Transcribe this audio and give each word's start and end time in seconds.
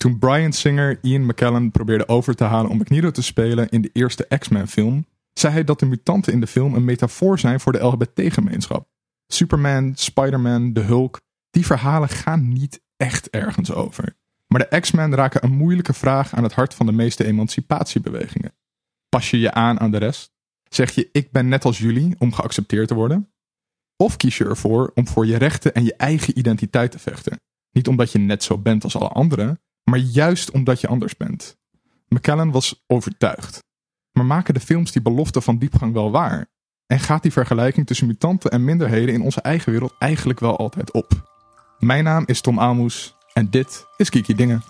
Toen 0.00 0.18
Brian 0.18 0.52
Singer 0.52 0.98
Ian 1.02 1.26
McKellen 1.26 1.70
probeerde 1.70 2.08
over 2.08 2.34
te 2.34 2.44
halen 2.44 2.70
om 2.70 2.76
Magneto 2.76 3.10
te 3.10 3.22
spelen 3.22 3.68
in 3.68 3.82
de 3.82 3.90
eerste 3.92 4.26
X-Men 4.38 4.68
film, 4.68 5.06
zei 5.32 5.52
hij 5.52 5.64
dat 5.64 5.78
de 5.78 5.86
mutanten 5.86 6.32
in 6.32 6.40
de 6.40 6.46
film 6.46 6.74
een 6.74 6.84
metafoor 6.84 7.38
zijn 7.38 7.60
voor 7.60 7.72
de 7.72 7.84
LGBT-gemeenschap. 7.86 8.88
Superman, 9.26 9.92
Spider-Man, 9.94 10.72
de 10.72 10.80
Hulk, 10.80 11.20
die 11.50 11.66
verhalen 11.66 12.08
gaan 12.08 12.48
niet 12.48 12.80
echt 12.96 13.30
ergens 13.30 13.72
over. 13.72 14.16
Maar 14.46 14.68
de 14.68 14.80
X-Men 14.80 15.14
raken 15.14 15.44
een 15.44 15.56
moeilijke 15.56 15.92
vraag 15.92 16.34
aan 16.34 16.42
het 16.42 16.54
hart 16.54 16.74
van 16.74 16.86
de 16.86 16.92
meeste 16.92 17.24
emancipatiebewegingen. 17.24 18.54
Pas 19.08 19.30
je 19.30 19.38
je 19.38 19.52
aan 19.52 19.80
aan 19.80 19.90
de 19.90 19.98
rest? 19.98 20.32
Zeg 20.68 20.90
je 20.90 21.08
ik 21.12 21.32
ben 21.32 21.48
net 21.48 21.64
als 21.64 21.78
jullie 21.78 22.14
om 22.18 22.32
geaccepteerd 22.32 22.88
te 22.88 22.94
worden? 22.94 23.32
Of 23.96 24.16
kies 24.16 24.38
je 24.38 24.44
ervoor 24.44 24.90
om 24.94 25.08
voor 25.08 25.26
je 25.26 25.36
rechten 25.36 25.74
en 25.74 25.84
je 25.84 25.94
eigen 25.96 26.38
identiteit 26.38 26.90
te 26.90 26.98
vechten? 26.98 27.40
Niet 27.70 27.88
omdat 27.88 28.12
je 28.12 28.18
net 28.18 28.42
zo 28.42 28.58
bent 28.58 28.84
als 28.84 28.96
alle 28.96 29.08
anderen, 29.08 29.60
maar 29.90 29.98
juist 29.98 30.50
omdat 30.50 30.80
je 30.80 30.88
anders 30.88 31.16
bent. 31.16 31.56
McKellen 32.08 32.50
was 32.50 32.84
overtuigd. 32.86 33.64
Maar 34.12 34.24
maken 34.24 34.54
de 34.54 34.60
films 34.60 34.92
die 34.92 35.02
belofte 35.02 35.40
van 35.40 35.58
diepgang 35.58 35.92
wel 35.92 36.10
waar? 36.10 36.46
En 36.86 37.00
gaat 37.00 37.22
die 37.22 37.32
vergelijking 37.32 37.86
tussen 37.86 38.06
mutanten 38.06 38.50
en 38.50 38.64
minderheden 38.64 39.14
in 39.14 39.22
onze 39.22 39.40
eigen 39.40 39.72
wereld 39.72 39.94
eigenlijk 39.98 40.40
wel 40.40 40.56
altijd 40.56 40.92
op? 40.92 41.38
Mijn 41.78 42.04
naam 42.04 42.22
is 42.26 42.40
Tom 42.40 42.60
Aalmoes 42.60 43.16
en 43.32 43.50
dit 43.50 43.86
is 43.96 44.10
Kiki 44.10 44.34
Dingen. 44.34 44.62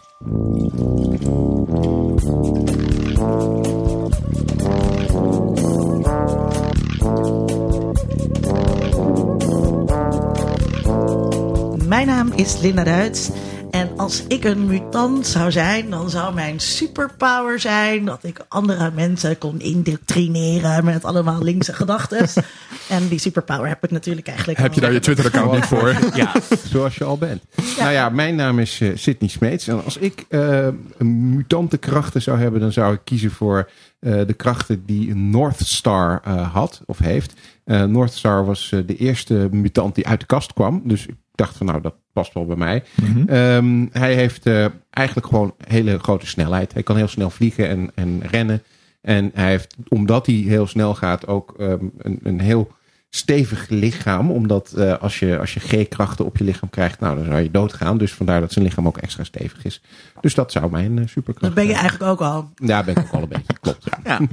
Mijn 11.88 12.07
naam 12.07 12.32
is 12.32 12.60
Linda 12.60 12.84
Duits. 12.84 13.30
En 13.70 13.88
als 13.97 14.24
ik 14.27 14.45
een 14.45 14.66
mutant 14.66 15.27
zou 15.27 15.52
zijn, 15.52 15.91
dan 15.91 16.10
zou 16.10 16.34
mijn 16.34 16.60
superpower 16.60 17.60
zijn 17.60 18.05
dat 18.05 18.24
ik 18.24 18.45
andere 18.48 18.91
mensen 18.95 19.38
kon 19.38 19.60
indoctrineren 19.60 20.85
met 20.85 21.04
allemaal 21.04 21.43
linkse 21.43 21.73
gedachten. 21.73 22.29
en 22.88 23.09
die 23.09 23.18
superpower 23.18 23.68
heb 23.68 23.85
ik 23.85 23.91
natuurlijk 23.91 24.29
eigenlijk. 24.29 24.59
Heb 24.59 24.73
je 24.73 24.80
daar 24.80 24.93
je 24.93 24.98
Twitter-account 24.98 25.52
niet 25.52 25.65
voor? 25.65 25.88
Ja, 26.15 26.32
zoals 26.65 26.96
je 26.96 27.04
al 27.04 27.18
bent. 27.18 27.43
Nou 27.79 27.93
ja, 27.93 28.09
mijn 28.09 28.35
naam 28.35 28.59
is 28.59 28.80
uh, 28.80 28.96
Sydney 28.96 29.30
Smeets. 29.30 29.68
En 29.68 29.85
als 29.85 29.96
ik 29.96 30.24
uh, 30.29 30.68
mutante 30.98 31.79
krachten 31.79 32.23
zou 32.23 32.38
hebben, 32.38 32.60
dan 32.60 32.73
zou 32.73 32.95
ik 32.95 33.01
kiezen 33.04 33.30
voor 33.30 33.71
uh, 34.01 34.26
de 34.26 34.35
krachten 34.35 34.87
die 34.87 35.15
North 35.15 35.59
Star 35.59 36.29
had 36.52 36.82
of 36.87 36.98
heeft. 36.98 37.32
North 37.65 38.13
Star 38.13 38.45
was 38.45 38.68
de 38.87 38.96
eerste 38.96 39.48
mutant 39.51 39.95
die 39.95 40.07
uit 40.07 40.21
de 40.21 40.26
kast 40.26 40.52
kwam. 40.52 40.82
Dus 40.85 41.07
ik 41.07 41.15
dacht 41.35 41.57
van 41.57 41.66
nou, 41.66 41.80
dat 41.80 41.95
past 42.13 42.35
wel 42.35 42.47
bij 42.47 42.57
mij. 42.57 42.83
Mm 43.03 43.13
-hmm. 43.13 43.37
um, 43.37 43.89
hij 43.93 44.15
heeft 44.15 44.47
uh, 44.47 44.66
eigenlijk 44.91 45.27
gewoon 45.27 45.55
hele 45.66 45.99
grote 45.99 46.27
snelheid. 46.27 46.73
Hij 46.73 46.83
kan 46.83 46.97
heel 46.97 47.09
snel 47.09 47.30
vliegen 47.30 47.69
en, 47.69 47.91
en 47.95 48.21
rennen. 48.30 48.63
En 49.01 49.30
hij 49.35 49.51
heeft, 49.51 49.77
omdat 49.89 50.27
hij 50.27 50.35
heel 50.35 50.66
snel 50.66 50.95
gaat, 50.95 51.27
ook 51.27 51.55
um, 51.59 51.93
een, 51.99 52.21
een 52.23 52.41
heel 52.41 52.71
stevig 53.11 53.69
lichaam. 53.69 54.30
Omdat 54.30 54.73
uh, 54.77 54.99
als 54.99 55.19
je, 55.19 55.39
als 55.39 55.55
je 55.55 55.61
G-krachten 55.61 56.25
op 56.25 56.37
je 56.37 56.45
lichaam 56.45 56.71
krijgt, 56.71 57.01
nou, 57.01 57.16
dan 57.16 57.25
zou 57.25 57.41
je 57.41 57.51
doodgaan. 57.51 57.99
Dus 57.99 58.13
vandaar 58.13 58.41
dat 58.41 58.53
zijn 58.53 58.65
lichaam 58.65 58.87
ook 58.87 58.97
extra 58.97 59.25
stevig 59.25 59.65
is. 59.65 59.83
Dus 60.21 60.35
dat 60.35 60.53
zou 60.53 60.71
mijn 60.71 60.97
uh, 60.97 61.07
superkracht 61.07 61.55
Dat 61.55 61.65
ben 61.65 61.66
je 61.66 61.79
eigenlijk 61.81 62.11
ook 62.11 62.21
al. 62.21 62.51
Ja, 62.55 62.85
ben 62.85 62.97
ik 62.97 63.03
ook 63.03 63.13
al 63.13 63.23
een 63.23 63.29
beetje. 63.29 63.59
Klopt. 63.61 63.85
Ja. 63.85 63.99
ja. 64.05 64.27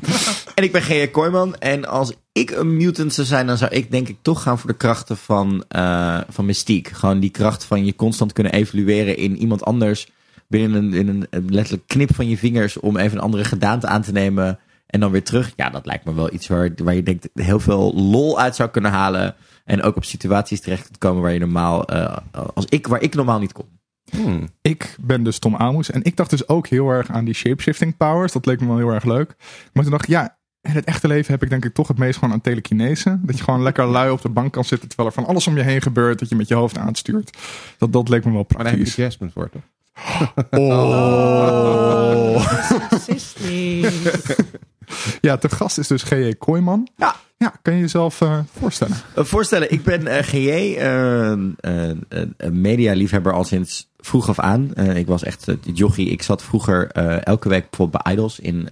En 0.55 0.64
ik 0.64 0.72
ben 0.72 0.81
G.J. 0.81 1.08
Kooijman. 1.08 1.55
En 1.55 1.86
als 1.86 2.14
ik 2.31 2.52
een 2.52 2.78
mutant 2.78 3.14
zou 3.14 3.28
zijn, 3.28 3.48
dan 3.48 3.58
zou 3.58 3.72
ik 3.72 3.92
denk 3.92 4.08
ik 4.08 4.17
toch 4.22 4.42
gaan 4.42 4.59
voor 4.59 4.70
de 4.70 4.78
krachten 4.78 5.17
van, 5.17 5.64
uh, 5.75 6.20
van 6.30 6.45
Mystique. 6.45 6.95
Gewoon 6.95 7.20
die 7.20 7.30
kracht 7.30 7.64
van 7.64 7.86
je 7.86 7.95
constant 7.95 8.33
kunnen 8.33 8.53
evolueren 8.53 9.17
in 9.17 9.38
iemand 9.38 9.64
anders. 9.64 10.08
Binnen 10.48 10.83
een, 10.83 10.94
in 10.94 11.08
een, 11.08 11.28
een 11.30 11.53
letterlijk 11.53 11.88
knip 11.88 12.16
van 12.16 12.30
je 12.30 12.38
vingers 12.38 12.80
om 12.80 12.98
even 12.98 13.17
een 13.17 13.23
andere 13.23 13.44
gedaante 13.44 13.88
aan 13.88 14.02
te 14.02 14.11
nemen. 14.11 14.59
En 14.88 14.99
dan 14.99 15.11
weer 15.11 15.23
terug. 15.23 15.53
Ja, 15.55 15.69
dat 15.69 15.85
lijkt 15.85 16.05
me 16.05 16.13
wel 16.13 16.33
iets 16.33 16.47
waar, 16.47 16.69
waar 16.83 16.95
je 16.95 17.03
denkt 17.03 17.30
heel 17.33 17.59
veel 17.59 17.93
lol 17.93 18.39
uit 18.39 18.55
zou 18.55 18.69
kunnen 18.69 18.92
halen. 18.92 19.36
En 19.65 19.81
ook 19.83 19.95
op 19.95 20.03
situaties 20.03 20.61
terecht 20.61 20.83
kunt 20.83 20.98
komen 20.98 21.21
waar 21.21 21.33
je 21.33 21.39
normaal, 21.39 21.93
uh, 21.93 22.17
als 22.53 22.65
ik, 22.65 22.87
waar 22.87 23.02
ik 23.02 23.15
normaal 23.15 23.39
niet 23.39 23.53
kom. 23.53 23.65
Hmm. 24.11 24.49
Ik 24.61 24.95
ben 24.99 25.23
dus 25.23 25.39
Tom 25.39 25.55
Amos. 25.55 25.92
En 25.92 26.03
ik 26.03 26.15
dacht 26.15 26.30
dus 26.30 26.48
ook 26.48 26.67
heel 26.67 26.89
erg 26.89 27.09
aan 27.09 27.25
die 27.25 27.33
shapeshifting 27.33 27.98
powers. 27.98 28.31
Dat 28.31 28.45
leek 28.45 28.59
me 28.59 28.67
wel 28.67 28.77
heel 28.77 28.89
erg 28.89 29.03
leuk. 29.03 29.36
Maar 29.73 29.83
toen 29.83 29.92
dacht 29.92 30.03
ik, 30.03 30.09
ja, 30.09 30.37
in 30.61 30.71
het 30.71 30.86
echte 30.86 31.08
leven 31.08 31.33
heb 31.33 31.43
ik 31.43 31.49
denk 31.49 31.65
ik 31.65 31.73
toch 31.73 31.87
het 31.87 31.98
meest 31.98 32.17
gewoon 32.19 32.33
aan 32.33 32.42
telekinese. 32.42 33.19
Dat 33.21 33.37
je 33.37 33.43
gewoon 33.43 33.64
lekker 33.64 33.86
lui 33.86 34.11
op 34.11 34.21
de 34.21 34.30
bank 34.30 34.54
kan 34.54 34.65
zitten 34.65 34.87
terwijl 34.87 35.09
er 35.09 35.15
van 35.15 35.25
alles 35.25 35.48
om 35.48 35.58
je 35.58 35.64
heen 35.64 35.81
gebeurt. 35.81 36.19
Dat 36.19 36.30
je 36.30 36.36
met 36.36 36.48
je 36.48 36.55
hoofd 36.55 36.77
aanstuurt. 36.77 37.37
Dat, 37.77 37.93
dat 37.93 38.09
leek 38.09 38.25
me 38.25 38.31
wel 38.31 38.43
praktisch. 38.43 38.73
Maar 38.73 38.73
daar 38.73 38.86
heb 38.86 38.95
je 38.95 39.02
Jasmine 39.02 39.31
voor 39.31 39.49
toch? 39.49 39.61
Oh. 40.49 40.98
ja, 45.21 45.37
te 45.37 45.49
gast 45.49 45.77
is 45.77 45.87
dus 45.87 46.03
G.J. 46.03 46.33
Kooijman. 46.33 46.87
Ja. 46.95 47.15
Ja, 47.39 47.53
kan 47.61 47.73
je 47.73 47.80
jezelf 47.80 48.21
uh, 48.21 48.39
voorstellen? 48.59 48.98
Uh, 49.17 49.23
voorstellen, 49.23 49.71
ik 49.71 49.83
ben 49.83 50.02
uh, 50.02 50.17
G.J. 50.17 50.77
een 52.37 52.61
medialiefhebber 52.61 53.33
al 53.33 53.43
sinds 53.43 53.89
vroeg 53.98 54.30
af 54.30 54.39
aan. 54.39 54.75
ik 54.75 55.08
was 55.08 55.23
echt 55.23 55.48
jochie. 55.73 56.09
Ik 56.09 56.21
zat 56.21 56.43
vroeger 56.43 56.87
elke 57.23 57.49
week 57.49 57.70
bijvoorbeeld 57.70 58.03
bij 58.03 58.14
Idols 58.14 58.39
in, 58.39 58.70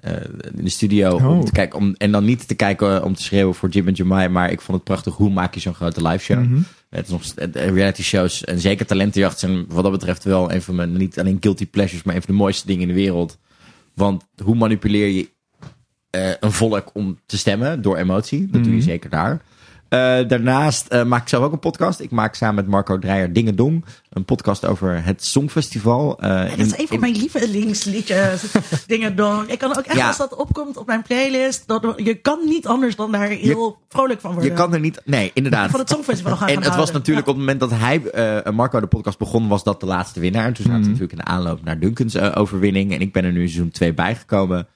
in 0.56 0.64
de 0.64 0.70
studio. 0.70 1.16
Oh. 1.16 1.30
Om 1.30 1.46
te 1.46 1.52
kijken, 1.52 1.80
om, 1.80 1.96
en 1.98 2.12
dan 2.12 2.26
niet 2.26 2.48
te 2.48 2.56
kijken 2.56 3.04
om 3.04 3.16
te 3.16 3.24
schreeuwen 3.24 3.56
voor 3.56 3.70
Jim 3.70 3.88
en 3.88 3.94
Jamai. 3.94 4.30
Maar 4.30 4.52
ik 4.52 4.62
vond 4.62 4.78
het 4.78 4.88
prachtig. 4.88 5.16
Hoe 5.16 5.32
maak 5.32 5.54
je 5.54 5.60
zo'n 5.60 5.74
grote 5.74 6.08
live 6.08 6.24
show? 6.24 6.40
Mm 6.40 6.48
-hmm. 6.48 6.66
Het 6.90 7.06
is 7.06 7.12
nog 7.12 7.50
reality 7.54 8.04
shows 8.04 8.44
en 8.44 8.60
zeker 8.60 8.86
talentenjacht 8.86 9.40
zijn 9.40 9.66
wat 9.68 9.84
dat 9.84 9.92
betreft 9.92 10.24
wel 10.24 10.52
een 10.52 10.62
van 10.62 10.76
mijn, 10.76 10.98
niet 10.98 11.20
alleen 11.20 11.38
guilty 11.40 11.68
pleasures, 11.68 12.04
maar 12.04 12.16
een 12.16 12.22
van 12.22 12.36
de 12.36 12.42
mooiste 12.42 12.68
dingen 12.68 12.82
in 12.82 12.88
de 12.88 12.94
wereld. 12.94 13.38
Want 13.94 14.24
hoe 14.44 14.56
manipuleer 14.56 15.08
je 15.08 15.30
uh, 16.16 16.30
een 16.40 16.52
volk 16.52 16.90
om 16.94 17.20
te 17.26 17.38
stemmen 17.38 17.82
door 17.82 17.98
emotie? 17.98 18.40
Dat 18.40 18.48
mm 18.48 18.54
-hmm. 18.54 18.64
doe 18.64 18.76
je 18.76 18.82
zeker 18.82 19.10
daar. 19.10 19.42
Uh, 19.90 20.00
daarnaast 20.28 20.94
uh, 20.94 21.04
maak 21.04 21.22
ik 21.22 21.28
zelf 21.28 21.44
ook 21.44 21.52
een 21.52 21.60
podcast. 21.60 22.00
Ik 22.00 22.12
maak 22.12 22.36
samen 22.36 22.56
met 22.56 22.68
Marco 22.68 23.00
Dreyer 23.00 23.34
Dingen 23.34 23.56
Dong. 23.56 23.86
Een 24.10 24.26
podcast 24.26 24.66
over 24.66 25.04
het 25.04 25.26
Songfestival. 25.26 26.18
Ja, 26.22 26.44
dat 26.44 26.58
is 26.58 26.74
in, 26.74 26.74
een 26.78 26.88
van 26.88 27.00
mijn 27.00 27.16
lievelingsliedjes. 27.16 28.44
Dingen 28.88 29.16
Dong. 29.16 29.48
Ik 29.48 29.60
kan 29.60 29.78
ook 29.78 29.86
echt, 29.86 29.98
ja. 29.98 30.08
als 30.08 30.18
dat 30.18 30.36
opkomt 30.36 30.78
op 30.78 30.88
mijn 30.88 31.02
playlist. 31.02 31.68
Dat, 31.68 31.94
je 31.96 32.16
kan 32.16 32.40
niet 32.46 32.68
anders 32.68 32.96
dan 32.96 33.12
daar 33.12 33.28
heel 33.28 33.66
je, 33.66 33.74
vrolijk 33.90 34.22
van 34.22 34.32
worden. 34.32 34.52
Je 34.52 34.58
kan 34.58 34.74
er 34.74 34.80
niet... 34.80 35.02
Nee, 35.06 35.32
inderdaad. 35.34 35.70
Van 35.70 35.80
het 35.80 35.90
Songfestival 35.90 36.36
gaan 36.36 36.48
En 36.48 36.56
het 36.56 36.64
houden. 36.64 36.86
was 36.86 36.92
natuurlijk 36.94 37.28
ja. 37.28 37.34
op 37.34 37.40
het 37.40 37.48
moment 37.48 37.60
dat 37.60 37.80
hij, 37.80 38.52
Marco 38.52 38.80
de 38.80 38.88
podcast 38.88 39.18
begon, 39.18 39.48
was 39.48 39.64
dat 39.64 39.80
de 39.80 39.86
laatste 39.86 40.20
winnaar. 40.20 40.46
En 40.46 40.54
toen 40.54 40.66
zaten 40.66 40.80
mm 40.80 40.84
-hmm. 40.84 40.92
natuurlijk 40.92 41.20
in 41.20 41.26
de 41.26 41.32
aanloop 41.32 41.64
naar 41.64 41.80
Duncans 41.80 42.18
overwinning. 42.18 42.94
En 42.94 43.02
ik 43.02 43.14
ben 43.14 43.24
er 43.24 43.32
nu 43.32 43.48
seizoen 43.48 43.72
2 43.72 43.94
bijgekomen. 43.94 44.68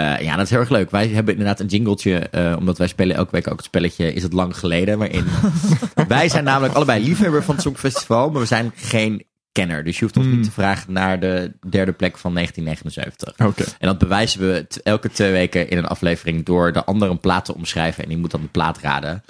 Uh, 0.00 0.20
ja, 0.20 0.36
dat 0.36 0.44
is 0.44 0.50
heel 0.50 0.60
erg 0.60 0.68
leuk. 0.68 0.90
Wij 0.90 1.08
hebben 1.08 1.34
inderdaad 1.34 1.60
een 1.60 1.66
jingletje, 1.66 2.28
uh, 2.32 2.56
omdat 2.58 2.78
wij 2.78 2.86
spelen 2.86 3.16
elke 3.16 3.30
week 3.30 3.48
ook 3.50 3.56
het 3.56 3.64
spelletje 3.64 4.12
Is 4.12 4.22
het 4.22 4.32
lang 4.32 4.56
geleden? 4.56 4.98
Waarin 4.98 5.24
wij 6.08 6.28
zijn 6.28 6.44
namelijk 6.44 6.74
allebei 6.74 7.04
liefhebber 7.04 7.42
van 7.42 7.54
het 7.54 7.64
Songfestival, 7.64 8.30
maar 8.30 8.40
we 8.40 8.46
zijn 8.46 8.72
geen 8.76 9.24
kenner. 9.52 9.84
Dus 9.84 9.98
je 9.98 10.04
hoeft 10.04 10.16
ons 10.16 10.26
mm. 10.26 10.36
niet 10.36 10.44
te 10.44 10.50
vragen 10.50 10.92
naar 10.92 11.20
de 11.20 11.52
derde 11.68 11.92
plek 11.92 12.18
van 12.18 12.34
1979. 12.34 13.46
Okay. 13.46 13.74
En 13.78 13.88
dat 13.88 13.98
bewijzen 13.98 14.40
we 14.40 14.66
elke 14.82 15.10
twee 15.10 15.32
weken 15.32 15.68
in 15.68 15.78
een 15.78 15.86
aflevering 15.86 16.44
door 16.44 16.72
de 16.72 16.84
ander 16.84 17.10
een 17.10 17.20
plaat 17.20 17.44
te 17.44 17.54
omschrijven 17.54 18.02
en 18.02 18.08
die 18.08 18.18
moet 18.18 18.30
dan 18.30 18.40
de 18.40 18.48
plaat 18.48 18.78
raden. 18.78 19.22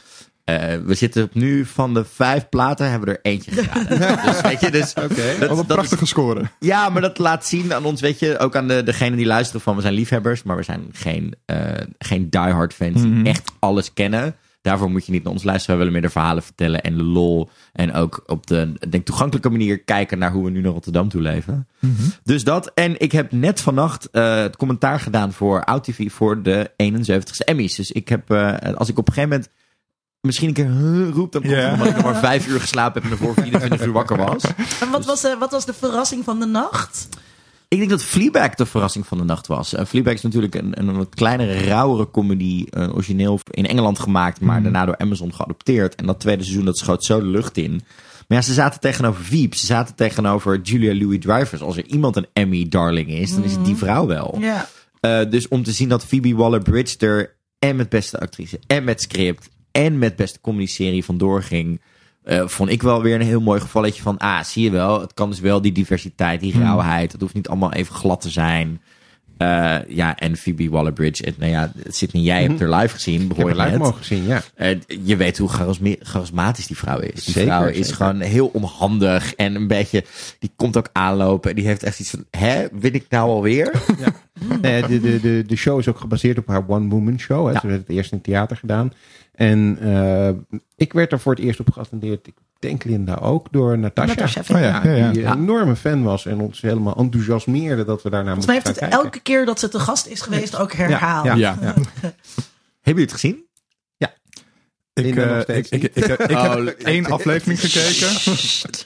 Uh, 0.50 0.86
we 0.86 0.94
zitten 0.94 1.30
nu 1.32 1.64
van 1.64 1.94
de 1.94 2.04
vijf 2.04 2.48
platen, 2.48 2.90
hebben 2.90 3.08
we 3.08 3.14
er 3.14 3.30
eentje 3.32 3.50
geraden. 3.50 3.98
dus 4.32 4.40
weet 4.40 4.60
je, 4.60 4.70
dus... 4.70 4.94
Okay. 4.94 5.38
Dat, 5.38 5.48
Wat 5.48 5.58
een 5.58 5.66
prachtige 5.66 6.02
is, 6.02 6.08
score. 6.08 6.42
Ja, 6.58 6.88
maar 6.88 7.02
dat 7.02 7.18
laat 7.18 7.46
zien 7.46 7.74
aan 7.74 7.84
ons, 7.84 8.00
weet 8.00 8.18
je, 8.18 8.38
ook 8.38 8.56
aan 8.56 8.68
de, 8.68 8.82
degene 8.82 9.16
die 9.16 9.26
luisteren 9.26 9.60
van, 9.60 9.76
we 9.76 9.82
zijn 9.82 9.94
liefhebbers, 9.94 10.42
maar 10.42 10.56
we 10.56 10.62
zijn 10.62 10.88
geen, 10.92 11.34
uh, 11.46 11.56
geen 11.98 12.30
diehard 12.30 12.74
fans 12.74 12.96
mm 12.96 13.02
-hmm. 13.02 13.22
die 13.22 13.32
echt 13.32 13.52
alles 13.58 13.92
kennen. 13.92 14.34
Daarvoor 14.62 14.90
moet 14.90 15.06
je 15.06 15.12
niet 15.12 15.22
naar 15.22 15.32
ons 15.32 15.42
luisteren. 15.42 15.76
We 15.76 15.84
willen 15.84 16.00
meer 16.00 16.08
de 16.10 16.14
verhalen 16.18 16.42
vertellen 16.42 16.82
en 16.82 16.96
de 16.96 17.02
lol. 17.02 17.50
En 17.72 17.92
ook 17.92 18.22
op 18.26 18.46
de 18.46 18.72
denk, 18.88 19.04
toegankelijke 19.04 19.50
manier 19.50 19.78
kijken 19.78 20.18
naar 20.18 20.32
hoe 20.32 20.44
we 20.44 20.50
nu 20.50 20.60
naar 20.60 20.72
Rotterdam 20.72 21.08
toe 21.08 21.20
leven. 21.20 21.68
Mm 21.78 21.94
-hmm. 21.96 22.12
Dus 22.22 22.44
dat. 22.44 22.70
En 22.74 23.00
ik 23.00 23.12
heb 23.12 23.32
net 23.32 23.60
vannacht 23.60 24.08
uh, 24.12 24.36
het 24.36 24.56
commentaar 24.56 25.00
gedaan 25.00 25.32
voor 25.32 25.64
OutTV 25.64 26.10
voor 26.10 26.42
de 26.42 26.70
71ste 26.70 27.44
Emmys. 27.44 27.74
Dus 27.74 27.92
ik 27.92 28.08
heb, 28.08 28.30
uh, 28.30 28.56
als 28.74 28.88
ik 28.88 28.98
op 28.98 29.08
een 29.08 29.14
gegeven 29.14 29.36
moment 29.36 29.50
misschien 30.20 30.48
een 30.48 30.54
keer 30.54 30.70
huh, 30.70 31.08
roep, 31.08 31.32
dan 31.32 31.42
komt 31.42 31.54
yeah. 31.54 31.64
het 31.64 31.72
omdat 31.72 31.88
ik 31.88 31.94
nog 31.94 32.04
maar 32.04 32.20
vijf 32.20 32.46
uur 32.46 32.60
geslapen 32.60 33.02
heb 33.02 33.10
en 33.10 33.18
ervoor 33.18 33.34
24 33.34 33.86
uur 33.86 33.92
wakker 33.92 34.16
was. 34.16 34.42
En 34.80 34.90
wat, 34.90 35.04
was, 35.04 35.24
uh, 35.24 35.38
wat 35.38 35.50
was 35.50 35.66
de 35.66 35.74
verrassing 35.74 36.24
van 36.24 36.40
de 36.40 36.46
nacht? 36.46 37.08
Ik 37.68 37.78
denk 37.78 37.90
dat 37.90 38.02
Fleabag 38.02 38.54
de 38.54 38.66
verrassing 38.66 39.06
van 39.06 39.18
de 39.18 39.24
nacht 39.24 39.46
was. 39.46 39.74
Uh, 39.74 39.84
Fleabag 39.84 40.12
is 40.12 40.22
natuurlijk 40.22 40.54
een, 40.54 40.78
een 40.78 40.96
wat 40.96 41.14
kleinere, 41.14 41.52
rauwere 41.52 42.10
comedy. 42.10 42.66
Uh, 42.70 42.94
origineel 42.94 43.40
in 43.50 43.66
Engeland 43.66 43.98
gemaakt, 43.98 44.40
maar 44.40 44.56
mm. 44.56 44.62
daarna 44.62 44.84
door 44.84 44.98
Amazon 44.98 45.34
geadopteerd. 45.34 45.94
En 45.94 46.06
dat 46.06 46.20
tweede 46.20 46.42
seizoen, 46.42 46.64
dat 46.64 46.78
schoot 46.78 47.04
zo 47.04 47.20
de 47.20 47.26
lucht 47.26 47.56
in. 47.56 47.70
Maar 48.28 48.38
ja, 48.38 48.44
ze 48.44 48.52
zaten 48.52 48.80
tegenover 48.80 49.24
Veep. 49.24 49.54
Ze 49.54 49.66
zaten 49.66 49.94
tegenover 49.94 50.60
Julia 50.60 50.94
Louis-Dreyfus. 50.94 51.60
Als 51.60 51.76
er 51.76 51.86
iemand 51.86 52.16
een 52.16 52.26
Emmy-darling 52.32 53.08
is, 53.08 53.34
dan 53.34 53.44
is 53.44 53.52
het 53.52 53.64
die 53.64 53.76
vrouw 53.76 54.06
wel. 54.06 54.36
Yeah. 54.38 54.62
Uh, 55.00 55.30
dus 55.30 55.48
om 55.48 55.62
te 55.62 55.72
zien 55.72 55.88
dat 55.88 56.04
Phoebe 56.04 56.34
Waller-Bridge 56.34 57.06
er 57.06 57.36
en 57.58 57.76
met 57.76 57.88
beste 57.88 58.20
actrice 58.20 58.60
en 58.66 58.84
met 58.84 59.02
script 59.02 59.48
en 59.72 59.98
met 59.98 60.16
beste 60.16 60.40
comedy-serie 60.40 61.04
vandoor 61.04 61.42
ging. 61.42 61.80
eh, 62.24 62.46
vond 62.46 62.70
ik 62.70 62.82
wel 62.82 63.02
weer 63.02 63.14
een 63.14 63.26
heel 63.26 63.40
mooi 63.40 63.60
gevalletje 63.60 64.02
van, 64.02 64.18
ah, 64.18 64.42
zie 64.42 64.64
je 64.64 64.70
wel, 64.70 65.00
het 65.00 65.14
kan 65.14 65.30
dus 65.30 65.40
wel 65.40 65.60
die 65.60 65.72
diversiteit, 65.72 66.40
die 66.40 66.58
rauwheid. 66.58 67.12
Het 67.12 67.20
hoeft 67.20 67.34
niet 67.34 67.48
allemaal 67.48 67.72
even 67.72 67.94
glad 67.94 68.20
te 68.20 68.30
zijn. 68.30 68.80
Eh, 69.36 69.76
ja, 69.88 70.16
en 70.16 70.36
Phoebe 70.36 70.70
Waller-Bridge. 70.70 71.24
En, 71.24 71.34
nou 71.38 71.50
ja, 71.50 71.72
Sydney, 71.88 72.22
jij 72.22 72.42
hebt 72.42 72.60
haar 72.60 72.68
live 72.80 72.94
gezien, 72.94 73.30
Ik 73.30 73.36
heb 73.36 73.48
je 73.48 73.56
live 73.56 73.78
mogen 73.78 74.04
zien, 74.04 74.24
ja. 74.26 74.42
Eh, 74.54 74.76
je 75.04 75.16
weet 75.16 75.38
hoe 75.38 75.48
charismatisch 76.00 76.66
die 76.66 76.76
vrouw 76.76 76.98
is. 76.98 77.24
Die 77.24 77.34
Zeker, 77.34 77.50
vrouw 77.56 77.66
is 77.68 77.76
zeker. 77.76 77.94
gewoon 77.94 78.20
heel 78.20 78.46
onhandig 78.46 79.34
en 79.34 79.54
een 79.54 79.66
beetje. 79.66 80.04
Die 80.38 80.50
komt 80.56 80.76
ook 80.76 80.88
aanlopen 80.92 81.50
en 81.50 81.56
die 81.56 81.66
heeft 81.66 81.82
echt 81.82 82.00
iets 82.00 82.10
van: 82.10 82.24
hè, 82.30 82.66
win 82.72 82.94
ik 82.94 83.06
nou 83.08 83.28
alweer? 83.30 83.72
Eh, 84.62 84.86
de, 84.86 85.00
de, 85.00 85.20
de, 85.20 85.44
de 85.46 85.56
show 85.56 85.78
is 85.78 85.88
ook 85.88 85.98
gebaseerd 85.98 86.38
op 86.38 86.46
haar 86.46 86.64
One 86.68 86.88
Woman 86.88 87.18
Show. 87.20 87.46
Hè. 87.46 87.52
Ja. 87.52 87.60
Ze 87.60 87.66
werd 87.66 87.80
het 87.80 87.88
eerst 87.96 88.10
in 88.12 88.16
het 88.16 88.26
theater 88.26 88.56
gedaan. 88.56 88.92
En 89.40 89.78
eh, 89.80 90.58
ik 90.76 90.92
werd 90.92 91.12
er 91.12 91.20
voor 91.20 91.34
het 91.34 91.44
eerst 91.44 91.60
op 91.60 91.70
geattendeerd. 91.70 92.26
Ik 92.26 92.34
denk 92.58 92.84
Linda 92.84 93.14
ook, 93.14 93.46
door 93.50 93.78
Natasha. 93.78 94.14
Natasha, 94.14 94.40
Oh 94.54 94.60
ja, 94.60 94.84
ja, 94.84 94.90
ja. 94.96 95.10
Die 95.12 95.20
Ja. 95.22 95.32
een 95.32 95.38
enorme 95.38 95.76
fan 95.76 96.02
was 96.02 96.26
en 96.26 96.40
ons 96.40 96.60
helemaal 96.60 96.96
enthousiasmeerde 96.96 97.84
dat 97.84 98.02
we 98.02 98.10
daarna 98.10 98.26
Volgens 98.34 98.46
mij 98.46 98.54
moesten 98.54 98.72
heeft 98.72 98.80
het 98.80 98.90
kijken. 98.90 99.04
elke 99.06 99.20
keer 99.20 99.46
dat 99.46 99.58
ze 99.60 99.68
te 99.68 99.78
gast 99.78 100.06
is 100.06 100.20
geweest 100.20 100.56
ook 100.58 100.72
herhaald. 100.72 101.24
Ja, 101.26 101.34
Ja. 101.34 101.56
ja. 101.60 101.74
Hebben 101.74 101.92
jullie 102.82 103.02
het 103.02 103.12
gezien? 103.12 103.48
Ik, 104.92 105.16
eh, 105.16 105.40
steeds 105.40 105.68
ik, 105.70 105.82
ik, 105.82 105.94
ik, 105.96 106.18
ik 106.18 106.30
Oh, 106.30 106.54
heb 106.64 106.66
één 106.94 107.06
aflevering 107.06 107.60
gekeken. 107.66 108.08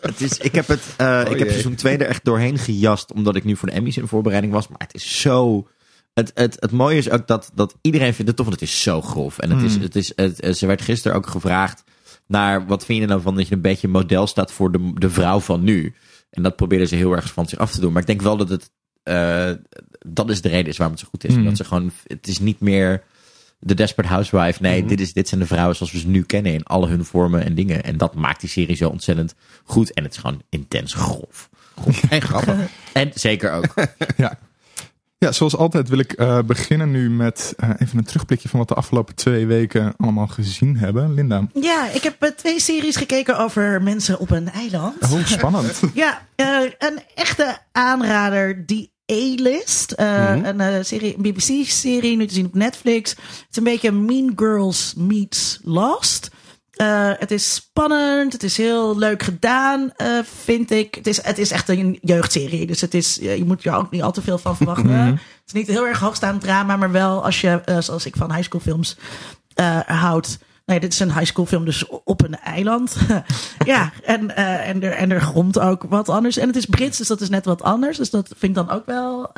Het 0.01 0.21
is, 0.21 0.39
ik 0.39 0.55
heb, 0.55 0.67
het, 0.69 0.81
eh, 0.97 1.21
ik 1.21 1.29
heb 1.29 1.39
jee. 1.39 1.49
seizoen 1.51 1.75
2 1.75 1.97
er 1.97 2.07
echt 2.07 2.25
doorheen 2.25 2.59
gejast, 2.59 3.13
omdat 3.13 3.37
ik 3.37 3.45
nu 3.45 3.57
voor 3.57 3.69
de 3.69 3.75
Emmys 3.75 3.97
in 3.97 4.07
voorbereiding 4.09 4.53
was. 4.53 4.69
Maar 4.69 4.79
het 4.79 4.95
is 4.95 5.21
zo. 5.21 5.67
Het, 6.15 6.31
het, 6.35 6.57
het 6.61 6.71
mooie 6.71 6.97
is 6.99 7.11
ook 7.11 7.27
dat, 7.27 7.51
dat 7.55 7.75
iedereen 7.81 8.15
vindt 8.15 8.27
het 8.29 8.37
tof, 8.37 8.47
want 8.47 8.61
het 8.61 8.69
is 8.69 8.83
zo 8.83 9.03
grof. 9.03 9.39
En 9.39 9.51
het 9.51 9.63
is, 9.63 9.77
het 9.77 9.97
is, 9.97 10.13
het, 10.17 10.41
eh, 10.41 10.53
ze 10.53 10.67
werd 10.67 10.83
gisteren 10.83 11.17
ook 11.17 11.27
gevraagd 11.27 11.85
naar 12.27 12.67
wat 12.67 12.85
vind 12.85 13.01
je 13.01 13.07
nou 13.07 13.21
van 13.21 13.35
dat 13.37 13.49
je 13.49 13.55
een 13.55 13.61
beetje 13.61 13.89
model 13.89 14.27
staat 14.27 14.53
voor 14.53 14.73
de, 14.73 14.93
de 14.95 15.11
vrouw 15.11 15.41
van 15.41 15.63
nu. 15.65 15.95
En 16.31 16.43
dat 16.43 16.57
probeerden 16.57 16.89
ze 16.89 16.95
heel 16.97 17.13
erg 17.13 17.33
van 17.33 17.49
zich 17.49 17.59
af 17.59 17.73
te 17.73 17.81
doen. 17.81 17.93
Maar 17.93 18.01
ik 18.01 18.07
denk 18.07 18.23
wel 18.23 18.37
dat 18.37 18.49
het, 18.49 18.71
eh, 19.03 19.51
dat 20.07 20.31
is 20.31 20.41
de 20.41 20.49
reden 20.49 20.67
is 20.71 20.77
waarom 20.77 20.97
het 20.97 21.05
zo 21.05 21.11
goed 21.11 21.25
is. 21.25 21.33
Mm. 21.33 21.39
Omdat 21.39 21.57
ze 21.57 21.65
gewoon, 21.65 21.91
het 22.07 22.27
is 22.27 22.39
niet 22.39 22.61
meer 22.61 23.03
de 23.59 23.75
Desperate 23.75 24.13
Housewife. 24.13 24.63
Nee, 24.63 24.79
Mhm. 24.81 24.89
dit, 24.89 25.01
is, 25.01 25.13
dit 25.13 25.29
zijn 25.29 25.41
de 25.41 25.47
vrouwen 25.47 25.77
zoals 25.77 25.93
we 25.93 25.99
ze 25.99 26.09
nu 26.09 26.23
kennen 26.23 26.53
in 26.53 26.63
alle 26.63 26.87
hun 26.89 27.05
vormen 27.05 27.45
en 27.45 27.55
dingen. 27.55 27.83
En 27.85 27.97
dat 27.97 28.15
maakt 28.15 28.41
die 28.41 28.51
serie 28.51 28.77
zo 28.77 28.89
ontzettend 28.89 29.35
goed. 29.65 29.93
En 29.93 30.03
het 30.03 30.13
is 30.13 30.19
gewoon 30.19 30.43
intens 30.49 30.95
grof. 30.95 31.51
En 32.09 32.23
grappig. 32.23 32.57
En 32.93 33.11
zeker 33.15 33.53
ook. 33.53 33.75
Ja. 34.17 34.39
Ja, 35.19 35.33
zoals 35.33 35.57
altijd 35.57 35.89
wil 35.89 35.99
ik 35.99 36.13
eh, 36.13 36.39
beginnen 36.47 36.91
nu 36.91 37.11
met 37.11 37.55
eh, 37.57 37.71
even 37.79 37.99
een 37.99 38.05
terugblikje 38.05 38.49
van 38.49 38.59
wat 38.59 38.69
de 38.69 38.75
afgelopen 38.75 39.15
twee 39.15 39.47
weken 39.47 39.95
allemaal 39.97 40.27
gezien 40.27 40.77
hebben. 40.77 41.15
Linda. 41.15 41.47
Ja, 41.55 41.89
ik 41.89 42.03
heb 42.03 42.23
eh, 42.23 42.31
twee 42.31 42.61
series 42.61 42.97
gekeken 42.97 43.39
over 43.39 43.83
mensen 43.83 44.19
op 44.19 44.31
een 44.31 44.51
eiland. 44.51 45.03
Oh, 45.13 45.27
spannend. 45.27 45.81
Ja, 45.95 46.27
eh, 46.37 46.47
een 46.79 47.01
echte 47.15 47.59
aanrader, 47.73 48.67
die 48.67 48.93
A-list. 49.13 49.93
Eh, 49.93 50.35
Mhm. 50.35 50.45
Een 50.45 50.61
eh, 50.61 50.83
serie, 50.83 51.15
een 51.17 51.23
BBC-serie, 51.23 52.17
nu 52.17 52.27
te 52.27 52.35
zien 52.35 52.47
op 52.47 52.55
Netflix. 52.55 53.11
Het 53.11 53.47
is 53.51 53.57
een 53.57 53.65
beetje 53.65 53.93
Mean 53.93 54.33
Girls 54.37 54.95
meets 54.97 55.61
Lost. 55.63 56.31
Eh, 56.75 57.11
het 57.19 57.31
is 57.31 57.55
spannend, 57.55 58.33
het 58.33 58.43
is 58.43 58.57
heel 58.57 58.99
leuk 58.99 59.23
gedaan, 59.23 59.93
eh, 59.97 60.09
vind 60.45 60.71
ik. 60.71 60.95
Het 60.95 61.07
is, 61.07 61.23
het 61.23 61.39
is 61.39 61.51
echt 61.51 61.69
een 61.69 61.99
jeugdserie, 62.01 62.67
dus 62.67 62.81
het 62.81 62.95
is, 62.95 63.21
eh, 63.21 63.37
je 63.37 63.45
moet 63.45 63.65
er 63.65 63.75
ook 63.75 63.91
niet 63.91 64.03
al 64.03 64.13
te 64.13 64.23
veel 64.23 64.39
van 64.39 64.57
verwachten. 64.57 64.91
Het 64.91 65.21
is 65.47 65.53
niet 65.53 65.67
heel 65.67 65.87
erg 65.87 65.99
hoogstaand 65.99 66.41
drama, 66.41 66.77
maar 66.77 66.91
wel 66.91 67.25
als 67.25 67.41
je, 67.41 67.63
zoals 67.79 68.07
ik 68.07 68.17
van 68.17 68.33
high 68.33 68.45
school 68.45 68.61
films 68.61 68.97
houdt. 69.87 70.39
Nee, 70.67 70.81
dit 70.81 70.93
is 70.93 71.01
een 71.01 71.13
high 71.13 71.25
school 71.25 71.47
film, 71.47 71.65
dus 71.65 71.87
op 72.05 72.23
een 72.23 72.39
eiland. 72.39 72.97
ja, 73.65 73.93
en, 74.05 74.37
en, 74.37 74.83
er, 74.83 74.93
en 74.93 75.11
er 75.11 75.21
grond 75.21 75.59
ook 75.59 75.85
wat 75.89 76.09
anders. 76.09 76.37
En 76.37 76.47
het 76.47 76.57
is 76.57 76.67
Brits, 76.67 76.99
dus 76.99 77.09
dat 77.09 77.21
is 77.21 77.29
net 77.29 77.45
wat 77.45 77.63
anders. 77.63 77.97
Dus 77.97 78.11
dat 78.11 78.29
vind 78.29 78.57
ik 78.57 78.67
dan 78.67 78.77
ook 78.77 78.87
wel 78.87 79.31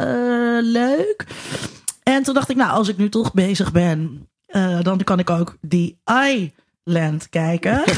leuk. 0.62 1.26
En 2.02 2.22
toen 2.22 2.34
dacht 2.34 2.50
ik, 2.50 2.56
nou, 2.56 2.70
als 2.70 2.88
ik 2.88 2.96
nu 2.96 3.08
toch 3.08 3.32
bezig 3.32 3.72
ben, 3.72 4.28
dan 4.82 5.04
kan 5.04 5.18
ik 5.18 5.30
ook 5.30 5.56
die 5.60 5.98
Island 6.86 7.28
kijken. 7.28 7.82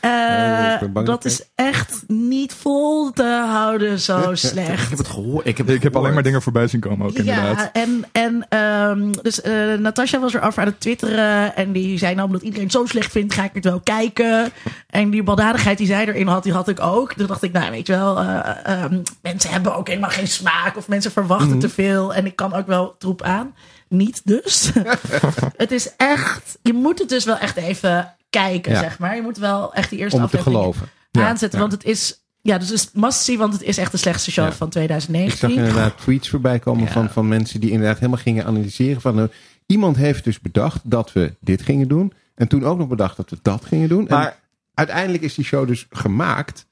Eh, 0.00 0.80
dat 0.92 1.06
dat 1.06 1.24
is 1.24 1.42
echt 1.54 2.04
niet 2.06 2.54
vol 2.54 3.10
te 3.10 3.44
houden 3.48 4.00
zo 4.00 4.34
slecht. 4.34 4.82
Ik 4.82 4.88
heb 4.88 4.98
het 4.98 5.08
gehoord. 5.08 5.46
Ik 5.46 5.56
heb, 5.58 5.68
Ik 5.68 5.82
heb 5.82 5.96
alleen 5.96 6.14
maar 6.14 6.22
dingen 6.22 6.42
voorbij 6.42 6.66
zien 6.66 6.80
komen 6.80 7.06
ook 7.06 7.12
inderdaad. 7.12 7.58
Ja, 7.58 7.72
en, 7.72 8.04
en 8.12 8.46
ehm, 8.48 9.12
dus 9.22 9.40
eh 9.40 9.74
Natasja 9.78 10.20
was 10.20 10.34
erover 10.34 10.60
aan 10.62 10.68
het 10.68 10.80
twitteren. 10.80 11.56
En 11.56 11.72
die 11.72 11.98
zei 11.98 12.14
nou, 12.14 12.26
omdat 12.26 12.42
iedereen 12.42 12.64
het 12.64 12.72
zo 12.72 12.86
slecht 12.86 13.12
vindt, 13.12 13.34
ga 13.34 13.44
ik 13.44 13.50
het 13.54 13.64
wel 13.64 13.80
kijken. 13.80 14.52
En 14.86 15.10
die 15.10 15.22
baldadigheid 15.22 15.78
die 15.78 15.86
zij 15.86 16.06
erin 16.06 16.26
had, 16.26 16.42
die 16.42 16.52
had 16.52 16.68
ik 16.68 16.80
ook. 16.80 17.12
Toen 17.12 17.26
dacht 17.26 17.42
ik, 17.42 17.52
nou 17.52 17.70
weet 17.70 17.86
je 17.86 17.92
wel, 17.92 18.18
eh, 18.18 18.50
ehm, 18.62 19.02
mensen 19.22 19.50
hebben 19.50 19.76
ook 19.76 19.88
helemaal 19.88 20.10
geen 20.10 20.28
smaak. 20.28 20.76
Of 20.76 20.88
mensen 20.88 21.12
verwachten 21.12 21.58
te 21.58 21.68
veel. 21.68 22.14
En 22.14 22.26
ik 22.26 22.36
kan 22.36 22.54
ook 22.54 22.66
wel 22.66 22.94
troep 22.98 23.22
aan. 23.22 23.54
Niet 23.92 24.20
dus. 24.24 24.70
het 25.56 25.70
is 25.70 25.96
echt, 25.96 26.58
je 26.62 26.72
moet 26.72 26.98
het 26.98 27.08
dus 27.08 27.24
wel 27.24 27.36
echt 27.38 27.56
even 27.56 28.14
kijken, 28.30 28.72
Ja. 28.72 28.78
zeg 28.80 28.98
maar. 28.98 29.16
Je 29.16 29.22
moet 29.22 29.36
wel 29.38 29.74
echt 29.74 29.90
die 29.90 29.98
eerste 29.98 30.16
Om 30.16 30.22
aflevering 30.24 30.56
geloven. 30.56 30.88
Aanzetten. 31.12 31.58
ja. 31.58 31.64
Want 31.68 31.72
het 31.82 31.84
is, 31.90 32.24
ja, 32.40 32.58
dus 32.58 32.68
het 32.68 32.78
is 32.78 32.90
must 32.92 33.20
see, 33.22 33.38
want 33.38 33.52
het 33.52 33.62
is 33.62 33.78
echt 33.78 33.90
de 33.92 33.98
slechtste 33.98 34.30
show 34.30 34.44
Ja. 34.44 34.52
van 34.52 34.66
Ik 34.66 34.72
zag 34.72 34.82
2019. 34.82 35.50
inderdaad 35.50 35.98
tweets 35.98 36.28
voorbij 36.28 36.58
komen 36.58 36.84
Ja. 36.84 36.90
van, 36.90 37.10
van 37.10 37.28
mensen 37.28 37.60
die 37.60 37.70
inderdaad 37.70 37.98
helemaal 37.98 38.20
gingen 38.22 38.44
analyseren. 38.44 39.00
Van, 39.00 39.14
nou, 39.14 39.28
iemand 39.66 39.96
heeft 39.96 40.24
dus 40.24 40.40
bedacht 40.40 40.80
dat 40.84 41.12
we 41.12 41.34
dit 41.40 41.62
gingen 41.62 41.88
doen. 41.88 42.12
En 42.34 42.48
toen 42.48 42.64
ook 42.64 42.78
nog 42.78 42.88
bedacht 42.88 43.16
dat 43.16 43.30
we 43.30 43.38
dat 43.42 43.64
gingen 43.64 43.88
doen. 43.88 44.08
en 44.08 44.14
Maar 44.16 44.36
uiteindelijk 44.74 45.22
is 45.22 45.34
die 45.34 45.44
show 45.44 45.66
dus 45.66 45.86
gemaakt. 45.90 46.66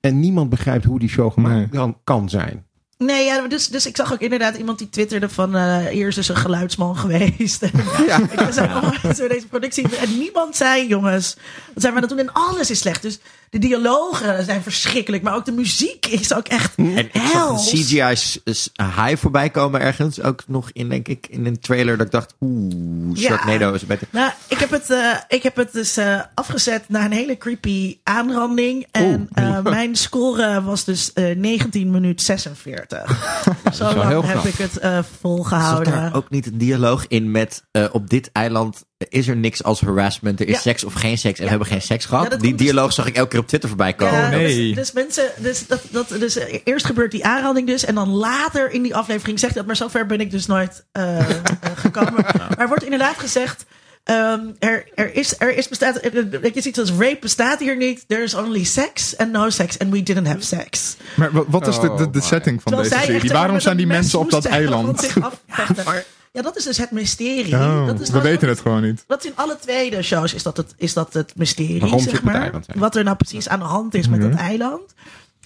En 0.00 0.20
niemand 0.20 0.50
begrijpt 0.50 0.84
hoe 0.84 0.98
die 0.98 1.08
show 1.08 1.32
gemaakt 1.32 1.54
Nee. 1.54 1.68
kan, 1.68 1.98
kan 2.04 2.28
zijn. 2.28 2.66
Nee, 2.98 3.24
ja, 3.24 3.48
dus, 3.48 3.68
dus 3.68 3.86
ik 3.86 3.96
zag 3.96 4.12
ook 4.12 4.20
inderdaad 4.20 4.56
iemand 4.56 4.78
die 4.78 4.88
twitterde 4.88 5.28
van... 5.28 5.56
eh 5.56 5.86
eerst 5.86 6.18
is 6.18 6.28
een 6.28 6.36
geluidsman 6.36 6.96
geweest. 7.06 7.60
Ja. 8.06 8.18
ik 8.30 8.40
was 8.40 8.58
ook 8.58 8.70
oh, 8.70 9.04
zo 9.16 9.28
deze 9.28 9.46
productie. 9.46 9.96
En 9.96 10.18
niemand 10.18 10.56
zei, 10.56 10.86
jongens, 10.86 11.36
wat 11.74 11.82
zijn 11.82 11.94
we 11.94 12.00
het 12.00 12.08
doen? 12.08 12.18
En 12.18 12.32
alles 12.32 12.70
is 12.70 12.78
slecht. 12.78 13.02
Dus 13.02 13.18
de 13.50 13.58
dialogen 13.58 14.44
zijn 14.44 14.62
verschrikkelijk. 14.62 15.22
Maar 15.22 15.34
ook 15.34 15.44
de 15.44 15.52
muziek 15.52 16.06
is 16.06 16.34
ook 16.34 16.48
echt 16.48 16.72
en 16.76 16.96
ik 16.98 17.10
zag 17.12 17.22
een 17.32 17.38
hels. 17.38 17.70
CGI 17.70 18.14
high 18.76 19.16
voorbij 19.16 19.50
komen 19.50 19.80
ergens. 19.80 20.22
Ook 20.22 20.42
nog 20.46 20.70
in, 20.72 20.88
denk 20.88 21.08
ik, 21.08 21.26
in 21.30 21.46
een 21.46 21.60
trailer 21.60 21.96
dat 21.96 22.06
ik 22.06 22.12
dacht, 22.12 22.34
oeh, 22.40 22.72
Ja. 23.16 23.26
Sharknado 23.28 23.72
is 23.72 23.86
beter. 23.86 24.06
Nou, 24.10 24.30
ik 24.48 24.58
heb 24.58 24.70
het, 24.70 24.90
eh, 24.90 25.10
ik 25.28 25.42
heb 25.42 25.56
het 25.56 25.72
dus 25.72 25.96
eh, 25.96 26.20
afgezet 26.34 26.84
naar 26.88 27.04
een 27.04 27.12
hele 27.12 27.38
creepy 27.38 27.98
aanranding. 28.02 28.86
En 28.90 29.28
Oeh. 29.36 29.46
eh, 29.56 29.62
mijn 29.76 29.96
score 29.96 30.62
was 30.62 30.84
dus 30.84 31.12
eh 31.12 31.36
19 31.36 31.90
minuut 31.90 32.22
46. 32.22 33.44
Zo 33.72 33.84
wel 33.84 33.94
lang 33.94 34.08
heel 34.08 34.22
heb 34.22 34.32
knap. 34.32 34.44
ik 34.44 34.54
het 34.58 34.78
eh, 34.78 34.94
Zat 34.94 35.06
volgehouden. 35.20 35.92
daar 35.92 36.14
ook 36.14 36.30
niet 36.30 36.46
een 36.46 36.58
dialoog 36.58 37.04
in 37.08 37.30
met 37.30 37.62
eh, 37.70 37.84
op 37.92 38.10
dit 38.10 38.30
eiland 38.32 38.84
is 38.98 39.28
er 39.28 39.36
niks 39.36 39.62
als 39.62 39.80
harassment, 39.80 40.40
er 40.40 40.46
is 40.48 40.54
Ja. 40.54 40.60
seks 40.60 40.84
of 40.84 40.92
geen 40.92 41.18
seks 41.18 41.38
en 41.38 41.44
we 41.44 41.50
hebben 41.50 41.68
geen 41.68 41.82
seks 41.82 42.04
gehad? 42.04 42.30
Die 42.40 42.54
dus- 42.54 42.66
dialoog 42.66 42.92
zag 42.92 43.06
ik 43.06 43.16
elke 43.16 43.28
keer 43.28 43.38
op 43.40 43.46
Twitter 43.48 43.68
voorbij 43.68 43.92
komen. 43.94 44.18
Ja, 44.20 44.28
nee. 44.30 44.66
dus, 44.66 44.74
dus 44.74 44.92
mensen, 44.92 45.30
dus 45.38 45.66
dat, 45.66 45.80
dat, 45.90 46.08
dus 46.08 46.36
eh, 46.36 46.60
eerst 46.64 46.86
gebeurt 46.86 47.10
die 47.10 47.24
aanranding 47.24 47.66
dus, 47.66 47.84
en 47.84 47.94
dan 47.94 48.08
later 48.08 48.70
in 48.70 48.82
die 48.82 48.94
aflevering 48.94 49.38
zegt 49.38 49.54
dat, 49.54 49.66
maar 49.66 49.76
zover 49.76 50.06
ben 50.06 50.20
ik 50.20 50.30
dus 50.30 50.46
nooit 50.46 50.84
eh, 50.92 51.18
eh, 51.30 51.34
gekomen. 51.74 52.12
Maar 52.14 52.54
er 52.58 52.68
wordt 52.68 52.84
inderdaad 52.84 53.18
gezegd, 53.18 53.64
ehm, 54.04 54.40
er, 54.58 54.84
er 54.94 55.14
is, 55.14 55.34
er 55.38 55.56
is 55.56 55.68
bestaat, 55.68 56.04
er- 56.04 56.56
is 56.56 56.66
iets 56.66 56.78
als 56.78 56.90
rape 56.90 57.18
bestaat 57.20 57.58
hier 57.58 57.76
niet. 57.76 58.04
There 58.08 58.22
is 58.22 58.34
only 58.34 58.64
sex 58.64 59.16
and 59.16 59.32
no 59.32 59.50
sex 59.50 59.78
and 59.78 59.90
we 59.92 60.02
didn't 60.02 60.26
have 60.26 60.42
sex. 60.42 60.96
Maar 61.14 61.32
wat, 61.32 61.44
wat 61.48 61.66
is 61.66 61.78
de, 61.80 61.94
de, 61.96 62.10
de 62.10 62.18
Oh, 62.18 62.24
setting 62.24 62.62
van 62.62 62.72
Terwijl 62.72 62.90
deze 63.00 63.12
serie? 63.12 63.30
Waarom 63.32 63.60
zijn 63.60 63.76
die 63.76 63.86
mensen 63.86 64.18
op 64.18 64.30
dat 64.30 64.44
eiland? 64.44 65.06
Ja, 66.36 66.42
dat 66.42 66.56
is 66.56 66.64
dus 66.64 66.76
het 66.78 66.90
mysterie. 66.90 67.54
Oh, 67.54 67.86
dat 67.86 68.00
is, 68.00 68.06
we 68.06 68.12
dat- 68.14 68.22
weten 68.22 68.48
het 68.48 68.60
gewoon 68.60 68.82
niet. 68.82 69.04
Dat 69.06 69.24
is 69.24 69.30
in 69.30 69.36
alle 69.36 69.56
tweede 69.60 70.02
shows 70.02 70.34
is 70.34 70.42
dat 70.42 70.56
het, 70.56 70.74
is 70.76 70.92
dat 70.92 71.12
het 71.12 71.32
mysterie, 71.36 71.80
Waarom 71.80 71.98
zeg 72.00 72.22
maar. 72.22 72.52
Wat 72.74 72.96
er 72.96 73.04
nou 73.04 73.16
precies 73.16 73.48
aan 73.48 73.58
de 73.58 73.64
hand 73.64 73.94
is 73.94 74.08
met 74.08 74.20
Mhm. 74.20 74.30
dat 74.30 74.38
eiland. 74.38 74.94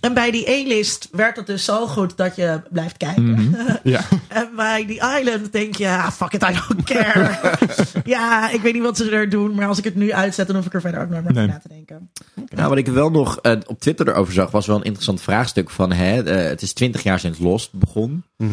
En 0.01 0.15
bij 0.15 0.31
die 0.31 0.49
A-list 0.49 1.09
werkt 1.13 1.37
het 1.37 1.47
dus 1.47 1.65
zo 1.65 1.87
goed 1.87 2.17
dat 2.17 2.37
je 2.37 2.61
blijft 2.71 2.97
kijken. 2.97 3.31
Mhm. 3.31 3.51
Ja. 3.83 4.01
En 4.29 4.49
bij 4.57 4.87
die 4.87 5.01
island 5.19 5.53
denk 5.53 5.75
je, 5.77 5.89
ah, 5.89 6.11
fuck 6.11 6.33
it, 6.33 6.43
I 6.43 6.53
don't 6.69 6.83
care. 6.85 7.39
ja, 8.05 8.51
ik 8.51 8.61
weet 8.61 8.73
niet 8.73 8.83
wat 8.83 8.97
ze 8.97 9.11
er 9.11 9.29
doen, 9.29 9.55
maar 9.55 9.67
als 9.69 9.79
ik 9.79 9.85
het 9.85 9.95
nu 9.95 10.13
uitzet, 10.13 10.47
dan 10.47 10.57
hoef 10.57 10.67
ik 10.67 10.75
er 10.75 10.81
verder 10.81 11.01
ook 11.01 11.09
nooit 11.09 11.25
meer 11.25 11.33
Nee. 11.33 11.47
na 11.47 11.59
te 11.59 11.69
denken. 11.69 12.11
Nou, 12.55 12.69
wat 12.69 12.79
ik 12.79 12.87
wel 12.87 13.11
nog 13.11 13.39
eh, 13.41 13.53
op 13.67 13.81
Twitter 13.81 14.09
erover 14.09 14.33
zag, 14.33 14.51
was 14.51 14.67
wel 14.67 14.77
een 14.77 14.83
interessant 14.83 15.21
vraagstuk 15.23 15.71
van, 15.71 15.93
hè, 15.93 16.23
eh, 16.23 16.49
het 16.49 16.63
is 16.63 16.73
twintig 16.73 17.03
jaar 17.03 17.19
sinds 17.19 17.39
Lost 17.39 17.73
begon. 17.73 18.23
Mhm. 18.37 18.53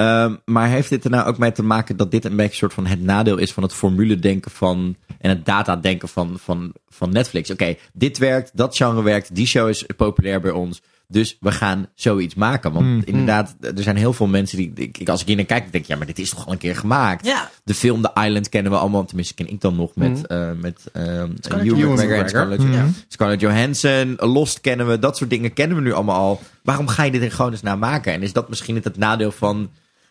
Ehm, 0.00 0.34
maar 0.44 0.68
heeft 0.68 0.88
dit 0.88 1.04
er 1.04 1.10
nou 1.10 1.26
ook 1.28 1.38
mee 1.38 1.52
te 1.52 1.62
maken 1.62 1.96
dat 1.96 2.10
dit 2.10 2.24
een 2.24 2.36
beetje 2.36 2.50
een 2.52 2.56
soort 2.56 2.72
van 2.74 2.86
het 2.86 3.00
nadeel 3.02 3.36
is 3.38 3.52
van 3.52 3.62
het 3.62 3.72
formule 3.74 4.16
denken 4.18 4.50
van 4.50 4.96
en 5.18 5.28
het 5.30 5.44
data 5.46 5.76
denken 5.76 6.08
van, 6.08 6.36
van, 6.38 6.72
van 6.88 7.10
Netflix? 7.12 7.50
Oké, 7.50 7.74
dit 7.92 8.18
werkt, 8.18 8.50
dat 8.54 8.76
genre 8.76 9.02
werkt, 9.02 9.34
die 9.34 9.46
show 9.46 9.68
is 9.68 9.84
populair 9.96 10.40
bij 10.40 10.50
ons. 10.50 10.82
Dus 11.08 11.36
we 11.40 11.52
gaan 11.52 11.86
zoiets 11.94 12.34
maken. 12.34 12.72
Want 12.72 12.86
Mm. 12.86 13.02
inderdaad, 13.04 13.56
er 13.60 13.82
zijn 13.82 13.96
heel 13.96 14.12
veel 14.12 14.26
mensen 14.26 14.56
die, 14.56 14.72
ik, 14.74 15.08
als 15.08 15.20
ik 15.20 15.26
hier 15.26 15.36
naar 15.36 15.44
kijk, 15.44 15.62
denk 15.72 15.84
ik, 15.84 15.90
ja, 15.90 15.96
maar 15.96 16.06
dit 16.06 16.18
is 16.18 16.30
toch 16.30 16.46
al 16.46 16.52
een 16.52 16.58
keer 16.58 16.76
gemaakt. 16.76 17.26
Ja. 17.26 17.50
De 17.64 17.74
film 17.74 18.02
The 18.02 18.10
Island 18.24 18.48
kennen 18.48 18.72
we 18.72 18.78
allemaal, 18.78 19.04
tenminste 19.04 19.34
ken 19.34 19.48
ik 19.50 19.60
dan 19.60 19.76
nog 19.76 19.90
met, 19.94 20.08
Mm. 20.18 20.24
eh 20.24 20.50
met 20.60 20.86
ehm 20.92 21.30
Scarlett 21.40 21.70
McGregor 21.70 21.98
en 22.00 22.06
Johansson. 22.06 22.28
Scarlett, 22.28 22.62
Mm. 22.62 22.72
Ja. 22.72 22.86
Scarlett 23.08 23.40
Johansson. 23.40 24.14
Lost 24.18 24.60
kennen 24.60 24.88
we, 24.88 24.98
dat 24.98 25.16
soort 25.16 25.30
dingen 25.30 25.52
kennen 25.52 25.76
we 25.76 25.82
nu 25.82 25.92
allemaal 25.92 26.16
al. 26.20 26.40
Waarom 26.62 26.88
ga 26.88 27.02
je 27.02 27.10
dit 27.10 27.22
er 27.22 27.32
gewoon 27.32 27.50
eens 27.50 27.62
naar 27.62 27.78
maken? 27.78 28.12
En 28.12 28.22
is 28.22 28.32
dat 28.32 28.48
misschien 28.48 28.74
het, 28.74 28.84
het 28.84 28.96
nadeel 28.96 29.32
van, 29.32 29.70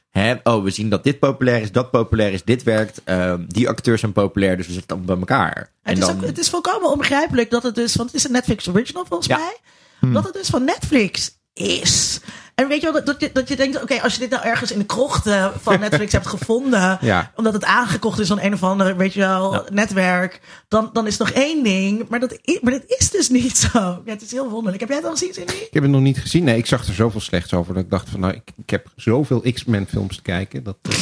hè, 0.10 0.34
oh, 0.44 0.64
we 0.64 0.70
zien 0.70 0.90
dat 0.90 1.04
dit 1.04 1.20
populair 1.20 1.62
is, 1.62 1.72
dat 1.72 1.92
populair 1.92 2.34
is, 2.34 2.44
dit 2.44 2.64
werkt. 2.64 3.02
ehm, 3.04 3.44
die 3.48 3.70
acteurs 3.70 4.00
zijn 4.00 4.12
populair, 4.12 4.58
dus 4.58 4.68
we 4.68 4.74
zetten 4.74 4.98
het 4.98 5.08
allemaal 5.08 5.26
bij 5.26 5.38
elkaar. 5.38 5.72
Het, 5.84 5.98
is 5.98 6.10
ook, 6.10 6.22
het 6.26 6.38
is 6.40 6.50
volkomen 6.50 6.90
onbegrijpelijk 6.92 7.50
dat 7.50 7.64
het 7.64 7.76
dus, 7.76 7.96
want 7.96 8.10
het 8.12 8.18
is 8.20 8.26
een 8.26 8.32
Netflix 8.32 8.68
original 8.70 9.06
volgens 9.06 9.28
Ja. 9.30 9.38
mij, 9.38 9.58
Hmm. 10.00 10.14
dat 10.14 10.24
het 10.24 10.34
dus 10.34 10.48
van 10.48 10.64
Netflix 10.64 11.38
is. 11.54 12.20
En 12.60 12.68
weet 12.68 12.82
je 12.82 12.92
wel, 12.92 12.94
dat, 12.94 13.06
dat, 13.06 13.20
je, 13.22 13.30
dat 13.34 13.48
je 13.48 13.56
denkt, 13.56 13.82
oké, 13.82 14.02
als 14.02 14.14
je 14.14 14.20
dit 14.20 14.30
nou 14.30 14.44
ergens 14.44 14.72
in 14.72 14.80
de 14.80 14.86
krochten 14.86 15.52
van 15.62 15.80
Netflix 15.90 16.12
hebt 16.12 16.28
gevonden, 16.28 16.98
Ja. 17.02 17.32
omdat 17.36 17.54
het 17.54 17.66
aangekocht 17.66 18.20
is 18.20 18.28
van 18.28 18.40
een 18.42 18.54
of 18.54 18.64
ander, 18.64 18.98
weet 18.98 19.14
je 19.14 19.20
wel, 19.20 19.54
Ja. 19.54 19.64
netwerk, 19.72 20.40
dan, 20.68 20.90
dan 20.94 21.08
is 21.08 21.18
het 21.18 21.28
nog 21.28 21.38
één 21.38 21.64
ding. 21.64 22.06
Maar 22.10 22.20
dat, 22.20 22.38
is, 22.44 22.60
maar 22.62 22.72
dat 22.74 22.84
is 22.88 23.10
dus 23.10 23.30
niet 23.30 23.58
zo. 23.58 23.80
Ja, 24.06 24.12
het 24.12 24.22
is 24.22 24.32
heel 24.32 24.50
wonderlijk. 24.50 24.80
Heb 24.80 24.90
jij 24.90 24.98
het 24.98 25.06
al 25.08 25.12
gezien, 25.12 25.34
Cindy? 25.34 25.54
Ik 25.54 25.68
heb 25.74 25.84
het 25.84 25.92
nog 25.92 26.02
niet 26.02 26.20
gezien. 26.20 26.44
Nee, 26.44 26.58
ik 26.58 26.66
zag 26.66 26.88
er 26.88 26.94
zoveel 26.94 27.22
slechts 27.22 27.54
over 27.54 27.74
dat 27.74 27.84
ik 27.84 27.90
dacht 27.90 28.10
van 28.10 28.20
nou, 28.20 28.34
ik, 28.34 28.52
ik 28.58 28.70
heb 28.70 28.88
zoveel 28.96 29.42
X-Men 29.54 29.88
films 29.88 30.16
te 30.16 30.22
kijken. 30.22 30.64
Dat, 30.64 30.78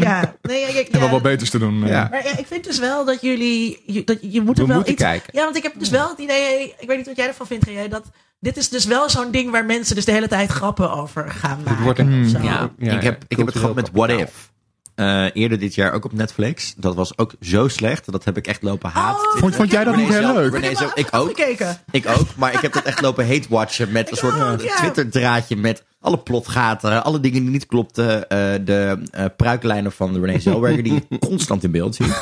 ja, 0.00 0.34
nee, 0.42 0.62
ik, 0.62 0.68
Ik 0.68 0.74
heb 0.76 0.92
wel 0.92 1.02
ja. 1.02 1.10
wat 1.10 1.22
beters 1.22 1.50
te 1.50 1.58
doen. 1.58 1.82
eh. 1.84 1.88
Ja. 1.90 2.08
Maar 2.10 2.24
ja, 2.24 2.36
ik 2.38 2.46
vind 2.46 2.64
dus 2.64 2.78
wel 2.78 3.04
dat 3.04 3.20
jullie, 3.20 3.82
dat 4.04 4.18
je 4.20 4.40
moet 4.40 4.58
er 4.58 4.66
We 4.66 4.72
wel 4.72 4.82
iets. 4.86 5.02
kijken. 5.02 5.28
Ja, 5.32 5.44
want 5.44 5.56
ik 5.56 5.62
heb 5.62 5.72
dus 5.78 5.88
wel 5.88 6.08
het 6.08 6.18
idee, 6.18 6.74
ik 6.78 6.86
weet 6.86 6.96
niet 6.96 7.06
wat 7.06 7.16
jij 7.16 7.26
ervan 7.26 7.46
vindt, 7.46 7.64
G.J., 7.68 7.88
dat 7.88 8.04
dit 8.40 8.56
is 8.56 8.68
dus 8.68 8.84
wel 8.84 9.10
zo'n 9.10 9.30
ding 9.30 9.50
waar 9.50 9.64
mensen 9.64 9.94
dus 9.94 10.04
de 10.04 10.12
hele 10.12 10.28
tijd 10.28 10.50
grappen 10.50 10.92
over 10.92 11.30
gaan 11.30 11.60
maken. 11.64 11.82
wordt 11.84 11.98
een-. 11.98 12.28
Ja, 12.42 12.70
Ja, 12.78 12.92
ik, 12.96 13.02
heb, 13.02 13.24
ik 13.28 13.36
heb 13.36 13.46
het 13.46 13.56
gehad 13.58 13.74
met 13.74 13.90
What 13.92 14.10
If. 14.10 14.50
Eh, 14.94 15.26
eerder 15.32 15.58
dit 15.58 15.74
jaar 15.74 15.92
ook 15.92 16.04
op 16.04 16.12
Netflix. 16.12 16.74
Dat 16.76 16.94
was 16.94 17.18
ook 17.18 17.32
zo 17.40 17.68
slecht. 17.68 18.12
Dat 18.12 18.24
heb 18.24 18.36
ik 18.36 18.46
echt 18.46 18.62
lopen 18.62 18.90
haat. 18.90 19.14
Oh, 19.16 19.36
Vond- 19.40 19.54
vond 19.56 19.70
jij 19.70 19.84
dat 19.84 19.94
René 19.94 20.06
niet 20.06 20.14
heel 20.14 20.22
zelf- 20.22 20.36
leuk? 20.36 20.52
René 20.52 20.68
Ik 20.68 20.76
zelf- 20.76 20.92
ook. 20.96 21.10
afgekeken. 21.10 21.78
Ik 21.90 22.06
ook, 22.08 22.26
maar 22.36 22.52
ik 22.54 22.60
heb 22.60 22.72
dat 22.72 22.82
echt 22.84 23.00
lopen 23.00 23.26
hate-watchen 23.28 23.92
met 23.92 24.10
een 24.10 24.16
soort. 24.16 24.58
Twitter-draadje 24.76 25.56
met 25.56 25.84
alle 26.00 26.18
plotgaten, 26.18 27.04
alle 27.04 27.20
dingen 27.20 27.42
die 27.42 27.50
niet 27.50 27.66
klopten, 27.66 28.28
eh, 28.28 28.38
de 28.64 29.02
eh 29.10 29.24
pruiklijnen 29.36 29.92
van 29.92 30.24
René 30.24 30.38
Zellweger 30.40 30.82
die 30.82 30.92
je 31.08 31.18
constant 31.28 31.64
in 31.64 31.70
beeld 31.70 31.94
ziet, 31.94 32.20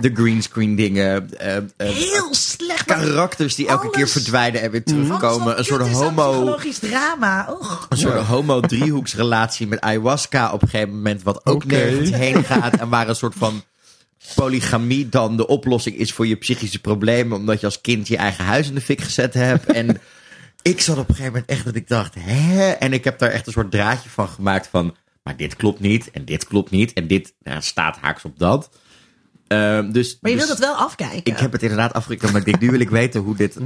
de 0.00 0.10
greenscreen 0.14 0.74
dingen, 0.76 1.38
eh, 1.38 1.56
eh, 1.56 1.62
Heel 1.76 2.28
slecht. 2.34 2.84
karakters 2.84 3.54
die 3.54 3.66
elke 3.68 3.82
Alles- 3.82 3.96
keer 3.96 4.08
verdwijnen 4.08 4.60
en 4.62 4.70
weer 4.70 4.84
terugkomen, 4.84 5.58
een 5.58 5.64
soort 5.64 5.88
homo, 5.90 6.30
psychologisch 6.30 6.78
drama. 6.78 7.46
Och. 7.60 7.86
een 7.88 7.96
soort 7.98 8.18
homo-driehoeksrelatie 8.26 9.66
met 9.66 9.80
ayahuasca 9.80 10.52
op 10.52 10.62
een 10.62 10.68
gegeven 10.68 10.94
moment, 10.94 11.22
wat 11.22 11.46
ook 11.46 11.54
Oké. 11.64 11.66
nergens 11.74 12.10
heen 12.10 12.44
gaat 12.44 12.76
en 12.76 12.88
waar 12.88 13.08
een 13.08 13.14
soort 13.16 13.34
van 13.36 13.62
polygamie 14.34 15.08
dan 15.08 15.36
de 15.36 15.46
oplossing 15.46 15.96
is 15.96 16.12
voor 16.12 16.26
je 16.26 16.36
psychische 16.36 16.80
problemen, 16.80 17.38
omdat 17.38 17.60
je 17.60 17.66
als 17.66 17.80
kind 17.80 18.08
je 18.08 18.16
eigen 18.16 18.44
huis 18.44 18.68
in 18.68 18.74
de 18.74 18.80
fik 18.80 19.00
gezet 19.00 19.34
hebt. 19.34 19.66
En 19.66 20.00
ik 20.62 20.80
zat 20.80 20.98
op 20.98 21.08
een 21.08 21.14
gegeven 21.14 21.32
moment 21.32 21.50
echt 21.50 21.64
dat 21.64 21.74
ik 21.74 21.88
dacht, 21.88 22.14
hè? 22.18 22.70
En 22.70 22.92
ik 22.92 23.04
heb 23.04 23.18
daar 23.18 23.30
echt 23.30 23.46
een 23.46 23.52
soort 23.52 23.70
draadje 23.70 24.08
van 24.08 24.28
gemaakt 24.28 24.66
van, 24.66 24.96
maar 25.22 25.36
dit 25.36 25.56
klopt 25.56 25.80
niet 25.80 26.10
en 26.10 26.24
dit 26.24 26.46
klopt 26.46 26.70
niet 26.70 26.92
en 26.92 27.06
dit 27.06 27.34
nou, 27.42 27.62
staat 27.62 27.96
haaks 27.96 28.24
op 28.24 28.38
dat. 28.38 28.70
Ehm, 29.52 29.90
dus, 29.90 30.18
Maar 30.20 30.30
je 30.30 30.36
dus 30.36 30.46
wilt 30.46 30.58
het 30.58 30.68
wel 30.68 30.76
afkijken. 30.76 31.32
ik 31.32 31.38
heb 31.38 31.52
het 31.52 31.62
inderdaad 31.62 31.92
afgekeken, 31.92 32.32
maar 32.32 32.40
ik 32.40 32.46
denk, 32.46 32.60
nu 32.60 32.70
wil 32.70 32.80
ik 32.80 32.90
weten 32.90 33.20
hoe 33.20 33.36
dit, 33.36 33.58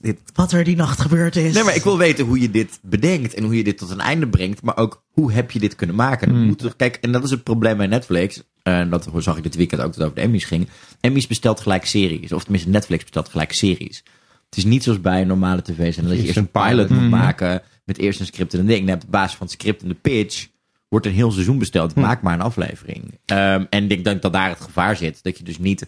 dit 0.00 0.18
Wat 0.34 0.52
er 0.52 0.64
die 0.64 0.76
nacht 0.76 1.00
gebeurd 1.00 1.36
is. 1.36 1.54
Nee, 1.54 1.62
maar 1.62 1.74
ik 1.74 1.82
wil 1.82 1.98
weten 1.98 2.24
hoe 2.24 2.40
je 2.40 2.50
dit 2.50 2.78
bedenkt 2.82 3.34
en 3.34 3.44
hoe 3.44 3.56
je 3.56 3.64
dit 3.64 3.78
tot 3.78 3.90
een 3.90 4.00
einde 4.00 4.28
brengt. 4.28 4.62
Maar 4.62 4.76
ook 4.76 5.04
hoe 5.10 5.32
heb 5.32 5.50
je 5.50 5.58
dit 5.58 5.74
kunnen 5.76 5.96
maken? 5.96 6.30
Hmm. 6.30 6.46
Moet 6.46 6.76
kijk, 6.76 6.96
en 6.96 7.12
dat 7.12 7.24
is 7.24 7.30
het 7.30 7.42
probleem 7.42 7.76
bij 7.76 7.86
Netflix. 7.86 8.42
En 8.62 8.90
dat 8.90 9.08
zag 9.16 9.36
ik 9.36 9.42
dit 9.42 9.54
weekend 9.54 9.80
ook 9.80 9.86
dat 9.86 9.96
het 9.96 10.04
over 10.04 10.16
de 10.16 10.22
Emmys 10.22 10.44
ging. 10.44 10.68
Emmys 11.00 11.26
bestelt 11.26 11.60
gelijk 11.60 11.86
series. 11.86 12.32
Of 12.32 12.42
tenminste, 12.42 12.70
Netflix 12.70 13.02
bestelt 13.02 13.28
gelijk 13.28 13.52
series. 13.52 14.02
Het 14.50 14.58
is 14.58 14.64
niet 14.64 14.82
zoals 14.82 15.00
bij 15.00 15.20
een 15.20 15.26
normale 15.26 15.62
tv. 15.62 15.96
En 15.96 16.04
dat 16.04 16.16
je 16.16 16.22
eerst 16.24 16.36
een 16.36 16.50
pilot 16.50 16.88
moet 16.88 16.98
Hmm. 16.98 17.08
maken. 17.08 17.62
Met 17.84 17.98
eerst 17.98 18.20
een 18.20 18.26
script 18.26 18.54
en 18.54 18.60
een 18.60 18.66
ding. 18.66 18.88
En 18.88 18.94
op 18.94 19.02
basis 19.08 19.36
van 19.36 19.46
het 19.46 19.54
script 19.54 19.82
en 19.82 19.88
de 19.88 19.94
pitch 19.94 20.48
wordt 20.88 21.06
een 21.06 21.12
heel 21.12 21.30
seizoen 21.30 21.58
besteld. 21.58 21.92
Hmm. 21.92 22.02
Maak 22.02 22.22
maar 22.22 22.34
een 22.34 22.40
aflevering. 22.40 23.18
Ehm, 23.24 23.64
en 23.70 23.82
ik 23.82 23.88
denk 23.88 24.04
dat, 24.04 24.22
dat 24.22 24.32
daar 24.32 24.48
het 24.48 24.60
gevaar 24.60 24.96
zit. 24.96 25.22
Dat 25.22 25.38
je 25.38 25.44
dus 25.44 25.58
niet 25.58 25.86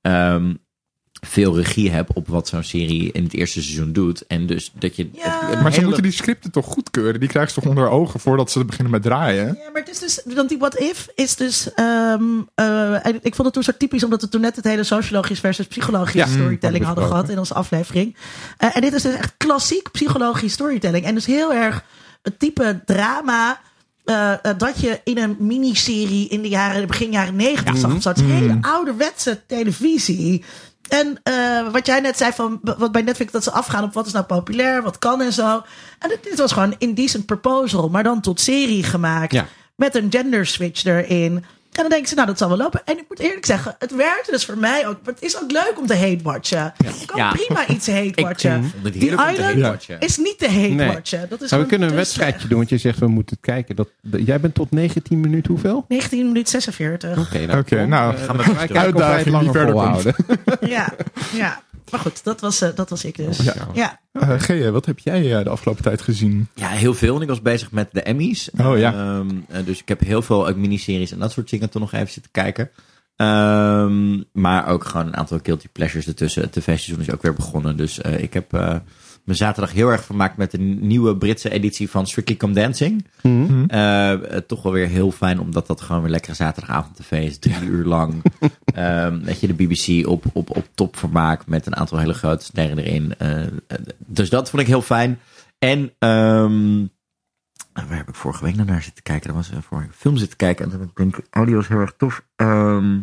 ehm, 0.00 0.54
veel 1.26 1.56
regie 1.56 1.90
hebt 1.90 2.12
op 2.12 2.28
wat 2.28 2.48
zo'n 2.48 2.62
serie 2.62 3.12
in 3.12 3.24
het 3.24 3.34
eerste 3.34 3.62
seizoen 3.62 3.92
doet. 3.92 4.26
En 4.26 4.46
dus 4.46 4.72
dat 4.78 4.96
je... 4.96 5.08
Ja. 5.12 5.40
Maar 5.40 5.70
ze 5.70 5.74
hele- 5.74 5.84
moeten 5.84 6.02
die 6.02 6.12
scripten 6.12 6.50
toch 6.50 6.66
goedkeuren? 6.66 7.20
Die 7.20 7.28
krijgen 7.28 7.52
ze 7.52 7.60
toch 7.60 7.68
onder 7.68 7.88
ogen 7.88 8.20
voordat 8.20 8.50
ze 8.50 8.64
beginnen 8.64 8.92
met 8.92 9.02
draaien? 9.02 9.46
Ja, 9.46 9.70
maar 9.72 9.82
het 9.82 9.90
is 9.90 9.98
dus, 9.98 10.22
want 10.34 10.48
die 10.48 10.58
what 10.58 10.78
if 10.78 11.08
is 11.14 11.36
dus, 11.36 11.74
ehm, 11.74 12.22
eh, 12.54 13.06
en 13.06 13.14
ik 13.22 13.34
vond 13.34 13.44
het 13.44 13.52
toen 13.52 13.62
zo 13.62 13.72
typisch, 13.78 14.04
omdat 14.04 14.22
we 14.22 14.28
toen 14.28 14.40
net 14.40 14.56
het 14.56 14.64
hele 14.64 14.84
sociologisch 14.84 15.40
versus 15.40 15.66
psychologisch 15.66 16.12
Ja, 16.12 16.26
storytelling 16.26 16.80
mm, 16.80 16.86
hadden 16.86 17.06
gehad 17.06 17.28
in 17.28 17.38
onze 17.38 17.54
aflevering. 17.54 18.16
Eh, 18.56 18.76
en 18.76 18.80
dit 18.80 18.92
is 18.92 19.02
dus 19.02 19.14
echt 19.14 19.34
klassiek 19.36 19.90
psychologisch 19.90 20.52
storytelling. 20.52 21.04
En 21.04 21.14
dus 21.14 21.26
heel 21.26 21.52
erg 21.52 21.84
het 22.22 22.38
type 22.38 22.82
drama 22.84 23.60
eh, 24.04 24.32
dat 24.58 24.80
je 24.80 25.00
in 25.04 25.18
een 25.18 25.36
miniserie 25.38 26.28
in 26.28 26.42
de 26.42 26.48
jaren, 26.48 26.86
begin 26.86 27.10
jaren 27.10 27.36
negentig 27.36 27.76
zag. 27.76 27.94
of 27.94 28.02
zo. 28.02 28.08
Het 28.08 28.18
is 28.18 28.24
hele 28.24 28.58
ouderwetse 28.60 29.40
televisie. 29.46 30.44
En 30.88 31.20
eh, 31.22 31.68
wat 31.72 31.86
jij 31.86 32.00
net 32.00 32.16
zei 32.16 32.32
van 32.32 32.60
wat 32.62 32.92
bij 32.92 33.02
Netflix 33.02 33.32
dat 33.32 33.44
ze 33.44 33.50
afgaan 33.50 33.84
op 33.84 33.92
wat 33.92 34.06
is 34.06 34.12
nou 34.12 34.24
populair, 34.24 34.82
wat 34.82 34.98
kan 34.98 35.20
en 35.20 35.32
zo. 35.32 35.62
En 35.98 36.08
dit, 36.08 36.22
dit 36.22 36.38
was 36.38 36.52
gewoon 36.52 36.70
een 36.70 36.78
indecent 36.78 37.26
proposal, 37.26 37.88
maar 37.88 38.02
dan 38.02 38.20
tot 38.20 38.40
serie 38.40 38.82
gemaakt. 38.82 39.32
Ja. 39.32 39.46
Met 39.76 39.94
een 39.94 40.10
gender 40.10 40.46
switch 40.46 40.84
erin. 40.84 41.44
En 41.72 41.80
dan 41.80 41.88
denken 41.90 42.08
ze, 42.08 42.14
nou, 42.14 42.26
dat 42.26 42.38
zal 42.38 42.48
wel 42.48 42.56
lopen. 42.56 42.80
En 42.84 42.98
ik 42.98 43.04
moet 43.08 43.18
eerlijk 43.18 43.46
zeggen, 43.46 43.74
het 43.78 43.94
werkte 43.96 44.30
dus 44.30 44.44
voor 44.44 44.58
mij 44.58 44.86
ook. 44.86 44.98
Maar 45.04 45.14
het 45.14 45.22
is 45.22 45.42
ook 45.42 45.50
leuk 45.50 45.74
om 45.78 45.86
te 45.86 45.96
hate-watchen. 45.96 46.72
Je 46.98 47.06
kan 47.06 47.16
Ja. 47.16 47.30
prima 47.32 47.66
iets 47.68 47.86
hate-watchen. 47.98 48.56
Ik 48.64 48.70
vond 48.70 48.84
het 48.84 48.92
Die 48.92 49.02
Island 49.10 49.38
hate-watchen. 49.38 50.00
is 50.00 50.16
niet 50.16 50.38
te 50.38 50.48
hate-watchen. 50.50 51.26
Dat 51.28 51.42
is 51.42 51.50
Maar 51.50 51.60
we 51.60 51.66
kunnen 51.66 51.88
een 51.88 51.94
wedstrijdje 51.94 52.34
slecht. 52.34 52.48
doen, 52.48 52.58
want 52.58 52.70
je 52.70 52.78
zegt 52.78 52.98
we 52.98 53.06
moeten 53.06 53.36
het 53.40 53.44
kijken. 53.44 53.76
Dat, 53.76 53.88
jij 54.24 54.40
bent 54.40 54.54
tot 54.54 54.70
19 54.70 55.20
minuten 55.20 55.50
hoeveel? 55.50 55.84
19 55.88 56.26
minuten 56.26 56.50
46. 56.50 57.18
Oké, 57.18 57.46
nou, 57.46 57.86
nou, 57.86 58.14
eh, 58.14 58.22
gaan 58.22 58.36
we 58.36 58.42
kijken 58.42 58.52
of 58.52 58.56
wij 58.56 58.62
het 58.64 58.76
uitdaging 58.76 59.38
die 59.38 59.50
verder 59.50 59.70
volhouden. 59.72 60.14
ja, 60.76 60.92
ja. 61.32 61.62
Maar 61.90 62.00
goed, 62.00 62.24
dat 62.24 62.40
was, 62.40 62.60
eh, 62.60 62.68
dat 62.74 62.90
was 62.90 63.04
ik 63.04 63.16
dus. 63.16 63.38
Ja. 63.38 63.54
Ja. 63.72 64.00
Eh 64.12 64.38
G, 64.38 64.70
wat 64.70 64.86
heb 64.86 64.98
jij 64.98 65.38
eh, 65.38 65.44
de 65.44 65.50
afgelopen 65.50 65.82
tijd 65.82 66.02
gezien? 66.02 66.48
Ja, 66.54 66.68
heel 66.68 66.94
veel. 66.94 67.16
En 67.16 67.22
ik 67.22 67.28
was 67.28 67.42
bezig 67.42 67.70
met 67.70 67.88
de 67.92 68.02
Emmys. 68.02 68.50
Oh, 68.58 68.78
ja. 68.78 68.92
Ehm, 68.92 69.30
eh, 69.48 69.64
dus 69.64 69.80
ik 69.80 69.88
heb 69.88 70.00
heel 70.00 70.22
veel 70.22 70.54
miniseries 70.56 71.12
en 71.12 71.18
dat 71.18 71.32
soort 71.32 71.50
dingen 71.50 71.70
toch 71.70 71.82
nog 71.82 71.92
even 71.92 72.12
zitten 72.12 72.32
kijken. 72.32 72.70
Ehm, 73.16 74.22
maar 74.32 74.68
ook 74.68 74.84
gewoon 74.84 75.06
een 75.06 75.16
aantal 75.16 75.38
guilty 75.42 75.68
pleasures 75.72 76.06
ertussen. 76.06 76.42
Het 76.42 76.52
tv-seizoen 76.52 77.00
is 77.00 77.12
ook 77.12 77.22
weer 77.22 77.34
begonnen. 77.34 77.76
Dus 77.76 78.00
eh, 78.00 78.22
ik 78.22 78.32
heb 78.32 78.82
mijn 79.24 79.36
zaterdag 79.38 79.72
heel 79.72 79.88
erg 79.88 80.04
vermaakt 80.04 80.36
met 80.36 80.50
de 80.50 80.58
nieuwe 80.58 81.16
Britse 81.16 81.50
editie 81.50 81.90
van 81.90 82.06
Strictly 82.06 82.36
Come 82.36 82.52
Dancing. 82.52 83.06
Mhm. 83.22 83.64
Eh, 83.66 84.12
eh, 84.12 84.42
toch 84.46 84.62
wel 84.62 84.72
weer 84.72 84.88
heel 84.88 85.10
fijn, 85.10 85.40
omdat 85.40 85.66
dat 85.66 85.80
gewoon 85.80 86.02
weer 86.02 86.10
lekkere 86.10 86.34
zaterdagavond 86.34 86.96
tv 86.96 87.26
is. 87.26 87.38
Drie 87.38 87.64
uur 87.64 87.84
lang. 87.84 88.22
Ehm 88.74 89.20
weet 89.20 89.40
je, 89.40 89.46
de 89.46 89.54
BBC 89.54 90.06
op, 90.06 90.24
op, 90.32 90.56
op 90.56 90.68
topvermaak 90.74 91.46
met 91.46 91.66
een 91.66 91.76
aantal 91.76 91.98
hele 91.98 92.14
grote 92.14 92.44
sterren 92.44 92.78
erin. 92.78 93.14
Eh, 93.18 93.46
dus 93.98 94.30
dat 94.30 94.50
vond 94.50 94.62
ik 94.62 94.68
heel 94.68 94.82
fijn. 94.82 95.20
En 95.58 95.92
ehm, 95.98 96.76
nou, 97.72 97.88
waar 97.88 97.96
heb 97.96 98.08
ik 98.08 98.14
vorige 98.14 98.44
week 98.44 98.54
naar 98.54 98.82
zitten 98.82 99.02
kijken? 99.02 99.26
Dat 99.26 99.36
was 99.36 99.50
uh, 99.50 99.54
vorige 99.54 99.86
week 99.86 99.94
een 99.94 100.00
film 100.00 100.16
zitten 100.16 100.36
kijken. 100.36 100.64
En 100.64 100.70
toen 100.70 100.90
denk 100.94 101.16
ik, 101.16 101.36
oh, 101.36 101.46
die 101.46 101.54
was 101.54 101.68
heel 101.68 101.78
erg 101.78 101.94
tof. 101.96 102.24
Ehm, 102.36 103.00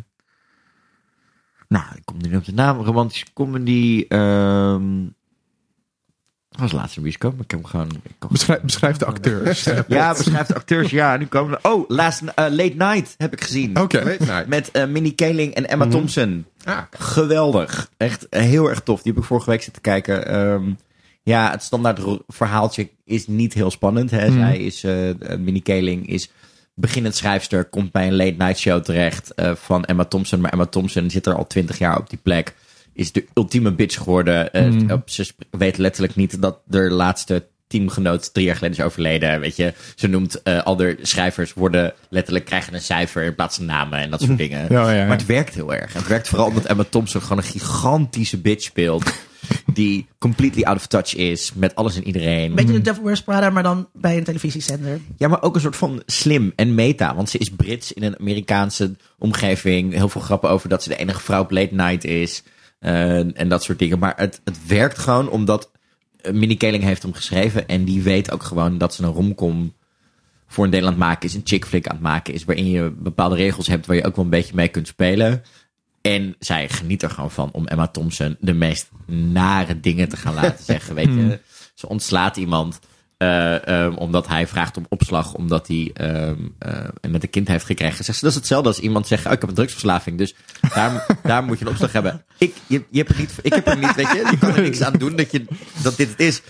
nou, 1.67 1.85
ik 1.95 2.01
kom 2.05 2.17
nu 2.17 2.27
niet 2.27 2.37
op 2.37 2.45
de 2.45 2.53
naam. 2.53 2.81
Romantische 2.81 3.33
comedy. 3.33 4.05
ehm 4.07 5.07
dat 5.07 5.18
was 6.59 6.71
laatst 6.71 6.97
een 6.97 7.03
bioscoop, 7.03 7.31
maar 7.33 7.43
ik 7.43 7.51
heb 7.51 7.59
hem 7.59 7.69
gewoon... 7.69 7.89
ik 8.03 8.29
Beschrijf, 8.29 8.61
beschrijf 8.61 8.97
de 8.97 9.05
acteurs. 9.05 9.63
ja, 9.87 10.13
beschrijft 10.13 10.47
de 10.47 10.55
acteurs. 10.55 10.89
Ja, 10.91 11.17
nu 11.17 11.25
komen 11.25 11.51
we... 11.61 11.69
Oh, 11.69 11.89
Last, 11.89 12.21
eh, 12.21 12.29
Late 12.35 12.73
Night 12.77 13.15
heb 13.17 13.33
ik 13.33 13.41
gezien. 13.41 13.79
Oké. 13.79 14.03
Weet 14.03 14.25
nou, 14.25 14.47
Met 14.47 14.71
eh, 14.71 14.85
Minnie 14.85 15.11
Kaling 15.11 15.53
en 15.53 15.69
Emma 15.69 15.83
Mhm. 15.85 15.93
Thompson. 15.93 16.45
ah, 16.63 16.77
Geweldig. 16.97 17.89
Echt 17.97 18.27
heel 18.29 18.69
erg 18.69 18.79
tof. 18.81 19.01
Die 19.01 19.11
heb 19.13 19.21
ik 19.21 19.27
vorige 19.27 19.49
week 19.49 19.61
zitten 19.61 19.81
kijken. 19.81 20.27
Ehm, 20.27 20.63
ja, 21.23 21.51
het 21.51 21.63
standaard 21.63 21.99
verhaaltje 22.27 22.89
is 23.05 23.27
niet 23.27 23.53
heel 23.53 23.71
spannend. 23.71 24.11
Hè. 24.11 24.27
Mhm. 24.29 24.39
Zij 24.39 24.57
is, 24.57 24.83
eh 24.83 24.93
Minnie 25.37 25.61
Kaling 25.61 26.07
is 26.07 26.31
beginnend 26.75 27.15
schrijfster. 27.15 27.65
Komt 27.65 27.91
bij 27.91 28.07
een 28.07 28.15
late 28.15 28.35
night 28.37 28.57
show 28.59 28.83
terecht 28.83 29.33
eh, 29.33 29.55
van 29.55 29.85
Emma 29.85 30.05
Thompson. 30.05 30.41
Maar 30.41 30.51
Emma 30.51 30.65
Thompson 30.65 31.09
zit 31.09 31.25
er 31.25 31.35
al 31.35 31.47
twintig 31.47 31.77
jaar 31.77 31.97
op 31.97 32.09
die 32.09 32.19
plek. 32.23 32.53
Is 32.99 33.11
de 33.11 33.25
ultieme 33.33 33.71
bitch 33.71 33.97
geworden. 33.97 34.53
Eh, 34.53 34.93
op- 34.93 35.09
Ze 35.09 35.31
weet 35.51 35.77
letterlijk 35.77 36.15
niet 36.15 36.41
dat 36.41 36.59
de 36.65 36.79
laatste 36.79 37.47
teamgenoot 37.67 38.33
drie 38.33 38.45
jaar 38.45 38.55
geleden 38.55 38.77
is 38.77 38.83
overleden. 38.85 39.39
Weet 39.39 39.55
je, 39.55 39.73
ze 39.95 40.07
noemt 40.07 40.43
eh, 40.43 40.63
al 40.63 40.75
de 40.75 40.97
schrijvers 41.01 41.53
worden 41.53 41.93
letterlijk 42.09 42.45
krijgen 42.45 42.73
een 42.73 42.81
cijfer 42.81 43.23
in 43.23 43.35
plaats 43.35 43.55
van 43.55 43.65
namen 43.65 43.99
en 43.99 44.09
dat 44.09 44.21
soort 44.21 44.37
dingen. 44.37 44.65
Ja, 44.69 44.89
ja, 44.89 44.91
ja. 44.97 45.07
Maar 45.07 45.17
het 45.17 45.25
werkt 45.25 45.53
heel 45.53 45.73
erg. 45.73 45.93
Het 45.93 46.07
werkt 46.07 46.27
vooral 46.27 46.47
omdat 46.47 46.65
Emma 46.65 46.83
Thompson 46.89 47.21
gewoon 47.21 47.37
een 47.37 47.43
gigantische 47.43 48.37
bitch 48.37 48.63
speelt. 48.63 49.03
die 49.73 50.07
completely 50.17 50.63
out 50.63 50.77
of 50.77 50.87
touch 50.87 51.15
is 51.15 51.51
met 51.53 51.75
alles 51.75 51.95
en 51.95 52.03
iedereen. 52.07 52.55
Beetje 52.55 52.73
de 52.73 52.81
Devil 52.81 53.03
Wears 53.03 53.21
Prada, 53.21 53.49
maar 53.49 53.63
dan 53.63 53.89
bij 53.93 54.17
een 54.17 54.23
televisiezender. 54.23 54.99
Ja, 55.17 55.27
maar 55.27 55.41
ook 55.41 55.55
een 55.55 55.61
soort 55.61 55.75
van 55.75 56.01
slim 56.05 56.53
en 56.55 56.75
meta. 56.75 57.15
Want 57.15 57.29
ze 57.29 57.37
is 57.37 57.49
Brits 57.49 57.93
in 57.93 58.03
een 58.03 58.19
Amerikaanse 58.19 58.95
omgeving. 59.17 59.93
Heel 59.93 60.09
veel 60.09 60.21
grappen 60.21 60.49
over 60.49 60.69
dat 60.69 60.83
ze 60.83 60.89
de 60.89 60.95
enige 60.97 61.19
vrouw 61.21 61.41
op 61.41 61.51
late 61.51 61.73
night 61.75 62.03
is. 62.03 62.43
Eh, 62.79 63.39
en 63.39 63.49
dat 63.49 63.63
soort 63.63 63.79
dingen. 63.79 63.99
Maar 63.99 64.13
het, 64.17 64.41
het 64.43 64.67
werkt 64.67 64.97
gewoon 64.97 65.29
omdat 65.29 65.71
Minnie 66.31 66.57
Kaling 66.57 66.83
heeft 66.83 67.01
hem 67.01 67.13
geschreven. 67.13 67.67
En 67.67 67.83
die 67.83 68.01
weet 68.01 68.31
ook 68.31 68.43
gewoon 68.43 68.77
dat 68.77 68.93
ze 68.93 69.03
een 69.03 69.13
romcom 69.13 69.73
voor 70.47 70.65
een 70.65 70.71
deel 70.71 70.81
aan 70.81 70.87
het 70.87 70.97
maken 70.97 71.29
is. 71.29 71.35
Een 71.35 71.41
chick 71.43 71.65
flick 71.65 71.87
aan 71.87 71.95
het 71.95 72.03
maken 72.03 72.33
is. 72.33 72.43
Waarin 72.43 72.69
je 72.69 72.91
bepaalde 72.97 73.35
regels 73.35 73.67
hebt 73.67 73.85
waar 73.85 73.95
je 73.95 74.05
ook 74.05 74.15
wel 74.15 74.25
een 74.25 74.31
beetje 74.31 74.55
mee 74.55 74.67
kunt 74.67 74.87
spelen. 74.87 75.43
En 76.01 76.35
zij 76.39 76.69
geniet 76.69 77.03
er 77.03 77.09
gewoon 77.09 77.31
van 77.31 77.49
om 77.51 77.67
Emma 77.67 77.87
Thompson 77.87 78.37
de 78.39 78.53
meest 78.53 78.89
nare 79.05 79.79
dingen 79.79 80.09
te 80.09 80.17
gaan 80.17 80.33
laten 80.33 80.65
zeggen. 80.73 80.95
Weet 80.95 81.13
je, 81.13 81.39
ze 81.73 81.89
ontslaat 81.89 82.37
iemand. 82.37 82.79
Eh, 83.19 83.67
ehm, 83.67 83.93
omdat 83.93 84.27
hij 84.27 84.47
vraagt 84.47 84.77
om 84.77 84.85
opslag, 84.89 85.33
omdat 85.33 85.67
hij 85.67 85.91
ehm, 85.93 86.35
eh, 86.59 86.85
met 87.09 87.23
een 87.23 87.29
kind 87.29 87.47
heeft 87.47 87.65
gekregen. 87.65 88.03
Zegt 88.03 88.17
ze, 88.17 88.23
dat 88.23 88.33
is 88.33 88.39
hetzelfde 88.39 88.67
als 88.67 88.79
iemand 88.79 89.07
zegt, 89.07 89.25
oh, 89.25 89.31
ik 89.31 89.39
heb 89.39 89.49
een 89.49 89.55
drugsverslaving, 89.55 90.17
dus 90.17 90.35
daar, 90.73 91.05
daar 91.23 91.43
moet 91.43 91.59
je 91.59 91.65
een 91.65 91.71
opslag 91.71 91.91
hebben. 91.91 92.25
Ik, 92.37 92.55
je, 92.67 92.83
je 92.89 92.97
hebt 92.97 93.09
er 93.09 93.17
niet, 93.17 93.31
ik 93.41 93.53
heb 93.53 93.67
er 93.67 93.77
niet, 93.77 93.95
weet 93.95 94.11
je, 94.11 94.27
je 94.31 94.37
kan 94.37 94.55
er 94.55 94.61
niks 94.61 94.81
aan 94.81 94.93
doen 94.93 95.15
dat, 95.15 95.31
je, 95.31 95.45
dat 95.81 95.97
dit 95.97 96.09
het 96.09 96.19
is. 96.19 96.41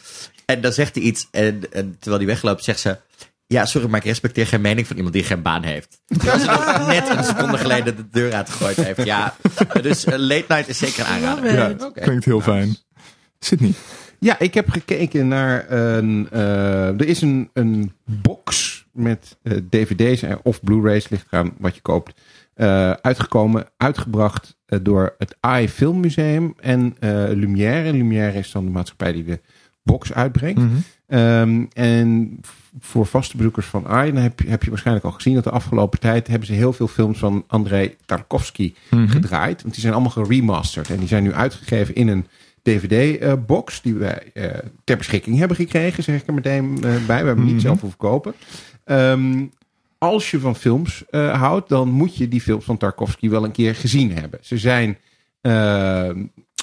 En 0.46 0.62
dan 0.62 0.74
zegt 0.74 0.96
hij 0.96 1.04
iets 1.04 1.28
en, 1.32 1.72
en 1.72 1.96
terwijl 2.00 2.24
hij 2.24 2.34
wegloopt, 2.34 2.64
zegt 2.64 2.80
ze, 2.80 2.98
ja, 3.48 3.66
sorry, 3.66 3.90
maar 3.90 4.00
ik 4.00 4.06
respecteer 4.06 4.48
geen 4.48 4.62
mening 4.62 4.88
van 4.88 4.96
iemand 4.96 5.14
die 5.14 5.24
geen 5.24 5.42
baan 5.42 5.64
heeft. 5.64 6.02
Terwijl 6.08 6.40
ze 6.40 6.46
nog 6.46 6.88
net 6.88 7.10
een 7.10 7.24
seconde 7.24 7.58
geleden 7.58 7.96
de 7.96 8.10
deur 8.10 8.34
uitgegooid 8.34 8.76
heeft. 8.76 9.04
Ja, 9.04 9.36
dus 9.82 10.06
eh, 10.06 10.18
late 10.18 10.46
night 10.48 10.68
is 10.68 10.78
zeker 10.78 11.00
een 11.00 11.06
aanrader. 11.06 11.54
Ja, 11.54 11.92
klinkt 11.94 12.26
heel 12.26 12.42
fijn. 12.42 12.78
Sydney. 13.40 13.74
Ja, 14.20 14.40
ik 14.40 14.54
heb 14.54 14.70
gekeken 14.70 15.28
naar 15.28 15.72
een. 15.72 16.28
eh, 16.32 16.88
er 16.88 17.08
is 17.08 17.22
een, 17.22 17.50
een 17.54 17.92
box 18.04 18.86
met 18.92 19.38
eh, 19.42 19.58
DVD's 19.70 20.22
en- 20.22 20.40
of 20.44 20.64
Blu-rays, 20.64 21.10
ligt 21.10 21.28
eraan 21.32 21.52
wat 21.58 21.76
je 21.76 21.82
koopt. 21.82 22.22
eh, 22.54 22.92
uitgekomen, 22.92 23.66
uitgebracht 23.78 24.58
door 24.82 25.16
het 25.18 25.36
AI 25.40 25.70
Filmmuseum 25.70 26.54
en 26.60 26.96
eh, 27.00 27.10
Lumière. 27.34 27.92
Lumière 27.94 28.38
is 28.38 28.52
dan 28.52 28.66
de 28.66 28.72
maatschappij 28.72 29.12
die 29.12 29.24
de 29.24 29.40
box 29.84 30.14
uitbrengt. 30.14 30.60
Mhm. 30.62 30.70
Ehm, 31.08 31.66
en 31.74 32.40
voor 32.80 33.06
vaste 33.06 33.38
bezoekers 33.38 33.66
van 33.66 33.88
AI, 33.88 34.12
dan 34.14 34.22
heb 34.22 34.40
je, 34.40 34.50
heb 34.50 34.64
je 34.64 34.70
waarschijnlijk 34.70 35.06
al 35.06 35.12
gezien 35.12 35.34
dat 35.34 35.44
de 35.44 35.50
afgelopen 35.50 36.00
tijd 36.00 36.28
hebben 36.28 36.48
ze 36.48 36.54
heel 36.54 36.74
veel 36.74 36.88
films 36.88 37.18
van 37.20 37.44
Andrei 37.48 37.96
Tarkovsky 38.06 38.74
Mhm. 38.92 39.08
gedraaid. 39.08 39.62
Want 39.62 39.74
die 39.74 39.82
zijn 39.84 39.94
allemaal 39.94 40.12
geremasterd. 40.12 40.90
En 40.90 40.98
die 40.98 41.08
zijn 41.08 41.24
nu 41.24 41.34
uitgegeven 41.34 41.96
in 41.96 42.08
een 42.08 42.26
DVD-box 42.74 43.82
die 43.82 43.94
wij 43.94 44.32
eh, 44.34 44.58
ter 44.84 44.98
beschikking 44.98 45.38
hebben 45.38 45.58
gekregen, 45.58 46.04
zeg 46.04 46.22
ik 46.22 46.28
er 46.28 46.34
meteen 46.34 46.76
eh, 46.76 47.06
bij. 47.06 47.22
We 47.22 47.28
hebben 47.28 47.46
niet 47.46 47.54
Mhm. 47.54 47.62
zelf 47.62 47.82
hoeven 47.82 48.00
kopen. 48.00 48.34
Ehm, 48.84 49.46
als 49.98 50.32
je 50.32 50.40
van 50.40 50.56
films 50.56 51.04
eh, 51.10 51.40
houdt, 51.42 51.70
dan 51.70 51.90
moet 51.90 52.16
je 52.18 52.28
die 52.28 52.42
films 52.42 52.66
van 52.66 52.78
Tarkovsky 52.78 53.30
wel 53.30 53.44
een 53.44 53.52
keer 53.52 53.76
gezien 53.76 54.12
hebben. 54.18 54.40
Ze 54.42 54.58
zijn 54.58 54.98
eh, 55.42 56.10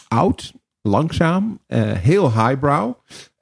oud, 0.09 0.53
langzaam, 0.83 1.59
heel 1.99 2.33
highbrow. 2.33 2.95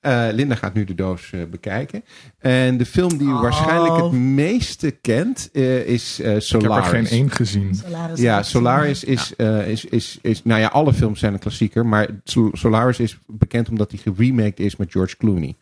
Eh, 0.05 0.27
Linda 0.33 0.55
gaat 0.55 0.75
nu 0.75 0.85
de 0.85 0.95
doos 0.95 1.31
eh, 1.33 1.41
bekijken. 1.51 2.05
En 2.39 2.77
de 2.77 2.87
film 2.87 3.19
die 3.19 3.27
u 3.29 3.33
Oh. 3.33 3.41
waarschijnlijk 3.41 3.97
het 4.03 4.13
meeste 4.13 4.91
kent 4.91 5.49
eh, 5.53 5.87
is 5.87 6.21
eh, 6.21 6.27
Ik 6.27 6.33
heb 6.33 6.43
Solaris. 6.43 6.87
er 6.87 6.93
geen 6.95 7.07
één 7.07 7.31
gezien. 7.31 7.75
Solaris 7.75 8.21
Ja, 8.21 8.39
is- 8.39 8.51
Solaris 8.51 9.05
is, 9.05 9.37
eh, 9.37 9.69
is, 9.69 9.85
is, 9.85 10.19
is, 10.23 10.45
nou 10.45 10.61
ja, 10.61 10.67
alle 10.69 10.93
films 10.93 11.19
zijn 11.21 11.33
een 11.33 11.39
klassieker, 11.39 11.87
maar 11.87 12.09
Sol- 12.25 12.51
Solaris 12.53 12.99
is 12.99 13.19
bekend 13.27 13.69
omdat 13.69 13.91
hij 13.91 14.01
geremaked 14.01 14.61
is 14.61 14.77
met 14.77 14.91
George 14.93 15.17
Clooney. 15.17 15.55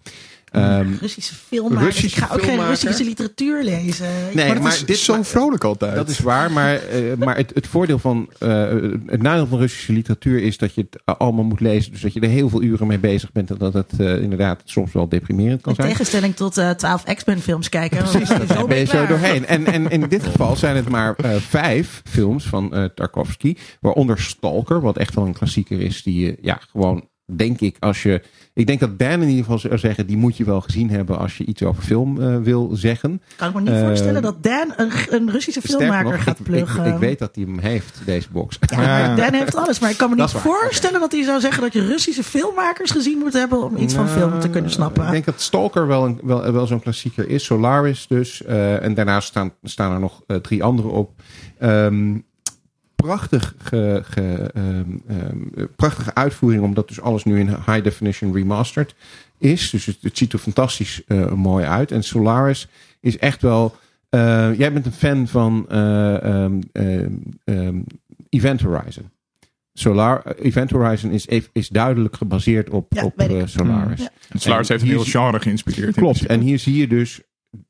Ehm, 0.52 0.88
Russische 1.00 1.35
filmmaker. 1.35 1.85
Russische 1.87 2.18
ik 2.21 2.25
ga 2.25 2.35
ook 2.35 2.42
geen. 2.42 2.66
Russische 2.66 3.04
literatuur 3.04 3.64
lezen. 3.64 4.06
Nee, 4.32 4.47
maar 4.47 4.54
het 4.54 4.62
maar 4.62 4.73
is 4.73 4.85
dit- 4.85 4.97
zo 4.99 5.23
vrolijk 5.23 5.64
altijd. 5.64 5.94
dat 5.94 6.09
is 6.09 6.18
waar, 6.18 6.52
maar, 6.52 6.75
eh, 6.75 7.00
maar 7.18 7.37
het, 7.37 7.50
het 7.54 7.66
voordeel 7.66 7.99
van, 7.99 8.30
eh, 8.38 8.66
het 9.06 9.23
nadeel 9.23 9.47
van 9.47 9.59
Russische 9.59 9.92
literatuur 9.92 10.42
is 10.42 10.59
dat 10.59 10.75
je 10.75 10.87
het 10.90 11.18
allemaal 11.18 11.44
moet 11.44 11.61
lezen, 11.61 11.92
dus 11.92 12.00
dat 12.00 12.12
je 12.12 12.21
er 12.21 12.28
heel 12.28 12.49
veel 12.49 12.62
uren 12.62 12.87
mee 12.87 12.99
bezig 12.99 13.32
bent 13.32 13.50
en 13.50 13.56
dat 13.59 13.73
het 13.73 13.92
eh, 13.99 14.23
inderdaad 14.23 14.62
soms 14.64 14.92
wel 14.92 15.09
deprimerend 15.09 15.61
kan 15.61 15.71
In 15.73 15.76
zijn. 15.76 15.88
tegenstelling 15.92 16.37
tot 16.37 16.56
eh 16.59 16.71
12 16.71 17.02
X-Men 17.04 17.40
films 17.40 17.68
kijken. 17.68 17.99
Precies, 17.99 18.28
Dan 18.28 18.47
daar 18.47 18.66
ben 18.66 18.78
je 18.78 18.85
zo 18.87 19.06
doorheen. 19.06 19.47
En, 19.47 19.66
en 19.66 19.88
in 19.90 20.09
dit 20.09 20.23
geval 20.23 20.56
zijn 20.56 20.76
het 20.76 20.88
maar 20.88 21.14
eh, 21.16 21.30
vijf 21.37 22.02
films 22.04 22.44
van 22.44 22.74
eh, 22.74 22.85
Tarkovsky. 22.85 23.57
Waaronder 23.81 24.18
Stalker, 24.20 24.81
wat 24.81 24.96
echt 24.96 25.14
wel 25.14 25.27
een 25.27 25.33
klassieker 25.33 25.81
is. 25.81 26.03
Die 26.03 26.20
je 26.24 26.37
ja, 26.40 26.61
gewoon, 26.70 27.09
denk 27.37 27.61
ik, 27.61 27.77
als 27.81 28.03
je... 28.03 28.23
Ik 28.55 28.66
denk 28.66 28.81
dat 28.81 28.99
Dan 28.99 29.23
in 29.23 29.29
ieder 29.29 29.45
geval 29.45 29.59
zou 29.59 29.79
zeggen, 29.79 30.07
die 30.07 30.16
moet 30.16 30.37
je 30.37 30.45
wel 30.45 30.61
gezien 30.61 30.90
hebben 30.90 31.18
als 31.18 31.38
je 31.38 31.45
iets 31.45 31.62
over 31.62 31.83
film 31.83 32.21
eh, 32.21 32.37
wil 32.37 32.71
zeggen. 32.73 33.23
Kan 33.37 33.49
ik 33.49 33.55
me 33.55 33.61
niet 33.61 33.71
Eh, 33.71 33.81
voorstellen 33.81 34.23
dat 34.23 34.42
Dan 34.42 34.73
een, 34.77 34.90
een 35.09 35.31
Russische 35.31 35.61
filmmaker 35.61 36.12
nog, 36.12 36.23
gaat 36.23 36.42
pluggen. 36.42 36.85
Ik, 36.85 36.92
ik 36.95 36.99
weet 36.99 37.18
dat 37.18 37.35
hij 37.35 37.45
hem 37.45 37.59
heeft, 37.59 38.01
deze 38.05 38.29
box. 38.31 38.59
Ja, 38.61 38.77
maar 38.77 39.16
Dan 39.16 39.33
heeft 39.33 39.57
alles. 39.57 39.79
Maar 39.79 39.90
ik 39.90 39.97
kan 39.97 40.11
me 40.11 40.16
niet 40.16 40.31
voorstellen 40.31 41.01
dat 41.01 41.12
hij 41.12 41.23
zou 41.25 41.40
zeggen 41.40 41.62
dat 41.62 41.73
je 41.73 41.87
Russische 41.87 42.23
filmmakers 42.23 42.90
gezien 42.90 43.18
moet 43.18 43.33
hebben 43.33 43.62
om 43.64 43.77
iets 43.77 43.95
van 43.95 44.05
Nou, 44.05 44.18
film 44.18 44.40
te 44.40 44.49
kunnen 44.49 44.71
snappen. 44.71 45.05
Ik 45.05 45.11
denk 45.11 45.25
dat 45.25 45.40
Stalker 45.40 45.87
wel, 45.87 46.05
een, 46.05 46.21
wel, 46.23 46.53
wel 46.53 46.66
zo'n 46.66 46.81
klassieker 46.81 47.29
is. 47.29 47.45
Solaris 47.45 48.07
dus. 48.07 48.42
Eh, 48.45 48.83
en 48.83 48.95
daarnaast 48.95 49.29
staan, 49.29 49.53
staan 49.62 49.92
er 49.92 50.01
nog 50.01 50.23
drie 50.42 50.62
andere 50.62 50.88
op. 50.88 51.11
Ehm, 51.59 52.14
prachtig 53.03 53.55
ge, 53.59 54.03
ge, 54.05 54.51
ehm, 54.55 54.97
ehm, 55.09 55.67
prachtige 55.77 56.15
uitvoering, 56.15 56.62
omdat 56.62 56.88
dus 56.88 57.01
alles 57.01 57.25
nu 57.25 57.38
in 57.38 57.49
high 57.49 57.83
definition 57.83 58.35
remastered 58.35 58.95
is. 59.38 59.71
Dus 59.71 59.87
het, 59.87 59.99
het 60.01 60.19
ziet 60.19 60.33
er 60.33 60.38
fantastisch 60.38 61.03
eh, 61.07 61.33
mooi 61.33 61.65
uit. 61.65 61.91
En 61.91 62.03
Solaris 62.03 62.69
is 63.01 63.19
echt 63.19 63.43
wel... 63.43 63.77
eh, 64.09 64.59
jij 64.59 64.73
bent 64.73 64.87
een 64.87 64.93
fan 64.93 65.29
van 65.29 65.67
eh, 65.69 66.45
ehm, 67.45 67.81
Event 68.29 68.61
Horizon. 68.61 69.11
Solar, 69.75 70.27
Event 70.37 70.71
Horizon 70.71 71.11
is, 71.11 71.27
is 71.53 71.69
duidelijk 71.69 72.17
gebaseerd 72.17 72.71
op, 72.71 72.87
Ja, 72.95 73.05
op 73.05 73.19
eh, 73.19 73.43
Solaris. 73.45 74.01
Ja. 74.01 74.11
Solaris 74.38 74.69
En 74.69 74.75
heeft 74.75 74.83
een 74.91 74.97
heel 74.97 75.05
genre 75.05 75.41
geïnspireerd. 75.41 75.95
Klopt. 75.95 76.27
En 76.27 76.41
hier 76.41 76.59
zie 76.59 76.77
je 76.77 76.87
dus 76.87 77.21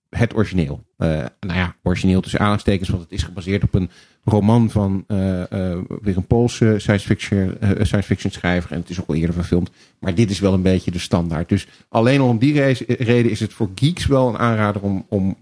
het 0.08 0.34
origineel. 0.34 0.84
Eh, 0.96 1.08
nou 1.40 1.58
ja, 1.58 1.76
origineel 1.82 2.20
tussen 2.20 2.38
aanhalingstekens, 2.38 2.88
want 2.88 3.02
het 3.02 3.12
is 3.12 3.22
gebaseerd 3.22 3.62
op 3.62 3.74
een 3.74 3.90
roman 4.24 4.70
van 4.70 5.04
eh, 5.06 5.40
eh, 5.42 5.78
weer 6.02 6.16
een 6.16 6.26
Poolse 6.26 6.74
science 6.78 7.06
fiction, 7.06 7.56
eh, 7.60 7.68
science 7.70 8.02
fiction 8.02 8.32
schrijver. 8.32 8.72
En 8.72 8.80
het 8.80 8.90
is 8.90 9.00
ook 9.00 9.08
al 9.08 9.14
eerder 9.14 9.34
verfilmd. 9.34 9.70
Maar 9.98 10.14
dit 10.14 10.30
is 10.30 10.38
wel 10.40 10.52
een 10.52 10.62
beetje 10.62 10.90
de 10.90 10.98
standaard. 10.98 11.48
Dus 11.48 11.66
alleen 11.88 12.20
al 12.20 12.28
om 12.28 12.38
die 12.38 12.52
re- 12.52 12.94
reden 12.98 13.30
is 13.30 13.40
het 13.40 13.52
voor 13.52 13.70
geeks 13.74 14.06
wel 14.06 14.28
een 14.28 14.38
aanrader 14.38 14.82
om, 14.82 15.06
om 15.08 15.36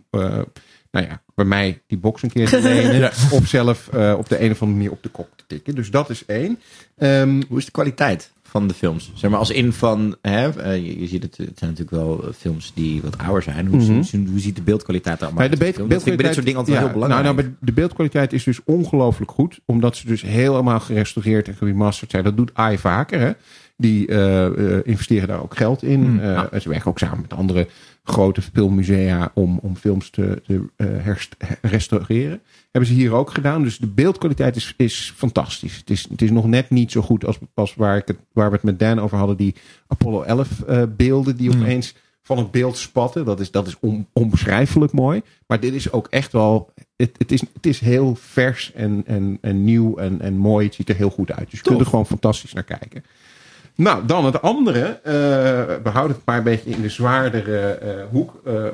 nou 0.91 1.07
ja, 1.07 1.23
bij 1.35 1.45
mij 1.45 1.81
die 1.87 1.99
box 1.99 2.23
een 2.23 2.33
keer 2.33 2.49
te 2.49 2.61
lenen. 2.69 2.99
Ja. 2.99 3.13
Of 3.31 3.47
zelf 3.47 3.87
op 4.17 4.29
de 4.29 4.41
een 4.41 4.51
of 4.51 4.63
andere 4.63 4.67
manier 4.67 4.91
op 4.91 5.03
de 5.03 5.09
kop 5.09 5.29
te 5.37 5.45
tikken. 5.47 5.75
Dus 5.75 5.91
dat 5.91 6.11
is 6.11 6.25
één. 6.27 6.59
Ehm, 6.97 7.43
Hoe 7.49 7.59
is 7.59 7.65
de 7.65 7.71
kwaliteit 7.71 8.31
van 8.51 8.69
de 8.69 8.75
films? 8.75 9.13
Zeg 9.15 9.31
maar 9.31 9.39
als 9.39 9.51
in 9.51 9.73
van, 9.73 10.17
hè, 10.23 10.49
eh, 10.49 10.77
je, 10.87 11.01
je 11.01 11.07
ziet 11.07 11.23
het, 11.23 11.37
het 11.37 11.59
zijn 11.59 11.71
natuurlijk 11.71 11.91
wel 11.91 12.25
eh, 12.25 12.33
films 12.35 12.73
die 12.75 13.03
wat 13.03 13.19
ouder 13.19 13.43
zijn. 13.43 13.67
Hoe, 13.67 13.79
Mhm. 13.81 13.93
hoe, 13.93 14.29
hoe 14.31 14.39
ziet 14.41 14.57
de 14.57 14.63
beeldkwaliteit 14.63 15.21
er 15.21 15.27
allemaal 15.27 15.45
de 15.45 15.51
uit? 15.51 15.59
beeld, 15.59 15.71
in 15.71 15.73
de 15.73 15.79
film? 15.79 15.89
Dat 15.89 16.03
vind 16.03 16.11
ik 16.15 16.17
bij 16.17 16.27
dit 16.27 16.35
soort 16.35 16.47
dingen 16.47 16.61
altijd 16.61 16.77
ja, 16.79 16.83
heel 16.85 16.93
belangrijk. 16.93 17.25
Nou, 17.25 17.37
nou, 17.37 17.49
maar 17.49 17.59
de 17.61 17.73
beeldkwaliteit 17.73 18.33
is 18.33 18.45
dus 18.45 18.61
ongelooflijk 18.65 19.31
goed. 19.31 19.61
Omdat 19.65 19.97
ze 19.97 20.07
dus 20.07 20.23
helemaal 20.23 20.81
gerestaureerd 20.81 21.49
en 21.49 21.55
geremasterd 21.55 22.11
zijn. 22.11 22.25
Dat 22.25 22.37
doet 22.37 22.51
AI 22.55 22.79
vaker. 22.79 23.21
Hè? 23.21 23.31
Die 23.81 24.07
eh, 24.07 24.47
eh, 24.47 24.81
investeren 24.85 25.29
daar 25.29 25.43
ook 25.43 25.57
geld 25.57 25.83
in. 25.83 26.21
En 26.21 26.61
Ze 26.63 26.69
werken 26.69 26.91
ook 26.91 26.99
samen 26.99 27.21
met 27.21 27.33
andere 27.33 27.69
grote 28.05 28.43
filmmusea 28.43 29.31
om, 29.35 29.59
om 29.63 29.77
films 29.77 30.11
te, 30.11 30.43
te 30.47 30.65
herst- 30.83 31.37
restaureren. 31.63 32.41
Hebben 32.71 32.91
ze 32.91 32.97
hier 32.97 33.13
ook 33.13 33.31
gedaan. 33.31 33.63
Dus 33.63 33.79
de 33.79 33.87
beeldkwaliteit 33.87 34.57
is, 34.57 34.75
is 34.77 35.13
fantastisch. 35.17 35.77
Het 35.77 35.91
is, 35.91 36.07
het 36.11 36.23
is 36.23 36.31
nog 36.31 36.47
net 36.47 36.71
niet 36.71 36.93
zo 36.93 37.03
goed 37.03 37.25
als, 37.27 37.39
als 37.55 37.75
waar, 37.75 37.97
ik 37.97 38.07
het, 38.07 38.17
waar 38.33 38.49
we 38.49 38.55
het 38.55 38.65
met 38.65 38.79
Dan 38.79 38.99
over 39.01 39.19
hadden. 39.19 39.37
Die 39.37 39.55
Apollo 39.87 40.23
11 40.23 40.63
eh, 40.63 40.83
beelden 40.97 41.37
die 41.37 41.51
Hmm. 41.51 41.61
opeens 41.61 41.95
van 42.23 42.39
het 42.39 42.51
beeld 42.51 42.77
spatten. 42.77 43.25
Dat 43.25 43.41
is, 43.41 43.51
dat 43.51 43.67
is 43.67 43.77
on- 43.81 44.07
onbeschrijfelijk 44.13 44.93
mooi. 44.93 45.23
Maar 45.47 45.61
dit 45.61 45.75
is 45.75 45.93
ook 45.93 46.07
echt 46.11 46.33
wel. 46.33 46.73
Het, 46.97 47.11
het, 47.19 47.33
is, 47.33 47.41
het 47.53 47.67
is 47.67 47.81
heel 47.81 48.15
vers 48.15 48.73
en, 48.73 49.03
en, 49.07 49.39
en 49.41 49.65
nieuw 49.65 49.97
en, 49.97 50.21
en 50.21 50.37
mooi. 50.37 50.67
Het 50.67 50.75
ziet 50.75 50.89
er 50.89 50.97
heel 50.97 51.11
goed 51.11 51.33
uit. 51.33 51.51
Dus 51.51 51.59
je 51.59 51.65
kunt 51.65 51.81
er 51.81 51.87
gewoon 51.87 52.07
fantastisch 52.07 52.53
naar 52.53 52.65
kijken. 52.65 53.05
Nou, 53.81 54.07
dan 54.07 54.25
het 54.25 54.43
andere. 54.43 54.81
eh, 55.03 55.13
we 55.83 55.89
houden 55.93 56.17
het 56.17 56.27
maar 56.27 56.37
een 56.37 56.43
beetje 56.45 56.71
in 56.71 56.83
de 56.83 56.89
zwaardere 56.89 57.59
eh, 57.61 57.91
hoek, 58.11 58.41
eh, 58.45 58.65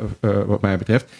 wat 0.46 0.60
mij 0.60 0.78
betreft. 0.78 1.12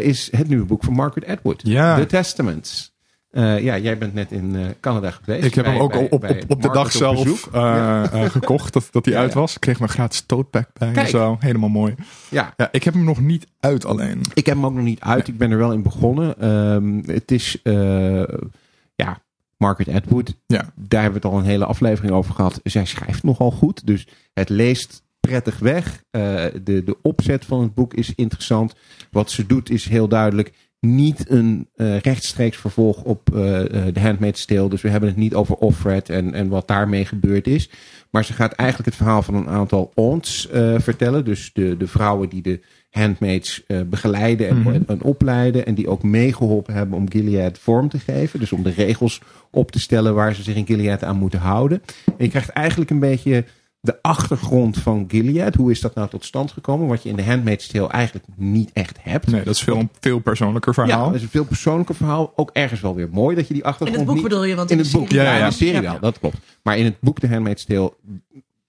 is 0.00 0.28
het 0.36 0.48
nieuwe 0.48 0.64
boek 0.64 0.84
van 0.84 0.92
Margaret 0.94 1.26
Atwood. 1.28 1.60
Ja. 1.64 1.96
The 1.98 2.06
Testaments. 2.06 2.92
Ja, 3.30 3.78
jij 3.78 3.98
bent 3.98 4.14
net 4.14 4.32
in 4.32 4.56
Canada 4.80 5.10
geweest. 5.10 5.44
Ik 5.44 5.54
heb 5.54 5.64
hem 5.64 5.78
ook 5.78 5.92
bij- 5.92 6.00
op, 6.04 6.12
op, 6.12 6.20
bij 6.20 6.30
op, 6.42 6.50
op 6.50 6.62
de 6.62 6.70
dag 6.70 6.92
zelf 6.92 7.48
Ja. 7.52 8.06
gekocht 8.28 8.72
dat, 8.72 8.88
dat 8.90 9.04
hij 9.04 9.14
Ja, 9.14 9.20
uit 9.20 9.32
ja. 9.32 9.38
was. 9.40 9.54
Ik 9.54 9.60
kreeg 9.60 9.78
mijn 9.78 9.90
gratis 9.90 10.20
totepack 10.20 10.68
bij 10.78 10.88
en 10.88 10.94
Kijk. 10.94 11.08
zo. 11.08 11.36
Helemaal 11.40 11.68
mooi. 11.68 11.94
ja, 12.28 12.54
Ja, 12.56 12.68
ik 12.72 12.84
heb 12.84 12.94
hem 12.94 13.04
nog 13.04 13.20
niet 13.20 13.46
uit 13.60 13.84
alleen. 13.84 14.20
Ik 14.34 14.46
heb 14.46 14.54
hem 14.54 14.66
ook 14.66 14.74
nog 14.74 14.84
niet 14.84 15.00
uit. 15.00 15.28
Ik 15.28 15.38
ben 15.38 15.50
er 15.50 15.58
wel 15.58 15.72
in 15.72 15.82
begonnen. 15.82 16.38
Ehm, 16.40 17.02
het 17.12 17.30
is, 17.30 17.58
ja, 18.94 19.18
Margaret 19.58 19.94
Atwood, 19.94 20.34
Ja. 20.46 20.72
daar 20.74 21.02
hebben 21.02 21.20
we 21.20 21.26
het 21.26 21.36
al 21.36 21.40
een 21.42 21.50
hele 21.50 21.64
aflevering 21.64 22.14
over 22.14 22.34
gehad. 22.34 22.60
Zij 22.64 22.84
schrijft 22.84 23.22
nogal 23.22 23.50
goed, 23.50 23.86
dus 23.86 24.06
het 24.32 24.48
leest 24.48 25.02
prettig 25.20 25.58
weg. 25.58 26.02
Eh, 26.10 26.44
de, 26.62 26.84
de 26.84 26.96
opzet 27.02 27.44
van 27.44 27.62
het 27.62 27.74
boek 27.74 27.94
is 27.94 28.14
interessant. 28.14 28.74
Wat 29.10 29.30
ze 29.30 29.46
doet 29.46 29.70
is 29.70 29.88
heel 29.88 30.08
duidelijk 30.08 30.52
niet 30.80 31.30
een 31.30 31.68
eh, 31.74 31.98
rechtstreeks 31.98 32.56
vervolg 32.56 33.02
op 33.02 33.34
eh 33.34 33.60
eh, 33.86 33.94
The 33.94 34.00
Handmaid's 34.00 34.44
Tale. 34.44 34.68
Dus 34.68 34.82
we 34.82 34.88
hebben 34.88 35.08
het 35.08 35.18
niet 35.18 35.34
over 35.34 35.54
Offred 35.54 36.08
en, 36.08 36.34
en 36.34 36.48
wat 36.48 36.68
daarmee 36.68 37.04
gebeurd 37.04 37.46
is. 37.46 37.70
Maar 38.10 38.24
ze 38.24 38.32
gaat 38.32 38.52
eigenlijk 38.52 38.88
het 38.88 38.98
verhaal 38.98 39.22
van 39.22 39.34
een 39.34 39.48
aantal 39.48 39.92
aunts 39.94 40.48
vertellen. 40.78 41.24
Dus 41.24 41.50
de, 41.52 41.76
de 41.76 41.86
vrouwen 41.86 42.28
die 42.28 42.42
de 42.42 42.60
handmaids 43.00 43.62
eh, 43.66 43.80
begeleiden 43.86 44.48
en, 44.48 44.58
Mhm. 44.58 44.68
en, 44.72 44.84
en 44.86 45.02
opleiden. 45.02 45.66
En 45.66 45.74
die 45.74 45.88
ook 45.88 46.02
meegeholpen 46.02 46.74
hebben 46.74 46.98
om 46.98 47.10
Gilead 47.10 47.58
vorm 47.58 47.88
te 47.88 47.98
geven. 47.98 48.40
Dus 48.40 48.52
om 48.52 48.62
de 48.62 48.70
regels 48.70 49.20
op 49.50 49.70
te 49.70 49.80
stellen 49.80 50.14
waar 50.14 50.34
ze 50.34 50.42
zich 50.42 50.54
in 50.54 50.66
Gilead 50.66 51.04
aan 51.04 51.16
moeten 51.16 51.38
houden. 51.40 51.82
En 52.06 52.14
je 52.24 52.28
krijgt 52.28 52.48
eigenlijk 52.48 52.90
een 52.90 52.98
beetje 52.98 53.44
de 53.80 53.98
achtergrond 54.02 54.78
van 54.78 55.04
Gilead. 55.08 55.54
Hoe 55.54 55.70
is 55.70 55.80
dat 55.80 55.94
nou 55.94 56.08
tot 56.08 56.24
stand 56.24 56.52
gekomen? 56.52 56.88
Wat 56.88 57.02
je 57.02 57.08
in 57.08 57.16
de 57.16 57.24
Handmaid's 57.24 57.66
Tale 57.66 57.88
eigenlijk 57.88 58.26
niet 58.36 58.70
echt 58.72 58.98
hebt. 59.00 59.26
Nee, 59.30 59.42
dat 59.44 59.54
is 59.54 59.62
veel, 59.62 59.76
een 59.78 59.90
veel 60.00 60.18
persoonlijker 60.18 60.72
Ja, 60.76 60.84
verhaal. 60.84 61.06
dat 61.06 61.14
is 61.14 61.22
een 61.22 61.28
veel 61.28 61.44
persoonlijker 61.44 61.94
verhaal. 61.94 62.32
Ook 62.36 62.50
ergens 62.52 62.80
wel 62.80 62.94
weer 62.94 63.08
mooi 63.12 63.36
dat 63.36 63.46
je 63.48 63.54
die 63.54 63.62
In 63.62 63.68
achtergrond 63.68 63.96
het 64.00 64.06
boek 64.06 64.14
niet... 64.16 64.24
bedoel 64.28 64.44
je, 64.44 64.54
want 64.54 64.70
In 64.70 64.76
in, 64.78 64.82
het 64.82 64.92
de 64.92 64.98
boek, 64.98 65.10
ja, 65.10 65.22
ja, 65.22 65.32
ja. 65.36 65.38
in 65.44 65.48
de 65.48 65.54
serie 65.54 65.72
Ja. 65.74 65.90
wel, 65.90 66.00
dat 66.00 66.18
klopt. 66.18 66.36
Maar 66.62 66.78
in 66.78 66.84
het 66.84 67.00
boek 67.00 67.18
The 67.20 67.28
Handmaid's 67.28 67.64
Tale, 67.64 67.92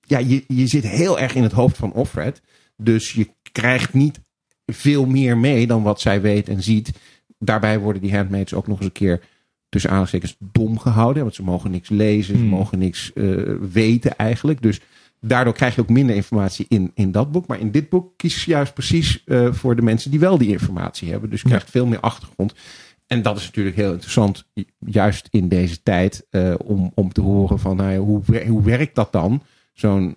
ja, 0.02 0.18
je, 0.18 0.44
je 0.48 0.68
zit 0.68 0.84
heel 0.88 1.20
erg 1.20 1.36
in 1.36 1.44
het 1.44 1.52
hoofd 1.52 1.78
van 1.78 1.92
Offred. 1.94 2.42
Dus 2.78 3.12
je 3.14 3.30
krijgt 3.56 3.94
niet 3.94 4.20
veel 4.66 5.06
meer 5.06 5.38
mee 5.38 5.68
dan 5.68 5.84
wat 5.84 6.02
zij 6.02 6.22
weet 6.22 6.50
en 6.50 6.64
ziet. 6.64 6.92
Daarbij 7.40 7.80
worden 7.80 8.02
die 8.02 8.16
handmaids 8.16 8.54
ook 8.54 8.68
nog 8.68 8.78
eens 8.78 8.86
een 8.86 8.92
keer 8.92 9.22
tussen 9.70 9.90
aanhalingstekens 9.92 10.36
dom 10.52 10.80
gehouden. 10.80 11.24
Want 11.24 11.36
ze 11.36 11.44
mogen 11.44 11.72
niks 11.72 11.90
lezen, 11.90 12.34
ze 12.36 12.40
Hmm. 12.42 12.50
mogen 12.50 12.80
niks 12.80 13.14
eh, 13.14 13.26
weten 13.72 14.18
eigenlijk. 14.18 14.62
Dus 14.62 14.80
daardoor 15.22 15.54
krijg 15.54 15.76
je 15.76 15.82
ook 15.82 15.90
minder 15.90 16.16
informatie 16.16 16.66
in, 16.70 16.92
in 16.96 17.12
dat 17.12 17.32
boek. 17.32 17.48
Maar 17.48 17.60
in 17.60 17.72
dit 17.72 17.90
boek 17.90 18.14
kies 18.18 18.46
je 18.46 18.52
juist 18.52 18.74
precies 18.74 19.24
eh, 19.26 19.54
voor 19.54 19.76
de 19.76 19.82
mensen 19.82 20.12
die 20.12 20.20
wel 20.20 20.38
die 20.38 20.50
informatie 20.50 21.12
hebben. 21.12 21.30
Dus 21.30 21.42
je 21.42 21.48
Ja. 21.48 21.54
krijgt 21.54 21.72
veel 21.72 21.86
meer 21.86 22.00
achtergrond. 22.00 22.54
En 23.08 23.22
dat 23.22 23.38
is 23.38 23.46
natuurlijk 23.46 23.76
heel 23.76 23.92
interessant, 23.92 24.46
ju- 24.54 24.66
juist 24.80 25.28
in 25.32 25.48
deze 25.48 25.84
tijd, 25.84 26.26
eh, 26.30 26.54
om, 26.64 26.92
om 26.96 27.12
te 27.12 27.22
horen 27.22 27.60
van 27.60 27.76
nou 27.76 27.92
ja, 27.92 27.98
hoe, 27.98 28.22
hoe 28.48 28.64
werkt 28.64 28.96
dat 28.96 29.12
dan? 29.12 29.44
Zo'n 29.74 30.16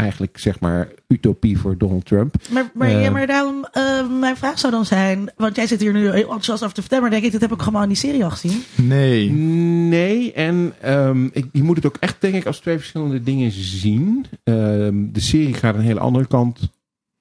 eigenlijk 0.00 0.38
zeg 0.38 0.60
maar 0.60 0.88
utopie 1.08 1.58
voor 1.58 1.78
Donald 1.78 2.04
Trump. 2.04 2.34
Maar, 2.50 2.70
maar, 2.74 2.88
Eh. 2.88 3.02
ja, 3.02 3.10
maar 3.10 3.26
daarom, 3.26 3.64
eh, 3.72 4.08
mijn 4.20 4.36
vraag 4.36 4.58
zou 4.58 4.72
dan 4.72 4.86
zijn, 4.86 5.30
want 5.36 5.56
jij 5.56 5.66
zit 5.66 5.80
hier 5.80 5.92
nu 5.92 6.02
heel 6.02 6.12
enthousiast 6.14 6.62
over 6.62 6.74
te 6.74 6.80
vertellen, 6.80 7.02
maar 7.04 7.12
denk 7.12 7.24
ik, 7.24 7.32
dit 7.32 7.40
heb 7.40 7.52
ik 7.52 7.62
gewoon 7.62 7.82
in 7.82 7.88
die 7.88 7.96
serie 7.96 8.24
al 8.24 8.30
gezien. 8.30 8.62
Nee. 8.76 9.30
Nee, 9.30 10.32
en 10.32 10.72
ehm, 10.80 11.24
ik, 11.32 11.46
je 11.52 11.62
moet 11.62 11.76
het 11.76 11.86
ook 11.86 11.96
echt 12.00 12.20
denk 12.20 12.34
ik 12.34 12.46
als 12.46 12.58
twee 12.60 12.76
verschillende 12.78 13.22
dingen 13.22 13.50
zien. 13.52 14.26
Ehm, 14.44 15.12
de 15.12 15.20
serie 15.20 15.54
gaat 15.54 15.74
een 15.74 15.80
hele 15.80 16.00
andere 16.00 16.26
kant 16.26 16.70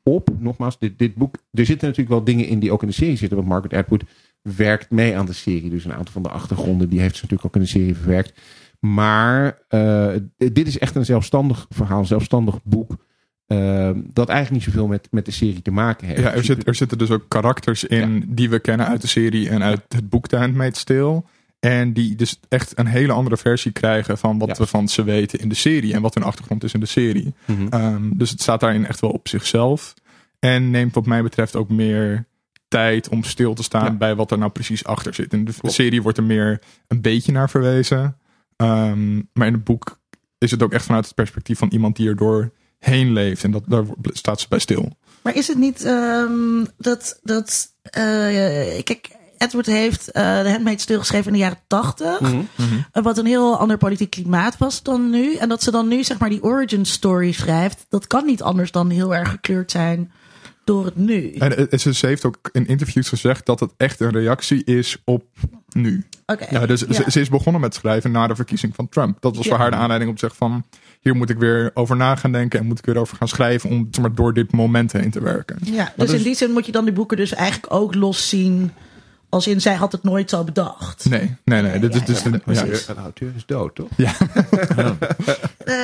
op. 0.03 0.29
Nogmaals, 0.39 0.79
dit, 0.79 0.99
dit 0.99 1.15
boek, 1.15 1.35
er 1.51 1.65
zitten 1.65 1.87
natuurlijk 1.87 2.15
wel 2.15 2.23
dingen 2.23 2.47
in 2.47 2.59
die 2.59 2.71
ook 2.71 2.81
in 2.81 2.87
de 2.87 2.93
serie 2.93 3.17
zitten. 3.17 3.37
Want 3.37 3.49
Margaret 3.49 3.73
Atwood 3.73 4.03
werkt 4.41 4.89
mee 4.89 5.17
aan 5.17 5.25
de 5.25 5.33
serie. 5.33 5.69
Dus 5.69 5.85
een 5.85 5.93
aantal 5.93 6.13
van 6.13 6.23
de 6.23 6.29
achtergronden, 6.29 6.89
die 6.89 6.99
heeft 6.99 7.15
ze 7.15 7.21
natuurlijk 7.21 7.47
ook 7.47 7.55
in 7.55 7.61
de 7.67 7.67
serie 7.79 7.95
verwerkt. 7.95 8.39
Maar 8.79 9.57
eh, 9.67 10.07
dit 10.37 10.67
is 10.67 10.77
echt 10.79 10.95
een 10.95 11.05
zelfstandig 11.05 11.65
verhaal, 11.69 11.99
een 11.99 12.05
zelfstandig 12.05 12.63
boek. 12.63 12.91
ehm, 13.47 14.01
dat 14.13 14.29
eigenlijk 14.29 14.65
niet 14.65 14.73
zoveel 14.73 14.87
met, 14.87 15.07
met 15.11 15.25
de 15.25 15.31
serie 15.31 15.61
te 15.61 15.71
maken 15.71 16.07
heeft. 16.07 16.19
Ja, 16.21 16.33
er, 16.33 16.43
zit, 16.43 16.67
er 16.67 16.75
zitten 16.75 16.97
dus 16.97 17.11
ook 17.11 17.25
karakters 17.27 17.83
in 17.83 18.23
die 18.27 18.49
we 18.49 18.59
kennen 18.59 18.87
uit 18.87 19.01
de 19.01 19.07
serie 19.07 19.49
en 19.49 19.63
uit 19.63 19.81
het 19.87 20.09
boek 20.09 20.27
The 20.27 20.37
Handmaid's 20.37 20.83
Tale. 20.83 21.23
En 21.59 21.93
die 21.93 22.15
dus 22.15 22.39
echt 22.49 22.77
een 22.79 22.85
hele 22.87 23.11
andere 23.13 23.37
versie 23.37 23.71
krijgen 23.71 24.17
van 24.17 24.37
wat 24.39 24.47
Ja. 24.47 24.55
we 24.55 24.65
van 24.65 24.87
ze 24.87 25.03
weten 25.03 25.39
in 25.39 25.49
de 25.49 25.55
serie. 25.55 25.93
En 25.93 26.01
wat 26.01 26.13
hun 26.13 26.23
achtergrond 26.23 26.63
is 26.63 26.73
in 26.73 26.79
de 26.79 26.85
serie. 26.85 27.33
Mhm. 27.45 27.67
Ehm, 27.69 28.09
dus 28.13 28.29
het 28.29 28.41
staat 28.41 28.59
daarin 28.59 28.85
echt 28.87 28.99
wel 28.99 29.09
op 29.11 29.27
zichzelf. 29.27 29.93
En 30.39 30.69
neemt 30.69 30.93
wat 30.95 31.05
mij 31.05 31.23
betreft 31.23 31.55
ook 31.55 31.69
meer 31.69 32.25
tijd 32.67 33.09
om 33.09 33.23
stil 33.23 33.53
te 33.53 33.63
staan 33.63 33.83
Ja. 33.85 33.91
bij 33.97 34.15
wat 34.15 34.31
er 34.31 34.37
nou 34.37 34.51
precies 34.51 34.85
achter 34.85 35.13
zit. 35.13 35.33
In 35.33 35.45
de 35.45 35.53
Klopt. 35.59 35.75
serie 35.75 36.01
wordt 36.01 36.17
er 36.17 36.23
meer 36.23 36.61
een 36.87 37.01
beetje 37.01 37.31
naar 37.31 37.49
verwezen. 37.49 38.17
Ehm, 38.59 39.15
maar 39.33 39.47
in 39.47 39.53
het 39.53 39.63
boek 39.63 39.99
is 40.37 40.51
het 40.51 40.63
ook 40.63 40.73
echt 40.73 40.85
vanuit 40.85 41.05
het 41.05 41.15
perspectief 41.15 41.57
van 41.57 41.69
iemand 41.71 41.95
die 41.95 42.07
er 42.07 42.15
doorheen 42.15 43.13
leeft. 43.13 43.43
En 43.43 43.51
dat, 43.51 43.63
daar 43.67 43.83
staat 44.01 44.39
ze 44.39 44.45
bij 44.49 44.59
stil. 44.59 44.97
Maar 45.21 45.35
is 45.35 45.47
het 45.47 45.57
niet 45.57 45.83
ehm, 45.83 46.65
dat, 46.77 47.19
dat 47.23 47.67
eh, 47.83 48.83
kijk, 48.83 49.09
Edward 49.37 49.65
heeft 49.65 50.11
eh 50.11 50.41
de 50.43 50.49
Handmaid's 50.49 50.85
Tale 50.85 50.99
geschreven 50.99 51.25
in 51.25 51.33
de 51.33 51.39
jaren 51.39 51.59
tachtig. 51.67 52.19
Mhm. 52.19 52.41
Eh, 52.91 53.03
Wat 53.03 53.17
een 53.17 53.25
heel 53.25 53.57
ander 53.57 53.77
politiek 53.77 54.09
klimaat 54.09 54.57
was 54.57 54.83
dan 54.83 55.09
nu. 55.09 55.35
En 55.35 55.49
dat 55.49 55.63
ze 55.63 55.71
dan 55.71 55.87
nu 55.87 56.03
zeg 56.03 56.19
maar 56.19 56.29
die 56.29 56.43
origin 56.43 56.85
story 56.85 57.31
schrijft. 57.31 57.85
Dat 57.89 58.07
kan 58.07 58.25
niet 58.25 58.41
anders 58.41 58.71
dan 58.71 58.89
heel 58.89 59.15
erg 59.15 59.29
gekleurd 59.29 59.71
zijn 59.71 60.11
door 60.63 60.85
het 60.85 60.95
nu. 60.95 61.33
En 61.33 61.79
ze 61.79 62.07
heeft 62.07 62.25
ook 62.25 62.49
in 62.51 62.67
interviews 62.67 63.09
gezegd 63.09 63.45
dat 63.45 63.59
het 63.59 63.71
echt 63.77 63.99
een 63.99 64.11
reactie 64.11 64.63
is 64.63 64.97
op 65.05 65.23
nu. 65.69 66.05
Oké. 66.31 66.45
Ja, 66.49 66.65
dus 66.65 66.79
Ja. 66.87 66.93
Ze, 66.93 67.03
ze 67.11 67.19
is 67.19 67.29
begonnen 67.29 67.61
met 67.61 67.73
schrijven 67.73 68.11
na 68.11 68.27
de 68.27 68.35
verkiezing 68.35 68.75
van 68.75 68.89
Trump. 68.89 69.17
Dat 69.21 69.35
was 69.35 69.45
Ja. 69.45 69.51
voor 69.51 69.59
haar 69.59 69.71
de 69.71 69.77
aanleiding 69.77 70.09
om 70.09 70.17
te 70.17 70.25
zeggen 70.25 70.39
van... 70.47 70.65
hier 71.01 71.15
moet 71.15 71.29
ik 71.29 71.37
weer 71.37 71.71
over 71.73 71.95
na 71.95 72.15
gaan 72.15 72.31
denken 72.31 72.59
en 72.59 72.65
moet 72.65 72.79
ik 72.79 72.85
weer 72.85 72.97
over 72.97 73.17
gaan 73.17 73.27
schrijven... 73.27 73.69
om 73.69 73.87
zeg 73.91 74.01
maar, 74.05 74.15
door 74.15 74.33
dit 74.33 74.51
moment 74.51 74.91
heen 74.91 75.11
te 75.11 75.21
werken. 75.21 75.57
Ja, 75.63 75.93
dus 75.95 76.09
dus- 76.09 76.17
in 76.17 76.23
die 76.23 76.35
zin 76.35 76.51
moet 76.51 76.65
je 76.65 76.71
dan 76.71 76.83
die 76.85 76.93
boeken 76.93 77.17
dus 77.17 77.33
eigenlijk 77.33 77.73
ook 77.73 77.95
los 77.95 78.29
zien. 78.29 78.71
Als 79.29 79.47
in, 79.47 79.61
zij 79.61 79.73
had 79.75 79.91
het 79.91 80.03
nooit 80.03 80.29
zo 80.29 80.43
bedacht. 80.43 81.09
Nee, 81.09 81.35
nee, 81.45 81.61
nee. 81.61 81.79
Dit 81.79 81.95
is 81.95 82.23
Ja, 82.23 82.29
dus 82.45 82.55
ja, 82.55 82.93
de, 82.93 82.93
ja. 82.95 83.01
Auteur 83.01 83.31
is 83.35 83.45
dood, 83.45 83.75
toch? 83.75 83.87
Eh, 85.65 85.75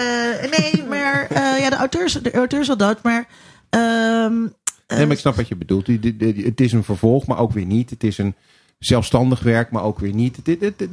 nee, 0.60 0.84
maar 0.90 1.28
eh, 1.30 1.60
ja, 1.60 1.70
de 1.70 1.76
auteur, 1.76 2.04
is, 2.06 2.14
de 2.14 2.32
auteur 2.32 2.60
is 2.60 2.68
wel 2.68 2.78
dood, 2.78 3.04
maar... 3.04 3.28
ehm, 3.70 4.44
eh, 4.88 4.98
Nee, 4.98 5.06
maar 5.06 5.16
ik 5.16 5.20
snap 5.22 5.36
wat 5.36 5.48
je 5.48 5.56
bedoelt. 5.56 5.88
Het 5.88 6.62
is 6.62 6.72
een 6.72 6.84
vervolg, 6.84 7.26
maar 7.26 7.38
ook 7.40 7.52
weer 7.52 7.66
niet. 7.66 7.90
Het 7.90 8.04
is 8.04 8.18
een 8.18 8.36
zelfstandig 8.80 9.40
werk, 9.40 9.72
maar 9.72 9.84
ook 9.84 10.00
weer 10.00 10.14
niet. 10.14 10.36
Het, 10.44 10.58
het, 10.62 10.88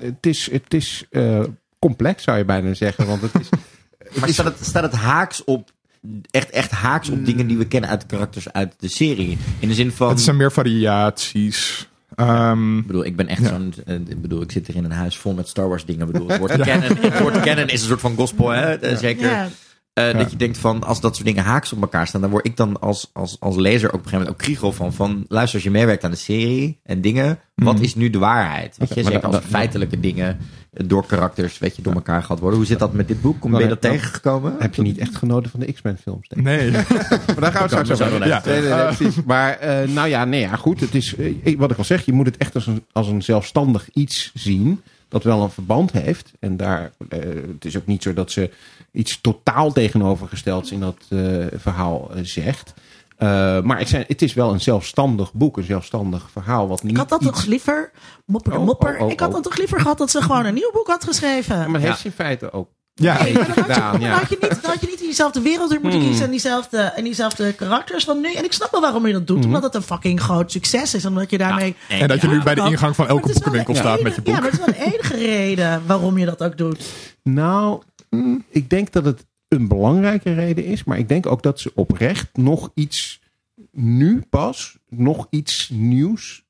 het, 0.00 0.26
is, 0.26 0.50
het 0.50 0.74
is 0.74 1.04
eh, 1.10 1.42
complex, 1.78 2.22
zou 2.22 2.38
je 2.38 2.44
bijna 2.44 2.74
zeggen. 2.74 3.06
Want 3.06 3.22
het 3.22 3.32
is, 3.40 3.48
Maar 4.20 4.28
staat 4.28 4.46
het, 4.46 4.56
staat 4.66 4.82
het 4.82 4.92
haaks 4.94 5.44
op, 5.44 5.70
echt, 6.30 6.50
echt 6.50 6.70
haaks 6.70 7.08
op 7.08 7.24
dingen 7.26 7.46
die 7.46 7.56
we 7.56 7.66
kennen 7.66 7.90
uit 7.90 8.00
de 8.00 8.06
karakters 8.06 8.52
uit 8.52 8.74
de 8.78 8.88
serie? 8.88 9.38
In 9.58 9.68
de 9.68 9.74
zin 9.74 9.92
van, 9.92 10.08
Het 10.08 10.20
zijn 10.20 10.36
meer 10.36 10.52
variaties. 10.52 11.88
Ehm, 12.14 12.78
ik 12.78 12.86
bedoel, 12.86 13.04
ik 13.04 13.16
ben 13.16 13.28
echt 13.28 13.42
Ja. 13.42 13.48
zo'n, 13.48 13.74
eh, 13.86 13.94
ik 13.94 14.22
bedoel, 14.22 14.42
ik 14.42 14.52
zit 14.52 14.66
hier 14.66 14.76
in 14.76 14.84
een 14.84 14.90
huis 14.90 15.16
vol 15.16 15.34
met 15.34 15.48
Star 15.48 15.68
Wars 15.68 15.84
dingen. 15.84 16.06
Ik 16.06 16.12
bedoel, 16.12 16.28
het 16.28 16.38
woord, 16.38 16.56
canon, 16.68 16.96
het 16.96 17.18
woord 17.20 17.40
canon 17.40 17.68
is 17.68 17.80
een 17.80 17.88
soort 17.88 18.00
van 18.00 18.16
gospel, 18.16 18.48
hè? 18.48 18.96
Zeker. 18.96 19.48
Eh, 19.96 20.12
Ja. 20.12 20.18
Dat 20.18 20.30
je 20.30 20.36
denkt 20.36 20.58
van, 20.58 20.82
als 20.84 21.00
dat 21.00 21.14
soort 21.14 21.26
dingen 21.26 21.44
haaks 21.44 21.72
op 21.72 21.80
elkaar 21.80 22.06
staan, 22.06 22.20
dan 22.20 22.30
word 22.30 22.46
ik 22.46 22.56
dan 22.56 22.80
als, 22.80 23.10
als, 23.12 23.36
als 23.40 23.56
lezer 23.56 23.88
ook 23.88 23.94
op 23.94 23.98
een 24.04 24.04
gegeven 24.08 24.18
moment 24.18 24.36
ook 24.36 24.44
kriegel 24.46 24.72
van, 24.72 24.92
van, 24.92 25.24
luister, 25.28 25.54
als 25.54 25.62
je 25.64 25.70
meewerkt 25.70 26.04
aan 26.04 26.10
de 26.10 26.16
serie 26.16 26.78
en 26.82 27.00
dingen, 27.00 27.38
wat 27.54 27.74
Mhm. 27.74 27.82
is 27.84 27.94
nu 27.94 28.10
de 28.10 28.18
waarheid? 28.18 28.76
Weet 28.78 28.94
je, 28.94 29.02
zeker 29.02 29.26
als 29.26 29.36
feitelijke 29.48 30.00
dingen 30.00 30.38
door 30.70 31.06
karakters, 31.06 31.58
weet 31.58 31.76
je, 31.76 31.82
door 31.82 31.92
elkaar 31.94 32.22
gehad 32.22 32.38
worden. 32.40 32.58
Hoe 32.58 32.68
zit 32.68 32.78
dat 32.78 32.92
met 32.92 33.08
dit 33.08 33.20
boek? 33.20 33.40
Kom, 33.40 33.50
ben 33.50 33.60
je 33.60 33.68
dat 33.68 33.80
tegengekomen? 33.80 34.54
heb 34.58 34.74
je 34.74 34.82
niet 34.82 34.98
echt 34.98 35.16
genoten 35.16 35.50
van 35.50 35.60
de 35.60 35.72
X-Men 35.72 35.98
films, 36.02 36.28
denk 36.28 36.40
ik. 36.40 36.46
nee. 36.46 36.70
Maar 37.26 37.40
daar 37.40 37.52
gaan 37.52 37.62
we 37.62 37.68
straks 37.68 37.90
over 37.90 38.06
zo. 38.18 38.24
Ja. 38.24 38.42
Nee, 38.44 38.60
nee, 38.60 38.70
nee, 38.70 38.84
precies. 38.94 39.22
Maar 39.24 39.58
eh, 39.58 39.88
nou 39.88 40.08
ja, 40.08 40.24
nee, 40.24 40.40
ja, 40.40 40.56
goed. 40.56 40.80
Het 40.80 40.94
is, 40.94 41.14
eh, 41.16 41.56
wat 41.58 41.70
ik 41.70 41.78
al 41.78 41.84
zeg, 41.84 42.04
je 42.04 42.12
moet 42.12 42.26
het 42.26 42.36
echt 42.36 42.54
als 42.54 42.66
een, 42.66 42.84
als 42.92 43.06
een 43.08 43.22
zelfstandig 43.22 43.88
iets 43.92 44.30
zien. 44.34 44.80
Dat 45.08 45.24
wel 45.24 45.42
een 45.42 45.50
verband 45.50 45.92
heeft. 45.92 46.32
En 46.40 46.56
daar, 46.56 46.90
eh, 47.08 47.18
het 47.52 47.64
is 47.64 47.76
ook 47.76 47.86
niet 47.86 48.02
zo 48.02 48.12
dat 48.14 48.30
ze 48.30 48.50
iets 48.96 49.20
totaal 49.20 49.72
tegenovergestelds 49.72 50.70
in 50.70 50.80
dat 50.80 50.96
eh, 51.08 51.18
verhaal 51.56 52.10
eh, 52.14 52.20
zegt. 52.24 52.74
Eh, 53.16 53.60
maar 53.62 53.78
het, 53.78 53.88
zijn, 53.88 54.04
het 54.08 54.22
is 54.22 54.34
wel 54.34 54.52
een 54.52 54.60
zelfstandig 54.60 55.32
boek, 55.32 55.56
een 55.56 55.62
zelfstandig 55.64 56.28
verhaal. 56.32 56.68
Wat 56.68 56.82
niet 56.82 56.92
ik 56.92 56.96
had 56.98 57.08
dat 57.08 57.22
iets- 57.22 57.30
toch 57.30 57.44
liever, 57.46 57.90
mopper 58.26 58.52
de 58.52 58.58
Oh, 58.58 58.64
mopper. 58.64 58.96
oh, 58.98 59.02
oh, 59.04 59.10
ik 59.10 59.20
had 59.20 59.28
oh. 59.28 59.34
dat 59.34 59.42
toch 59.42 59.56
liever 59.58 59.80
gehad 59.80 59.98
dat 59.98 60.10
ze 60.10 60.22
gewoon 60.22 60.44
een 60.44 60.54
nieuw 60.54 60.70
boek 60.72 60.86
had 60.86 61.04
geschreven. 61.04 61.56
Ja, 61.56 61.62
maar 61.62 61.72
dat 61.72 61.80
Ja. 61.82 61.86
heeft 61.88 62.00
ze 62.00 62.06
in 62.06 62.12
feite 62.12 62.52
ook. 62.52 62.68
Ja, 62.94 63.22
Nee, 63.22 63.32
maar 63.34 63.46
dan 63.54 63.64
had, 63.64 63.74
je, 63.76 63.80
dan, 63.90 64.00
ja. 64.00 64.12
had 64.18 64.28
je 64.28 64.36
niet, 64.40 64.62
dan 64.62 64.70
had 64.70 64.80
je 64.80 64.86
niet 64.86 65.00
in 65.00 65.06
diezelfde 65.06 65.40
wereld 65.40 65.70
moeten 65.70 65.90
Hmm. 65.90 66.08
kiezen 66.08 66.24
en 66.24 66.30
diezelfde, 66.30 66.78
en 66.78 67.04
diezelfde 67.04 67.52
karakters 67.52 68.04
van 68.04 68.20
nu. 68.20 68.32
En 68.32 68.44
ik 68.44 68.52
snap 68.52 68.70
wel 68.70 68.80
waarom 68.80 69.06
je 69.06 69.12
dat 69.12 69.26
doet, 69.26 69.36
Hmm. 69.36 69.46
omdat 69.46 69.62
het 69.62 69.74
een 69.74 69.82
fucking 69.82 70.20
groot 70.20 70.52
succes 70.52 70.94
is. 70.94 71.04
Omdat 71.06 71.30
je 71.30 71.38
daarmee... 71.38 71.76
en 71.88 72.08
dat 72.08 72.20
je 72.20 72.28
nu 72.28 72.42
bij 72.42 72.54
de 72.54 72.60
ingang 72.60 72.94
van 72.96 73.08
elke 73.08 73.32
boekenwinkel 73.32 73.74
staat 73.74 73.86
enige- 73.98 74.02
met 74.02 74.14
je 74.14 74.22
boek. 74.22 74.34
Ja, 74.34 74.40
maar 74.40 74.50
het 74.50 74.60
is 74.60 74.66
wel 74.66 74.74
de 74.74 74.92
enige 74.92 75.16
reden 75.16 75.82
waarom 75.86 76.18
je 76.18 76.24
dat 76.26 76.42
ook 76.42 76.58
doet. 76.58 76.84
Nou, 77.22 77.82
ik 78.48 78.70
denk 78.70 78.92
dat 78.92 79.04
het 79.04 79.26
een 79.48 79.68
belangrijke 79.68 80.34
reden 80.34 80.64
is. 80.64 80.84
Maar 80.84 80.98
ik 80.98 81.08
denk 81.08 81.26
ook 81.26 81.42
dat 81.42 81.60
ze 81.60 81.72
oprecht 81.74 82.28
nog 82.32 82.70
iets 82.74 83.20
nu 83.72 84.22
pas, 84.30 84.78
nog 84.88 85.26
iets 85.30 85.70
nieuws 85.72 86.44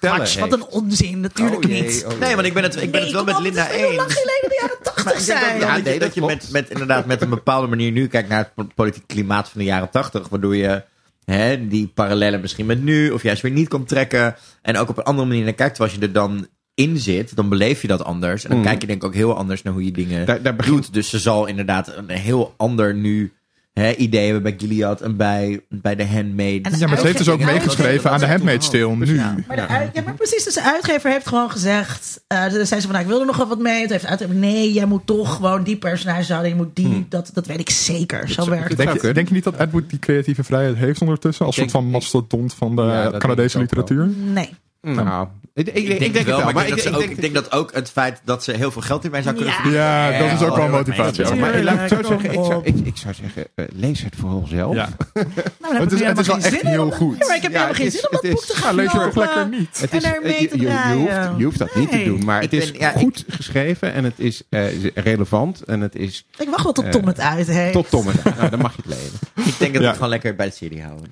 Quatsch, 0.00 0.38
wat 0.38 0.52
een 0.52 0.66
onzin, 0.66 1.20
natuurlijk 1.20 1.64
Oh 1.64 1.70
jee, 1.70 1.82
niet. 1.82 2.04
oh. 2.08 2.18
Nee, 2.18 2.34
want 2.34 2.46
ik 2.46 2.52
ben 2.54 2.62
het, 2.62 2.82
ik 2.82 2.90
ben 2.90 3.02
het 3.02 3.10
wel 3.12 3.24
met 3.24 3.38
Linda 3.38 3.64
heel 3.64 3.94
lang 3.94 4.08
eens. 4.08 4.18
geleden 4.20 4.48
de 4.48 4.56
jaren 4.60 4.76
Maar 4.84 4.92
tachtig 4.94 5.18
ik 5.20 5.26
denk 5.26 5.40
dat, 5.40 5.48
zijn. 5.48 5.60
ja, 5.60 5.66
Ja, 5.66 5.76
ik 5.76 5.84
denk 5.84 5.84
nee, 5.84 5.98
dat 5.98 6.08
dat 6.08 6.14
je 6.14 6.20
met, 6.34 6.48
met, 6.52 6.70
inderdaad 6.70 7.06
met 7.06 7.22
een 7.22 7.28
bepaalde 7.30 7.66
manier 7.66 7.92
nu 7.92 8.06
kijkt 8.06 8.28
naar 8.28 8.38
het 8.38 8.54
po- 8.54 8.74
politiek 8.74 9.06
klimaat 9.06 9.48
van 9.48 9.60
de 9.60 9.66
jaren 9.66 9.90
tachtig. 9.90 10.28
Waardoor 10.28 10.56
je 10.56 10.84
hè, 11.24 11.68
die 11.68 11.86
parallellen 11.94 12.40
misschien 12.40 12.66
met 12.66 12.82
nu, 12.82 13.10
of 13.10 13.22
juist 13.22 13.42
weer 13.42 13.52
niet 13.52 13.68
komt 13.68 13.88
trekken. 13.88 14.36
En 14.62 14.76
ook 14.76 14.88
op 14.88 14.98
een 14.98 15.04
andere 15.04 15.28
manier 15.28 15.44
naar 15.44 15.52
kijkt. 15.52 15.74
Terwijl 15.74 15.94
als 15.96 16.00
je 16.00 16.06
er 16.06 16.12
dan 16.14 16.46
in 16.80 16.98
zit, 16.98 17.36
dan 17.36 17.48
beleef 17.48 17.82
je 17.82 17.88
dat 17.88 18.04
anders. 18.04 18.44
En 18.44 18.50
dan 18.50 18.58
Mm. 18.58 18.64
kijk 18.64 18.80
je 18.80 18.86
denk 18.86 19.02
ik 19.02 19.08
ook 19.08 19.14
heel 19.14 19.36
anders 19.36 19.62
naar 19.62 19.72
hoe 19.72 19.84
je 19.84 19.92
dingen 19.92 20.26
Daar, 20.26 20.42
daar 20.42 20.56
begint 20.56 20.76
doet. 20.76 20.92
Dus 20.92 21.08
ze 21.10 21.18
zal 21.18 21.46
inderdaad 21.46 21.92
een 21.96 22.08
heel 22.08 22.54
ander 22.56 22.94
nu 22.94 23.32
hè, 23.72 23.92
idee 23.94 24.24
hebben 24.24 24.42
bij 24.42 24.54
Gilead 24.58 25.00
en 25.00 25.16
bij, 25.16 25.60
bij 25.68 25.96
de 25.96 26.06
Handmaid. 26.06 26.66
En 26.66 26.78
Ja, 26.78 26.86
maar 26.86 26.98
ze 26.98 27.06
heeft 27.06 27.18
dus 27.18 27.28
ook 27.28 27.40
meegeschreven 27.40 28.10
aan 28.10 28.18
de 28.20 28.26
Handmaid's 28.26 28.70
Tale 28.70 28.96
nu. 28.96 29.14
Ja. 29.14 29.34
Maar, 29.48 29.56
de 29.56 29.90
ja, 29.92 30.02
maar 30.04 30.14
precies, 30.14 30.44
dus 30.44 30.54
de 30.54 30.62
uitgever 30.62 31.10
heeft 31.10 31.26
gewoon 31.26 31.50
gezegd... 31.50 32.24
eh 32.26 32.44
zei 32.50 32.64
ze 32.64 32.80
van, 32.80 32.90
nou, 32.90 33.00
ik 33.02 33.06
wil 33.06 33.20
er 33.20 33.26
nog 33.26 33.36
wel 33.36 33.48
wat 33.48 33.58
mee. 33.58 33.80
Toen 33.80 33.90
heeft 33.90 34.02
de 34.02 34.08
uitgever, 34.08 34.34
nee, 34.34 34.72
jij 34.72 34.86
moet 34.86 35.06
toch 35.06 35.34
gewoon 35.34 35.62
die 35.62 35.76
personage 35.76 36.32
houden. 36.32 36.50
Je 36.50 36.56
moet 36.56 36.76
die, 36.76 37.06
dat, 37.08 37.30
dat 37.34 37.46
weet 37.46 37.60
ik 37.60 37.70
zeker. 37.70 38.28
Zo 38.28 38.48
werkt 38.48 38.68
het. 38.68 38.72
zou 38.72 38.76
Denk 38.76 38.88
je, 38.88 38.98
kunnen. 38.98 39.14
denk 39.14 39.28
je 39.28 39.34
niet 39.34 39.44
dat 39.44 39.56
Ed 39.56 39.70
Wood 39.70 39.90
die 39.90 39.98
creatieve 39.98 40.44
vrijheid 40.44 40.76
heeft 40.76 41.00
ondertussen? 41.00 41.46
Als 41.46 41.56
soort 41.56 41.70
van 41.70 41.84
mastodont 41.86 42.54
van 42.54 42.76
de 42.76 43.14
Canadese 43.18 43.58
literatuur? 43.58 44.10
Nee. 44.16 44.50
Nou, 44.80 45.28
ik, 45.68 45.74
ik, 45.74 45.88
ik, 45.88 45.88
ik 45.88 45.98
denk, 45.98 46.14
het 46.14 46.24
wel, 46.26 46.52
maar, 46.52 46.66
ik, 46.68 46.74
denk 46.74 46.82
dat 46.92 46.94
ook, 47.02 47.10
ik 47.10 47.20
denk 47.20 47.34
dat 47.34 47.52
ook 47.52 47.74
het 47.74 47.90
feit 47.90 48.20
dat 48.24 48.44
ze 48.44 48.52
heel 48.52 48.70
veel 48.70 48.82
geld 48.82 49.02
hierbij 49.02 49.22
zou 49.22 49.34
kunnen 49.34 49.52
Ja. 49.54 49.60
verdienen. 49.60 49.86
Ja, 49.88 50.18
dat 50.18 50.40
is 50.40 50.46
ook 50.46 50.56
wel 50.56 50.68
motivatie. 50.68 51.24
ook. 51.26 51.36
Maar 51.36 51.62
laat 51.62 51.74
ik 51.74 51.80
zo 51.80 51.86
Tuurlijk, 52.00 52.08
zeggen, 52.20 52.32
ik 52.40 52.44
zou, 52.46 52.60
ik, 52.64 52.74
ik 52.86 52.96
zou 52.96 53.14
zeggen, 53.14 53.44
eh, 53.54 53.64
lees 53.72 54.02
het 54.02 54.14
vooral 54.18 54.44
zelf. 54.48 54.74
Ja. 54.74 54.88
Nou, 55.60 55.72
dan 55.72 55.72
heb 55.72 55.80
Het 55.80 55.92
is- 55.92 56.06
het 56.06 56.18
is 56.18 56.26
wel 56.26 56.36
echt 56.36 56.60
heel 56.62 56.90
goed. 56.90 57.16
Ja, 57.18 57.26
maar 57.26 57.36
ik 57.36 57.42
heb 57.42 57.52
Ja, 57.52 57.58
helemaal 57.58 57.66
het 57.68 57.76
geen 57.76 57.86
is- 57.86 57.92
zin 57.92 58.08
om 58.10 58.12
het 58.16 58.22
dat 58.22 58.30
boek 58.32 58.40
is- 58.40 58.46
te 58.46 58.56
gaan 58.56 58.74
lees 58.74 58.84
het 58.84 58.94
toch 58.94 59.02
kopen. 59.02 59.20
lekker 59.20 59.58
niet? 59.58 59.80
Het 59.80 59.90
En 59.90 59.96
is, 59.96 60.02
daarmee 60.02 60.32
eh, 60.48 60.60
je, 60.60 60.94
hoeft, 60.96 61.38
je 61.38 61.44
hoeft 61.44 61.58
dat 61.58 61.74
niet 61.74 61.90
te 61.90 62.04
doen, 62.04 62.24
maar 62.24 62.40
het 62.40 62.52
is 62.52 62.72
goed 62.96 63.24
geschreven 63.28 63.92
en 63.92 64.04
het 64.04 64.14
is 64.16 64.42
eh, 64.48 64.84
relevant 64.94 65.64
en 65.64 65.80
het 65.80 65.96
is 65.96 66.26
Ik 66.38 66.48
wacht 66.50 66.62
wel 66.62 66.72
tot 66.72 66.92
Tom 66.92 67.06
het 67.06 67.20
uit 67.20 67.46
heeft. 67.46 67.72
tot 67.72 67.90
Tom. 67.90 68.04
Nou, 68.38 68.50
dan 68.50 68.58
mag 68.60 68.76
je 68.76 68.82
het 68.86 68.94
lezen. 68.98 69.18
Ik 69.52 69.58
denk 69.58 69.72
dat 69.72 69.82
we 69.82 69.86
het 69.88 69.94
gewoon 69.96 70.10
lekker 70.10 70.34
bij 70.36 70.46
de 70.46 70.52
serie 70.52 70.82
houden. 70.82 71.06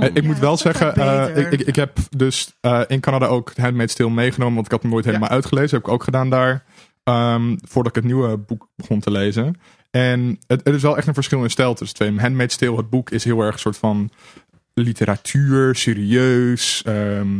Eh, 0.00 0.08
ik 0.14 0.22
moet 0.22 0.38
wel 0.38 0.54
is 0.54 0.66
ook 0.66 0.76
zeggen, 0.76 0.94
eh, 0.94 1.36
ik, 1.36 1.50
ik, 1.52 1.60
ik 1.60 1.76
heb 1.76 1.98
dus 2.16 2.52
eh, 2.60 2.80
in 2.86 3.00
Canada 3.00 3.26
ook 3.26 3.52
Handmaid's 3.60 3.94
Tale 3.94 4.10
meegenomen, 4.10 4.54
want 4.54 4.66
ik 4.66 4.72
had 4.72 4.82
hem 4.82 4.90
nooit 4.90 5.04
helemaal 5.04 5.28
uitgelezen. 5.28 5.76
Heb 5.76 5.86
ik 5.86 5.92
ook 5.92 6.04
gedaan 6.04 6.30
daar, 6.30 6.64
ehm, 7.04 7.56
voordat 7.68 7.96
ik 7.96 8.02
het 8.02 8.12
nieuwe 8.12 8.36
boek 8.36 8.68
begon 8.76 9.00
te 9.00 9.10
lezen. 9.10 9.60
En 9.90 10.38
het, 10.46 10.60
het 10.64 10.74
is 10.74 10.82
wel 10.82 10.96
echt 10.96 11.06
een 11.06 11.14
verschil 11.14 11.42
in 11.42 11.50
stijl 11.50 11.74
tussen 11.74 11.96
twee. 11.96 12.18
Handmaid's 12.18 12.56
Tale, 12.56 12.76
het 12.76 12.90
boek, 12.90 13.10
is 13.10 13.24
heel 13.24 13.40
erg 13.40 13.52
een 13.52 13.60
soort 13.60 13.76
van 13.78 14.10
literatuur, 14.74 15.74
serieus. 15.74 16.82
ehm, 16.82 17.38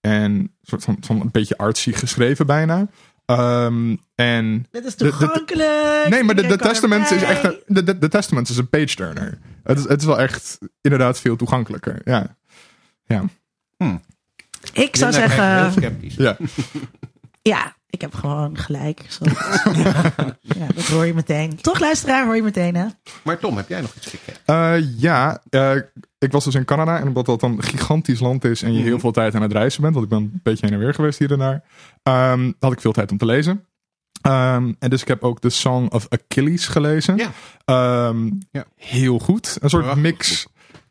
en 0.00 0.22
een 0.22 0.52
soort 0.62 0.84
van, 0.84 0.96
van 1.00 1.20
een 1.20 1.30
beetje 1.30 1.56
artsy 1.58 1.92
geschreven 1.92 2.46
bijna. 2.46 2.86
Ehm, 3.26 3.96
en 4.14 4.66
Dit 4.70 4.84
is 4.84 4.94
toegankelijk. 4.94 6.08
Nee, 6.08 6.22
maar 6.22 6.34
de, 6.34 6.46
de 6.46 6.68
is 7.10 7.22
echt 7.22 7.44
een, 7.44 7.58
de, 7.66 7.82
de, 7.84 7.98
de 7.98 8.08
Testament 8.08 8.48
is 8.48 8.56
een 8.56 8.68
page 8.68 8.94
turner. 8.94 9.38
Het 9.62 9.78
is, 9.78 9.88
het 9.88 10.00
is 10.00 10.06
wel 10.06 10.18
echt 10.18 10.58
inderdaad 10.80 11.20
veel 11.20 11.36
toegankelijker. 11.36 12.00
Ja. 12.04 12.36
Ja. 13.04 13.24
Ik 14.72 14.96
zou 14.96 15.12
Linda 15.12 15.28
zeggen... 15.28 15.58
Heel 15.62 15.70
sceptisch. 15.70 16.14
ja. 16.14 16.36
Ja, 17.42 17.76
ik 17.90 18.00
heb 18.00 18.14
gewoon 18.14 18.58
gelijk. 18.58 19.00
Ja, 20.40 20.66
dat 20.74 20.84
hoor 20.86 21.06
je 21.06 21.14
meteen. 21.14 21.56
Toch, 21.56 21.78
luisteraar, 21.78 22.24
hoor 22.24 22.36
je 22.36 22.42
meteen, 22.42 22.74
hè? 22.74 22.86
Maar 23.22 23.38
Tom, 23.38 23.56
heb 23.56 23.68
jij 23.68 23.80
nog 23.80 23.94
iets 23.96 24.06
gekeken? 24.06 24.40
Eh, 24.44 24.74
ja, 25.00 25.42
eh, 25.50 25.74
ik 26.18 26.32
was 26.32 26.44
dus 26.44 26.54
in 26.54 26.64
Canada. 26.64 26.98
En 26.98 27.06
omdat 27.06 27.26
dat 27.26 27.40
dan 27.40 27.52
een 27.52 27.62
gigantisch 27.62 28.20
land 28.20 28.44
is 28.44 28.62
en 28.62 28.72
je 28.72 28.80
heel 28.82 28.90
Mhm. 28.92 29.00
veel 29.00 29.12
tijd 29.12 29.34
aan 29.34 29.42
het 29.42 29.52
reizen 29.52 29.82
bent. 29.82 29.94
Want 29.94 30.06
ik 30.06 30.10
ben 30.12 30.22
een 30.22 30.40
beetje 30.42 30.66
heen 30.66 30.74
en 30.74 30.80
weer 30.80 30.94
geweest 30.94 31.18
hier 31.18 31.32
en 31.32 31.38
daar. 31.38 31.62
ehm, 32.02 32.52
had 32.60 32.72
ik 32.72 32.80
veel 32.80 32.92
tijd 32.92 33.10
om 33.10 33.18
te 33.18 33.24
lezen. 33.26 33.64
Ehm, 34.22 34.72
en 34.78 34.90
dus 34.90 35.02
ik 35.02 35.08
heb 35.08 35.22
ook 35.24 35.40
The 35.40 35.48
Song 35.48 35.88
of 35.90 36.06
Achilles 36.08 36.66
gelezen. 36.66 37.16
Ja. 37.16 37.30
Ehm, 37.64 38.30
Ja. 38.50 38.64
Heel 38.76 39.18
goed. 39.18 39.56
Een 39.60 39.70
soort 39.70 39.96
mix 39.96 40.46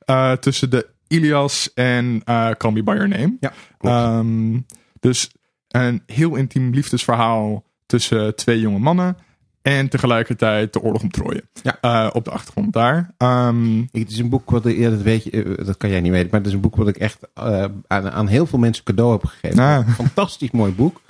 eh, 0.06 0.32
tussen 0.32 0.70
de 0.70 0.88
Ilias 1.08 1.74
en 1.74 2.22
eh 2.26 2.50
Call 2.52 2.72
Me 2.72 2.84
By 2.84 2.92
Your 2.92 3.08
Name. 3.08 3.38
Ja. 3.40 3.54
Ehm, 3.80 4.60
dus 5.00 5.32
een 5.68 6.04
heel 6.06 6.36
intiem 6.36 6.74
liefdesverhaal 6.74 7.64
tussen 7.86 8.36
twee 8.36 8.60
jonge 8.60 8.80
mannen. 8.80 9.18
En 9.62 9.90
tegelijkertijd 9.90 10.74
de 10.74 10.82
oorlog 10.82 11.02
om 11.02 11.12
Troje. 11.12 11.44
Ja. 11.64 11.78
Eh, 11.82 12.10
op 12.14 12.26
de 12.26 12.32
achtergrond 12.32 12.74
daar. 12.74 13.14
Ehm, 13.18 13.80
Het 13.92 14.12
is 14.12 14.18
een 14.18 14.30
boek 14.30 14.50
wat, 14.50 14.64
ja, 14.64 14.90
dat 14.90 15.02
weet 15.02 15.24
je, 15.24 15.32
eh, 15.32 15.66
dat 15.66 15.78
kan 15.78 15.90
jij 15.90 16.02
niet 16.02 16.12
weten, 16.12 16.28
maar 16.32 16.40
het 16.40 16.50
is 16.50 16.54
een 16.56 16.62
boek 16.62 16.76
wat 16.76 16.88
ik 16.88 16.98
echt 16.98 17.20
eh, 17.34 17.66
aan, 17.88 18.12
aan 18.12 18.28
heel 18.28 18.46
veel 18.46 18.60
mensen 18.60 18.84
cadeau 18.84 19.12
heb 19.12 19.26
gegeven. 19.26 19.60
Ah. 19.64 19.88
Een 19.88 19.94
Fantastisch 19.94 20.52
mooi 20.52 20.72
boek. 20.72 21.02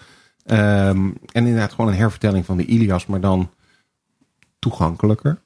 Ehm, 0.45 0.97
en 1.31 1.45
inderdaad 1.45 1.71
gewoon 1.73 1.91
een 1.91 1.97
hervertelling 1.97 2.45
van 2.45 2.57
de 2.57 2.65
Ilias, 2.65 3.05
maar 3.05 3.21
dan 3.21 3.49
toegankelijker 4.59 5.41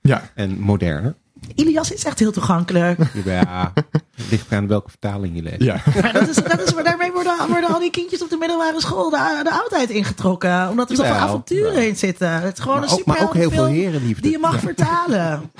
ja, 0.00 0.22
en 0.34 0.60
moderner. 0.60 1.14
Ilias 1.54 1.92
is 1.92 2.04
echt 2.04 2.18
heel 2.18 2.32
toegankelijk. 2.32 2.98
Ja, 3.24 3.72
het 3.74 4.30
ligt 4.30 4.46
eraan 4.50 4.66
welke 4.66 4.90
vertaling 4.90 5.36
je 5.36 5.42
leest. 5.42 5.62
ja. 5.62 5.80
Maar 6.02 6.12
dat 6.12 6.28
is, 6.28 6.34
dat 6.36 6.60
is, 6.62 6.74
maar 6.74 6.84
daarmee 6.84 7.12
worden, 7.12 7.34
worden 7.48 7.70
al 7.74 7.80
die 7.80 7.90
kindjes 7.90 8.22
op 8.22 8.30
de 8.30 8.36
middelbare 8.36 8.80
school 8.80 9.10
de, 9.10 9.40
de 9.42 9.50
oudheid 9.52 9.90
ingetrokken. 9.90 10.68
Omdat 10.68 10.90
er 10.90 10.96
zoveel 10.96 11.12
avonturen 11.12 11.86
in 11.88 11.96
zitten. 11.96 12.30
Het 12.30 12.56
is 12.58 12.62
gewoon 12.62 12.80
Maar 12.80 12.88
een 12.88 12.94
ook, 12.98 13.04
maar 13.04 13.22
ook 13.22 13.34
heel 13.34 13.50
veel 13.50 13.64
herenliefde. 13.66 14.22
die 14.22 14.30
je 14.30 14.38
mag 14.38 14.60
vertalen. 14.60 15.50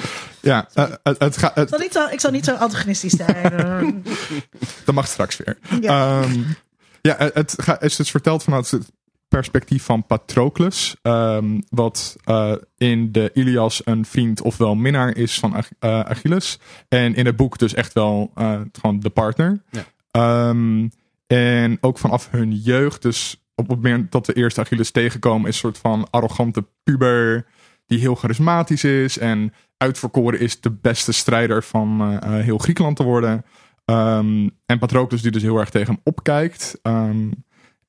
ja 0.40 0.68
eh, 0.74 0.84
het, 1.02 1.18
het 1.18 1.36
gaat, 1.36 1.50
Ik 1.50 1.56
het, 1.56 1.68
zal 1.68 1.78
niet 1.78 1.92
zo, 1.92 2.06
ik 2.10 2.20
zal 2.20 2.30
niet 2.30 2.44
zo 2.44 2.54
antagonistisch 2.54 3.12
zijn. 3.12 3.34
Eh, 3.52 3.88
dat 4.84 4.94
mag 4.94 5.06
straks 5.06 5.36
weer. 5.36 5.58
Ja. 5.80 6.20
Ehm, 6.22 6.40
ja, 7.00 7.14
het, 7.18 7.34
het 7.34 7.54
ga- 7.58 7.72
het 7.80 7.90
is 7.90 7.96
dus 7.96 8.10
verteld 8.10 8.42
vanuit 8.42 8.70
het 8.70 8.90
perspectief 9.36 9.84
van 9.84 10.06
Patroclus. 10.06 10.96
ehm, 11.02 11.60
wat 11.68 12.16
eh, 12.24 12.52
in 12.76 13.12
de 13.12 13.30
Ilias 13.34 13.82
een 13.84 14.04
vriend 14.04 14.40
ofwel 14.42 14.74
minnaar 14.74 15.16
is 15.16 15.38
van 15.38 15.52
Ach- 15.54 15.70
eh, 15.78 16.00
Achilles. 16.00 16.58
En 16.88 17.14
in 17.14 17.26
het 17.26 17.36
boek 17.36 17.58
dus 17.58 17.74
echt 17.74 17.92
wel 17.92 18.30
eh, 18.34 18.60
gewoon 18.72 19.00
de 19.00 19.10
partner. 19.10 19.62
Ja. 19.70 19.84
Ehm, 20.10 20.88
en 21.26 21.78
ook 21.80 21.98
vanaf 21.98 22.30
hun 22.30 22.52
jeugd. 22.54 23.02
Dus 23.02 23.42
op 23.54 23.68
het 23.68 23.76
moment 23.82 24.12
dat 24.12 24.26
we 24.26 24.32
eerst 24.32 24.58
Achilles 24.58 24.90
tegenkomen, 24.90 25.48
is 25.48 25.54
een 25.54 25.60
soort 25.60 25.78
van 25.78 26.06
arrogante 26.10 26.64
puber. 26.82 27.46
Die 27.86 27.98
heel 27.98 28.14
charismatisch 28.14 28.84
is. 28.84 29.18
En 29.18 29.52
uitverkoren 29.76 30.40
is 30.40 30.60
de 30.60 30.70
beste 30.70 31.12
strijder 31.12 31.62
van 31.62 32.18
heel 32.24 32.58
Griekenland 32.58 32.96
te 32.96 33.02
worden. 33.02 33.44
Ehm, 33.84 34.48
en 34.66 34.78
Patroclus 34.78 35.22
die 35.22 35.30
dus 35.30 35.42
heel 35.42 35.58
erg 35.58 35.70
tegen 35.70 35.92
hem 35.92 36.00
opkijkt. 36.04 36.78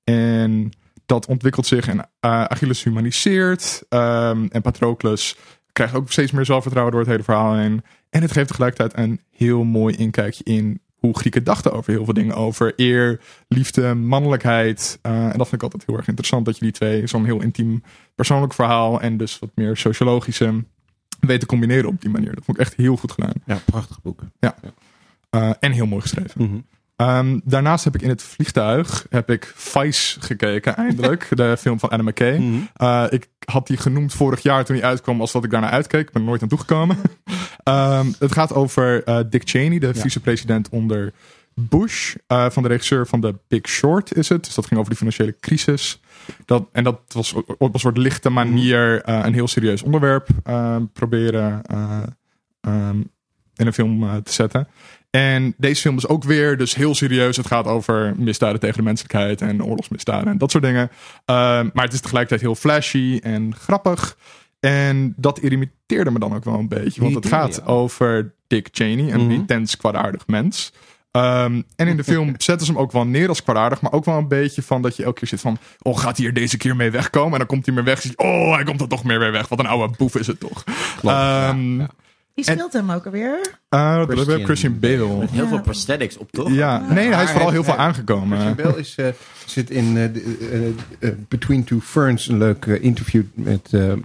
En 0.03 0.71
dat 1.05 1.25
ontwikkelt 1.25 1.65
zich 1.65 1.87
en 1.87 1.99
eh, 1.99 2.43
Achilles 2.43 2.83
humaniseert. 2.83 3.83
Ehm, 3.89 4.45
en 4.49 4.61
Patroclus 4.61 5.35
krijgt 5.71 5.95
ook 5.95 6.11
steeds 6.11 6.31
meer 6.31 6.45
zelfvertrouwen 6.45 6.93
door 6.93 7.03
het 7.03 7.11
hele 7.11 7.23
verhaal 7.23 7.55
heen. 7.55 7.83
En 8.09 8.21
het 8.21 8.31
geeft 8.31 8.47
tegelijkertijd 8.47 8.97
een 8.97 9.21
heel 9.31 9.63
mooi 9.63 9.95
inkijkje 9.95 10.43
in 10.43 10.81
hoe 10.97 11.17
Grieken 11.17 11.43
dachten 11.43 11.73
over 11.73 11.91
heel 11.91 12.05
veel 12.05 12.13
dingen. 12.13 12.35
Over 12.35 12.73
eer, 12.75 13.21
liefde, 13.47 13.93
mannelijkheid. 13.93 14.99
Eh, 15.01 15.11
en 15.11 15.37
dat 15.37 15.47
vind 15.47 15.53
ik 15.53 15.63
altijd 15.63 15.83
heel 15.85 15.97
erg 15.97 16.07
interessant. 16.07 16.45
Dat 16.45 16.57
je 16.57 16.63
die 16.63 16.73
twee, 16.73 17.07
zo'n 17.07 17.25
heel 17.25 17.41
intiem 17.41 17.83
persoonlijk 18.15 18.53
verhaal 18.53 19.01
en 19.01 19.17
dus 19.17 19.39
wat 19.39 19.49
meer 19.55 19.77
sociologische, 19.77 20.63
weten 21.19 21.47
combineren 21.47 21.89
op 21.89 22.01
die 22.01 22.09
manier. 22.09 22.35
Dat 22.35 22.43
vond 22.43 22.57
ik 22.57 22.63
echt 22.63 22.75
heel 22.75 22.95
goed 22.95 23.11
gedaan. 23.11 23.33
Ja, 23.45 23.59
prachtig 23.65 24.01
boek. 24.01 24.21
Eh, 25.29 25.51
en 25.59 25.71
heel 25.71 25.85
mooi 25.85 26.01
geschreven. 26.01 26.43
Mhm. 26.43 26.59
Ehm, 27.03 27.39
daarnaast 27.43 27.83
heb 27.83 27.95
ik 27.95 28.01
in 28.01 28.09
het 28.09 28.21
vliegtuig 28.23 29.05
heb 29.09 29.29
ik 29.29 29.53
Vice 29.55 30.21
gekeken, 30.21 30.75
eindelijk. 30.75 31.27
de 31.37 31.57
film 31.57 31.79
van 31.79 31.89
Adam 31.89 32.05
McKay. 32.05 32.37
Mhm. 32.37 32.55
Eh, 32.73 33.05
ik 33.09 33.29
had 33.45 33.67
die 33.67 33.77
genoemd 33.77 34.13
vorig 34.13 34.41
jaar 34.43 34.65
toen 34.65 34.75
hij 34.75 34.85
uitkwam, 34.85 35.21
als 35.21 35.31
dat 35.31 35.43
ik 35.43 35.49
daarnaar 35.51 35.69
uitkeek. 35.71 36.07
Ik 36.07 36.11
ben 36.11 36.21
er 36.21 36.27
nooit 36.27 36.41
aan 36.41 36.47
toegekomen. 36.47 36.97
Ehm, 37.63 38.07
het 38.19 38.31
gaat 38.31 38.53
over 38.53 39.03
eh, 39.03 39.19
Dick 39.29 39.41
Cheney, 39.45 39.79
de 39.79 39.87
Ja. 39.87 39.93
vicepresident 39.93 40.69
onder 40.69 41.13
Bush. 41.55 42.15
eh, 42.27 42.49
van 42.49 42.63
de 42.63 42.69
regisseur 42.69 43.07
van 43.07 43.21
The 43.21 43.35
Big 43.47 43.67
Short 43.67 44.15
is 44.15 44.29
het. 44.29 44.43
Dus 44.45 44.53
dat 44.55 44.65
ging 44.65 44.75
over 44.79 44.89
die 44.89 44.99
financiële 44.99 45.35
crisis. 45.39 46.01
Dat, 46.45 46.67
en 46.71 46.83
dat 46.83 46.99
was 47.07 47.33
op 47.57 47.73
een 47.73 47.79
soort 47.79 47.97
lichte 47.97 48.29
manier 48.29 49.01
eh, 49.01 49.19
een 49.23 49.33
heel 49.33 49.47
serieus 49.47 49.83
onderwerp 49.83 50.27
proberen 50.93 51.61
eh, 51.63 52.03
ehm, 52.61 52.97
in 53.55 53.67
een 53.67 53.73
film 53.73 54.23
te 54.23 54.33
zetten. 54.33 54.67
En 55.15 55.54
deze 55.58 55.82
film 55.82 55.97
is 55.97 56.08
ook 56.08 56.23
weer 56.23 56.58
dus 56.58 56.76
heel 56.76 56.95
serieus. 56.95 57.38
Het 57.38 57.47
gaat 57.47 57.65
over 57.67 58.13
misdaden 58.17 58.60
tegen 58.60 58.78
de 58.78 58.84
menselijkheid 58.84 59.41
en 59.41 59.63
oorlogsmisdaden 59.63 60.28
en 60.28 60.38
dat 60.38 60.52
soort 60.52 60.63
dingen. 60.63 60.89
Ehm, 61.26 61.69
maar 61.73 61.84
het 61.86 61.93
is 61.93 61.99
tegelijkertijd 62.02 62.41
heel 62.41 62.56
flashy 62.56 63.19
en 63.23 63.56
grappig. 63.56 64.17
En 64.60 65.13
dat 65.17 65.39
irriteerde 65.39 66.12
me 66.12 66.19
dan 66.19 66.36
ook 66.36 66.43
wel 66.43 66.60
een 66.60 66.67
beetje. 66.67 67.02
Want 67.02 67.15
het 67.15 67.26
gaat 67.26 67.65
over 67.65 68.34
Dick 68.47 68.67
Cheney, 68.71 69.13
een 69.13 69.21
Mhm. 69.21 69.32
intens 69.32 69.78
kwaadaardig 69.78 70.28
mens. 70.28 70.73
Ehm, 71.12 71.62
en 71.76 71.88
in 71.88 71.97
de 71.97 72.04
film 72.04 72.34
zetten 72.38 72.65
ze 72.65 72.71
hem 72.71 72.82
ook 72.82 72.91
wel 72.91 73.06
neer 73.06 73.28
als 73.30 73.43
kwaadaardig. 73.43 73.82
Maar 73.82 73.91
ook 73.91 74.06
wel 74.06 74.17
een 74.17 74.28
beetje 74.28 74.62
van 74.62 74.82
dat 74.82 74.95
je 74.95 75.04
elke 75.04 75.19
keer 75.19 75.28
zit 75.28 75.41
van... 75.41 75.58
Oh, 75.82 75.97
gaat 75.97 76.17
hij 76.17 76.26
er 76.26 76.34
deze 76.34 76.58
keer 76.58 76.76
mee 76.76 76.91
wegkomen? 76.91 77.32
En 77.32 77.38
dan 77.38 77.47
komt 77.47 77.65
hij 77.65 77.76
meer 77.76 77.84
weg. 77.84 78.04
Oh, 78.15 78.54
hij 78.56 78.63
komt 78.63 78.82
er 78.82 78.88
toch 78.88 79.04
meer 79.04 79.19
weer 79.19 79.32
weg. 79.32 79.47
Wat 79.47 79.60
een 79.60 79.65
oude 79.67 79.93
boef 79.97 80.15
is 80.15 80.28
het 80.28 80.39
toch. 80.39 80.63
Klopt, 80.63 81.15
ja, 81.15 81.49
Ehm, 81.49 81.80
ja. 81.80 81.89
Wie 82.34 82.43
speelt 82.46 82.74
hem 82.74 82.91
ook 82.91 83.06
alweer? 83.06 83.39
eh, 83.69 83.96
dat 83.98 84.06
Christian 84.06 84.17
hebben 84.17 84.38
we 84.38 84.43
Christian 84.43 84.80
Bale. 84.80 85.17
Met 85.19 85.30
heel 85.30 85.43
Ja. 85.43 85.50
veel 85.50 85.62
prosthetics 85.62 86.17
op, 86.17 86.32
toch? 86.32 86.50
Ja, 86.52 86.80
nee, 86.93 87.13
hij 87.13 87.24
is 87.24 87.30
vooral 87.30 87.50
heel 87.50 87.63
veel 87.63 87.76
hij- 87.76 87.86
aangekomen. 87.86 88.39
Christian 88.39 88.65
Bale 88.67 88.80
is, 88.80 88.96
eh, 88.96 89.08
zit 89.46 89.69
in 89.69 89.98
eh, 89.98 90.04
eh, 90.04 90.67
eh, 91.00 91.12
Between 91.28 91.63
Two 91.63 91.80
Ferns 91.80 92.28
een 92.28 92.38
leuk 92.38 92.65
eh, 92.65 92.84
interview 92.84 93.24
met 93.34 93.67
eh, 93.72 93.91
eh, 93.91 93.98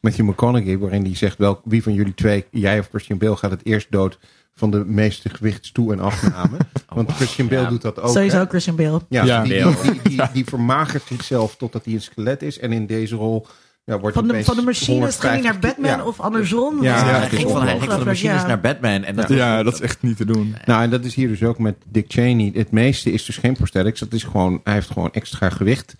Matthew 0.00 0.28
McConaughey. 0.28 0.78
Waarin 0.78 1.04
hij 1.04 1.16
zegt 1.16 1.38
wel, 1.38 1.60
wie 1.64 1.82
van 1.82 1.92
jullie 1.94 2.14
twee, 2.14 2.44
jij 2.50 2.78
of 2.78 2.88
Christian 2.88 3.18
Bale, 3.18 3.36
gaat 3.36 3.50
het 3.50 3.60
eerst 3.64 3.86
dood 3.90 4.18
van 4.54 4.70
de 4.70 4.84
meeste 4.86 5.28
gewichtstoe- 5.28 5.92
en 5.92 6.00
afname. 6.00 6.56
Want 6.88 7.12
Christian 7.12 7.48
Bale 7.48 7.60
Ja. 7.62 7.68
doet 7.68 7.82
dat 7.82 8.00
ook. 8.00 8.12
Sowieso 8.12 8.38
hè? 8.38 8.46
Christian 8.46 8.76
Bale. 8.76 9.00
Ja, 9.08 9.24
Ja. 9.24 9.42
die, 9.42 9.52
die, 9.82 10.00
die, 10.02 10.20
die 10.32 10.44
vermagert 10.44 11.02
zichzelf 11.06 11.56
totdat 11.56 11.84
hij 11.84 11.94
een 11.94 12.00
skelet 12.02 12.42
is. 12.42 12.58
En 12.58 12.72
in 12.72 12.86
deze 12.86 13.14
rol 13.16 13.46
ja, 13.84 13.98
wordt 13.98 14.16
Van 14.16 14.28
de, 14.28 14.44
van 14.44 14.56
de 14.56 14.62
machines 14.62 15.16
ging 15.16 15.32
hij 15.32 15.40
naar 15.40 15.52
150 15.52 15.60
Batman 15.60 15.98
ja. 15.98 16.04
of 16.04 16.20
andersom. 16.20 16.82
Ja, 16.82 17.04
hij, 17.04 17.28
ging 17.28 17.50
van, 17.50 17.62
hij 17.62 17.78
ging 17.78 17.90
van 17.90 17.98
de 17.98 18.04
machines 18.04 18.40
ja. 18.40 18.46
naar 18.46 18.60
Batman. 18.60 19.04
En 19.04 19.16
dat 19.16 19.28
Ja, 19.28 19.62
dat 19.62 19.74
is 19.74 19.80
echt 19.80 20.02
niet 20.02 20.16
te 20.16 20.24
doen. 20.24 20.56
Nou, 20.64 20.82
en 20.82 20.90
dat 20.90 21.04
is 21.04 21.14
hier 21.14 21.28
dus 21.28 21.42
ook 21.42 21.58
met 21.58 21.76
Dick 21.86 22.04
Cheney. 22.08 22.50
Het 22.54 22.70
meeste 22.70 23.12
is 23.12 23.24
dus 23.24 23.36
geen 23.36 23.52
prosthetics. 23.54 24.00
Dat 24.00 24.12
is 24.12 24.22
gewoon, 24.22 24.60
hij 24.64 24.72
heeft 24.72 24.90
gewoon 24.90 25.12
extra 25.12 25.50
gewicht 25.50 25.94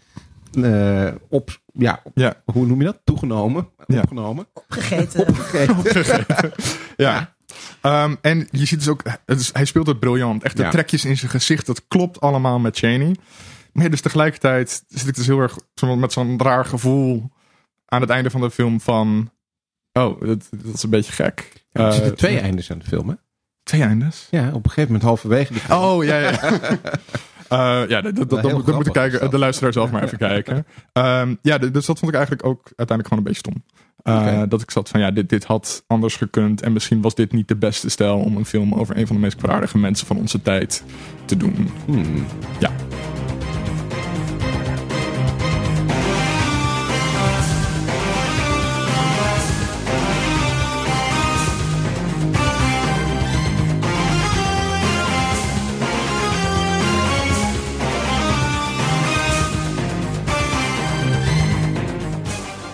eh, 0.63 1.09
op, 1.29 1.61
ja, 1.73 2.01
op- 2.05 2.13
Ja, 2.19 2.43
hoe 2.45 2.67
noem 2.67 2.79
je 2.79 2.85
dat? 2.85 2.99
Toegenomen. 3.05 3.69
Ja. 3.87 4.01
Opgenomen. 4.01 4.47
Gegeten. 4.69 5.27
ja. 6.97 7.35
Ehm, 7.81 8.15
en 8.21 8.49
je 8.51 8.67
ziet 8.67 8.79
dus 8.79 8.89
ook, 8.89 9.03
het 9.27 9.41
is, 9.41 9.51
hij 9.53 9.65
speelt 9.65 9.87
het 9.87 10.01
briljant. 10.01 10.43
Echt 10.43 10.57
de 10.57 10.63
Ja. 10.63 10.71
trekjes 10.71 11.05
in 11.05 11.17
zijn 11.17 11.31
gezicht, 11.31 11.67
dat 11.67 11.83
klopt 11.89 12.21
allemaal 12.21 12.59
met 12.59 12.77
Cheney. 12.77 13.17
Maar 13.73 13.85
ja, 13.85 13.91
dus 13.91 14.01
tegelijkertijd 14.01 14.85
zit 14.89 15.09
ik 15.09 15.15
dus 15.15 15.27
heel 15.27 15.39
erg 15.39 15.59
zo 15.75 15.97
met 15.97 16.13
zo'n 16.13 16.41
raar 16.43 16.65
gevoel 16.65 17.31
aan 17.93 18.01
het 18.01 18.11
einde 18.11 18.31
van 18.31 18.41
de 18.41 18.51
film 18.51 18.81
van... 18.81 19.31
Oh, 19.93 20.21
dat, 20.21 20.49
dat 20.51 20.75
is 20.75 20.83
een 20.83 20.91
beetje 20.91 21.13
gek. 21.13 21.53
Ja, 21.73 21.81
er 21.81 21.87
Eh, 21.87 21.93
zitten 21.93 22.17
twee 22.17 22.39
eindes 22.39 22.71
aan 22.71 22.79
de 22.79 22.85
film, 22.85 23.09
hè? 23.09 23.15
Twee 23.63 23.83
eindes? 23.83 24.29
Ja, 24.31 24.47
op 24.49 24.55
een 24.55 24.71
gegeven 24.71 24.85
moment 24.85 25.03
halverwege. 25.03 25.53
de 25.53 25.59
film. 25.61 25.79
Oh, 25.81 26.05
ja, 26.05 26.17
ja. 26.19 26.39
Eh, 27.49 27.83
ja, 27.89 28.01
dat, 28.01 28.17
dat, 28.17 28.31
dat, 28.31 28.41
heel 28.41 28.41
moet- 28.41 28.41
dat 28.41 28.53
moet 28.53 28.63
grappig 28.65 28.87
ik 28.87 28.93
kijken. 28.93 29.21
dat. 29.21 29.31
De 29.31 29.39
luisteraar 29.39 29.73
zelf 29.73 29.91
maar 29.91 30.03
even 30.03 30.19
kijken. 30.33 30.67
Ehm, 30.93 31.35
ja, 31.43 31.59
dus 31.59 31.71
dat 31.87 31.99
vond 31.99 32.09
ik 32.11 32.15
eigenlijk 32.15 32.47
ook 32.47 32.73
uiteindelijk 32.77 33.09
gewoon 33.09 33.19
een 33.19 33.33
beetje 33.33 33.39
stom. 33.39 33.65
Eh. 34.03 34.43
Dat 34.49 34.63
ik 34.63 34.71
zat 34.71 34.89
van, 34.89 35.01
ja, 35.01 35.11
dit, 35.11 35.29
dit 35.29 35.45
had 35.45 35.85
anders 35.87 36.17
gekund. 36.17 36.63
En 36.63 36.73
misschien 36.73 37.01
was 37.01 37.15
dit 37.15 37.33
niet 37.33 37.49
de 37.49 37.57
beste 37.57 37.89
stijl 37.91 38.19
om 38.19 38.37
een 38.37 38.45
film 38.47 38.75
over 38.75 38.97
een 38.97 39.07
van 39.07 39.17
de 39.17 39.23
meest 39.23 39.37
kwaadaardige 39.37 39.79
mensen 39.79 40.07
van 40.07 40.17
onze 40.17 40.43
tijd 40.43 40.85
te 41.25 41.37
doen. 41.37 41.69
Hmm. 41.87 42.25
Ja. 42.61 42.71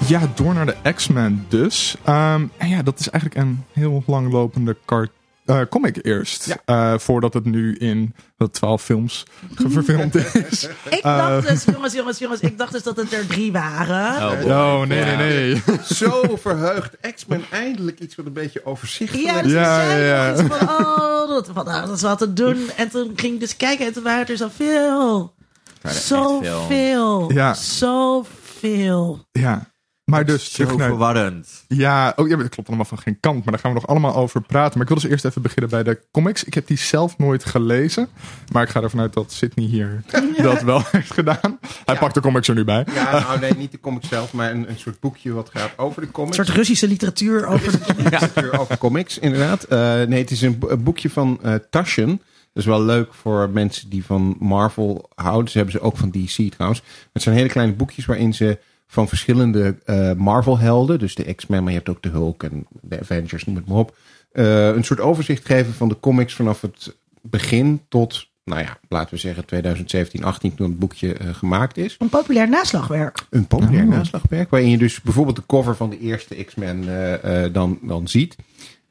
Ja, 0.09 0.21
door 0.35 0.55
naar 0.55 0.67
de 0.67 0.93
X-Men 0.95 1.47
dus. 1.49 1.97
Ehm, 2.05 2.47
en 2.57 2.69
ja, 2.69 2.83
dat 2.83 2.99
is 2.99 3.11
eigenlijk 3.11 3.43
een 3.45 3.65
heel 3.73 4.03
langlopende 4.07 4.77
kart, 4.85 5.11
eh, 5.45 5.61
comic 5.71 6.05
eerst. 6.07 6.57
Eh, 6.65 6.99
voordat 6.99 7.35
het 7.35 7.45
nu 7.45 7.75
in 7.77 8.15
de 8.37 8.51
twaalf 8.51 8.83
films 8.83 9.25
verfilmd 9.55 10.15
is. 10.15 10.69
Ik 10.91 11.03
dacht 11.03 11.49
dus, 11.49 11.65
jongens, 11.65 11.95
jongens, 11.95 12.19
jongens, 12.19 12.41
ik 12.41 12.59
dacht 12.59 12.73
dus 12.73 12.83
dat 12.83 12.97
het 12.97 13.13
er 13.13 13.27
drie 13.27 13.53
waren. 13.53 14.47
Oh. 14.47 14.47
Oh, 14.47 14.87
nee, 14.87 15.05
nee, 15.05 15.17
nee. 15.17 15.63
Zo 15.95 16.37
verheugd. 16.37 16.97
X-Men 17.15 17.45
eindelijk 17.51 18.01
iets 18.01 18.15
wat 18.15 18.27
een 18.27 18.33
beetje 18.33 18.65
overzichtelijk 18.67 19.27
Ja, 19.27 19.37
is. 19.37 19.43
dus 19.43 19.53
Ja, 19.53 19.83
ja, 19.83 19.97
ja, 19.97 20.31
nog 20.31 20.41
iets 20.41 20.57
van, 20.57 20.69
oh, 20.69 21.29
dat, 21.29 21.55
nou, 21.55 21.87
dat 21.87 21.97
is 21.97 22.03
wat 22.03 22.19
te 22.19 22.33
doen. 22.33 22.71
En 22.77 22.89
toen 22.89 23.13
ging 23.17 23.35
ik 23.35 23.41
dus 23.41 23.57
kijken 23.57 23.87
en 23.87 23.93
toen 23.93 24.03
waren 24.03 24.21
het 24.21 24.31
er 24.31 24.37
zoveel. 24.37 25.35
Zoveel. 25.83 27.33
Ja. 27.33 27.55
Zoveel. 27.55 29.27
Ja. 29.33 29.67
Maar 30.09 30.25
dus 30.25 30.51
terug 30.51 30.71
Zo 30.71 30.77
naar... 30.77 30.89
verwarrend. 30.89 31.65
Ja, 31.69 32.13
oh, 32.17 32.29
ja, 32.29 32.37
dat 32.37 32.49
klopt 32.49 32.69
allemaal 32.69 32.87
van 32.87 32.99
geen 32.99 33.21
kant. 33.21 33.45
Maar 33.45 33.53
daar 33.53 33.59
gaan 33.63 33.71
we 33.73 33.79
nog 33.81 33.87
allemaal 33.89 34.15
over 34.17 34.41
praten. 34.43 34.73
Maar 34.79 34.83
ik 34.83 34.93
wil 34.93 35.03
dus 35.03 35.11
eerst 35.11 35.25
even 35.25 35.43
beginnen 35.43 35.71
bij 35.71 35.83
de 35.83 36.01
comics. 36.13 36.45
Ik 36.45 36.55
heb 36.55 36.67
die 36.67 36.77
zelf 36.77 37.19
nooit 37.19 37.45
gelezen. 37.45 38.09
Maar 38.53 38.63
ik 38.63 38.69
ga 38.69 38.83
ervan 38.83 39.01
uit 39.01 39.13
dat 39.13 39.33
Sydney 39.33 39.67
hier 39.67 40.03
dat 40.43 40.63
wel 40.63 40.83
heeft 40.91 41.13
gedaan. 41.13 41.59
Hij 41.85 41.95
Ja. 41.95 42.01
pakt 42.01 42.15
de 42.15 42.21
comics 42.21 42.49
er 42.49 42.55
nu 42.55 42.65
bij. 42.65 42.87
Ja, 42.95 43.11
nou 43.19 43.41
nee, 43.41 43.53
niet 43.55 43.71
de 43.73 43.81
comic 43.81 44.05
zelf, 44.05 44.33
maar 44.33 44.51
een, 44.51 44.69
een 44.69 44.79
soort 44.79 45.01
boekje 45.01 45.33
wat 45.33 45.51
gaat 45.53 45.73
over 45.77 46.01
de 46.01 46.07
Een 46.07 46.13
comics. 46.13 46.37
soort 46.37 46.49
Russische 46.49 46.89
literatuur 46.89 47.47
over 47.47 47.73
de... 47.73 47.79
literatuur 48.03 48.59
over 48.61 48.79
comics, 48.79 49.19
inderdaad. 49.19 49.63
Eh, 49.65 49.79
nee, 50.03 50.21
het 50.21 50.31
is 50.31 50.43
een, 50.43 50.59
bo- 50.59 50.69
een 50.69 50.83
boekje 50.83 51.11
van 51.11 51.39
eh 51.43 51.55
Taschen. 51.71 52.09
Dat 52.53 52.67
is 52.67 52.73
wel 52.73 52.83
leuk 52.83 53.15
voor 53.15 53.51
mensen 53.51 53.91
die 53.91 54.05
van 54.05 54.37
Marvel 54.39 55.09
houden. 55.15 55.51
Ze 55.51 55.57
hebben 55.57 55.75
ze 55.75 55.81
ook 55.81 55.97
van 55.97 56.11
DC 56.11 56.53
trouwens. 56.53 56.83
Het 57.13 57.23
zijn 57.23 57.37
hele 57.37 57.49
kleine 57.49 57.73
boekjes 57.73 58.07
waarin 58.07 58.35
ze 58.35 58.59
van 58.91 59.09
verschillende 59.09 59.77
eh, 59.85 60.13
Marvel-helden, 60.13 60.99
dus 60.99 61.15
de 61.15 61.35
X-Men, 61.35 61.63
maar 61.63 61.73
je 61.73 61.79
hebt 61.79 61.91
ook 61.91 62.03
de 62.03 62.09
Hulk 62.09 62.43
en 62.43 62.67
de 62.81 63.01
Avengers, 63.01 63.45
noem 63.45 63.57
het 63.57 63.67
maar 63.69 63.79
op, 63.79 63.97
eh, 64.33 64.67
een 64.67 64.85
soort 64.85 65.01
overzicht 65.01 65.47
geven 65.47 65.75
van 65.75 65.89
de 65.89 66.01
comics 66.01 66.35
vanaf 66.35 66.61
het 66.61 66.97
begin 67.23 67.81
tot, 67.89 68.27
nou 68.45 68.61
ja, 68.63 68.79
laten 68.89 69.15
we 69.15 69.21
zeggen 69.21 69.45
2017, 69.45 70.25
18 70.25 70.55
toen 70.55 70.69
het 70.69 70.79
boekje 70.79 71.13
eh, 71.15 71.35
gemaakt 71.35 71.77
is. 71.77 71.97
Een 71.99 72.09
populair 72.09 72.49
naslagwerk. 72.49 73.19
Een 73.31 73.47
populair 73.47 73.83
Oh. 73.85 73.89
naslagwerk. 73.91 74.51
Waarin 74.51 74.71
je 74.71 74.79
dus 74.79 75.01
bijvoorbeeld 75.01 75.37
de 75.37 75.47
cover 75.47 75.77
van 75.77 75.91
de 75.91 75.99
eerste 75.99 76.45
X-Men 76.45 76.89
eh, 76.89 77.45
eh, 77.45 77.53
dan, 77.53 77.79
dan 77.83 78.09
ziet. 78.09 78.37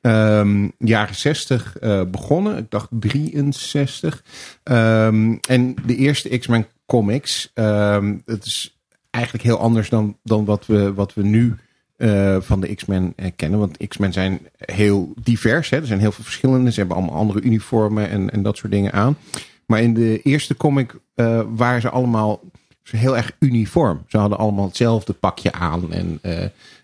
Ehm, 0.01 0.67
jaren 0.77 1.15
60 1.15 1.77
eh, 1.77 2.01
begonnen. 2.11 2.57
Ik 2.57 2.71
dacht 2.71 2.87
63. 2.91 4.23
Ehm, 4.63 5.35
en 5.47 5.75
de 5.85 5.95
eerste 5.95 6.37
X-Men 6.37 6.65
comics. 6.85 7.51
ehm, 7.53 8.15
het 8.25 8.45
is 8.45 8.76
eigenlijk 9.17 9.43
heel 9.43 9.59
anders 9.59 9.89
dan, 9.89 10.17
dan 10.23 10.45
wat, 10.45 10.65
we, 10.65 10.93
wat 10.93 11.13
we 11.13 11.23
nu 11.23 11.55
eh, 11.97 12.37
van 12.39 12.61
de 12.61 12.75
X-Men 12.75 13.13
eh, 13.15 13.31
kennen. 13.35 13.59
Want 13.59 13.87
X-Men 13.87 14.13
zijn 14.13 14.39
heel 14.57 15.13
divers. 15.23 15.69
Hè? 15.69 15.77
Er 15.77 15.85
zijn 15.85 15.99
heel 15.99 16.11
veel 16.11 16.23
verschillende. 16.23 16.71
Ze 16.71 16.79
hebben 16.79 16.97
allemaal 16.97 17.15
andere 17.15 17.41
uniformen 17.41 18.09
en, 18.09 18.29
en 18.29 18.43
dat 18.43 18.57
soort 18.57 18.71
dingen 18.71 18.93
aan. 18.93 19.17
Maar 19.65 19.81
in 19.81 19.93
de 19.93 20.21
eerste 20.21 20.55
comic 20.55 20.95
eh, 21.15 21.41
waren 21.55 21.81
ze 21.81 21.89
allemaal 21.89 22.41
heel 22.83 23.17
erg 23.17 23.31
uniform. 23.39 24.03
Ze 24.07 24.17
hadden 24.17 24.37
allemaal 24.37 24.65
hetzelfde 24.65 25.13
pakje 25.13 25.51
aan. 25.51 25.93
En 25.93 26.19
eh 26.21 26.43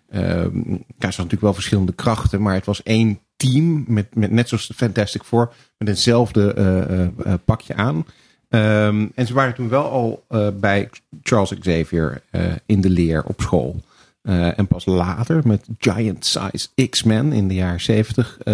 ehm, 0.09 0.71
ja, 0.71 1.11
ze 1.11 1.17
hadden 1.17 1.23
natuurlijk 1.23 1.41
wel 1.41 1.53
verschillende 1.53 1.93
krachten. 1.93 2.41
Maar 2.41 2.53
het 2.53 2.65
was 2.65 2.83
één 2.83 3.19
team. 3.35 3.83
Met, 3.87 4.15
met 4.15 4.31
net 4.31 4.47
zoals 4.47 4.71
Fantastic 4.75 5.23
Four. 5.23 5.53
Met 5.77 5.87
hetzelfde 5.87 7.11
pakje 7.45 7.75
aan. 7.75 8.05
Ehm, 8.53 9.07
en 9.15 9.27
ze 9.27 9.33
waren 9.33 9.53
toen 9.55 9.69
wel 9.69 9.89
al 9.89 10.25
eh, 10.29 10.47
bij 10.59 10.89
Charles 11.23 11.59
Xavier 11.59 12.21
eh, 12.31 12.41
in 12.65 12.81
de 12.81 12.89
leer 12.89 13.23
op 13.25 13.41
school. 13.41 13.79
Eh, 14.21 14.59
en 14.59 14.67
pas 14.67 14.85
later 14.85 15.41
met 15.47 15.65
Giant 15.79 16.25
Size 16.25 16.87
X-Men 16.89 17.31
in 17.31 17.47
de 17.47 17.53
jaren 17.53 17.81
70 17.81 18.37
eh, 18.43 18.53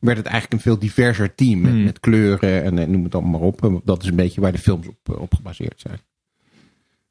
werd 0.00 0.16
het 0.16 0.26
eigenlijk 0.26 0.52
een 0.52 0.60
veel 0.60 0.78
diverser 0.78 1.34
team. 1.34 1.60
Met, 1.60 1.70
Hmm. 1.70 1.84
met 1.84 2.00
kleuren 2.00 2.62
en, 2.78 2.90
noem 2.90 3.04
het 3.04 3.14
allemaal 3.14 3.40
maar 3.60 3.70
op. 3.70 3.80
Dat 3.84 4.02
is 4.02 4.08
een 4.08 4.16
beetje 4.16 4.40
waar 4.40 4.52
de 4.52 4.58
films 4.58 4.86
op, 4.86 5.18
op 5.20 5.34
gebaseerd 5.34 5.80
zijn. 5.80 5.98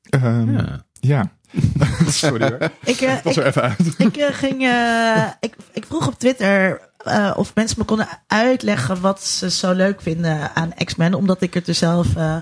Ehm, 0.10 0.52
Ja. 0.52 0.86
ja. 1.00 1.32
Sorry 2.08 2.50
hoor. 2.50 2.72
Ik, 2.86 3.00
Ik 3.02 3.20
was 3.24 3.38
ik, 3.38 3.42
er 3.44 3.48
even 3.48 3.62
uit. 3.62 3.96
ik, 3.98 4.18
eh, 4.18 4.34
ging, 4.34 4.62
eh, 4.64 5.28
ik, 5.40 5.56
ik 5.74 5.86
vroeg 5.86 6.08
op 6.08 6.20
Twitter 6.20 6.82
eh, 7.04 7.34
of 7.36 7.56
mensen 7.56 7.76
me 7.80 7.86
konden 7.86 8.08
uitleggen 8.28 9.02
wat 9.02 9.24
ze 9.24 9.50
zo 9.50 9.72
leuk 9.74 10.02
vinden 10.02 10.56
aan 10.56 10.74
X-Men. 10.86 11.14
Omdat 11.14 11.42
ik 11.42 11.54
het 11.54 11.68
er 11.68 11.74
zelf 11.76 12.16
eh, 12.16 12.36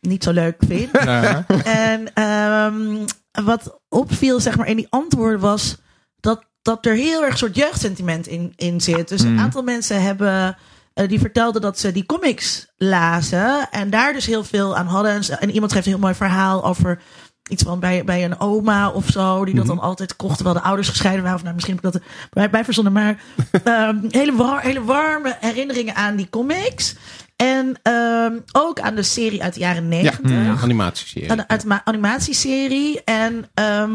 niet 0.00 0.24
zo 0.24 0.30
leuk 0.32 0.56
vind. 0.68 0.90
Ja. 1.04 1.44
En 1.64 2.14
ehm, 2.14 3.06
wat 3.44 3.80
opviel, 3.88 4.40
zeg 4.40 4.56
maar, 4.56 4.66
in 4.66 4.76
die 4.76 4.86
antwoorden 4.90 5.40
was 5.40 5.76
dat, 6.20 6.44
dat 6.62 6.86
er 6.86 6.94
heel 6.94 7.22
erg 7.22 7.32
een 7.32 7.38
soort 7.38 7.56
jeugdsentiment 7.56 8.26
in, 8.26 8.52
in 8.56 8.80
zit. 8.80 9.08
Dus 9.08 9.20
een 9.22 9.32
Mm. 9.32 9.38
aantal 9.38 9.62
mensen 9.62 10.02
hebben. 10.02 10.56
eh, 10.94 11.08
die 11.08 11.18
vertelden 11.20 11.60
dat 11.60 11.78
ze 11.78 11.92
die 11.92 12.06
comics 12.06 12.66
lazen 12.76 13.70
en 13.70 13.90
daar 13.90 14.12
dus 14.12 14.26
heel 14.26 14.44
veel 14.44 14.76
aan 14.76 14.86
hadden. 14.86 15.22
En, 15.40 15.50
iemand 15.50 15.70
schreef 15.70 15.84
een 15.84 15.90
heel 15.92 16.00
mooi 16.00 16.14
verhaal 16.14 16.64
over 16.64 17.00
iets 17.50 17.62
van 17.62 17.80
bij, 17.80 18.04
bij 18.04 18.24
een 18.24 18.40
oma 18.40 18.90
of 18.90 19.06
zo, 19.08 19.44
die 19.44 19.54
dat 19.54 19.66
dan 19.66 19.80
altijd 19.80 20.16
kocht 20.16 20.34
terwijl 20.36 20.56
de 20.56 20.62
ouders 20.62 20.88
gescheiden 20.88 21.22
waren. 21.22 21.36
Of 21.38 21.42
nou, 21.42 21.54
misschien 21.54 21.76
heb 21.76 21.84
ik 21.84 21.92
dat 21.92 22.02
bij, 22.30 22.50
bij 22.50 22.64
verzonnen, 22.64 22.92
maar 22.92 23.16
ehm, 23.64 23.96
hele, 24.10 24.32
war, 24.32 24.60
hele 24.60 24.84
warme 24.84 25.36
herinneringen 25.40 25.94
aan 25.94 26.16
die 26.16 26.30
comics. 26.30 26.94
En 27.36 27.76
ehm, 27.82 28.32
ook 28.52 28.80
aan 28.80 28.94
de 28.94 29.02
serie 29.02 29.42
uit 29.42 29.54
de 29.54 29.60
jaren 29.60 29.82
Ja, 29.82 29.88
negentig 29.88 30.30
ja, 30.30 30.54
animatieserie. 30.62 31.30
aan 31.30 31.36
de, 31.36 31.48
uit 31.48 31.60
de 31.60 31.66
ma- 31.66 31.80
animatieserie. 31.84 33.04
En 33.04 33.44
ehm, 33.54 33.90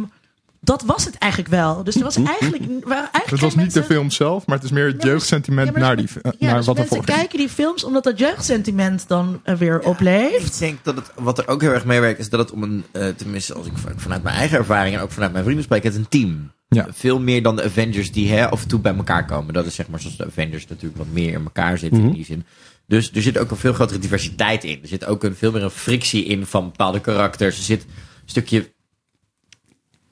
dat 0.62 0.84
was 0.84 1.06
het 1.06 1.16
eigenlijk 1.18 1.52
wel. 1.52 1.84
Dus 1.84 1.96
er 1.96 2.04
was 2.04 2.16
eigenlijk, 2.16 2.64
waren 2.84 3.10
eigenlijk 3.12 3.30
Het 3.30 3.40
was 3.40 3.56
niet 3.56 3.74
de 3.74 3.84
film 3.84 4.12
zelf, 4.12 4.46
maar 4.46 4.56
het 4.56 4.66
is 4.66 4.72
meer 4.72 4.86
het 4.88 5.04
Ja, 5.04 5.10
jeugdsentiment 5.10 5.68
Ja, 5.68 5.72
maar 5.72 5.82
naar, 5.82 5.96
dus- 5.96 6.12
die, 6.14 6.22
eh, 6.22 6.32
ja, 6.40 6.46
naar 6.48 6.56
dus 6.58 6.66
wat 6.66 6.78
er 6.78 6.86
mensen 6.90 7.06
kijken 7.06 7.38
die 7.38 7.50
films 7.50 7.84
omdat 7.84 8.04
dat 8.04 8.20
jeugdsentiment 8.20 9.08
dan 9.08 9.42
eh, 9.44 9.56
weer 9.56 9.80
opleeft. 9.80 10.54
Ik 10.54 10.60
denk 10.60 10.84
dat 10.84 10.96
het, 10.96 11.12
wat 11.16 11.38
er 11.38 11.48
ook 11.48 11.62
heel 11.62 11.72
erg 11.72 11.86
meewerkt, 11.86 12.20
is 12.20 12.30
dat 12.30 12.40
het 12.40 12.52
om 12.52 12.64
een, 12.64 12.84
eh, 12.92 13.08
tenminste 13.08 13.54
als 13.54 13.66
ik 13.66 13.72
van- 13.76 13.94
vanuit 14.00 14.24
mijn 14.24 14.36
eigen 14.36 14.58
ervaring 14.58 14.96
en 14.96 15.02
ook 15.02 15.12
vanuit 15.12 15.32
mijn 15.32 15.44
vrienden 15.44 15.64
spreek, 15.64 15.84
het 15.84 15.94
is 15.94 16.00
een 16.00 16.10
team. 16.10 16.52
Ja. 16.70 16.88
Veel 16.92 17.20
meer 17.20 17.44
dan 17.44 17.56
de 17.56 17.64
Avengers 17.64 18.12
die 18.12 18.32
hè, 18.32 18.50
af 18.50 18.62
en 18.62 18.68
toe 18.68 18.80
bij 18.80 18.96
elkaar 18.96 19.26
komen. 19.26 19.54
Dat 19.54 19.66
is 19.66 19.76
zeg 19.76 19.88
maar 19.88 20.00
zoals 20.00 20.18
de 20.18 20.26
Avengers 20.26 20.68
natuurlijk 20.68 20.98
wat 20.98 21.08
meer 21.12 21.34
in 21.34 21.44
elkaar 21.44 21.78
zitten 21.78 22.02
in 22.02 22.12
die 22.12 22.26
zin. 22.26 22.46
Dus 22.88 23.12
er 23.14 23.22
zit 23.22 23.38
ook 23.38 23.52
een 23.52 23.58
veel 23.58 23.74
grotere 23.74 24.00
diversiteit 24.00 24.64
in. 24.64 24.80
Er 24.82 24.88
zit 24.88 25.06
ook 25.06 25.24
een 25.24 25.36
veel 25.36 25.52
meer 25.52 25.64
een 25.64 25.70
frictie 25.70 26.26
in 26.26 26.46
van 26.46 26.66
bepaalde 26.66 27.00
karakters. 27.00 27.58
Er 27.58 27.64
zit 27.64 27.82
een 27.84 27.90
stukje 28.26 28.72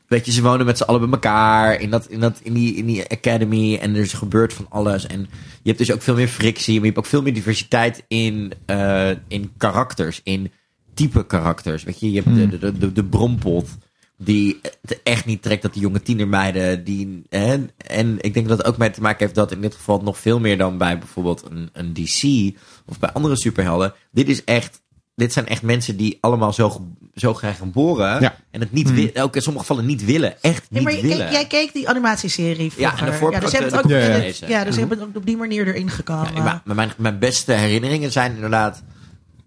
weet 0.07 0.25
je, 0.25 0.31
ze 0.31 0.41
wonen 0.41 0.65
met 0.65 0.77
z'n 0.77 0.83
allen 0.83 1.01
bij 1.01 1.09
elkaar 1.09 1.81
in, 1.81 1.89
dat, 1.89 2.07
in, 2.07 2.19
dat, 2.19 2.39
in, 2.43 2.53
die, 2.53 2.75
in 2.75 2.85
die 2.85 3.09
academy. 3.09 3.75
En 3.75 3.95
er 3.95 4.01
is 4.01 4.13
gebeurt 4.13 4.53
van 4.53 4.65
alles. 4.69 5.07
En 5.07 5.19
je 5.61 5.73
hebt 5.73 5.77
dus 5.77 5.91
ook 5.91 6.01
veel 6.01 6.15
meer 6.15 6.27
frictie. 6.27 6.73
Maar 6.73 6.85
je 6.85 6.91
hebt 6.91 6.97
ook 6.97 7.11
veel 7.11 7.21
meer 7.21 7.33
diversiteit 7.33 8.03
in, 8.07 8.53
eh, 8.65 9.09
in 9.27 9.51
karakters. 9.57 10.21
In 10.23 10.51
type 10.93 11.25
karakters. 11.25 11.83
Weet 11.83 11.99
je, 11.99 12.11
je 12.11 12.21
hebt 12.21 12.35
de, 12.35 12.59
de, 12.59 12.77
de, 12.77 12.91
de 12.91 13.03
brompot. 13.03 13.67
Die 14.19 14.59
het 14.81 14.99
echt 15.03 15.25
niet 15.25 15.41
trekt 15.41 15.61
dat 15.61 15.73
die 15.73 15.81
jonge 15.81 16.01
tienermeiden. 16.01 16.83
Die, 16.83 17.21
hè, 17.29 17.65
en 17.77 18.17
ik 18.21 18.33
denk 18.33 18.47
dat 18.47 18.57
het 18.57 18.67
ook 18.67 18.77
mee 18.77 18.89
te 18.89 19.01
maken 19.01 19.19
heeft 19.19 19.35
dat 19.35 19.51
in 19.51 19.61
dit 19.61 19.75
geval 19.75 20.01
nog 20.01 20.17
veel 20.17 20.39
meer 20.39 20.57
dan 20.57 20.77
bij 20.77 20.97
bijvoorbeeld 20.97 21.43
een, 21.49 21.69
een 21.73 21.93
DC. 21.93 22.51
Of 22.85 22.99
bij 22.99 23.11
andere 23.11 23.37
superhelden. 23.37 23.93
Dit 24.11 24.29
is 24.29 24.43
echt 24.43 24.81
dit 25.17 25.33
zijn 25.33 25.47
echt 25.47 25.61
mensen 25.61 25.97
die 25.97 26.17
allemaal 26.21 26.53
zo, 26.53 26.87
zo 27.15 27.33
graag 27.33 27.57
geboren. 27.57 28.21
Ja. 28.21 28.35
En 28.51 28.59
het 28.59 28.71
niet 28.71 28.91
willen. 28.93 29.15
Ook 29.21 29.35
in 29.35 29.41
sommige 29.41 29.65
gevallen 29.65 29.85
niet 29.89 30.05
willen. 30.05 30.41
Echt 30.41 30.63
Ja, 30.69 30.75
niet 30.75 30.83
maar 30.83 30.93
willen. 31.01 31.17
keek- 31.17 31.31
jij 31.31 31.45
keek 31.47 31.73
die 31.73 31.89
animatieserie 31.89 32.63
Ja, 32.63 32.69
vroeger. 32.71 32.99
en 32.99 33.05
daarvoor 33.05 33.31
ja, 33.31 33.39
dus 33.39 33.51
heb 33.51 33.61
je 33.61 33.67
ik 33.67 33.73
hebt 33.73 33.85
ook 33.85 33.91
het 33.91 34.01
ook 34.07 34.11
de- 34.39 34.45
ja, 34.47 34.59
ja, 34.59 34.63
dus 34.63 34.75
het 34.75 35.01
ook 35.01 35.15
op 35.15 35.25
die 35.25 35.37
manier 35.37 35.67
erin 35.67 35.89
gekomen. 35.89 36.33
Ja, 36.35 36.61
maar, 36.65 36.75
mijn, 36.75 36.91
mijn 36.97 37.19
beste 37.19 37.53
herinneringen 37.53 38.11
zijn 38.11 38.35
inderdaad 38.35 38.83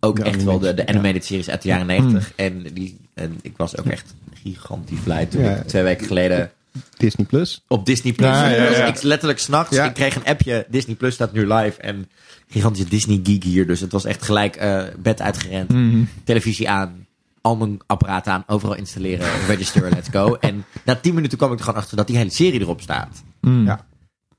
ook 0.00 0.16
De 0.16 0.22
echt 0.22 0.44
wel 0.44 0.58
de, 0.58 0.74
de 0.74 0.86
animated, 0.86 1.24
series 1.24 1.50
uit 1.50 1.62
de 1.62 1.68
jaren 1.68 1.86
negentig. 1.86 2.32
En, 2.36 2.62
die, 2.74 2.98
en 3.14 3.38
ik 3.42 3.52
was 3.56 3.76
ook 3.76 3.86
echt 3.86 4.14
gigantisch 4.42 4.98
blij 5.04 5.26
toen 5.26 5.42
Ja. 5.42 5.50
ik 5.56 5.66
twee 5.66 5.82
weken 5.82 6.06
geleden 6.06 6.50
Disney 6.96 7.26
Plus. 7.26 7.64
op 7.68 7.86
Disney 7.86 8.12
Plus. 8.12 8.28
Ja, 8.28 8.48
ja, 8.48 8.62
ja. 8.70 8.84
Ik 8.86 9.02
letterlijk 9.02 9.38
s'nachts, 9.40 9.76
Ja. 9.76 9.84
ik 9.84 9.94
kreeg 9.94 10.14
een 10.16 10.24
appje, 10.24 10.66
Disney 10.68 10.94
Plus 10.96 11.14
staat 11.14 11.32
nu 11.32 11.46
live. 11.52 11.80
En 11.80 12.08
gigantische 12.51 12.88
Disney 12.88 13.20
geek 13.22 13.44
hier. 13.44 13.66
Dus 13.66 13.80
het 13.80 13.92
was 13.92 14.05
echt 14.05 14.22
gelijk 14.22 14.57
eh, 14.57 14.82
bed 14.98 15.20
uitgerend, 15.22 15.68
Mhm. 15.72 16.03
televisie 16.24 16.70
aan, 16.70 17.07
al 17.40 17.57
mijn 17.57 17.78
apparaten 17.86 18.32
aan, 18.32 18.44
overal 18.46 18.74
installeren, 18.76 19.26
register, 19.46 19.90
let's 19.90 20.09
go. 20.09 20.34
En 20.34 20.64
na 20.84 20.94
tien 20.96 21.14
minuten 21.14 21.38
kwam 21.38 21.53
ik 21.53 21.59
er 21.59 21.64
gewoon 21.64 21.80
achter 21.80 21.96
dat 21.96 22.07
die 22.07 22.16
hele 22.16 22.30
serie 22.30 22.61
erop 22.61 22.80
staat. 22.80 23.22
Mm. 23.40 23.64
Ja. 23.66 23.86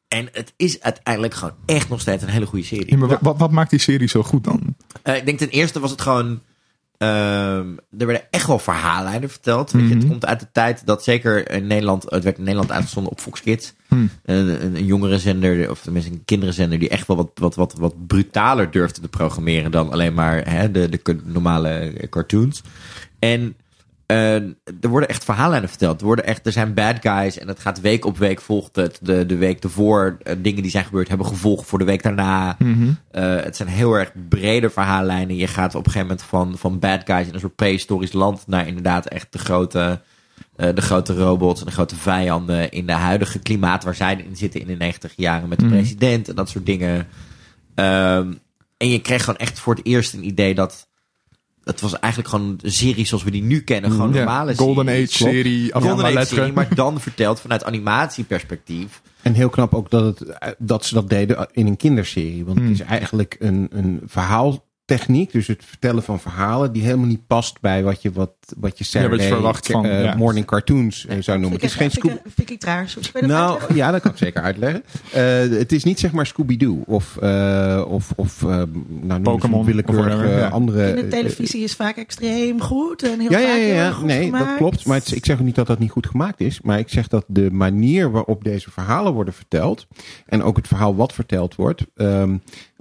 En 0.08 0.30
het 0.32 0.54
is 0.58 0.82
uiteindelijk 0.82 1.34
gewoon 1.34 1.54
echt 1.66 1.90
nog 1.90 2.02
steeds 2.02 2.24
een 2.24 2.30
hele 2.30 2.46
goede 2.46 2.66
serie. 2.66 2.90
Ja, 2.90 2.98
maar 2.98 3.08
wa- 3.10 3.18
wat, 3.22 3.38
wat 3.38 3.52
maakt 3.52 3.70
die 3.70 3.80
serie 3.80 4.08
zo 4.08 4.24
goed 4.24 4.44
dan? 4.44 4.76
Eh, 5.02 5.16
ik 5.16 5.26
denk 5.26 5.38
ten 5.38 5.50
eerste 5.50 5.80
was 5.80 5.92
het 5.92 6.02
gewoon. 6.02 6.42
Ehm, 7.02 7.68
er 7.98 8.06
werden 8.08 8.22
echt 8.32 8.48
wel 8.48 8.60
verhaallijnen 8.60 9.30
verteld. 9.30 9.72
Weet 9.72 9.88
je, 9.88 9.90
het 9.90 9.98
Mhm. 9.98 10.08
komt 10.08 10.26
uit 10.26 10.40
de 10.40 10.48
tijd 10.52 10.86
dat 10.86 11.04
zeker 11.04 11.52
in 11.52 11.68
Nederland. 11.68 12.04
Het 12.10 12.24
werd 12.24 12.38
in 12.38 12.44
Nederland 12.44 12.72
uitgezonden 12.72 13.12
op 13.12 13.20
Fox 13.20 13.42
Kids. 13.42 13.74
Hmm. 13.88 14.10
Een, 14.26 14.64
een, 14.66 14.76
een 14.76 14.86
jongere 14.86 15.20
zender, 15.20 15.70
of 15.70 15.82
tenminste 15.82 16.12
een 16.12 16.22
kinderenzender, 16.26 16.80
die 16.80 16.90
echt 16.90 17.08
wel 17.08 17.18
wat, 17.18 17.30
wat, 17.34 17.56
wat, 17.56 17.74
wat 17.74 18.08
brutaler 18.08 18.72
durfde 18.72 19.02
te 19.02 19.08
programmeren 19.08 19.72
dan 19.72 19.92
alleen 19.92 20.14
maar 20.14 20.50
hè, 20.50 20.72
de, 20.72 20.90
de 20.90 21.18
normale 21.24 21.94
cartoons. 22.10 22.62
En 23.20 23.56
eh, 24.12 24.34
er 24.82 24.90
worden 24.90 25.10
echt 25.10 25.24
verhaallijnen 25.24 25.70
verteld. 25.70 26.00
Er, 26.00 26.06
worden 26.06 26.26
echt, 26.26 26.46
er 26.46 26.52
zijn 26.52 26.74
bad 26.74 26.98
guys 27.02 27.38
en 27.38 27.48
het 27.48 27.60
gaat 27.60 27.82
week 27.82 28.06
op 28.06 28.18
week 28.18 28.42
volgt 28.42 28.76
het. 28.76 29.00
De, 29.02 29.26
de 29.26 29.36
week 29.36 29.64
ervoor, 29.64 30.18
eh, 30.24 30.36
dingen 30.38 30.62
die 30.62 30.72
zijn 30.72 30.86
gebeurd, 30.86 31.08
hebben 31.08 31.28
gevolgen 31.28 31.66
voor 31.66 31.80
de 31.80 31.86
week 31.86 32.04
daarna. 32.04 32.56
Mhm. 32.60 32.92
Eh, 33.12 33.36
het 33.36 33.56
zijn 33.56 33.70
heel 33.70 33.94
erg 33.94 34.12
brede 34.30 34.70
verhaallijnen. 34.70 35.36
Je 35.36 35.48
gaat 35.48 35.76
op 35.76 35.86
een 35.86 35.92
gegeven 35.92 36.08
moment 36.08 36.26
van, 36.28 36.58
van 36.58 36.80
bad 36.80 37.02
guys 37.06 37.28
in 37.28 37.34
een 37.34 37.40
soort 37.40 37.56
prehistorisch 37.56 38.14
land 38.14 38.48
naar 38.48 38.68
inderdaad 38.68 39.08
echt 39.08 39.28
de 39.32 39.40
grote, 39.40 40.02
eh, 40.56 40.76
de 40.76 40.82
grote 40.82 41.14
robots 41.14 41.60
en 41.60 41.66
de 41.66 41.72
grote 41.72 41.96
vijanden 41.96 42.72
in 42.72 42.86
de 42.86 42.92
huidige 42.92 43.40
klimaat 43.40 43.84
waar 43.84 43.96
zij 43.96 44.16
in 44.16 44.36
zitten 44.36 44.62
in 44.62 44.68
de 44.68 44.76
90 44.76 45.14
jaren 45.16 45.50
met 45.50 45.60
de 45.60 45.66
Mhm. 45.66 45.74
president 45.74 46.30
en 46.30 46.36
dat 46.36 46.50
soort 46.50 46.66
dingen. 46.66 47.08
Ehm, 47.76 48.34
en 48.78 48.90
je 48.90 49.00
kreeg 49.02 49.24
gewoon 49.24 49.40
echt 49.40 49.60
voor 49.60 49.76
het 49.76 49.86
eerst 49.86 50.14
een 50.14 50.26
idee 50.26 50.56
dat 50.56 50.90
het 51.64 51.82
was 51.82 52.00
eigenlijk 52.00 52.34
gewoon 52.34 52.58
een 52.62 52.72
serie 52.72 53.06
zoals 53.06 53.24
we 53.24 53.32
die 53.32 53.44
nu 53.44 53.62
kennen. 53.62 53.92
Gewoon 53.92 54.10
Ja, 54.14 54.16
normale 54.18 54.56
Golden 54.56 54.88
Age 54.88 54.96
series. 55.06 55.18
Serie. 55.18 55.72
Golden 55.72 55.96
maar 55.96 56.06
Age 56.06 56.14
letteren. 56.14 56.28
serie, 56.44 56.54
maar 56.54 56.76
dan 56.76 57.00
verteld 57.00 57.40
vanuit 57.42 57.64
animatieperspectief. 57.64 59.02
En 59.22 59.34
heel 59.34 59.50
knap 59.50 59.74
ook 59.76 59.90
dat, 59.90 60.20
het, 60.20 60.56
dat 60.58 60.86
ze 60.86 60.94
dat 60.94 61.10
deden 61.10 61.48
in 61.52 61.68
een 61.68 61.78
kinderserie. 61.78 62.46
Want 62.46 62.58
Hmm. 62.58 62.68
het 62.70 62.80
is 62.80 62.86
eigenlijk 62.86 63.36
een, 63.40 63.68
een 63.72 64.02
verhaaltechniek. 64.06 65.32
Dus 65.32 65.48
het 65.48 65.64
vertellen 65.66 66.04
van 66.04 66.20
verhalen 66.20 66.72
die 66.74 66.84
helemaal 66.84 67.06
niet 67.08 67.28
past 67.28 67.62
bij 67.62 67.84
wat 67.84 68.02
je, 68.02 68.12
wat, 68.12 68.32
wat 68.58 68.78
je 68.78 68.84
Saturday 68.84 69.28
je 69.28 69.34
verwacht 69.34 69.68
van, 69.68 69.86
eh, 69.86 70.04
ja. 70.04 70.16
morning 70.16 70.46
cartoons 70.46 71.06
zou 71.20 71.40
noemen. 71.40 71.60
Het 71.60 71.70
is 71.70 71.76
geen 71.76 71.92
Scooby... 71.92 72.18
Vind 72.36 72.50
ik 72.50 72.64
raar. 72.64 72.94
Nou, 73.14 73.50
uitleggen? 73.50 73.76
ja, 73.76 73.92
dat 73.92 74.02
kan 74.02 74.12
ik 74.12 74.18
zeker 74.18 74.42
uitleggen. 74.42 74.84
Eh, 75.12 75.60
het 75.60 75.72
is 75.72 75.84
niet 75.84 76.00
zeg 76.00 76.12
maar 76.12 76.26
Scooby-Doo 76.26 76.84
of, 76.86 77.18
eh, 77.18 77.86
of, 77.88 78.12
of 78.16 78.42
nou, 79.02 79.22
Pokémon 79.22 79.66
ja. 79.66 80.48
andere... 80.48 80.90
In 80.90 80.96
de 80.96 81.08
televisie 81.08 81.64
is 81.64 81.74
vaak 81.74 81.98
extreem 81.98 82.62
goed 82.62 83.04
en 83.04 83.20
heel 83.20 83.32
ja, 83.32 83.40
ja, 83.40 83.48
vaak 83.48 83.58
ja, 83.58 83.64
heel 83.64 83.74
ja. 83.74 83.92
goed 83.92 84.06
nee, 84.06 84.26
gemaakt. 84.26 84.46
dat 84.46 84.58
klopt. 84.58 84.86
Maar 84.86 84.98
het- 84.98 85.16
ik 85.16 85.26
zeg 85.26 85.40
ook 85.40 85.46
niet 85.46 85.56
dat 85.56 85.68
dat 85.68 85.80
niet 85.80 85.92
goed 85.92 86.08
gemaakt 86.08 86.40
is. 86.40 86.62
Maar 86.62 86.80
ik 86.80 86.90
zeg 86.90 87.08
dat 87.08 87.26
de 87.28 87.52
manier 87.52 88.12
waarop 88.12 88.44
deze 88.44 88.72
verhalen 88.72 89.14
worden 89.14 89.34
verteld. 89.34 89.88
En 90.26 90.44
ook 90.44 90.58
het 90.58 90.68
verhaal 90.68 90.96
wat 90.96 91.14
verteld 91.14 91.56
wordt. 91.56 91.86
ehm, 91.96 92.38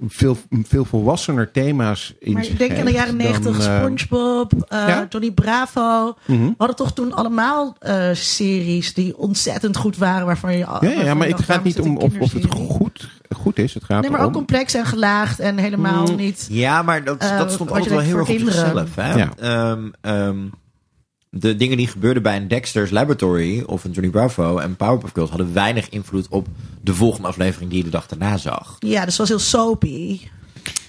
veel, 0.06 0.36
veel 0.62 0.84
volwassener 0.84 1.50
thema's 1.50 2.14
in 2.18 2.32
Maar 2.32 2.44
ik 2.44 2.58
denk 2.58 2.78
aan 2.78 2.84
de 2.84 2.92
jaren 2.92 3.16
negentig, 3.16 3.66
eh, 3.66 3.78
SpongeBob, 3.78 4.52
eh 4.52 4.78
ja. 4.88 5.06
Johnny 5.08 5.30
Bravo. 5.30 5.59
Mhm. 5.66 6.44
We 6.46 6.54
hadden 6.58 6.76
toch 6.76 6.92
toen 6.92 7.12
allemaal 7.14 7.76
eh, 7.78 8.08
series 8.12 8.94
die 8.94 9.18
ontzettend 9.18 9.76
goed 9.76 9.96
waren. 9.96 10.26
Waarvan 10.26 10.52
je, 10.52 10.58
Ja, 10.58 10.78
ja, 10.90 11.14
maar 11.14 11.28
je 11.28 11.34
het 11.34 11.42
gaat 11.44 11.64
niet 11.64 11.80
om 11.80 11.96
of, 11.96 12.18
of 12.18 12.32
het 12.32 12.46
goed, 12.54 13.08
goed 13.36 13.58
is. 13.58 13.74
Het 13.74 13.84
gaat 13.84 14.00
Nee, 14.02 14.10
maar 14.10 14.20
ook 14.24 14.32
complex 14.32 14.74
en 14.74 14.86
gelaagd 14.86 15.40
en 15.40 15.56
helemaal 15.58 16.06
Mm. 16.06 16.16
niet. 16.16 16.46
Ja, 16.50 16.82
maar 16.82 17.04
dat, 17.04 17.18
Eh, 17.18 17.38
dat 17.38 17.52
stond 17.52 17.70
altijd 17.70 17.88
wel 17.90 17.98
heel 17.98 18.16
erg 18.16 18.20
op 18.20 18.26
voor 18.26 18.36
kinderen. 18.36 18.60
zichzelf. 18.60 18.94
Hè? 18.94 19.14
Ja. 19.14 19.30
Ehm, 19.38 19.88
ehm, 20.00 20.38
de 21.30 21.56
dingen 21.56 21.76
die 21.76 21.86
gebeurden 21.88 22.22
bij 22.22 22.36
een 22.36 22.48
Dexter's 22.48 22.90
Laboratory 22.90 23.62
of 23.66 23.84
een 23.84 23.90
Johnny 23.90 24.10
Bravo 24.10 24.58
en 24.58 24.76
Powerpuff 24.76 25.12
Girls 25.12 25.28
hadden 25.30 25.52
weinig 25.52 25.88
invloed 25.88 26.26
op 26.28 26.46
de 26.80 26.94
volgende 26.94 27.28
aflevering 27.28 27.70
die 27.70 27.78
je 27.78 27.84
de 27.84 27.90
dag 27.90 28.06
daarna 28.06 28.36
zag. 28.36 28.76
Ja, 28.78 28.98
dus 29.04 29.08
het 29.08 29.16
was 29.16 29.28
heel 29.28 29.38
soapy. 29.38 30.20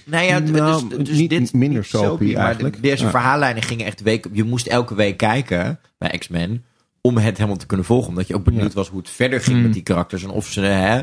Nou 0.04 0.24
ja, 0.24 0.38
Nou, 0.38 0.88
dus, 0.88 0.98
dus 1.08 1.18
niet- 1.18 1.30
dit 1.30 1.52
minder 1.52 1.78
niet 1.78 1.86
soapy 1.88 2.32
maar 2.32 2.44
eigenlijk. 2.44 2.74
de- 2.74 2.80
Deze 2.80 3.04
Ja. 3.04 3.10
verhaallijnen 3.10 3.62
gingen 3.62 3.86
echt 3.86 4.00
week. 4.02 4.26
Je 4.32 4.44
moest 4.44 4.66
elke 4.66 4.94
week 4.94 5.16
kijken 5.16 5.80
bij 5.98 6.18
X-Men 6.18 6.64
om 7.00 7.16
het 7.16 7.36
helemaal 7.36 7.58
te 7.58 7.66
kunnen 7.66 7.86
volgen, 7.86 8.08
omdat 8.08 8.26
je 8.26 8.34
ook 8.34 8.44
benieuwd 8.44 8.62
Ja. 8.72 8.74
was 8.74 8.88
hoe 8.88 8.98
het 8.98 9.10
verder 9.10 9.40
ging 9.40 9.56
Mm. 9.56 9.62
met 9.62 9.72
die 9.72 9.82
karakters 9.82 10.22
en 10.22 10.30
of 10.30 10.46
ze 10.46 10.60
hè, 10.60 11.00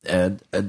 eh, 0.00 0.24
eh, 0.24 0.30
eh, 0.50 0.60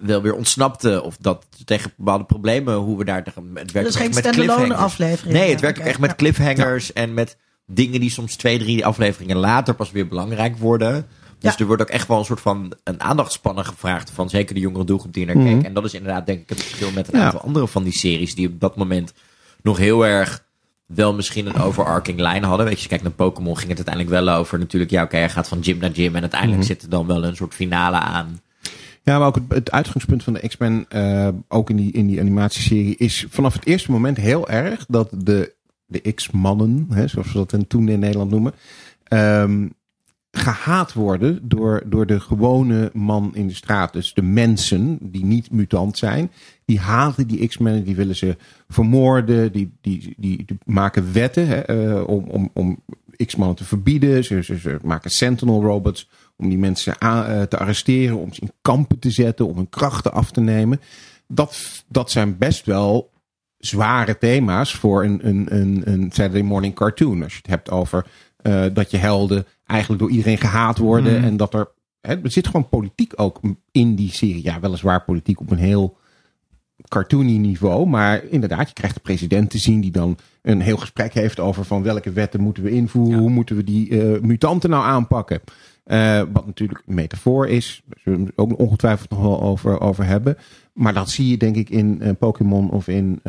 wel 0.00 0.22
weer 0.22 0.34
ontsnapten 0.34 1.04
of 1.04 1.16
dat 1.20 1.46
tegen 1.64 1.92
bepaalde 1.96 2.24
problemen 2.24 2.74
hoe 2.74 2.98
we 2.98 3.04
daar 3.04 3.24
tegen 3.24 3.50
het 3.54 3.72
werkt 3.72 3.88
Dus 3.88 3.96
geen 3.96 4.12
standalone 4.14 4.46
cliffhangers. 4.46 4.80
aflevering. 4.80 5.34
Nee, 5.34 5.50
het 5.50 5.60
werkt 5.60 5.78
ook 5.78 5.84
echt 5.84 5.98
met 5.98 6.10
ja. 6.10 6.16
cliffhangers 6.16 6.92
en 6.92 7.14
met 7.14 7.36
dingen 7.66 8.00
die 8.00 8.10
soms 8.10 8.36
twee, 8.36 8.58
drie 8.58 8.86
afleveringen 8.86 9.36
later 9.36 9.74
pas 9.74 9.90
weer 9.90 10.08
belangrijk 10.08 10.56
worden. 10.56 11.06
Dus 11.40 11.52
Ja. 11.52 11.58
er 11.58 11.66
wordt 11.66 11.82
ook 11.82 11.88
echt 11.88 12.08
wel 12.08 12.18
een 12.18 12.24
soort 12.24 12.40
van 12.40 12.72
een 12.84 13.00
aandachtspannen 13.00 13.64
gevraagd 13.64 14.10
van 14.10 14.28
zeker 14.30 14.54
de 14.54 14.60
jongere 14.60 14.84
doelgroep 14.84 15.12
die 15.12 15.26
naar 15.26 15.36
Mhm. 15.36 15.46
keek. 15.46 15.62
En 15.64 15.74
dat 15.74 15.84
is 15.84 15.94
inderdaad 15.94 16.26
denk 16.26 16.40
ik 16.40 16.48
het 16.48 16.62
verschil 16.62 16.90
met 16.92 17.12
een 17.12 17.18
Ja. 17.18 17.24
aantal 17.24 17.40
andere 17.40 17.68
van 17.68 17.82
die 17.82 17.92
series 17.92 18.34
die 18.34 18.48
op 18.48 18.60
dat 18.60 18.76
moment 18.76 19.12
nog 19.62 19.76
heel 19.78 20.06
erg 20.06 20.44
wel 20.86 21.14
misschien 21.14 21.46
een 21.46 21.56
overarching 21.60 22.18
lijn 22.20 22.42
hadden. 22.44 22.66
Weet 22.66 22.80
je, 22.80 22.88
kijkt 22.88 23.02
naar 23.04 23.12
Pokémon 23.12 23.56
ging 23.56 23.68
het 23.68 23.76
uiteindelijk 23.86 24.24
wel 24.24 24.34
over 24.34 24.58
natuurlijk, 24.58 24.90
ja 24.90 25.02
oké, 25.02 25.16
hij 25.16 25.28
gaat 25.30 25.48
van 25.48 25.64
gym 25.64 25.78
naar 25.78 25.90
gym 25.94 26.14
en 26.14 26.20
uiteindelijk 26.20 26.60
Mhm. 26.60 26.70
zit 26.70 26.82
er 26.82 26.88
dan 26.88 27.06
wel 27.06 27.24
een 27.24 27.36
soort 27.36 27.54
finale 27.54 27.96
aan. 27.96 28.40
Ja, 29.02 29.18
maar 29.18 29.26
ook 29.26 29.34
het, 29.34 29.44
het 29.48 29.70
uitgangspunt 29.70 30.22
van 30.22 30.32
de 30.32 30.48
X-Men, 30.48 30.84
eh, 30.88 31.28
ook 31.48 31.70
in 31.70 31.76
die, 31.76 31.92
in 31.92 32.06
die 32.06 32.20
animatieserie, 32.20 32.96
is 32.96 33.26
vanaf 33.30 33.52
het 33.54 33.66
eerste 33.66 33.90
moment 33.90 34.16
heel 34.16 34.48
erg 34.48 34.84
dat 34.88 35.08
de, 35.16 35.52
de 35.86 36.12
X-mannen, 36.12 36.86
zoals 37.06 37.32
we 37.32 37.44
dat 37.46 37.68
toen 37.68 37.88
in 37.88 37.98
Nederland 37.98 38.30
noemen, 38.30 38.52
ehm, 39.04 39.68
gehaat 40.30 40.92
worden 40.92 41.48
door, 41.48 41.82
door 41.86 42.06
de 42.06 42.20
gewone 42.20 42.90
man 42.92 43.30
in 43.34 43.46
de 43.46 43.54
straat. 43.54 43.92
Dus 43.92 44.14
de 44.14 44.22
mensen 44.22 44.98
die 45.00 45.24
niet 45.24 45.50
mutant 45.50 45.98
zijn, 45.98 46.30
die 46.64 46.78
haten 46.78 47.26
die 47.26 47.48
X-Men, 47.48 47.84
die 47.84 47.96
willen 47.96 48.16
ze 48.16 48.36
vermoorden, 48.68 49.52
die, 49.52 49.72
die, 49.80 50.14
die, 50.16 50.44
maken 50.64 51.12
wetten 51.12 51.46
hè, 51.46 51.60
eh, 51.60 52.08
om, 52.08 52.24
om, 52.24 52.50
om 52.52 52.82
X-mannen 53.26 53.56
te 53.56 53.64
verbieden. 53.64 54.24
Ze, 54.24 54.42
ze, 54.42 54.58
ze 54.58 54.78
maken 54.82 55.10
Sentinel 55.10 55.62
robots 55.62 56.08
om 56.36 56.48
die 56.48 56.58
mensen 56.58 56.98
eh, 56.98 57.42
te 57.42 57.58
arresteren, 57.58 58.16
om 58.16 58.32
ze 58.32 58.40
in 58.40 58.52
kampen 58.62 58.98
te 58.98 59.10
zetten, 59.10 59.46
om 59.46 59.56
hun 59.56 59.68
krachten 59.68 60.12
af 60.12 60.30
te 60.30 60.40
nemen. 60.40 60.80
Dat, 61.26 61.84
dat 61.88 62.10
zijn 62.10 62.38
best 62.38 62.66
wel 62.66 63.10
zware 63.58 64.18
thema's 64.18 64.74
voor 64.74 65.04
een, 65.04 65.26
een, 65.26 65.46
een, 65.54 65.82
een 65.84 66.10
Saturday 66.12 66.42
morning 66.42 66.74
cartoon. 66.74 67.22
Als 67.22 67.32
je 67.32 67.38
het 67.38 67.50
hebt 67.50 67.70
over 67.70 68.06
eh, 68.36 68.64
dat 68.72 68.90
je 68.90 68.96
helden 68.96 69.46
eigenlijk 69.70 70.00
door 70.00 70.10
iedereen 70.10 70.38
gehaat 70.38 70.78
worden 70.78 71.16
Mhm. 71.16 71.24
en 71.24 71.36
dat 71.36 71.54
er. 71.54 71.68
Hè, 72.00 72.22
er 72.22 72.30
zit 72.30 72.46
gewoon 72.46 72.68
politiek 72.68 73.12
ook 73.16 73.40
in 73.70 73.94
die 73.94 74.12
serie. 74.12 74.42
Ja, 74.42 74.60
weliswaar 74.60 75.04
politiek 75.04 75.40
op 75.40 75.50
een 75.50 75.58
heel 75.58 75.96
cartoony 76.88 77.36
niveau. 77.36 77.86
Maar 77.86 78.24
inderdaad, 78.24 78.68
je 78.68 78.74
krijgt 78.74 78.94
de 78.94 79.00
president 79.00 79.50
te 79.50 79.58
zien 79.58 79.80
die 79.80 79.90
dan 79.90 80.18
een 80.42 80.60
heel 80.60 80.76
gesprek 80.76 81.14
heeft 81.14 81.40
over 81.40 81.64
van 81.64 81.82
welke 81.82 82.12
wetten 82.12 82.40
moeten 82.40 82.62
we 82.62 82.70
invoeren. 82.70 83.18
Hoe 83.18 83.30
moeten 83.30 83.56
we 83.56 83.64
die 83.64 84.00
eh, 84.00 84.20
mutanten 84.20 84.70
nou 84.70 84.84
aanpakken. 84.84 85.40
Eh, 85.84 86.22
wat 86.32 86.46
natuurlijk 86.46 86.82
een 86.86 86.94
metafoor 86.94 87.48
is. 87.48 87.82
Daar 87.86 87.98
zullen 88.02 88.18
we 88.18 88.24
het 88.24 88.38
ook 88.38 88.58
ongetwijfeld 88.58 89.10
nog 89.10 89.20
wel 89.20 89.42
over, 89.42 89.80
over 89.80 90.04
hebben. 90.04 90.36
Maar 90.72 90.94
dat 90.94 91.10
zie 91.10 91.28
je 91.28 91.36
denk 91.36 91.56
ik 91.56 91.70
in 91.70 92.00
eh, 92.00 92.10
Pokémon 92.18 92.70
of 92.70 92.88
in 92.88 93.20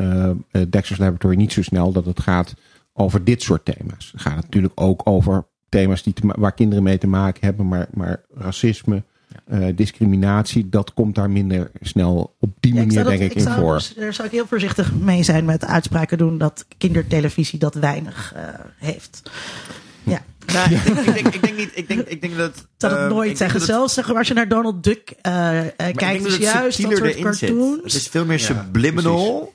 Dexter's 0.70 0.98
Laboratory 0.98 1.36
niet 1.36 1.52
zo 1.52 1.62
snel 1.62 1.92
dat 1.92 2.06
het 2.06 2.20
gaat 2.20 2.54
over 2.92 3.24
dit 3.24 3.42
soort 3.42 3.64
thema's. 3.64 4.10
Het 4.12 4.20
gaat 4.20 4.36
natuurlijk 4.36 4.80
ook 4.80 5.00
over 5.04 5.44
thema's 5.72 6.02
die 6.02 6.12
te 6.12 6.22
waar 6.36 6.52
kinderen 6.54 6.82
mee 6.84 6.98
te 6.98 7.06
maken 7.06 7.44
hebben, 7.44 7.68
maar, 7.68 7.86
maar 7.94 8.20
racisme, 8.34 9.02
eh, 9.46 9.66
discriminatie, 9.74 10.68
dat 10.68 10.94
komt 10.94 11.14
daar 11.14 11.30
minder 11.30 11.70
snel 11.80 12.34
op 12.40 12.50
die 12.60 12.74
Ja, 12.74 12.78
manier, 12.80 13.04
dat- 13.04 13.06
denk 13.18 13.20
ik, 13.30 13.34
in 13.34 13.42
zou 13.42 13.60
voor. 13.60 13.74
dus- 13.74 13.94
daar 13.94 14.14
zou 14.14 14.26
ik 14.28 14.34
heel 14.34 14.46
voorzichtig 14.46 14.92
mee 14.94 15.22
zijn 15.22 15.44
met 15.44 15.64
uitspraken 15.64 16.18
doen 16.18 16.38
dat 16.38 16.66
kindertelevisie 16.78 17.58
dat 17.58 17.74
weinig 17.74 18.32
eh, 18.36 18.42
heeft. 18.78 19.22
Ja. 20.02 20.22
Nou, 20.52 20.70
ik, 20.74 20.84
denk, 20.84 20.98
ik, 21.06 21.14
denk, 21.14 21.34
ik 21.34 21.42
denk 21.42 21.56
niet. 21.56 21.70
Ik 21.74 21.88
denk, 21.88 22.00
ik 22.00 22.20
denk 22.20 22.36
dat. 22.36 22.56
Ik 22.56 22.64
zou 22.76 22.92
dat 22.92 23.02
ehm, 23.02 23.08
nooit 23.10 23.20
ik 23.20 23.26
denk 23.26 23.36
zeggen. 23.38 23.58
het- 23.60 23.68
Zelfs 23.68 23.94
zeg 23.94 24.06
maar, 24.08 24.16
als 24.16 24.28
je 24.28 24.34
naar 24.34 24.48
Donald 24.48 24.84
Duck 24.84 25.10
eh, 25.22 25.60
kijkt, 25.94 26.26
is 26.26 26.32
het 26.32 26.42
juist 26.42 26.82
dat 26.82 26.96
soort 26.96 27.14
zit. 27.14 27.22
cartoons. 27.22 27.82
Het 27.82 27.94
is 27.94 28.08
veel 28.08 28.24
meer 28.24 28.38
Ja, 28.38 28.44
subliminal. 28.44 29.52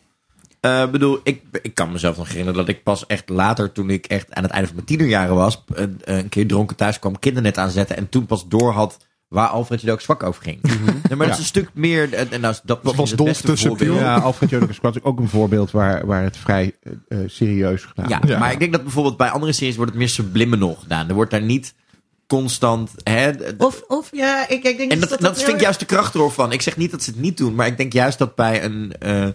Eh, 0.59 0.81
Ik 0.81 0.91
bedoel, 0.91 1.19
ik, 1.23 1.41
ik 1.61 1.73
kan 1.73 1.91
mezelf 1.91 2.17
nog 2.17 2.27
herinneren 2.27 2.59
dat 2.59 2.67
ik 2.75 2.83
pas 2.83 3.05
echt 3.05 3.29
later, 3.29 3.71
toen 3.71 3.89
ik 3.89 4.05
echt 4.05 4.33
aan 4.33 4.43
het 4.43 4.51
einde 4.51 4.67
van 4.67 4.75
mijn 4.75 4.87
tienerjaren 4.87 5.35
was, 5.35 5.63
een, 5.73 5.99
een 6.03 6.29
keer 6.29 6.47
dronken 6.47 6.75
thuis 6.75 6.99
kwam, 6.99 7.19
kindernet 7.19 7.57
aanzetten 7.57 7.97
en 7.97 8.09
toen 8.09 8.25
pas 8.25 8.47
door 8.47 8.71
had 8.71 8.97
waar 9.27 9.47
Alfred 9.47 9.81
je 9.81 9.91
ook 9.91 10.01
zwak 10.01 10.23
over 10.23 10.43
ging. 10.43 10.61
Nee, 10.61 11.17
maar 11.17 11.27
dat 11.27 11.35
is 11.35 11.37
een 11.41 11.45
stuk 11.47 11.69
meer. 11.73 12.13
En, 12.13 12.31
en 12.31 12.41
nou, 12.41 12.55
dat 12.63 12.83
misschien 12.83 13.01
was 13.01 13.11
het 13.11 13.23
beste 13.23 13.47
te 13.47 13.55
subtiel? 13.55 13.75
voorbeeld. 13.77 13.99
Ja, 13.99 14.17
Alfred 14.17 14.67
Squad 14.71 14.95
is 14.95 15.03
ook 15.03 15.19
een 15.19 15.27
voorbeeld 15.29 15.71
waar, 15.71 16.05
waar 16.05 16.23
het 16.23 16.37
vrij 16.37 16.75
eh, 16.81 16.91
eh, 17.07 17.29
serieus 17.29 17.83
gedaan 17.83 18.09
Ja, 18.09 18.17
wordt. 18.17 18.31
Ja. 18.31 18.39
maar 18.39 18.51
ik 18.51 18.59
denk 18.59 18.71
dat 18.71 18.83
bijvoorbeeld 18.83 19.17
bij 19.17 19.29
andere 19.29 19.51
series 19.51 19.75
wordt 19.75 19.91
het 19.91 19.99
meer 19.99 20.09
subliminal 20.09 20.75
gedaan. 20.75 21.07
Er 21.09 21.15
wordt 21.15 21.31
daar 21.31 21.41
niet 21.41 21.73
constant. 22.27 22.91
Hè, 23.03 23.31
Of, 23.57 23.83
of 23.87 24.09
ja, 24.11 24.49
ik, 24.49 24.63
ik 24.63 24.77
denk 24.77 24.91
en 24.91 24.99
dus 24.99 25.09
dat, 25.09 25.19
dat, 25.19 25.35
heel 25.35 25.43
vind 25.45 25.57
ik 25.57 25.63
juist 25.63 25.79
de 25.79 25.85
kracht 25.85 26.15
ervan. 26.15 26.51
Ik 26.51 26.61
zeg 26.61 26.77
niet 26.77 26.91
dat 26.91 27.03
ze 27.03 27.09
het 27.09 27.19
niet 27.19 27.37
doen, 27.37 27.55
maar 27.55 27.67
ik 27.67 27.77
denk 27.77 27.93
juist 27.93 28.17
dat 28.17 28.35
bij 28.35 28.63
een 28.63 28.93
eh, 28.99 29.27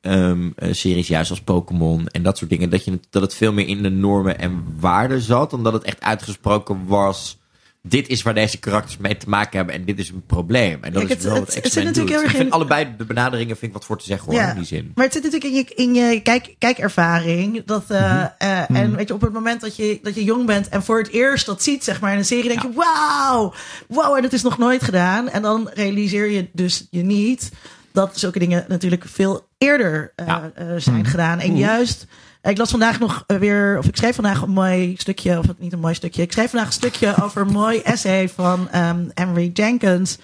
eh, 0.00 0.32
series 0.70 1.08
juist 1.08 1.30
als 1.30 1.40
Pokémon 1.40 2.06
en 2.08 2.22
dat 2.22 2.38
soort 2.38 2.50
dingen, 2.50 2.70
dat, 2.70 2.84
je, 2.84 3.00
dat 3.10 3.22
het 3.22 3.34
veel 3.34 3.52
meer 3.52 3.66
in 3.68 3.82
de 3.82 3.90
normen 3.90 4.38
en 4.38 4.64
waarden 4.78 5.20
zat, 5.20 5.50
dan 5.50 5.62
dat 5.62 5.72
het 5.72 5.82
echt 5.84 6.00
uitgesproken 6.00 6.86
was. 6.86 7.38
Dit 7.82 8.08
is 8.08 8.22
waar 8.22 8.34
deze 8.34 8.58
karakters 8.58 8.96
mee 8.96 9.16
te 9.16 9.28
maken 9.28 9.56
hebben 9.56 9.74
en 9.74 9.84
dit 9.84 9.98
is 9.98 10.08
een 10.08 10.22
probleem. 10.26 10.78
En 10.82 10.92
dat 10.92 11.04
Kijk, 11.06 11.18
is 11.18 11.24
wel 11.24 11.34
het- 11.34 11.54
wat 11.54 11.54
het 11.84 11.94
doet. 11.94 12.10
Ik 12.10 12.18
vind 12.18 12.34
in- 12.34 12.50
allebei 12.50 12.88
de 12.98 13.04
benaderingen 13.04 13.56
vind 13.56 13.70
ik 13.70 13.72
wat 13.76 13.84
voor 13.86 13.98
te 13.98 14.04
zeggen 14.04 14.30
hoor, 14.32 14.40
Ja. 14.40 14.50
in 14.50 14.56
die 14.56 14.64
zin. 14.64 14.92
Maar 14.94 15.04
het 15.04 15.14
zit 15.14 15.22
natuurlijk 15.22 15.52
in 15.52 15.56
je, 15.58 15.74
in 15.74 15.94
je 16.12 16.20
kijk, 16.22 16.54
kijkervaring. 16.58 17.62
Dat, 17.64 17.84
eh, 17.88 18.12
Mhm. 18.14 18.26
eh, 18.38 18.70
En 18.80 18.96
weet 18.96 19.08
je, 19.08 19.14
op 19.14 19.20
het 19.20 19.32
moment 19.32 19.60
dat 19.60 19.76
je, 19.76 19.98
dat 20.02 20.14
je 20.14 20.24
jong 20.24 20.46
bent 20.46 20.68
en 20.68 20.82
voor 20.82 20.98
het 20.98 21.08
eerst 21.10 21.46
dat 21.46 21.62
ziet, 21.62 21.84
zeg 21.84 22.00
maar, 22.00 22.12
in 22.12 22.18
een 22.18 22.24
serie, 22.24 22.48
denk 22.48 22.62
je, 22.62 22.72
wauw, 22.74 23.52
wauw, 23.88 24.16
en 24.16 24.22
het 24.22 24.32
is 24.32 24.42
nog 24.42 24.58
nooit 24.58 24.82
gedaan. 24.82 25.28
En 25.28 25.42
dan 25.42 25.70
realiseer 25.74 26.30
je 26.30 26.48
dus 26.52 26.86
je 26.90 27.02
niet 27.02 27.50
dat 27.92 28.18
zulke 28.18 28.38
dingen 28.38 28.64
natuurlijk 28.68 29.04
veel 29.06 29.46
eerder 29.58 30.12
eh, 30.16 30.26
Ja. 30.26 30.50
eh, 30.54 30.66
zijn 30.76 31.04
gedaan. 31.04 31.38
En 31.38 31.56
juist, 31.56 32.06
ik 32.42 32.58
las 32.58 32.70
vandaag 32.70 32.98
nog 32.98 33.24
eh, 33.26 33.36
weer, 33.36 33.78
of 33.78 33.86
ik 33.86 33.96
schreef 33.96 34.14
vandaag 34.14 34.42
een 34.42 34.50
mooi 34.50 34.94
stukje, 34.98 35.38
of 35.38 35.44
niet 35.58 35.72
een 35.72 35.80
mooi 35.80 35.94
stukje, 35.94 36.22
ik 36.22 36.32
schreef 36.32 36.50
vandaag 36.50 36.68
een 36.68 36.72
stukje 36.74 37.14
over 37.24 37.40
een 37.42 37.52
mooi 37.52 37.78
essay 37.80 38.28
van 38.28 38.68
ehm, 38.70 39.04
Henry 39.14 39.50
Jenkins, 39.52 40.18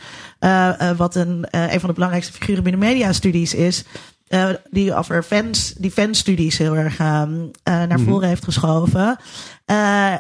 wat 0.97 1.15
een, 1.15 1.47
een 1.51 1.81
van 1.81 1.89
de 1.89 1.95
belangrijkste 1.95 2.33
figuren 2.33 2.63
binnen 2.63 2.81
mediastudies 2.81 3.55
is. 3.55 3.85
die 4.71 4.95
over 4.95 5.23
fans, 5.23 5.75
die 5.79 5.91
fanstudies 5.91 6.59
heel 6.59 6.77
erg 6.77 6.99
ehm, 6.99 7.35
eh, 7.63 7.83
naar 7.83 8.01
voren 8.01 8.29
heeft 8.29 8.45
geschoven. 8.45 9.17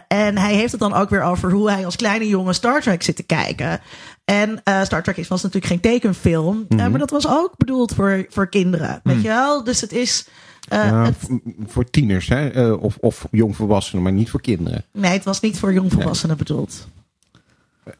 En 0.08 0.38
hij 0.38 0.54
heeft 0.54 0.72
het 0.72 0.80
dan 0.80 0.94
ook 0.94 1.10
weer 1.10 1.22
over 1.22 1.50
hoe 1.50 1.70
hij 1.70 1.84
als 1.84 1.96
kleine 1.96 2.28
jongen 2.28 2.54
Star 2.54 2.80
Trek 2.80 3.02
zit 3.02 3.16
te 3.16 3.22
kijken. 3.22 3.80
En 4.26 4.60
eh, 4.64 4.82
Star 4.82 5.02
Trek 5.02 5.16
is- 5.16 5.28
was 5.28 5.42
natuurlijk 5.42 5.72
geen 5.72 5.80
tekenfilm. 5.92 6.64
eh, 6.68 6.76
maar 6.76 6.98
dat 6.98 7.10
was 7.10 7.28
ook 7.28 7.52
bedoeld 7.56 7.94
voor, 7.94 8.26
voor 8.28 8.48
kinderen. 8.48 9.00
Weet 9.02 9.22
je 9.22 9.28
wel? 9.28 9.64
Dus 9.64 9.80
het 9.80 9.92
is. 9.92 10.26
eh, 10.68 10.78
Ja, 10.84 11.04
het- 11.04 11.28
voor 11.66 11.84
tieners 11.90 12.28
hè? 12.28 12.48
eh, 12.48 12.82
of, 12.82 12.96
of 13.00 13.26
jongvolwassenen, 13.30 14.02
maar 14.02 14.12
niet 14.12 14.30
voor 14.30 14.40
kinderen. 14.40 14.84
nee, 14.92 15.10
het 15.12 15.24
was 15.24 15.40
niet 15.40 15.58
voor 15.58 15.72
jongvolwassenen 15.72 16.36
bedoeld. 16.36 16.86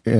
Eh, 0.03 0.14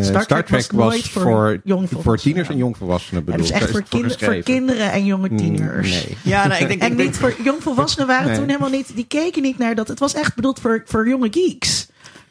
Star 0.00 0.26
Trek 0.26 0.46
Trek 0.46 0.72
was 0.72 1.00
voor 1.10 1.60
voor, 2.02 2.16
tieners 2.18 2.48
en 2.48 2.56
jongvolwassenen 2.56 3.20
En 3.20 3.24
bedoeld. 3.24 3.48
dus 3.48 3.50
echt 3.60 3.70
voor, 3.70 3.80
het 4.02 4.16
voor 4.24 4.34
kinderen 4.34 4.92
en 4.92 5.04
jonge 5.04 5.28
Mm, 5.28 5.36
tieners. 5.36 5.90
Nee. 5.90 6.16
Ja, 6.22 6.46
nou, 6.46 6.62
ik 6.62 6.68
denk, 6.68 6.80
En 6.82 6.90
ik 6.90 6.96
denk 6.96 7.08
niet 7.08 7.18
voor 7.18 7.34
jongvolwassenen 7.44 8.06
waren 8.06 8.26
Nee. 8.26 8.36
toen 8.38 8.46
helemaal 8.46 8.70
niet. 8.70 8.94
Die 8.94 9.06
keken 9.06 9.42
niet 9.42 9.58
naar 9.58 9.74
dat. 9.74 9.88
Het 9.88 9.98
was 9.98 10.14
echt 10.14 10.34
bedoeld 10.34 10.60
voor, 10.60 10.82
voor 10.86 11.08
jonge 11.08 11.28
geeks. 11.30 11.88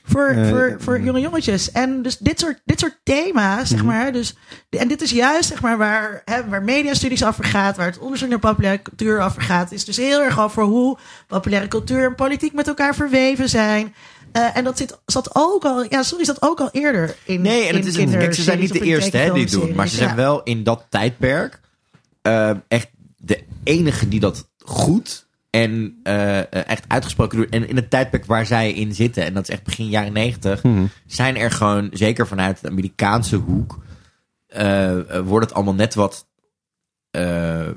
Voor, 0.08 0.28
Eh, 0.28 0.49
voor, 0.49 0.76
voor 0.80 1.01
jonge 1.01 1.20
jongetjes. 1.20 1.72
En 1.72 2.01
dus 2.01 2.18
dit 2.18 2.39
soort, 2.39 2.62
dit 2.66 2.80
soort 2.80 2.99
thema's, 3.03 3.70
zeg 3.70 3.84
maar. 3.84 4.12
Dus, 4.12 4.36
en 4.70 4.88
dit 4.88 5.01
is 5.01 5.12
juist 5.12 5.49
zeg 5.49 5.62
maar, 5.62 5.78
waar, 5.78 6.22
hè, 6.26 6.47
waar 6.47 6.64
mediastudies 6.64 7.26
over 7.26 7.43
gaat. 7.43 7.78
Waar 7.78 7.86
het 7.86 7.99
onderzoek 7.99 8.30
naar 8.30 8.39
populaire 8.39 8.82
cultuur 8.82 9.22
over 9.22 9.41
gaat. 9.41 9.72
Is 9.72 9.86
dus 9.86 9.97
heel 9.97 10.22
erg 10.22 10.39
over 10.39 10.64
hoe 10.64 10.97
populaire 11.28 11.68
cultuur 11.68 12.05
en 12.05 12.16
politiek 12.16 12.53
met 12.53 12.68
elkaar 12.68 12.95
verweven 12.95 13.49
zijn. 13.49 13.95
Eh, 14.32 14.58
en 14.58 14.64
dat 14.64 14.78
zit, 14.78 14.97
zat 15.05 15.30
ook 15.36 15.66
al, 15.66 15.86
ja, 15.89 16.03
sorry, 16.03 16.26
zat 16.26 16.41
ook 16.41 16.60
al 16.60 16.70
eerder 16.72 17.16
in. 17.24 17.41
Nee, 17.41 17.68
en 17.68 17.76
het 17.76 17.86
is 17.86 17.95
een, 17.97 18.10
kijk, 18.10 18.34
ze 18.34 18.41
zijn 18.41 18.60
niet 18.60 18.74
de 18.74 18.80
eerste 18.80 19.18
hè, 19.18 19.34
die 19.34 19.43
het 19.43 19.51
doen. 19.51 19.76
Maar 19.76 19.88
ze 19.88 19.95
zijn 19.95 20.16
wel 20.16 20.43
in 20.43 20.64
dat 20.64 20.86
tijdperk 20.89 21.60
eh, 22.22 22.51
echt 22.68 22.88
de 23.18 23.43
enige 23.64 24.08
die 24.08 24.20
dat 24.20 24.47
goed 24.58 25.26
en 25.64 25.99
eh, 26.03 26.68
echt 26.68 26.86
uitgesproken 26.88 27.38
doen. 27.38 27.49
En 27.49 27.70
in 27.70 27.76
het 27.76 27.89
tijdperk 27.89 28.26
waar 28.26 28.45
zij 28.45 28.72
in 28.74 28.93
zitten, 28.93 29.24
en 29.24 29.34
dat 29.34 29.43
is 29.43 29.49
echt 29.49 29.64
begin 29.64 29.89
jaren 29.89 30.14
negentig, 30.14 30.62
zijn 31.05 31.38
er 31.38 31.51
gewoon, 31.51 31.89
zeker 31.93 32.28
vanuit 32.28 32.62
de 32.62 32.70
Amerikaanse 32.70 33.36
hoek, 33.36 33.80
eh, 34.47 34.97
wordt 35.24 35.45
het 35.45 35.55
allemaal 35.55 35.74
net 35.74 35.95
wat 35.95 36.28
eh, 37.12 37.68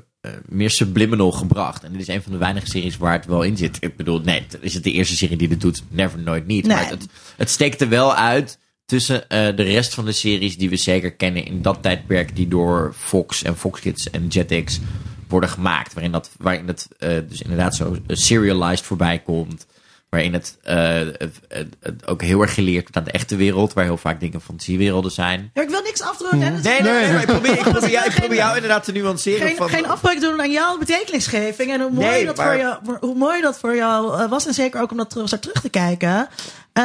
meer 0.45 0.69
subliminal 0.69 1.31
gebracht. 1.31 1.83
En 1.83 1.91
dit 1.91 2.01
is 2.01 2.07
een 2.07 2.21
van 2.21 2.31
de 2.31 2.37
weinige 2.37 2.67
series 2.67 2.97
waar 2.97 3.13
het 3.13 3.25
wel 3.25 3.43
in 3.43 3.57
zit. 3.57 3.77
Ik 3.79 3.95
bedoel, 3.95 4.19
nee, 4.19 4.45
is 4.59 4.73
het 4.73 4.83
de 4.83 4.91
eerste 4.91 5.15
serie 5.15 5.37
die 5.37 5.47
dit 5.47 5.61
doet? 5.61 5.83
Never, 5.89 6.19
nooit 6.19 6.47
niet. 6.47 6.65
Nee. 6.65 6.75
Maar 6.75 6.89
het, 6.89 7.07
het 7.37 7.49
steekt 7.49 7.81
er 7.81 7.89
wel 7.89 8.15
uit 8.15 8.59
tussen 8.85 9.29
eh, 9.29 9.55
de 9.55 9.63
rest 9.63 9.93
van 9.93 10.05
de 10.05 10.11
series 10.11 10.57
die 10.57 10.69
we 10.69 10.75
zeker 10.75 11.11
kennen 11.11 11.45
in 11.45 11.61
dat 11.61 11.81
tijdperk, 11.81 12.35
die 12.35 12.47
door 12.47 12.93
Fox 12.97 13.43
en 13.43 13.57
Fox 13.57 13.79
Kids 13.79 14.09
en 14.09 14.27
Jetix 14.27 14.79
worden 15.31 15.49
gemaakt. 15.49 15.93
Waarin, 15.93 16.11
dat, 16.11 16.29
waarin 16.37 16.67
het 16.67 16.87
eh, 16.99 17.09
dus 17.29 17.41
inderdaad 17.41 17.75
zo 17.75 17.93
eh, 17.93 17.99
serialized 18.07 18.85
voorbij 18.85 19.19
komt. 19.19 19.65
Waarin 20.11 20.33
het, 20.33 20.57
eh, 20.63 20.93
het, 21.17 21.39
het- 21.47 21.75
het 21.79 22.07
ook 22.07 22.21
heel 22.21 22.41
erg 22.41 22.53
geleerd 22.53 22.81
wordt 22.81 22.97
aan 22.97 23.03
de 23.03 23.11
echte 23.11 23.35
wereld, 23.35 23.73
waar 23.73 23.83
heel 23.83 23.97
vaak 23.97 24.19
dingen 24.19 24.41
fantasiewerelden 24.41 25.11
zijn. 25.11 25.51
Ja, 25.53 25.61
ik 25.61 25.69
wil 25.69 25.81
niks 25.81 26.01
afdrukken. 26.01 26.39
dus- 26.55 26.63
Nee, 26.63 26.81
nee, 26.81 26.91
nee, 26.93 27.11
maar 27.11 27.21
ik 27.21 27.27
probeer, 27.27 27.51
ik 27.51 27.59
probeer, 27.63 27.89
jou, 27.89 28.05
ik 28.05 28.15
probeer 28.15 28.37
jou 28.37 28.55
inderdaad 28.55 28.83
te 28.83 28.91
nuanceren. 28.91 29.47
geen, 29.47 29.55
van, 29.55 29.69
geen 29.69 29.87
afbreuk 29.87 30.21
doen 30.21 30.39
aan 30.41 30.51
jouw 30.51 30.77
betekenisgeving. 30.77 31.71
En 31.71 31.81
hoe 31.81 31.91
mooi, 31.91 32.07
Nee, 32.07 32.25
dat, 32.25 32.37
maar- 32.37 32.45
voor 32.47 32.57
jou, 32.57 32.77
hoe 32.99 33.15
mooi 33.15 33.41
dat 33.41 33.59
voor 33.59 33.75
jou 33.75 34.21
eh, 34.21 34.29
was. 34.29 34.47
En 34.47 34.53
zeker 34.53 34.81
ook 34.81 34.91
om 34.91 34.97
dat 34.97 35.09
terug, 35.09 35.29
zo 35.29 35.39
terug 35.39 35.61
te 35.61 35.69
kijken. 35.69 36.27
Hij 36.73 36.83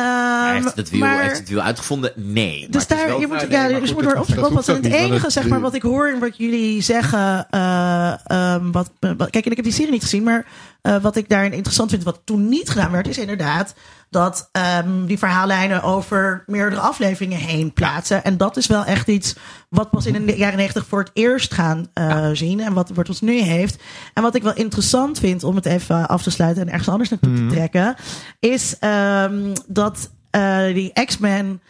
Ehm, 0.54 0.62
heeft 0.62 0.76
het 0.76 0.90
wiel, 0.90 1.00
maar- 1.00 1.22
heeft 1.22 1.38
het 1.38 1.48
wiel 1.48 1.60
uitgevonden? 1.60 2.12
Nee. 2.14 2.66
dus 2.70 2.86
daar, 2.86 3.06
wel- 3.06 3.20
je 3.20 3.26
moet, 3.26 3.48
nee, 3.48 3.50
ja, 3.50 3.80
dus 3.80 3.92
moet 3.92 4.04
er 4.06 4.16
hoeft 4.18 4.68
En 4.68 4.74
het 4.74 4.86
enige 4.86 5.30
zeg 5.30 5.46
maar, 5.48 5.60
wat 5.60 5.74
ik 5.74 5.82
hoor 5.82 6.08
en 6.08 6.18
wat 6.18 6.36
jullie 6.36 6.82
zeggen. 6.82 7.46
eh, 7.50 8.12
ehm, 8.26 8.70
wat, 8.70 8.90
wat- 9.00 9.30
kijk, 9.30 9.44
en 9.44 9.50
ik 9.50 9.56
heb 9.56 9.64
die 9.64 9.72
serie 9.74 9.90
niet 9.92 10.02
gezien. 10.02 10.22
Maar 10.22 10.46
eh, 10.86 10.96
wat 11.02 11.16
ik 11.16 11.28
daarin 11.28 11.52
interessant 11.52 11.90
vind, 11.90 12.02
wat 12.02 12.20
toen 12.24 12.48
niet 12.48 12.70
gedaan 12.70 12.90
werd, 12.90 13.08
is 13.08 13.18
inderdaad 13.18 13.74
dat 14.10 14.48
ehm, 14.52 15.04
die 15.06 15.18
verhaallijnen 15.18 15.82
over 15.82 16.44
meerdere 16.46 16.80
afleveringen 16.80 17.38
heen 17.38 17.72
plaatsen. 17.72 18.24
En 18.24 18.36
dat 18.36 18.56
is 18.56 18.66
wel 18.66 18.84
echt 18.84 19.08
iets 19.08 19.36
wat 19.68 19.90
pas 19.90 20.06
in 20.06 20.26
de 20.26 20.36
jaren 20.36 20.56
negentig 20.58 20.86
voor 20.86 20.98
het 20.98 21.10
eerst 21.12 21.54
gaan 21.54 21.88
eh, 21.92 22.28
zien. 22.32 22.60
En 22.60 22.72
wat, 22.72 22.90
wat 22.94 23.08
ons 23.08 23.20
nu 23.20 23.40
heeft. 23.40 23.82
En 24.14 24.22
wat 24.22 24.34
ik 24.34 24.42
wel 24.42 24.54
interessant 24.54 25.18
vind, 25.18 25.44
om 25.44 25.56
het 25.56 25.66
even 25.66 26.08
af 26.08 26.22
te 26.22 26.30
sluiten 26.30 26.62
en 26.62 26.68
ergens 26.68 26.88
anders 26.88 27.10
naartoe 27.10 27.34
te 27.34 27.46
trekken, 27.46 27.94
is 28.40 28.78
ehm, 28.78 29.54
dat 29.66 30.10
eh, 30.30 30.64
die 30.64 30.92
X-Men 31.04 31.60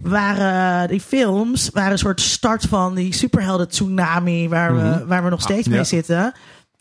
waren 0.00 0.88
die 0.88 1.00
films 1.00 1.70
waren 1.72 1.92
een 1.92 1.98
soort 1.98 2.20
start 2.20 2.64
van 2.64 2.94
die 2.94 3.14
superhelden 3.14 3.68
tsunami 3.68 4.48
waar 4.48 4.74
we, 4.76 5.06
waar 5.06 5.24
we 5.24 5.30
nog 5.30 5.40
steeds 5.42 5.68
mee 5.68 5.78
Ja. 5.78 5.84
zitten. 5.84 6.32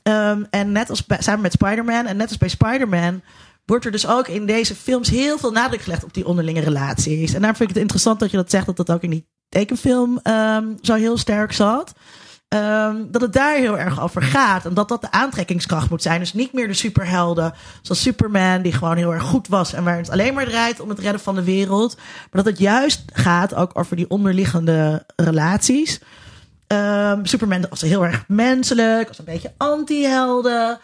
Ehm, 0.04 0.44
en 0.50 0.72
net 0.72 0.90
als 0.90 1.06
bij, 1.06 1.22
samen 1.22 1.42
met 1.42 1.52
Spider-Man 1.52 2.06
en 2.06 2.18
net 2.18 2.30
als 2.30 2.38
bij 2.38 2.50
Spider-Man 2.50 3.22
wordt 3.66 3.86
er 3.86 3.92
dus 3.92 4.08
ook 4.08 4.28
in 4.28 4.46
deze 4.46 4.76
films 4.76 5.10
heel 5.10 5.38
veel 5.38 5.52
nadruk 5.52 5.82
gelegd 5.82 6.04
op 6.04 6.14
die 6.14 6.26
onderlinge 6.26 6.62
relaties. 6.62 7.34
En 7.34 7.42
daar 7.42 7.56
vind 7.56 7.70
ik 7.70 7.76
het 7.76 7.84
interessant 7.84 8.20
dat 8.20 8.32
je 8.32 8.38
dat 8.38 8.52
zegt 8.52 8.66
dat 8.66 8.78
dat 8.78 8.92
ook 8.92 9.04
in 9.04 9.10
die 9.10 9.28
tekenfilm 9.50 10.20
ehm, 10.24 10.66
zo 10.82 10.94
heel 10.94 11.18
sterk 11.18 11.52
zat. 11.52 11.94
Ehm, 12.48 12.96
dat 13.08 13.22
het 13.22 13.34
daar 13.34 13.56
heel 13.56 13.80
erg 13.80 14.02
over 14.02 14.22
gaat. 14.22 14.66
En 14.66 14.74
dat 14.74 14.90
dat 14.90 15.02
de 15.02 15.12
aantrekkingskracht 15.12 15.90
moet 15.90 16.02
zijn. 16.02 16.20
Dus 16.20 16.34
niet 16.34 16.54
meer 16.54 16.68
de 16.68 16.74
superhelden 16.74 17.54
zoals 17.82 18.02
Superman, 18.02 18.62
die 18.62 18.74
gewoon 18.74 18.98
heel 18.98 19.14
erg 19.14 19.24
goed 19.24 19.48
was. 19.48 19.74
En 19.74 19.84
waar 19.84 19.98
het 19.98 20.10
alleen 20.10 20.34
maar 20.34 20.46
draait 20.46 20.80
om 20.80 20.90
het 20.90 21.00
redden 21.00 21.22
van 21.22 21.36
de 21.36 21.44
wereld. 21.44 21.96
Maar 21.96 22.44
dat 22.44 22.46
het 22.46 22.60
juist 22.60 23.04
gaat 23.14 23.56
ook 23.56 23.72
over 23.74 23.96
die 23.96 24.10
onderliggende 24.10 25.06
relaties. 25.16 26.00
Ehm, 26.72 27.24
Superman 27.26 27.66
was 27.70 27.82
heel 27.82 28.06
erg 28.06 28.24
menselijk, 28.28 29.08
was 29.08 29.20
een 29.20 29.26
beetje 29.26 29.54
anti-helden. 29.58 30.80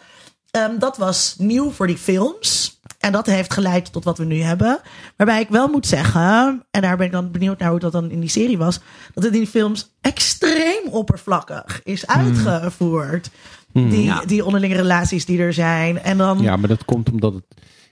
Ehm, 0.50 0.78
dat 0.78 0.96
was 0.96 1.34
nieuw 1.38 1.70
voor 1.70 1.86
die 1.86 1.96
films. 1.98 2.80
En 2.98 3.12
dat 3.12 3.26
heeft 3.26 3.52
geleid 3.52 3.92
tot 3.92 4.04
wat 4.04 4.18
we 4.18 4.24
nu 4.24 4.40
hebben. 4.40 4.80
Waarbij 5.16 5.40
ik 5.40 5.48
wel 5.48 5.68
moet 5.68 5.86
zeggen, 5.86 6.66
en 6.70 6.80
daar 6.82 6.96
ben 6.96 7.06
ik 7.06 7.12
dan 7.12 7.30
benieuwd 7.30 7.58
naar 7.58 7.70
hoe 7.70 7.78
dat 7.78 7.92
dan 7.92 8.10
in 8.10 8.20
die 8.20 8.28
serie 8.28 8.58
was, 8.58 8.80
dat 9.14 9.24
het 9.24 9.32
in 9.32 9.38
die 9.40 9.48
films 9.48 9.94
extreem 10.00 10.88
oppervlakkig 10.90 11.80
is 11.84 12.06
uitgevoerd. 12.06 13.30
Die, 13.72 14.02
Ja. 14.04 14.22
die 14.26 14.44
onderlinge 14.44 14.74
relaties 14.74 15.24
die 15.24 15.38
er 15.40 15.52
zijn. 15.52 15.98
En 16.02 16.18
dan. 16.18 16.38
Ja, 16.40 16.56
maar 16.56 16.68
dat 16.68 16.84
komt 16.84 17.10
omdat 17.10 17.34
het 17.34 17.44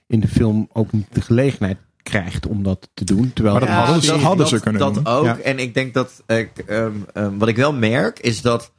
in 0.07 0.19
de 0.19 0.27
film 0.27 0.69
ook 0.73 0.91
niet 0.91 1.07
de 1.11 1.21
gelegenheid 1.21 1.77
krijgt 2.09 2.47
om 2.47 2.63
dat 2.63 2.89
te 2.93 3.03
doen. 3.05 3.33
Terwijl 3.33 3.55
Maar 3.55 3.65
dat 3.65 3.75
de 3.75 3.81
hadden 3.83 4.01
ze- 4.03 4.07
serie- 4.07 4.23
hadden 4.25 4.47
ze 4.47 4.53
dat, 4.53 4.63
kunnen 4.63 4.81
dat 4.81 4.93
doen. 4.93 5.05
ook. 5.05 5.25
Ja. 5.25 5.37
En 5.37 5.59
ik 5.59 5.73
denk 5.73 5.93
dat 5.93 6.23
ik, 6.27 6.51
ehm, 6.67 6.91
ehm, 7.13 7.37
wat 7.37 7.47
ik 7.47 7.55
wel 7.55 7.73
merk 7.73 8.19
is 8.19 8.41
dat 8.41 8.71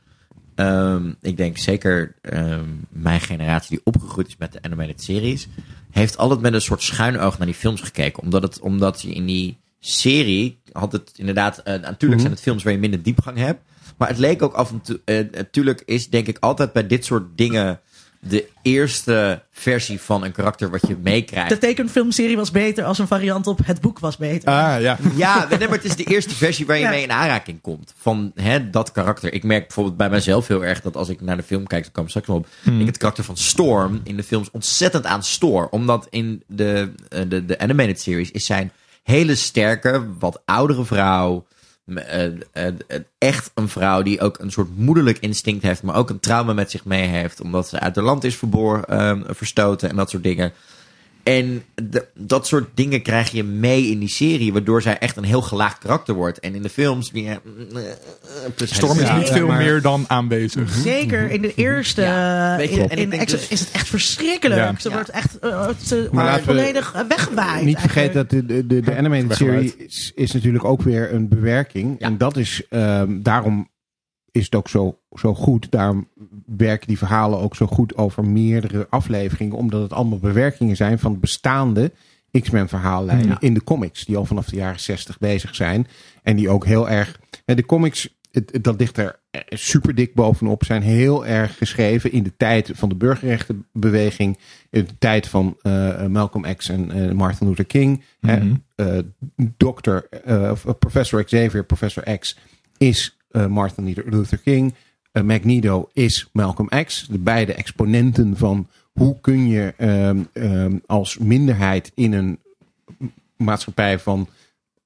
ehm, 0.55 1.13
ik 1.21 1.37
denk 1.37 1.59
zeker 1.59 2.15
ehm, 2.23 2.65
mijn 2.89 3.21
generatie 3.21 3.69
die 3.77 3.81
opgegroeid 3.85 4.27
is 4.29 4.37
met 4.39 4.53
de 4.53 4.63
animated 4.63 5.03
series, 5.03 5.49
heeft 5.91 6.17
altijd 6.17 6.41
met 6.41 6.53
een 6.55 6.61
soort 6.61 6.83
schuin 6.83 7.19
oog 7.19 7.39
naar 7.39 7.47
die 7.47 7.57
films 7.57 7.81
gekeken. 7.81 8.23
Omdat, 8.23 8.43
het, 8.43 8.61
omdat 8.61 9.03
je 9.03 9.11
in 9.13 9.27
die 9.27 9.59
serie 9.81 10.59
had 10.73 10.93
het 10.93 11.13
inderdaad, 11.17 11.59
eh, 11.59 11.81
natuurlijk 11.81 12.21
zijn 12.21 12.33
het 12.33 12.43
films 12.43 12.63
waar 12.63 12.73
je 12.73 12.79
minder 12.79 13.03
diepgang 13.03 13.37
hebt. 13.39 13.61
Maar 13.97 14.09
het 14.09 14.19
leek 14.19 14.43
ook 14.43 14.55
af 14.55 14.71
en 14.71 14.81
toe, 14.81 15.01
eh, 15.05 15.25
natuurlijk 15.33 15.83
is 15.87 16.09
denk 16.11 16.27
ik 16.27 16.37
altijd 16.41 16.73
bij 16.73 16.87
dit 16.87 17.05
soort 17.05 17.25
dingen 17.37 17.81
de 18.21 18.49
eerste 18.63 19.43
versie 19.53 20.01
van 20.01 20.25
een 20.25 20.33
karakter 20.33 20.71
wat 20.71 20.81
je 20.89 20.97
meekrijgt. 21.03 21.49
De 21.49 21.59
tekenfilmserie 21.59 22.37
was 22.37 22.51
beter 22.51 22.85
als 22.85 22.99
een 22.99 23.07
variant 23.07 23.47
op 23.47 23.59
het 23.65 23.81
boek 23.81 23.99
was 23.99 24.17
beter. 24.17 24.49
Ah, 24.49 24.81
ja. 24.81 24.99
Ja, 25.17 25.47
nee, 25.49 25.59
maar 25.59 25.77
het 25.77 25.85
is 25.85 25.97
de 25.97 26.05
eerste 26.05 26.35
versie 26.35 26.67
waar 26.67 26.77
je 26.77 26.83
Ja. 26.83 26.91
mee 26.91 27.03
in 27.03 27.11
aanraking 27.13 27.61
komt. 27.61 27.95
Van 27.99 28.33
hè, 28.35 28.71
dat 28.71 28.93
karakter. 28.93 29.33
Ik 29.33 29.43
merk 29.45 29.63
bijvoorbeeld 29.67 29.97
bij 29.97 30.11
mezelf 30.11 30.47
heel 30.47 30.65
erg 30.65 30.81
dat 30.81 30.97
als 30.97 31.09
ik 31.09 31.21
naar 31.21 31.37
de 31.37 31.43
film 31.43 31.67
kijk, 31.67 31.83
daar 31.83 31.93
komen 31.93 32.13
we 32.13 32.21
straks 32.21 32.27
nog 32.27 32.37
op. 32.37 32.81
Ik 32.81 32.87
het 32.87 32.97
karakter 32.97 33.25
van 33.25 33.37
Storm 33.37 34.01
in 34.05 34.17
de 34.17 34.23
films 34.23 34.51
ontzettend 34.51 35.07
aan 35.07 35.23
stoor. 35.23 35.69
Omdat 35.71 36.07
in 36.11 36.43
de, 36.47 36.93
eh, 37.09 37.21
de, 37.29 37.45
de 37.45 37.59
animated 37.59 38.01
series 38.01 38.31
is 38.31 38.47
zijn 38.47 38.73
hele 39.03 39.35
sterke, 39.35 40.07
wat 40.19 40.43
oudere 40.45 40.85
vrouw. 40.85 41.47
Eh, 41.97 42.25
eh, 42.27 42.35
eh, 42.53 43.01
echt 43.19 43.51
een 43.55 43.69
vrouw 43.69 44.03
die 44.03 44.21
ook 44.21 44.39
een 44.39 44.51
soort 44.51 44.77
moederlijk 44.77 45.19
instinct 45.19 45.63
heeft, 45.63 45.83
maar 45.83 45.95
ook 45.95 46.11
een 46.11 46.21
trauma 46.21 46.53
met 46.53 46.71
zich 46.71 46.85
mee 46.85 47.07
heeft, 47.07 47.41
omdat 47.41 47.69
ze 47.69 47.81
uit 47.81 47.97
haar 47.97 48.05
land 48.05 48.25
is 48.25 48.37
verboor, 48.37 48.83
eh, 48.83 49.21
verstoten 49.27 49.89
en 49.91 49.97
dat 49.97 50.11
soort 50.11 50.23
dingen. 50.23 50.53
En 51.29 51.63
de- 51.75 52.07
dat 52.15 52.47
soort 52.47 52.69
dingen 52.75 53.03
krijg 53.03 53.31
je 53.31 53.45
mee 53.45 53.87
in 53.91 53.99
die 53.99 54.09
serie, 54.09 54.53
waardoor 54.53 54.83
zij 54.83 54.99
echt 54.99 55.17
een 55.17 55.25
heel 55.25 55.43
gelaagd 55.43 55.79
karakter 55.79 56.15
wordt. 56.15 56.41
En 56.41 56.55
in 56.55 56.63
de 56.63 56.69
films 56.69 57.13
meer. 57.13 57.41
Storm 58.57 58.99
is 58.99 59.07
Ja, 59.07 59.17
niet 59.17 59.29
ja, 59.29 59.35
veel 59.35 59.47
maar- 59.47 59.59
meer 59.63 59.83
dan 59.83 60.05
aanwezig. 60.09 60.73
Zeker 60.73 61.31
in 61.31 61.43
de 61.43 61.55
eerste. 61.55 62.01
Je, 62.03 62.87
in, 62.89 63.11
dus- 63.11 63.49
is 63.49 63.61
het 63.61 63.71
echt 63.73 63.89
verschrikkelijk. 63.89 64.61
Ja. 64.61 64.75
Ze 64.79 64.89
Ja. 64.89 64.95
wordt 64.95 65.11
echt 65.11 65.39
eh, 65.39 65.69
volledig 66.45 66.95
eh, 66.95 67.01
weggewaaid. 67.09 67.65
Niet 67.65 67.79
vergeten 67.79 68.15
dat 68.15 68.31
de, 68.31 68.47
de, 68.67 68.81
de, 68.81 68.97
animated 68.97 69.29
Weggewaard. 69.29 69.69
serie 69.69 69.87
is, 69.87 70.13
is 70.15 70.33
natuurlijk 70.33 70.65
ook 70.65 70.83
weer 70.83 71.13
een 71.15 71.29
bewerking. 71.29 71.97
Ja. 71.99 72.07
En 72.07 72.19
dat 72.19 72.37
is, 72.37 72.63
ehm, 72.69 73.23
daarom 73.23 73.69
is 74.39 74.45
het 74.45 74.55
ook 74.55 74.69
zo, 74.69 74.99
zo 75.15 75.35
goed. 75.35 75.71
Daarom 75.71 76.09
werken 76.47 76.87
die 76.89 76.99
verhalen 76.99 77.39
ook 77.39 77.57
zo 77.57 77.67
goed 77.67 77.97
over 77.97 78.25
meerdere 78.25 78.87
afleveringen. 78.91 79.57
Omdat 79.57 79.83
het 79.83 79.93
allemaal 79.93 80.19
bewerkingen 80.19 80.77
zijn 80.77 80.99
van 80.99 81.21
bestaande 81.21 81.93
X-Men 82.41 82.69
verhaallijnen 82.69 83.27
Ja. 83.29 83.37
in 83.41 83.55
de 83.55 83.65
comics. 83.65 84.05
Die 84.05 84.17
al 84.17 84.25
vanaf 84.25 84.47
de 84.49 84.57
jaren 84.57 84.81
60 84.81 85.19
bezig 85.19 85.55
zijn. 85.55 85.87
En 86.23 86.37
die 86.37 86.49
ook 86.49 86.65
heel 86.67 86.89
erg... 86.89 87.21
De 87.45 87.67
comics, 87.67 88.17
dat 88.61 88.79
ligt 88.81 88.97
er 88.97 89.19
eh, 89.31 89.41
super 89.49 89.95
dik 89.95 90.15
bovenop. 90.15 90.65
Zijn 90.65 90.83
heel 90.83 91.27
erg 91.27 91.57
geschreven 91.57 92.13
in 92.13 92.23
de 92.23 92.37
tijd 92.37 92.71
van 92.75 92.89
de 92.89 92.95
burgerrechtenbeweging. 92.95 94.39
In 94.71 94.85
de 94.85 94.99
tijd 94.99 95.27
van 95.29 95.57
eh, 95.63 96.07
Malcolm 96.07 96.55
X 96.57 96.69
en 96.69 96.91
eh, 96.91 97.13
Martin 97.13 97.49
Luther 97.49 97.65
King. 97.65 98.03
Dokter, 99.57 100.09
eh, 100.25 100.51
of, 100.51 100.67
eh, 100.67 100.73
professor 100.79 101.25
Xavier, 101.25 101.65
professor 101.65 102.19
X 102.19 102.39
is 102.79 103.18
Martin 103.47 103.95
Luther 104.07 104.39
King. 104.39 104.75
Eh, 105.13 105.23
Magneto 105.23 105.89
is 105.93 106.29
Malcolm 106.33 106.69
X. 106.85 107.07
De 107.11 107.19
beide 107.19 107.55
exponenten 107.55 108.37
van 108.37 108.67
hoe 108.93 109.17
kun 109.21 109.49
je 109.49 109.75
ehm, 109.77 110.19
ehm, 110.33 110.77
als 110.87 111.19
minderheid 111.19 111.93
in 111.95 112.13
een 112.13 112.39
maatschappij 113.37 113.99
van 113.99 114.29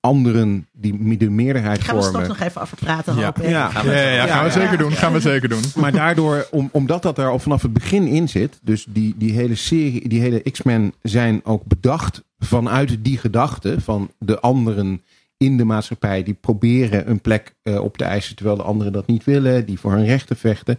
anderen 0.00 0.66
die 0.72 1.16
de 1.16 1.30
meerderheid 1.30 1.80
Gaan 1.82 1.96
we 1.96 2.02
straks 2.02 2.18
vormen. 2.26 2.38
nog 2.38 2.48
even 2.48 2.60
over 2.62 2.76
praten, 2.76 3.16
Ja. 3.16 3.24
hoop. 3.24 3.36
Ja. 3.36 3.70
Ja, 3.84 3.92
ja, 3.92 4.08
ja, 4.08 4.26
gaan 4.26 4.44
we 4.44 4.50
zeker 4.50 4.78
doen. 4.78 4.92
Gaan 4.92 5.12
we 5.12 5.20
zeker 5.20 5.48
doen. 5.48 5.62
Maar 5.80 5.92
daardoor, 5.92 6.46
om, 6.50 6.68
omdat 6.72 7.02
dat 7.02 7.18
er 7.18 7.28
al 7.28 7.38
vanaf 7.38 7.62
het 7.62 7.72
begin 7.72 8.06
in 8.06 8.28
zit, 8.28 8.58
dus 8.62 8.86
die, 8.88 9.14
die 9.18 9.32
hele 9.32 9.54
serie, 9.54 10.08
die 10.08 10.20
hele 10.20 10.40
X-Men 10.50 10.92
zijn 11.02 11.40
ook 11.44 11.64
bedacht 11.64 12.22
vanuit 12.38 12.96
die 13.04 13.18
gedachte 13.18 13.80
van 13.80 14.10
de 14.18 14.40
anderen 14.40 15.02
in 15.42 15.56
de 15.56 15.64
maatschappij 15.64 16.22
die 16.22 16.34
proberen 16.34 17.10
een 17.10 17.20
plek 17.20 17.54
eh, 17.62 17.80
op 17.80 17.96
te 17.96 18.04
eisen 18.04 18.36
terwijl 18.36 18.56
de 18.56 18.62
anderen 18.62 18.92
dat 18.92 19.06
niet 19.06 19.24
willen, 19.24 19.66
die 19.66 19.78
voor 19.78 19.92
hun 19.92 20.04
rechten 20.04 20.36
vechten. 20.36 20.78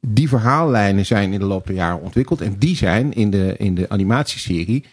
Die 0.00 0.28
verhaallijnen 0.28 1.06
zijn 1.06 1.32
in 1.32 1.38
de 1.38 1.44
loop 1.44 1.66
der 1.66 1.74
jaren 1.76 2.00
ontwikkeld 2.00 2.40
en 2.40 2.56
die 2.58 2.76
zijn 2.76 3.12
in 3.12 3.30
de, 3.30 3.54
in 3.58 3.74
de 3.74 3.88
animatieserie 3.88 4.84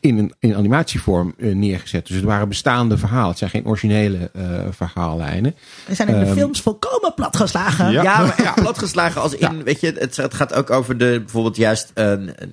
in 0.00 0.18
een 0.18 0.34
in 0.38 0.56
animatievorm 0.56 1.34
eh, 1.38 1.54
neergezet. 1.54 2.06
Dus 2.06 2.16
het 2.16 2.24
waren 2.24 2.48
bestaande 2.48 2.98
verhalen. 2.98 3.28
Het 3.28 3.38
zijn 3.38 3.50
geen 3.50 3.66
originele 3.66 4.30
eh, 4.34 4.44
verhaallijnen. 4.70 5.54
We 5.86 5.94
zijn 5.94 6.08
in 6.08 6.18
de 6.18 6.24
Ehm, 6.24 6.34
films 6.34 6.60
volkomen 6.60 7.14
platgeslagen. 7.14 7.92
Ja. 7.92 8.02
Ja, 8.02 8.20
maar 8.20 8.38
echt 8.44 8.54
platgeslagen 8.54 9.20
als 9.20 9.34
in, 9.34 9.62
weet 9.62 9.80
je, 9.80 9.92
het, 9.98 10.16
het 10.16 10.34
gaat 10.34 10.54
ook 10.54 10.70
over 10.70 10.98
de, 10.98 11.20
bijvoorbeeld 11.20 11.56
juist 11.56 11.92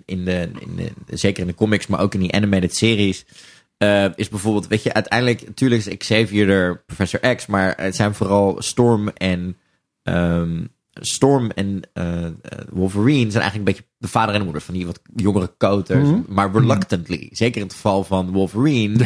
in, 0.06 0.26
de, 0.26 0.50
in 0.60 0.76
de, 0.76 0.92
zeker 1.10 1.42
in 1.42 1.48
de 1.48 1.56
comics, 1.56 1.88
maar 1.88 2.00
ook 2.00 2.14
in 2.14 2.20
die 2.20 2.34
animated 2.34 2.76
series, 2.76 3.26
eh, 3.78 4.06
is 4.16 4.30
bijvoorbeeld, 4.30 4.68
weet 4.68 4.84
je, 4.84 4.94
uiteindelijk, 4.94 5.46
natuurlijk 5.46 5.86
is 5.86 5.98
Xavier 5.98 6.50
er 6.50 6.84
Professor 6.86 7.36
X, 7.36 7.46
maar 7.46 7.74
het 7.78 7.96
zijn 7.96 8.14
vooral 8.16 8.56
Storm 8.62 9.08
en, 9.10 9.58
ehm, 10.04 10.66
Storm 10.94 11.50
en 11.52 11.82
eh, 11.94 12.26
eh, 12.26 12.32
Wolverine 12.70 13.32
zijn 13.32 13.44
eigenlijk 13.44 13.56
een 13.56 13.64
beetje 13.64 13.84
de 13.98 14.08
vader 14.08 14.34
en 14.34 14.38
de 14.40 14.44
moeder 14.46 14.62
van 14.64 14.74
die 14.74 14.86
wat 14.86 15.00
jongere 15.16 15.52
koters, 15.58 16.08
Mhm. 16.10 16.22
maar 16.28 16.52
reluctantly. 16.52 17.30
Zeker 17.32 17.62
in 17.62 17.68
het 17.68 17.76
geval 17.76 18.04
van 18.04 18.32
Wolverine, 18.32 19.06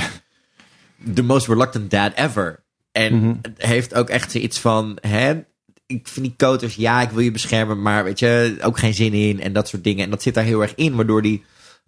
the 1.13 1.23
most 1.23 1.47
reluctant 1.47 1.91
dad 1.91 2.13
ever. 2.15 2.63
En 2.91 3.15
Mhm. 3.15 3.35
het 3.41 3.65
heeft 3.65 3.93
ook 3.93 4.09
echt 4.09 4.31
zoiets 4.31 4.59
van, 4.59 4.97
hè, 5.01 5.33
ik 5.85 6.07
vind 6.07 6.25
die 6.25 6.35
koters, 6.37 6.75
ja, 6.75 7.01
ik 7.01 7.09
wil 7.09 7.19
je 7.23 7.31
beschermen, 7.31 7.81
maar 7.81 8.03
weet 8.03 8.19
je, 8.19 8.57
ook 8.61 8.77
geen 8.79 8.93
zin 8.93 9.13
in 9.13 9.41
en 9.41 9.53
dat 9.53 9.67
soort 9.67 9.83
dingen. 9.83 10.03
En 10.03 10.09
dat 10.09 10.21
zit 10.21 10.33
daar 10.33 10.43
heel 10.43 10.61
erg 10.61 10.75
in, 10.75 10.95
waardoor 10.95 11.21
die 11.21 11.43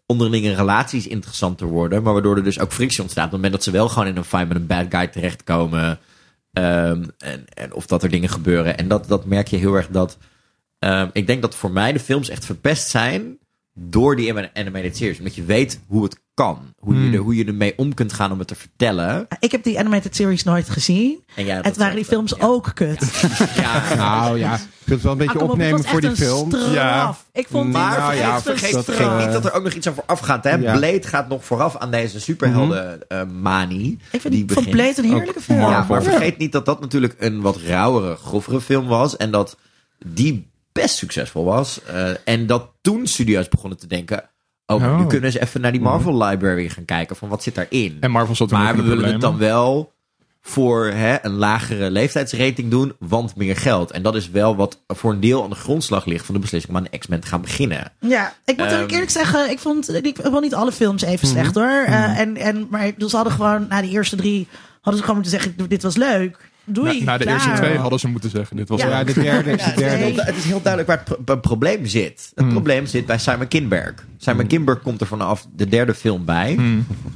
onderlinge 0.06 0.56
relaties 0.56 1.08
interessanter 1.08 1.68
worden, 1.68 2.04
maar 2.04 2.14
waardoor 2.14 2.38
er 2.38 2.44
dus 2.44 2.60
ook 2.60 2.74
frictie 2.74 3.02
ontstaat. 3.02 3.26
Op 3.26 3.32
het 3.32 3.42
moment 3.42 3.54
dat 3.54 3.64
ze 3.64 3.72
wel 3.72 3.90
gewoon 3.90 4.08
in 4.08 4.18
een 4.18 4.24
fight 4.24 4.48
met 4.48 4.58
een 4.58 4.68
bad 4.68 4.86
guy 4.90 5.08
terechtkomen, 5.08 6.00
ehm, 6.54 7.04
en, 7.18 7.46
en 7.54 7.74
of 7.74 7.86
dat 7.86 8.04
er 8.04 8.10
dingen 8.10 8.30
gebeuren. 8.30 8.78
En 8.78 8.88
dat, 8.88 9.08
dat 9.08 9.26
merk 9.26 9.48
je 9.48 9.58
heel 9.58 9.76
erg 9.76 9.88
dat, 9.88 10.18
ehm, 10.80 11.10
ik 11.14 11.28
denk 11.28 11.42
dat 11.42 11.56
voor 11.56 11.72
mij 11.72 11.94
de 11.94 12.00
films 12.00 12.30
echt 12.30 12.46
verpest 12.46 12.90
zijn 12.90 13.38
door 13.74 14.16
die 14.16 14.50
animated 14.54 14.98
series. 14.98 15.18
Omdat 15.18 15.36
je 15.36 15.44
weet 15.44 15.80
hoe 15.88 16.04
het 16.04 16.22
kan. 16.34 16.74
Hoe, 16.80 16.94
je, 16.94 17.00
Hmm. 17.00 17.14
er, 17.14 17.20
hoe 17.20 17.36
je 17.36 17.46
ermee 17.46 17.74
om 17.78 17.94
kunt 17.94 18.14
gaan 18.14 18.32
om 18.32 18.40
het 18.40 18.48
te 18.48 18.56
vertellen. 18.56 19.28
Ik 19.40 19.52
heb 19.52 19.64
die 19.64 19.80
animated 19.80 20.16
series 20.16 20.44
nooit 20.44 20.70
gezien. 20.70 21.24
En 21.36 21.64
het 21.64 21.78
waren 21.78 21.96
die 21.96 22.06
films 22.06 22.34
ja. 22.38 22.46
ook 22.46 22.72
kut. 22.74 23.00
Ja, 23.56 23.96
Nou 23.96 24.40
ja, 24.40 24.54
ik 24.56 24.62
wil 24.84 24.96
het 24.96 25.04
wel 25.04 25.12
een 25.12 25.18
beetje 25.18 25.34
Ah, 25.34 25.40
kom 25.40 25.50
op, 25.50 25.58
het 25.58 25.66
opnemen 25.66 25.82
was 25.82 25.92
voor 25.92 26.02
die 26.02 26.16
film. 26.16 26.56
Ja. 26.74 27.16
Ik 27.32 27.48
vond 27.50 27.64
die 27.64 27.74
Maar 27.74 27.98
Nou 27.98 28.42
vergeet, 28.42 28.72
ja, 28.72 28.84
vergeet, 28.84 28.90
eh, 29.00 29.24
niet 29.24 29.32
dat 29.32 29.46
er 29.46 29.54
ook 29.54 29.64
nog 29.64 29.74
iets 29.74 29.88
aan 29.88 29.94
vooraf 29.94 30.20
gaat. 30.20 30.44
Hè? 30.44 30.56
Ja. 30.56 30.78
Blade 30.78 31.08
gaat 31.08 31.28
nog 31.28 31.46
vooraf 31.46 31.78
aan 31.78 31.92
deze 31.92 32.20
superhelden 32.20 33.10
eh, 33.10 33.24
manie. 33.42 34.00
Ik 34.12 34.22
vind 34.22 34.34
die 34.34 34.46
van 34.48 34.66
Blade 34.70 34.94
een 34.98 35.04
heerlijke 35.04 35.42
film. 35.42 35.60
Maar 35.60 36.04
vergeet 36.04 36.38
niet 36.38 36.52
dat 36.52 36.66
dat 36.66 36.82
natuurlijk 36.82 37.16
een 37.20 37.42
wat 37.42 37.58
rauwere, 37.58 38.16
grovere 38.16 38.62
film 38.62 38.88
was. 38.88 39.18
En 39.18 39.32
dat 39.32 39.58
die 40.06 40.52
best 40.74 40.96
succesvol 40.96 41.44
was. 41.44 41.84
Eh, 41.84 42.10
en 42.26 42.46
dat 42.48 42.70
toen 42.82 43.08
studio's 43.08 43.50
begonnen 43.50 43.80
te 43.80 43.88
denken... 43.88 44.30
Oh, 44.66 44.80
maar 44.80 44.96
nu 44.96 45.04
Oh. 45.04 45.08
kunnen 45.10 45.32
ze 45.32 45.42
even 45.42 45.62
naar 45.62 45.72
die 45.72 45.82
Marvel 45.82 46.24
library 46.24 46.70
gaan 46.70 46.86
kijken. 46.86 47.16
Van 47.16 47.30
wat 47.30 47.44
zit 47.44 47.56
daarin? 47.56 47.98
En 48.00 48.12
Marvel 48.12 48.36
zat 48.36 48.52
maar 48.52 48.76
we 48.76 48.82
de 48.82 48.88
willen 48.88 49.12
het 49.12 49.22
dan 49.22 49.38
wel 49.38 49.92
voor 50.42 50.86
hè, 50.86 51.18
een 51.26 51.32
lagere 51.34 51.92
leeftijdsrating 51.92 52.72
doen, 52.72 52.94
want 53.00 53.36
meer 53.36 53.58
geld. 53.58 53.92
En 53.92 54.02
dat 54.02 54.16
is 54.16 54.30
wel 54.30 54.56
wat 54.56 54.80
voor 54.88 55.12
een 55.12 55.20
deel 55.20 55.44
aan 55.44 55.50
de 55.50 55.56
grondslag 55.56 56.06
ligt 56.06 56.26
van 56.26 56.36
de 56.36 56.42
beslissing 56.42 56.76
om 56.78 56.84
aan 56.92 57.00
X-Men 57.00 57.20
te 57.20 57.28
gaan 57.28 57.42
beginnen. 57.42 57.92
Ja, 58.00 58.34
ik 58.46 58.58
moet 58.58 58.66
Ehm, 58.68 58.82
ook 58.82 58.92
eerlijk 58.92 59.10
zeggen, 59.12 59.50
ik 59.50 59.60
vond, 59.60 59.94
ik 60.06 60.20
vond 60.24 60.42
niet 60.42 60.56
alle 60.56 60.72
films 60.72 61.02
even 61.02 61.28
slecht 61.28 61.56
hoor. 61.56 61.84
Eh, 61.86 62.20
en, 62.20 62.38
en, 62.38 62.68
maar 62.70 62.92
dus 62.98 63.10
ze 63.10 63.16
hadden 63.16 63.34
gewoon, 63.34 63.66
na 63.70 63.82
die 63.82 63.92
eerste 63.92 64.16
drie, 64.16 64.48
hadden 64.74 64.96
ze 64.96 65.08
gewoon 65.08 65.22
moeten 65.22 65.32
zeggen, 65.42 65.70
dit 65.70 65.84
was 65.84 65.96
leuk. 65.96 66.52
Doei, 66.66 67.00
Na, 67.00 67.06
na 67.12 67.18
de 67.18 67.24
klaar. 67.24 67.36
eerste 67.36 67.52
twee 67.62 67.78
hadden 67.78 68.00
ze 68.00 68.08
moeten 68.08 68.30
zeggen. 68.30 68.56
Dit 68.58 68.70
was 68.70 68.82
Ja. 68.82 69.04
de 69.04 69.14
derde, 69.14 69.24
Ja, 69.24 69.42
de 69.42 69.50
het 69.50 69.60
is 69.60 69.76
derde. 69.76 69.96
heel- 69.96 70.16
Het 70.16 70.36
is 70.36 70.44
heel 70.44 70.62
duidelijk 70.62 70.88
waar 70.88 70.98
het, 70.98 71.06
pro- 71.26 71.34
het 71.34 71.42
probleem 71.42 71.86
zit. 71.86 72.32
Het 72.36 72.50
probleem 72.50 72.86
zit 72.86 73.06
bij 73.06 73.18
Simon 73.18 73.48
Kinberg. 73.48 73.94
Simon 74.18 74.48
Kinberg 74.48 74.82
komt 74.82 75.02
er 75.02 75.08
vanaf 75.08 75.48
de 75.56 75.68
derde 75.70 75.94
film 75.94 76.26
bij. 76.26 76.60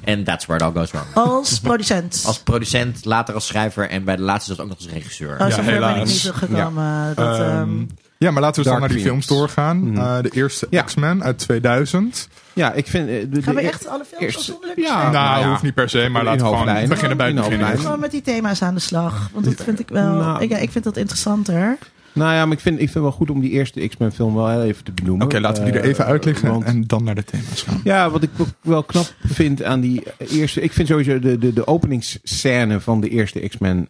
En 0.03 0.23
that's 0.23 0.45
where 0.45 0.65
it 0.65 0.75
all 0.75 0.81
goes 0.81 0.91
wrong. 0.91 1.05
Als 1.13 1.59
producent. 1.59 2.23
Als 2.27 2.39
producent, 2.39 3.05
later 3.05 3.33
als 3.33 3.47
schrijver 3.47 3.89
en 3.89 4.03
bij 4.03 4.15
de 4.15 4.21
laatste 4.21 4.45
zelfs 4.55 4.61
ook 4.61 4.67
nog 4.77 4.77
als 4.87 4.93
regisseur. 4.93 5.31
Oh, 5.33 5.37
Ja, 5.39 5.49
zover 5.49 5.63
ben 5.63 5.73
ik 5.75 5.79
helaas. 5.79 6.23
niet 6.23 6.31
gekomen. 6.35 7.15
Dat, 7.15 7.39
Ehm, 7.39 7.41
ehm, 7.49 7.69
ja, 8.17 8.31
maar 8.31 8.41
laten 8.41 8.63
we 8.63 8.69
dan 8.69 8.79
naar 8.79 8.89
die 8.89 8.99
films 9.01 9.27
doorgaan. 9.27 9.89
Mhm. 9.91 9.97
Eh, 9.97 10.21
de 10.21 10.29
eerste 10.29 10.67
Ja. 10.69 10.81
X-Men 10.81 11.23
uit 11.23 11.37
2000. 11.37 12.27
Ja, 12.53 12.73
ik 12.73 12.87
vind... 12.87 13.09
eh, 13.09 13.15
de- 13.29 13.41
gaan 13.41 13.55
we 13.55 13.61
de- 13.61 13.67
echt 13.67 13.87
alle 13.87 14.05
films 14.17 14.35
afzonderlijk 14.35 14.79
ja. 14.79 15.11
nou, 15.11 15.39
ja. 15.41 15.49
hoeft 15.49 15.63
niet 15.63 15.73
per 15.73 15.89
se, 15.89 16.07
maar 16.11 16.23
laten 16.23 16.45
we 16.51 16.57
gewoon 16.57 16.87
beginnen 16.87 17.17
bij 17.17 17.27
het 17.27 17.35
In 17.35 17.41
begin. 17.41 17.51
hoofdlijnen. 17.51 17.79
Gewoon 17.79 17.99
met 17.99 18.11
die 18.11 18.21
thema's 18.21 18.61
aan 18.61 18.73
de 18.73 18.79
slag. 18.79 19.29
Want 19.33 19.45
dat 19.45 19.63
vind 19.63 19.79
ik 19.79 19.89
wel. 19.89 20.13
Nou. 20.13 20.41
ik, 20.43 20.49
ja, 20.49 20.57
ik 20.57 20.71
vind 20.71 20.83
dat 20.83 20.97
interessanter. 20.97 21.77
Nou 22.13 22.33
ja, 22.33 22.45
maar 22.45 22.55
ik 22.55 22.59
vind, 22.63 22.81
ik 22.81 22.89
vind 22.89 23.03
wel 23.03 23.13
goed 23.13 23.29
om 23.29 23.39
die 23.39 23.51
eerste 23.51 23.87
X-Men 23.87 24.11
film 24.11 24.35
wel 24.35 24.49
heel 24.49 24.63
even 24.63 24.83
te 24.83 24.91
benoemen. 24.91 25.25
Oké, 25.25 25.39
laten 25.39 25.63
we 25.63 25.71
die 25.71 25.79
er 25.79 25.85
even 25.87 26.03
Eh, 26.03 26.09
uitleggen 26.09 26.49
want- 26.49 26.63
en 26.63 26.83
dan 26.87 27.03
naar 27.03 27.15
de 27.15 27.23
thema's 27.23 27.61
gaan. 27.61 27.81
Ja, 27.83 28.09
wat 28.09 28.23
ik 28.23 28.29
wel 28.61 28.83
knap 28.83 29.13
vind 29.25 29.63
aan 29.63 29.79
die 29.79 30.03
eerste... 30.17 30.61
Ik 30.61 30.73
vind 30.73 30.87
sowieso 30.87 31.19
de, 31.19 31.37
de, 31.37 31.53
de 31.53 31.67
openingsscène 31.67 32.79
van 32.79 33.01
de 33.01 33.09
eerste 33.09 33.39
X-Men 33.47 33.87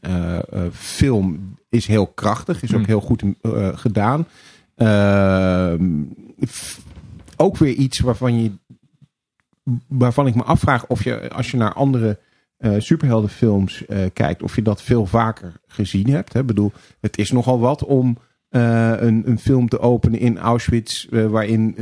film 0.73 1.56
is 1.69 1.87
heel 1.87 2.07
krachtig. 2.07 2.63
Is 2.63 2.69
ook 2.69 2.77
Hmm. 2.77 2.85
heel 2.85 3.01
goed 3.01 3.23
eh, 3.41 3.69
gedaan. 3.73 4.27
Ehm, 4.75 6.03
ook 7.35 7.57
weer 7.57 7.73
iets 7.73 7.99
waarvan 7.99 8.43
je... 8.43 8.51
Waarvan 9.87 10.27
ik 10.27 10.35
me 10.35 10.43
afvraag 10.43 10.87
of 10.87 11.03
je, 11.03 11.29
als 11.29 11.51
je 11.51 11.57
naar 11.57 11.73
andere 11.73 12.19
eh, 12.57 12.73
superheldenfilms 12.77 13.85
eh, 13.85 13.99
kijkt... 14.13 14.43
of 14.43 14.55
je 14.55 14.61
dat 14.61 14.81
veel 14.81 15.05
vaker 15.05 15.53
gezien 15.67 16.09
hebt. 16.09 16.35
Ik 16.35 16.45
bedoel, 16.45 16.71
het 16.99 17.17
is 17.17 17.31
nogal 17.31 17.59
wat 17.59 17.83
om... 17.83 18.17
een, 18.49 19.29
een 19.29 19.39
film 19.39 19.69
te 19.69 19.79
openen 19.79 20.19
in 20.19 20.37
Auschwitz, 20.37 21.07
waarin 21.09 21.75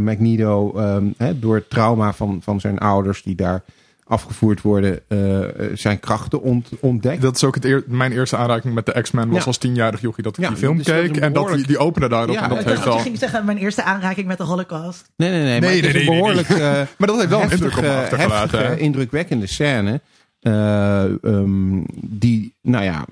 Magneto 0.00 0.72
ehm, 0.76 1.06
hè, 1.16 1.38
door 1.38 1.54
het 1.54 1.70
trauma 1.70 2.12
van, 2.12 2.42
van 2.42 2.60
zijn 2.60 2.78
ouders, 2.78 3.22
die 3.22 3.34
daar 3.34 3.64
afgevoerd 4.08 4.62
worden, 4.62 5.00
eh, 5.08 5.42
eh, 5.42 5.50
zijn 5.74 6.00
krachten 6.00 6.42
ont, 6.42 6.68
ontdekt. 6.80 7.22
Dat 7.22 7.36
is 7.36 7.44
ook 7.44 7.54
het 7.54 7.64
eer- 7.64 7.84
mijn 7.86 8.12
eerste 8.12 8.36
aanraking 8.36 8.74
met 8.74 8.86
de 8.86 9.00
X-Men. 9.02 9.28
Was 9.28 9.38
Ja. 9.38 9.44
als 9.44 9.58
tienjarig 9.58 10.00
jochie 10.00 10.22
dat 10.22 10.36
ik 10.36 10.42
Ja, 10.42 10.48
die 10.48 10.58
film 10.58 10.76
dus 10.76 10.86
keek. 10.86 11.16
een 11.16 11.22
En 11.22 11.32
dat 11.32 11.52
die, 11.52 11.66
die 11.66 11.78
opende 11.78 12.08
daarop. 12.08 12.34
Ja, 12.34 12.42
en 12.42 12.48
dat 12.48 12.58
ik 12.58 12.64
Ik 12.64 12.70
heeft 12.70 12.84
wel... 12.84 12.96
je 12.96 13.02
ging 13.02 13.18
zeggen 13.18 13.44
mijn 13.44 13.58
eerste 13.58 13.82
aanraking 13.82 14.26
met 14.26 14.38
de 14.38 14.44
holocaust. 14.44 15.10
Nee, 15.16 15.30
nee, 15.30 15.42
nee. 15.42 15.60
Maar 15.60 15.68
Nee, 15.68 15.76
het 15.80 15.86
is 15.86 15.92
nee, 15.92 16.02
een 16.02 16.08
nee, 16.08 16.20
nee, 16.20 16.20
behoorlijk 16.20 16.48
eh, 16.48 16.58
Maar 16.98 17.08
dat 17.08 17.16
heeft 17.16 17.28
wel 17.28 17.40
een 17.42 17.48
heftige, 17.48 17.64
indruk 17.64 17.84
op 17.84 17.90
me 17.94 18.00
achtergelaten. 18.02 18.58
heftige, 18.58 18.80
indrukwekkende 18.82 19.46
scène. 19.46 20.00
eh, 20.40 21.02
ehm, 21.24 21.82
die, 22.02 22.54
nou 22.62 22.84
ja, 22.84 23.04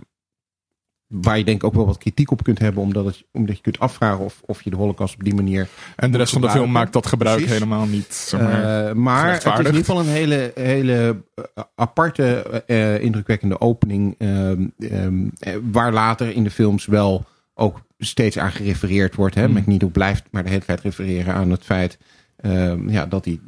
waar 1.23 1.39
je 1.39 1.45
denk 1.45 1.57
ik 1.57 1.65
ook 1.65 1.75
wel 1.75 1.87
wat 1.87 1.99
kritiek 1.99 2.31
op 2.31 2.43
kunt 2.43 2.59
hebben, 2.59 2.83
omdat, 2.83 3.05
het, 3.05 3.25
omdat 3.33 3.57
je 3.57 3.63
kunt 3.63 3.79
afvragen 3.79 4.25
of, 4.25 4.41
of 4.47 4.63
je 4.63 4.71
de 4.71 4.77
holocaust 4.77 5.15
op 5.15 5.25
die 5.25 5.35
manier 5.35 5.69
En 5.97 6.11
de 6.11 6.19
rest 6.19 6.33
van 6.33 6.41
de 6.41 6.51
film 6.51 6.71
maakt 6.71 6.93
dat 6.93 7.07
gebruik 7.07 7.37
Precies. 7.37 7.53
helemaal 7.55 7.87
niet. 7.87 8.15
Zeg 8.15 8.41
maar. 8.41 8.89
Eh, 8.89 8.95
maar 8.95 9.33
het 9.33 9.45
is 9.45 9.51
in 9.53 9.57
ieder 9.59 9.75
geval 9.75 10.01
een 10.01 10.07
hele, 10.07 10.53
hele 10.55 11.23
eh, 11.35 11.65
aparte, 11.75 12.37
eh, 12.67 13.01
indrukwekkende 13.03 13.61
opening. 13.61 14.15
ehm, 14.19 14.67
ehm, 14.79 15.27
eh, 15.39 15.55
waar 15.71 15.93
later 15.93 16.31
in 16.35 16.45
de 16.45 16.51
films 16.51 16.87
wel 16.87 17.25
ook 17.55 17.81
steeds 17.99 18.39
aan 18.39 18.53
gerefereerd 18.53 19.15
wordt. 19.15 19.35
Hè? 19.35 19.49
Mm. 19.49 19.91
Blijft 19.93 20.25
maar 20.31 20.43
de 20.43 20.49
hele 20.51 20.65
tijd 20.65 20.81
refereren 20.81 21.35
aan 21.35 21.51
het 21.51 21.65
feit 21.65 21.99
ehm, 22.37 22.89
ja, 22.89 23.07
dat 23.07 23.25
hij 23.25 23.41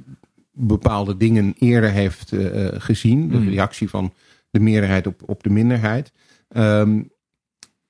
bepaalde 0.53 1.17
dingen 1.17 1.55
eerder 1.59 1.91
heeft 1.91 2.33
gezien. 2.73 3.29
De 3.29 3.37
Mm. 3.39 3.49
reactie 3.49 3.89
van 3.89 4.13
de 4.51 4.61
meerderheid 4.61 5.07
op, 5.07 5.23
op 5.27 5.43
de 5.43 5.51
minderheid. 5.51 6.13
Ehm, 6.49 7.01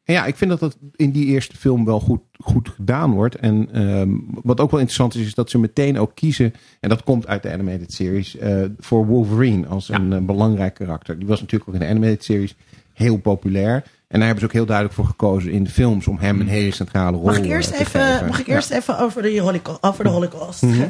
en 0.07 0.15
ja, 0.15 0.25
ik 0.27 0.37
vind 0.37 0.51
dat 0.51 0.61
dat 0.61 0.77
in 0.97 1.11
die 1.11 1.27
eerste 1.27 1.57
film 1.57 1.85
wel 1.85 2.01
goed, 2.01 2.21
goed 2.39 2.69
gedaan 2.69 3.11
wordt. 3.13 3.35
En 3.35 3.69
ehm, 3.73 4.11
wat 4.43 4.61
ook 4.61 4.71
wel 4.71 4.81
interessant 4.81 5.15
is, 5.15 5.27
is 5.27 5.35
dat 5.35 5.51
ze 5.51 5.59
meteen 5.59 5.99
ook 5.99 6.15
kiezen. 6.15 6.55
En 6.81 6.89
dat 6.89 7.05
komt 7.05 7.27
uit 7.27 7.43
de 7.43 7.53
animated 7.53 7.93
series. 7.93 8.37
eh, 8.37 8.63
voor 8.79 9.07
Wolverine 9.07 9.67
als 9.67 9.89
een 9.89 10.13
eh, 10.13 10.19
belangrijk 10.21 10.75
karakter. 10.75 11.19
Die 11.19 11.29
was 11.29 11.41
natuurlijk 11.41 11.69
ook 11.71 11.75
in 11.77 11.81
de 11.87 11.89
animated 11.93 12.25
series 12.25 12.55
heel 12.93 13.17
populair. 13.17 13.75
En 14.09 14.19
daar 14.19 14.23
hebben 14.29 14.39
ze 14.41 14.45
ook 14.45 14.53
heel 14.53 14.67
duidelijk 14.67 14.97
voor 14.97 15.05
gekozen 15.07 15.51
in 15.51 15.65
de 15.65 15.71
films. 15.71 16.07
Om 16.07 16.19
hem 16.19 16.41
een 16.41 16.49
hele 16.49 16.71
centrale 16.73 17.17
rol 17.17 17.27
Mag 17.27 17.37
ik 17.39 17.45
eerst 17.45 17.71
eh, 17.71 17.77
te 17.77 17.83
even, 17.83 18.01
geven. 18.01 18.27
mag 18.27 18.39
ik 18.41 18.47
Ja. 18.47 18.55
eerst 18.55 18.71
even 18.71 18.99
over 18.99 19.23
de 19.23 19.41
holocaust? 19.41 19.83
Over 19.83 20.05
de 20.05 20.11
holocaust. 20.11 20.63
Mhm. 20.63 20.89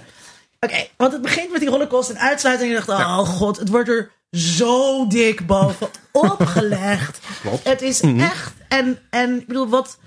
Oké, 0.60 0.86
want 0.96 1.12
het 1.12 1.22
begint 1.22 1.50
met 1.52 1.60
die 1.60 1.70
holocaust 1.70 2.10
en 2.10 2.18
uitsluiting. 2.18 2.72
En 2.72 2.78
ik 2.80 2.86
dacht, 2.86 3.00
oh 3.04 3.18
god, 3.18 3.58
het 3.58 3.68
wordt 3.68 3.88
er 3.88 4.10
zo 4.36 5.06
dik 5.06 5.46
bovenop 5.46 6.36
gelegd. 6.56 7.18
Klopt. 7.40 7.64
Het 7.68 7.82
is 7.82 8.00
Mhm. 8.00 8.20
echt, 8.20 8.52
en, 8.68 8.98
en 9.10 9.40
ik 9.40 9.46
bedoel, 9.46 9.68
wat, 9.68 9.98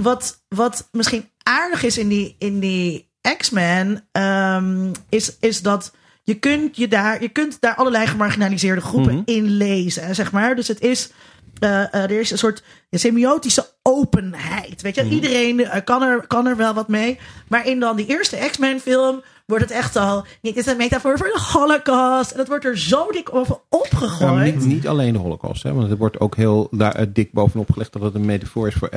wat, 0.00 0.42
wat 0.48 0.88
misschien 0.92 1.28
aardig 1.42 1.82
is 1.82 1.98
in 1.98 2.08
die, 2.08 2.36
in 2.38 2.60
die 2.60 3.08
X-Men, 3.36 4.04
ehm, 4.12 4.90
is, 5.08 5.36
is 5.40 5.62
dat 5.62 5.92
je 6.22 6.34
kunt, 6.34 6.76
je, 6.76 6.88
daar, 6.88 7.22
je 7.22 7.28
kunt 7.28 7.56
daar 7.60 7.74
allerlei 7.74 8.06
gemarginaliseerde 8.06 8.80
groepen 8.80 9.14
Mhm. 9.14 9.22
in 9.24 9.44
lezen, 9.50 10.14
zeg 10.14 10.32
maar. 10.32 10.54
Dus 10.56 10.68
het 10.68 10.80
is, 10.80 11.10
eh, 11.58 11.94
er 11.94 12.10
is 12.10 12.30
een 12.30 12.38
soort 12.38 12.62
semiotische 12.90 13.68
openheid. 13.82 14.82
Weet 14.82 14.94
je, 14.94 15.02
Mhm. 15.02 15.12
iedereen 15.12 15.64
eh, 15.64 15.84
kan, 15.84 16.02
er, 16.02 16.26
kan 16.26 16.46
er 16.46 16.56
wel 16.56 16.74
wat 16.74 16.88
mee. 16.88 17.18
Maar 17.48 17.66
in 17.66 17.80
dan 17.80 17.96
die 17.96 18.06
eerste 18.06 18.36
X-Men 18.50 18.80
film 18.80 19.22
wordt 19.50 19.64
het 19.64 19.72
echt 19.72 19.96
al, 19.96 20.24
dit 20.40 20.56
is 20.56 20.66
een 20.66 20.76
metafoor 20.76 21.18
voor 21.18 21.26
de 21.26 21.40
holocaust. 21.52 22.30
En 22.30 22.36
dat 22.36 22.48
wordt 22.48 22.64
er 22.64 22.78
zo 22.78 23.10
dik 23.10 23.34
over 23.34 23.58
opgegooid. 23.68 24.54
niet, 24.54 24.64
niet 24.64 24.88
alleen 24.88 25.12
de 25.12 25.18
holocaust. 25.18 25.62
Hè, 25.62 25.72
want 25.72 25.90
er 25.90 25.96
wordt 25.96 26.20
ook 26.20 26.36
heel 26.36 26.68
daar, 26.70 26.94
eh, 26.94 27.06
dik 27.08 27.32
bovenop 27.32 27.72
gelegd 27.72 27.92
dat 27.92 28.02
het 28.02 28.14
een 28.14 28.24
metafoor 28.24 28.66
is 28.66 28.74
voor 28.74 28.88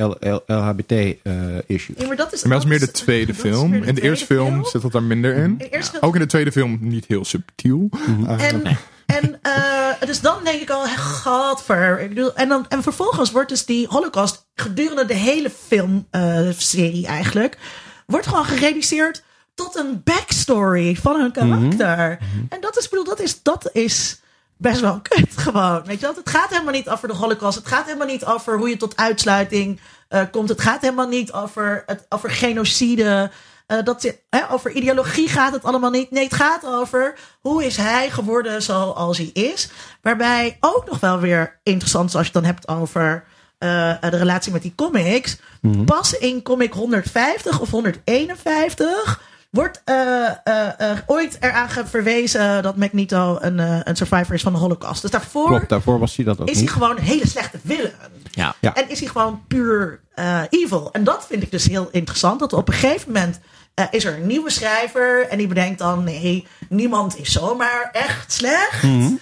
LHBT-issues. 0.46 1.98
Ja, 1.98 2.06
maar 2.06 2.16
dat 2.16 2.32
is, 2.32 2.42
Maar 2.42 2.52
dat 2.52 2.62
is 2.62 2.68
meer 2.68 2.80
de 2.80 2.90
tweede 2.90 3.34
film. 3.34 3.70
de 3.70 3.86
In 3.86 3.94
de 3.94 4.00
eerste 4.00 4.26
film 4.26 4.64
zit 4.64 4.82
dat 4.82 4.92
daar 4.92 5.02
minder 5.02 5.34
in. 5.36 5.62
Ook 6.00 6.14
in 6.14 6.20
de 6.20 6.26
tweede 6.26 6.52
film 6.52 6.78
niet 6.80 7.04
heel 7.06 7.24
subtiel. 7.24 7.88
Eh, 8.26 8.50
En, 8.50 8.62
en 9.06 9.38
eh, 9.42 10.06
dus 10.06 10.20
dan 10.20 10.36
denk 10.44 10.60
ik 10.60 10.70
al, 10.70 10.86
gadver. 10.86 12.00
Ik 12.00 12.08
bedoel, 12.08 12.34
en, 12.34 12.48
dan, 12.48 12.66
en 12.68 12.82
vervolgens 12.82 13.30
wordt 13.30 13.48
dus 13.48 13.64
die 13.64 13.86
holocaust 13.88 14.46
gedurende 14.54 15.04
de 15.04 15.14
hele 15.14 15.50
filmserie 15.50 17.06
eigenlijk... 17.06 17.58
wordt 18.06 18.26
gewoon 18.26 18.44
gereduceerd 18.44 19.23
tot 19.54 19.76
een 19.76 20.00
backstory 20.04 20.96
van 20.96 21.20
hun 21.20 21.32
karakter. 21.32 22.18
En 22.48 22.60
dat 22.60 22.76
is, 22.78 22.88
bedoel, 22.88 23.04
dat 23.04 23.20
is, 23.20 23.42
dat 23.42 23.70
is 23.72 24.20
best 24.56 24.80
wel 24.80 25.00
kut 25.08 25.36
gewoon. 25.36 25.84
Weet 25.84 26.00
je 26.00 26.06
wel? 26.06 26.14
Het 26.14 26.30
gaat 26.30 26.50
helemaal 26.50 26.72
niet 26.72 26.88
over 26.88 27.08
de 27.08 27.14
holocaust. 27.14 27.56
Het 27.56 27.66
gaat 27.66 27.84
helemaal 27.84 28.06
niet 28.06 28.24
over 28.24 28.58
hoe 28.58 28.68
je 28.68 28.76
tot 28.76 28.96
uitsluiting 28.96 29.80
eh, 30.08 30.22
komt. 30.30 30.48
Het 30.48 30.60
gaat 30.60 30.80
helemaal 30.80 31.08
niet 31.08 31.32
over, 31.32 31.82
het, 31.86 32.06
over 32.08 32.30
genocide. 32.30 33.30
Eh, 33.66 33.82
dat, 33.84 34.14
hè, 34.30 34.50
over 34.50 34.70
ideologie 34.70 35.28
gaat 35.28 35.52
het 35.52 35.64
allemaal 35.64 35.90
niet. 35.90 36.10
Nee, 36.10 36.24
het 36.24 36.34
gaat 36.34 36.66
over 36.66 37.14
hoe 37.40 37.64
is 37.64 37.76
hij 37.76 38.10
geworden 38.10 38.62
zoals 38.62 39.18
hij 39.18 39.30
is. 39.32 39.68
Waarbij 40.02 40.56
ook 40.60 40.86
nog 40.90 41.00
wel 41.00 41.18
weer 41.18 41.60
interessant 41.62 42.08
is 42.08 42.16
als 42.16 42.26
je 42.26 42.32
het 42.32 42.42
dan 42.42 42.52
hebt 42.52 42.68
over 42.68 43.24
eh, 43.58 43.94
de 44.00 44.16
relatie 44.16 44.52
met 44.52 44.62
die 44.62 44.74
comics. 44.74 45.38
Pas 45.84 46.18
in 46.18 46.42
comic 46.42 46.72
150 46.72 47.60
of 47.60 47.70
151 47.70 49.20
wordt 49.54 49.82
eh, 49.84 50.26
eh, 50.44 50.90
eh, 50.90 50.98
ooit 51.06 51.36
eraan 51.40 51.68
verwezen 51.86 52.62
dat 52.62 52.76
Magneto 52.76 53.38
een, 53.40 53.58
een 53.88 53.96
survivor 53.96 54.34
is 54.34 54.42
van 54.42 54.52
de 54.52 54.58
Holocaust. 54.58 55.02
Dus 55.02 55.10
daarvoor 55.10 55.46
Klopt, 55.46 55.68
daarvoor 55.68 55.98
was 55.98 56.16
hij 56.16 56.24
dat 56.24 56.40
ook 56.40 56.48
is 56.48 56.58
hij 56.58 56.66
gewoon 56.66 56.96
een 56.96 57.02
hele 57.02 57.26
slechte 57.26 57.58
villain. 57.64 57.92
Ja. 58.30 58.54
Ja. 58.60 58.74
En 58.74 58.90
is 58.90 59.00
hij 59.00 59.08
gewoon 59.08 59.42
puur 59.48 60.00
eh, 60.14 60.40
evil. 60.48 60.88
En 60.92 61.04
dat 61.04 61.26
vind 61.28 61.42
ik 61.42 61.50
dus 61.50 61.66
heel 61.66 61.88
interessant. 61.90 62.40
Dat 62.40 62.52
op 62.52 62.68
een 62.68 62.74
gegeven 62.74 63.12
moment 63.12 63.40
eh, 63.74 63.84
is 63.90 64.04
er 64.04 64.14
een 64.14 64.26
nieuwe 64.26 64.50
schrijver. 64.50 65.28
En 65.28 65.38
die 65.38 65.46
bedenkt 65.46 65.78
dan: 65.78 66.04
nee, 66.04 66.46
niemand 66.68 67.18
is 67.18 67.32
zomaar 67.32 67.88
echt 67.92 68.32
slecht. 68.32 68.82
Mhm. 68.82 69.12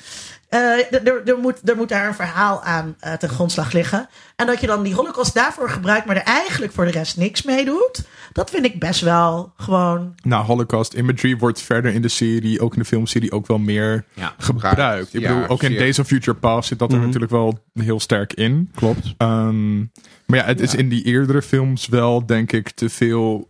Er- 0.59 1.07
er, 1.07 1.23
er, 1.29 1.39
moet, 1.39 1.69
er 1.69 1.77
moet 1.77 1.89
daar 1.89 2.07
een 2.07 2.15
verhaal 2.15 2.63
aan 2.63 2.97
eh, 2.99 3.13
ten 3.13 3.29
grondslag 3.29 3.73
liggen. 3.73 4.09
En 4.37 4.47
dat 4.47 4.61
je 4.61 4.67
dan 4.67 4.83
die 4.83 4.95
holocaust 4.95 5.35
daarvoor 5.35 5.71
gebruikt, 5.71 6.07
maar 6.07 6.17
er 6.17 6.23
eigenlijk 6.23 6.73
voor 6.73 6.85
de 6.85 6.91
rest 6.91 7.17
niks 7.17 7.43
mee 7.43 7.65
doet. 7.65 8.03
Dat 8.33 8.51
vind 8.51 8.65
ik 8.65 8.79
best 8.81 9.01
wel 9.01 9.53
gewoon. 9.57 10.15
Nou, 10.23 10.45
Holocaust 10.45 10.93
imagery 10.93 11.37
wordt 11.37 11.61
verder 11.63 11.93
in 11.95 12.03
de 12.03 12.09
serie, 12.09 12.61
ook 12.61 12.73
in 12.73 12.79
de 12.79 12.85
filmserie, 12.85 13.33
ook 13.33 13.47
wel 13.47 13.59
meer 13.59 14.05
Ja. 14.15 14.35
gebruikt. 14.39 15.15
Ik 15.15 15.21
Ja, 15.21 15.29
bedoel, 15.35 15.49
ook 15.49 15.63
in. 15.63 15.75
Days 15.77 15.99
of 15.99 16.07
Future 16.07 16.37
Past 16.37 16.69
zit 16.69 16.79
dat 16.79 16.91
er 16.91 16.97
Mhm. 16.97 17.07
natuurlijk 17.07 17.33
wel 17.33 17.59
heel 17.75 18.01
sterk 18.01 18.33
in. 18.33 18.71
Klopt. 18.75 19.15
Ehm, 19.17 19.79
maar 20.27 20.39
ja, 20.39 20.45
het 20.45 20.61
is 20.61 20.75
in 20.75 20.89
die 20.89 21.05
eerdere 21.05 21.43
films 21.43 21.87
wel, 21.89 22.27
denk 22.27 22.53
ik, 22.53 22.71
te 22.71 22.89
veel 22.91 23.47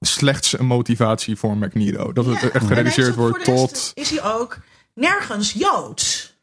slechts 0.00 0.58
een 0.58 0.66
motivatie 0.66 1.36
voor 1.36 1.56
Magneto. 1.56 2.12
Dat 2.12 2.26
het 2.26 2.50
echt 2.50 2.66
gereduceerd 2.66 3.14
wordt 3.14 3.44
tot... 3.44 3.90
Is 3.94 4.10
hij 4.10 4.24
ook 4.24 4.58
nergens 4.98 5.52
joods? 5.52 6.36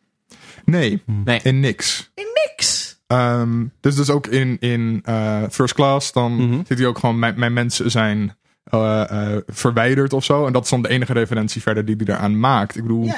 Nee, 0.65 1.03
Nee. 1.23 1.39
in 1.43 1.59
niks. 1.59 2.11
In 2.15 2.27
niks. 2.47 2.99
Ehm, 3.07 3.65
dus 3.79 3.95
dus 3.95 4.09
ook 4.09 4.27
in, 4.27 4.57
in 4.59 4.99
eh, 5.03 5.43
First 5.51 5.73
Class, 5.73 6.11
dan 6.11 6.35
Mhm. 6.35 6.61
zit 6.67 6.77
hij 6.77 6.87
ook 6.87 6.97
gewoon, 6.99 7.19
mijn, 7.19 7.39
mijn 7.39 7.53
mensen 7.53 7.91
zijn 7.91 8.37
eh, 8.63 9.33
eh, 9.35 9.41
verwijderd 9.47 10.13
of 10.13 10.23
zo. 10.23 10.45
En 10.45 10.53
dat 10.53 10.63
is 10.63 10.69
dan 10.69 10.81
de 10.81 10.89
enige 10.89 11.13
referentie 11.13 11.61
verder 11.61 11.85
die 11.85 11.95
hij 12.03 12.15
eraan 12.15 12.39
maakt. 12.39 12.75
Ik 12.75 12.81
bedoel, 12.81 13.11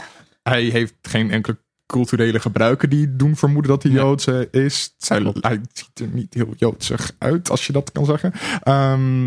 hij 0.43 0.63
heeft 0.63 0.93
geen 1.01 1.31
enkele 1.31 1.57
culturele 1.85 2.39
gebruiken 2.39 2.89
die 2.89 3.15
doen 3.15 3.35
vermoeden 3.35 3.71
dat 3.71 3.83
hij 3.83 3.91
Nee. 3.91 4.01
Joods 4.01 4.27
is. 4.51 4.93
Zij, 4.97 5.33
hij 5.41 5.61
ziet 5.73 5.99
er 5.99 6.07
niet 6.07 6.33
heel 6.33 6.53
Joodsig 6.57 7.11
uit, 7.17 7.49
als 7.49 7.67
je 7.67 7.73
dat 7.73 7.91
kan 7.91 8.05
zeggen. 8.05 8.33
Ehm, 8.63 9.21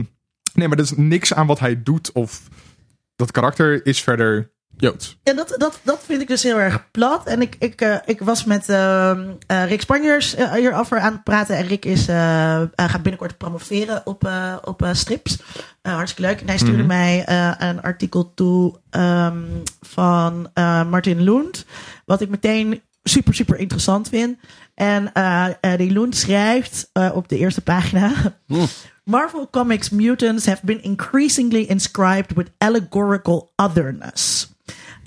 nee, 0.55 0.69
maar 0.69 0.79
er 0.79 0.85
is 0.85 0.93
niks 0.97 1.35
aan 1.35 1.47
wat 1.47 1.59
hij 1.59 1.83
doet 1.83 2.13
of 2.13 2.49
dat 3.17 3.31
karakter 3.31 3.87
is 3.87 4.01
verder 4.03 4.51
Joods. 4.81 5.19
En 5.23 5.37
dat, 5.37 5.55
dat, 5.57 5.81
dat 5.83 6.03
vind 6.07 6.21
ik 6.21 6.29
dus 6.29 6.43
heel 6.43 6.59
erg 6.59 6.91
plat. 6.91 7.27
En 7.27 7.41
ik, 7.41 7.57
ik, 7.59 7.81
eh, 7.81 7.97
ik 8.05 8.21
was 8.21 8.45
met 8.45 8.69
ehm, 8.69 9.29
eh, 9.47 9.69
Rick 9.69 9.81
Spanjers 9.81 10.35
eh, 10.35 10.53
hierover 10.53 10.99
aan 10.99 11.13
het 11.13 11.25
praten. 11.25 11.57
En 11.57 11.67
Rick 11.67 11.85
is, 11.85 12.05
gaat 12.77 13.03
binnenkort 13.03 13.39
promoveren 13.39 14.07
op, 14.07 14.31
op 14.65 14.89
strips. 14.93 15.39
Hartstikke 15.83 16.31
leuk. 16.31 16.41
En 16.41 16.49
hij 16.49 16.59
stuurde 16.59 16.77
Mhm. 16.79 16.87
mij 16.87 17.29
een 17.59 17.83
artikel 17.83 18.35
toe 18.35 18.79
ehm, 18.91 19.43
van 19.81 20.51
Martin 20.91 21.23
Lund. 21.23 21.65
Wat 22.05 22.21
ik 22.21 22.29
meteen 22.29 22.83
super, 23.03 23.35
super 23.35 23.59
interessant 23.59 24.09
vind. 24.09 24.39
En 24.75 25.11
uh, 25.15 25.47
uh, 25.61 25.77
die 25.77 25.93
Loen 25.93 26.13
schrijft 26.13 26.91
uh, 26.93 27.11
op 27.15 27.29
de 27.29 27.39
eerste 27.39 27.61
pagina. 27.61 28.13
Mm. 28.47 28.67
Marvel 29.05 29.49
Comics 29.51 29.91
mutants 29.91 30.47
have 30.47 30.67
been 30.67 30.83
increasingly 30.83 31.63
inscribed 31.63 32.35
with 32.35 32.51
allegorical 32.59 33.53
otherness. 33.57 34.50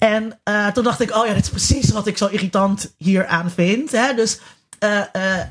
En 0.04 0.40
uh, 0.50 0.68
toen 0.68 0.84
dacht 0.84 1.00
ik, 1.00 1.16
oh 1.16 1.26
ja, 1.26 1.34
dat 1.34 1.44
is 1.44 1.50
precies 1.50 1.92
wat 1.92 2.08
ik 2.08 2.18
zo 2.18 2.28
irritant 2.28 2.94
hier 2.98 3.28
aan 3.28 3.52
vind. 3.52 3.92
Hè? 3.92 4.14
Dus 4.14 4.40
uh, 4.84 5.02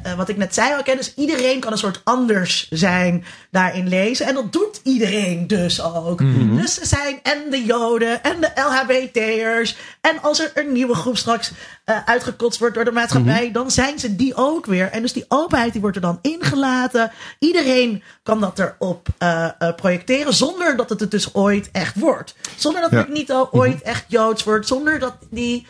uh, 0.07 0.15
wat 0.17 0.29
ik 0.29 0.37
net 0.37 0.55
zei 0.55 0.79
ook, 0.79 0.87
hè? 0.87 0.97
dus 0.97 1.15
iedereen 1.15 1.61
kan 1.61 1.73
een 1.73 1.79
soort 1.79 2.01
anders 2.05 2.69
zijn 2.71 3.25
daarin 3.51 3.89
lezen. 3.89 4.27
En 4.27 4.35
dat 4.35 4.53
doet 4.53 4.81
iedereen 4.83 5.47
dus 5.47 5.83
ook. 5.83 6.21
Mhm. 6.21 6.57
Dus 6.57 6.81
er 6.81 6.87
zijn 6.87 7.21
en 7.23 7.51
de 7.51 7.65
Joden 7.65 8.23
en 8.23 8.41
de 8.41 8.51
LHBT'ers. 8.55 9.77
En 10.01 10.23
als 10.23 10.41
er 10.41 10.51
een 10.55 10.73
nieuwe 10.73 10.95
groep 10.95 11.17
straks 11.17 11.53
uh, 11.87 11.97
uitgekotst 12.05 12.59
wordt 12.59 12.75
door 12.75 12.85
de 12.85 12.93
maatschappij, 12.93 13.39
mm-hmm. 13.39 13.53
dan 13.53 13.71
zijn 13.71 13.99
ze 13.99 14.17
die 14.17 14.35
ook 14.37 14.67
weer. 14.67 14.91
En 14.91 15.03
dus 15.03 15.13
die 15.13 15.25
openheid 15.29 15.73
die 15.73 15.81
wordt 15.81 15.97
er 15.97 16.03
dan 16.03 16.19
ingelaten. 16.23 17.11
Iedereen 17.39 18.03
kan 18.23 18.41
dat 18.41 18.59
erop 18.59 19.09
projecteren 19.77 20.35
zonder 20.35 20.77
dat 20.77 20.89
het 20.89 21.01
het 21.01 21.11
dus 21.11 21.35
ooit 21.35 21.69
echt 21.73 21.99
wordt. 21.99 22.35
Zonder 22.57 22.81
dat 22.81 22.91
Ja. 22.91 22.97
het 22.97 23.09
niet 23.09 23.33
al 23.33 23.53
ooit 23.53 23.83
echt 23.83 24.05
Joods 24.09 24.45
wordt. 24.45 24.67
Zonder 24.67 24.99
dat 24.99 25.15
die 25.31 25.67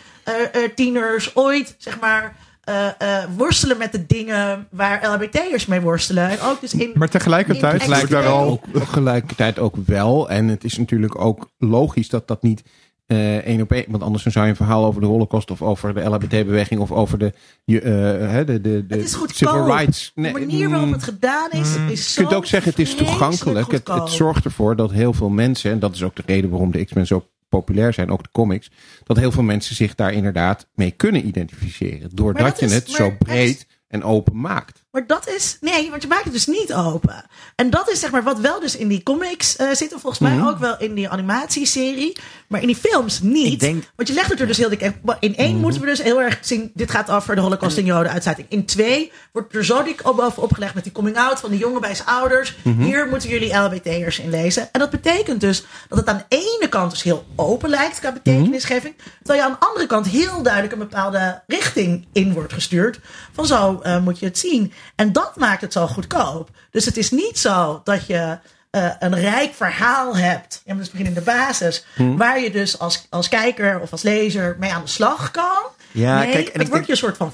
tieners 0.74 1.36
ooit, 1.36 1.74
zeg 1.78 2.00
maar 2.00 2.36
uh, 2.68 2.86
uh, 3.02 3.24
worstelen 3.36 3.78
met 3.78 3.92
de 3.92 4.06
dingen 4.06 4.66
waar 4.70 5.08
LHBT'ers 5.08 5.66
mee 5.66 5.80
worstelen. 5.80 6.28
En 6.28 6.40
ook 6.40 6.60
dus 6.60 6.74
in, 6.74 6.90
Maar 6.94 7.08
tegelijkertijd 7.08 7.86
lijkt 7.86 8.10
daar 8.10 8.22
wel... 8.22 8.42
Ook, 8.42 8.64
tegelijkertijd 8.72 9.58
ook 9.58 9.76
wel. 9.86 10.30
En 10.30 10.48
het 10.48 10.64
is 10.64 10.78
natuurlijk 10.78 11.18
ook 11.18 11.50
logisch 11.58 12.08
dat 12.08 12.28
dat 12.28 12.42
niet 12.42 12.62
uh, 13.06 13.36
één 13.36 13.60
op 13.60 13.72
één. 13.72 13.84
Want 13.88 14.02
anders 14.02 14.22
zou 14.24 14.44
je 14.44 14.50
een 14.50 14.56
verhaal 14.56 14.84
over 14.84 15.00
de 15.00 15.06
Holocaust 15.06 15.50
of 15.50 15.62
over 15.62 15.94
de 15.94 16.00
LHBT-beweging 16.00 16.80
of 16.80 16.92
over 16.92 17.18
de, 17.18 17.32
uh, 17.64 17.80
de, 17.80 18.44
de, 18.44 18.60
de, 18.60 18.84
het 18.88 19.04
is 19.04 19.18
civil 19.26 19.66
rights. 19.66 20.12
Nee, 20.14 20.32
de 20.32 20.38
manier 20.38 20.70
waarop 20.70 20.90
het 20.90 21.02
gedaan 21.02 21.50
is, 21.50 21.76
Mm. 21.76 21.88
is 21.88 22.14
Je 22.14 22.20
kunt 22.20 22.34
ook 22.34 22.46
zeggen, 22.46 22.70
het 22.70 22.80
is 22.80 22.94
toegankelijk. 22.94 23.70
Het, 23.72 23.88
het 23.88 24.10
zorgt 24.10 24.44
ervoor 24.44 24.76
dat 24.76 24.90
heel 24.90 25.12
veel 25.12 25.28
mensen, 25.28 25.70
en 25.70 25.78
dat 25.78 25.94
is 25.94 26.02
ook 26.02 26.16
de 26.16 26.22
reden 26.26 26.50
waarom 26.50 26.70
de 26.70 26.84
X-Men 26.84 27.06
zo 27.06 27.26
populair 27.58 27.92
zijn, 27.92 28.10
ook 28.10 28.22
de 28.22 28.28
comics, 28.32 28.70
dat 29.04 29.16
heel 29.16 29.32
veel 29.32 29.42
mensen 29.42 29.74
zich 29.76 29.94
daar 29.94 30.12
inderdaad 30.12 30.68
mee 30.74 30.90
kunnen 30.90 31.26
identificeren. 31.26 32.10
Doordat 32.14 32.46
dat 32.46 32.60
je 32.60 32.66
is- 32.66 32.74
het 32.74 32.90
zo 32.90 33.10
breed 33.18 33.56
is- 33.56 33.66
en 33.88 34.02
open 34.02 34.40
maakt. 34.40 34.81
Maar 34.92 35.06
dat 35.06 35.28
is. 35.28 35.56
Nee, 35.60 35.90
want 35.90 36.02
je 36.02 36.08
maakt 36.08 36.24
het 36.24 36.32
dus 36.32 36.46
niet 36.46 36.74
open. 36.74 37.24
En 37.56 37.70
dat 37.70 37.90
is 37.90 38.00
zeg 38.00 38.10
maar 38.10 38.22
wat 38.22 38.38
wel 38.38 38.60
dus 38.60 38.76
in 38.76 38.88
die 38.88 39.02
comics 39.02 39.56
eh 39.56 39.66
zit. 39.72 39.92
En 39.92 40.00
volgens 40.00 40.18
mij 40.22 40.36
Mhm. 40.36 40.46
ook 40.48 40.58
wel 40.58 40.78
in 40.78 40.94
die 40.94 41.08
animatieserie. 41.08 42.16
Maar 42.46 42.60
in 42.60 42.66
die 42.66 42.76
films 42.76 43.20
niet. 43.20 43.60
Denk- 43.60 43.84
Want 43.96 44.08
je 44.08 44.14
legt 44.14 44.30
het 44.30 44.40
er 44.40 44.46
dus 44.46 44.56
heel 44.56 44.68
dik. 44.68 44.80
In 44.80 44.94
Mhm. 45.30 45.32
één 45.40 45.56
moeten 45.56 45.80
we 45.80 45.86
dus 45.86 46.02
heel 46.02 46.20
erg 46.22 46.38
zien. 46.40 46.70
Dit 46.74 46.90
gaat 46.90 47.10
over 47.10 47.34
de 47.34 47.40
Holocaust 47.40 47.76
en 47.78 47.84
Joden 47.84 48.12
uitsluiting. 48.12 48.48
In 48.50 48.64
twee 48.66 49.12
wordt 49.32 49.54
er 49.54 49.64
zo 49.64 49.82
dik 49.82 50.08
op 50.08 50.16
bovenop 50.16 50.52
gelegd 50.52 50.74
met 50.74 50.82
die 50.84 50.92
coming 50.92 51.16
out 51.18 51.40
van 51.40 51.50
die 51.50 51.58
jongen 51.58 51.80
bij 51.80 51.94
zijn 51.94 52.08
ouders. 52.08 52.56
Mhm. 52.62 52.82
Hier 52.82 53.06
moeten 53.08 53.28
jullie 53.28 53.54
LBT'ers 53.54 54.18
in 54.18 54.30
lezen. 54.30 54.68
En 54.72 54.80
dat 54.80 54.90
betekent 54.90 55.40
dus 55.40 55.64
dat 55.88 55.98
het 55.98 56.08
aan 56.08 56.24
de 56.28 56.36
ene 56.36 56.68
kant 56.68 56.90
dus 56.90 57.02
heel 57.02 57.24
open 57.36 57.70
lijkt 57.70 57.98
qua 58.00 58.12
betekenisgeving. 58.12 58.94
Terwijl 59.22 59.38
je 59.40 59.44
aan 59.44 59.56
de 59.60 59.66
andere 59.66 59.86
kant 59.86 60.08
heel 60.08 60.42
duidelijk 60.42 60.72
een 60.72 60.78
bepaalde 60.78 61.42
richting 61.46 62.06
in 62.12 62.32
wordt 62.32 62.52
gestuurd. 62.52 63.00
Van 63.32 63.46
zo 63.46 63.80
eh, 63.82 63.98
moet 64.00 64.18
je 64.18 64.26
het 64.26 64.38
zien. 64.38 64.72
En 64.96 65.12
dat 65.12 65.36
maakt 65.36 65.60
het 65.60 65.72
zo 65.72 65.86
goedkoop. 65.86 66.50
Dus 66.70 66.84
het 66.84 66.96
is 66.96 67.10
niet 67.10 67.38
zo 67.38 67.80
dat 67.84 68.06
je 68.06 68.38
eh, 68.70 68.90
een 68.98 69.14
rijk 69.20 69.54
verhaal 69.54 70.16
hebt. 70.16 70.62
Ja, 70.64 70.74
dus 70.74 70.90
beginnen 70.90 71.14
in 71.14 71.18
de 71.18 71.24
basis. 71.24 71.84
Waar 71.96 72.40
je 72.40 72.50
dus 72.50 72.78
als, 72.78 73.06
als 73.10 73.28
kijker 73.28 73.80
of 73.80 73.92
als 73.92 74.02
lezer 74.02 74.56
mee 74.60 74.72
aan 74.72 74.82
de 74.82 74.88
slag 74.88 75.30
kan. 75.30 75.62
Ja, 75.90 76.18
nee, 76.18 76.30
kijk, 76.32 76.46
en 76.48 76.52
het 76.52 76.52
ik 76.52 76.56
wordt 76.56 76.72
denk- 76.72 76.84
je 76.86 76.92
een 76.92 76.98
soort 76.98 77.16
van. 77.16 77.32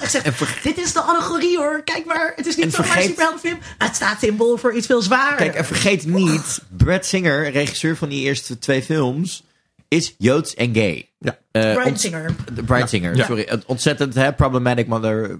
Echt 0.00 0.10
zegt, 0.10 0.24
En 0.24 0.32
verge- 0.34 0.62
dit 0.62 0.78
is 0.78 0.92
de 0.92 1.00
allegorie 1.00 1.58
hoor. 1.58 1.82
Kijk 1.84 2.04
maar, 2.04 2.32
het 2.36 2.46
is 2.46 2.56
niet 2.56 2.74
vergeet- 2.74 3.02
superheldenfilm. 3.04 3.58
Het 3.78 3.94
staat 3.94 4.20
symbool 4.20 4.56
voor 4.56 4.74
iets 4.74 4.86
veel 4.86 5.02
zwaarder. 5.02 5.36
Kijk, 5.36 5.54
en 5.54 5.64
vergeet 5.64 6.06
niet, 6.06 6.62
Brad 6.68 7.06
Singer, 7.06 7.50
regisseur 7.50 7.96
van 7.96 8.08
die 8.08 8.24
eerste 8.24 8.58
twee 8.58 8.82
films, 8.82 9.42
is 9.88 10.14
Joods 10.18 10.54
en 10.54 10.74
gay. 10.74 11.08
Ja. 11.18 11.38
Eh, 11.50 11.62
Brian 11.62 11.84
ont- 11.86 12.00
Singer. 12.00 12.34
de 12.52 12.62
Brian 12.62 12.88
Singer, 12.88 13.16
Ja. 13.16 13.24
sorry. 13.24 13.46
Het 13.48 13.64
Ontzettend 13.66 14.14
hè, 14.14 14.32
problematic 14.32 14.86
mother. 14.86 15.38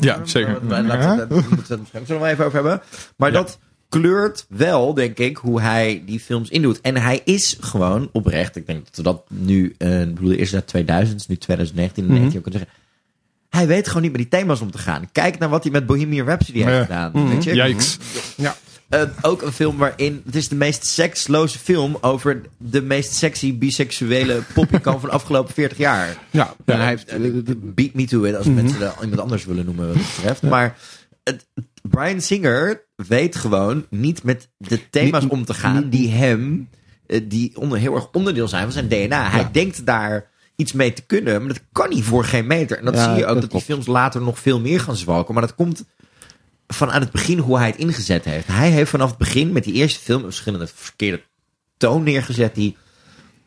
Ja, 0.00 0.20
zeker. 0.24 0.58
Laten 0.68 0.86
we 0.98 1.04
het- 1.20 1.28
dat 1.28 1.50
moeten 1.50 1.78
we 1.92 1.98
het 1.98 2.06
zo 2.06 2.18
nog 2.18 2.26
even 2.26 2.44
over 2.44 2.54
hebben. 2.54 2.80
Maar 3.16 3.32
Ja. 3.32 3.38
dat 3.42 3.58
kleurt 3.88 4.46
wel, 4.48 4.94
denk 4.94 5.18
ik, 5.18 5.36
hoe 5.36 5.60
hij 5.60 6.02
die 6.06 6.20
films 6.20 6.48
indoet. 6.50 6.80
En 6.80 6.96
hij 6.96 7.20
is 7.24 7.56
gewoon 7.60 8.08
oprecht. 8.12 8.56
Ik 8.56 8.66
denk 8.66 8.84
dat 8.84 8.96
we 8.96 9.02
dat 9.02 9.24
nu, 9.28 9.74
eh, 9.78 10.00
ik 10.02 10.14
bedoel, 10.14 10.32
eerst 10.32 10.52
naar 10.52 10.64
2000, 10.64 11.28
nu 11.28 11.36
2019, 11.36 12.04
Mhm. 12.04 12.12
19 12.12 12.38
ook 12.38 12.44
kunnen 12.44 12.60
zeggen. 12.60 12.80
Hij 13.48 13.66
weet 13.66 13.86
gewoon 13.86 14.02
niet 14.02 14.12
met 14.12 14.20
die 14.20 14.30
thema's 14.30 14.60
om 14.60 14.70
te 14.70 14.78
gaan. 14.78 15.08
Kijk 15.12 15.38
naar 15.38 15.48
wat 15.48 15.62
hij 15.62 15.72
met 15.72 15.86
Bohemian 15.86 16.26
Rhapsody 16.26 16.58
heeft 16.58 16.70
Ja. 16.76 16.82
gedaan. 16.82 17.10
Mhm. 17.14 17.28
Weet 17.28 17.44
je? 17.44 17.54
Yikes. 17.54 17.98
Ja. 18.36 18.56
Eh, 18.92 19.02
ook 19.20 19.42
een 19.42 19.52
film 19.52 19.76
waarin. 19.76 20.22
Het 20.24 20.36
is 20.36 20.48
de 20.48 20.54
meest 20.54 20.86
seksloze 20.86 21.58
film 21.58 21.96
over 22.00 22.40
de 22.58 22.82
meest 22.82 23.14
sexy 23.14 23.58
biseksuele 23.58 24.42
popikan 24.54 24.92
van 25.00 25.08
de 25.08 25.14
afgelopen 25.14 25.54
40 25.54 25.78
jaar. 25.78 26.16
Ja, 26.30 26.54
en 26.64 26.76
hij 26.78 26.86
heeft, 26.88 27.08
Eh, 27.08 27.20
Beat 27.56 27.92
me 27.94 28.04
to 28.06 28.22
it, 28.24 28.36
als 28.36 28.46
mensen 28.46 28.80
er 28.82 28.94
iemand 29.02 29.20
anders 29.20 29.44
willen 29.44 29.64
noemen, 29.64 29.86
wat 29.86 29.96
het 29.96 30.06
betreft. 30.16 30.42
Maar 30.42 30.76
het, 31.24 31.46
Brian 31.82 32.20
Singer 32.20 32.84
weet 32.94 33.36
gewoon 33.36 33.86
niet 33.90 34.22
met 34.22 34.48
de 34.56 34.90
thema's 34.90 35.22
Niet- 35.22 35.32
om 35.32 35.44
te 35.44 35.54
gaan 35.54 35.88
die 35.88 36.10
hem, 36.10 36.68
eh, 37.06 37.20
die 37.24 37.56
onder, 37.56 37.78
heel 37.78 37.94
erg 37.94 38.08
onderdeel 38.12 38.48
zijn 38.48 38.62
van 38.62 38.72
zijn 38.72 38.88
DNA. 38.88 39.30
Hij 39.30 39.40
Ja. 39.40 39.48
denkt 39.52 39.86
daar 39.86 40.30
iets 40.56 40.72
mee 40.72 40.92
te 40.92 41.02
kunnen, 41.02 41.38
maar 41.44 41.48
dat 41.52 41.62
kan 41.72 41.90
hij 41.90 42.02
voor 42.02 42.24
geen 42.24 42.46
meter. 42.46 42.78
En 42.78 42.84
dat 42.84 42.94
Ja, 42.94 43.04
zie 43.04 43.12
je 43.18 43.26
ook, 43.26 43.32
dat 43.32 43.40
dat, 43.40 43.50
die 43.50 43.60
films 43.60 43.86
later 43.86 44.20
nog 44.22 44.38
veel 44.38 44.60
meer 44.60 44.80
gaan 44.80 44.96
zwalken. 44.96 45.34
Maar 45.34 45.42
dat 45.46 45.54
komt 45.54 45.84
vanuit 46.72 47.02
het 47.02 47.12
begin 47.12 47.38
hoe 47.38 47.58
hij 47.58 47.66
het 47.66 47.76
ingezet 47.76 48.24
heeft. 48.24 48.46
Hij 48.46 48.70
heeft 48.70 48.90
vanaf 48.90 49.08
het 49.08 49.18
begin 49.18 49.52
met 49.52 49.64
die 49.64 49.74
eerste 49.74 50.00
film 50.00 50.18
een 50.18 50.30
verschillende 50.30 50.66
verkeerde 50.66 51.22
toon 51.76 52.02
neergezet 52.02 52.54
die 52.54 52.76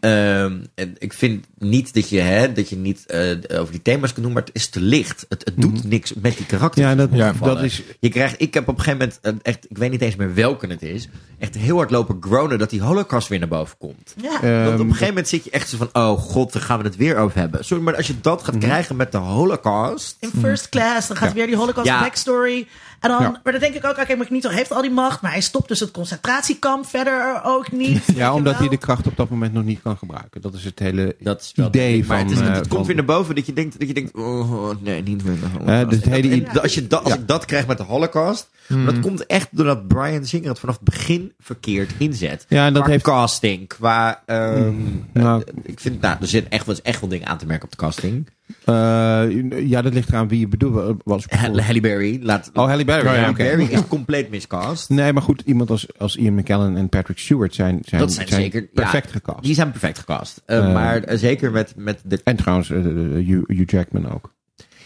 Ehm, 0.06 0.64
en 0.76 0.96
ik 0.98 1.14
vind 1.14 1.48
niet 1.58 1.94
dat 1.94 2.10
je, 2.10 2.20
hè, 2.20 2.52
dat 2.52 2.70
je 2.70 2.76
niet 2.76 3.06
eh, 3.06 3.60
over 3.60 3.72
die 3.72 3.82
thema's 3.82 4.14
kunt 4.14 4.26
doen, 4.26 4.34
maar 4.34 4.44
het 4.44 4.56
is 4.56 4.70
te 4.70 4.82
licht. 4.82 5.26
Het, 5.30 5.46
het 5.46 5.54
doet 5.62 5.84
niks 5.84 6.14
met 6.14 6.38
die 6.38 6.46
karakters. 6.46 6.86
Mhm. 6.86 6.90
Ja, 7.00 7.08
dat, 7.08 7.10
Ja, 7.40 7.46
dat 7.46 7.62
is. 7.64 7.82
Je 8.00 8.10
krijgt, 8.10 8.42
ik 8.42 8.54
heb 8.54 8.68
op 8.68 8.78
een 8.78 8.84
gegeven 8.84 9.12
moment, 9.22 9.44
eh, 9.44 9.52
echt, 9.52 9.66
ik 9.70 9.78
weet 9.78 9.92
niet 9.92 10.02
eens 10.02 10.16
meer 10.16 10.34
welke 10.34 10.68
het 10.68 10.82
is, 10.82 11.08
echt 11.40 11.56
heel 11.56 11.76
hard 11.78 11.92
lopen 11.92 12.18
groanen 12.20 12.60
dat 12.60 12.70
die 12.70 12.82
holocaust 12.82 13.28
weer 13.28 13.40
naar 13.40 13.48
boven 13.48 13.78
komt. 13.78 14.14
Ja. 14.22 14.30
Want 14.30 14.38
op 14.42 14.44
ehm, 14.44 14.80
een 14.80 14.88
gegeven 14.88 15.08
moment 15.08 15.28
zit 15.28 15.44
je 15.44 15.50
echt 15.50 15.70
zo 15.70 15.78
van, 15.78 15.90
oh 15.94 16.20
god, 16.20 16.54
daar 16.54 16.62
gaan 16.62 16.78
we 16.80 16.84
het 16.86 16.96
weer 16.96 17.18
over 17.18 17.40
hebben. 17.40 17.66
Sorry, 17.66 17.84
maar 17.84 17.96
als 17.96 18.08
je 18.08 18.22
dat 18.22 18.42
Mhm. 18.42 18.52
gaat 18.52 18.58
krijgen 18.60 18.96
met 18.96 19.12
de 19.12 19.18
holocaust, 19.18 20.18
in 20.20 20.32
first 20.40 20.70
class. 20.70 21.08
Dan 21.08 21.18
gaat 21.18 21.34
weer 21.34 21.46
die 21.48 21.56
Holocaust 21.56 21.88
Ja. 21.88 22.00
backstory. 22.00 22.68
En 23.00 23.10
dan, 23.12 23.22
Ja. 23.22 23.40
maar 23.44 23.52
dan 23.52 23.62
denk 23.62 23.76
ik 23.76 23.86
ook, 23.86 23.98
oké, 23.98 24.16
Magneto 24.16 24.50
heeft 24.50 24.72
al 24.72 24.82
die 24.82 24.92
macht. 24.92 25.22
Maar 25.22 25.32
hij 25.32 25.42
stopt 25.42 25.68
dus 25.68 25.80
het 25.80 25.92
concentratiekamp 25.92 26.86
verder 26.86 27.42
ook 27.44 27.72
niet. 27.72 28.04
Ja, 28.16 28.34
omdat 28.34 28.52
wel. 28.54 28.62
hij 28.62 28.70
de 28.70 28.78
kracht 28.78 29.08
op 29.08 29.18
dat 29.18 29.30
moment 29.30 29.54
nog 29.54 29.64
niet 29.64 29.82
kan 29.82 29.98
gebruiken. 29.98 30.42
Dat 30.42 30.54
is 30.54 30.64
het 30.64 30.80
hele 30.80 31.16
dat 31.20 31.52
idee 31.56 31.98
maar 32.06 32.20
van. 32.20 32.28
het, 32.28 32.32
is, 32.32 32.48
het 32.48 32.62
eh, 32.66 32.70
komt 32.70 32.86
weer 32.88 32.96
naar 32.96 33.06
boven 33.06 33.36
dat 33.36 33.46
je 33.46 33.54
denkt, 33.54 33.80
dat 33.80 33.88
je 33.88 33.94
denkt 33.94 34.14
oh 34.16 34.70
nee, 34.82 35.02
niet 35.04 35.24
meer 35.26 35.34
de 35.40 35.46
holocaust. 35.46 35.84
Eh, 35.84 35.90
dus 35.90 35.96
het 35.98 36.06
En 36.06 36.12
hele 36.12 36.28
dat- 36.30 36.38
idee- 36.38 36.50
en 36.54 36.62
als 36.62 36.74
je 36.74 36.88
dat, 36.88 37.04
als 37.04 37.14
ik 37.14 37.28
dat 37.28 37.46
krijg 37.46 37.68
met 37.68 37.78
de 37.78 37.84
holocaust, 37.84 38.50
maar 38.68 38.86
dat 38.86 39.00
komt 39.00 39.26
echt 39.26 39.48
doordat 39.52 39.88
Brian 39.88 40.26
Singer 40.26 40.50
het 40.50 40.60
vanaf 40.60 40.76
het 40.76 40.84
begin 40.84 41.32
verkeerd 41.40 41.92
inzet. 41.98 42.46
Ja, 42.50 42.66
en 42.66 42.74
dat 42.74 42.82
qua 42.84 42.92
heeft- 42.92 43.04
casting, 43.04 43.68
qua... 43.68 44.24
ehm, 44.26 44.74
Nou. 45.14 45.44
eh, 45.48 45.54
ik 45.64 45.80
vind, 45.80 46.02
nou, 46.02 46.18
er 46.22 46.28
zit 46.28 46.48
echt 46.50 46.82
echt 46.82 47.00
wel 47.00 47.10
dingen 47.10 47.28
aan 47.28 47.38
te 47.38 47.46
merken 47.46 47.66
op 47.66 47.72
de 47.72 47.78
casting. 47.78 48.28
Eh, 48.66 49.68
ja, 49.70 49.82
dat 49.82 49.94
ligt 49.94 50.10
eraan 50.10 50.28
wie 50.28 50.40
je 50.40 50.48
bedoelt. 50.48 51.02
Was 51.04 51.26
Halle 51.30 51.62
Halle 51.62 51.82
Berry, 51.82 52.20
laat... 52.24 52.50
Oh, 52.54 52.66
Halle 52.68 52.86
Berry. 52.86 53.08
Halle 53.08 53.30
oké. 53.30 53.44
Berry 53.44 53.64
is 53.64 53.88
compleet 53.88 54.30
miscast. 54.30 54.90
Nee, 54.90 55.14
maar 55.14 55.22
goed, 55.24 55.42
iemand 55.46 55.70
als, 55.70 55.88
als 55.98 56.16
Ian 56.16 56.34
McKellen 56.34 56.78
en 56.78 56.90
Patrick 56.90 57.18
Stewart 57.18 57.56
zijn, 57.56 57.80
zijn, 57.86 58.02
Dat 58.02 58.14
zijn 58.14 58.28
zeker... 58.28 58.62
perfect 58.74 59.06
ja, 59.06 59.12
gecast. 59.12 59.44
Die 59.44 59.54
zijn 59.56 59.72
perfect 59.72 59.98
gecast. 60.00 60.42
Eh, 60.46 60.58
Eh. 60.58 60.74
maar 60.74 61.04
zeker 61.14 61.52
met, 61.52 61.74
met 61.78 62.02
de... 62.06 62.22
En 62.24 62.36
trouwens, 62.36 62.70
Hugh, 62.70 63.44
Hugh 63.48 63.72
Jackman 63.72 64.12
ook. 64.12 64.34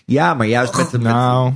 Ja, 0.05 0.33
maar 0.33 0.47
juist 0.47 0.77
met 0.77 0.89
de... 0.91 0.97
met- 0.97 1.07
Nou, 1.11 1.53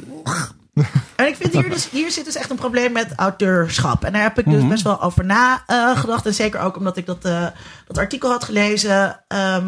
En 1.15 1.27
ik 1.27 1.35
vind 1.35 1.53
hier 1.53 1.69
dus, 1.69 1.89
hier 1.89 2.11
zit 2.11 2.25
dus 2.25 2.35
echt 2.35 2.49
een 2.49 2.55
probleem 2.55 2.91
met 2.91 3.13
auteurschap. 3.15 4.03
En 4.03 4.13
daar 4.13 4.21
heb 4.21 4.39
ik 4.39 4.45
Mhm. 4.45 4.55
dus 4.59 4.67
best 4.67 4.83
wel 4.83 5.01
over 5.01 5.25
nagedacht. 5.25 6.25
en 6.25 6.33
zeker 6.33 6.59
ook 6.59 6.77
omdat 6.77 6.97
ik 6.97 7.05
dat, 7.05 7.25
eh, 7.25 7.47
dat 7.87 7.97
artikel 7.97 8.29
had 8.29 8.43
gelezen. 8.43 9.23
ehm, 9.27 9.67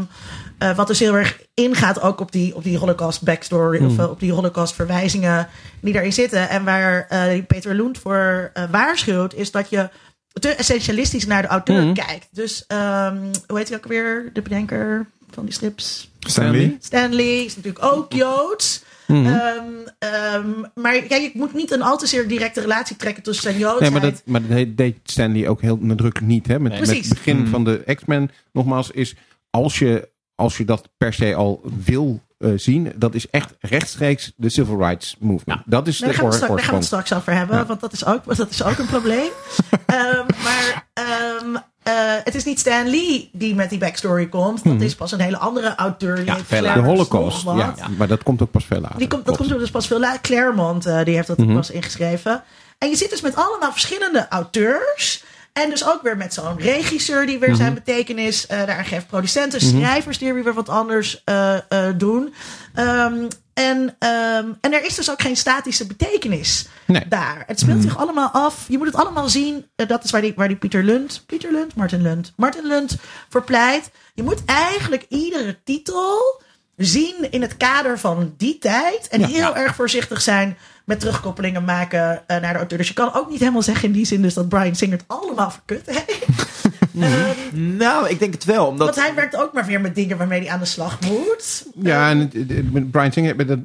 eh, 0.58 0.76
wat 0.76 0.88
dus 0.88 1.00
heel 1.00 1.16
erg 1.18 1.40
ingaat 1.54 2.02
ook 2.02 2.20
op 2.20 2.32
die, 2.32 2.56
op 2.56 2.64
die 2.64 2.78
Holocaust 2.78 3.24
backstory. 3.24 3.82
Mhm. 3.82 3.92
Of 3.92 3.98
eh, 3.98 4.10
op 4.10 4.20
die 4.20 4.32
Holocaust 4.34 4.76
verwijzingen 4.76 5.48
die 5.82 5.94
daarin 5.94 6.14
zitten. 6.14 6.50
En 6.50 6.64
waar 6.64 7.06
eh, 7.10 7.44
Peter 7.48 7.76
Lund 7.76 7.98
voor 7.98 8.52
waarschuwt, 8.72 9.34
is 9.34 9.52
dat 9.52 9.70
je 9.70 9.90
te 10.34 10.50
essentialistisch 10.50 11.26
naar 11.26 11.42
de 11.42 11.48
auteur 11.48 11.84
Mhm. 11.84 11.94
kijkt. 11.94 12.28
Dus 12.32 12.64
ehm, 12.68 13.18
hoe 13.48 13.58
heet 13.58 13.68
hij 13.70 13.78
ook 13.78 13.86
weer? 13.88 14.30
De 14.34 14.42
bedenker 14.42 15.06
van 15.32 15.46
die 15.46 15.54
strips? 15.54 16.12
Stanley. 16.20 16.78
Stanley 16.82 17.44
is 17.46 17.56
natuurlijk 17.56 17.86
ook 17.86 18.14
Joods. 18.14 18.84
Mhm. 19.08 19.26
Ehm, 19.26 19.64
ehm, 20.00 20.50
maar 20.76 20.96
ja, 20.96 21.16
je 21.16 21.32
moet 21.34 21.54
niet 21.54 21.72
een 21.72 21.82
al 21.82 21.98
te 21.98 22.08
zeer 22.08 22.28
directe 22.28 22.62
relatie 22.62 22.96
trekken 22.96 23.24
tussen 23.24 23.44
zijn 23.44 23.56
Nee, 23.56 23.64
Joodsheid. 23.64 23.92
maar 23.92 24.02
dat, 24.02 24.22
maar 24.26 24.48
dat 24.48 24.78
deed- 24.78 24.98
Stanley 25.04 25.48
ook 25.48 25.62
heel 25.62 25.78
nadrukkelijk 25.82 26.32
niet. 26.32 26.48
Hè? 26.48 26.60
Met, 26.60 26.80
met 26.80 26.90
het 26.90 27.10
begin 27.10 27.38
Mm. 27.38 27.48
van 27.48 27.64
de 27.64 27.84
X-Men, 27.96 28.32
nogmaals, 28.52 28.92
is 28.92 29.16
als 29.50 29.80
je 29.80 30.14
als 30.36 30.58
je 30.58 30.66
dat 30.66 30.90
per 30.98 31.14
se 31.14 31.36
al 31.36 31.62
wil 31.86 32.20
eh, 32.38 32.52
zien, 32.56 32.92
dat 32.96 33.16
is 33.16 33.30
echt 33.30 33.54
rechtstreeks 33.60 34.32
de 34.36 34.50
civil 34.50 34.78
rights 34.78 35.16
movement. 35.20 35.62
Dat 35.66 35.88
is 35.88 35.98
Daar 35.98 36.10
de 36.10 36.16
gaan, 36.16 36.26
we 36.26 36.32
straks, 36.34 36.50
oor- 36.52 36.58
daar 36.58 36.66
gaan 36.66 36.74
we 36.74 36.80
het 36.80 36.86
straks 36.90 37.14
over 37.14 37.34
hebben, 37.34 37.58
Ja. 37.58 37.66
want 37.66 37.80
dat 37.80 37.94
is 37.94 38.06
ook, 38.06 38.36
dat 38.36 38.50
is 38.50 38.64
ook 38.64 38.78
een 38.78 38.86
probleem. 38.86 39.30
Ehm, 39.86 40.26
maar 40.44 40.88
ehm, 40.94 41.56
eh, 41.86 41.94
het 42.24 42.36
is 42.36 42.44
niet 42.44 42.60
Stan 42.60 42.90
Lee 42.90 43.30
die 43.34 43.56
met 43.56 43.70
die 43.70 43.80
backstory 43.80 44.28
komt. 44.28 44.64
Dat 44.64 44.82
is 44.82 44.96
pas 44.96 45.12
een 45.12 45.20
hele 45.20 45.38
andere 45.38 45.76
auteur. 45.76 46.16
Die 46.16 46.26
Ja, 46.26 46.74
De 46.74 46.80
Holocaust, 46.80 47.44
ja, 47.44 47.74
maar 47.98 48.08
dat 48.08 48.24
komt 48.24 48.42
ook 48.42 48.52
pas 48.52 48.66
veel 48.66 48.80
later. 48.82 48.98
Die 48.98 49.08
komt, 49.08 49.26
dat 49.26 49.38
komt 49.38 49.50
dus 49.50 49.72
pas 49.72 49.88
veel 49.88 50.00
later. 50.00 50.22
Claremont, 50.22 50.86
eh, 50.86 51.04
die 51.04 51.16
heeft 51.16 51.28
dat 51.28 51.38
Mhm. 51.38 51.54
pas 51.54 51.70
ingeschreven. 51.72 52.44
En 52.78 52.90
je 52.90 52.96
zit 52.96 53.10
dus 53.10 53.22
met 53.22 53.36
allemaal 53.36 53.72
verschillende 53.72 54.26
auteurs. 54.30 55.24
En 55.54 55.70
dus 55.70 55.86
ook 55.88 56.02
weer 56.02 56.18
met 56.18 56.34
zo'n 56.34 56.58
regisseur 56.60 57.26
die 57.26 57.40
weer 57.40 57.50
Mhm. 57.50 57.58
zijn 57.58 57.74
betekenis 57.74 58.48
eh 58.48 58.58
daaraan 58.58 58.86
geeft. 58.86 59.08
Producenten, 59.08 59.62
schrijvers 59.62 60.18
die 60.18 60.34
weer 60.34 60.54
wat 60.54 60.70
anders 60.70 61.22
eh, 61.24 61.56
eh, 61.56 61.62
doen. 61.98 62.34
Ehm, 62.74 63.14
en, 63.54 63.96
ehm, 64.00 64.46
en 64.62 64.74
er 64.74 64.86
is 64.86 64.96
dus 64.96 65.12
ook 65.12 65.22
geen 65.22 65.38
statische 65.38 65.88
betekenis 65.88 66.68
Nee. 66.86 67.08
daar. 67.08 67.44
Het 67.48 67.60
speelt 67.60 67.82
zich 67.82 67.98
allemaal 67.98 68.30
af. 68.30 68.66
Je 68.68 68.78
moet 68.78 68.88
het 68.88 68.96
allemaal 68.96 69.30
zien. 69.30 69.66
Eh, 69.76 69.88
dat 69.88 70.04
is 70.04 70.12
waar 70.12 70.22
die, 70.22 70.34
waar 70.36 70.48
die 70.48 70.58
Pieter 70.58 70.84
Lund, 70.84 71.24
Pieter 71.26 71.52
Lund, 71.52 71.76
Martin 71.76 72.02
Lund, 72.02 72.34
Martin 72.36 72.68
Lund 72.68 72.98
voor 73.30 73.44
pleit. 73.44 73.92
Je 74.14 74.24
moet 74.24 74.46
eigenlijk 74.46 75.06
iedere 75.10 75.58
titel 75.64 76.42
zien 76.78 77.32
in 77.32 77.42
het 77.42 77.58
kader 77.58 78.00
van 78.00 78.34
die 78.38 78.58
tijd. 78.58 79.08
En 79.08 79.24
heel 79.24 79.56
erg 79.56 79.76
voorzichtig 79.76 80.22
zijn 80.22 80.58
met 80.86 81.00
terugkoppelingen 81.00 81.64
maken 81.64 82.28
eh, 82.28 82.42
naar 82.42 82.54
de 82.54 82.60
auteur. 82.60 82.78
Dus 82.78 82.88
je 82.88 82.94
kan 82.94 83.14
ook 83.14 83.30
niet 83.30 83.40
helemaal 83.40 83.62
zeggen 83.62 83.88
in 83.88 83.94
die 83.94 84.06
zin 84.06 84.22
dus 84.22 84.34
dat 84.34 84.50
Brian 84.50 84.76
Singer 84.76 84.98
het 84.98 85.08
allemaal 85.08 85.52
verkut 85.52 85.86
heeft. 85.86 86.26
Ehm, 87.00 87.78
Nou, 87.78 88.10
ik 88.10 88.20
denk 88.20 88.34
het 88.34 88.46
wel. 88.46 88.68
Omdat 88.68 88.96
want 88.96 89.08
hij 89.08 89.16
werkt 89.16 89.36
ook 89.36 89.54
maar 89.54 89.66
weer 89.66 89.82
met 89.82 89.96
dingen 89.96 90.18
waarmee 90.18 90.40
hij 90.40 90.50
aan 90.50 90.60
de 90.60 90.66
slag 90.66 91.00
moet. 91.02 91.68
Ja, 91.82 92.10
en 92.10 92.32
met 92.72 92.92
Brian 92.92 93.12
Singer, 93.12 93.48
dat 93.48 93.60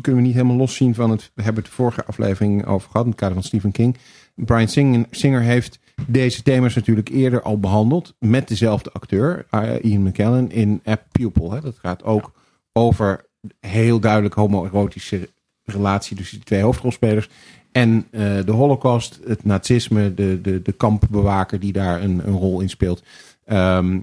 we 0.00 0.20
niet 0.20 0.34
helemaal 0.34 0.56
loszien 0.56 0.94
van 0.94 1.10
het. 1.10 1.30
We 1.34 1.42
hebben 1.42 1.62
het 1.62 1.72
vorige 1.72 2.04
aflevering 2.04 2.66
over 2.66 2.90
gehad, 2.90 3.04
in 3.04 3.10
het 3.10 3.20
kader 3.20 3.34
van 3.34 3.44
Stephen 3.44 3.72
King. 3.72 3.96
Brian 4.34 4.68
Singer, 4.68 5.06
Singer 5.10 5.40
heeft 5.40 5.78
deze 6.06 6.42
thema's 6.42 6.74
natuurlijk 6.74 7.08
eerder 7.08 7.42
al 7.42 7.58
behandeld 7.58 8.14
met 8.18 8.48
dezelfde 8.48 8.92
acteur, 8.92 9.46
uh, 9.50 9.70
Ian 9.82 10.02
McKellen, 10.02 10.50
in 10.50 10.82
A 10.88 10.96
Pupil. 11.12 11.52
Hè. 11.52 11.60
Dat 11.60 11.78
gaat 11.78 12.02
ook 12.02 12.32
over 12.72 13.24
heel 13.60 14.00
duidelijk 14.00 14.34
homoerotische 14.34 15.28
relatie 15.64 16.16
tussen 16.16 16.36
die 16.36 16.46
twee 16.46 16.62
hoofdrolspelers. 16.62 17.28
En 17.72 18.06
eh, 18.10 18.20
de 18.44 18.52
Holocaust, 18.52 19.18
het 19.26 19.44
nazisme, 19.44 20.14
de, 20.14 20.40
de, 20.42 20.62
de 20.62 20.72
kampbewaker 20.72 21.60
die 21.60 21.72
daar 21.72 22.02
een, 22.02 22.20
een 22.26 22.34
rol 22.36 22.60
in 22.60 22.68
speelt. 22.70 23.02
Ehm, 23.44 23.98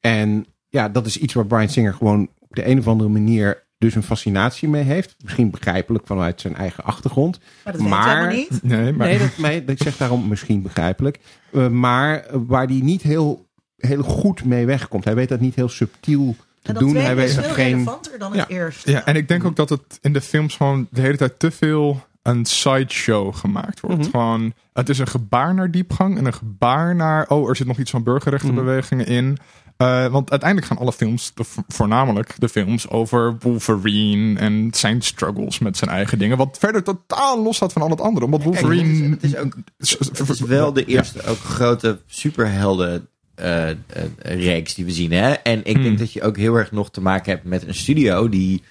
en 0.00 0.46
ja, 0.68 0.88
dat 0.88 1.06
is 1.06 1.16
iets 1.18 1.34
waar 1.34 1.46
Brian 1.46 1.68
Singer 1.68 1.94
gewoon 1.94 2.28
op 2.38 2.56
de 2.56 2.68
een 2.68 2.78
of 2.78 2.88
andere 2.88 3.10
manier 3.10 3.62
dus 3.78 3.94
een 3.94 4.02
fascinatie 4.02 4.68
mee 4.68 4.82
heeft. 4.82 5.16
Misschien 5.22 5.50
begrijpelijk 5.50 6.06
vanuit 6.06 6.40
zijn 6.40 6.56
eigen 6.56 6.84
achtergrond. 6.84 7.38
Maar 7.64 7.72
dat 7.72 7.82
Maar- 7.82 8.08
helemaal 8.18 8.36
niet. 8.36 8.62
Nee, 8.62 8.92
maar 8.92 9.06
Nee, 9.06 9.18
dat, 9.18 9.38
nee, 9.38 9.64
ik 9.64 9.82
zeg 9.82 9.96
daarom 9.96 10.28
misschien 10.28 10.62
begrijpelijk. 10.62 11.18
Eh, 11.52 11.68
maar 11.68 12.24
waar 12.46 12.66
hij 12.66 12.80
niet 12.82 13.02
heel, 13.02 13.46
heel 13.76 14.02
goed 14.02 14.44
mee 14.44 14.66
wegkomt. 14.66 15.04
Hij 15.04 15.14
weet 15.14 15.28
dat 15.28 15.40
niet 15.40 15.54
heel 15.54 15.68
subtiel 15.68 16.36
te 16.62 16.68
En 16.68 16.74
dat 16.74 16.82
doen. 16.82 16.94
Hij 16.96 17.16
weet 17.16 17.28
is 17.28 17.36
er 17.36 17.42
veel 17.42 17.52
geen. 17.52 17.70
relevanter 17.72 18.18
dan 18.18 18.32
het 18.32 18.48
Ja. 18.48 18.54
eerste. 18.56 18.90
Ja, 18.90 19.04
en 19.04 19.16
ik 19.16 19.28
denk 19.28 19.44
ook 19.44 19.56
dat 19.56 19.68
het 19.68 19.98
in 20.00 20.12
de 20.12 20.20
films 20.20 20.56
gewoon 20.56 20.86
de 20.90 21.00
hele 21.00 21.16
tijd 21.16 21.38
te 21.38 21.50
veel 21.50 22.02
een 22.30 22.44
sideshow 22.44 23.34
gemaakt 23.34 23.80
wordt. 23.80 23.98
Mhm. 24.00 24.10
Gewoon, 24.10 24.52
het 24.72 24.88
is 24.88 24.98
een 24.98 25.06
gebaar 25.08 25.54
naar 25.54 25.70
diepgang 25.70 26.18
en 26.18 26.24
een 26.26 26.32
gebaar 26.34 26.94
naar, 26.94 27.28
oh, 27.28 27.48
er 27.48 27.56
zit 27.56 27.66
nog 27.66 27.78
iets 27.78 27.90
van 27.90 28.02
burgerrechtenbewegingen 28.02 29.06
in. 29.06 29.36
Eh, 29.76 30.06
want 30.06 30.30
uiteindelijk 30.30 30.68
gaan 30.70 30.78
alle 30.78 30.92
films, 30.92 31.32
de- 31.34 31.44
voornamelijk 31.68 32.34
de 32.38 32.48
films, 32.48 32.88
over 32.90 33.36
Wolverine 33.38 34.38
en 34.38 34.68
zijn 34.72 35.02
struggles 35.02 35.58
met 35.58 35.76
zijn 35.76 35.90
eigen 35.90 36.18
dingen. 36.18 36.36
Wat 36.36 36.56
verder 36.58 36.82
totaal 36.82 37.42
los 37.42 37.56
staat 37.56 37.72
van 37.72 37.82
al 37.82 37.90
het 37.90 38.00
andere. 38.00 38.24
Omdat 38.24 38.42
Kijk, 38.42 38.54
Wolverine. 38.54 39.08
het 39.10 39.22
is- 39.22 39.30
het 39.32 39.40
is 39.78 39.98
ook- 39.98 40.18
Het 40.18 40.28
is 40.28 40.40
wel 40.40 40.72
de 40.72 40.84
eerste 40.84 41.22
ook 41.26 41.38
grote 41.38 41.98
superhelden 42.06 43.08
eh, 43.34 43.70
eh, 43.70 43.76
reeks 44.22 44.74
die 44.74 44.84
we 44.84 44.90
zien. 44.90 45.12
Hè? 45.12 45.30
En 45.32 45.64
ik 45.64 45.74
Hmm. 45.74 45.82
denk 45.82 45.98
dat 45.98 46.12
je 46.12 46.22
ook 46.22 46.36
heel 46.36 46.54
erg 46.54 46.72
nog 46.72 46.90
te 46.90 47.00
maken 47.00 47.32
hebt 47.32 47.44
met 47.44 47.66
een 47.66 47.74
studio 47.74 48.28
die 48.28 48.62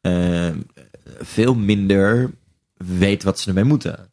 eh, 0.00 0.48
veel 1.20 1.54
minder 1.54 2.30
weet 2.78 3.22
wat 3.22 3.40
ze 3.40 3.48
ermee 3.48 3.64
moeten. 3.64 4.12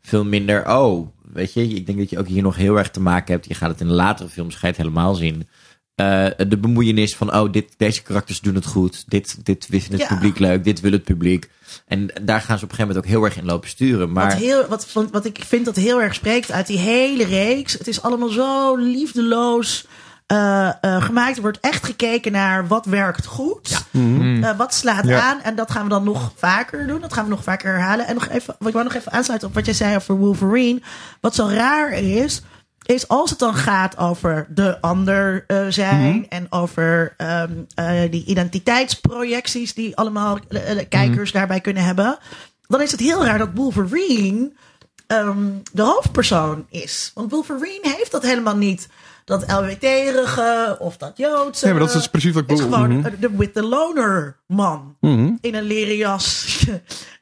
Veel 0.00 0.24
minder, 0.24 0.68
oh, 0.76 1.08
weet 1.32 1.52
je, 1.52 1.62
ik 1.68 1.86
denk 1.86 1.98
dat 1.98 2.10
je 2.10 2.18
ook 2.18 2.28
hier 2.28 2.42
nog 2.42 2.56
heel 2.56 2.76
erg 2.78 2.90
te 2.90 3.00
maken 3.00 3.34
hebt. 3.34 3.46
Je 3.48 3.54
gaat 3.54 3.70
het 3.70 3.80
in 3.80 3.86
de 3.86 3.92
latere 3.92 4.28
films, 4.28 4.54
ga 4.54 4.60
je 4.60 4.66
het 4.66 4.76
helemaal 4.76 5.14
zien. 5.14 5.48
Eh, 5.94 6.26
de 6.48 6.58
bemoeienis 6.58 7.16
van, 7.16 7.34
oh, 7.34 7.52
dit, 7.52 7.74
deze 7.76 8.02
karakters 8.02 8.40
doen 8.40 8.54
het 8.54 8.66
goed. 8.66 9.04
Dit, 9.10 9.44
dit 9.44 9.66
vindt 9.70 9.88
het 9.88 10.00
Ja. 10.00 10.06
publiek 10.06 10.38
leuk. 10.38 10.64
Dit 10.64 10.80
wil 10.80 10.92
het 10.92 11.04
publiek. 11.04 11.50
En 11.86 12.10
daar 12.22 12.40
gaan 12.40 12.58
ze 12.58 12.64
op 12.64 12.70
een 12.70 12.76
gegeven 12.76 12.86
moment 12.86 12.98
ook 12.98 13.10
heel 13.10 13.24
erg 13.24 13.36
in 13.36 13.44
lopen 13.44 13.68
sturen. 13.68 14.12
Maar 14.12 14.28
Wat, 14.30 14.38
heel, 14.38 14.66
wat, 14.68 14.92
wat, 14.92 15.10
wat 15.10 15.24
ik 15.24 15.38
vind 15.46 15.64
dat 15.64 15.76
heel 15.76 16.02
erg 16.02 16.14
spreekt 16.14 16.52
uit 16.52 16.66
die 16.66 16.78
hele 16.78 17.24
reeks. 17.24 17.72
Het 17.72 17.86
is 17.88 18.02
allemaal 18.02 18.28
zo 18.28 18.76
liefdeloos 18.76 19.86
eh, 20.26 20.68
eh, 20.80 21.02
gemaakt. 21.02 21.36
Er 21.36 21.42
wordt 21.42 21.60
echt 21.60 21.84
gekeken 21.84 22.32
naar 22.32 22.66
wat 22.66 22.84
werkt 22.86 23.26
goed. 23.26 23.84
Mhm. 23.90 24.44
Eh, 24.44 24.56
wat 24.56 24.74
slaat 24.74 25.04
Ja. 25.06 25.20
aan. 25.20 25.40
En 25.40 25.54
dat 25.54 25.70
gaan 25.70 25.82
we 25.82 25.88
dan 25.88 26.04
nog 26.04 26.32
vaker 26.36 26.86
doen. 26.86 27.00
Dat 27.00 27.12
gaan 27.12 27.24
we 27.24 27.30
nog 27.30 27.42
vaker 27.42 27.72
herhalen. 27.72 28.06
En 28.06 28.14
nog 28.14 28.28
even, 28.28 28.56
ik 28.58 28.72
wou 28.72 28.84
nog 28.84 28.94
even 28.94 29.12
aansluiten 29.12 29.48
op 29.48 29.54
wat 29.54 29.64
jij 29.64 29.74
zei 29.74 29.96
over 29.96 30.16
Wolverine. 30.16 30.80
Wat 31.20 31.34
zo 31.34 31.48
raar 31.48 31.92
is. 31.92 32.42
Is 32.86 33.08
als 33.08 33.30
het 33.30 33.38
dan 33.38 33.54
gaat 33.54 33.98
over 33.98 34.46
de 34.50 34.80
ander 34.80 35.44
eh, 35.46 35.66
zijn. 35.68 36.26
En 36.28 36.46
over 36.50 37.14
ehm, 37.16 37.52
eh, 37.74 38.10
die 38.10 38.24
identiteitsprojecties 38.24 39.74
die 39.74 39.96
allemaal 39.96 40.38
eh, 40.48 40.70
eh, 40.80 40.88
kijkers 40.88 41.32
daarbij 41.32 41.60
kunnen 41.60 41.84
hebben. 41.84 42.18
Dan 42.66 42.80
is 42.82 42.90
het 42.90 43.00
heel 43.00 43.24
raar 43.24 43.38
dat 43.38 43.50
Wolverine 43.54 44.52
ehm, 45.06 45.48
de 45.72 45.82
hoofdpersoon 45.82 46.66
is. 46.70 47.10
Want 47.14 47.30
Wolverine 47.30 47.94
heeft 47.96 48.10
dat 48.10 48.22
helemaal 48.22 48.56
niet. 48.56 48.88
Dat 49.26 49.44
LWT-erige 49.52 50.76
of 50.78 50.96
dat 50.96 51.16
Joodse. 51.16 51.64
Nee, 51.64 51.74
maar 51.74 51.82
dat 51.82 51.90
is 51.94 51.96
dus 52.00 52.08
precies 52.08 52.32
wat 52.32 52.42
ik 52.42 52.48
Het 52.50 52.58
is 52.58 52.64
bedoel. 52.64 52.82
gewoon 52.84 53.04
eh, 53.04 53.12
de 53.20 53.36
with 53.36 53.54
the 53.54 53.62
loner 53.62 54.36
man. 54.46 54.96
Mhm. 55.00 55.32
In 55.40 55.54
een 55.54 55.62
leren 55.62 55.96
jas. 55.96 56.64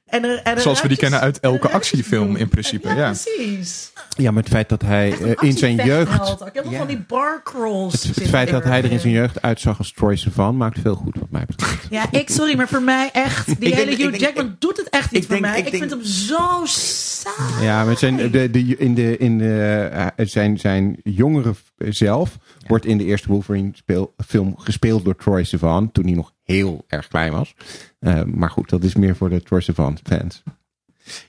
En 0.07 0.44
en 0.44 0.61
Zoals 0.61 0.82
we 0.82 0.88
die 0.88 0.96
kennen 0.96 1.20
uit 1.20 1.40
elke 1.40 1.70
actiefilm 1.70 2.36
in 2.36 2.48
principe, 2.48 2.88
ja. 2.94 3.11
precies. 3.11 3.92
Ja, 4.16 4.30
maar 4.30 4.42
het 4.42 4.52
feit 4.52 4.68
dat 4.68 4.82
hij 4.82 5.18
eh, 5.20 5.48
in 5.48 5.57
zijn 5.57 5.74
jeugd. 5.76 6.12
Ja. 6.52 6.76
van 6.78 6.86
die 6.86 6.98
bar 7.09 7.40
crawls. 7.44 7.92
Het, 8.02 8.14
het 8.16 8.28
feit 8.28 8.50
dat 8.50 8.64
hij 8.64 8.82
er 8.82 8.90
in 8.92 9.00
zijn 9.00 9.12
jeugd 9.12 9.42
uitzag 9.42 9.78
als 9.78 9.92
Troy 9.92 10.16
Sivan 10.16 10.57
maakt 10.57 10.78
veel 10.80 10.94
goed, 10.94 11.16
wat 11.20 11.30
mij 11.30 11.44
betreft. 11.46 11.86
Ja, 11.90 12.07
ik, 12.11 12.30
sorry, 12.30 12.57
maar 12.57 12.68
voor 12.68 12.82
mij 12.82 13.11
echt. 13.12 13.46
Die 13.61 13.74
hele 13.74 13.90
ik 13.90 13.98
Hugh 13.98 14.18
Jackman 14.18 14.46
ik- 14.46 14.61
doet 14.61 14.76
het 14.76 14.88
echt 14.88 15.11
niet 15.12 15.22
ik 15.22 15.28
voor 15.28 15.40
denk- 15.40 15.46
mij. 15.48 15.59
ik 15.59 15.64
Ik, 15.64 15.70
denk- 15.70 15.82
vind 15.90 16.02
hem 16.02 16.11
zo 16.12 16.61
saai. 16.64 17.64
Ja, 17.64 17.84
met 17.84 17.98
zijn, 17.98 18.16
de, 18.30 18.50
de, 18.50 18.76
in 18.76 18.94
de, 18.94 19.16
in 19.18 19.38
de, 19.38 19.88
eh, 20.16 20.26
zijn, 20.26 20.59
zijn 20.59 21.00
jongere 21.02 21.55
zelf 21.78 22.36
wordt 22.66 22.86
in 22.86 22.98
de 22.98 23.05
eerste 23.05 23.28
Wolverine 23.28 23.70
speel, 23.74 24.14
film 24.26 24.55
gespeeld 24.59 25.05
door 25.05 25.16
Troy 25.16 25.44
Sivan. 25.44 25.92
Toen 25.92 26.05
hij 26.05 26.14
nog 26.14 26.32
heel 26.42 26.84
erg 26.88 27.09
klein 27.09 27.32
was. 27.32 27.55
Eh, 28.05 28.22
maar 28.22 28.50
goed, 28.50 28.68
dat 28.70 28.82
is 28.84 28.94
meer 28.94 29.16
voor 29.16 29.30
de 29.30 29.42
Troy 29.42 29.62
fans. 30.05 30.42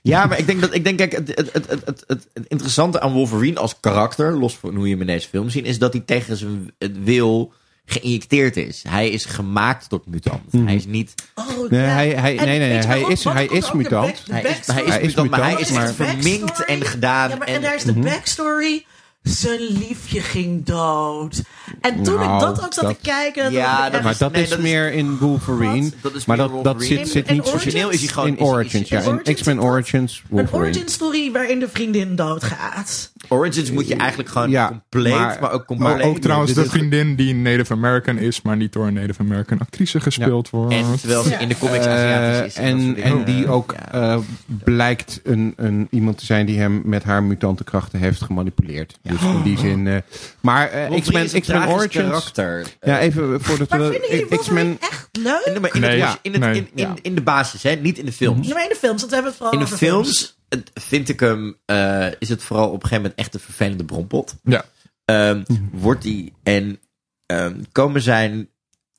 Ja, 0.02 0.26
maar 0.26 0.38
ik 0.38 0.46
denk 0.46 0.60
dat 0.60 0.74
ik 0.74 0.84
denk, 0.84 0.98
kijk, 0.98 1.12
het, 1.12 1.28
het, 1.34 1.52
het, 1.52 1.70
het, 1.70 2.04
het, 2.06 2.28
het 2.32 2.46
interessante 2.48 3.00
aan 3.00 3.12
Wolverine 3.12 3.58
als 3.58 3.80
karakter, 3.80 4.38
los 4.38 4.56
van 4.56 4.74
hoe 4.74 4.84
je 4.84 4.90
hem 4.92 5.00
in 5.00 5.06
deze 5.06 5.28
film 5.28 5.50
ziet, 5.50 5.64
is 5.66 5.78
dat 5.78 5.92
hij 5.92 6.02
tegen 6.02 6.36
zijn 6.36 6.72
wil 7.02 7.52
geïnjecteerd 7.84 8.56
is. 8.56 8.84
Hij 8.88 9.10
is 9.10 9.24
gemaakt 9.24 9.88
tot 9.88 10.06
mutant. 10.06 10.52
Hij 10.52 10.74
is 10.74 10.86
niet. 10.86 11.14
Oh, 11.34 11.70
Nee, 11.70 11.80
ja. 11.80 11.86
hij- 11.86 12.08
hij- 12.10 12.34
nee, 12.34 12.58
nee, 12.58 12.70
hij 12.72 13.00
is- 13.00 13.24
hij 13.24 13.46
is 13.46 13.72
mutant. 13.72 14.22
Hij 14.30 14.42
is, 14.42 14.66
hij 14.66 14.82
is, 14.82 14.88
Hij 14.88 15.00
is 15.00 15.06
mutant, 15.06 15.30
maar 15.30 15.42
hij 15.42 15.60
is 15.60 15.70
verminkt 15.94 16.64
en 16.64 16.84
gedaan. 16.84 17.28
Ja, 17.30 17.36
maar, 17.36 17.46
en, 17.46 17.54
en 17.54 17.62
daar 17.62 17.74
is 17.74 17.82
de 17.82 17.92
backstory. 17.92 18.84
Zijn 19.22 19.60
liefje 19.60 20.20
ging 20.20 20.64
dood. 20.64 21.42
En 21.80 22.02
toen 22.02 22.14
Nou, 22.14 22.34
ik 22.34 22.40
dat 22.40 22.64
ook 22.64 22.72
zat 22.74 22.84
dat- 22.84 22.94
te 23.02 23.08
kijken. 23.10 23.52
Ja, 23.52 23.84
dat 23.84 23.92
echt- 23.94 24.02
Maar 24.02 24.16
dat 24.18 24.32
nee, 24.32 24.42
is 24.42 24.48
dat 24.48 24.58
is- 24.58 24.64
meer 24.64 24.92
in 24.92 25.16
Wolverine. 25.18 25.90
Dat 26.02 26.14
is 26.14 26.24
maar 26.24 26.36
dat, 26.36 26.50
zit, 26.78 27.08
zit 27.08 27.30
niet 27.30 27.46
Origineel 27.46 27.90
is 27.90 28.00
hij 28.00 28.08
gewoon. 28.08 28.28
in 28.28 28.38
Origins. 28.40 28.88
Ja, 28.88 29.02
in 29.22 29.34
X-Men. 29.34 29.60
Origins 29.62 30.22
Een 30.22 30.36
Wolverine. 30.36 30.62
origin 30.64 30.88
story 30.88 31.32
waarin 31.32 31.58
de 31.58 31.68
vriendin 31.68 32.16
doodgaat. 32.16 33.12
Origins 33.28 33.70
moet 33.70 33.88
je 33.88 33.96
eigenlijk 33.96 34.28
gewoon 34.30 34.50
Ja, 34.50 34.68
compleet, 34.68 35.12
maar- 35.14 35.36
maar, 35.40 35.52
ook 35.52 35.68
Maar 35.68 35.88
compleet. 35.88 36.02
ook 36.02 36.18
trouwens 36.18 36.52
de 36.52 36.64
vriendin 36.64 37.16
die 37.16 37.30
een 37.34 37.42
Native 37.42 37.72
American 37.72 38.18
is, 38.18 38.42
maar 38.42 38.56
niet 38.56 38.72
door 38.72 38.86
een 38.86 38.94
Native 38.94 39.20
American 39.20 39.58
actrice 39.58 40.00
gespeeld 40.00 40.50
wordt. 40.50 40.74
En 40.74 40.84
terwijl 40.98 41.22
ze 41.22 41.30
Ja. 41.30 41.38
in 41.38 41.48
de 41.48 41.58
comics 41.58 41.86
Eh, 41.86 41.92
Aziatisch 41.92 42.46
is. 42.46 42.54
en, 42.54 42.76
dingen. 42.78 43.02
en 43.02 43.24
die 43.24 43.44
Eh, 43.44 43.52
ook 43.52 43.74
ja. 43.76 43.92
eh, 43.92 44.18
blijkt 44.64 45.20
een, 45.24 45.52
een, 45.56 45.86
iemand 45.90 46.18
te 46.18 46.24
zijn 46.24 46.46
die 46.46 46.58
hem 46.58 46.82
met 46.84 47.02
haar 47.04 47.22
mutante 47.22 47.64
krachten 47.64 47.98
heeft 47.98 48.22
gemanipuleerd. 48.22 48.98
Dus 49.02 49.20
in 49.22 49.42
die 49.42 49.58
zin. 49.58 49.86
eh, 49.86 49.96
maar 50.40 50.68
eh, 50.70 51.00
X-Men 51.00 51.28
X-Men 51.60 51.68
tragisch 51.78 51.96
Origins. 51.96 52.08
karakter. 52.34 52.66
Ja, 52.80 52.98
even 53.00 53.40
voordat 53.42 53.68
Maar 53.68 53.78
we. 53.80 53.90
vinden 53.90 54.10
jullie 54.10 54.26
Wolverine 54.28 54.74
X-Men. 54.76 54.88
echt 54.90 55.08
leuk? 55.12 55.42
In 55.44 55.62
de, 55.62 55.70
in, 55.72 55.80
Nee. 55.80 55.90
het, 55.90 55.98
Ja, 55.98 56.18
in, 56.22 56.32
het, 56.32 56.40
nee. 56.40 56.86
in, 56.86 56.98
in, 57.02 57.14
de 57.14 57.22
basis, 57.22 57.62
hè? 57.62 57.74
niet 57.74 57.98
in 57.98 58.04
de 58.04 58.12
films. 58.12 58.46
Ja, 58.48 58.54
maar 58.54 58.62
in 58.62 58.68
de 58.68 58.74
films, 58.76 58.98
want 59.00 59.08
we 59.08 59.14
hebben 59.14 59.32
het 59.32 59.40
vooral 59.42 59.58
In 59.60 59.64
de 59.70 59.76
films 59.76 60.38
vind 60.74 61.08
ik 61.08 61.20
hem, 61.20 61.56
eh, 61.64 62.06
is 62.18 62.28
het 62.28 62.42
vooral 62.42 62.66
op 62.66 62.74
een 62.74 62.80
gegeven 62.80 62.96
moment 63.02 63.14
echt 63.20 63.34
een 63.34 63.40
vervelende 63.40 63.84
brompot. 63.84 64.34
Ja. 64.42 64.64
Ehm, 65.04 65.42
Wordt 65.72 66.04
hij 66.04 66.32
en 66.42 66.80
ehm, 67.26 67.60
komen 67.72 68.02
zijn 68.02 68.48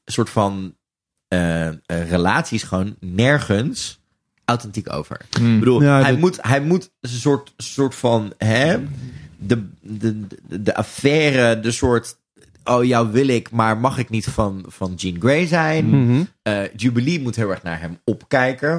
soort 0.05 0.29
van 0.29 0.75
eh, 1.27 1.67
eh, 1.67 1.75
relaties 2.09 2.63
gewoon 2.63 2.95
nergens 2.99 3.99
authentiek 4.45 4.93
over. 4.93 5.21
Ik 5.29 5.59
bedoel, 5.59 5.81
Ja, 5.81 6.01
hij, 6.01 6.11
dat- 6.11 6.19
moet, 6.19 6.37
hij 6.41 6.61
moet 6.61 6.89
een 7.01 7.09
soort, 7.09 7.53
soort 7.57 7.95
van, 7.95 8.33
hè, 8.37 8.77
de, 9.37 9.67
de, 9.81 10.27
de, 10.47 10.61
de 10.61 10.75
affaire, 10.75 11.59
de 11.59 11.71
soort, 11.71 12.17
oh 12.69 12.83
jou 12.85 13.11
wil 13.11 13.27
ik, 13.27 13.51
maar 13.51 13.77
mag 13.77 13.97
ik 13.97 14.09
niet 14.09 14.25
van, 14.25 14.65
van 14.67 14.93
Jean 14.95 15.15
Grey 15.19 15.47
zijn. 15.47 15.85
Mhm. 16.03 16.23
Eh, 16.41 16.59
Jubilee 16.75 17.21
moet 17.21 17.35
heel 17.35 17.49
erg 17.49 17.63
naar 17.63 17.79
hem 17.79 17.99
opkijken. 18.03 18.73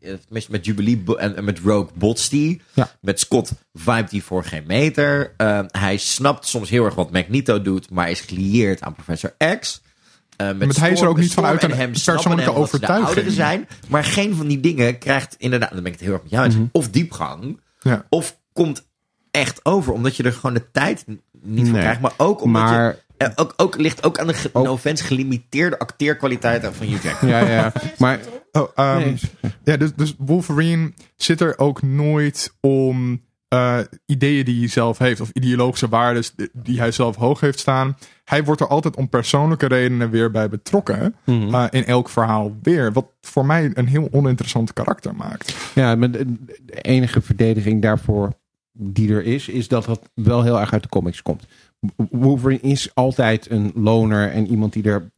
Eh, 0.00 0.14
Tenminste, 0.24 0.50
met 0.50 0.64
Jubilee 0.64 1.02
en, 1.16 1.36
en 1.36 1.44
met 1.44 1.58
Rogue 1.58 1.88
botst. 1.94 2.32
Ja. 2.32 2.90
Met 3.00 3.20
Scott 3.20 3.52
vibe 3.72 4.06
hij 4.10 4.20
voor 4.20 4.44
geen 4.44 4.64
meter. 4.66 5.34
Eh, 5.36 5.60
hij 5.66 5.96
snapt 5.96 6.46
soms 6.46 6.70
heel 6.70 6.84
erg 6.84 6.94
wat 6.94 7.10
Magneto 7.12 7.62
doet, 7.62 7.90
maar 7.90 8.10
is 8.10 8.20
gelieerd 8.20 8.80
aan 8.82 8.92
Professor 8.94 9.34
X. 9.60 9.82
Eh, 10.36 10.46
met 10.46 10.58
Maar 10.58 10.76
hij 10.78 10.90
is 10.90 11.00
er 11.00 11.08
ook 11.08 11.18
niet 11.18 11.32
vanuit 11.34 11.62
een 11.62 11.70
hem 11.72 11.90
persoonlijke 11.90 12.30
hem 12.34 12.42
ze 12.44 12.50
overtuiging. 12.52 13.32
zijn. 13.32 13.68
Maar 13.88 14.04
geen 14.04 14.34
van 14.34 14.46
die 14.48 14.60
dingen 14.60 14.98
krijgt 14.98 15.34
inderdaad, 15.38 15.70
dan 15.72 15.82
ben 15.82 15.92
ik 15.92 15.98
het 15.98 16.02
heel 16.06 16.12
erg 16.12 16.22
met 16.22 16.30
jou 16.30 16.44
eens, 16.44 16.54
Mhm. 16.54 16.64
of 16.72 16.88
diepgang, 16.90 17.60
Ja. 17.80 18.04
of 18.08 18.38
komt 18.52 18.86
echt 19.30 19.64
over, 19.64 19.92
omdat 19.92 20.16
je 20.16 20.22
er 20.22 20.32
gewoon 20.32 20.54
de 20.54 20.70
tijd 20.70 21.04
niet 21.42 21.64
voor 21.64 21.72
Nee. 21.72 21.80
krijgt. 21.80 22.00
Maar 22.00 22.12
ook 22.16 22.42
omdat 22.42 22.62
Maar- 22.62 22.88
je... 22.90 23.06
eh, 23.18 23.28
ook, 23.34 23.52
ook, 23.56 23.76
ligt 23.78 24.04
ook 24.04 24.18
aan 24.18 24.26
de 24.26 24.34
ge- 24.34 24.50
Ook- 24.52 24.64
no 24.64 24.72
offense, 24.72 25.04
gelimiteerde 25.04 25.78
acteerkwaliteiten 25.78 26.74
van 26.74 26.86
Hugh 26.86 27.02
Jackman. 27.04 27.30
Ja, 27.30 27.38
ja. 27.48 27.72
Maar 27.98 28.20
Oh, 28.52 28.68
ehm, 28.74 28.98
Nee. 28.98 29.18
ja, 29.64 29.76
dus, 29.76 29.90
dus 29.96 30.14
Wolverine 30.18 30.92
zit 31.16 31.40
er 31.40 31.58
ook 31.58 31.82
nooit 31.82 32.54
om 32.60 33.26
eh, 33.48 33.78
ideeën 34.06 34.44
die 34.44 34.58
hij 34.58 34.68
zelf 34.68 34.98
heeft, 34.98 35.20
of 35.20 35.30
ideologische 35.32 35.88
waarden 35.88 36.24
die 36.52 36.78
hij 36.78 36.90
zelf 36.92 37.16
hoog 37.16 37.40
heeft 37.40 37.58
staan. 37.58 37.96
Hij 38.24 38.44
wordt 38.44 38.60
er 38.60 38.66
altijd 38.68 38.96
om 38.96 39.08
persoonlijke 39.08 39.66
redenen 39.66 40.10
weer 40.10 40.30
bij 40.30 40.48
betrokken. 40.48 41.14
Eh, 41.24 41.64
in 41.70 41.84
elk 41.84 42.08
verhaal 42.08 42.56
weer. 42.62 42.92
Wat 42.92 43.06
voor 43.20 43.46
mij 43.46 43.70
een 43.74 43.86
heel 43.86 44.08
oninteressant 44.10 44.72
karakter 44.72 45.14
maakt. 45.14 45.54
Ja, 45.74 45.94
maar 45.94 46.10
de, 46.10 46.24
de 46.62 46.80
enige 46.80 47.20
verdediging 47.20 47.82
daarvoor 47.82 48.32
die 48.72 49.12
er 49.12 49.24
is, 49.24 49.48
is 49.48 49.68
dat 49.68 49.84
dat 49.84 50.00
wel 50.14 50.42
heel 50.42 50.60
erg 50.60 50.72
uit 50.72 50.82
de 50.82 50.88
comics 50.88 51.22
komt. 51.22 51.46
Wolverine 52.10 52.60
is 52.60 52.90
altijd 52.94 53.50
een 53.50 53.72
loner 53.74 54.30
en 54.30 54.46
iemand 54.46 54.72
die 54.72 54.82
er 54.84 55.10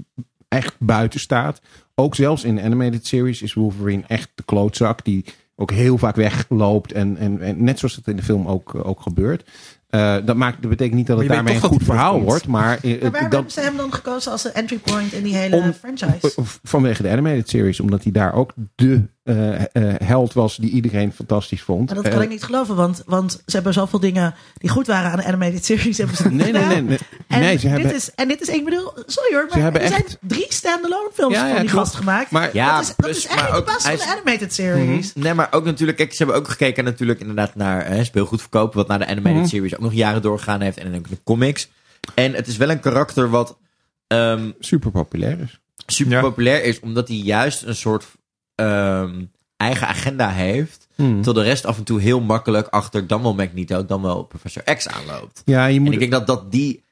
echt 0.48 0.74
buiten 0.78 1.20
staat. 1.20 1.60
Ook 1.94 2.14
zelfs 2.14 2.44
in 2.44 2.54
de 2.54 2.62
animated 2.62 3.06
series 3.06 3.42
is 3.42 3.54
Wolverine 3.54 4.02
echt 4.06 4.30
de 4.34 4.42
klootzak 4.42 5.04
die 5.04 5.24
ook 5.56 5.70
heel 5.70 5.98
vaak 5.98 6.16
wegloopt. 6.16 6.92
En, 6.92 7.16
en, 7.16 7.40
en 7.40 7.64
net 7.64 7.78
zoals 7.78 7.96
het 7.96 8.08
in 8.08 8.16
de 8.16 8.22
film 8.22 8.46
ook, 8.46 8.74
eh, 8.74 8.86
ook 8.86 9.00
gebeurt. 9.00 9.50
Eh, 9.88 10.16
dat, 10.24 10.36
maakt, 10.36 10.60
dat 10.60 10.70
betekent 10.70 10.96
niet 10.96 11.06
dat 11.06 11.18
het 11.18 11.28
daarmee 11.28 11.54
een 11.54 11.60
goed 11.60 11.82
verhaal 11.82 12.22
wordt. 12.22 12.46
Maar, 12.46 12.78
eh, 12.82 12.90
Maar 12.90 13.10
waarom 13.10 13.30
dat, 13.30 13.32
hebben 13.32 13.50
ze 13.52 13.60
hem 13.60 13.76
dan 13.76 13.92
gekozen 13.92 14.32
als 14.32 14.44
een 14.44 14.52
entry 14.52 14.78
point 14.78 15.12
in 15.12 15.22
die 15.22 15.34
hele 15.34 15.56
Om- 15.56 15.72
franchise? 15.72 16.32
vanwege 16.62 17.02
de 17.02 17.10
animated 17.10 17.48
series, 17.48 17.80
omdat 17.80 18.02
hij 18.02 18.12
daar 18.12 18.34
ook 18.34 18.52
de 18.74 19.02
eh, 19.30 19.60
eh, 19.72 19.94
held 20.04 20.32
was 20.32 20.56
die 20.56 20.70
iedereen 20.70 21.12
fantastisch 21.12 21.62
vond. 21.62 21.86
Maar 21.86 21.94
dat 22.02 22.08
kan 22.08 22.16
Eh, 22.18 22.22
ik 22.22 22.28
niet 22.28 22.42
geloven, 22.42 22.76
want, 22.76 23.02
want 23.06 23.32
ze 23.46 23.54
hebben 23.54 23.72
zoveel 23.72 24.00
dingen 24.00 24.34
die 24.58 24.70
goed 24.70 24.86
waren 24.86 25.10
aan 25.10 25.16
de 25.16 25.24
animated 25.24 25.64
series. 25.64 25.98
Hebben 25.98 26.16
ze 26.16 26.28
Nee, 26.30 26.52
nee, 26.52 26.64
nee. 26.64 26.82
nee. 26.82 26.98
En, 27.28 27.40
nee 27.40 27.56
ze 27.58 27.62
dit 27.68 27.70
hebben, 27.76 27.94
is, 27.94 28.14
en 28.14 28.28
dit 28.28 28.40
is, 28.40 28.48
ik 28.48 28.64
bedoel, 28.64 28.92
sorry 29.06 29.34
hoor, 29.34 29.46
maar 29.50 29.58
hebben 29.58 29.80
er 29.82 29.88
zijn 29.88 30.02
echt- 30.04 30.18
drie 30.20 30.46
standalone 30.48 31.10
films 31.14 31.34
Ja, 31.34 31.46
ja, 31.46 31.52
van 31.52 31.60
die 31.60 31.70
klopt. 31.70 31.86
gast 31.86 31.98
gemaakt. 31.98 32.30
Maar- 32.30 32.50
Ja, 32.52 32.72
dat 32.72 32.80
is, 32.82 32.86
dat 32.86 32.96
plus- 32.96 33.16
is 33.16 33.26
maar 33.28 33.36
eigenlijk 33.38 33.60
ook- 33.60 33.66
de 33.66 33.72
basis 33.72 33.88
hij 33.88 33.98
van 33.98 34.06
de 34.06 34.12
animated 34.20 34.54
series. 34.54 35.14
Nee, 35.14 35.34
maar 35.34 35.48
ook 35.50 35.64
natuurlijk, 35.64 35.98
kijk, 35.98 36.10
ze 36.12 36.16
hebben 36.16 36.36
ook 36.36 36.48
gekeken 36.48 36.84
natuurlijk 36.84 37.20
inderdaad 37.20 37.54
naar 37.54 37.86
hè, 37.86 38.04
speelgoedverkoop, 38.04 38.74
wat 38.74 38.88
naar 38.88 38.98
de 38.98 39.06
animated 39.06 39.38
Mhm. 39.40 39.46
series 39.48 39.74
ook 39.74 39.80
nog 39.80 39.92
jaren 39.92 40.22
doorgegaan 40.22 40.60
heeft 40.60 40.78
en 40.78 40.94
ook 40.96 41.08
de 41.08 41.18
comics. 41.24 41.70
En 42.14 42.34
het 42.34 42.46
is 42.46 42.56
wel 42.56 42.70
een 42.70 42.80
karakter 42.80 43.30
wat 43.30 43.58
ehm, 44.06 44.50
super 44.58 44.90
populair 44.90 45.40
is. 45.40 45.60
super 45.86 46.12
Ja. 46.12 46.20
populair 46.20 46.64
is, 46.64 46.80
omdat 46.80 47.08
hij 47.08 47.16
juist 47.16 47.62
een 47.62 47.74
soort 47.76 48.06
ehm, 48.60 49.24
eigen 49.56 49.86
agenda 49.88 50.28
heeft, 50.28 50.88
terwijl 50.96 51.32
de 51.32 51.42
rest 51.42 51.66
af 51.66 51.78
en 51.78 51.84
toe 51.84 52.00
heel 52.00 52.20
makkelijk 52.20 52.68
achter 52.68 53.06
dan 53.06 53.22
wel 53.22 53.34
Magneto, 53.34 53.84
dan 53.86 54.02
wel 54.02 54.22
Professor 54.22 54.62
X 54.76 54.88
aanloopt. 54.88 55.42
Ja, 55.44 55.66
je 55.66 55.76
En 55.76 55.82
moet. 55.82 55.92
ik 55.92 55.98
denk 55.98 56.12
dat, 56.12 56.26
dat 56.26 56.52
die 56.52 56.84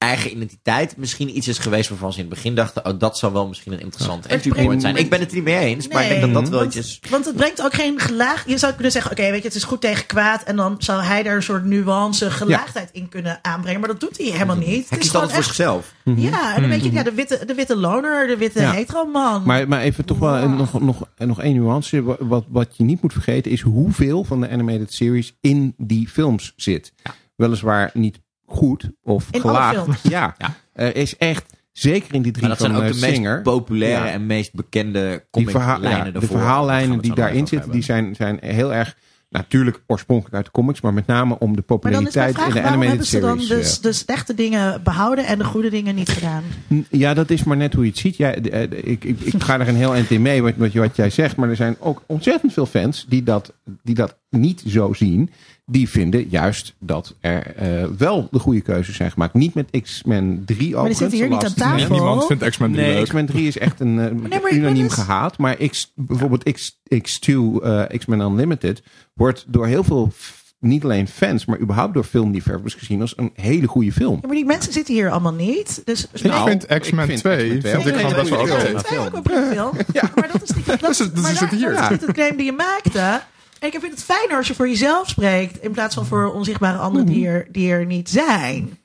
eigen 0.00 0.30
identiteit 0.30 0.96
misschien 0.96 1.36
iets 1.36 1.48
is 1.48 1.58
geweest 1.58 1.88
waarvan 1.88 2.12
ze 2.12 2.18
in 2.18 2.24
het 2.24 2.34
begin 2.34 2.54
dachten, 2.54 2.86
oh, 2.86 2.98
dat 2.98 3.18
zou 3.18 3.32
wel 3.32 3.48
misschien 3.48 3.72
een 3.72 3.80
interessant 3.80 4.22
Het 4.22 4.32
entry 4.32 4.64
point 4.64 4.80
zijn. 4.82 4.96
Ik 4.96 5.10
ben 5.10 5.20
het 5.20 5.28
er 5.28 5.34
niet 5.34 5.44
mee 5.44 5.58
eens, 5.58 5.88
maar 5.88 6.02
ik 6.02 6.08
denk 6.08 6.20
dat 6.20 6.32
dat 6.32 6.48
wel 6.48 6.58
want, 6.58 6.74
iets 6.74 6.86
is. 6.86 7.10
want 7.10 7.24
het 7.24 7.36
brengt 7.36 7.62
ook 7.62 7.74
geen 7.74 7.98
gelaag. 7.98 8.44
Je 8.46 8.58
zou 8.58 8.72
kunnen 8.72 8.92
zeggen, 8.92 9.10
oké, 9.10 9.22
weet 9.30 9.40
je, 9.42 9.46
het 9.48 9.56
is 9.56 9.64
goed 9.64 9.80
tegen 9.80 10.06
kwaad. 10.06 10.42
En 10.42 10.56
dan 10.56 10.74
zou 10.78 11.02
hij 11.02 11.22
daar 11.22 11.36
een 11.36 11.42
soort 11.42 11.64
nuance, 11.64 12.30
gelaagdheid 12.30 12.88
in 12.92 13.08
kunnen 13.08 13.38
aanbrengen. 13.42 13.80
Maar 13.80 13.88
dat 13.88 14.00
doet 14.00 14.16
hij 14.18 14.26
helemaal 14.26 14.56
niet. 14.56 14.66
Hij 14.68 14.76
Het 14.76 14.90
is 14.90 14.98
kiest 14.98 15.14
altijd 15.14 15.32
voor 15.34 15.42
zichzelf. 15.44 15.94
ja, 16.04 16.54
en 16.54 16.60
dan 16.60 16.70
weet 16.70 16.84
je, 16.84 16.92
ja, 16.92 17.02
de 17.02 17.12
witte, 17.14 17.42
de 17.46 17.54
witte 17.54 17.76
loner, 17.76 18.26
de 18.26 18.36
witte 18.36 18.60
Ja. 18.60 18.72
hetero 18.72 19.04
man. 19.04 19.42
Maar, 19.44 19.68
maar 19.68 19.80
even 19.80 20.04
toch 20.04 20.18
wel 20.18 20.36
Ja. 20.36 20.46
nog, 20.46 20.80
nog, 20.80 21.02
nog 21.16 21.40
één 21.40 21.54
nuance. 21.54 22.02
Wa- 22.02 22.16
Wat, 22.18 22.44
wat 22.48 22.76
je 22.76 22.84
niet 22.84 23.02
moet 23.02 23.12
vergeten 23.12 23.50
is 23.50 23.60
hoeveel 23.60 24.24
van 24.24 24.40
de 24.40 24.48
animated 24.48 24.92
series 24.92 25.36
in 25.40 25.74
die 25.76 26.08
films 26.08 26.52
zit. 26.56 26.92
Weliswaar 27.36 27.90
niet 27.94 28.18
goed 28.50 28.90
of 29.02 29.26
In 29.30 29.42
alle 29.42 29.52
gelaagd. 29.52 29.74
films. 29.74 30.02
Ja, 30.02 30.34
Ja. 30.38 30.54
er 30.72 30.96
is 30.96 31.16
echt, 31.16 31.44
zeker 31.72 32.14
in 32.14 32.22
die 32.22 32.32
drie 32.32 32.46
Maar 32.48 32.56
dat 32.58 32.66
van 32.66 32.70
zijn 32.76 32.82
ook 32.82 32.88
eh, 32.88 32.94
de 33.00 33.06
meest 33.06 33.14
Singer. 33.14 33.42
populaire 33.42 34.04
Ja. 34.06 34.10
en 34.12 34.26
meest 34.26 34.54
bekende 34.54 35.08
die 35.10 35.20
comiclijnen 35.30 35.90
ja, 36.12 36.20
de 36.20 36.26
verhaallijnen 36.26 36.98
die 37.00 37.14
daarin 37.14 37.46
zitten, 37.46 37.70
die 37.70 37.82
zijn, 37.82 38.14
zijn 38.14 38.38
heel 38.40 38.74
erg 38.74 38.96
natuurlijk 39.28 39.82
oorspronkelijk 39.86 40.34
uit 40.36 40.44
de 40.44 40.50
comics, 40.50 40.80
maar 40.80 40.94
met 40.94 41.06
name 41.06 41.38
om 41.38 41.56
de 41.56 41.64
Maar 41.68 41.92
dan 41.92 42.06
is 42.06 42.14
mijn 42.14 42.32
populariteit 42.32 42.34
vraag, 42.34 42.46
in 42.46 42.52
de 42.52 42.60
hebben 42.60 42.78
animated 42.80 43.06
ze 43.06 43.20
dan 43.20 43.40
series. 43.40 43.64
dus 43.66 43.80
de 43.80 43.92
slechte 43.92 44.34
dingen 44.34 44.82
behouden 44.82 45.26
en 45.26 45.38
de 45.38 45.44
goede 45.44 45.70
dingen 45.70 45.94
niet 45.94 46.08
gedaan? 46.08 46.42
Ja, 46.90 47.14
dat 47.14 47.30
is 47.30 47.44
maar 47.44 47.56
net 47.56 47.74
hoe 47.74 47.84
je 47.84 47.90
het 47.90 47.98
ziet. 47.98 48.16
Ja, 48.16 48.30
de- 48.32 48.50
eh, 48.50 48.70
de- 48.70 48.80
ik, 48.82 49.04
ik, 49.04 49.20
ik 49.20 49.42
ga 49.42 49.60
er 49.60 49.68
een 49.68 49.76
heel 49.76 49.94
eind 49.94 50.10
in 50.10 50.22
mee 50.22 50.42
wat, 50.42 50.72
wat 50.74 50.96
jij 50.96 51.10
zegt. 51.10 51.36
Maar 51.36 51.48
er 51.48 51.56
zijn 51.56 51.76
ook 51.78 52.02
ontzettend 52.06 52.52
veel 52.52 52.66
fans 52.66 53.06
die 53.08 53.22
dat, 53.22 53.52
die 53.82 53.94
dat 53.94 54.16
niet 54.30 54.62
zo 54.66 54.92
zien. 54.92 55.30
Die 55.66 55.88
vinden 55.88 56.26
juist 56.28 56.74
dat 56.78 57.14
er 57.20 57.46
eh, 57.56 57.84
wel 57.98 58.28
de 58.30 58.38
goede 58.38 58.60
keuzes 58.60 58.96
zijn 58.96 59.10
gemaakt. 59.10 59.34
Niet 59.34 59.54
met 59.54 59.80
X-Men 59.82 60.42
3 60.46 60.58
die 60.58 60.76
overigens. 60.76 60.98
zitten 60.98 61.18
hier 61.18 61.28
niet 61.28 61.44
aan 61.44 61.54
tafel. 61.54 61.94
Niemand 61.94 62.26
vindt 62.26 62.48
X-Men 62.48 62.72
3 62.72 62.84
Nee, 62.86 62.94
leuk. 62.94 63.04
X-Men 63.04 63.26
3 63.26 63.46
is 63.46 63.58
echt 63.58 63.80
een 63.80 63.94
maar 64.30 64.32
ik 64.32 64.50
unaniem 64.50 64.82
dus- 64.84 64.92
gehaat. 64.92 65.38
Maar 65.38 65.56
X, 65.56 65.92
bijvoorbeeld 65.94 66.52
X, 66.52 66.80
X2, 66.94 67.32
eh, 67.62 67.82
X-Men 67.98 68.20
Unlimited, 68.20 68.82
wordt 69.14 69.44
door 69.48 69.66
heel 69.66 69.84
veel, 69.84 70.12
niet 70.60 70.84
alleen 70.84 71.08
fans, 71.08 71.44
maar 71.44 71.58
überhaupt 71.58 71.94
door 71.94 72.04
filmliefhebbers 72.04 72.74
gezien 72.74 73.00
als 73.00 73.12
een 73.16 73.30
hele 73.34 73.66
goede 73.66 73.92
film. 73.92 74.18
Ja, 74.20 74.26
maar 74.26 74.36
die 74.36 74.44
mensen 74.44 74.72
zitten 74.72 74.94
hier 74.94 75.10
allemaal 75.10 75.34
niet. 75.34 75.82
Dus 75.84 76.06
Ik 76.12 76.22
Nou, 76.22 76.48
vind 76.48 76.70
ik 76.70 76.80
X-Men 76.80 77.06
vind 77.06 77.18
2 77.18 77.58
X-Men 77.58 77.60
2 77.80 77.82
vind 77.82 77.86
ik 77.86 77.94
ook 77.94 78.10
gewoon 78.10 78.14
best 78.16 78.30
wel 78.30 78.40
oké. 78.40 78.72
Dat 78.72 78.90
is 78.90 78.98
ook 78.98 79.12
een 79.14 79.22
prima 79.22 79.50
film. 79.52 79.70
Maar 80.14 80.28
dat 80.32 80.42
is 80.42 80.50
niet, 80.56 80.66
dat, 80.80 80.80
Dus 80.80 80.96
dus 80.98 81.10
maar 81.20 81.30
het 81.30 81.38
zit 81.38 81.50
hier. 81.50 81.74
dat 81.74 81.90
is 81.90 82.00
het 82.00 82.12
claim 82.12 82.36
die 82.36 82.44
je 82.46 82.52
maakte. 82.52 83.20
Ik 83.60 83.70
vind 83.80 83.92
het 83.92 84.04
fijner 84.04 84.36
als 84.36 84.46
je 84.46 84.54
voor 84.54 84.68
jezelf 84.68 85.08
spreekt. 85.08 85.62
In 85.62 85.72
plaats 85.72 85.94
van 85.94 86.06
voor 86.06 86.32
onzichtbare 86.32 86.78
anderen 86.78 87.06
die 87.06 87.26
er, 87.26 87.48
die 87.50 87.70
er 87.70 87.86
niet 87.86 88.08
zijn. 88.08 88.78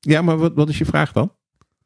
Ja, 0.00 0.22
maar 0.22 0.36
wat, 0.36 0.54
wat 0.54 0.68
is 0.68 0.78
je 0.78 0.84
vraag 0.84 1.12
dan? 1.12 1.32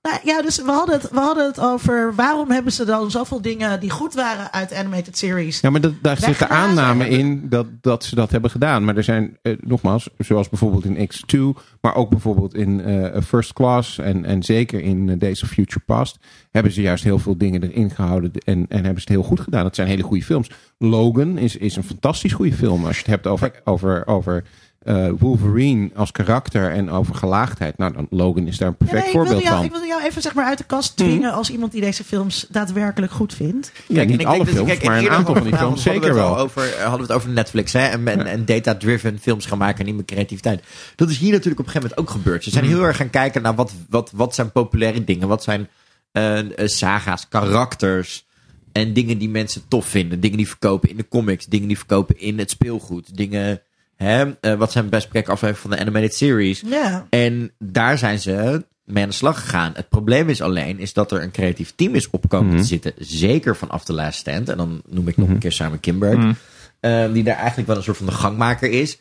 Nou, 0.09 0.21
ja, 0.25 0.43
dus 0.43 0.63
we 0.63 0.71
hadden, 0.71 1.01
het, 1.01 1.11
we 1.11 1.19
hadden 1.19 1.47
het 1.47 1.61
over 1.61 2.15
waarom 2.15 2.51
hebben 2.51 2.73
ze 2.73 2.85
dan 2.85 3.11
zoveel 3.11 3.43
dingen 3.43 3.81
die 3.81 3.91
goed 3.91 4.15
waren 4.15 4.53
uit 4.53 4.69
de 4.69 4.77
animated 4.77 5.19
series. 5.19 5.61
Ja, 5.61 5.71
maar 5.71 5.81
dat, 5.81 5.93
daar 6.03 6.17
zit 6.17 6.39
de 6.39 6.49
aanname 6.49 7.09
in 7.09 7.49
dat, 7.49 7.67
dat 7.81 8.05
ze 8.05 8.15
dat 8.15 8.31
hebben 8.31 8.51
gedaan. 8.51 8.85
Maar 8.85 8.97
er 8.97 9.05
zijn, 9.05 9.39
eh, 9.43 9.53
nogmaals, 9.61 10.09
zoals 10.19 10.49
bijvoorbeeld 10.49 10.85
in 10.85 11.11
X2, 11.11 11.39
maar 11.81 11.95
ook 11.95 12.11
bijvoorbeeld 12.11 12.55
in 12.55 12.81
eh, 12.81 13.23
First 13.23 13.53
Class 13.53 13.99
en, 13.99 14.25
en 14.25 14.43
zeker 14.43 14.81
in 14.81 15.09
eh, 15.09 15.19
Days 15.19 15.43
of 15.43 15.49
Future 15.49 15.85
Past, 15.87 16.19
hebben 16.51 16.73
ze 16.73 16.81
juist 16.81 17.05
heel 17.05 17.19
veel 17.19 17.39
dingen 17.39 17.63
erin 17.63 17.91
gehouden 17.91 18.33
en, 18.33 18.67
en 18.69 18.85
hebben 18.85 19.03
ze 19.03 19.09
het 19.09 19.19
heel 19.19 19.29
goed 19.29 19.41
gedaan. 19.41 19.65
Het 19.65 19.75
zijn 19.75 19.89
hele 19.89 20.03
goede 20.03 20.25
films. 20.25 20.51
Logan 20.79 21.39
is, 21.39 21.57
is 21.57 21.77
een 21.77 21.85
fantastisch 21.85 22.33
goede 22.33 22.53
film. 22.53 22.85
Als 22.87 22.97
je 22.97 23.03
het 23.03 23.11
hebt 23.11 23.27
over, 23.27 23.61
over, 23.65 24.07
over 24.07 24.45
eh, 24.89 25.09
Wolverine 25.19 25.91
als 25.95 26.13
karakter 26.13 26.71
en 26.73 26.91
over 26.91 27.15
gelaagdheid. 27.15 27.79
Nou, 27.79 27.93
dan 27.93 28.07
Logan 28.11 28.47
is 28.47 28.59
daar 28.59 28.69
een 28.69 28.75
Ja, 28.79 28.85
perfect 28.85 29.05
nee, 29.05 29.13
voorbeeld 29.13 29.43
jou, 29.43 29.55
van. 29.55 29.65
ik 29.65 29.71
wilde 29.71 29.87
jou 29.87 30.03
even 30.03 30.23
zeg 30.23 30.35
maar, 30.35 30.45
uit 30.45 30.59
de 30.59 30.65
kast 30.65 30.97
dwingen 30.97 31.33
als 31.33 31.51
iemand 31.51 31.73
die 31.73 31.81
deze 31.81 32.05
films 32.05 32.47
daadwerkelijk 32.51 33.13
goed 33.13 33.35
vindt. 33.35 33.73
Ja, 33.87 33.95
Kijk, 33.95 34.11
en 34.11 34.17
niet 34.17 34.27
alle 34.27 34.47
films, 34.47 34.69
kijk, 34.69 34.85
maar 34.85 34.99
een 34.99 35.11
aantal 35.11 35.35
van 35.35 35.43
die 35.47 35.57
films 35.57 35.85
hadden 35.85 36.01
we 36.03 36.07
zeker 36.07 36.15
wel. 36.15 36.39
Over, 36.39 36.63
eh, 36.63 36.81
hadden 36.81 36.97
we 37.07 37.07
het 37.07 37.13
over 37.13 37.29
Netflix 37.31 37.73
hè? 37.73 37.87
en, 37.87 38.09
en, 38.09 38.27
en 38.27 38.45
data-driven 38.45 39.19
films 39.19 39.47
gaan 39.47 39.59
maken 39.59 39.79
en 39.79 39.85
niet 39.87 39.95
meer 39.95 40.05
creativiteit. 40.05 40.63
Dat 40.97 41.11
is 41.11 41.19
hier 41.19 41.33
natuurlijk 41.33 41.61
op 41.61 41.67
een 41.67 41.73
gegeven 41.73 41.95
moment 41.97 42.15
ook 42.15 42.23
gebeurd. 42.23 42.45
Ze 42.45 42.51
zijn 42.51 42.65
Mhm. 42.65 42.75
heel 42.75 42.83
erg 42.85 42.97
gaan 42.97 43.11
kijken 43.11 43.43
naar 43.43 43.55
wat, 43.55 43.73
wat, 43.89 44.11
wat 44.15 44.35
zijn 44.35 44.53
populaire 44.53 45.05
dingen. 45.05 45.29
Wat 45.29 45.43
zijn 45.43 45.69
eh, 46.13 46.39
saga's, 46.57 47.29
karakters 47.29 48.27
en 48.73 48.93
dingen 48.93 49.19
die 49.19 49.29
mensen 49.29 49.63
tof 49.69 49.87
vinden. 49.87 50.21
Dingen 50.21 50.37
die 50.37 50.49
verkopen 50.49 50.91
in 50.91 50.97
de 50.97 51.09
comics, 51.09 51.47
dingen 51.47 51.69
die 51.69 51.77
verkopen 51.79 52.21
in 52.21 52.39
het 52.39 52.51
speelgoed. 52.51 53.17
Dingen, 53.17 53.61
hè? 53.99 54.31
eh, 54.41 54.55
wat 54.55 54.73
zijn 54.73 54.89
best 54.89 55.09
bekeken 55.09 55.33
afleveringen 55.33 55.69
van 55.69 55.71
de 55.85 55.91
animated 55.91 56.15
series. 56.17 56.63
Ja. 56.67 57.07
En 57.11 57.53
daar 57.59 57.99
zijn 57.99 58.19
ze 58.21 58.65
mee 58.85 59.03
aan 59.03 59.09
de 59.09 59.15
slag 59.15 59.41
gegaan. 59.41 59.73
Het 59.75 59.89
probleem 59.89 60.29
is 60.29 60.41
alleen 60.43 60.79
is 60.79 60.93
dat 60.93 61.13
er 61.13 61.23
een 61.23 61.31
creatief 61.31 61.73
team 61.77 61.95
is 61.95 62.11
opkomen 62.11 62.49
Mhm. 62.53 62.57
te 62.61 62.65
zitten. 62.67 62.93
Zeker 62.99 63.57
vanaf 63.57 63.85
de 63.85 63.93
Last 63.93 64.19
Stand. 64.19 64.49
En 64.49 64.57
dan 64.57 64.83
noem 64.89 65.09
ik 65.09 65.17
nog 65.17 65.29
een 65.29 65.39
keer 65.39 65.53
Simon 65.53 65.81
Kimberg. 65.81 66.37
eh, 66.81 67.13
die 67.13 67.23
daar 67.25 67.37
eigenlijk 67.37 67.69
wel 67.69 67.77
een 67.77 67.83
soort 67.83 67.97
van 67.97 68.07
de 68.07 68.13
gangmaker 68.13 68.71
is. 68.71 68.99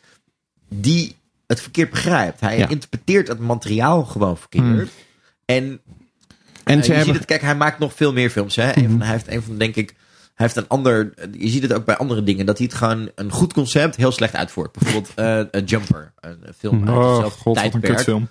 Die 0.68 1.16
het 1.46 1.60
verkeerd 1.60 1.90
begrijpt. 1.90 2.40
Hij 2.40 2.58
Ja. 2.58 2.68
interpreteert 2.68 3.28
het 3.28 3.38
materiaal 3.38 4.04
gewoon 4.04 4.36
verkeerd. 4.38 4.88
En 5.44 5.80
En 6.64 6.78
Eh, 6.80 6.84
je 6.84 6.92
hebben- 6.92 7.04
ziet 7.04 7.14
het, 7.14 7.24
kijk, 7.24 7.40
hij 7.42 7.54
maakt 7.56 7.78
nog 7.78 7.94
veel 7.94 8.12
meer 8.12 8.30
films. 8.30 8.56
Hè? 8.56 8.76
Een 8.76 8.88
van, 8.90 9.00
hij 9.00 9.10
heeft 9.12 9.28
een 9.32 9.42
van, 9.42 9.58
denk 9.58 9.76
ik, 9.76 9.94
heeft 10.38 10.56
een 10.56 10.68
ander. 10.68 11.12
Je 11.38 11.48
ziet 11.48 11.62
het 11.62 11.72
ook 11.72 11.84
bij 11.84 11.96
andere 11.96 12.22
dingen 12.22 12.46
dat 12.46 12.58
hij 12.58 12.66
het 12.66 12.76
gewoon 12.76 13.10
een 13.14 13.30
goed 13.30 13.52
concept 13.52 13.96
heel 13.96 14.12
slecht 14.12 14.34
uitvoert. 14.34 14.72
Bijvoorbeeld 14.72 15.12
een 15.50 15.64
Jumper, 15.64 16.12
een 16.20 16.38
film 16.58 16.88
uit 16.88 16.96
Oh 16.96 17.10
hetzelfde 17.12 17.40
god, 17.40 17.54
wat 17.54 17.64
een 17.64 17.70
tijdperk. 17.70 17.94
kutfilm. 17.94 18.28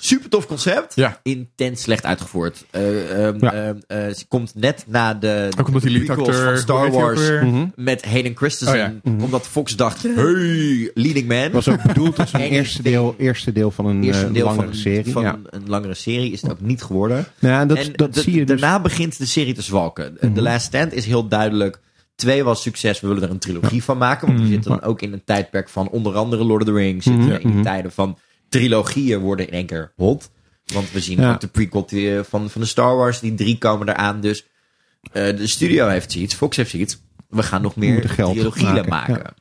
Super 0.00 0.28
tof 0.30 0.46
concept. 0.46 0.94
Ja. 0.94 1.20
Intens 1.22 1.82
slecht 1.82 2.04
uitgevoerd. 2.04 2.64
Eh, 2.70 3.26
ehm, 3.26 3.36
Ja. 3.44 3.52
ehm, 3.52 3.76
eh, 3.86 4.14
ze 4.14 4.24
komt 4.28 4.52
net 4.54 4.84
na 4.86 5.14
de, 5.14 5.48
Ook 5.60 5.66
omdat 5.66 5.82
die 5.82 5.98
de 5.98 6.04
prequels 6.04 6.26
leadacteur... 6.28 6.52
van 6.52 6.58
Star 6.62 6.90
Wars? 6.90 7.20
Mhm. 7.30 7.66
met 7.76 8.04
Hayden 8.04 8.36
Christensen. 8.36 9.00
Oh 9.04 9.22
Omdat 9.22 9.46
Fox 9.46 9.76
dacht, 9.76 10.02
hey, 10.02 10.90
leading 10.94 11.28
man. 11.28 11.50
was 11.50 11.68
ook 11.68 11.82
bedoeld 11.82 12.18
als 12.18 12.32
een 12.32 12.40
eerste 12.40 12.82
deel, 12.82 13.14
eerste 13.18 13.52
deel 13.52 13.70
van 13.70 13.86
een 13.86 14.02
Eerste 14.02 14.26
eh, 14.26 14.32
deel 14.32 14.44
langere 14.44 14.66
van, 14.66 14.74
serie. 14.74 15.12
van 15.12 15.22
ja. 15.22 15.38
een 15.50 15.62
langere 15.68 15.94
serie 15.94 16.32
is 16.32 16.42
het 16.42 16.50
ook 16.50 16.60
niet 16.60 16.82
geworden. 16.82 17.26
Nou 17.38 17.54
ja, 17.54 17.66
dat, 17.66 17.78
en 17.78 17.92
dat 17.92 18.14
de- 18.14 18.20
zie 18.20 18.32
je 18.34 18.44
dus. 18.44 18.60
daarna 18.60 18.80
begint 18.80 19.18
de 19.18 19.26
serie 19.26 19.54
te 19.54 19.62
zwalken. 19.62 20.16
Mhm. 20.20 20.32
The 20.32 20.42
Last 20.42 20.66
Stand 20.66 20.92
is 20.92 21.06
heel 21.06 21.28
duidelijk. 21.28 21.78
Twee 22.14 22.44
was 22.44 22.62
succes, 22.62 23.00
we 23.00 23.06
willen 23.08 23.22
er 23.22 23.30
een 23.30 23.38
trilogie 23.38 23.84
van 23.84 23.98
maken. 23.98 24.26
Want 24.26 24.38
we 24.38 24.44
Mhm. 24.44 24.52
zitten 24.54 24.70
dan 24.70 24.82
ook 24.82 25.02
in 25.02 25.12
een 25.12 25.24
tijdperk 25.24 25.68
van 25.68 25.88
onder 25.88 26.14
andere 26.14 26.44
Lord 26.44 26.62
of 26.62 26.68
the 26.68 26.74
Rings. 26.74 27.04
Zitten 27.04 27.22
Mhm. 27.24 27.32
we 27.32 27.38
in 27.40 27.46
die 27.46 27.54
Mhm. 27.54 27.62
tijden 27.62 27.92
van 27.92 28.18
trilogieën 28.48 29.20
worden 29.20 29.46
in 29.46 29.52
één 29.52 29.66
keer 29.66 29.92
hot. 29.96 30.30
Want 30.72 30.90
we 30.92 31.00
zien 31.00 31.20
Ja. 31.20 31.32
ook 31.32 31.40
de 31.40 31.46
prequel 31.46 31.88
van, 32.24 32.50
van 32.50 32.60
de 32.60 32.66
Star 32.66 32.96
Wars. 32.96 33.20
Die 33.20 33.34
drie 33.34 33.58
komen 33.58 33.88
eraan. 33.88 34.20
Dus 34.20 34.46
eh, 35.12 35.36
de 35.36 35.46
studio 35.46 35.88
heeft 35.88 36.12
zoiets. 36.12 36.34
Fox 36.34 36.56
heeft 36.56 36.70
zoiets. 36.70 37.02
We 37.28 37.42
gaan 37.42 37.62
nog 37.62 37.76
meer 37.76 38.00
trilogieën 38.08 38.72
maken. 38.88 38.88
maken, 38.88 39.34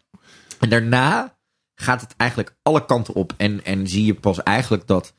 En 0.60 0.70
daarna 0.70 1.38
gaat 1.76 2.02
het 2.02 2.14
eigenlijk 2.18 2.56
alle 2.62 2.86
kanten 2.86 3.14
op. 3.14 3.34
En, 3.38 3.66
en 3.66 3.88
zie 3.88 4.06
je 4.06 4.14
pas 4.14 4.44
eigenlijk 4.44 4.88
dat... 4.88 5.14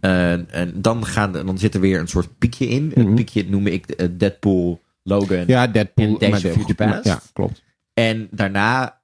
eh, 0.00 0.54
en 0.54 0.72
dan, 0.74 1.06
gaan, 1.06 1.32
dan 1.32 1.58
zit 1.58 1.74
er 1.74 1.80
weer 1.80 2.00
een 2.00 2.08
soort 2.08 2.38
piekje 2.38 2.68
in. 2.68 2.86
Mhm. 2.86 2.98
Het 3.06 3.14
piekje 3.14 3.44
noem 3.48 3.66
ik 3.66 3.86
eh, 3.90 4.08
Deadpool, 4.10 4.82
Logan. 5.02 5.44
ja, 5.46 5.66
Deadpool. 5.66 6.04
in 6.04 6.30
Days 6.30 6.44
of 6.44 6.52
Future 6.52 6.74
Past. 6.74 7.04
Ja, 7.04 7.20
klopt. 7.32 7.62
En 7.94 8.28
daarna 8.30 9.00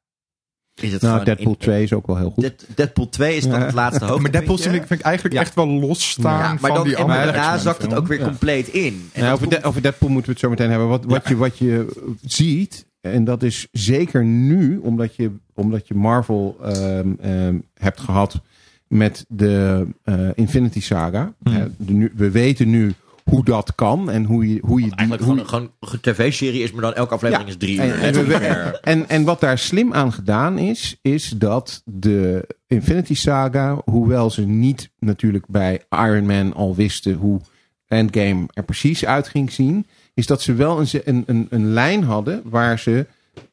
is 0.81 0.93
het 0.93 1.03
Nou. 1.03 1.25
Deadpool 1.25 1.53
in- 1.53 1.59
2 1.59 1.83
is 1.83 1.93
ook 1.93 2.07
wel 2.07 2.17
heel 2.17 2.31
goed. 2.31 2.43
Dead- 2.43 2.67
Deadpool 2.75 3.09
2 3.09 3.37
is 3.37 3.43
dan 3.43 3.59
Ja. 3.59 3.65
het 3.65 3.75
laatste 3.75 4.05
hoofd. 4.05 4.23
Maar 4.23 4.31
Deadpool 4.31 4.57
vind 4.59 4.75
ik, 4.75 4.87
vind 4.87 5.01
ik 5.01 5.07
eigenlijk 5.07 5.35
Ja. 5.35 5.41
echt 5.41 5.55
wel 5.55 5.67
losstaan 5.69 6.39
ja, 6.39 6.49
maar 6.49 6.59
van 6.59 6.75
dan, 6.75 6.85
die 6.85 6.97
en 6.97 7.03
andere 7.03 7.25
daarna 7.25 7.41
X-Men 7.43 7.61
zakt 7.61 7.83
het 7.83 7.95
ook 7.95 8.07
weer 8.07 8.19
Ja. 8.19 8.25
compleet 8.25 8.69
in. 8.69 9.09
En 9.13 9.23
Nou, 9.23 9.35
over, 9.35 9.49
De- 9.49 9.63
over 9.63 9.83
Deadpool 9.83 10.09
moeten 10.09 10.27
we 10.27 10.33
het 10.33 10.41
zo 10.45 10.51
meteen 10.51 10.71
hebben. 10.71 10.89
Wat, 10.89 11.05
wat, 11.05 11.29
je, 11.29 11.37
wat 11.37 11.59
je 11.59 11.87
ziet, 12.23 12.87
en 13.01 13.25
dat 13.25 13.43
is 13.43 13.69
zeker 13.73 14.25
nu, 14.25 14.79
omdat 14.79 15.17
je, 15.17 15.31
omdat 15.55 15.89
je 15.89 15.95
Marvel 15.95 16.57
ehm, 16.65 17.09
ehm, 17.21 17.57
hebt 17.75 18.01
gehad 18.01 18.41
met 18.89 19.25
de 19.29 19.87
eh, 20.05 20.15
Infinity 20.35 20.81
Saga. 20.81 21.33
Hmm. 21.43 21.55
Eh, 21.57 21.63
de 21.77 21.93
nu, 21.93 22.13
we 22.17 22.31
weten 22.31 22.71
nu 22.71 22.95
hoe 23.29 23.45
dat 23.45 23.75
kan 23.75 24.11
en 24.11 24.25
hoe 24.25 24.49
je, 24.55 24.61
hoe 24.65 24.81
je. 24.85 24.91
Eigenlijk 24.95 25.47
gewoon, 25.49 25.71
een- 25.81 26.01
tv-serie 26.01 26.63
is, 26.63 26.73
maar 26.73 26.83
dan 26.83 26.95
elke 26.95 27.15
aflevering 27.15 27.49
Ja. 27.49 27.55
is 27.55 27.61
drie 27.61 27.77
uur. 27.77 28.27
we- 28.27 28.79
en, 28.83 29.09
en 29.09 29.25
wat 29.25 29.41
daar 29.41 29.59
slim 29.59 29.95
aan 29.95 30.13
gedaan 30.13 30.59
is, 30.59 30.99
is 31.03 31.29
dat 31.37 31.83
de 31.85 32.47
Infinity 32.67 33.15
Saga, 33.15 33.81
hoewel 33.85 34.31
ze 34.31 34.47
niet 34.47 34.91
natuurlijk 34.99 35.47
bij 35.47 35.83
Iron 35.91 36.27
Man 36.27 36.55
al 36.55 36.75
wisten 36.75 37.15
hoe 37.15 37.41
Endgame 37.87 38.47
er 38.53 38.63
precies 38.65 39.05
uit 39.05 39.29
ging 39.29 39.53
zien, 39.53 39.87
is 40.15 40.27
dat 40.27 40.43
ze 40.43 40.55
wel 40.55 40.81
een, 40.81 40.87
een, 41.05 41.23
een, 41.27 41.47
een 41.51 41.67
lijn 41.73 42.03
hadden 42.05 42.43
waar 42.45 42.79
ze 42.79 43.07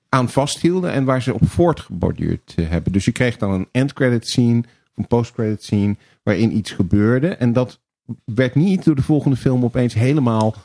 aan 0.09 0.29
vasthielden 0.29 0.91
en 0.91 1.03
waar 1.03 1.21
ze 1.21 1.33
op 1.33 1.47
voortgeborduurd 1.49 2.53
eh, 2.55 2.69
hebben. 2.69 2.91
Dus 2.91 3.05
je 3.05 3.11
kreeg 3.11 3.37
dan 3.37 3.51
een 3.51 3.67
end-credit 3.71 4.27
scene, 4.27 4.63
een 4.95 5.07
post-credit 5.07 5.63
scene, 5.63 5.95
waarin 6.23 6.57
iets 6.57 6.71
gebeurde. 6.71 7.27
En 7.27 7.53
dat 7.53 7.79
werd 8.25 8.55
niet 8.55 8.83
door 8.83 8.95
de 8.95 9.01
volgende 9.01 9.37
film 9.37 9.63
opeens 9.63 9.93
helemaal 9.93 10.55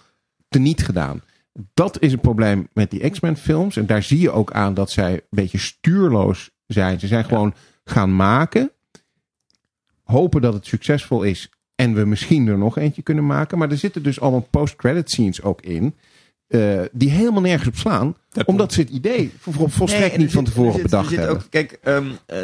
teniet 0.48 0.82
gedaan. 0.82 1.22
Dat 1.74 2.00
is 2.00 2.12
een 2.12 2.20
probleem 2.20 2.68
met 2.72 2.90
die 2.90 3.10
X-Men 3.10 3.36
films. 3.36 3.76
En 3.76 3.86
daar 3.86 4.02
zie 4.02 4.20
je 4.20 4.30
ook 4.30 4.52
aan 4.52 4.74
dat 4.74 4.90
zij 4.90 5.12
een 5.12 5.22
beetje 5.30 5.58
stuurloos 5.58 6.50
zijn. 6.66 7.00
Ze 7.00 7.06
zijn 7.06 7.24
gewoon 7.24 7.54
gaan 7.84 8.16
maken. 8.16 8.70
Hopen 10.02 10.40
dat 10.40 10.54
het 10.54 10.66
succesvol 10.66 11.22
is. 11.22 11.50
En 11.74 11.94
we 11.94 12.04
misschien 12.04 12.48
er 12.48 12.58
nog 12.58 12.78
eentje 12.78 13.02
kunnen 13.02 13.26
maken. 13.26 13.58
Maar 13.58 13.70
er 13.70 13.76
zitten 13.78 14.02
dus 14.02 14.20
allemaal 14.20 14.46
post-credit 14.50 15.10
scenes 15.10 15.42
ook 15.42 15.60
in. 15.60 15.94
Eh, 16.50 16.80
die 16.92 17.10
helemaal 17.10 17.40
nergens 17.40 17.68
op 17.68 17.76
slaan. 17.76 18.14
Omdat 18.44 18.72
ze 18.72 18.80
het 18.80 18.90
idee 18.90 19.32
vol- 19.38 19.52
vol- 19.52 19.68
volstrekt 19.68 20.08
Nee, 20.16 20.18
niet 20.24 20.32
van 20.32 20.44
tevoren 20.44 20.72
zit- 20.72 20.82
bedacht 20.82 21.12
er 21.12 21.18
hebben. 21.18 21.36
Ook, 21.36 21.46
kijk, 21.50 21.78
ehm, 21.82 22.06
eh, 22.26 22.38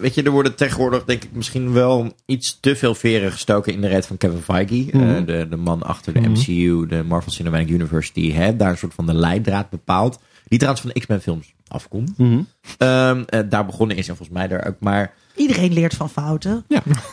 weet 0.00 0.14
je, 0.14 0.22
er 0.22 0.30
worden 0.30 0.54
tegenwoordig 0.54 1.04
denk 1.04 1.24
ik 1.24 1.32
misschien 1.32 1.72
wel 1.72 2.12
iets 2.26 2.58
te 2.60 2.76
veel 2.76 2.94
veren 2.94 3.32
gestoken 3.32 3.72
in 3.72 3.80
de 3.80 3.88
red 3.88 4.06
van 4.06 4.16
Kevin 4.16 4.40
Feige. 4.40 4.88
Mhm. 4.92 5.08
eh, 5.14 5.26
de, 5.26 5.46
de 5.50 5.56
man 5.56 5.82
achter 5.82 6.12
de 6.12 6.20
Mhm. 6.20 6.30
MCU, 6.30 6.86
de 6.86 7.02
Marvel 7.08 7.32
Cinematic 7.32 7.68
Universe, 7.70 8.10
die 8.14 8.32
hè, 8.34 8.56
daar 8.56 8.70
een 8.70 8.78
soort 8.78 8.94
van 8.94 9.06
de 9.06 9.14
leidraad 9.14 9.70
bepaalt. 9.70 10.18
Die 10.48 10.58
trouwens 10.58 10.84
van 10.86 10.90
de 10.94 11.00
X-Men 11.00 11.20
films 11.20 11.54
afkomt. 11.68 12.18
Mhm. 12.18 12.40
Ehm, 12.78 13.22
eh, 13.26 13.40
daar 13.48 13.66
begonnen 13.66 13.96
is 13.96 14.08
en 14.08 14.16
volgens 14.16 14.38
mij 14.38 14.48
daar 14.48 14.66
ook. 14.66 14.76
Maar 14.80 15.14
Iedereen 15.36 15.72
leert 15.72 15.94
van 15.94 16.10
fouten. 16.10 16.64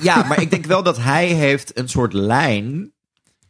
ja, 0.02 0.24
maar 0.24 0.42
ik 0.42 0.50
denk 0.50 0.66
wel 0.66 0.84
dat 0.84 0.98
hij 1.02 1.28
heeft 1.28 1.78
een 1.80 1.90
soort 1.90 2.14
lijn, 2.14 2.92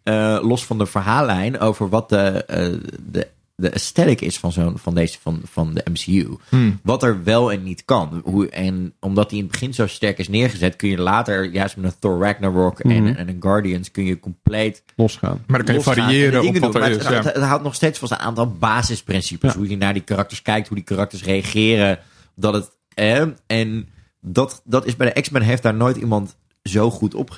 eh, 0.08 0.38
los 0.42 0.66
van 0.66 0.78
de 0.78 0.86
verhaallijn, 0.86 1.60
over 1.60 1.90
wat 1.90 2.10
de, 2.10 2.18
eh, 2.46 2.74
de, 3.12 3.28
de 3.56 3.74
aesthetic 3.74 4.22
is 4.22 4.38
van, 4.38 4.52
zo'n, 4.52 4.78
van, 4.78 4.96
deze, 4.96 5.18
van, 5.22 5.42
van 5.44 5.74
de 5.74 5.84
MCU. 5.92 6.38
Hmm. 6.50 6.80
Wat 6.84 7.04
er 7.04 7.24
wel 7.24 7.52
en 7.52 7.64
niet 7.64 7.86
kan. 7.86 8.22
Hoe, 8.24 8.50
en 8.50 8.94
omdat 9.00 9.30
hij 9.30 9.40
in 9.40 9.44
het 9.44 9.52
begin 9.54 9.74
zo 9.74 9.88
sterk 9.88 10.18
is 10.18 10.28
neergezet, 10.28 10.76
kun 10.76 10.90
je 10.90 10.98
later, 11.02 11.52
juist 11.52 11.78
met 11.78 11.86
een 11.92 12.00
Thor 12.00 12.20
Ragnarok 12.20 12.80
en, 12.80 13.04
Mhm. 13.04 13.14
en 13.16 13.28
een 13.30 13.38
Guardians, 13.40 13.92
kun 13.92 14.06
je 14.06 14.20
compleet 14.20 14.84
Losgaan. 14.96 15.44
Maar 15.48 15.58
dan 15.58 15.66
kan 15.66 15.76
je 15.76 15.82
variëren 15.82 16.48
op 16.48 16.58
wat 16.58 16.74
doen. 16.74 16.82
er 16.82 16.90
is. 16.90 16.96
het, 16.98 17.04
Ja. 17.08 17.14
het, 17.14 17.26
het 17.34 17.44
houdt 17.44 17.64
nog 17.64 17.76
steeds 17.76 18.00
vast 18.00 18.12
een 18.12 18.18
aantal 18.18 18.52
basisprincipes. 18.52 19.52
Ja. 19.54 19.58
Hoe 19.58 19.70
je 19.70 19.78
naar 19.78 19.94
die 19.94 20.04
karakters 20.04 20.42
kijkt, 20.42 20.68
hoe 20.68 20.78
die 20.78 20.86
karakters 20.86 21.24
reageren. 21.24 22.00
Dat 22.36 22.54
het, 22.54 22.70
eh, 22.94 23.24
en 23.48 23.88
dat, 24.22 24.62
dat 24.66 24.86
is 24.86 24.96
bij 24.96 25.14
de 25.14 25.22
X-Men 25.22 25.42
heeft 25.42 25.64
daar 25.64 25.74
nooit 25.74 25.98
iemand 25.98 26.36
zo 26.64 26.90
goed 26.92 27.16
op 27.16 27.30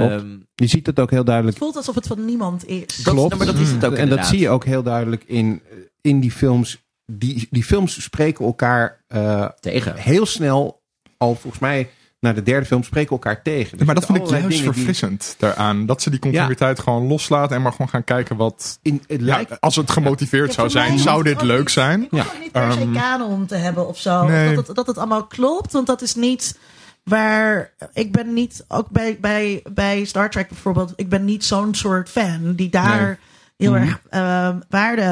Ehm, 0.00 0.36
Je 0.54 0.66
ziet 0.66 0.86
het 0.86 1.00
ook 1.00 1.10
heel 1.10 1.24
duidelijk 1.24 1.56
Het 1.56 1.64
voelt 1.64 1.76
alsof 1.76 1.94
het 1.94 2.06
van 2.06 2.24
niemand 2.24 2.66
is. 2.68 2.96
dat, 2.96 3.14
Klopt. 3.14 3.36
Maar 3.36 3.46
dat 3.46 3.58
is 3.58 3.70
het 3.70 3.84
ook 3.84 3.94
en 3.94 4.08
dat 4.08 4.26
zie 4.26 4.38
je 4.38 4.48
ook 4.48 4.64
heel 4.64 4.82
duidelijk 4.82 5.24
in, 5.26 5.62
in 6.00 6.20
die 6.20 6.30
films. 6.32 6.82
Die, 7.12 7.46
die 7.50 7.64
films 7.64 8.02
spreken 8.02 8.44
elkaar 8.44 9.04
eh, 9.06 9.48
tegen. 9.60 9.96
heel 9.96 10.26
snel, 10.26 10.82
al 11.16 11.34
volgens 11.34 11.62
mij 11.62 11.90
naar 12.20 12.34
de 12.34 12.42
derde 12.42 12.66
film, 12.66 12.82
spreken 12.82 13.10
elkaar 13.10 13.42
tegen. 13.42 13.86
Maar 13.86 13.94
dat 13.94 14.06
vind 14.06 14.18
ik 14.18 14.26
juist 14.26 14.48
die- 14.48 14.62
verfrissend 14.62 15.34
daaraan. 15.38 15.86
Dat 15.86 16.02
ze 16.02 16.10
die 16.10 16.18
continuïteit 16.18 16.78
gewoon 16.80 17.06
loslaten 17.06 17.56
en 17.56 17.62
maar 17.62 17.72
gewoon 17.72 17.88
gaan 17.88 18.04
kijken 18.04 18.36
wat... 18.36 18.78
In, 18.82 19.02
het 19.06 19.20
Ja, 19.20 19.26
lijkt, 19.26 19.60
als 19.60 19.76
het 19.76 19.90
gemotiveerd 19.90 20.46
Ja, 20.48 20.52
zou 20.54 20.70
zijn, 20.70 20.98
zou 20.98 21.22
dit 21.22 21.42
leuk 21.42 21.58
niet- 21.58 21.70
zijn. 21.70 22.06
Hoeft 22.10 22.26
ook 22.34 22.40
niet 22.40 22.52
per 22.52 22.72
se 22.72 22.90
kanon 22.92 23.46
te 23.46 23.54
hebben 23.54 23.88
of 23.88 23.98
zo. 23.98 24.24
Nee. 24.26 24.54
Dat, 24.54 24.66
het, 24.66 24.76
dat 24.76 24.86
het 24.86 24.98
allemaal 24.98 25.26
klopt. 25.26 25.72
Want 25.72 25.86
dat 25.86 26.02
is 26.02 26.14
niet 26.14 26.58
waar... 27.04 27.72
Ik 27.92 28.12
ben 28.12 28.32
niet, 28.32 28.64
ook 28.68 28.90
bij, 28.90 29.18
bij, 29.20 29.62
bij 29.74 30.04
Star 30.04 30.30
Trek 30.30 30.48
bijvoorbeeld... 30.48 30.92
Ik 30.96 31.08
ben 31.08 31.24
niet 31.24 31.44
zo'n 31.44 31.74
soort 31.74 32.08
fan 32.08 32.52
die 32.54 32.70
daar 32.70 33.06
Nee. 33.06 33.16
heel 33.56 33.72
Mhm. 33.72 33.82
erg 33.82 34.00
ehm, 34.10 34.58
waarde, 34.68 35.02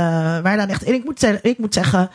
waarde 0.43 0.63
aan 0.63 0.69
echt... 0.69 0.83
En 0.85 0.95
ik 0.95 1.05
moet, 1.05 1.19
zeggen, 1.21 1.39
ik 1.43 1.59
moet 1.59 1.75
zeggen... 1.75 2.11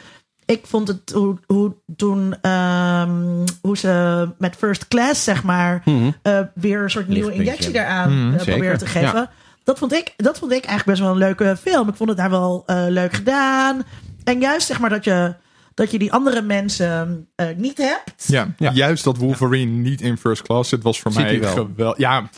Ik 0.46 0.66
vond 0.68 0.88
het 0.88 1.12
hoe, 1.14 1.38
hoe 1.48 1.76
toen 1.96 2.36
ehm, 2.42 3.46
hoe 3.62 3.78
ze 3.78 4.28
met 4.38 4.56
First 4.56 4.88
Class, 4.88 5.24
zeg 5.24 5.44
maar, 5.44 5.82
Mhm. 5.86 6.12
eh, 6.22 6.40
weer 6.54 6.84
een 6.84 6.90
soort 6.90 7.08
nieuwe 7.08 7.34
injectie 7.34 7.72
daaraan 7.72 8.28
Mhm, 8.28 8.38
eh, 8.38 8.46
proberen 8.46 8.78
te 8.78 8.86
geven. 8.86 9.30
Dat, 9.64 9.78
vond 9.80 9.94
ik, 9.94 10.14
dat 10.18 10.38
vond 10.40 10.52
ik 10.52 10.66
eigenlijk 10.66 10.86
best 10.86 11.00
wel 11.00 11.12
een 11.12 11.18
leuke 11.18 11.58
film. 11.62 11.88
Ik 11.90 11.96
vond 11.96 12.10
het 12.10 12.18
daar 12.18 12.30
wel 12.30 12.64
eh, 12.66 12.86
leuk 12.88 13.14
gedaan. 13.14 13.84
En 14.24 14.40
juist 14.40 14.68
zeg 14.68 14.80
maar 14.80 14.90
dat 14.90 15.04
je, 15.04 15.36
dat 15.76 15.92
je 15.92 16.00
die 16.00 16.12
andere 16.12 16.42
mensen 16.42 17.28
eh, 17.36 17.48
niet 17.58 17.78
hebt. 17.78 18.28
Ja, 18.28 18.54
Ja. 18.58 18.72
juist 18.72 19.04
dat 19.04 19.18
Wolverine 19.18 19.72
niet 19.72 20.02
in 20.02 20.18
first 20.18 20.42
class 20.42 20.70
zit, 20.70 20.84
was 20.84 21.00
voor 21.00 21.14
mij 21.14 21.40
geweldig. 21.40 21.98
Ja, 21.98 22.30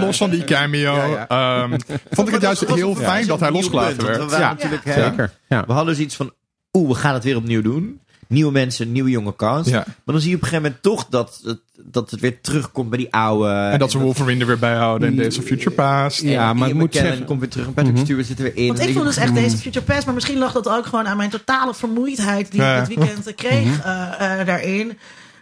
los 0.00 0.16
van 0.16 0.30
die 0.30 0.44
cameo. 0.44 0.94
Ja, 0.94 1.28
ehm, 1.28 1.70
vond 2.10 2.28
ik 2.28 2.34
het 2.34 2.42
juist 2.42 2.66
heel 2.74 2.94
fijn 2.94 3.26
dat 3.26 3.40
hij 3.40 3.50
losgelaten 3.50 4.06
werd. 4.06 4.30
We, 4.30 4.38
natuurlijk, 4.38 4.84
hè, 4.84 4.92
Zeker. 4.92 5.32
Ja. 5.48 5.64
we 5.66 5.72
hadden 5.72 5.94
zoiets 5.94 6.16
van, 6.16 6.32
oeh, 6.72 6.88
we 6.88 6.94
gaan 6.94 7.14
het 7.14 7.24
weer 7.24 7.36
opnieuw 7.36 7.62
doen. 7.62 8.00
Nieuwe 8.28 8.52
mensen, 8.52 8.92
nieuwe 8.92 9.10
jonge 9.10 9.36
cast. 9.36 9.68
Ja. 9.70 9.84
Maar 9.86 10.14
dan 10.14 10.20
zie 10.20 10.30
je 10.30 10.36
op 10.36 10.42
een 10.42 10.48
gegeven 10.48 10.62
moment 10.72 10.82
toch 10.82 11.06
dat 11.10 11.40
het, 11.44 11.58
dat 11.84 12.10
het 12.10 12.20
weer 12.20 12.40
terugkomt 12.40 12.88
bij 12.90 12.98
die 12.98 13.12
oude. 13.14 13.48
En 13.50 13.78
dat 13.78 13.90
ze 13.90 13.98
Wolverine 13.98 14.40
er 14.40 14.46
weer 14.46 14.58
bij 14.58 14.74
houden 14.74 15.08
in 15.08 15.16
Days 15.16 15.38
of 15.38 15.44
Future 15.44 15.70
Past. 15.70 16.20
Ja, 16.22 16.30
Ja, 16.30 16.52
maar 16.52 16.68
ik 16.68 16.74
moet 16.74 16.94
zeggen- 16.94 17.24
komt 17.24 17.40
weer 17.40 17.48
terug. 17.48 17.66
En 17.66 17.74
Patrick 17.74 17.94
Mhm. 17.94 18.04
Stewart 18.04 18.26
zit 18.26 18.38
er 18.38 18.44
weer 18.44 18.56
in. 18.56 18.66
Want 18.66 18.78
ik 18.80 18.86
En 18.88 18.92
vond 18.92 19.04
dus 19.06 19.16
echt 19.16 19.34
deze 19.34 19.56
Future 19.56 19.84
Past, 19.84 20.04
maar 20.04 20.14
misschien 20.14 20.38
lag 20.38 20.52
dat 20.52 20.68
ook 20.68 20.86
gewoon 20.86 21.06
aan 21.06 21.16
mijn 21.16 21.30
totale 21.30 21.74
vermoeidheid 21.74 22.50
die 22.50 22.60
Ja. 22.60 22.80
ik 22.82 22.88
dit 22.88 22.96
weekend 22.98 23.26
eh, 23.26 23.34
kreeg 23.34 23.80
eh, 23.84 24.40
eh, 24.40 24.46
daarin. 24.46 24.98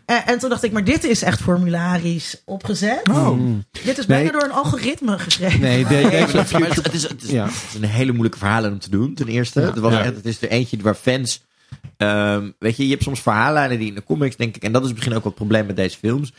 Eh, 0.06 0.16
en 0.28 0.38
toen 0.38 0.48
dacht 0.50 0.62
ik, 0.62 0.72
maar 0.72 0.84
dit 0.84 1.04
is 1.04 1.22
echt 1.22 1.40
formularisch 1.40 2.42
opgezet. 2.44 3.08
Oh. 3.10 3.38
Dit 3.84 3.98
is 3.98 4.06
bijna 4.06 4.22
Nee. 4.22 4.32
door 4.32 4.42
een 4.42 4.52
algoritme 4.52 5.18
geschreven. 5.18 5.60
Nee, 5.60 5.84
de, 5.84 5.94
Nee, 5.94 6.10
deze 6.10 6.36
het, 6.38 6.92
is, 6.94 7.02
het, 7.02 7.22
is, 7.22 7.30
Ja. 7.30 7.44
het 7.44 7.52
is 7.68 7.74
een 7.74 7.84
hele 7.88 8.10
moeilijke 8.12 8.38
verhaal 8.38 8.64
om 8.64 8.78
te 8.78 8.90
doen, 8.90 9.14
ten 9.14 9.26
eerste. 9.28 9.60
Het, 9.60 9.78
was 9.78 9.92
Ja. 9.92 10.02
echt, 10.02 10.14
het 10.14 10.26
is 10.26 10.42
er 10.42 10.48
eentje 10.48 10.76
waar 10.82 10.94
fans... 10.94 11.42
ehm, 12.02 12.50
weet 12.58 12.76
je, 12.76 12.84
je 12.84 12.90
hebt 12.90 13.02
soms 13.02 13.20
verhaallijnen 13.22 13.78
die 13.78 13.88
in 13.88 13.94
de 13.94 14.04
comics, 14.04 14.36
denk 14.36 14.56
ik... 14.56 14.62
en 14.62 14.72
dat 14.72 14.84
is 14.84 14.90
misschien 14.92 15.12
ook 15.14 15.24
wat 15.24 15.32
het 15.32 15.34
probleem 15.34 15.66
met 15.66 15.76
deze 15.76 15.98
films... 15.98 16.32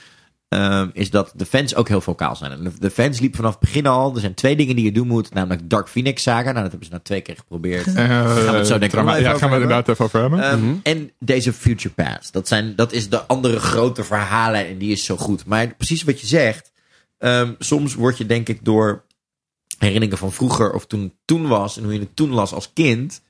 ehm, 0.49 0.89
is 0.93 1.09
dat 1.09 1.33
de 1.35 1.45
fans 1.45 1.75
ook 1.75 1.87
heel 1.87 2.01
vocaal 2.01 2.35
zijn. 2.35 2.51
En 2.51 2.73
de, 2.79 2.89
fans 2.91 3.19
liepen 3.19 3.37
vanaf 3.37 3.51
het 3.51 3.59
begin 3.59 3.87
al. 3.87 4.13
Er 4.15 4.19
zijn 4.21 4.33
twee 4.33 4.55
dingen 4.55 4.75
die 4.75 4.85
je 4.85 4.91
doen 4.91 5.07
moet. 5.07 5.33
Namelijk 5.33 5.69
Dark 5.69 5.87
Phoenix 5.87 6.21
saga. 6.23 6.41
Nou, 6.51 6.53
dat 6.53 6.63
hebben 6.63 6.83
ze 6.85 6.89
nou 6.91 7.03
twee 7.03 7.21
keer 7.21 7.35
geprobeerd. 7.35 7.87
Eh, 7.87 7.93
Gaan 7.93 8.25
we 8.25 8.41
het 8.51 8.67
zo 8.67 8.73
denk 8.73 8.83
ik 8.83 8.89
drama- 8.89 9.09
nog 9.11 9.19
even 9.19 9.31
Ja, 9.31 9.37
gaan 9.37 9.49
we 9.49 9.55
hebben. 9.55 9.61
inderdaad 9.61 9.89
even 9.89 10.05
over 10.05 10.19
hebben. 10.21 10.39
Ehm, 10.43 10.73
En 10.83 11.11
deze 11.19 11.53
Future 11.53 11.93
Past. 11.93 12.33
Dat, 12.33 12.47
zijn, 12.47 12.75
dat 12.75 12.91
is 12.91 13.09
de 13.09 13.25
andere 13.27 13.59
grote 13.59 14.03
verhalen 14.03 14.67
en 14.67 14.77
die 14.77 14.91
is 14.91 15.05
zo 15.05 15.17
goed. 15.17 15.45
Maar 15.45 15.67
precies 15.75 16.03
wat 16.03 16.21
je 16.21 16.27
zegt. 16.27 16.71
soms 17.59 17.93
word 17.95 18.17
je 18.17 18.25
denk 18.25 18.49
ik 18.49 18.59
door 18.65 19.03
herinneringen 19.77 20.17
van 20.17 20.31
vroeger 20.31 20.73
of 20.73 20.85
toen 20.85 21.01
het 21.01 21.11
toen 21.25 21.47
was 21.47 21.77
en 21.77 21.83
hoe 21.83 21.93
je 21.93 21.99
het 21.99 22.15
toen 22.15 22.29
las 22.29 22.53
als 22.53 22.71
kind. 22.73 23.21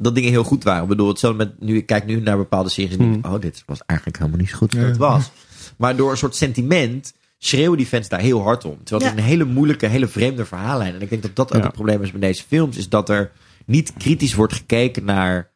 Dat 0.00 0.14
dingen 0.14 0.30
heel 0.30 0.44
goed 0.44 0.64
waren. 0.64 0.82
Ik 0.82 0.88
bedoel, 0.88 1.08
hetzelfde 1.08 1.38
met 1.44 1.60
nu 1.60 1.76
ik 1.76 1.86
kijk 1.86 2.06
nu 2.06 2.20
naar 2.20 2.36
bepaalde 2.36 2.68
series 2.68 2.92
en 2.92 2.98
denk 2.98 3.16
ik, 3.16 3.26
oh, 3.26 3.40
dit 3.40 3.62
was 3.66 3.80
eigenlijk 3.86 4.18
helemaal 4.18 4.40
niet 4.40 4.48
zo 4.50 4.56
goed 4.56 4.74
als 4.76 4.84
het 4.84 4.96
was. 4.96 5.30
Maar 5.76 5.96
door 5.96 6.10
een 6.10 6.16
soort 6.16 6.36
sentiment 6.36 7.14
schreeuwen 7.38 7.76
die 7.78 7.86
fans 7.86 8.08
daar 8.08 8.20
heel 8.20 8.42
hard 8.42 8.64
om. 8.64 8.78
Terwijl 8.84 9.04
het 9.10 9.18
Ja. 9.18 9.22
een 9.24 9.28
hele 9.30 9.44
moeilijke, 9.44 9.86
hele 9.86 10.08
vreemde 10.08 10.44
verhaallijn. 10.44 10.94
En 10.94 11.00
ik 11.00 11.08
denk 11.10 11.22
dat 11.22 11.36
dat 11.36 11.48
ook 11.52 11.58
Ja. 11.58 11.64
het 11.66 11.72
probleem 11.74 12.02
is 12.02 12.12
met 12.12 12.20
deze 12.20 12.42
films. 12.48 12.76
Is 12.76 12.88
dat 12.88 13.08
er 13.08 13.30
niet 13.66 13.92
kritisch 13.98 14.34
wordt 14.34 14.52
gekeken 14.52 15.04
naar 15.04 15.50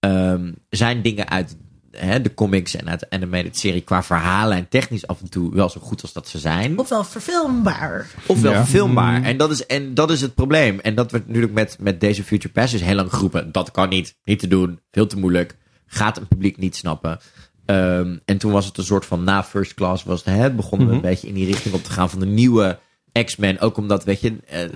ehm, 0.00 0.52
zijn 0.68 1.02
dingen 1.02 1.28
uit 1.28 1.56
hè, 1.90 2.20
de 2.20 2.34
comics 2.34 2.76
en 2.76 2.88
uit 2.88 3.00
de 3.00 3.10
animated 3.10 3.58
serie 3.58 3.80
qua 3.80 4.02
verhalen 4.02 4.68
technisch 4.68 5.06
af 5.06 5.20
en 5.20 5.30
toe 5.30 5.54
wel 5.54 5.68
zo 5.68 5.80
goed 5.80 6.02
als 6.02 6.12
dat 6.12 6.28
ze 6.28 6.38
zijn. 6.38 6.78
Ofwel 6.78 7.04
verfilmbaar. 7.04 8.06
Ofwel 8.26 8.52
Ja. 8.52 8.66
filmbaar. 8.66 9.22
En 9.22 9.36
dat, 9.36 9.50
is, 9.50 9.66
en 9.66 9.94
dat 9.94 10.10
is 10.10 10.20
het 10.20 10.34
probleem. 10.34 10.78
En 10.80 10.94
dat 10.94 11.10
werd 11.10 11.26
natuurlijk 11.26 11.52
met, 11.52 11.76
met 11.80 12.00
deze 12.00 12.24
Future 12.24 12.52
Pass 12.52 12.74
is 12.74 12.80
heel 12.80 12.94
lang 12.94 13.12
geroepen. 13.12 13.52
Dat 13.52 13.70
kan 13.70 13.88
niet. 13.88 14.14
Niet 14.24 14.38
te 14.38 14.48
doen. 14.48 14.80
Veel 14.90 15.06
te 15.06 15.18
moeilijk. 15.18 15.56
Gaat 15.86 16.16
een 16.16 16.28
publiek 16.28 16.56
niet 16.56 16.76
snappen. 16.76 17.18
Ehm, 17.66 18.16
en 18.24 18.38
toen 18.38 18.52
was 18.52 18.66
het 18.66 18.78
een 18.78 18.84
soort 18.84 19.06
van 19.06 19.24
na 19.24 19.44
First 19.44 19.74
Class 19.74 20.04
was 20.04 20.24
het, 20.24 20.34
hè, 20.34 20.50
begonnen 20.50 20.88
we 20.88 20.94
een 20.94 21.00
beetje 21.00 21.28
in 21.28 21.34
die 21.34 21.46
richting 21.46 21.74
op 21.74 21.84
te 21.84 21.90
gaan 21.90 22.10
van 22.10 22.20
de 22.20 22.26
nieuwe 22.26 22.78
X-Men. 23.24 23.60
Ook 23.60 23.76
omdat, 23.76 24.04
weet 24.04 24.20
je, 24.20 24.36
eh, 24.46 24.62
eh, 24.64 24.70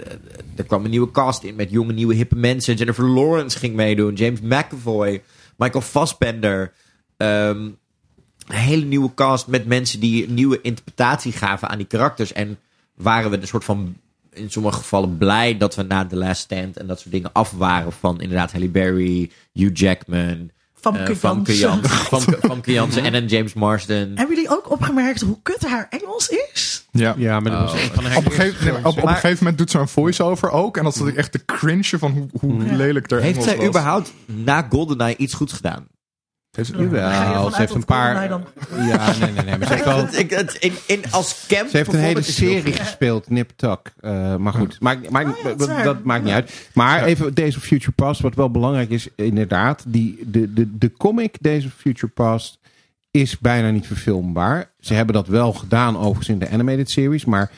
er 0.56 0.64
kwam 0.64 0.84
een 0.84 0.90
nieuwe 0.90 1.10
cast 1.10 1.42
in 1.42 1.54
met 1.54 1.70
jonge, 1.70 1.92
nieuwe, 1.92 2.14
hippe 2.14 2.36
mensen. 2.36 2.74
Jennifer 2.74 3.08
Lawrence 3.08 3.58
ging 3.58 3.74
meedoen. 3.74 4.14
James 4.14 4.40
McAvoy. 4.40 5.22
Michael 5.56 5.82
Fassbender. 5.84 6.72
Ehm, 7.16 7.60
een 8.46 8.54
hele 8.54 8.84
nieuwe 8.84 9.14
cast 9.14 9.46
met 9.46 9.66
mensen 9.66 10.00
die 10.00 10.26
een 10.28 10.34
nieuwe 10.34 10.60
interpretatie 10.60 11.32
gaven 11.32 11.68
aan 11.68 11.78
die 11.78 11.86
karakters. 11.86 12.32
En 12.32 12.58
waren 12.94 13.30
we 13.30 13.40
een 13.40 13.46
soort 13.46 13.64
van, 13.64 13.96
in 14.32 14.50
sommige 14.50 14.76
gevallen, 14.78 15.18
blij 15.18 15.56
dat 15.58 15.74
we 15.74 15.82
na 15.82 16.06
The 16.06 16.16
Last 16.16 16.40
Stand 16.42 16.76
en 16.76 16.86
dat 16.86 17.00
soort 17.00 17.12
dingen 17.12 17.32
af 17.32 17.50
waren 17.50 17.92
van 17.92 18.20
inderdaad 18.20 18.52
Halle 18.52 18.68
Berry, 18.68 19.30
Hugh 19.52 19.76
Jackman, 19.76 20.50
Van 20.74 20.96
eh, 20.96 21.20
Jansen. 21.20 21.82
Famke 22.40 23.00
en 23.02 23.14
een 23.14 23.26
James 23.26 23.54
Marsden. 23.54 24.12
Hebben 24.16 24.34
jullie 24.36 24.50
ook 24.50 24.70
opgemerkt 24.70 25.20
hoe 25.20 25.38
kut 25.42 25.66
haar 25.68 25.86
Engels 25.90 26.28
is? 26.28 26.84
Ja. 26.92 27.14
Ja, 27.16 27.40
maar 27.40 27.52
dat 27.52 27.60
was 27.70 27.82
een 27.82 27.90
van 27.94 28.04
haar 28.04 28.16
Op 28.16 28.24
een, 28.24 28.32
gegeven, 28.32 28.66
nee, 28.66 28.76
op, 28.76 28.84
op 28.86 28.96
een 28.96 29.04
Maar- 29.04 29.14
gegeven 29.14 29.38
moment 29.38 29.58
doet 29.58 29.70
ze 29.70 29.78
een 29.78 29.88
voice-over 29.88 30.50
ook. 30.50 30.76
En 30.76 30.84
dat 30.84 30.94
zat 30.96 31.06
ik 31.08 31.16
echt 31.16 31.32
te 31.32 31.44
cringe 31.44 31.98
van 31.98 32.10
hoe, 32.12 32.28
hoe 32.40 32.64
Ja. 32.64 32.76
lelijk 32.76 33.10
er 33.10 33.20
Heeft 33.20 33.32
Engels 33.32 33.44
zij 33.48 33.56
was. 33.56 33.66
überhaupt 33.66 34.12
na 34.26 34.66
GoldenEye 34.70 35.16
iets 35.16 35.34
goeds 35.34 35.52
gedaan? 35.52 35.86
Heeft 36.56 36.72
ervan 36.72 37.52
ze 37.52 37.58
heeft 37.58 37.74
een 37.74 37.84
paar... 37.84 38.28
Ja, 38.76 39.12
nee, 39.18 39.32
nee, 39.32 39.44
nee. 39.44 39.58
Maar 39.58 39.66
ze 39.66 39.72
heeft 39.72 39.84
wel... 39.84 40.06
Ik, 40.22 40.30
het, 40.30 40.54
in, 40.54 40.72
in, 40.86 41.02
als 41.10 41.44
camp 41.48 41.68
Ze 41.68 41.76
heeft 41.76 41.92
een 41.92 41.98
hele 41.98 42.22
serie 42.22 42.72
gespeeld, 42.72 43.30
Nip 43.30 43.50
Tuck. 43.56 43.92
Eh, 44.00 44.36
maar 44.36 44.52
goed, 44.52 44.80
maakt, 44.80 45.10
maakt, 45.10 45.28
Oh 45.44 45.66
ja, 45.66 45.82
dat 45.82 46.04
maakt 46.04 46.24
niet 46.24 46.32
uit. 46.32 46.68
Maar 46.72 47.04
even 47.04 47.34
Days 47.34 47.56
of 47.56 47.62
Future 47.62 47.92
Past, 47.92 48.20
wat 48.20 48.34
wel 48.34 48.50
belangrijk 48.50 48.90
is, 48.90 49.08
inderdaad. 49.16 49.84
Die, 49.86 50.18
de, 50.26 50.52
de, 50.52 50.78
de 50.78 50.92
comic 50.92 51.36
Days 51.40 51.64
of 51.64 51.72
Future 51.72 52.12
Past 52.12 52.58
is 53.10 53.38
bijna 53.38 53.70
niet 53.70 53.86
verfilmbaar. 53.86 54.70
Ze 54.80 54.94
hebben 54.94 55.14
dat 55.14 55.26
wel 55.26 55.52
gedaan 55.52 55.96
overigens 55.96 56.28
in 56.28 56.38
de 56.38 56.48
animated 56.48 56.90
series. 56.90 57.24
Maar 57.24 57.50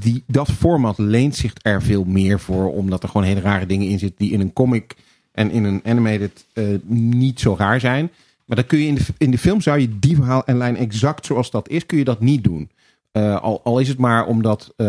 die, 0.00 0.24
dat 0.26 0.50
format 0.50 0.98
leent 0.98 1.36
zich 1.36 1.52
er 1.62 1.82
veel 1.82 2.04
meer 2.04 2.40
voor. 2.40 2.72
Omdat 2.72 3.02
er 3.02 3.08
gewoon 3.08 3.26
hele 3.26 3.40
rare 3.40 3.66
dingen 3.66 3.88
in 3.88 3.98
zitten 3.98 4.18
die 4.18 4.32
in 4.32 4.40
een 4.40 4.52
comic 4.52 4.94
en 5.32 5.50
in 5.50 5.64
een 5.64 5.80
animated 5.84 6.44
eh, 6.52 6.64
niet 6.86 7.40
zo 7.40 7.54
raar 7.58 7.80
zijn. 7.80 8.10
Maar 8.50 8.58
dan 8.58 8.68
kun 8.68 8.78
je 8.78 8.86
in 8.86 8.94
de, 8.94 9.04
in 9.18 9.30
de 9.30 9.38
film 9.38 9.60
zou 9.60 9.78
je 9.78 9.98
die 9.98 10.16
verhaal 10.16 10.44
en 10.44 10.56
lijn 10.56 10.76
exact 10.76 11.26
zoals 11.26 11.50
dat 11.50 11.68
is, 11.68 11.86
kun 11.86 11.98
je 11.98 12.04
dat 12.04 12.20
niet 12.20 12.44
doen. 12.44 12.70
Eh, 13.12 13.42
al, 13.42 13.78
is 13.78 13.88
het 13.88 13.98
maar 13.98 14.26
omdat, 14.26 14.72
eh, 14.76 14.86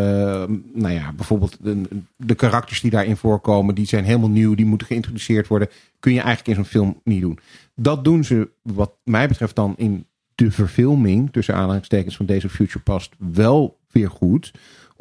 nou 0.74 0.94
ja, 0.94 1.14
bijvoorbeeld 1.14 1.58
de, 1.60 1.82
de 2.16 2.36
karakters 2.36 2.82
die 2.82 2.92
daarin 2.92 3.18
voorkomen, 3.18 3.76
die 3.76 3.86
zijn 3.86 4.04
helemaal 4.04 4.30
nieuw, 4.30 4.56
die 4.56 4.66
moeten 4.66 4.88
geïntroduceerd 4.88 5.48
worden, 5.48 5.70
kun 6.00 6.14
je 6.14 6.22
eigenlijk 6.22 6.48
in 6.48 6.64
zo'n 6.64 6.72
film 6.72 7.02
niet 7.04 7.22
doen. 7.22 7.40
Dat 7.76 8.04
doen 8.04 8.24
ze, 8.24 8.50
wat 8.62 8.92
mij 9.04 9.28
betreft, 9.28 9.56
dan 9.56 9.74
in 9.78 10.06
de 10.36 10.52
verfilming, 10.52 11.32
tussen 11.32 11.56
aanhalingstekens 11.56 12.16
van 12.16 12.30
of 12.30 12.52
Future 12.52 12.84
Past, 12.84 13.16
wel 13.18 13.80
weer 13.92 14.10
goed. 14.10 14.52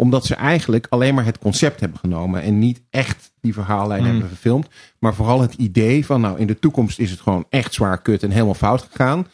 Omdat 0.01 0.27
ze 0.27 0.35
eigenlijk 0.35 0.87
alleen 0.89 1.15
maar 1.15 1.25
het 1.25 1.39
concept 1.39 1.81
hebben 1.81 1.99
genomen 1.99 2.43
en 2.43 2.59
niet 2.59 2.83
echt 2.91 3.33
die 3.41 3.53
verhaallijn 3.53 4.01
Hmm. 4.01 4.11
hebben 4.11 4.29
verfilmd. 4.29 4.69
Maar 4.99 5.15
vooral 5.15 5.41
het 5.41 5.55
idee 5.55 6.07
van, 6.07 6.21
nou, 6.21 6.39
in 6.39 6.47
de 6.47 6.59
toekomst 6.59 6.99
is 6.99 7.11
het 7.11 7.21
gewoon 7.21 7.47
echt 7.49 7.75
zwaar 7.75 8.03
kut 8.03 8.23
en 8.23 8.31
helemaal 8.31 8.55
fout 8.55 8.83
gegaan. 8.83 9.27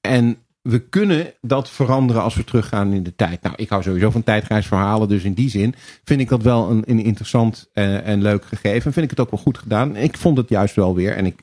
En 0.00 0.36
we 0.62 0.78
kunnen 0.78 1.32
dat 1.40 1.70
veranderen 1.70 2.22
als 2.22 2.34
we 2.34 2.44
teruggaan 2.44 2.92
in 2.92 3.02
de 3.02 3.14
tijd. 3.16 3.42
Nou, 3.42 3.54
ik 3.58 3.68
hou 3.68 3.82
sowieso 3.82 4.10
van 4.10 4.22
tijdreisverhalen. 4.22 5.08
Dus 5.08 5.24
in 5.24 5.34
die 5.34 5.50
zin 5.50 5.74
vind 6.04 6.20
ik 6.20 6.28
dat 6.28 6.42
wel 6.42 6.70
een, 6.70 6.82
een 6.86 7.04
interessant 7.04 7.68
en, 7.72 8.04
en 8.04 8.22
leuk 8.22 8.44
gegeven. 8.44 8.92
Vind 8.92 9.04
ik 9.04 9.10
het 9.10 9.20
ook 9.20 9.30
wel 9.30 9.40
goed 9.40 9.58
gedaan. 9.58 9.96
Ik 9.96 10.16
vond 10.16 10.36
het 10.36 10.48
juist 10.48 10.74
wel 10.74 10.94
weer. 10.94 11.16
En 11.16 11.26
ik 11.26 11.42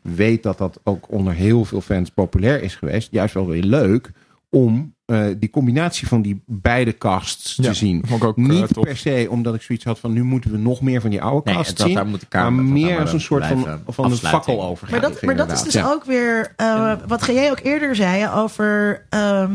weet 0.00 0.42
dat 0.42 0.58
dat 0.58 0.80
ook 0.84 1.10
onder 1.10 1.32
heel 1.32 1.64
veel 1.64 1.80
fans 1.80 2.10
populair 2.10 2.62
is 2.62 2.74
geweest. 2.74 3.08
Juist 3.10 3.34
wel 3.34 3.46
weer 3.46 3.62
leuk 3.62 4.10
om 4.50 4.95
eh, 5.06 5.24
die 5.38 5.50
combinatie 5.50 6.06
van 6.08 6.22
die 6.22 6.42
beide 6.46 6.98
casts 6.98 7.56
Ja, 7.56 7.62
te 7.64 7.74
zien. 7.74 8.02
vond 8.06 8.22
ik 8.22 8.28
ook, 8.28 8.36
eh, 8.38 8.44
Niet 8.44 8.80
per 8.80 8.96
se 8.96 9.26
omdat 9.30 9.54
ik 9.54 9.62
zoiets 9.62 9.84
had 9.84 9.98
van 9.98 10.12
nu 10.12 10.22
moeten 10.22 10.50
we 10.50 10.58
nog 10.58 10.80
meer 10.80 11.00
van 11.00 11.10
die 11.10 11.22
oude 11.22 11.50
Nee, 11.50 11.54
cast 11.58 11.80
zien. 11.80 11.94
daar 11.94 12.06
moet 12.06 12.20
de 12.20 12.26
maar 12.30 12.42
Kamer 12.42 12.64
meer 12.64 13.00
als 13.00 13.12
een 13.12 13.20
soort 13.20 13.46
van, 13.46 13.80
van 13.86 14.04
een 14.04 14.16
fakkel 14.16 14.62
over. 14.62 14.88
Maar 14.90 15.00
dat, 15.00 15.22
maar 15.22 15.36
dat 15.36 15.52
is 15.52 15.62
dus 15.62 15.84
ook 15.84 16.04
weer 16.04 16.52
eh, 16.56 16.92
wat 17.06 17.26
jij 17.26 17.50
ook 17.50 17.60
eerder 17.62 17.96
zei 17.96 18.28
over 18.28 19.02
ehm, 19.10 19.52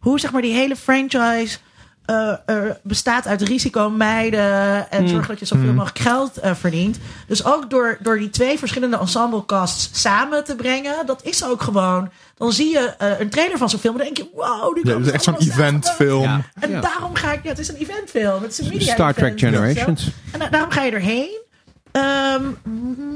hoe 0.00 0.20
zeg 0.20 0.32
maar 0.32 0.42
die 0.42 0.52
hele 0.54 0.76
franchise 0.76 1.58
eh, 2.06 2.32
eh, 2.46 2.70
bestaat 2.82 3.26
uit 3.26 3.42
risico 3.42 3.90
mijden 3.90 4.90
en 4.90 5.08
zorgen 5.08 5.28
dat 5.28 5.38
je 5.38 5.44
zoveel 5.46 5.72
mogelijk 5.72 5.98
geld 5.98 6.36
eh, 6.36 6.54
verdient. 6.54 6.98
Dus 7.26 7.44
ook 7.44 7.70
door, 7.70 7.98
door 8.00 8.18
die 8.18 8.30
twee 8.30 8.58
verschillende 8.58 8.98
ensemblecasts 8.98 10.00
samen 10.00 10.44
te 10.44 10.56
brengen, 10.56 11.06
dat 11.06 11.22
is 11.24 11.44
ook 11.44 11.62
gewoon. 11.62 12.10
Dan 12.36 12.52
zie 12.52 12.70
je 12.72 12.94
eh, 12.98 13.20
een 13.20 13.28
trailer 13.28 13.58
van 13.58 13.68
zo'n 13.70 13.78
film 13.78 14.00
en 14.00 14.04
dan 14.04 14.14
denk 14.14 14.28
je, 14.28 14.36
wow, 14.36 14.74
die 14.74 14.86
Ja, 14.86 14.96
het 14.96 15.06
is 15.06 15.12
echt 15.12 15.24
zo'n 15.24 15.36
eventfilm. 15.38 16.22
Ja. 16.22 16.40
En 16.60 16.70
Ja. 16.70 16.80
daarom 16.80 17.14
ga 17.14 17.32
ik, 17.32 17.42
ja, 17.42 17.48
het 17.48 17.58
is 17.58 17.68
een 17.68 17.76
eventfilm. 17.76 18.42
Het 18.42 18.52
is 18.52 18.58
een 18.58 18.68
media 18.68 18.92
Star 18.92 19.14
Trek. 19.14 19.38
Generations. 19.38 20.10
En 20.32 20.38
da- 20.38 20.48
daarom 20.48 20.70
ga 20.70 20.82
je 20.82 20.90
erheen. 20.92 21.40
Ehm, 21.92 22.42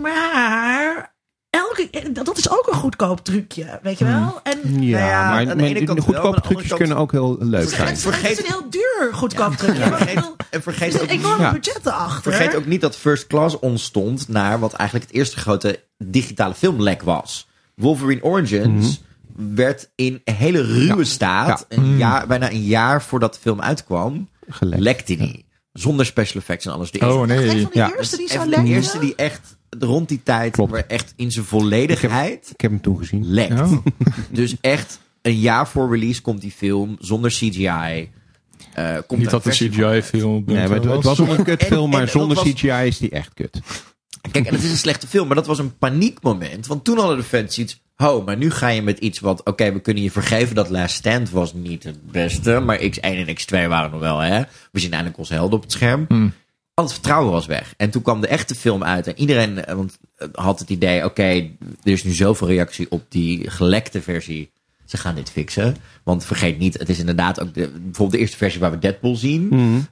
maar 0.01 1.15
elke, 1.57 2.13
dat 2.13 2.39
is 2.39 2.51
ook 2.51 2.67
een 2.67 2.79
goedkoop 2.79 3.25
trucje, 3.25 3.79
weet 3.83 3.99
je 3.99 4.05
wel? 4.05 4.41
En 4.43 4.59
Hmm. 4.63 4.83
Ja, 4.83 4.99
Nou 4.99 5.11
ja, 5.11 5.29
maar, 5.31 5.39
aan 5.51 5.59
de 5.59 5.65
maar 5.73 5.83
kant 5.85 6.01
goedkope 6.01 6.41
trucjes 6.41 6.67
kant- 6.69 6.81
kunnen 6.81 6.97
ook 6.97 7.13
heel 7.13 7.37
leuk 7.41 7.69
zijn. 7.69 7.89
het, 7.89 8.01
Vergeet- 8.01 8.23
het 8.23 8.39
is 8.39 8.39
een 8.39 8.51
heel 8.61 8.71
duur 8.71 9.11
goedkoop 9.13 9.53
trucje. 9.53 9.83
Vergeet, 9.83 10.15
en 10.17 10.35
er 10.51 10.63
vergeet 10.63 11.03
ook 11.03 11.09
enorme 11.09 11.43
Ja. 11.43 11.53
budgetten 11.53 11.95
achter. 11.95 12.33
Vergeet 12.33 12.57
ook 12.57 12.67
niet 12.67 12.81
dat 12.81 12.97
First 12.97 13.27
Class 13.27 13.59
ontstond 13.59 14.29
naar 14.29 14.59
wat 14.59 14.73
eigenlijk 14.73 15.09
het 15.09 15.19
eerste 15.19 15.37
grote 15.39 15.83
digitale 15.99 16.55
filmlek 16.55 17.03
was. 17.03 17.49
Wolverine 17.75 18.23
Origins 18.23 19.03
werd 19.37 19.89
in 19.95 20.21
hele 20.25 20.63
ruwe 20.63 21.05
staat, 21.05 21.67
Een 21.69 21.97
jaar, 21.97 22.27
bijna 22.27 22.51
een 22.51 22.63
jaar 22.65 23.03
voordat 23.03 23.35
de 23.35 23.41
film 23.41 23.61
uitkwam, 23.61 24.29
Gelekt. 24.49 24.83
lekte 24.83 25.17
die. 25.17 25.45
Zonder 25.73 26.07
special 26.07 26.41
effects 26.41 26.67
en 26.67 26.73
alles. 26.73 26.91
De 26.91 26.99
Oh 26.99 27.07
Een 27.07 27.17
van 27.17 27.27
nee. 27.27 27.55
de 27.55 27.69
Ja. 27.73 27.93
eerste 27.97 28.17
die 28.17 28.29
de 28.51 28.63
eerste 28.65 28.99
die 28.99 29.15
echt 29.15 29.57
rond 29.79 30.09
die 30.09 30.21
tijd, 30.23 30.53
Klopt. 30.53 30.71
waar 30.71 30.85
echt 30.89 31.13
in 31.17 31.33
zijn 31.33 31.45
volledigheid 31.45 32.51
Ik 32.53 32.61
heb 32.61 32.71
hem 32.71 32.81
toen 32.81 32.99
gezien. 32.99 33.31
lekt. 33.31 33.61
Oh. 33.61 33.73
Dus 34.31 34.55
echt 34.61 35.01
een 35.23 35.39
jaar 35.39 35.69
voor 35.69 35.91
release 35.93 36.21
komt 36.23 36.41
die 36.41 36.51
film 36.53 36.97
zonder 37.01 37.31
CGI. 37.31 38.11
Eh, 38.75 38.97
komt 39.07 39.21
Niet 39.21 39.31
dat 39.31 39.45
de. 39.45 39.51
CGI-film. 39.51 40.43
Nee, 40.47 40.69
maar 40.69 40.77
het, 40.77 40.85
het 40.85 41.05
was 41.05 41.21
ook 41.21 41.29
een 41.39 41.45
kutfilm, 41.45 41.91
maar 41.91 42.01
en 42.01 42.09
zonder 42.09 42.37
was- 42.37 42.53
CGI 42.53 42.87
is 42.87 42.99
die 42.99 43.11
echt 43.11 43.35
kut. 43.35 43.61
Kijk, 44.31 44.47
en 44.47 44.55
het 44.55 44.63
is 44.63 44.71
een 44.71 44.77
slechte 44.77 45.07
film, 45.07 45.27
maar 45.27 45.37
dat 45.37 45.47
was 45.47 45.59
een 45.59 45.77
paniekmoment. 45.79 46.67
Want 46.67 46.85
toen 46.85 46.99
hadden 46.99 47.17
de 47.17 47.23
fans 47.23 47.59
iets. 47.59 47.85
Ho, 47.95 48.23
maar 48.23 48.37
nu 48.37 48.51
ga 48.51 48.69
je 48.69 48.83
met 48.83 48.99
iets 48.99 49.21
wat. 49.21 49.45
Oké, 49.45 49.73
we 49.73 49.81
kunnen 49.81 50.03
je 50.03 50.11
vergeven 50.11 50.55
dat 50.55 50.69
Last 50.71 50.95
Stand 50.95 51.31
was 51.31 51.55
niet 51.55 51.83
het 51.85 52.11
beste. 52.13 52.61
Maar 52.61 52.79
X1 52.79 53.01
en 53.01 53.27
X2 53.29 53.69
waren 53.69 53.91
nog 53.91 54.01
wel, 54.01 54.19
hè? 54.19 54.43
We 54.73 54.81
zien 54.81 54.91
eindelijk 54.93 55.19
onze 55.19 55.33
helden 55.35 55.57
op 55.57 55.63
het 55.63 55.73
scherm. 55.73 56.05
Hmm. 56.09 56.33
Al 56.77 56.85
het 56.85 56.93
vertrouwen 56.93 57.33
was 57.33 57.47
weg. 57.47 57.75
En 57.77 57.91
toen 57.91 58.03
kwam 58.03 58.21
de 58.21 58.27
echte 58.27 58.55
film 58.55 58.85
uit. 58.85 59.07
En 59.07 59.19
iedereen 59.19 59.65
eh, 59.65 59.75
want, 59.75 59.99
eh, 60.17 60.29
had 60.33 60.59
het 60.59 60.71
idee: 60.71 61.05
oké, 61.05 61.23
er 61.23 61.93
is 61.93 62.05
nu 62.05 62.13
zoveel 62.13 62.47
reactie 62.47 62.91
op 62.91 63.05
die 63.09 63.51
gelekte 63.51 64.03
versie. 64.03 64.51
Ze 64.85 64.97
gaan 64.97 65.15
dit 65.15 65.31
fixen. 65.31 65.77
Want 66.05 66.25
vergeet 66.25 66.59
niet, 66.59 66.79
het 66.79 66.89
is 66.89 66.99
inderdaad 66.99 67.41
ook 67.41 67.55
de, 67.55 67.69
bijvoorbeeld 67.69 68.11
de 68.11 68.19
eerste 68.19 68.37
versie 68.37 68.61
waar 68.61 68.71
we 68.71 68.79
Deadpool 68.79 69.17
zien. 69.17 69.49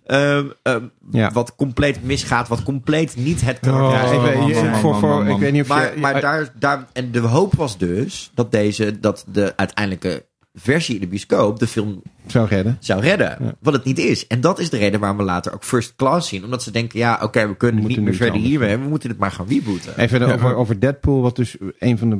Ehm, 0.06 0.46
ehm, 0.62 0.84
Ja. 1.10 1.30
Wat 1.30 1.54
compleet 1.54 2.02
misgaat, 2.02 2.48
wat 2.48 2.62
compleet 2.62 3.16
niet 3.16 3.40
het 3.40 3.56
Oh, 3.56 3.62
karakter 3.62 4.48
is. 5.54 5.66
Maar, 5.66 5.94
je... 5.94 6.00
maar 6.00 6.20
daar, 6.20 6.52
daar, 6.58 6.86
en 6.92 7.10
de 7.10 7.18
hoop 7.18 7.54
was 7.54 7.78
dus 7.78 8.30
dat 8.34 8.52
deze, 8.52 9.00
dat 9.00 9.24
de 9.32 9.52
uiteindelijke 9.56 10.24
versie 10.54 10.94
in 10.94 11.00
de 11.00 11.06
bioscoop 11.06 11.58
de 11.58 11.66
film 11.66 12.02
Zou 12.26 12.48
redden. 12.48 12.76
zou 12.80 13.00
redden. 13.00 13.56
Wat 13.60 13.72
het 13.72 13.84
niet 13.84 13.98
is. 13.98 14.26
En 14.26 14.40
dat 14.40 14.58
is 14.58 14.70
de 14.70 14.76
reden 14.76 15.00
waarom 15.00 15.18
we 15.18 15.24
later 15.24 15.54
ook 15.54 15.64
First 15.64 15.94
Class 15.96 16.28
zien. 16.28 16.44
Omdat 16.44 16.62
ze 16.62 16.70
denken, 16.70 16.98
ja, 16.98 17.18
oké, 17.22 17.48
we 17.48 17.56
kunnen 17.56 17.82
We 17.82 17.88
niet 17.88 18.00
meer 18.00 18.14
verder 18.14 18.40
hiermee. 18.40 18.76
We 18.76 18.88
moeten 18.88 19.08
het 19.10 19.18
maar 19.18 19.30
gaan 19.32 19.46
rebooten. 19.48 19.98
Even 19.98 20.20
Ja, 20.28 20.32
over, 20.34 20.54
over 20.54 20.80
Deadpool, 20.80 21.22
wat 21.22 21.36
dus 21.36 21.56
een 21.78 21.98
van 21.98 22.10
de. 22.10 22.18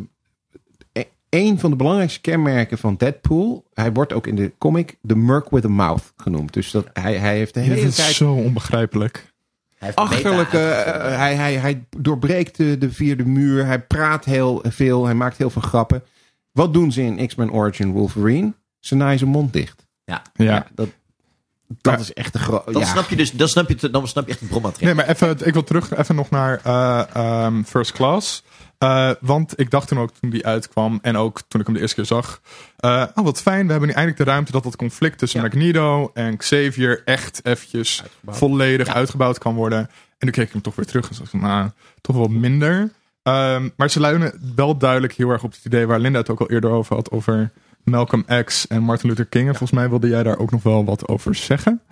Een 1.29 1.59
van 1.59 1.71
de 1.71 1.77
belangrijkste 1.77 2.21
kenmerken 2.21 2.79
van 2.79 2.95
Deadpool. 2.97 3.65
Hij 3.73 3.93
wordt 3.93 4.13
ook 4.13 4.27
in 4.27 4.35
de 4.37 4.53
comic 4.59 4.97
de 5.01 5.17
Merc 5.17 5.51
with 5.51 5.65
a 5.65 5.69
Mouth 5.69 6.13
genoemd. 6.17 6.53
Dus 6.53 6.71
dat 6.71 6.87
hij, 6.93 7.15
hij 7.17 7.37
heeft 7.37 7.55
de 7.55 7.61
hele 7.61 7.75
dat 7.75 7.85
is 7.85 7.95
tijd 7.95 8.15
zo 8.15 8.33
onbegrijpelijk. 8.33 9.33
Hij 9.79 9.95
achterlijke. 9.95 10.59
eh, 10.59 11.17
hij, 11.17 11.35
hij, 11.35 11.55
hij 11.55 11.85
doorbreekt 11.99 12.57
de, 12.57 12.79
de 12.79 12.91
vierde 12.93 13.25
muur. 13.25 13.67
Hij 13.67 13.81
praat 13.81 14.25
heel 14.25 14.63
veel. 14.69 15.05
Hij 15.05 15.15
maakt 15.15 15.37
heel 15.39 15.51
veel 15.51 15.63
grappen. 15.63 16.03
Wat 16.55 16.73
doen 16.73 16.93
ze 16.93 17.03
in 17.03 17.27
X-Men 17.27 17.51
Origin 17.53 17.93
Wolverine? 17.93 18.53
Ze 18.81 18.95
naaien 18.95 19.19
zijn 19.19 19.31
mond 19.31 19.53
dicht. 19.53 19.87
ja. 20.05 20.23
Ja. 20.35 20.67
dat, 20.75 20.89
dat 21.69 21.93
Maar- 21.93 22.01
is 22.01 22.13
echt 22.13 22.33
de 22.33 22.39
grote. 22.39 22.73
Dan 22.73 22.81
Ja. 22.83 22.89
snap 22.89 23.09
je 23.09 23.17
dus, 23.17 23.33
dan 23.33 23.49
snap 23.49 23.69
je, 23.69 23.91
dan 23.91 24.09
snap 24.09 24.25
je 24.25 24.31
echt 24.31 24.41
het 24.41 24.49
bronmateriaal. 24.49 24.95
Nee, 24.95 25.05
maar 25.05 25.15
even, 25.15 25.47
ik 25.47 25.53
wil 25.53 25.65
terug 25.65 25.97
even 25.97 26.15
nog 26.15 26.31
naar 26.31 26.61
eh, 26.65 27.05
ehm, 27.15 27.63
First 27.63 27.93
Class. 27.93 28.43
Eh, 28.79 29.11
want 29.21 29.61
ik 29.61 29.71
dacht 29.71 29.89
toen 29.89 29.99
ook 29.99 30.11
toen 30.21 30.31
die 30.31 30.47
uitkwam 30.47 30.99
en 31.03 31.17
ook 31.17 31.41
toen 31.49 31.61
ik 31.61 31.67
hem 31.67 31.75
de 31.75 31.81
eerste 31.81 31.97
keer 31.97 32.05
zag. 32.07 32.41
eh, 32.77 33.05
oh, 33.15 33.25
wat 33.25 33.43
fijn, 33.43 33.65
we 33.65 33.71
hebben 33.71 33.89
nu 33.89 33.95
eindelijk 33.95 34.25
de 34.25 34.31
ruimte 34.31 34.53
dat 34.53 34.63
dat 34.63 34.77
conflict 34.77 35.19
tussen 35.19 35.41
Ja. 35.41 35.47
Magneto 35.47 36.11
en 36.15 36.37
Xavier 36.37 37.03
echt 37.05 37.41
eventjes 37.47 38.03
volledig 38.27 38.87
Ja. 38.87 38.95
uitgebouwd 38.95 39.39
kan 39.39 39.55
worden. 39.55 39.79
En 39.79 39.89
toen 40.19 40.31
keek 40.31 40.47
ik 40.47 40.53
hem 40.53 40.63
toch 40.63 40.75
weer 40.75 40.87
terug 40.87 41.09
en 41.09 41.15
zag 41.15 41.27
ik, 41.33 41.41
nou, 41.41 41.71
toch 42.01 42.17
wel 42.17 42.29
minder. 42.29 42.91
Ehm, 43.25 43.69
maar 43.77 43.91
ze 43.91 44.01
luiden 44.01 44.53
wel 44.55 44.77
duidelijk 44.79 45.13
heel 45.13 45.31
erg 45.31 45.43
op 45.43 45.53
het 45.53 45.65
idee 45.65 45.87
waar 45.87 45.99
Linda 45.99 46.19
het 46.19 46.31
ook 46.31 46.41
al 46.41 46.51
eerder 46.51 46.71
over 46.71 46.95
had, 46.95 47.11
over 47.11 47.53
Malcolm 47.85 48.25
X 48.45 48.67
en 48.67 48.83
Martin 48.83 49.09
Luther 49.09 49.27
King. 49.27 49.49
En 49.49 49.55
volgens 49.55 49.79
mij 49.79 49.89
wilde 49.89 50.09
jij 50.09 50.23
daar 50.23 50.39
ook 50.39 50.51
nog 50.51 50.63
wel 50.63 50.85
wat 50.85 51.09
over 51.09 51.35
zeggen. 51.35 51.83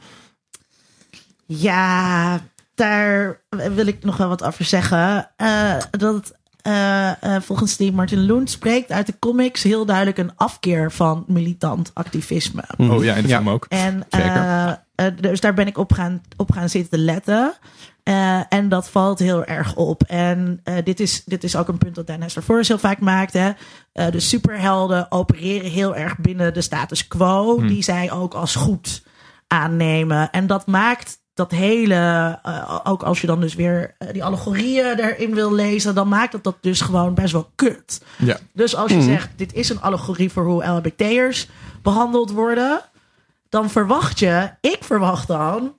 Ja, 1.46 2.40
daar 2.74 3.40
wil 3.48 3.86
ik 3.86 4.04
nog 4.04 4.16
wel 4.16 4.28
wat 4.28 4.44
over 4.44 4.64
zeggen. 4.64 5.30
Eh, 5.36 5.76
dat 5.90 6.32
eh, 6.62 7.22
eh, 7.22 7.42
volgens 7.42 7.76
die 7.76 7.92
Martin 7.92 8.26
Loon 8.26 8.46
spreekt 8.46 8.90
uit 8.90 9.06
de 9.06 9.18
comics 9.18 9.62
heel 9.62 9.86
duidelijk 9.86 10.18
een 10.18 10.36
afkeer 10.36 10.92
van 10.92 11.24
militant 11.26 11.90
activisme. 11.94 12.62
Oh 12.76 13.04
ja, 13.04 13.14
in 13.14 13.22
de 13.22 13.28
film 13.28 13.48
ook. 13.48 13.66
En 13.68 14.04
Zeker. 14.08 14.84
dus 15.20 15.40
daar 15.40 15.54
ben 15.54 15.66
ik 15.66 15.78
op 15.78 15.92
gaan, 15.92 16.22
op 16.36 16.52
gaan 16.52 16.68
zitten 16.68 16.98
letten. 16.98 17.54
Eh, 18.02 18.40
en 18.48 18.68
dat 18.68 18.88
valt 18.88 19.18
heel 19.18 19.44
erg 19.44 19.76
op. 19.76 20.02
En 20.02 20.60
eh, 20.64 20.74
dit, 20.84 21.00
is, 21.00 21.24
dit 21.24 21.44
is 21.44 21.56
ook 21.56 21.68
een 21.68 21.78
punt 21.78 21.94
dat 21.94 22.06
Dennis 22.06 22.36
ervoor 22.36 22.60
heel 22.62 22.78
vaak 22.78 23.00
maakt. 23.00 23.32
Hè. 23.32 23.50
Eh, 23.92 24.10
de 24.10 24.20
superhelden 24.20 25.06
opereren 25.10 25.70
heel 25.70 25.96
erg 25.96 26.18
binnen 26.18 26.54
de 26.54 26.60
status 26.60 27.08
quo, 27.08 27.60
die 27.66 27.82
zij 27.82 28.12
ook 28.12 28.34
als 28.34 28.54
goed 28.54 29.02
aannemen. 29.46 30.30
En 30.30 30.46
dat 30.46 30.66
maakt 30.66 31.20
dat 31.34 31.50
hele, 31.50 32.38
ook 32.84 33.02
als 33.02 33.20
je 33.20 33.26
dan 33.26 33.40
dus 33.40 33.54
weer 33.54 33.96
die 34.12 34.24
allegorieën 34.24 34.98
erin 34.98 35.34
wil 35.34 35.52
lezen, 35.52 35.94
dan 35.94 36.08
maakt 36.08 36.32
dat 36.32 36.44
dat 36.44 36.56
dus 36.60 36.80
gewoon 36.80 37.14
best 37.14 37.32
wel 37.32 37.50
kut. 37.54 38.02
Ja. 38.18 38.38
Dus 38.52 38.76
als 38.76 38.92
je 38.92 39.02
zegt, 39.02 39.28
dit 39.36 39.52
is 39.52 39.68
een 39.68 39.80
allegorie 39.80 40.30
voor 40.30 40.44
hoe 40.44 40.64
LHBT'ers 40.64 41.48
behandeld 41.82 42.30
worden, 42.30 42.80
dan 43.48 43.70
verwacht 43.70 44.18
je, 44.18 44.50
ik 44.60 44.78
verwacht 44.80 45.28
dan, 45.28 45.74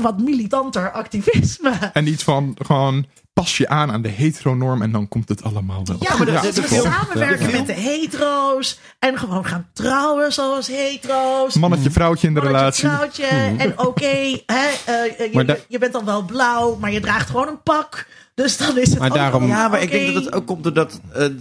wat 0.00 0.20
militanter 0.20 0.90
activisme. 0.90 1.90
En 1.92 2.06
iets 2.06 2.22
van 2.22 2.56
gewoon 2.62 3.06
pas 3.42 3.56
je 3.56 3.68
aan 3.68 3.90
aan 3.92 4.02
de 4.02 4.08
heteronorm 4.08 4.82
en 4.82 4.90
dan 4.92 5.08
komt 5.08 5.28
het 5.28 5.42
allemaal 5.42 5.80
wel. 5.84 5.96
Ja, 6.00 6.16
maar 6.16 6.26
de- 6.26 6.32
dat 6.32 6.42
de- 6.42 6.48
is 6.48 6.54
de 6.54 6.60
we 6.62 6.68
samenwerken 6.68 7.50
met 7.50 7.66
de 7.66 7.72
hetero's 7.72 8.78
en 8.98 9.18
gewoon 9.18 9.44
gaan 9.46 9.66
trouwen 9.72 10.32
zoals 10.32 10.66
hetero's. 10.66 11.54
Mannetje, 11.54 11.90
vrouwtje 11.90 12.26
in 12.28 12.34
de 12.34 12.40
Mannetje, 12.40 12.88
relatie. 12.88 12.88
vrouwtje. 12.88 13.54
En 13.58 13.78
oké, 13.78 14.40
hè, 14.46 14.66
eh, 14.86 15.20
eh, 15.20 15.56
je, 15.68 15.78
bent 15.78 15.92
dan 15.92 16.04
wel 16.04 16.22
blauw, 16.22 16.76
maar 16.76 16.92
je 16.92 17.00
draagt 17.00 17.30
gewoon 17.30 17.48
een 17.48 17.62
pak. 17.62 18.06
Dus 18.34 18.56
dan 18.56 18.78
is 18.78 18.88
het 18.90 18.98
Maar 18.98 19.08
ook 19.08 19.14
daarom- 19.16 19.46
Ja, 19.46 19.68
maar 19.68 19.82
ik 19.82 19.90
denk 19.90 20.14
dat 20.14 20.24
het 20.24 20.34
ook 20.34 20.46
komt 20.46 20.62
doordat, 20.64 21.00
eh, 21.12 21.24
eh, 21.24 21.32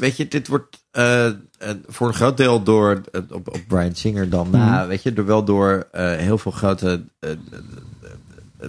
weet 0.00 0.16
je, 0.16 0.28
dit 0.28 0.48
wordt 0.48 0.80
voor 1.88 2.06
een 2.08 2.14
groot 2.14 2.36
deel 2.36 2.62
door, 2.62 3.00
op, 3.30 3.48
op 3.48 3.60
Brian 3.68 3.94
Singer 3.94 4.28
dan 4.28 4.48
na, 4.50 4.86
weet 4.86 5.02
je, 5.02 5.12
door 5.12 5.26
wel 5.26 5.44
door 5.44 5.86
eh, 5.92 6.16
heel 6.16 6.38
veel 6.38 6.52
grote 6.52 7.04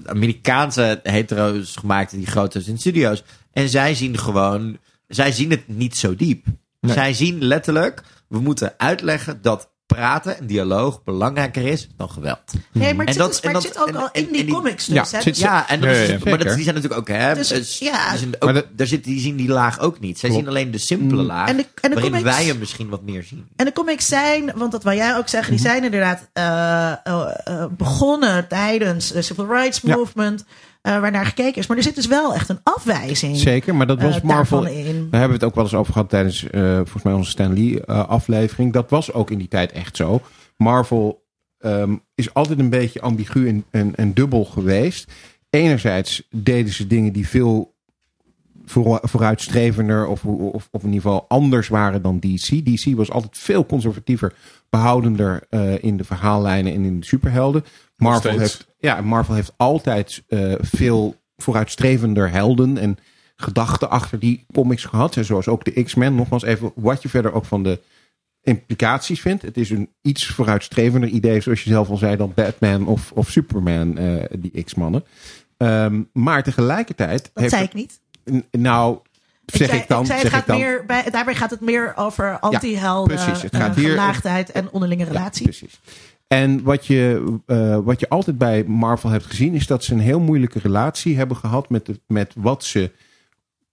Amerikaanse 0.06 1.00
hetero's 1.04 1.76
gemaakt, 1.76 2.12
die 2.12 2.26
grote 2.26 2.64
in 2.66 2.78
studio's. 2.78 3.24
En 3.52 3.70
zij 3.70 3.96
zien 3.96 4.18
gewoon, 4.18 4.78
zij 5.08 5.32
zien 5.32 5.50
het 5.50 5.68
niet 5.68 5.98
zo 5.98 6.16
diep. 6.16 6.46
Nee. 6.80 6.94
Zij 6.94 7.14
zien 7.14 7.44
letterlijk, 7.44 8.04
we 8.28 8.40
moeten 8.40 8.74
uitleggen 8.78 9.42
dat 9.42 9.70
praten 9.86 10.38
en 10.38 10.48
dialoog 10.48 11.04
belangrijker 11.04 11.68
is 11.68 11.88
dan 11.98 12.10
geweld. 12.10 12.40
Nee, 12.72 12.94
maar 12.94 13.06
het, 13.06 13.08
En 13.08 13.14
zit, 13.14 13.22
dat- 13.22 13.32
dus- 13.32 13.40
en 13.42 13.52
maar 13.52 13.62
het 13.62 13.74
dat- 13.74 13.74
zit 13.74 13.82
ook 13.82 13.88
en- 13.88 13.96
al 13.96 14.10
en- 14.12 14.22
in 14.26 14.32
die 14.32 14.40
en 14.40 14.46
die- 14.46 14.56
comics 14.56 14.86
Ja, 14.86 15.02
dus. 15.02 15.12
hè. 15.12 15.22
zit- 15.22 15.38
Ja, 15.38 15.70
en 15.70 15.80
dat 15.82 15.90
Ja, 15.90 15.96
is, 15.96 16.08
ja, 16.08 16.14
ja. 16.14 16.20
maar 16.24 16.38
dat, 16.44 16.56
die 16.56 16.64
zijn 16.64 16.76
natuurlijk 16.76 17.02
ook, 17.02 17.08
hè, 17.08 17.34
Dus, 17.34 17.48
dus- 17.48 17.80
ja. 17.80 18.10
die, 18.10 18.18
zijn 18.20 18.34
ook, 18.36 18.44
Maar 18.44 18.54
de- 18.54 18.68
daar 18.76 18.88
zit, 18.88 19.04
die 19.04 19.20
zien 19.20 19.36
die 19.36 19.50
laag 19.50 19.80
ook 19.80 20.00
niet. 20.00 20.20
Zij 20.20 20.30
Klopt. 20.30 20.44
zien 20.46 20.54
alleen 20.56 20.72
de 20.72 20.78
simpele 20.78 21.24
laag, 21.24 21.50
En 21.50 21.58
de- 21.58 21.64
en 21.82 21.90
de 21.90 21.96
waarin 21.96 22.12
comics- 22.12 22.36
wij 22.36 22.46
hem 22.46 22.58
misschien 22.60 22.90
wat 22.90 23.02
meer 23.04 23.24
zien. 23.24 23.48
En 23.56 23.66
de 23.66 23.74
comics 23.74 24.06
zijn, 24.08 24.52
want 24.56 24.72
dat 24.72 24.84
wil 24.84 24.94
jij 24.94 25.18
ook 25.18 25.28
zeggen, 25.28 25.52
die 25.52 25.62
zijn 25.62 25.84
inderdaad 25.84 26.30
eh, 26.34 26.92
eh, 26.92 27.30
eh, 27.44 27.66
begonnen 27.78 28.48
tijdens 28.48 29.12
de 29.12 29.22
Civil 29.22 29.48
Rights. 29.48 29.82
Movement, 29.82 30.46
waar 30.84 31.12
naar 31.12 31.26
gekeken 31.26 31.56
is. 31.56 31.68
Maar 31.68 31.78
er 31.78 31.84
zit 31.84 31.96
dus 31.96 32.08
wel 32.08 32.34
echt 32.34 32.50
een 32.50 32.60
afwijzing 32.64 33.38
Zeker, 33.38 33.76
maar 33.76 33.88
dat 33.88 34.02
was 34.02 34.16
eh, 34.16 34.24
Marvel. 34.24 34.62
daarvan 34.62 34.86
in. 34.86 34.86
Daar 35.10 35.20
hebben 35.20 35.28
we 35.28 35.34
het 35.34 35.44
ook 35.44 35.56
wel 35.56 35.64
eens 35.64 35.74
over 35.74 35.94
gehad 35.94 36.10
tijdens 36.10 36.50
eh, 36.50 36.76
volgens 36.76 37.04
mij 37.04 37.14
onze 37.14 37.30
Stan 37.30 37.54
Lee 37.54 37.86
eh, 37.86 38.08
aflevering. 38.08 38.74
Dat 38.74 38.90
was 38.90 39.14
ook 39.14 39.32
in 39.32 39.38
die 39.38 39.48
tijd 39.48 39.72
echt 39.72 39.96
zo. 39.96 40.22
Marvel 40.58 41.26
ehm, 41.58 41.96
is 42.16 42.34
altijd 42.34 42.60
een 42.60 42.70
beetje 42.70 43.02
ambigu 43.02 43.48
en, 43.48 43.66
en, 43.72 43.96
en 43.96 44.14
dubbel 44.14 44.46
geweest. 44.46 45.12
Enerzijds 45.50 46.28
deden 46.30 46.74
ze 46.74 46.88
dingen 46.88 47.14
die 47.14 47.28
veel 47.28 47.73
voor, 48.66 49.00
vooruitstrevender 49.02 50.08
of, 50.08 50.26
of, 50.26 50.68
of 50.72 50.82
in 50.84 50.94
ieder 50.94 51.02
geval 51.02 51.26
anders 51.28 51.68
waren 51.68 52.02
dan 52.02 52.20
DC. 52.20 52.66
DC 52.66 52.96
was 52.96 53.12
altijd 53.12 53.38
veel 53.38 53.66
conservatiever, 53.66 54.34
behoudender 54.70 55.44
eh, 55.50 55.84
in 55.84 55.98
de 55.98 56.04
verhaallijnen 56.04 56.74
en 56.74 56.84
in 56.84 57.00
de 57.00 57.06
superhelden. 57.06 57.66
Marvel 57.96 58.40
heeft, 58.40 58.68
ja, 58.80 59.02
Marvel 59.02 59.36
heeft 59.36 59.54
altijd 59.58 60.24
eh, 60.28 60.54
veel 60.60 61.16
vooruitstrevender 61.38 62.32
helden 62.32 62.78
en 62.78 62.98
gedachten 63.36 63.90
achter 63.90 64.20
die 64.20 64.46
comics 64.54 64.86
gehad. 64.86 65.16
En 65.16 65.26
zoals 65.26 65.48
ook 65.48 65.64
de 65.64 65.84
X-Men. 65.84 66.16
Nogmaals 66.16 66.44
even 66.44 66.72
wat 66.76 67.02
je 67.02 67.10
verder 67.10 67.34
ook 67.34 67.46
van 67.46 67.64
de 67.64 67.80
implicaties 68.42 69.22
vindt. 69.22 69.42
Het 69.42 69.58
is 69.58 69.70
een 69.70 69.90
iets 70.02 70.26
vooruitstrevender 70.26 71.10
idee, 71.10 71.42
zoals 71.42 71.64
je 71.64 71.70
zelf 71.70 71.90
al 71.90 71.98
zei, 71.98 72.16
dan 72.16 72.32
Batman 72.36 72.88
of, 72.88 73.12
of 73.12 73.30
Superman, 73.30 73.98
eh, 73.98 74.24
die 74.40 74.64
X-mannen. 74.64 75.04
Ehm, 75.58 76.02
maar 76.14 76.44
tegelijkertijd... 76.44 77.24
Dat 77.24 77.32
heeft 77.34 77.54
zei 77.54 77.64
ik 77.64 77.74
niet. 77.74 78.02
Nou, 78.52 78.98
zeg 79.46 79.68
zei, 79.68 79.82
ik 79.82 79.88
dan. 79.88 80.06
zei, 80.06 80.20
het 80.20 80.28
zeg 80.28 80.40
gaat 80.40 80.42
ik 80.42 80.48
dan. 80.48 80.58
meer 80.60 80.86
bij, 80.86 81.10
daarbij 81.12 81.36
gaat 81.36 81.50
het 81.50 81.62
meer 81.62 81.94
over 81.96 82.40
anti-helden, 82.40 83.16
precies. 83.16 83.42
Het 83.42 83.54
eh, 83.54 83.60
gaat 83.60 83.76
hier- 83.76 83.90
gelaagdheid 83.90 84.52
en 84.52 84.72
onderlinge 84.72 85.04
Ja, 85.06 85.12
relatie. 85.12 85.44
precies. 85.44 85.80
En 86.28 86.64
wat 86.64 86.86
je, 86.88 87.34
eh, 87.46 87.80
wat 87.84 88.00
je 88.00 88.10
altijd 88.10 88.38
bij 88.38 88.64
Marvel 88.64 89.10
hebt 89.10 89.26
gezien, 89.26 89.54
is 89.54 89.68
dat 89.68 89.84
ze 89.84 89.94
een 89.94 90.00
heel 90.00 90.20
moeilijke 90.20 90.60
relatie 90.60 91.18
hebben 91.18 91.38
gehad 91.38 91.70
met, 91.70 91.86
de, 91.86 92.00
met 92.08 92.34
wat 92.38 92.64
ze 92.64 92.92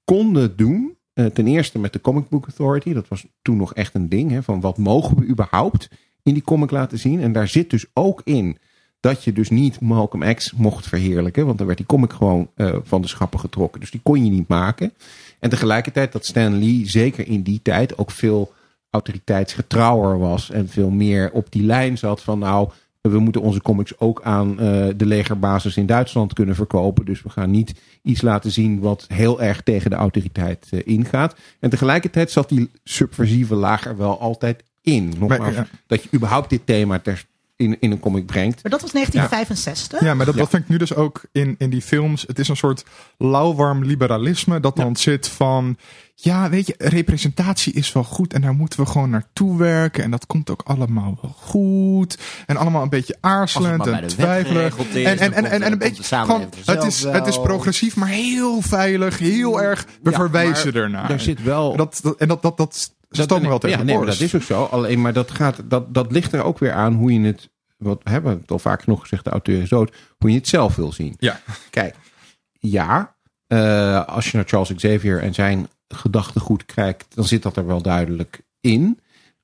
konden 0.04 0.56
doen. 0.56 0.96
Eh, 1.12 1.26
ten 1.26 1.46
eerste 1.46 1.78
met 1.78 1.92
de 1.92 2.00
Comic 2.00 2.28
Book 2.28 2.44
Authority. 2.46 2.92
Dat 2.92 3.08
was 3.08 3.26
toen 3.42 3.56
nog 3.56 3.74
echt 3.74 3.94
een 3.94 4.08
ding. 4.08 4.30
Hè, 4.30 4.42
van 4.42 4.60
wat 4.60 4.78
mogen 4.78 5.16
we 5.16 5.26
überhaupt 5.26 5.88
in 6.22 6.34
die 6.34 6.42
comic 6.42 6.70
laten 6.70 6.98
zien? 6.98 7.20
En 7.20 7.32
daar 7.32 7.48
zit 7.48 7.70
dus 7.70 7.86
ook 7.92 8.20
in 8.24 8.58
dat 9.00 9.24
je 9.24 9.32
dus 9.32 9.50
niet 9.50 9.80
Malcolm 9.80 10.34
X 10.34 10.52
mocht 10.52 10.86
verheerlijken. 10.86 11.46
Want 11.46 11.58
dan 11.58 11.66
werd 11.66 11.78
die 11.78 11.86
comic 11.86 12.12
gewoon 12.12 12.50
eh, 12.54 12.76
van 12.82 13.02
de 13.02 13.08
schappen 13.08 13.40
getrokken. 13.40 13.80
Dus 13.80 13.90
die 13.90 14.00
kon 14.02 14.24
je 14.24 14.30
niet 14.30 14.48
maken. 14.48 14.92
En 15.38 15.50
tegelijkertijd 15.50 16.12
dat 16.12 16.26
Stan 16.26 16.58
Lee 16.58 16.88
zeker 16.88 17.26
in 17.26 17.42
die 17.42 17.60
tijd 17.62 17.98
ook 17.98 18.10
veel 18.10 18.52
autoriteitsgetrouwer 18.90 20.18
was. 20.18 20.50
En 20.50 20.68
veel 20.68 20.90
meer 20.90 21.30
op 21.32 21.52
die 21.52 21.62
lijn 21.62 21.98
zat 21.98 22.22
van 22.22 22.38
nou, 22.38 22.70
we 23.00 23.18
moeten 23.18 23.42
onze 23.42 23.62
comics 23.62 23.98
ook 23.98 24.22
aan 24.22 24.60
eh, 24.60 24.88
de 24.96 25.06
legerbasis 25.06 25.76
in 25.76 25.86
Duitsland 25.86 26.32
kunnen 26.32 26.54
verkopen. 26.54 27.04
Dus 27.04 27.22
we 27.22 27.28
gaan 27.28 27.50
niet 27.50 27.80
iets 28.02 28.22
laten 28.22 28.50
zien 28.50 28.80
wat 28.80 29.04
heel 29.08 29.42
erg 29.42 29.62
tegen 29.62 29.90
de 29.90 29.96
autoriteit 29.96 30.66
eh, 30.70 30.80
ingaat. 30.84 31.34
En 31.60 31.70
tegelijkertijd 31.70 32.30
zat 32.30 32.48
die 32.48 32.70
subversieve 32.84 33.54
laag 33.54 33.84
er 33.84 33.96
wel 33.96 34.20
altijd 34.20 34.64
in. 34.82 35.12
Nogmaals, 35.18 35.54
ja. 35.54 35.66
dat 35.86 36.02
je 36.02 36.08
überhaupt 36.14 36.50
dit 36.50 36.66
thema 36.66 36.98
ter, 36.98 37.24
in, 37.60 37.76
in 37.80 37.90
een 37.90 38.00
comic 38.00 38.26
brengt. 38.26 38.62
Maar 38.62 38.72
dat 38.72 38.80
was 38.80 38.92
1965. 38.92 40.00
Ja, 40.00 40.14
maar 40.14 40.26
dat, 40.26 40.34
Ja. 40.34 40.40
dat 40.40 40.50
vind 40.50 40.62
ik 40.62 40.68
nu 40.68 40.76
dus 40.76 40.94
ook 40.94 41.22
in, 41.32 41.54
in 41.58 41.70
die 41.70 41.82
films. 41.82 42.24
Het 42.26 42.38
is 42.38 42.48
een 42.48 42.56
soort 42.56 42.84
lauwwarm 43.18 43.84
liberalisme 43.84 44.60
dat 44.60 44.76
dan 44.76 44.96
zit 44.96 45.28
van... 45.28 45.76
Ja, 46.14 46.50
weet 46.50 46.66
je, 46.66 46.74
representatie 46.78 47.72
is 47.72 47.92
wel 47.92 48.04
goed 48.04 48.32
en 48.32 48.40
daar 48.40 48.54
moeten 48.54 48.80
we 48.80 48.86
gewoon 48.86 49.10
naartoe 49.10 49.58
werken. 49.58 50.04
En 50.04 50.10
dat 50.10 50.26
komt 50.26 50.50
ook 50.50 50.62
allemaal 50.64 51.18
wel 51.22 51.34
goed. 51.36 52.18
En 52.46 52.56
allemaal 52.56 52.82
een 52.82 52.88
beetje 52.88 53.16
aarzelend 53.20 53.86
en 53.86 53.92
de 53.94 54.00
wet 54.00 54.08
twijfelen. 54.08 54.56
geregeld 54.72 54.94
is, 54.94 55.04
En, 55.04 55.18
en, 55.18 55.32
en, 55.32 55.62
en, 55.62 55.72
een 55.72 55.78
beetje 55.78 56.02
gewoon, 56.02 56.48
het 56.64 56.84
is, 56.84 57.02
het 57.02 57.26
is 57.26 57.40
progressief, 57.40 57.96
maar 57.96 58.08
heel 58.08 58.60
veilig, 58.62 59.18
heel 59.18 59.62
erg. 59.62 59.86
We 60.02 60.10
Ja, 60.10 60.16
verwijzen 60.16 60.74
ernaar. 60.74 61.10
Er 61.10 61.20
zit 61.20 61.42
wel... 61.42 61.76
Dat, 61.76 61.98
dat, 62.02 62.16
en 62.16 62.28
dat, 62.28 62.42
dat, 62.42 62.56
dat 62.56 62.92
Ze 63.10 63.22
stoot 63.22 63.42
me 63.42 63.48
wel 63.48 63.58
tegen 63.58 63.78
ja, 63.78 63.84
de 63.84 63.92
nee, 63.92 64.04
dat 64.06 64.20
is 64.20 64.34
ook 64.34 64.42
zo. 64.42 64.64
Alleen 64.64 65.00
maar 65.00 65.12
dat, 65.12 65.30
gaat, 65.30 65.62
dat, 65.64 65.94
dat 65.94 66.12
ligt 66.12 66.32
er 66.32 66.42
ook 66.42 66.58
weer 66.58 66.72
aan 66.72 66.94
hoe 66.94 67.12
je 67.12 67.20
het. 67.20 67.50
Wat 67.76 68.00
we 68.02 68.10
hebben 68.10 68.38
het 68.40 68.50
al 68.50 68.58
vaak 68.58 68.82
genoeg 68.82 69.00
gezegd, 69.00 69.24
de 69.24 69.30
auteur 69.30 69.62
is 69.62 69.68
dood. 69.68 69.96
Hoe 70.18 70.30
je 70.30 70.36
het 70.36 70.48
zelf 70.48 70.76
wil 70.76 70.92
zien. 70.92 71.14
Ja. 71.18 71.40
Kijk, 71.70 71.94
ja, 72.52 73.14
eh, 73.46 74.04
als 74.04 74.30
je 74.30 74.36
naar 74.36 74.46
Charles 74.48 74.74
Xavier 74.74 75.20
en 75.20 75.34
zijn 75.34 75.68
gedachtegoed 75.88 76.64
kijkt, 76.64 77.06
dan 77.14 77.24
zit 77.24 77.42
dat 77.42 77.56
er 77.56 77.66
wel 77.66 77.82
duidelijk 77.82 78.40
in. 78.60 78.98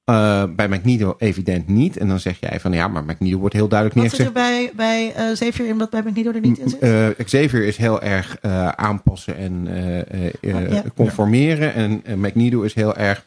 Eh, 0.05 0.45
bij 0.57 0.69
Magneto 0.69 1.15
evident 1.19 1.69
niet. 1.69 1.97
En 1.97 2.09
dan 2.09 2.21
zeg 2.21 2.41
jij 2.41 2.61
van 2.61 2.73
ja, 2.73 2.89
maar 2.89 3.05
Magneto 3.05 3.39
wordt 3.39 3.55
heel 3.55 3.69
duidelijk 3.69 4.01
Wat 4.01 4.17
zit 4.17 4.27
er 4.27 4.33
bij, 4.33 4.73
bij 4.77 5.13
eh 5.15 5.33
Xavier 5.33 5.67
in 5.67 5.79
wat 5.79 5.91
bij 5.91 6.03
Magneto 6.03 6.33
er 6.33 6.41
niet 6.41 6.59
in 6.59 6.69
zit? 6.69 6.79
Eh, 6.81 7.09
Xavier 7.25 7.65
is 7.67 7.77
heel 7.77 8.03
erg 8.03 8.39
eh, 8.41 8.69
aanpassen 8.69 9.37
en 9.37 9.67
eh, 9.67 9.99
eh, 9.99 10.33
eh, 10.41 10.57
Oh, 10.57 10.71
ja. 10.71 10.83
conformeren. 10.95 11.75
En 11.75 12.21
Magneto 12.21 12.63
is 12.63 12.75
heel 12.75 12.97
erg 12.97 13.25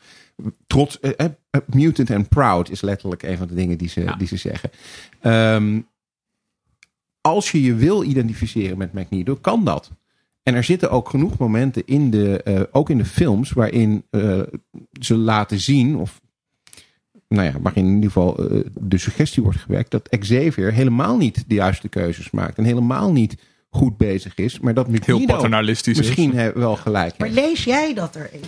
trots. 0.68 1.00
eh, 1.00 1.12
eh, 1.18 1.26
eh, 1.50 1.62
mutant 1.66 2.12
and 2.12 2.30
proud 2.30 2.70
is 2.70 2.82
letterlijk 2.82 3.24
een 3.24 3.38
van 3.38 3.48
de 3.48 3.54
dingen 3.54 3.78
die 3.78 3.90
ze, 3.90 4.02
Ja. 4.02 4.16
die 4.16 4.28
ze 4.28 4.38
zeggen. 4.38 4.70
Ehm, 5.22 5.80
als 7.22 7.52
je 7.52 7.62
je 7.62 7.76
wil 7.76 8.04
identificeren 8.04 8.78
met 8.78 8.94
Magneto, 8.94 9.36
kan 9.36 9.64
dat. 9.66 9.92
En 10.44 10.56
er 10.56 10.64
zitten 10.64 10.92
ook 10.92 11.10
genoeg 11.10 11.38
momenten 11.38 11.84
in 11.86 12.10
de, 12.10 12.44
eh, 12.44 12.62
ook 12.72 12.90
in 12.90 12.98
de 12.98 13.06
films, 13.06 13.52
waarin 13.52 14.04
eh, 14.10 14.42
ze 15.02 15.16
laten 15.16 15.60
zien, 15.60 15.96
of 15.96 16.22
nou 17.28 17.44
ja, 17.48 17.54
waarin 17.62 17.86
in 17.86 17.94
ieder 17.94 18.12
geval 18.12 18.38
eh, 18.50 18.60
de 18.80 18.98
suggestie 18.98 19.44
wordt 19.44 19.60
gewerkt 19.60 19.92
dat 19.92 20.10
Xavier 20.20 20.74
helemaal 20.74 21.18
niet 21.18 21.44
de 21.48 21.56
juiste 21.56 21.88
keuzes 21.90 22.32
maakt 22.32 22.58
en 22.58 22.64
helemaal 22.64 23.12
niet 23.12 23.36
goed 23.70 23.98
bezig 23.98 24.36
is, 24.36 24.60
maar 24.60 24.74
dat 24.74 24.86
Heel 24.88 24.96
Magneto 24.98 25.26
paternalistisch 25.26 25.98
misschien 25.98 26.34
is. 26.34 26.52
wel 26.54 26.76
gelijk 26.76 27.18
Maar 27.18 27.28
heeft. 27.28 27.40
lees 27.40 27.64
jij 27.64 27.94
dat 27.94 28.16
erin? 28.16 28.42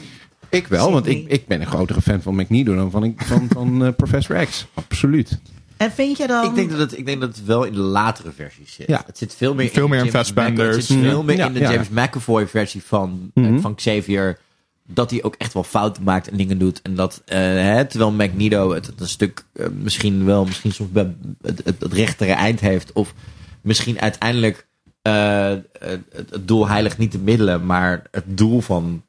Ik 0.52 0.68
wel, 0.68 0.92
want 0.92 1.08
ik, 1.08 1.28
ik 1.28 1.48
ben 1.48 1.62
een 1.62 1.68
grotere 1.68 2.02
fan 2.02 2.22
van 2.22 2.36
Magneto 2.36 2.76
dan 2.76 2.92
van, 2.92 3.14
van, 3.18 3.48
van 3.54 3.86
eh, 3.86 3.92
Professor 3.98 4.46
X. 4.46 4.66
Absoluut. 4.74 5.40
En 5.78 5.92
vind 5.92 6.18
je 6.18 6.28
dan... 6.28 6.46
Ik 6.46 6.56
denk, 6.56 6.70
dat 6.70 6.80
het, 6.80 6.98
ik 6.98 7.06
denk 7.06 7.22
dat 7.22 7.36
het 7.36 7.46
wel 7.46 7.64
in 7.64 7.74
de 7.74 7.80
latere 7.80 8.32
versies 8.32 8.74
zit. 8.74 8.88
Ja. 8.88 9.04
Het 9.06 9.18
zit 9.18 9.36
veel 9.36 9.54
meer 9.54 9.70
Veel 9.70 9.84
in, 9.84 9.90
meer 9.90 10.00
in 10.00 10.06
James 10.06 10.20
Fassbender. 10.20 10.54
McAvoy- 10.54 10.76
Het 10.76 10.86
zit 10.86 11.00
veel 11.00 11.24
meer 11.24 11.38
Ja, 11.38 11.46
in 11.48 11.54
de 11.54 11.60
ja. 11.60 11.72
James 11.72 11.90
McAvoy 11.90 12.48
versie 12.48 12.84
van, 12.84 13.32
eh, 13.34 13.44
Mhm. 13.44 13.60
van 13.60 13.76
Xavier. 13.76 14.40
Dat 14.88 15.12
hij 15.12 15.24
ook 15.24 15.36
echt 15.38 15.54
wel 15.54 15.64
fouten 15.64 16.04
maakt 16.04 16.30
en 16.30 16.38
dingen 16.38 16.58
doet. 16.58 16.82
En 16.82 16.96
dat, 16.96 17.22
eh, 17.26 17.38
hè, 17.40 17.86
terwijl 17.86 18.12
Magneto 18.12 18.72
het, 18.74 18.86
het 18.86 19.00
een 19.02 19.08
stuk 19.08 19.44
misschien 19.82 20.26
wel, 20.26 20.46
misschien 20.46 20.72
soms 20.72 20.92
bij 20.92 21.16
het, 21.42 21.62
het, 21.66 21.80
het 21.82 21.94
rechtere 21.94 22.32
eind 22.32 22.60
heeft. 22.60 22.92
Of 22.94 23.14
misschien 23.62 24.00
uiteindelijk 24.02 24.68
eh, 25.02 25.54
het, 25.80 26.02
het 26.30 26.48
doel 26.48 26.68
heiligt 26.68 26.98
niet 26.98 27.12
de 27.12 27.20
middelen. 27.20 27.66
Maar 27.66 28.04
het 28.12 28.24
doel 28.38 28.62
van, 28.62 29.04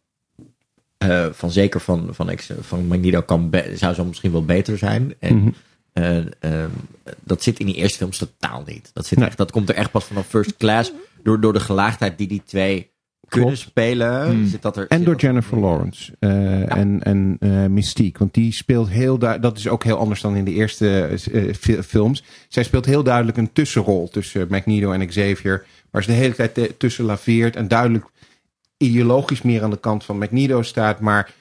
eh, 1.10 1.26
van 1.32 1.50
zeker 1.50 1.80
van, 1.80 2.08
van, 2.10 2.30
van 2.60 2.86
Magneto 2.86 3.20
kan 3.20 3.50
zou 3.74 3.94
zo 3.94 4.04
misschien 4.04 4.32
wel 4.32 4.44
beter 4.44 4.78
zijn. 4.78 5.14
En 5.18 5.36
Mhm. 5.36 5.48
eh, 5.92 6.16
ehm, 6.18 6.68
dat 7.24 7.42
zit 7.42 7.58
in 7.58 7.66
die 7.66 7.74
eerste 7.74 7.98
films 7.98 8.18
totaal 8.18 8.62
niet. 8.66 8.90
Dat, 8.92 9.06
zit 9.06 9.18
Nee. 9.18 9.26
echt, 9.28 9.36
dat 9.36 9.50
komt 9.50 9.68
er 9.68 9.74
echt 9.74 9.90
pas 9.90 10.04
vanaf 10.04 10.26
First 10.26 10.56
Class. 10.56 10.92
Door, 11.22 11.40
door 11.40 11.52
de 11.52 11.60
gelaagdheid 11.60 12.18
die 12.18 12.28
die 12.28 12.42
twee 12.46 12.90
kunnen 13.28 13.48
Klopt. 13.54 13.64
spelen. 13.68 14.24
Hmm. 14.26 14.46
Zit 14.46 14.62
dat 14.62 14.76
er, 14.76 14.86
En 14.88 15.04
door 15.04 15.14
er- 15.14 15.20
Jennifer 15.20 15.58
Lawrence 15.58 16.12
eh, 16.18 16.76
en, 16.76 17.02
en 17.02 17.36
eh, 17.40 17.66
Mystique. 17.66 18.18
Want 18.18 18.34
die 18.34 18.52
speelt 18.52 18.88
heel 18.88 19.18
duidelijk. 19.18 19.50
Dat 19.54 19.58
is 19.64 19.68
ook 19.68 19.84
heel 19.84 19.96
anders 19.98 20.20
dan 20.20 20.36
in 20.36 20.44
de 20.44 20.52
eerste 20.52 21.10
fi- 21.60 21.82
films. 21.82 22.24
Zij 22.48 22.62
speelt 22.62 22.84
heel 22.86 23.02
duidelijk 23.02 23.36
een 23.36 23.52
tussenrol 23.52 24.08
tussen 24.08 24.46
Magneto 24.50 24.92
en 24.92 25.06
Xavier. 25.06 25.64
Waar 25.90 26.02
ze 26.02 26.10
de 26.10 26.16
hele 26.16 26.34
tijd 26.34 26.74
tussen 26.78 27.04
laveert. 27.04 27.56
En 27.56 27.68
duidelijk 27.68 28.04
ideologisch 28.82 29.42
meer 29.42 29.62
aan 29.62 29.70
de 29.70 29.80
kant 29.80 30.04
van 30.04 30.18
Magneto 30.18 30.62
staat. 30.62 31.00
Maar 31.00 31.32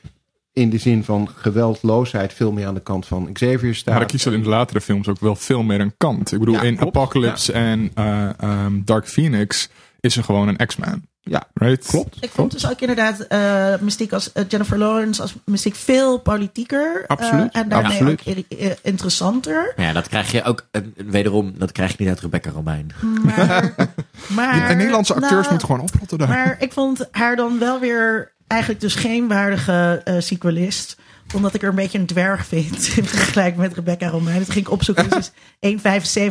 in 0.53 0.69
de 0.69 0.77
zin 0.77 1.03
van 1.03 1.29
geweldloosheid 1.35 2.33
veel 2.33 2.51
meer 2.51 2.67
aan 2.67 2.73
de 2.73 2.81
kant 2.81 3.05
van 3.05 3.29
Xavier 3.33 3.75
staat. 3.75 3.93
Maar 3.93 4.03
ik 4.03 4.07
kies 4.07 4.25
er 4.25 4.33
in 4.33 4.43
de 4.43 4.49
latere 4.49 4.81
films 4.81 5.07
ook 5.07 5.19
wel 5.19 5.35
veel 5.35 5.63
meer 5.63 5.79
een 5.79 5.93
kant. 5.97 6.31
Ik 6.31 6.39
bedoel, 6.39 6.55
Ja, 6.55 6.61
in 6.61 6.75
klopt. 6.75 6.97
Apocalypse 6.97 7.53
en 7.53 7.91
eh, 7.93 8.39
ehm, 8.39 8.81
Dark 8.85 9.07
Phoenix 9.07 9.69
is 9.99 10.17
er 10.17 10.23
gewoon 10.23 10.47
een 10.47 10.67
X-Man. 10.67 11.01
Ja, 11.23 11.43
Right? 11.53 11.85
klopt. 11.87 12.17
Ik 12.23 12.29
vond 12.29 12.51
dus 12.51 12.69
ook 12.69 12.79
inderdaad 12.81 13.19
eh 13.19 13.73
Mystique 13.79 14.13
als 14.15 14.31
eh, 14.31 14.43
Jennifer 14.47 14.77
Lawrence 14.77 15.21
als 15.21 15.33
Mystique 15.45 15.77
veel 15.79 16.17
politieker. 16.19 17.01
eh, 17.01 17.07
Absoluut, 17.07 17.51
en 17.53 17.69
daarmee 17.69 17.91
absoluut. 17.91 18.21
ook 18.27 18.75
interessanter. 18.81 19.73
Ja, 19.75 19.93
dat 19.93 20.07
krijg 20.07 20.31
je 20.31 20.43
ook, 20.43 20.67
wederom, 20.95 21.53
dat 21.57 21.71
krijg 21.71 21.89
je 21.91 21.95
niet 21.99 22.09
uit 22.09 22.19
Rebecca 22.19 22.49
Romein. 22.49 22.91
Maar, 23.23 23.73
maar 24.35 24.53
Die, 24.53 24.61
en 24.63 24.77
Nederlandse 24.77 25.13
acteurs 25.13 25.31
nou, 25.33 25.49
moeten 25.49 25.67
gewoon 25.67 25.81
oprotten 25.81 26.17
daar. 26.17 26.27
Maar 26.27 26.55
ik 26.59 26.73
vond 26.73 27.07
haar 27.11 27.35
dan 27.35 27.59
wel 27.59 27.79
weer 27.79 28.31
eigenlijk 28.47 28.81
dus 28.81 28.95
geen 28.95 29.27
waardige 29.27 30.01
eh 30.03 30.15
sequelist. 30.19 30.97
Omdat 31.33 31.53
ik 31.53 31.61
er 31.61 31.69
een 31.69 31.75
beetje 31.75 31.99
een 31.99 32.05
dwerg 32.05 32.45
vind 32.45 32.87
in 32.97 33.05
vergelijking 33.05 33.61
met 33.61 33.73
Rebecca 33.73 34.07
Romein. 34.07 34.37
Dat 34.37 34.49
ging 34.49 34.65
ik 34.65 34.71
opzoeken. 34.71 35.09
Dus 35.09 35.31
is 35.59 35.73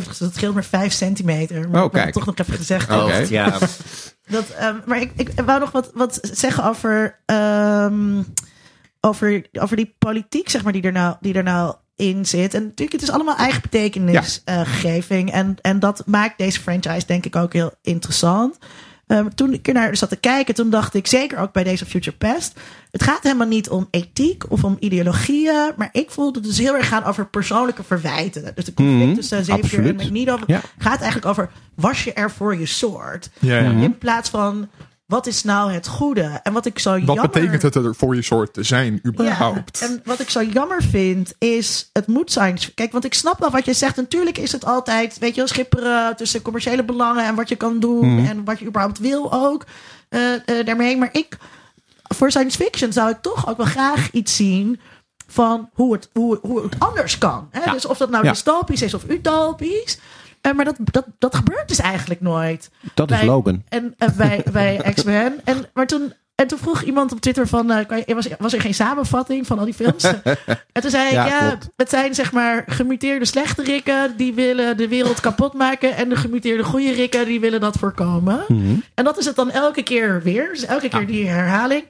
1,75. 0.03 0.07
Dus 0.07 0.17
dat 0.17 0.33
scheelt 0.35 0.53
maar 0.53 0.63
5 0.63 0.93
centimeter. 0.93 1.69
Maar 1.69 1.83
Oh, 1.83 1.91
kijk. 1.91 2.13
toch 2.13 2.25
nog 2.25 2.37
even 2.37 2.53
gezegd 2.53 2.91
Oh, 2.91 3.25
ja. 3.29 3.57
Dat, 4.27 4.49
ehm, 4.49 4.75
maar 4.85 5.01
ik, 5.01 5.11
ik 5.15 5.31
wou 5.45 5.59
nog 5.59 5.71
wat, 5.71 5.91
wat 5.93 6.19
zeggen 6.21 6.63
over, 6.63 7.19
ehm, 7.25 8.23
over, 8.99 9.45
over 9.51 9.75
die 9.75 9.95
politiek, 9.97 10.49
zeg 10.49 10.63
maar, 10.63 10.73
die 10.73 10.81
er 10.81 10.91
nou, 10.91 11.15
die 11.19 11.33
er 11.33 11.43
nou 11.43 11.75
in 11.95 12.25
zit. 12.25 12.53
En 12.53 12.63
natuurlijk, 12.63 12.91
het 12.91 13.01
is 13.01 13.11
allemaal 13.11 13.35
eigen 13.35 13.61
betekenisgeving. 13.61 15.31
en, 15.31 15.55
en 15.61 15.79
dat 15.79 16.03
maakt 16.05 16.37
deze 16.37 16.59
franchise, 16.59 17.05
denk 17.05 17.25
ik, 17.25 17.35
ook 17.35 17.53
heel 17.53 17.73
interessant. 17.81 18.57
Ehm, 19.11 19.27
toen 19.35 19.53
ik 19.53 19.67
er 19.67 19.73
naar 19.73 19.95
zat 19.97 20.09
te 20.09 20.15
kijken, 20.15 20.53
toen 20.55 20.69
dacht 20.69 20.93
ik, 20.93 21.07
zeker 21.07 21.37
ook 21.37 21.51
bij 21.51 21.63
deze 21.63 21.85
Future 21.85 22.17
Past, 22.17 22.59
het 22.91 23.03
gaat 23.03 23.23
helemaal 23.23 23.47
niet 23.47 23.69
om 23.69 23.87
ethiek 23.91 24.43
of 24.51 24.63
om 24.63 24.77
ideologieën, 24.79 25.71
maar 25.77 25.89
ik 25.91 26.11
voelde 26.11 26.39
het 26.39 26.47
dus 26.47 26.57
heel 26.57 26.75
erg 26.75 26.87
gaan 26.87 27.03
over 27.03 27.25
persoonlijke 27.27 27.83
verwijten. 27.83 28.51
Dus 28.55 28.65
de 28.65 28.73
conflict 28.73 29.05
Mhm, 29.05 29.13
tussen 29.15 29.41
Xavier 29.41 29.85
en. 29.85 29.95
Magneto 29.95 30.37
Ja. 30.47 30.61
gaat 30.77 30.97
eigenlijk 30.99 31.25
over, 31.25 31.49
was 31.75 32.03
je 32.03 32.13
er 32.13 32.31
voor 32.31 32.59
je 32.59 32.65
soort? 32.65 33.29
ja, 33.39 33.57
ja. 33.59 33.69
In 33.71 33.97
plaats 33.97 34.29
van, 34.29 34.69
wat 35.11 35.27
is 35.27 35.43
nou 35.43 35.71
het 35.71 35.87
goede? 35.87 36.39
En 36.43 36.53
wat 36.53 36.65
ik 36.65 36.79
zo 36.79 36.89
Wat 36.91 37.01
jammer... 37.01 37.29
betekent 37.29 37.61
het 37.61 37.75
er 37.75 37.95
voor 37.95 38.15
je 38.15 38.21
soort 38.21 38.53
te 38.53 38.63
zijn, 38.63 38.99
überhaupt? 39.05 39.79
Ja, 39.79 39.85
en 39.87 40.01
wat 40.03 40.19
ik 40.19 40.29
zo 40.29 40.43
jammer 40.43 40.83
vind, 40.83 41.33
is 41.37 41.89
het 41.93 42.07
moet 42.07 42.31
zijn. 42.31 42.57
Kijk, 42.75 42.91
want 42.91 43.05
ik 43.05 43.13
snap 43.13 43.39
wel 43.39 43.49
wat 43.49 43.65
je 43.65 43.73
zegt. 43.73 43.95
Natuurlijk 43.95 44.37
is 44.37 44.51
het 44.51 44.65
altijd, 44.65 45.19
weet 45.19 45.29
je 45.29 45.35
wel, 45.35 45.47
schipperen 45.47 46.15
tussen 46.15 46.41
commerciële 46.41 46.83
belangen 46.83 47.25
en 47.25 47.35
wat 47.35 47.49
je 47.49 47.55
kan 47.55 47.79
doen 47.79 48.15
Mhm. 48.15 48.25
en 48.25 48.43
wat 48.43 48.59
je 48.59 48.65
überhaupt 48.65 48.99
wil 48.99 49.33
ook 49.33 49.65
eh, 50.09 50.33
eh, 50.33 50.65
daarmee. 50.65 50.97
Maar 50.97 51.09
ik, 51.11 51.37
voor 52.15 52.31
science 52.31 52.57
fiction 52.57 52.93
zou 52.93 53.09
ik 53.09 53.17
toch 53.21 53.49
ook 53.49 53.57
wel 53.57 53.65
graag 53.65 54.11
iets 54.11 54.35
zien 54.35 54.79
van 55.27 55.69
hoe 55.73 55.93
het, 55.93 56.09
hoe, 56.13 56.39
hoe 56.41 56.63
het 56.63 56.75
anders 56.79 57.17
kan. 57.17 57.47
Hè? 57.51 57.63
Ja. 57.63 57.71
Dus 57.71 57.85
of 57.85 57.97
dat 57.97 58.09
nou 58.09 58.23
dystopisch 58.27 58.81
is 58.81 58.93
of 58.93 59.03
utopisch. 59.09 59.97
Eh, 60.41 60.53
maar 60.53 60.65
dat, 60.65 60.75
dat, 60.79 61.05
dat 61.17 61.35
gebeurt 61.35 61.67
dus 61.67 61.79
eigenlijk 61.79 62.21
nooit. 62.21 62.69
Dat 62.93 63.11
is 63.11 63.17
Bij- 63.17 63.25
Logan. 63.25 63.63
En 63.69 63.95
uh, 63.97 64.09
bij, 64.17 64.43
bij 64.51 64.93
X-Men. 64.95 65.41
En, 65.43 65.65
maar 65.73 65.87
toen, 65.87 66.13
en 66.35 66.47
toen 66.47 66.57
vroeg 66.57 66.81
iemand 66.81 67.11
op 67.11 67.21
Twitter 67.21 67.47
van... 67.47 67.71
eh, 67.71 68.15
was, 68.15 68.27
was 68.39 68.53
er 68.53 68.61
geen 68.61 68.73
samenvatting 68.73 69.47
van 69.47 69.59
al 69.59 69.65
die 69.65 69.73
films? 69.73 70.03
en 70.73 70.81
toen 70.81 70.89
zei 70.91 71.05
ik, 71.05 71.11
Ja, 71.11 71.25
ja, 71.27 71.57
het 71.75 71.89
zijn 71.89 72.15
zeg 72.15 72.31
maar 72.31 72.63
gemuteerde 72.67 73.25
slechterikken... 73.25 74.13
die 74.17 74.33
willen 74.33 74.77
de 74.77 74.87
wereld 74.87 75.19
kapot 75.19 75.53
maken... 75.53 75.95
en 75.95 76.09
de 76.09 76.15
gemuteerde 76.15 76.63
goede 76.63 76.91
rikken 76.91 77.25
die 77.25 77.39
willen 77.39 77.59
dat 77.59 77.77
voorkomen. 77.77 78.43
Mhm. 78.47 78.75
En 78.93 79.03
dat 79.03 79.17
is 79.17 79.25
het 79.25 79.35
dan 79.35 79.51
elke 79.51 79.83
keer 79.83 80.21
weer. 80.23 80.49
Dus 80.53 80.65
elke 80.65 80.89
keer 80.89 81.07
die 81.07 81.27
herhaling. 81.27 81.83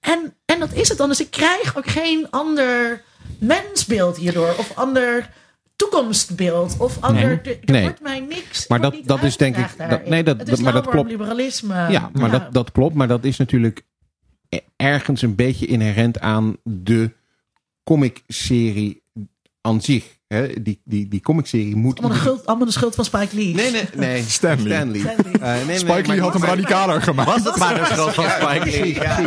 En, 0.00 0.34
en 0.44 0.58
dat 0.58 0.72
is 0.72 0.88
het 0.88 0.98
dan. 0.98 1.08
Dus 1.08 1.20
ik 1.20 1.30
krijg 1.30 1.76
ook 1.76 1.86
geen 1.86 2.26
ander 2.30 3.02
mensbeeld 3.38 4.16
hierdoor. 4.16 4.54
Of 4.58 4.72
ander 4.74 5.28
toekomstbeeld. 5.76 6.76
Of 6.78 6.96
ander... 7.00 7.24
Nee. 7.24 7.38
Er 7.38 7.58
er 7.64 7.72
Nee. 7.72 7.82
wordt 7.82 8.02
mij 8.02 8.20
niks... 8.20 8.66
Maar 8.68 8.80
dat- 8.80 8.96
dat 9.04 9.22
is 9.22 9.36
denk 9.36 9.56
ik- 9.56 9.74
dat- 9.90 10.06
nee, 10.08 10.22
dat- 10.22 10.38
Het 10.38 10.48
is 10.52 10.60
maar 10.60 10.72
dat 10.72 10.88
klopt. 10.88 11.10
liberalisme. 11.10 11.74
Ja, 11.90 12.10
maar 12.12 12.30
Dat, 12.30 12.52
dat 12.52 12.72
klopt. 12.72 12.94
Maar 12.94 13.08
dat 13.08 13.24
is 13.24 13.36
natuurlijk 13.36 13.82
e- 14.48 14.58
ergens 14.76 15.22
een 15.22 15.34
beetje 15.34 15.66
inherent 15.66 16.20
aan 16.20 16.56
de 16.62 17.10
comic-serie 17.84 19.02
aan 19.60 19.80
zich. 19.80 20.04
Hè? 20.28 20.62
Die, 20.62 20.80
die, 20.84 21.08
die 21.08 21.20
comic-serie 21.20 21.76
moet... 21.76 21.98
Allemaal 21.98 22.16
de, 22.16 22.22
schuld, 22.22 22.46
allemaal 22.46 22.66
de 22.66 22.72
schuld 22.72 22.94
van 22.94 23.04
Spike 23.04 23.36
Lee. 23.36 23.54
Nee, 23.54 23.70
nee, 23.70 23.82
nee. 23.94 24.22
Stanley. 24.38 24.74
Stanley. 24.74 25.00
Eh, 25.40 25.54
nee, 25.54 25.64
nee, 25.64 25.78
Spike 25.78 26.08
Lee 26.08 26.20
had 26.20 26.32
hem 26.32 26.42
radicaler 26.44 27.02
gemaakt. 27.02 27.28
Was 27.30 27.42
dat 27.42 27.56
maar 27.58 27.74
de 27.74 27.84
schuld 27.84 28.14
van 28.14 28.24
Spike 28.30 28.64
Lee? 28.70 28.94
Ja. 28.94 29.20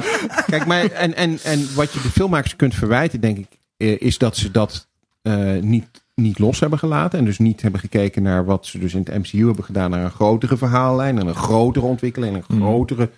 Kijk, 0.46 0.66
maar 0.66 0.84
en, 0.92 1.16
en, 1.16 1.40
en 1.44 1.76
wat 1.76 1.94
je 1.94 2.02
de 2.02 2.10
filmmakers 2.10 2.56
kunt 2.56 2.76
verwijten, 2.76 3.20
denk 3.22 3.38
ik, 3.38 3.48
eh, 3.78 4.02
is 4.02 4.18
dat 4.18 4.38
ze 4.38 4.52
dat 4.52 4.88
eh, 5.22 5.56
niet, 5.62 5.99
niet 6.22 6.40
los 6.40 6.60
hebben 6.60 6.80
gelaten. 6.80 7.20
En 7.20 7.26
dus 7.26 7.38
niet 7.38 7.62
hebben 7.62 7.80
gekeken 7.80 8.24
naar 8.24 8.46
wat 8.46 8.66
ze 8.66 8.80
dus 8.80 8.94
in 8.94 9.06
het 9.06 9.18
MCU 9.18 9.46
hebben 9.46 9.64
gedaan. 9.64 9.90
Naar 9.90 10.04
een 10.04 10.12
grotere 10.12 10.58
verhaallijn, 10.58 11.20
en 11.20 11.28
een 11.28 11.36
grotere 11.36 11.86
ontwikkeling, 11.86 12.34
en 12.36 12.44
een 12.48 12.56
Mhm. 12.58 12.66
grotere 12.68 13.10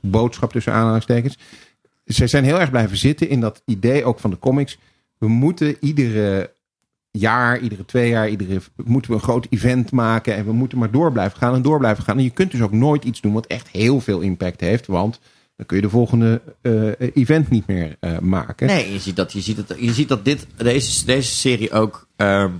boodschap 0.00 0.52
tussen 0.52 0.72
aanhalingstekens. 0.72 1.38
Ze 2.06 2.26
zijn 2.26 2.44
heel 2.44 2.60
erg 2.60 2.70
blijven 2.70 2.96
zitten 2.96 3.28
in 3.28 3.40
dat 3.40 3.62
idee 3.64 4.04
ook 4.04 4.18
van 4.18 4.30
de 4.30 4.38
comics. 4.38 4.78
We 5.18 5.28
moeten 5.28 5.76
iedere 5.80 6.50
jaar, 7.10 7.58
iedere 7.60 7.84
twee 7.84 8.08
jaar, 8.08 8.28
iedere, 8.28 8.60
moeten 8.84 9.10
we 9.10 9.16
een 9.16 9.22
groot 9.22 9.46
event 9.50 9.90
maken. 9.92 10.34
En 10.36 10.44
we 10.44 10.52
moeten 10.52 10.78
maar 10.78 10.90
door 10.90 11.12
blijven 11.12 11.38
gaan 11.38 11.54
en 11.54 11.62
door 11.62 11.78
blijven 11.78 12.04
gaan. 12.04 12.16
En 12.18 12.24
je 12.24 12.30
kunt 12.30 12.50
dus 12.50 12.60
ook 12.60 12.72
nooit 12.72 13.04
iets 13.04 13.20
doen 13.20 13.32
wat 13.32 13.46
echt 13.46 13.68
heel 13.68 14.00
veel 14.00 14.20
impact 14.20 14.60
heeft. 14.60 14.86
Want 14.86 15.20
dan 15.56 15.66
kun 15.66 15.76
je 15.76 15.82
de 15.82 15.88
volgende 15.90 16.40
eh, 16.60 16.90
event 17.14 17.50
niet 17.50 17.66
meer 17.66 17.96
eh, 18.00 18.18
maken. 18.18 18.66
Nee, 18.66 18.92
je 18.92 18.98
ziet 18.98 19.16
dat, 19.16 19.32
je 19.32 19.40
ziet 19.40 19.56
dat, 19.68 19.76
je 19.80 19.92
ziet 19.92 20.08
dat 20.08 20.24
dit, 20.24 20.46
deze, 20.56 21.04
deze 21.04 21.34
serie 21.34 21.72
ook 21.72 22.03
ehm, 22.16 22.50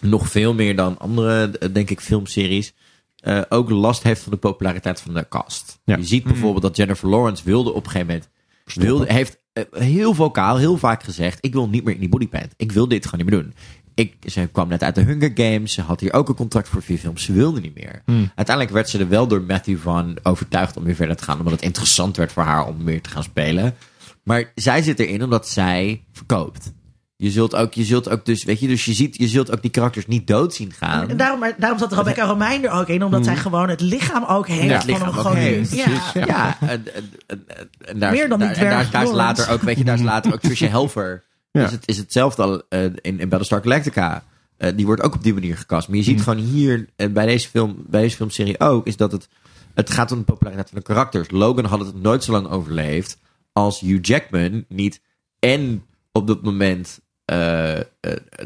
nog 0.00 0.28
veel 0.28 0.54
meer 0.54 0.76
dan 0.76 0.98
andere, 0.98 1.58
eh, 1.58 1.68
denk 1.72 1.90
ik, 1.90 2.00
filmseries. 2.00 2.72
eh, 3.16 3.40
ook 3.48 3.70
last 3.70 4.02
heeft 4.02 4.22
van 4.22 4.32
de 4.32 4.38
populariteit 4.38 5.00
van 5.00 5.14
de 5.14 5.28
cast. 5.28 5.80
Ja. 5.84 5.96
Je 5.96 6.04
ziet 6.04 6.24
bijvoorbeeld 6.24 6.62
dat 6.62 6.76
Jennifer 6.76 7.08
Lawrence 7.08 7.44
wilde 7.44 7.70
op 7.72 7.84
een 7.84 7.90
gegeven 7.90 8.06
moment. 8.06 8.28
Wilde, 8.74 9.12
heeft 9.12 9.38
eh, 9.52 9.64
heel 9.70 10.14
vocaal, 10.14 10.56
heel 10.56 10.76
vaak 10.76 11.02
gezegd: 11.02 11.38
Ik 11.40 11.52
wil 11.52 11.68
niet 11.68 11.84
meer 11.84 11.94
in 11.94 12.00
die 12.00 12.08
bodypaint. 12.08 12.54
Ik 12.56 12.72
wil 12.72 12.88
dit 12.88 13.04
gewoon 13.06 13.24
niet 13.24 13.34
meer 13.34 13.42
doen. 13.42 13.54
Ik, 13.94 14.14
ze 14.30 14.48
kwam 14.52 14.68
net 14.68 14.82
uit 14.82 14.94
de 14.94 15.00
Hunger 15.02 15.30
Games. 15.34 15.72
Ze 15.72 15.82
had 15.82 16.00
hier 16.00 16.12
ook 16.12 16.28
een 16.28 16.34
contract 16.34 16.68
voor 16.68 16.82
vier 16.82 16.98
films. 16.98 17.24
Ze 17.24 17.32
wilde 17.32 17.60
niet 17.60 17.74
meer. 17.74 18.02
Uiteindelijk 18.34 18.70
werd 18.74 18.88
ze 18.88 18.98
er 18.98 19.08
wel 19.08 19.26
door 19.26 19.42
Matthew 19.42 19.78
van 19.78 20.18
overtuigd 20.22 20.76
om 20.76 20.84
weer 20.84 20.94
verder 20.94 21.16
te 21.16 21.24
gaan. 21.24 21.38
Omdat 21.38 21.52
het 21.52 21.62
interessant 21.62 22.16
werd 22.16 22.32
voor 22.32 22.42
haar 22.42 22.66
om 22.66 22.82
meer 22.84 23.00
te 23.02 23.10
gaan 23.10 23.22
spelen. 23.22 23.74
Maar 24.22 24.52
zij 24.54 24.82
zit 24.82 24.98
erin 24.98 25.22
omdat 25.22 25.48
zij 25.48 26.04
verkoopt. 26.12 26.72
Je 27.16 27.30
zult 27.30 27.54
ook, 27.54 27.74
je 27.74 27.84
zult 27.84 28.08
ook 28.08 28.24
dus, 28.24 28.44
weet 28.44 28.60
je, 28.60 28.66
dus 28.66 28.84
je 28.84 28.92
ziet, 28.92 29.16
je 29.16 29.28
zult 29.28 29.52
ook 29.52 29.62
die 29.62 29.70
karakters 29.70 30.06
niet 30.06 30.26
dood 30.26 30.54
zien 30.54 30.72
gaan. 30.72 31.08
En 31.08 31.16
daarom, 31.16 31.40
maar 31.40 31.54
daarom 31.58 31.78
zat 31.78 31.92
Rebecca 31.92 32.24
Romein 32.24 32.64
er 32.64 32.70
ook 32.70 32.88
in, 32.88 33.04
omdat 33.04 33.24
zij 33.24 33.36
gewoon 33.36 33.68
het 33.68 33.80
lichaam 33.80 34.24
ook 34.24 34.48
heeft 34.48 34.62
Mm. 34.62 34.68
Ja, 34.68 34.76
het 34.76 34.98
van 34.98 35.08
ook 35.08 35.14
godin. 35.14 35.38
heeft. 35.38 35.74
Ja. 35.74 35.86
Ja. 36.14 36.26
Ja, 36.26 36.56
en, 36.60 36.94
en, 36.94 37.10
en, 37.26 37.46
en 37.78 37.98
daar, 37.98 38.12
Meer 38.12 38.28
dan 38.28 38.38
die 38.38 38.48
daar, 38.48 38.56
en 38.56 38.70
daar, 38.70 38.90
daar 38.90 39.02
is 39.02 39.10
later 39.10 39.50
ook, 39.50 39.62
weet 39.62 39.78
je, 39.78 39.84
daar 39.84 39.94
is 39.94 40.02
later 40.02 40.32
ook 40.32 40.40
Trisha 40.40 40.66
Helfer. 40.76 41.24
Ja. 41.50 41.64
Is, 41.64 41.70
het, 41.70 41.88
is 41.88 41.96
hetzelfde 41.96 42.42
al 42.42 42.62
eh, 42.68 42.84
in, 42.84 42.98
in 43.00 43.28
Battlestar 43.28 43.62
Galactica. 43.62 44.24
Eh, 44.56 44.72
die 44.76 44.86
wordt 44.86 45.02
ook 45.02 45.14
op 45.14 45.22
die 45.22 45.34
manier 45.34 45.56
gecast. 45.56 45.88
Maar 45.88 45.96
je 45.96 46.02
ziet 46.02 46.22
gewoon 46.22 46.44
hier, 46.44 46.88
en 46.96 47.12
bij 47.12 47.26
deze, 47.26 47.48
film, 47.48 47.84
bij 47.86 48.00
deze 48.00 48.16
filmserie 48.16 48.60
ook, 48.60 48.86
is 48.86 48.96
dat 48.96 49.12
het, 49.12 49.28
het 49.74 49.90
gaat 49.90 50.12
om 50.12 50.18
de 50.18 50.24
populariteit 50.24 50.68
van 50.68 50.78
de 50.78 50.84
karakters. 50.84 51.30
Logan 51.30 51.64
had 51.64 51.80
het 51.80 52.02
nooit 52.02 52.24
zo 52.24 52.32
lang 52.32 52.48
overleefd 52.48 53.18
als 53.52 53.80
Hugh 53.80 53.98
Jackman 54.02 54.64
niet 54.68 55.00
en 55.38 55.84
op 56.16 56.26
dat 56.26 56.42
moment 56.42 57.00
eh, 57.24 57.78
eh, 57.78 57.84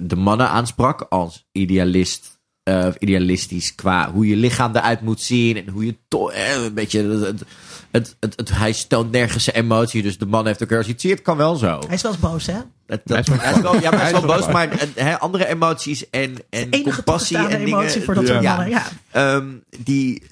de 0.02 0.16
mannen 0.16 0.48
aansprak 0.48 1.06
als 1.08 1.46
idealist. 1.52 2.36
eh, 2.62 2.84
of 2.88 2.94
idealistisch 2.98 3.74
qua 3.74 4.10
hoe 4.12 4.26
je 4.28 4.36
lichaam 4.36 4.76
eruit 4.76 5.00
moet 5.00 5.20
zien 5.20 5.56
en 5.56 5.68
hoe 5.68 5.86
je 5.86 5.96
to- 6.08 6.28
eh, 6.28 6.64
een 6.64 6.74
beetje 6.74 7.02
het, 7.02 7.20
het, 7.26 7.42
het, 7.90 8.16
het, 8.20 8.32
het- 8.36 8.50
hij 8.58 8.74
toont 8.88 9.10
nergens 9.10 9.44
zijn 9.44 9.56
emotie, 9.56 10.02
dus 10.02 10.18
de 10.18 10.26
man 10.26 10.46
heeft 10.46 10.62
ook 10.62 10.72
als 10.72 10.86
je 10.86 11.08
het 11.08 11.22
kan 11.22 11.36
wel 11.36 11.56
zo. 11.56 11.78
Hij 11.86 11.94
is 11.94 12.02
wel 12.02 12.12
eens 12.12 12.20
boos, 12.20 12.46
hè? 12.46 12.52
Het, 12.52 12.62
Hij 12.86 13.00
dat, 13.04 13.18
is 13.18 13.28
wel 13.28 13.38
hij 13.38 13.52
is 13.52 13.60
wel, 13.60 13.80
ja, 13.80 13.90
maar 13.90 14.00
hij 14.00 14.12
is 14.12 14.20
wel 14.20 14.36
boos, 14.36 14.46
maar 14.46 14.68
hè, 14.94 15.18
andere 15.18 15.46
emoties 15.46 16.10
en, 16.10 16.34
en 16.50 16.82
compassie 16.82 17.36
en 17.36 17.48
dingen. 17.48 17.60
emotie 17.66 18.02
voor 18.02 18.14
dat 18.14 18.26
soort 18.26 18.42
Ja. 18.42 18.56
mannen. 18.56 18.68
Ja. 18.68 18.86
Ehm, 19.10 19.46
die, 19.78 20.22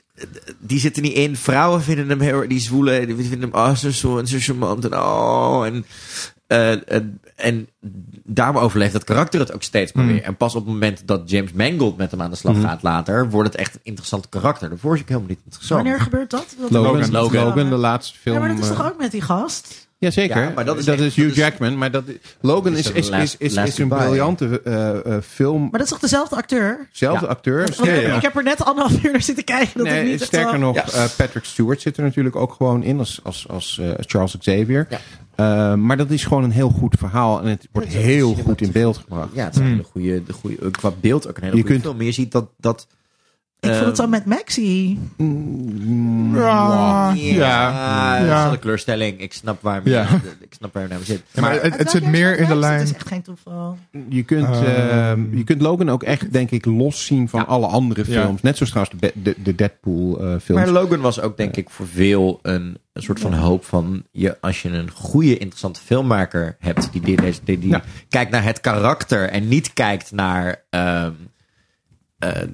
die 0.59 0.79
zitten 0.79 1.03
niet 1.03 1.13
in. 1.15 1.37
Vrouwen 1.37 1.83
vinden 1.83 2.09
hem 2.09 2.21
heel 2.21 2.49
die 2.49 2.61
zwoelen, 2.61 3.07
die 3.07 3.17
vinden 3.17 3.41
hem 3.51 3.61
oh, 3.61 3.75
zo, 3.75 3.91
zo, 3.91 4.19
en 4.19 4.27
zo 4.27 4.37
charmant 4.41 4.85
en 4.85 4.95
oh. 4.99 5.67
En, 5.67 5.87
eh, 6.47 6.93
en, 6.93 7.21
en 7.37 7.69
daarom 8.25 8.57
overleeft 8.57 8.93
dat 8.93 9.05
karakter 9.05 9.41
het 9.41 9.53
ook 9.53 9.63
steeds 9.63 9.93
maar 9.93 10.07
weer. 10.07 10.23
En 10.23 10.37
pas 10.37 10.55
op 10.55 10.65
het 10.65 10.73
moment 10.73 11.03
dat 11.05 11.31
James 11.31 11.53
Mangold 11.53 11.97
met 11.97 12.11
hem 12.11 12.23
aan 12.23 12.31
de 12.31 12.37
slag 12.37 12.61
gaat 12.61 12.83
later, 12.83 13.31
wordt 13.31 13.49
het 13.53 13.59
echt 13.61 13.75
een 13.75 13.81
interessant 13.83 14.29
karakter. 14.29 14.69
Daarvoor 14.69 14.95
is 14.95 15.01
ik 15.01 15.09
helemaal 15.09 15.29
niet 15.29 15.41
interessant. 15.45 15.83
Wanneer 15.83 16.01
gebeurt 16.01 16.31
dat? 16.31 16.55
Dat- 16.61 16.71
Logan, 16.71 17.11
Logan. 17.11 17.45
Logan, 17.45 17.69
de 17.71 17.77
laatste 17.77 18.19
film. 18.19 18.35
Ja, 18.35 18.41
maar 18.41 18.51
dat 18.55 18.65
is 18.65 18.71
eh, 18.71 18.77
toch 18.77 18.87
ook 18.93 18.99
met 18.99 19.11
die 19.11 19.23
gast? 19.23 19.85
Jazeker, 19.99 20.43
Ja, 20.43 20.53
maar 20.55 20.65
dat 20.65 20.79
is 20.79 20.85
dat 20.85 20.95
echt- 20.95 21.05
is 21.05 21.15
Hugh 21.15 21.29
dat 21.29 21.37
is- 21.37 21.43
Jackman. 21.43 21.79
Maar 21.79 21.91
dat, 21.91 22.05
Logan 22.41 22.77
is, 22.77 22.91
is 22.93 23.09
is, 23.11 23.37
is, 23.39 23.79
een 23.79 23.89
briljante 23.89 24.61
eh, 24.65 25.15
eh, 25.17 25.23
film. 25.23 25.61
Maar 25.63 25.71
dat 25.71 25.81
is 25.83 25.89
toch 25.89 25.99
dezelfde 25.99 26.37
acteur? 26.37 26.89
Zelfde 26.93 27.25
Ja. 27.25 27.31
acteur. 27.31 27.57
Want 27.59 27.75
Sterker, 27.75 28.09
ik, 28.09 28.15
ik 28.17 28.23
heb 28.23 28.37
er 28.37 28.43
net 28.43 28.65
anderhalf 28.65 29.05
uur 29.05 29.13
naar 29.13 29.23
zitten 29.23 29.45
kijken. 29.45 29.85
Dat 29.85 29.87
ik 29.93 30.05
niet 30.05 30.23
sterker 30.23 30.59
nog, 30.59 30.75
Ja. 30.75 30.85
eh, 30.85 31.05
Patrick 31.17 31.45
Stewart 31.45 31.81
zit 31.81 31.97
er 31.97 32.03
natuurlijk 32.03 32.37
ook 32.37 32.53
gewoon 32.53 32.83
in 32.83 32.99
als, 32.99 33.21
als, 33.23 33.49
als 33.49 33.79
eh, 33.79 33.91
Charles 33.99 34.37
Xavier. 34.39 34.89
Eh, 35.37 35.75
maar 35.75 35.97
dat 35.97 36.11
is 36.11 36.25
gewoon 36.25 36.45
een 36.45 36.51
heel 36.51 36.69
goed 36.71 36.95
verhaal 36.99 37.41
en 37.43 37.49
het 37.49 37.69
wordt 37.73 37.89
heel 37.89 38.35
goed 38.35 38.61
in 38.61 38.73
beeld 38.73 38.97
gebracht. 38.97 39.29
Ja, 39.35 39.45
het 39.45 39.55
is 39.55 39.61
een 39.61 39.67
hele 39.67 39.83
goede, 39.85 40.23
de 40.25 40.33
goede, 40.33 40.71
qua 40.71 40.93
beeld 41.01 41.29
ook 41.29 41.37
een 41.37 41.43
hele 41.43 41.57
Je 41.57 41.61
goede 41.63 41.73
kunt- 41.75 41.85
film. 41.85 41.97
Maar 41.97 42.07
je 42.07 42.13
ziet 42.13 42.33
dat... 42.33 42.49
dat 42.57 42.87
Ik 43.61 43.73
vond 43.73 43.85
het 43.85 43.87
ehm, 43.87 43.95
zo 44.03 44.07
met 44.07 44.25
Maxi. 44.27 44.99
Ja, 46.35 47.13
Ja, 47.15 48.19
ja. 48.25 48.27
dat 48.37 48.45
is 48.47 48.51
de 48.53 48.59
kleurstelling. 48.59 49.21
Ik 49.21 49.33
snap 49.33 49.63
waar 49.63 49.81
je, 49.85 49.91
Ja. 49.91 50.07
ik 50.41 50.55
snap 50.55 50.73
waar 50.75 50.83
je 50.83 50.89
naar 50.89 50.99
zit. 51.03 51.23
Ja, 51.33 51.41
maar 51.41 51.63
het, 51.63 51.77
het 51.77 51.91
zit 51.91 52.07
meer 52.07 52.39
in 52.39 52.47
de 52.49 52.57
lijn. 52.57 52.79
Het 52.79 52.89
is 52.89 52.95
echt 52.95 53.09
geen 53.09 53.23
toeval. 53.23 53.79
Je 54.09 54.23
kunt, 54.23 54.47
Ehm. 54.47 54.61
eh, 54.63 55.37
je 55.39 55.45
kunt 55.45 55.61
Logan 55.61 55.89
ook 55.89 56.03
echt, 56.03 56.33
denk 56.33 56.51
ik, 56.51 56.65
los 56.65 57.05
zien 57.05 57.29
van 57.29 57.41
Ja. 57.41 57.47
alle 57.47 57.67
andere 57.67 58.05
Ja. 58.07 58.23
films. 58.23 58.43
Net 58.43 58.57
zoals 58.57 58.71
trouwens 58.73 58.97
de, 59.01 59.13
de, 59.23 59.35
de 59.43 59.55
Deadpool 59.55 60.19
eh, 60.21 60.27
films. 60.43 60.63
Maar 60.63 60.69
Logan 60.71 61.01
was 61.01 61.21
ook 61.21 61.37
denk 61.37 61.57
ik 61.57 61.71
voor 61.71 61.87
veel 61.87 62.39
een, 62.43 62.79
een 62.93 63.03
soort 63.03 63.21
van 63.21 63.33
hoop 63.35 63.65
van... 63.65 64.03
Je, 64.11 64.37
als 64.41 64.63
je 64.63 64.69
een 64.69 64.91
goede, 64.91 65.39
interessante 65.39 65.81
filmmaker 65.81 66.57
hebt... 66.61 66.89
die, 66.93 67.01
die, 67.01 67.17
die, 67.21 67.35
die, 67.45 67.59
die 67.59 67.69
Ja. 67.71 67.83
kijkt 68.09 68.31
naar 68.31 68.45
het 68.45 68.61
karakter 68.61 69.29
en 69.29 69.49
niet 69.49 69.73
kijkt 69.73 70.13
naar... 70.13 70.63
ehm, 70.71 71.11
eh, 72.19 72.43
eh, 72.43 72.49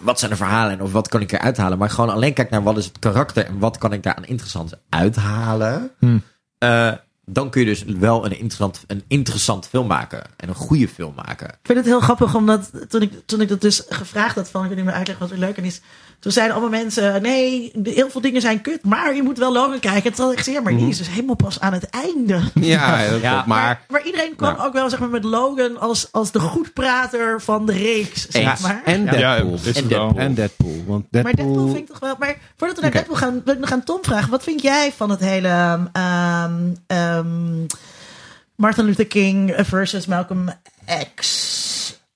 wat 0.00 0.18
zijn 0.18 0.30
de 0.30 0.36
verhalen 0.36 0.72
en 0.72 0.82
of 0.82 0.92
wat 0.92 1.08
kan 1.08 1.20
ik 1.20 1.32
eruit 1.32 1.56
halen. 1.56 1.78
Maar 1.78 1.90
gewoon 1.90 2.10
alleen 2.10 2.32
kijkt 2.32 2.50
naar 2.50 2.62
wat 2.62 2.76
is 2.76 2.84
het 2.84 2.98
karakter... 2.98 3.46
en 3.46 3.58
wat 3.58 3.78
kan 3.78 3.92
ik 3.92 4.02
daar 4.02 4.14
aan 4.14 4.24
interessants 4.24 4.72
uithalen... 4.88 5.90
Hmm. 5.98 6.22
Eh, 6.58 6.92
dan 7.30 7.50
kun 7.50 7.60
je 7.60 7.66
dus 7.66 7.84
wel 7.84 8.24
een 8.24 8.30
interessant, 8.30 8.84
een 8.86 9.04
interessant 9.08 9.66
film 9.68 9.86
maken. 9.86 10.22
En 10.36 10.48
een 10.48 10.54
goede 10.54 10.88
film 10.88 11.14
maken. 11.14 11.48
Ik 11.48 11.58
vind 11.62 11.78
het 11.78 11.86
heel 11.86 12.00
grappig, 12.00 12.34
omdat 12.34 12.90
toen 12.90 13.02
ik, 13.02 13.12
toen 13.26 13.40
ik 13.40 13.48
dat 13.48 13.60
dus 13.60 13.84
gevraagd 13.88 14.34
had 14.34 14.50
van, 14.50 14.62
ik 14.62 14.68
wil 14.68 14.76
niet 14.76 14.86
meer 14.86 14.94
uitleggen 14.94 15.26
wat 15.28 15.34
er 15.34 15.40
leuk 15.40 15.58
aan 15.58 15.64
is. 15.64 15.80
Toen 16.20 16.32
zeiden 16.32 16.56
allemaal 16.56 16.78
mensen, 16.80 17.22
nee, 17.22 17.72
heel 17.82 18.10
veel 18.10 18.20
dingen 18.20 18.40
zijn 18.40 18.60
kut, 18.60 18.84
maar 18.84 19.14
je 19.14 19.22
moet 19.22 19.38
wel 19.38 19.52
Logan 19.52 19.80
kijken. 19.80 20.12
Terwijl 20.14 20.38
ik 20.38 20.44
ja, 20.44 20.60
maar 20.60 20.76
die 20.76 20.88
is 20.88 20.98
dus 20.98 21.08
helemaal 21.08 21.34
pas 21.36 21.60
aan 21.60 21.72
het 21.72 21.90
einde. 21.90 22.40
ja, 22.54 23.06
dat 23.10 23.20
Ja. 23.20 23.44
Maar 23.46 23.80
Maar 23.88 24.02
iedereen 24.06 24.36
kwam 24.36 24.56
Ja. 24.56 24.64
ook 24.64 24.72
wel 24.72 24.90
zeg 24.90 24.98
maar, 24.98 25.08
met 25.08 25.24
Logan 25.24 25.80
als, 25.80 26.08
als 26.12 26.30
de 26.32 26.40
goedprater 26.40 27.40
van 27.40 27.66
de 27.66 27.72
reeks, 27.72 28.26
zeg 28.28 28.60
maar. 28.60 28.82
en 28.84 29.04
Ja, 29.04 29.10
Deadpool. 29.10 29.58
het 29.62 29.76
En. 29.76 29.88
Deadpool. 29.88 30.18
En 30.18 30.34
Deadpool. 30.34 30.84
Want 30.86 31.04
Deadpool, 31.10 31.22
Maar 31.22 31.34
Deadpool 31.44 31.66
vind 31.66 31.78
ik 31.78 31.86
toch 31.86 31.98
wel. 31.98 32.14
Maar 32.18 32.36
voordat 32.56 32.76
we 32.76 32.82
naar. 32.82 32.92
Deadpool 32.92 33.16
gaan, 33.16 33.42
wil 33.44 33.54
ik 33.54 33.60
nog 33.60 33.72
aan 33.72 33.84
Tom 33.84 33.98
vragen. 34.02 34.30
Wat 34.30 34.42
vind 34.42 34.62
jij 34.62 34.92
van 34.96 35.10
het 35.10 35.20
hele 35.20 35.48
ehm, 35.92 36.52
ehm, 36.86 37.64
Martin 38.56 38.84
Luther 38.84 39.06
King 39.06 39.54
versus 39.58 40.06
Malcolm 40.06 40.48
X 41.14 41.66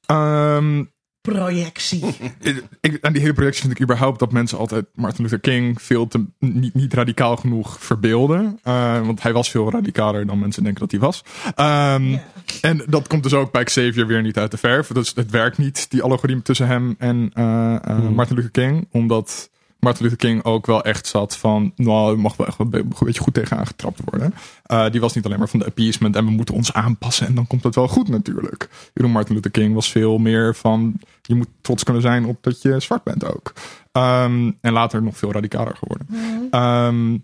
Ehm, 0.06 0.84
projectie? 1.22 2.04
ik, 2.80 2.98
aan 3.00 3.12
die 3.12 3.20
hele 3.20 3.32
projectie 3.32 3.62
vind 3.62 3.74
ik 3.74 3.82
überhaupt 3.82 4.18
dat 4.18 4.32
mensen 4.32 4.58
altijd 4.58 4.84
Martin 4.94 5.22
Luther 5.22 5.40
King 5.40 5.82
veel 5.82 6.08
te 6.08 6.24
niet, 6.38 6.74
niet 6.74 6.94
radicaal 6.94 7.36
genoeg 7.36 7.76
verbeelden. 7.80 8.58
Eh, 8.62 9.06
want 9.06 9.22
hij 9.22 9.32
was 9.32 9.50
veel 9.50 9.70
radicaler 9.70 10.26
dan 10.26 10.38
mensen 10.38 10.62
denken 10.62 10.80
dat 10.80 10.90
hij 10.90 11.00
was. 11.00 11.24
Ehm. 11.54 12.16
En 12.60 12.84
dat 12.86 13.08
komt 13.08 13.22
dus 13.22 13.34
ook 13.34 13.52
bij 13.52 13.64
Xavier 13.64 14.06
weer 14.06 14.22
niet 14.22 14.38
uit 14.38 14.50
de 14.50 14.56
verf. 14.56 14.86
Dus 14.86 15.12
het 15.14 15.30
werkt 15.30 15.58
niet, 15.58 15.90
die 15.90 16.02
allegorie 16.02 16.42
tussen 16.42 16.66
hem 16.66 16.94
en 16.98 17.30
eh, 17.34 17.74
eh, 17.74 18.08
Martin 18.08 18.36
Luther 18.36 18.50
King. 18.50 18.88
Omdat 18.90 19.50
Martin 19.84 20.02
Luther 20.02 20.18
King 20.18 20.44
ook 20.44 20.66
wel 20.66 20.84
echt 20.84 21.06
zat 21.06 21.36
van... 21.36 21.72
nou, 21.76 22.12
er 22.12 22.18
mag 22.18 22.36
wel 22.36 22.46
echt 22.46 22.58
een 22.58 22.70
be- 22.70 22.78
een 22.78 22.92
beetje 22.98 23.20
goed 23.20 23.34
tegen 23.34 23.56
aangetrapt 23.56 24.00
worden. 24.04 24.34
Eh, 24.62 24.90
die 24.90 25.00
was 25.00 25.14
niet 25.14 25.24
alleen 25.24 25.38
maar 25.38 25.48
van 25.48 25.58
de 25.58 25.64
appeasement 25.66 26.16
en 26.16 26.24
we 26.24 26.30
moeten 26.30 26.54
ons 26.54 26.72
aanpassen... 26.72 27.26
en 27.26 27.34
dan 27.34 27.46
komt 27.46 27.64
het 27.64 27.74
wel 27.74 27.88
goed 27.88 28.08
natuurlijk. 28.08 28.68
Martin 28.94 29.34
Luther 29.34 29.50
King 29.50 29.74
was 29.74 29.90
veel 29.90 30.18
meer 30.18 30.54
van... 30.54 30.94
je 31.22 31.34
moet 31.34 31.48
trots 31.60 31.84
kunnen 31.84 32.02
zijn 32.02 32.24
op 32.24 32.42
dat 32.42 32.62
je 32.62 32.80
zwart 32.80 33.02
bent 33.02 33.24
ook. 33.34 33.52
Ehm, 33.92 34.50
en 34.60 34.72
later 34.72 35.02
nog 35.02 35.16
veel 35.16 35.32
radicaler 35.32 35.76
geworden. 35.76 36.06
Ehm, 36.50 37.18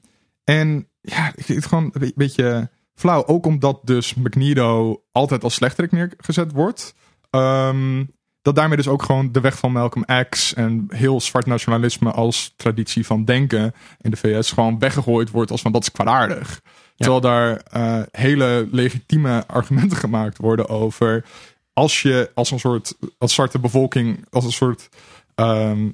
en 0.44 0.88
ja, 1.00 1.28
ik 1.36 1.44
vind 1.44 1.58
het 1.58 1.66
gewoon 1.66 1.84
een 1.84 2.00
be- 2.00 2.12
beetje 2.14 2.70
flauw. 2.94 3.26
Ook 3.26 3.46
omdat 3.46 3.80
dus 3.84 4.14
Magneto 4.14 5.02
altijd 5.12 5.44
als 5.44 5.54
slechterik 5.54 5.92
neergezet 5.92 6.52
wordt. 6.52 6.94
Ehm, 7.30 8.04
dat 8.48 8.56
daarmee 8.56 8.76
dus 8.76 8.88
ook 8.88 9.02
gewoon 9.02 9.32
de 9.32 9.40
weg 9.40 9.58
van 9.58 9.72
Malcolm 9.72 10.04
X 10.28 10.54
en 10.54 10.86
heel 10.88 11.20
zwart 11.20 11.46
nationalisme 11.46 12.10
als 12.10 12.52
traditie 12.56 13.06
van 13.06 13.24
denken 13.24 13.74
in 14.00 14.10
de 14.10 14.16
VS 14.16 14.52
gewoon 14.52 14.78
weggegooid 14.78 15.30
wordt 15.30 15.50
als 15.50 15.60
van 15.60 15.72
dat 15.72 15.82
is 15.82 15.92
kwaadaardig. 15.92 16.60
Terwijl 16.96 17.20
daar 17.20 17.56
eh, 17.56 18.02
hele 18.10 18.68
legitieme 18.70 19.44
argumenten 19.46 19.96
gemaakt 19.96 20.38
worden 20.38 20.68
over 20.68 21.24
als 21.72 22.02
je 22.02 22.30
als 22.34 22.50
een 22.50 22.60
soort 22.60 22.94
als 23.18 23.34
zwarte 23.34 23.58
bevolking 23.58 24.26
als 24.30 24.44
een 24.44 24.52
soort 24.52 24.88
ehm 25.34 25.88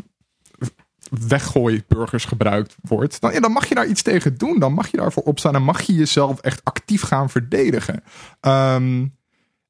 weggooiburgers 1.28 2.24
gebruikt 2.24 2.76
wordt, 2.80 3.20
dan, 3.20 3.32
ja, 3.32 3.40
dan 3.40 3.52
mag 3.52 3.68
je 3.68 3.74
daar 3.74 3.86
iets 3.86 4.02
tegen 4.02 4.38
doen. 4.38 4.58
Dan 4.58 4.72
mag 4.72 4.90
je 4.90 4.96
daarvoor 4.96 5.22
opstaan 5.22 5.54
en 5.54 5.62
mag 5.62 5.82
je 5.82 5.94
jezelf 5.94 6.40
echt 6.40 6.60
actief 6.64 7.02
gaan 7.02 7.30
verdedigen. 7.30 8.02
Ehm, 8.40 9.06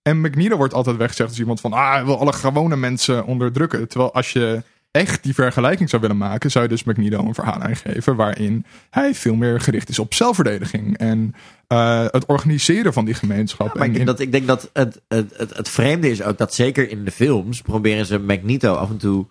en 0.04 0.20
Magneto 0.20 0.56
wordt 0.56 0.74
altijd 0.74 0.96
weggezegd 0.96 1.28
als 1.28 1.38
iemand 1.38 1.60
van, 1.60 1.72
ah, 1.72 1.92
hij 1.92 2.04
wil 2.04 2.18
alle 2.18 2.32
gewone 2.32 2.76
mensen 2.76 3.24
onderdrukken. 3.24 3.88
Terwijl 3.88 4.14
als 4.14 4.32
je 4.32 4.62
echt 4.90 5.22
die 5.22 5.34
vergelijking 5.34 5.90
zou 5.90 6.02
willen 6.02 6.16
maken, 6.16 6.50
zou 6.50 6.64
je 6.64 6.70
dus 6.70 6.84
Magneto 6.84 7.18
een 7.18 7.34
verhaal 7.34 7.60
aangeven 7.60 8.16
waarin 8.16 8.64
hij 8.90 9.14
veel 9.14 9.34
meer 9.34 9.60
gericht 9.60 9.88
is 9.88 9.98
op 9.98 10.14
zelfverdediging 10.14 10.98
en 10.98 11.34
eh, 11.66 12.04
het 12.10 12.26
organiseren 12.26 12.92
van 12.92 13.04
die 13.04 13.14
gemeenschap. 13.14 13.74
Maar 13.74 13.82
en 13.82 13.88
ik 13.88 13.94
denk, 13.94 14.06
dat, 14.06 14.20
ik 14.20 14.32
denk 14.32 14.46
dat 14.46 14.70
het, 14.72 15.00
het, 15.08 15.36
het, 15.36 15.56
het 15.56 15.68
vreemde 15.68 16.10
is 16.10 16.22
ook 16.22 16.38
dat 16.38 16.54
zeker 16.54 16.90
in 16.90 17.04
de 17.04 17.10
films 17.10 17.60
proberen 17.62 18.06
ze 18.06 18.18
Magneto 18.18 18.74
af 18.74 18.90
en 18.90 18.96
toe 18.96 19.26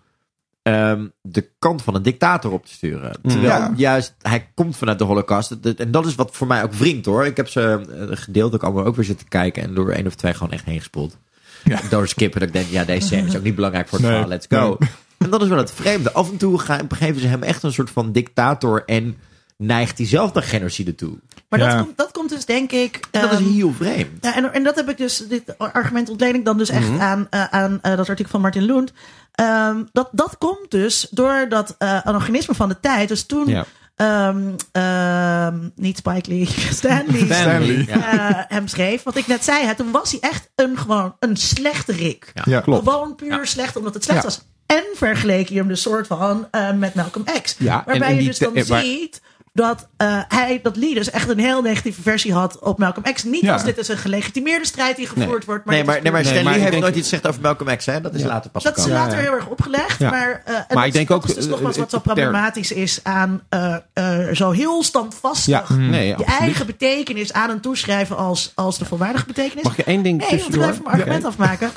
ehm, 0.64 1.08
de 1.22 1.50
kant 1.60 1.82
van 1.82 1.96
een 1.96 2.02
dictator 2.04 2.52
op 2.52 2.66
te 2.66 2.72
sturen. 2.72 3.12
Terwijl 3.22 3.44
Ja. 3.60 3.74
juist 3.76 4.14
hij 4.22 4.48
komt 4.54 4.78
vanuit 4.78 5.00
de 5.00 5.04
Holocaust. 5.06 5.52
En 5.78 5.92
dat 5.92 6.06
is 6.06 6.16
wat 6.16 6.30
voor 6.36 6.48
mij 6.48 6.64
ook 6.64 6.74
wringt 6.74 7.06
hoor. 7.06 7.26
Ik 7.26 7.38
heb 7.38 7.48
ze 7.50 7.82
gedeeld 8.12 8.54
ook 8.54 8.64
allemaal 8.64 8.86
ook 8.86 8.96
weer 8.96 9.06
zitten 9.06 9.28
kijken 9.28 9.64
en 9.64 9.74
door 9.74 9.92
één 9.92 10.08
of 10.08 10.16
twee 10.16 10.34
gewoon 10.34 10.52
echt 10.54 10.66
heen 10.66 10.80
gespoeld. 10.80 11.18
Ja. 11.64 11.80
Door 11.90 12.08
skippen 12.08 12.40
dat 12.40 12.50
ik 12.50 12.56
denk, 12.56 12.68
ja, 12.70 12.84
deze 12.84 13.08
scène 13.08 13.28
is 13.28 13.36
ook 13.38 13.44
niet 13.44 13.56
belangrijk 13.56 13.88
voor 13.88 13.98
het 13.98 14.08
Nee. 14.08 14.16
verhaal. 14.18 14.38
Let's 14.38 14.48
go. 14.50 14.78
En 15.18 15.30
dat 15.30 15.42
is 15.42 15.48
wel 15.48 15.58
het 15.58 15.72
vreemde. 15.72 16.12
Af 16.14 16.30
en 16.32 16.38
toe 16.38 16.60
gaan, 16.60 16.88
geven 16.90 17.22
ze 17.22 17.28
hem 17.28 17.44
echt 17.44 17.64
een 17.64 17.74
soort 17.74 17.90
van 17.90 18.12
dictator 18.12 18.84
en 18.86 19.18
neigt 19.58 19.98
hij 19.98 20.08
zelf 20.08 20.34
naar 20.34 20.44
genocide 20.44 20.96
toe. 20.96 21.18
Maar 21.50 21.60
Ja. 21.60 21.76
dat, 21.76 21.84
komt, 21.86 21.98
dat 21.98 22.12
komt 22.12 22.30
dus 22.30 22.46
denk 22.46 22.72
ik... 22.72 23.00
En 23.12 23.22
dat 23.22 23.32
is 23.32 23.38
ehm, 23.38 23.52
heel 23.54 23.74
vreemd. 23.74 24.08
Ja, 24.22 24.36
en, 24.36 24.54
en 24.54 24.64
dat 24.64 24.76
heb 24.76 24.90
ik 24.90 24.98
dus, 24.98 25.18
dit 25.30 25.58
argument 25.58 26.10
ontleen 26.10 26.36
ik 26.36 26.46
dan 26.46 26.58
dus 26.58 26.70
echt 26.70 27.00
aan, 27.00 27.28
eh, 27.30 27.44
aan 27.44 27.80
eh, 27.82 27.96
dat 27.98 28.10
artikel 28.10 28.32
van 28.32 28.42
Martin 28.42 28.64
Lund. 28.64 28.94
Ehm, 29.34 29.84
dat, 29.92 30.10
dat 30.12 30.38
komt 30.38 30.72
dus 30.72 31.08
door 31.12 31.46
dat 31.50 31.76
eh 31.78 32.00
anachronisme 32.00 32.54
van 32.56 32.70
de 32.70 32.80
tijd. 32.80 33.08
Dus 33.08 33.26
toen, 33.26 33.48
Ja. 33.48 33.66
ehm, 33.96 34.42
ehm, 34.72 35.70
niet 35.76 35.98
Spike 35.98 36.30
Lee, 36.30 36.46
Stan 36.80 37.04
Lee, 37.08 37.26
Stanley. 37.34 37.86
Ja. 37.88 38.12
eh, 38.30 38.44
hem 38.48 38.68
schreef. 38.68 39.04
Wat 39.04 39.16
ik 39.16 39.28
net 39.28 39.44
zei, 39.44 39.66
hè, 39.66 39.76
toen 39.76 39.92
was 39.92 40.12
hij 40.12 40.20
echt 40.20 40.50
een, 40.56 40.78
gewoon 40.78 41.16
een 41.20 41.38
slechterik. 41.38 42.32
Ja, 42.44 42.60
klopt. 42.62 42.88
Gewoon 42.90 43.16
puur 43.16 43.48
slecht, 43.48 43.76
omdat 43.76 43.94
het 43.94 44.04
slecht 44.04 44.20
Ja. 44.22 44.26
was. 44.28 44.42
En 44.66 44.84
vergeleek 44.94 45.50
je 45.50 45.56
hem 45.56 45.68
dus 45.68 45.82
soort 45.82 46.08
van 46.08 46.48
eh, 46.52 46.72
met 46.72 46.94
Malcolm 46.94 47.26
X. 47.42 47.56
Ja, 47.60 47.84
waarbij 47.86 48.08
en 48.08 48.16
je 48.16 48.24
dus 48.24 48.38
dan 48.38 48.54
waar- 48.68 48.82
ziet 48.82 49.22
dat 49.54 49.88
eh, 49.98 50.20
hij, 50.28 50.60
dat 50.64 50.76
Lee 50.76 50.94
dus 50.94 51.10
echt 51.10 51.30
een 51.30 51.40
heel 51.40 51.62
negatieve 51.62 52.02
versie 52.02 52.34
had 52.34 52.60
op 52.60 52.78
Malcolm 52.80 53.14
X. 53.14 53.24
Niet 53.24 53.42
Ja. 53.42 53.54
als 53.54 53.64
dit 53.64 53.78
is 53.78 53.88
een 53.88 53.98
gelegitimeerde 53.98 54.66
strijd 54.66 54.96
die 54.96 55.08
gevoerd 55.08 55.46
wordt. 55.46 55.66
Maar 55.66 55.76
Nee, 55.76 55.84
maar, 55.84 56.02
nee, 56.02 56.12
maar 56.12 56.22
Nee, 56.22 56.32
Stan 56.32 56.44
maar 56.44 56.54
Lee 56.54 56.54
ik 56.54 56.60
heeft 56.60 56.72
denk- 56.72 56.84
nooit 56.84 56.96
iets 56.96 57.10
gezegd 57.10 57.28
over 57.28 57.42
Malcolm 57.42 57.78
X. 57.78 57.86
Hè? 57.86 58.02
Dat 58.02 58.14
is 58.14 58.24
later 58.24 58.50
pas 58.52 58.64
dat 58.64 58.78
is 58.78 58.86
later 58.88 59.12
Ja, 59.18 59.24
ja. 59.24 59.30
heel 59.30 59.34
erg 59.36 59.48
opgelegd. 59.48 60.00
Ja. 60.00 60.10
Maar, 60.10 60.42
eh, 60.46 60.54
en 60.56 60.64
Maar 60.68 60.76
dat 60.76 60.86
ik 60.86 60.94
denk 60.94 61.08
dat 61.08 61.18
ook, 61.18 61.26
is 61.28 61.34
dus 61.36 61.44
eh, 61.46 61.50
nogmaals 61.52 61.78
wat 61.78 61.90
zo 61.90 62.02
ter- 62.02 62.14
problematisch 62.14 62.72
is 62.72 63.00
aan 63.04 63.42
eh, 63.50 63.76
eh, 63.94 64.36
zo 64.36 64.52
heel 64.52 64.84
standvastig 64.84 65.46
Ja, 65.70 65.76
nee, 65.76 66.08
je 66.08 66.26
eigen 66.26 66.66
betekenis 66.66 67.34
aan 67.34 67.50
en 67.50 67.60
toeschrijven 67.60 68.18
als, 68.18 68.52
als 68.56 68.78
de 68.78 68.86
volwaardige 68.86 69.26
betekenis. 69.26 69.64
Mag 69.64 69.76
je 69.76 69.84
één 69.84 70.04
ding 70.04 70.18
Nee, 70.18 70.26
ik 70.28 70.36
wil 70.36 70.44
tussendoor? 70.46 70.70
even 70.72 70.84
mijn 70.84 70.96
argument 70.96 71.26
afmaken. 71.26 71.72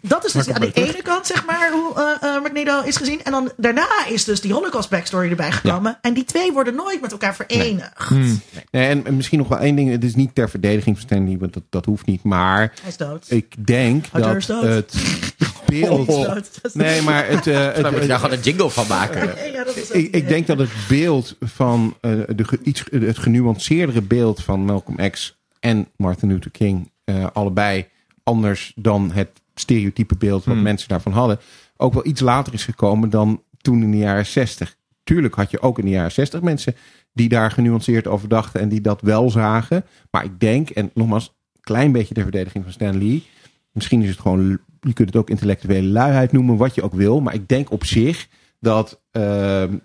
Dat 0.00 0.24
is 0.24 0.32
dus 0.32 0.48
aan 0.50 0.60
de 0.60 0.72
ene 0.72 1.02
kant, 1.02 1.26
zeg 1.26 1.46
maar, 1.46 1.70
hoe 1.72 1.94
eh 2.20 2.28
eh, 2.36 2.42
Magneto 2.42 2.82
is 2.82 2.96
gezien. 2.96 3.22
En 3.22 3.32
dan 3.32 3.52
daarna 3.56 3.88
is 4.08 4.24
dus 4.24 4.40
die 4.40 4.52
Holocaust 4.52 4.90
backstory 4.90 5.30
erbij 5.30 5.52
gekomen. 5.52 5.98
En 6.00 6.14
die 6.14 6.24
twee 6.24 6.52
worden 6.52 6.74
nooit 6.74 7.00
met 7.00 7.12
elkaar 7.12 7.34
verenigd. 7.34 8.10
Nee, 8.10 8.86
en, 8.88 9.06
en 9.06 9.16
misschien 9.16 9.38
nog 9.38 9.48
wel 9.48 9.58
één 9.58 9.74
ding. 9.76 9.90
Het 9.90 10.04
is 10.04 10.14
niet 10.14 10.34
ter 10.34 10.50
verdediging 10.50 10.96
van 10.98 11.06
Stanley, 11.06 11.38
want 11.38 11.52
dat, 11.52 11.62
dat 11.70 11.84
hoeft 11.84 12.06
niet. 12.06 12.22
Maar 12.22 12.58
Hij 12.80 12.90
is 12.90 12.96
dood. 12.96 13.26
ik 13.28 13.66
denk 13.66 14.04
dat 14.12 14.36
is 14.36 14.46
dood. 14.46 14.62
het 14.62 14.94
beeld... 15.66 16.06
Hij 16.06 16.16
is 16.16 16.24
dood. 16.26 16.34
Dat 16.34 16.64
is- 16.64 16.74
Nee, 16.74 17.02
maar 17.02 17.26
het... 17.28 17.46
eh, 17.46 17.64
het- 17.64 17.74
Daar 17.74 17.82
moet 17.82 17.92
je 17.92 17.98
het- 17.98 18.08
daar 18.08 18.18
gewoon 18.18 18.36
een 18.36 18.42
jingle 18.42 18.70
van 18.70 18.86
maken. 18.88 19.52
Ja, 19.52 19.64
dat 19.64 19.76
is 19.76 19.88
ook- 19.88 19.96
ik, 19.96 20.14
ik 20.14 20.28
denk 20.28 20.46
dat 20.46 20.58
het 20.58 20.70
beeld 20.88 21.36
van 21.40 21.96
eh, 22.00 22.10
de, 22.28 22.44
iets, 22.62 22.82
het 22.90 23.18
genuanceerdere 23.18 24.02
beeld 24.02 24.42
van 24.42 24.60
Malcolm 24.64 25.10
X 25.10 25.36
en 25.60 25.88
Martin 25.96 26.28
Luther 26.28 26.50
King 26.50 26.90
eh, 27.04 27.26
allebei 27.32 27.86
anders 28.24 28.72
dan 28.76 29.10
het 29.12 29.28
stereotype 29.54 30.16
beeld 30.16 30.44
wat 30.44 30.54
Hmm. 30.54 30.62
mensen 30.62 30.88
daarvan 30.88 31.12
hadden, 31.12 31.38
ook 31.76 31.92
wel 31.92 32.06
iets 32.06 32.20
later 32.20 32.54
is 32.54 32.64
gekomen 32.64 33.10
dan 33.10 33.42
toen 33.60 33.82
in 33.82 33.90
de 33.90 33.96
jaren 33.96 34.26
60. 34.26 34.76
Tuurlijk 35.04 35.34
had 35.34 35.50
je 35.50 35.60
ook 35.60 35.78
in 35.78 35.84
de 35.84 35.90
jaren 35.90 36.12
60 36.12 36.40
mensen 36.40 36.74
die 37.12 37.28
daar 37.28 37.50
genuanceerd 37.50 38.06
over 38.06 38.28
dachten 38.28 38.60
en 38.60 38.68
die 38.68 38.80
dat 38.80 39.00
wel 39.00 39.30
zagen. 39.30 39.84
Maar 40.10 40.24
ik 40.24 40.40
denk, 40.40 40.70
en 40.70 40.90
nogmaals, 40.94 41.26
een 41.54 41.60
klein 41.60 41.92
beetje 41.92 42.14
de 42.14 42.22
verdediging 42.22 42.64
van 42.64 42.72
Stan 42.72 42.98
Lee. 42.98 43.26
Misschien 43.72 44.02
is 44.02 44.08
het 44.08 44.20
gewoon, 44.20 44.58
je 44.80 44.92
kunt 44.92 45.08
het 45.08 45.16
ook 45.16 45.30
intellectuele 45.30 45.88
luiheid 45.88 46.32
noemen, 46.32 46.56
wat 46.56 46.74
je 46.74 46.82
ook 46.82 46.94
wil. 46.94 47.20
Maar 47.20 47.34
ik 47.34 47.48
denk 47.48 47.70
op 47.70 47.84
zich 47.84 48.28
dat 48.60 49.00
ehm, 49.10 49.76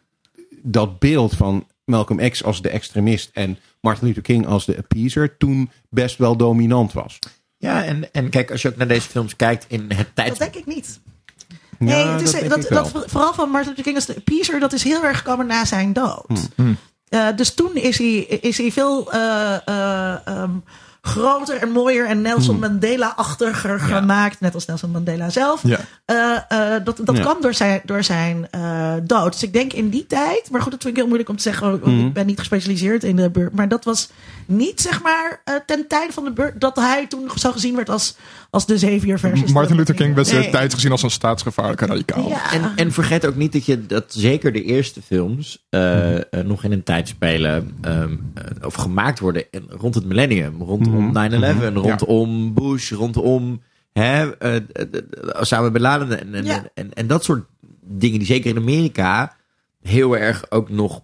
dat 0.61 0.99
beeld 0.99 1.35
van 1.35 1.67
Malcolm 1.85 2.29
X 2.29 2.43
als 2.43 2.61
de 2.61 2.69
extremist 2.69 3.29
en 3.33 3.57
Martin 3.81 4.07
Luther 4.07 4.23
King 4.23 4.45
als 4.47 4.65
de 4.65 4.77
appeaser 4.77 5.37
toen 5.37 5.69
best 5.89 6.17
wel 6.17 6.37
dominant 6.37 6.93
was. 6.93 7.19
Ja, 7.57 7.83
en, 7.83 8.13
en 8.13 8.29
kijk, 8.29 8.51
als 8.51 8.61
je 8.61 8.67
ook 8.67 8.75
naar 8.75 8.87
deze 8.87 9.09
films 9.09 9.35
kijkt 9.35 9.65
in 9.67 9.85
het 9.87 9.97
Dat 9.97 10.07
tijd... 10.13 10.37
denk 10.37 10.55
ik 10.55 10.65
niet. 10.65 10.99
Nee, 11.79 11.97
Ja, 11.97 12.11
het 12.11 12.21
is, 12.21 12.49
dat, 12.49 12.67
dat, 12.69 12.91
vooral 13.05 13.33
van 13.33 13.49
Martin 13.49 13.69
Luther 13.69 13.83
King 13.83 13.95
als 13.95 14.05
de 14.05 14.15
appeaser, 14.15 14.59
dat 14.59 14.73
is 14.73 14.83
heel 14.83 15.03
erg 15.03 15.17
gekomen 15.17 15.47
na 15.47 15.65
zijn 15.65 15.93
dood. 15.93 16.49
Eh, 17.09 17.27
dus 17.35 17.53
toen 17.53 17.75
is 17.75 17.97
hij, 17.97 18.17
is 18.17 18.57
hij 18.57 18.71
veel 18.71 19.11
eh, 19.11 19.67
eh, 19.67 20.27
ehm, 20.27 20.51
groter 21.07 21.57
en 21.61 21.71
mooier 21.71 22.05
en 22.07 22.21
Nelson 22.21 22.59
Mandela-achtiger 22.59 23.79
gemaakt. 23.79 24.39
Net 24.39 24.53
als 24.53 24.65
Nelson 24.65 24.91
Mandela 24.91 25.29
zelf. 25.29 25.61
Ja. 25.63 25.79
Eh, 26.05 26.75
eh, 26.75 26.83
dat 26.83 26.99
dat 27.03 27.15
Ja. 27.17 27.21
kwam 27.21 27.41
door 27.41 27.53
zijn, 27.53 27.81
door 27.83 28.03
zijn 28.03 28.47
eh, 28.51 28.93
dood. 29.03 29.31
Dus 29.31 29.43
ik 29.43 29.53
denk 29.53 29.73
in 29.73 29.89
die 29.89 30.07
tijd, 30.07 30.49
maar 30.51 30.61
goed, 30.61 30.71
dat 30.71 30.81
vind 30.81 30.93
ik 30.93 30.99
heel 30.99 31.07
moeilijk 31.07 31.29
om 31.29 31.35
te 31.35 31.41
zeggen, 31.41 31.79
want 31.79 32.01
ik 32.01 32.13
ben 32.13 32.25
niet 32.25 32.39
gespecialiseerd 32.39 33.03
in 33.03 33.15
de 33.15 33.29
beurt. 33.29 33.53
Maar 33.53 33.67
dat 33.67 33.83
was 33.83 34.09
niet 34.45 34.81
zeg 34.81 35.01
maar 35.01 35.41
ten 35.65 35.87
tijde 35.87 36.13
van 36.13 36.23
de 36.23 36.31
beurt 36.31 36.61
dat 36.61 36.75
hij 36.75 37.07
toen 37.07 37.29
zo 37.35 37.51
gezien 37.51 37.75
werd 37.75 37.89
als, 37.89 38.15
als 38.57 38.65
de 38.65 38.77
zevier 38.77 39.19
versus. 39.19 39.51
Martin 39.51 39.71
de- 39.71 39.77
Luther 39.77 39.95
King 39.95 40.15
werd 40.15 40.31
Nee. 40.31 40.41
destijds 40.41 40.73
gezien 40.73 40.91
als 40.91 41.03
een 41.03 41.11
staatsgevaarlijke 41.11 41.85
radicaal. 41.85 42.29
Ja. 42.29 42.51
En, 42.53 42.71
en 42.75 42.91
vergeet 42.91 43.25
ook 43.25 43.35
niet 43.35 43.53
dat 43.53 43.65
je 43.65 43.85
dat 43.85 44.03
zeker 44.07 44.53
de 44.53 44.63
eerste 44.63 45.01
films 45.01 45.65
eh, 45.69 46.15
eh, 46.17 46.23
nog 46.45 46.63
in 46.63 46.71
een 46.71 46.83
tijd 46.83 47.07
spelen 47.07 47.77
ehm, 47.81 48.15
eh, 48.33 48.65
of 48.65 48.73
gemaakt 48.73 49.19
worden 49.19 49.43
in- 49.51 49.69
rond 49.69 49.95
het 49.95 50.05
millennium, 50.05 50.61
rondom 50.61 51.11
9/11, 51.13 51.73
rondom 51.73 52.53
Bush, 52.53 52.91
rondom 52.91 53.61
hè, 53.93 54.31
eh, 54.37 54.55
eh, 54.55 55.51
eh, 55.51 55.71
bin 55.71 55.81
Laden 55.81 56.19
en, 56.19 56.33
en, 56.35 56.45
Ja. 56.45 56.63
en, 56.73 56.93
en 56.93 57.07
dat 57.07 57.23
soort 57.23 57.45
dingen 57.81 58.17
die 58.17 58.27
zeker 58.27 58.49
in 58.49 58.57
Amerika 58.57 59.35
heel 59.81 60.17
erg 60.17 60.45
ook 60.51 60.69
nog 60.69 61.01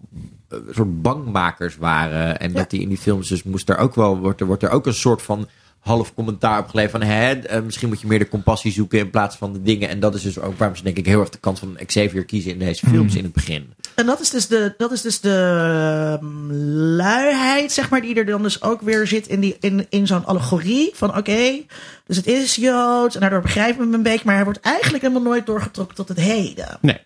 eh, 0.48 0.58
een 0.68 0.74
soort 0.74 1.02
bangmakers 1.02 1.76
waren 1.76 2.38
en 2.40 2.50
Ja. 2.52 2.56
dat 2.56 2.70
die 2.70 2.80
in 2.80 2.88
die 2.88 2.98
films 2.98 3.28
dus 3.28 3.42
moest 3.42 3.68
er 3.68 3.76
ook 3.78 3.94
wel 3.94 4.18
wordt 4.18 4.40
er 4.40 4.46
wordt 4.46 4.62
er 4.62 4.70
ook 4.70 4.86
een 4.86 4.94
soort 4.94 5.22
van 5.22 5.48
half 5.84 6.14
commentaar 6.14 6.58
op 6.58 6.68
geleverd 6.68 7.02
van 7.02 7.10
hè, 7.10 7.32
eh, 7.32 7.62
misschien 7.62 7.88
moet 7.88 8.00
je 8.00 8.06
meer 8.06 8.18
de 8.18 8.28
compassie 8.28 8.72
zoeken 8.72 8.98
in 8.98 9.10
plaats 9.10 9.36
van 9.36 9.52
de 9.52 9.62
dingen. 9.62 9.88
En 9.88 10.00
dat 10.00 10.14
is 10.14 10.22
dus 10.22 10.38
ook 10.38 10.58
waarom 10.58 10.76
ze 10.76 10.82
denk 10.82 10.96
ik 10.96 11.06
heel 11.06 11.20
erg 11.20 11.30
de 11.30 11.38
kant 11.38 11.58
van 11.58 11.78
Xavier 11.86 12.24
kiezen 12.24 12.50
in 12.50 12.58
deze 12.58 12.86
films 12.86 13.14
in 13.14 13.24
het 13.24 13.32
begin. 13.32 13.72
En 13.94 14.06
dat 14.06 14.20
is 14.20 14.30
dus 14.30 14.46
de, 14.46 14.74
dat 14.76 14.92
is 14.92 15.02
dus 15.02 15.20
de 15.20 16.18
ehm, 16.20 16.52
luiheid, 16.96 17.72
zeg 17.72 17.90
maar, 17.90 18.00
die 18.00 18.14
er 18.14 18.26
dan 18.26 18.42
dus 18.42 18.62
ook 18.62 18.80
weer 18.80 19.06
zit 19.06 19.26
in, 19.26 19.40
die, 19.40 19.56
in, 19.60 19.86
in 19.88 20.06
zo'n 20.06 20.24
allegorie. 20.24 20.90
Van 20.94 21.16
oké, 21.16 21.62
dus 22.06 22.16
het 22.16 22.26
is 22.26 22.54
Joods 22.54 23.14
en 23.14 23.20
daardoor 23.20 23.40
begrijpen 23.40 23.78
we 23.78 23.84
hem 23.84 23.94
een 23.94 24.02
beetje, 24.02 24.24
maar 24.24 24.34
hij 24.34 24.44
wordt 24.44 24.60
eigenlijk 24.60 25.02
helemaal 25.02 25.22
nooit 25.22 25.46
doorgetrokken 25.46 25.96
tot 25.96 26.08
het 26.08 26.20
heden. 26.20 26.78
Nee. 26.80 26.98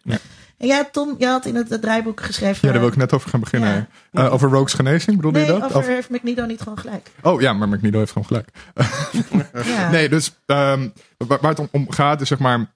En 0.58 0.66
jij, 0.66 0.84
Tom, 0.92 1.14
jij 1.18 1.30
had 1.30 1.46
in 1.46 1.54
het, 1.54 1.68
het 1.70 1.80
draaiboek 1.82 2.20
geschreven. 2.20 2.58
Ja, 2.66 2.72
daar 2.72 2.80
wil 2.80 2.90
ik 2.90 2.96
net 2.96 3.12
over 3.12 3.30
gaan 3.30 3.40
beginnen. 3.40 3.88
Ja. 4.12 4.24
Eh, 4.26 4.32
over 4.32 4.50
Rogue's 4.50 4.72
genezing, 4.74 5.16
bedoelde 5.16 5.38
Nee, 5.38 5.46
je 5.46 5.52
dat? 5.52 5.62
over 5.62 5.78
Of- 5.78 5.86
heeft 5.86 6.10
McNido 6.10 6.44
niet 6.46 6.60
gewoon 6.60 6.78
gelijk. 6.78 7.10
oh 7.22 7.40
ja, 7.40 7.52
maar 7.52 7.68
McNeil 7.68 7.98
heeft 7.98 8.12
gewoon 8.12 8.26
gelijk. 8.26 8.48
Ja. 9.66 9.90
Nee, 9.90 10.08
dus 10.08 10.32
ehm, 10.46 10.88
waar, 11.16 11.38
waar 11.40 11.54
het 11.54 11.68
om, 11.70 11.90
gaat 11.90 12.20
is 12.20 12.28
zeg 12.28 12.38
maar 12.38 12.72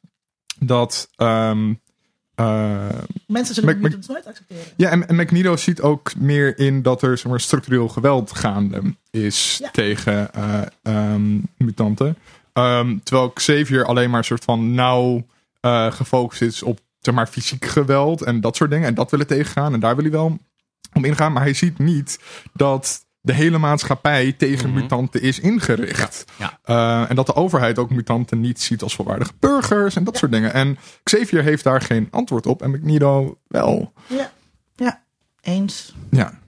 dat... 0.59 1.09
ehm, 1.16 1.72
eh, 2.34 2.88
Mensen 3.26 3.54
zullen 3.54 3.80
Mac- 3.80 3.92
het 3.92 4.09
nooit 4.09 4.26
accepteren. 4.26 4.62
ja, 4.76 4.90
en, 4.90 5.09
en 5.09 5.16
Magneto 5.16 5.56
ziet 5.56 5.80
ook 5.80 6.14
meer 6.16 6.59
in 6.59 6.82
dat 6.82 7.02
er 7.02 7.18
zeg 7.18 7.30
maar, 7.30 7.40
structureel 7.40 7.88
geweld 7.88 8.32
gaande 8.36 8.82
is 9.10 9.59
Ja. 9.62 9.70
tegen 9.70 10.34
eh, 10.34 10.60
ehm, 10.82 11.38
mutanten. 11.56 12.16
Terwijl 13.02 13.30
Xavier 13.30 13.84
alleen 13.84 14.10
maar 14.10 14.18
een 14.18 14.24
soort 14.24 14.44
van 14.44 14.74
nauw 14.74 15.26
eh, 15.60 15.92
gefocust 15.92 16.42
is 16.42 16.62
op 16.62 16.80
zeg 17.03 17.15
maar, 17.15 17.27
fysiek 17.27 17.65
geweld 17.65 18.23
en 18.23 18.41
dat 18.41 18.57
soort 18.57 18.70
dingen. 18.70 18.89
En 18.89 18.95
dat 18.95 19.11
willen 19.11 19.27
tegengaan 19.27 19.73
en 19.73 19.81
daar 19.81 19.95
wil 19.95 20.05
hij 20.05 20.12
wel 20.12 20.39
om 20.93 21.05
ingaan. 21.05 21.33
Maar 21.33 21.43
hij 21.43 21.55
ziet 21.55 21.79
niet 21.79 22.19
dat 22.53 23.07
de 23.20 23.33
hele 23.33 23.59
maatschappij 23.59 24.33
tegen 24.33 24.73
mutanten 24.73 25.23
is 25.23 25.41
ingericht. 25.41 26.24
Ja. 26.39 26.59
Eh, 26.62 27.11
en 27.11 27.16
dat 27.16 27.27
de 27.27 27.35
overheid 27.35 27.79
ook 27.79 27.91
mutanten 27.91 28.41
niet 28.41 28.61
ziet 28.61 28.83
als 28.83 28.95
volwaardige 28.95 29.33
burgers 29.39 29.97
en 29.97 30.05
dat 30.05 30.16
soort 30.16 30.33
dingen. 30.33 30.53
En 30.53 30.79
Xavier 31.03 31.43
heeft 31.43 31.65
daar 31.65 31.81
geen 31.81 32.09
antwoord 32.11 32.47
op 32.47 32.62
en 32.62 32.70
Magneto 32.70 33.39
wel. 33.49 33.93
Ja. 34.07 34.31
Ja. 34.74 35.03
Eens. 35.41 35.95
Ja. 36.11 36.41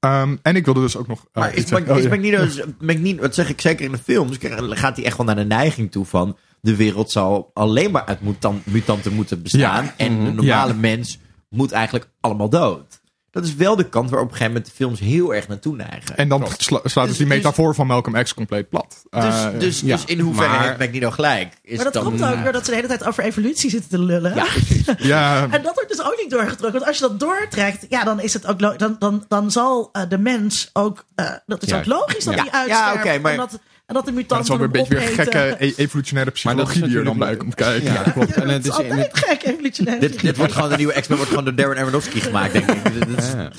Ehm, 0.00 0.36
en 0.42 0.56
ik 0.56 0.64
wilde 0.64 0.80
dus 0.80 0.96
ook 0.96 1.06
nog. 1.06 1.26
Maar 1.32 1.50
eh, 1.50 1.56
is. 1.56 1.70
Mag- 1.70 1.80
is. 1.80 2.08
Magneto, 2.08 2.42
is- 2.42 2.60
Magneto, 2.80 3.20
wat 3.20 3.34
zeg 3.34 3.48
ik 3.48 3.60
zeker 3.60 3.84
in 3.84 3.92
de 3.92 3.98
films, 3.98 4.36
gaat 4.70 4.96
hij 4.96 5.04
echt 5.04 5.16
wel 5.16 5.26
naar 5.26 5.36
de 5.36 5.44
neiging 5.44 5.90
toe 5.90 6.04
van 6.04 6.36
de 6.60 6.76
wereld 6.76 7.10
zal 7.10 7.50
alleen 7.54 7.90
maar 7.90 8.04
uit 8.04 8.20
mutan- 8.20 8.62
mutanten 8.64 9.12
moeten 9.12 9.42
bestaan 9.42 9.84
Ja. 9.84 9.94
en 9.96 10.14
de 10.16 10.22
Mhm. 10.30 10.34
normale 10.34 10.74
mens 10.74 11.18
moet 11.48 11.72
eigenlijk 11.72 12.08
allemaal 12.20 12.48
dood. 12.48 12.99
Dat 13.32 13.44
is 13.44 13.54
wel 13.54 13.76
de 13.76 13.88
kant 13.88 14.10
waar 14.10 14.18
op 14.20 14.24
een 14.26 14.32
gegeven 14.32 14.52
moment 14.52 14.70
de 14.70 14.76
films 14.76 15.00
heel 15.00 15.34
erg 15.34 15.48
naartoe 15.48 15.76
neigen. 15.76 16.16
En 16.16 16.28
dan 16.28 16.46
sla- 16.58 16.80
slaat 16.84 17.06
dus 17.08 17.16
die 17.16 17.26
Dus- 17.26 17.36
metafoor 17.36 17.74
van 17.74 17.86
Malcolm 17.86 18.22
X 18.22 18.34
compleet 18.34 18.68
plat. 18.68 19.02
dus, 19.10 19.22
Eh, 19.24 19.48
dus, 19.58 19.80
ja, 19.80 19.96
dus 19.96 20.04
in 20.04 20.18
hoeverre 20.20 20.48
maar- 20.48 20.62
heeft 20.66 20.78
Magneto 20.78 21.10
gelijk? 21.10 21.54
Is 21.62 21.74
Maar 21.76 21.84
dat 21.84 21.94
dan, 21.94 22.04
komt 22.04 22.22
ook 22.24 22.42
doordat 22.42 22.64
ze 22.64 22.70
de 22.70 22.76
hele 22.76 22.88
tijd 22.88 23.06
over 23.06 23.24
evolutie 23.24 23.70
zitten 23.70 23.90
te 23.90 23.98
lullen. 23.98 24.34
Ja, 24.34 24.46
ja, 24.98 25.42
En 25.50 25.62
dat 25.62 25.74
wordt 25.74 25.88
dus 25.88 26.02
ook 26.02 26.16
niet 26.22 26.30
doorgetrokken. 26.30 26.72
Want 26.72 26.84
als 26.86 26.96
je 26.98 27.02
dat 27.08 27.20
doortrekt, 27.20 27.86
ja, 27.88 28.04
dan 28.04 28.20
is 28.20 28.32
het 28.32 28.46
ook 28.46 28.78
dan, 28.78 28.96
dan, 28.98 29.24
dan 29.28 29.50
zal 29.50 29.88
eh, 29.92 30.02
de 30.08 30.18
mens 30.18 30.70
ook. 30.72 31.04
eh, 31.14 31.30
dat 31.46 31.62
is 31.62 31.72
ook 31.72 31.86
logisch 31.86 32.24
dat 32.24 32.34
Ja. 32.34 32.40
hij 32.42 32.50
uitsterft. 32.52 33.04
Ja, 33.04 33.10
oké, 33.12 33.18
maar- 33.18 33.32
Omdat 33.32 33.58
En 33.90 33.96
dat 33.96 34.04
de 34.06 34.12
Maar 34.12 34.22
dat 34.26 34.40
is 34.40 34.48
mutanten 34.48 34.58
wel 34.58 34.58
weer 34.58 34.66
een 34.66 34.88
beetje 34.88 35.14
weer 35.16 35.24
gekke 35.24 35.56
e- 35.64 35.72
evolutionaire 35.76 36.30
psychologie 36.32 36.82
die 36.82 36.96
er 36.98 37.04
dan 37.04 37.18
bij 37.18 37.36
komt 37.36 37.54
kijken. 37.54 37.92
Ja, 37.92 38.02
klopt. 38.02 38.32
En 38.34 38.48
het 38.58 38.64
is 38.64 38.70
altijd 38.70 38.92
het, 38.94 39.08
gek, 39.18 39.42
evolutionair. 39.44 40.00
Dit, 40.00 40.20
dit 40.20 40.36
wordt 40.36 40.52
gewoon 40.52 40.68
de 40.70 40.76
nieuwe 40.76 40.92
X-Men, 41.00 41.16
wordt 41.16 41.30
gewoon 41.30 41.44
door 41.44 41.54
Darren 41.54 41.76
Aronofsky 41.78 42.20
gemaakt, 42.28 42.52
denk 42.52 42.70
ik. 42.70 42.84
Dit 42.94 43.18
is- 43.18 43.30
ja. 43.32 43.52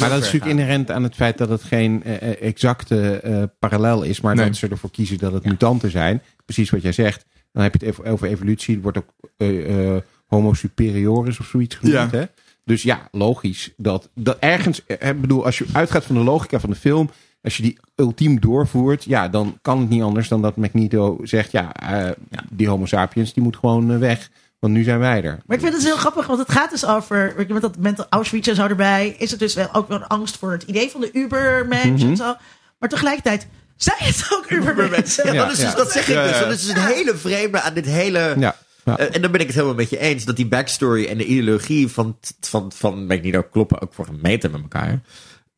Maar 0.00 0.08
dat 0.08 0.18
is 0.18 0.24
natuurlijk 0.24 0.52
inherent 0.52 0.90
aan 0.90 1.02
het 1.02 1.14
feit 1.14 1.38
dat 1.38 1.48
het 1.48 1.62
geen 1.62 2.02
eh, 2.04 2.14
eh, 2.30 2.42
exacte 2.42 3.20
eh, 3.20 3.42
parallel 3.58 4.02
is, 4.02 4.20
maar 4.20 4.34
Nee. 4.34 4.46
dat 4.46 4.56
ze 4.56 4.68
ervoor 4.68 4.90
kiezen 4.90 5.18
dat 5.18 5.32
het 5.32 5.44
mutanten 5.44 5.90
zijn. 5.90 6.22
Precies 6.44 6.70
wat 6.70 6.82
jij 6.82 6.92
zegt. 6.92 7.24
Dan 7.52 7.62
heb 7.62 7.72
je 7.74 7.86
het 7.86 7.88
even 7.98 8.04
over 8.12 8.28
evolutie. 8.28 8.74
Het 8.74 8.82
wordt 8.82 8.98
ook 8.98 9.08
eh, 9.36 9.94
eh, 9.96 10.02
homo 10.26 10.52
superioris 10.54 11.40
of 11.40 11.46
zoiets 11.46 11.74
genoemd. 11.74 12.10
Ja. 12.12 12.18
Hè? 12.18 12.24
Dus 12.64 12.82
ja, 12.82 13.08
logisch 13.12 13.72
dat, 13.76 14.10
dat 14.14 14.36
ergens, 14.40 14.80
ik 14.86 15.20
bedoel, 15.20 15.44
als 15.44 15.58
je 15.58 15.64
uitgaat 15.72 16.04
van 16.04 16.14
de 16.14 16.20
logica 16.22 16.60
van 16.60 16.70
de 16.70 16.76
film, 16.76 17.10
als 17.44 17.56
je 17.56 17.62
die 17.62 17.78
ultiem 17.94 18.40
doorvoert, 18.40 19.04
ja, 19.04 19.28
dan 19.28 19.58
kan 19.62 19.78
het 19.80 19.88
niet 19.88 20.02
anders 20.02 20.28
dan 20.28 20.42
dat 20.42 20.56
Magneto 20.56 21.18
zegt, 21.22 21.50
ja, 21.52 21.72
eh, 21.72 22.10
die 22.52 22.68
homo 22.68 22.86
sapiens, 22.86 23.32
die 23.34 23.42
moet 23.42 23.56
gewoon 23.56 23.92
eh, 23.92 23.98
weg, 23.98 24.30
want 24.58 24.72
nu 24.72 24.82
zijn 24.82 24.98
wij 24.98 25.22
er. 25.22 25.38
Maar 25.46 25.56
ik 25.56 25.62
vind 25.62 25.72
het 25.72 25.72
dus 25.72 25.84
heel 25.84 25.96
grappig, 25.96 26.26
want 26.26 26.38
het 26.38 26.50
gaat 26.52 26.70
dus 26.70 26.86
over, 26.86 27.34
met 27.48 27.62
dat 27.62 27.78
mental 27.78 28.06
Auschwitz 28.08 28.48
en 28.48 28.54
zo 28.54 28.66
erbij, 28.66 29.14
is 29.18 29.30
het 29.30 29.40
dus 29.40 29.54
wel 29.54 29.68
ook 29.74 29.88
wel 29.88 29.96
een 29.96 30.06
angst 30.06 30.36
voor 30.36 30.52
het 30.52 30.62
idee 30.62 30.90
van 30.90 31.00
de 31.00 31.10
Ubermensch 31.12 32.02
Mhm. 32.02 32.10
en 32.10 32.16
zo. 32.16 32.34
Maar 32.78 32.88
tegelijkertijd 32.88 33.46
zijn 33.76 33.96
het 34.00 34.28
ook 34.32 34.50
Ubermensen. 34.50 35.26
Ja, 35.26 35.32
Ja, 35.32 35.42
dat, 35.42 35.52
is 35.52 35.58
dus, 35.58 35.70
ja. 35.70 35.76
dat 35.76 35.92
zeg 35.92 36.08
ik 36.08 36.14
Ja, 36.14 36.22
dus. 36.26 36.38
ja. 36.38 36.44
Dat 36.44 36.52
is 36.52 36.66
dus 36.66 36.74
het 36.74 36.94
hele 36.94 37.14
vreemde 37.16 37.60
aan 37.60 37.74
dit 37.74 37.86
hele... 37.86 38.34
Ja. 38.38 38.56
Ja. 38.84 38.98
Eh, 38.98 39.14
en 39.14 39.22
dan 39.22 39.30
ben 39.30 39.40
ik 39.40 39.46
het 39.46 39.54
helemaal 39.54 39.76
met 39.76 39.90
je 39.90 39.98
eens. 39.98 40.24
Dat 40.24 40.36
die 40.36 40.46
backstory 40.46 41.06
en 41.06 41.18
de 41.18 41.24
ideologie 41.24 41.88
van, 41.88 42.16
van, 42.40 42.72
van 42.74 43.06
Magneto 43.06 43.42
kloppen 43.42 43.80
ook 43.80 43.94
voor 43.94 44.06
een 44.08 44.18
meter 44.22 44.50
met 44.50 44.60
elkaar. 44.60 45.00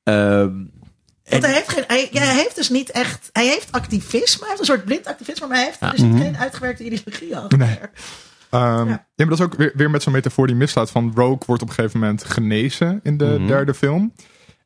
Ehm, 0.02 0.50
Want 1.28 1.42
hij 1.44 1.52
heeft, 1.54 1.68
geen, 1.72 1.84
hij, 1.86 2.08
ja, 2.10 2.22
hij 2.22 2.34
heeft 2.34 2.56
dus 2.56 2.68
niet 2.70 2.90
echt, 2.90 3.28
hij 3.32 3.46
heeft 3.46 3.72
activisme, 3.72 4.38
hij 4.40 4.48
heeft 4.48 4.60
een 4.60 4.66
soort 4.66 4.84
blind 4.84 5.06
activisme, 5.06 5.46
maar 5.46 5.56
hij 5.56 5.64
heeft 5.66 5.80
dus 5.96 6.00
Mhm. 6.00 6.18
geen 6.20 6.36
uitgewerkte 6.36 6.84
ideologie 6.84 7.36
achter. 7.36 7.58
Nee. 7.58 7.78
Ehm, 8.50 8.62
Ja. 8.62 8.84
ja. 8.84 9.06
maar 9.16 9.26
dat 9.26 9.38
is 9.38 9.44
ook 9.44 9.54
weer, 9.54 9.72
weer 9.74 9.90
met 9.90 10.02
zo'n 10.02 10.12
metafoor 10.12 10.46
die 10.46 10.56
misslaat 10.56 10.90
van 10.90 11.12
Rogue 11.14 11.38
wordt 11.46 11.62
op 11.62 11.68
een 11.68 11.74
gegeven 11.74 12.00
moment 12.00 12.24
genezen 12.24 13.00
in 13.02 13.16
de 13.16 13.24
Mhm. 13.38 13.46
derde 13.46 13.74
film. 13.74 14.12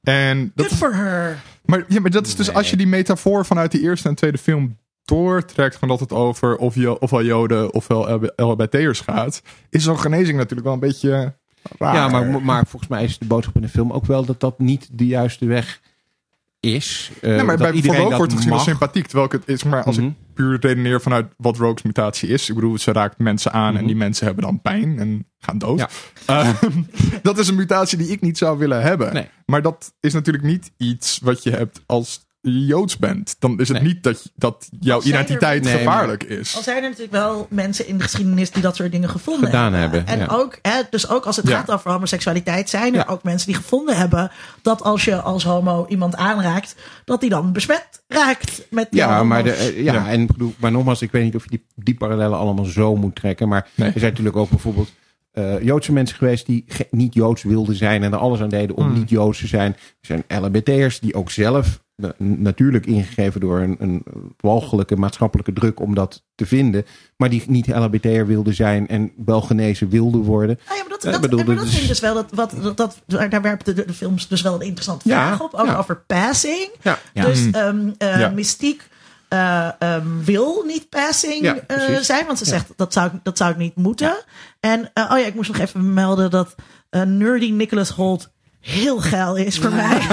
En 0.03 0.53
dat 0.55 0.67
Good 0.67 0.79
for 0.79 0.95
her. 0.95 1.39
Maar, 1.65 1.85
ja, 1.89 2.01
maar 2.01 2.11
dat 2.11 2.27
is 2.27 2.37
dus 2.37 2.53
als 2.55 2.71
je 2.71 2.77
die 2.77 2.87
metafoor 2.87 3.47
vanuit 3.47 3.71
die 3.71 3.81
eerste 3.81 4.09
en 4.09 4.15
tweede 4.15 4.39
film 4.39 4.79
doortrekt, 5.05 5.77
van 5.77 5.89
dat 5.89 6.01
het 6.01 6.13
over 6.13 6.57
of 6.57 6.75
jo, 6.75 6.93
ofwel 6.93 7.23
Joden 7.25 7.75
ofwel 7.75 8.31
LHBT'ers 8.37 9.01
gaat, 9.01 9.43
is 9.71 9.83
zo'n 9.85 9.99
genezing 10.01 10.37
natuurlijk 10.37 10.65
wel 10.65 10.73
een 10.73 10.81
beetje 10.81 11.35
raar. 11.79 11.95
Ja, 11.95 12.09
maar, 12.09 12.43
maar 12.43 12.67
volgens 12.67 12.91
mij 12.91 13.05
is 13.05 13.19
de 13.19 13.25
boodschap 13.25 13.55
in 13.55 13.63
de 13.63 13.69
film 13.69 13.93
ook 13.93 14.07
wel 14.07 14.25
dat 14.25 14.41
dat 14.41 14.59
niet 14.59 14.89
de 14.93 15.07
juiste 15.07 15.47
weg 15.47 15.81
is. 16.61 17.11
Eh, 17.21 17.31
Nee, 17.31 17.43
maar 17.43 17.57
bij 17.57 17.73
iedereen 17.73 18.01
Rogue 18.01 18.17
wordt 18.17 18.33
het 18.33 18.41
als 18.41 18.51
mag. 18.51 18.63
sympathiek. 18.63 19.07
Terwijl 19.07 19.29
het 19.31 19.43
is, 19.49 19.65
maar 19.65 19.85
als 19.85 19.97
Mhm. 19.97 20.07
ik 20.07 20.13
puur 20.35 20.59
redeneer 20.61 21.01
vanuit 21.01 21.27
wat 21.37 21.57
Rogue's 21.57 21.83
mutatie 21.83 22.29
is. 22.29 22.49
Ik 22.49 22.55
bedoel, 22.55 22.79
ze 22.79 22.93
raakt 22.93 23.19
mensen 23.19 23.53
aan 23.53 23.69
en 23.69 23.75
Mhm. 23.75 23.87
die 23.87 23.97
mensen 23.97 24.27
hebben 24.27 24.45
dan 24.45 24.61
pijn 24.63 24.99
en 24.99 25.27
gaan 25.39 25.59
dood. 25.59 25.79
Ja. 25.79 25.89
Ehm, 26.27 26.55
dat 27.23 27.39
is 27.39 27.49
een 27.49 27.55
mutatie 27.55 27.99
die 27.99 28.09
ik 28.09 28.21
niet 28.21 28.39
zou 28.39 28.59
willen 28.59 28.83
hebben. 28.83 29.13
Nee. 29.15 29.29
Maar 29.47 29.63
dat 29.63 29.93
is 30.01 30.13
natuurlijk 30.13 30.45
niet 30.45 30.71
iets 30.77 31.19
wat 31.23 31.43
je 31.43 31.51
hebt 31.51 31.81
als 31.87 32.29
Joods 32.43 32.97
bent. 32.97 33.37
Dan 33.39 33.61
is 33.61 33.69
het 33.69 33.83
Nee. 33.83 33.87
niet 33.93 34.03
dat, 34.03 34.31
dat 34.35 34.69
jouw 34.81 35.01
zij 35.01 35.11
er- 35.13 35.17
identiteit 35.19 35.63
Nee, 35.65 35.77
gevaarlijk 35.79 36.23
is. 36.25 36.57
Al 36.57 36.63
zijn 36.63 36.77
er 36.77 36.83
natuurlijk 36.83 37.13
wel 37.13 37.47
mensen 37.51 37.87
in 37.89 37.97
de 37.97 38.03
geschiedenis 38.03 38.51
die 38.51 38.63
dat 38.63 38.77
soort 38.77 38.93
dingen 38.93 39.09
gevonden 39.09 39.45
Gedaan 39.47 39.73
hebben. 39.73 40.05
hebben, 40.07 40.15
En 40.15 40.27
ja. 40.37 40.43
ook, 40.43 40.59
hè, 40.63 40.81
dus 40.91 41.09
ook 41.09 41.25
als 41.27 41.37
het 41.37 41.49
Ja. 41.49 41.57
gaat 41.59 41.71
over 41.71 41.91
homoseksualiteit, 41.91 42.69
zijn 42.69 42.95
er 42.95 43.05
Ja. 43.07 43.13
ook 43.13 43.23
mensen 43.23 43.47
die 43.47 43.57
gevonden 43.57 43.97
hebben 43.97 44.31
dat 44.63 44.83
als 44.83 45.05
je 45.05 45.21
als 45.21 45.45
homo 45.45 45.87
iemand 45.89 46.17
aanraakt, 46.17 46.75
dat 47.05 47.21
die 47.21 47.31
dan 47.31 47.53
besmet 47.53 48.03
raakt 48.09 48.63
met 48.71 48.87
die 48.91 49.01
Ja, 49.01 49.23
maar, 49.25 49.45
de, 49.45 49.53
eh, 49.53 49.83
ja, 49.83 49.93
Ja. 49.93 50.09
En, 50.09 50.21
ik 50.21 50.27
bedoel, 50.27 50.55
maar 50.59 50.71
nogmaals, 50.73 51.03
ik 51.03 51.11
weet 51.13 51.25
niet 51.25 51.35
of 51.37 51.43
je 51.43 51.51
die, 51.51 51.65
die 51.75 51.95
parallellen 51.95 52.39
allemaal 52.39 52.65
zo 52.65 52.97
moet 52.97 53.15
trekken. 53.15 53.49
Maar 53.49 53.69
Nee. 53.75 53.89
er 53.93 53.99
zijn 53.99 54.11
natuurlijk 54.11 54.37
ook 54.37 54.51
bijvoorbeeld 54.51 54.91
eh, 55.31 55.63
Joodse 55.63 55.93
mensen 55.93 56.17
geweest 56.17 56.47
die 56.47 56.65
ge- 56.69 56.87
niet 56.91 57.15
Joods 57.15 57.43
wilden 57.43 57.75
zijn 57.75 58.03
en 58.03 58.13
er 58.13 58.19
alles 58.19 58.41
aan 58.41 58.49
deden 58.49 58.77
om 58.77 58.85
Hmm. 58.85 58.95
niet 58.99 59.11
Joods 59.11 59.39
te 59.39 59.47
zijn. 59.47 59.73
Er 60.01 60.23
zijn 60.27 60.43
LHBT'ers 60.43 61.01
die 61.01 61.15
ook 61.15 61.31
zelf, 61.31 61.81
natuurlijk 62.19 62.87
ingegeven 62.87 63.41
door 63.41 63.59
een, 63.61 63.77
een 63.79 64.03
walgelijke 64.37 64.97
maatschappelijke 64.97 65.53
druk 65.53 65.81
om 65.81 65.95
dat 65.95 66.23
te 66.35 66.47
vinden, 66.47 66.85
maar 67.17 67.31
die 67.31 67.43
niet 67.47 67.67
LHBT'er 67.67 68.27
wilden 68.27 68.55
zijn 68.55 68.89
en 68.89 69.13
wel 69.25 69.41
genezen 69.41 69.89
wilden 69.89 70.21
worden. 70.21 70.59
Ah 70.67 70.77
ja, 70.77 70.81
maar 70.83 70.89
dat, 70.91 71.05
Eh, 71.05 71.13
dat, 71.13 71.21
bedoel, 71.21 71.45
maar 71.45 71.57
dat 71.57 71.69
vind 71.69 71.83
ik 71.83 71.89
dus 71.89 72.01
wel 72.01 72.15
dat, 72.15 72.31
wat, 72.35 72.55
dat, 72.63 72.77
dat 72.77 73.31
daar 73.31 73.43
werpt 73.43 73.65
de, 73.65 73.75
de 73.75 73.93
films 73.95 74.29
dus 74.29 74.43
wel 74.43 74.55
een 74.55 74.61
interessante 74.67 75.09
Ja, 75.09 75.27
vraag 75.27 75.41
op, 75.43 75.55
ook 75.55 75.67
ja. 75.67 75.77
over 75.77 75.97
passing. 76.07 76.69
Ja, 76.83 76.99
Ja. 77.15 77.25
Dus 77.27 77.41
Mm. 77.45 77.55
ehm 77.55 77.91
eh, 77.99 78.19
Ja. 78.21 78.29
Mystiek 78.29 78.89
eh, 79.29 79.69
ehm, 79.79 80.07
wil 80.25 80.63
niet 80.67 80.89
passing 80.89 81.43
Ja, 81.43 81.57
eh, 81.67 81.97
zijn, 81.97 82.27
want 82.27 82.39
ze 82.39 82.45
zegt 82.45 82.73
dat 82.77 82.93
zou, 82.93 83.07
ik- 83.15 83.21
dat 83.23 83.37
zou 83.37 83.51
ik 83.51 83.57
niet 83.57 83.77
moeten. 83.77 84.17
En 84.61 84.81
oh 84.81 85.19
ja, 85.19 85.27
ik 85.27 85.35
moest 85.35 85.49
nog 85.53 85.59
even 85.61 85.95
melden 85.95 86.31
dat 86.31 86.55
eh, 86.91 87.03
nerdy 87.03 87.51
Nicholas 87.51 87.91
Holt 87.91 88.31
heel 88.61 88.99
geil 89.01 89.37
is 89.37 89.59
voor 89.59 89.73
mij. 89.73 89.97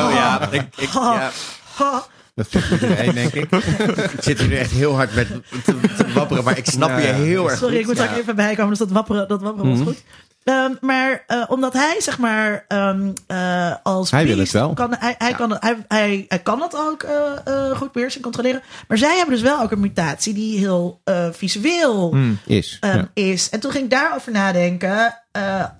Oh 0.00 0.10
ja, 0.14 0.48
ik, 0.50 0.62
ik, 0.76 0.88
ja, 0.92 1.30
Ha. 1.74 2.06
dat 2.34 2.46
iedereen, 2.70 3.14
denk 3.14 3.32
ik. 3.32 3.50
ik 4.16 4.22
zit 4.22 4.38
hier 4.38 4.48
nu 4.48 4.56
echt 4.56 4.70
heel 4.70 4.94
hard 4.94 5.14
met 5.14 5.28
te, 5.64 5.80
te 5.96 6.12
wapperen, 6.14 6.44
maar 6.44 6.58
ik 6.58 6.66
snap 6.66 6.88
Ja, 6.88 6.98
je 6.98 7.06
ja. 7.06 7.12
heel 7.14 7.50
erg 7.50 7.58
Sorry, 7.58 7.72
goed. 7.74 7.80
ik 7.82 7.86
moet 7.86 7.98
er 7.98 8.04
Ja. 8.04 8.10
ook 8.10 8.18
even 8.18 8.36
bijkomen, 8.36 8.68
dus 8.70 8.78
dat 8.78 8.90
wapperen, 8.90 9.28
dat 9.28 9.42
wapperen 9.42 9.70
was 9.70 9.78
Mhm. 9.78 9.86
goed. 9.86 10.02
Ehm, 10.44 10.70
maar 10.80 11.24
eh, 11.26 11.42
omdat 11.48 11.72
hij, 11.72 11.96
zeg 11.98 12.18
maar, 12.18 12.64
ehm, 12.68 13.10
eh, 13.26 13.72
als 13.82 14.10
Hij 14.10 14.26
wil 14.26 14.38
het 14.38 14.50
wel. 14.50 14.72
Kan, 14.74 14.94
hij, 14.98 15.14
hij, 15.18 15.28
Ja. 15.30 15.36
kan, 15.36 15.50
het- 15.50 15.62
hij, 15.62 15.76
hij, 15.88 16.24
hij 16.28 16.38
kan 16.38 16.60
het 16.62 16.76
ook 16.76 17.02
eh, 17.02 17.16
eh, 17.70 17.76
goed 17.76 17.92
beheersen 17.92 18.16
en 18.16 18.24
controleren. 18.24 18.62
Maar 18.88 18.98
zij 18.98 19.16
hebben 19.16 19.34
dus 19.34 19.42
wel 19.44 19.60
ook 19.62 19.70
een 19.70 19.80
mutatie 19.80 20.34
die 20.34 20.58
heel 20.58 21.00
eh, 21.04 21.26
visueel 21.32 22.10
Hmm. 22.10 22.38
Is. 22.46 22.76
ehm, 22.80 22.96
ja. 22.96 23.08
is. 23.14 23.48
En 23.50 23.60
toen 23.60 23.70
ging 23.70 23.84
ik 23.84 23.90
daarover 23.90 24.32
nadenken. 24.32 25.14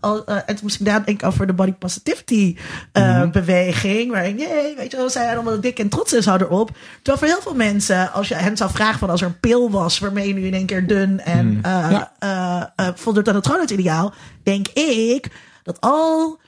Al, 0.01 0.25
eh, 0.27 0.35
en 0.37 0.45
toen 0.47 0.59
moest 0.63 0.81
ik 0.81 0.87
nadenken 0.87 1.27
over 1.29 1.47
de 1.47 1.53
body 1.53 1.73
positivity 1.73 2.57
Mhm. 2.93 3.31
beweging. 3.31 4.11
Waarin, 4.11 4.39
jee, 4.39 4.75
weet 4.77 4.91
je 4.91 4.97
wel, 4.97 5.11
zij 5.11 5.35
allemaal 5.35 5.61
dik 5.61 5.79
en 5.79 5.89
trots 5.89 6.13
is 6.13 6.25
zou 6.25 6.41
erop. 6.43 6.71
Terwijl 7.03 7.19
voor 7.19 7.27
heel 7.27 7.43
veel 7.43 7.55
mensen, 7.67 8.13
als 8.13 8.29
je 8.29 8.35
hen 8.35 8.57
zou 8.57 8.71
vragen 8.71 8.99
van 8.99 9.11
als 9.11 9.21
er 9.21 9.27
een 9.27 9.41
pil 9.41 9.71
was 9.71 9.99
waarmee 9.99 10.29
je 10.29 10.35
nu 10.35 10.47
in 10.47 10.55
één 10.55 10.67
keer 10.67 10.87
dun 10.87 11.21
en 11.21 11.59
eh 11.63 11.87
Ja. 11.91 12.73
eh, 12.77 12.89
voldoet 12.95 13.29
aan 13.29 13.35
het 13.35 13.45
schoonheidsideaal, 13.45 14.13
denk 14.43 14.69
ik 14.69 15.27
dat 15.63 15.81
al 15.81 16.41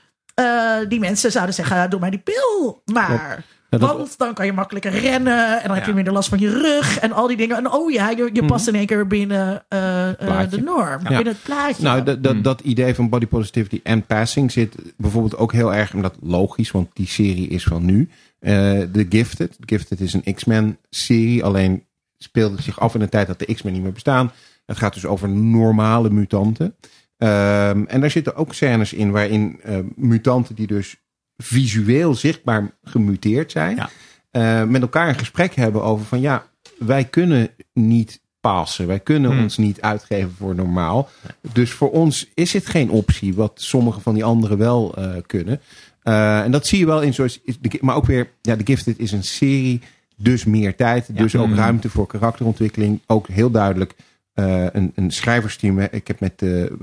die 0.87 0.99
mensen 0.99 1.31
zouden 1.31 1.55
zeggen, 1.55 1.89
doe 1.89 1.99
maar 1.99 2.09
die 2.11 2.19
pil 2.23 2.81
maar. 2.85 3.43
Ja, 3.81 3.87
dat- 3.87 3.97
Want 3.97 4.17
dan 4.17 4.33
kan 4.33 4.45
je 4.45 4.53
makkelijker 4.53 4.91
rennen 4.91 5.61
en 5.61 5.67
dan 5.67 5.75
heb 5.75 5.85
je 5.85 5.93
minder 5.93 6.13
last 6.13 6.29
van 6.29 6.39
je 6.39 6.49
rug 6.49 6.99
en 6.99 7.11
al 7.11 7.27
die 7.27 7.37
dingen. 7.37 7.57
En 7.57 7.71
oh 7.71 7.91
ja, 7.91 8.09
je, 8.09 8.29
je 8.33 8.45
past 8.45 8.67
in 8.67 8.75
één 8.75 8.85
keer 8.85 9.07
binnen 9.07 9.63
eh, 9.69 10.09
eh, 10.09 10.49
de 10.49 10.61
norm, 10.61 10.99
Ja. 11.01 11.07
binnen 11.07 11.33
het 11.33 11.43
plaatje. 11.43 11.83
Nou, 11.83 12.03
dat, 12.03 12.23
dat, 12.23 12.43
dat 12.43 12.61
idee 12.61 12.95
van 12.95 13.09
body 13.09 13.25
positivity 13.27 13.79
en 13.83 14.05
passing 14.05 14.51
zit 14.51 14.75
bijvoorbeeld 14.97 15.37
ook 15.37 15.51
heel 15.51 15.73
erg, 15.73 15.93
en 15.93 16.01
dat 16.01 16.15
logisch, 16.21 16.71
want 16.71 16.89
die 16.93 17.07
serie 17.07 17.47
is 17.47 17.63
van 17.63 17.85
nu. 17.85 18.09
eh 18.39 18.51
The 18.81 19.05
Gifted. 19.09 19.51
The 19.51 19.63
Gifted 19.65 19.99
is 20.01 20.13
een 20.13 20.33
X-Men 20.33 20.77
serie, 20.89 21.43
alleen 21.43 21.83
speelde 22.17 22.55
het 22.55 22.63
zich 22.63 22.79
af 22.79 22.95
in 22.95 23.01
een 23.01 23.09
tijd 23.09 23.27
dat 23.27 23.39
de 23.39 23.53
X-Men 23.53 23.73
niet 23.73 23.81
meer 23.83 23.91
bestaan. 23.91 24.31
Het 24.65 24.77
gaat 24.77 24.93
dus 24.93 25.05
over 25.05 25.29
normale 25.29 26.09
mutanten. 26.09 26.75
Ehm, 27.17 27.83
en 27.87 28.01
daar 28.01 28.09
zitten 28.11 28.35
ook 28.35 28.53
scènes 28.53 28.93
in 28.93 29.11
waarin 29.11 29.59
eh, 29.63 29.77
mutanten 29.95 30.55
die 30.55 30.67
dus 30.67 30.95
visueel 31.37 32.13
zichtbaar 32.15 32.71
gemuteerd 32.83 33.51
zijn, 33.51 33.75
Ja. 33.75 33.89
eh, 34.31 34.67
met 34.67 34.81
elkaar 34.81 35.07
een 35.09 35.17
gesprek 35.19 35.53
hebben 35.55 35.83
over 35.83 36.05
van 36.05 36.21
ja, 36.21 36.45
wij 36.77 37.03
kunnen 37.05 37.49
niet 37.73 38.21
passen. 38.39 38.87
Wij 38.87 38.99
kunnen 38.99 39.31
Hmm. 39.31 39.41
ons 39.43 39.57
niet 39.57 39.81
uitgeven 39.81 40.31
voor 40.37 40.55
normaal. 40.55 41.09
Dus 41.53 41.71
voor 41.71 41.91
ons 41.91 42.29
is 42.33 42.53
het 42.53 42.65
geen 42.65 42.89
optie, 42.89 43.33
wat 43.33 43.51
sommige 43.55 43.99
van 43.99 44.13
die 44.13 44.23
anderen 44.23 44.57
wel 44.57 44.95
eh, 44.95 45.15
kunnen. 45.25 45.59
Eh, 46.01 46.41
en 46.43 46.51
dat 46.51 46.67
zie 46.67 46.79
je 46.79 46.85
wel 46.85 47.01
in 47.01 47.13
zoals. 47.13 47.39
Maar 47.81 47.95
ook 47.95 48.05
weer, 48.05 48.29
ja, 48.41 48.55
The 48.55 48.65
Gifted 48.65 48.99
is 48.99 49.11
een 49.11 49.23
serie, 49.23 49.81
dus 50.15 50.45
meer 50.45 50.75
tijd. 50.75 51.17
Dus 51.17 51.35
ook 51.35 51.45
Hmm. 51.45 51.55
ruimte 51.55 51.89
voor 51.89 52.07
karakterontwikkeling. 52.07 53.01
Ook 53.05 53.27
heel 53.27 53.51
duidelijk 53.51 53.95
een, 54.33 54.91
een 54.95 55.11
schrijversteam. 55.11 55.79
Ik 55.79 56.07
heb 56.07 56.19
met 56.19 56.39
de 56.39 56.77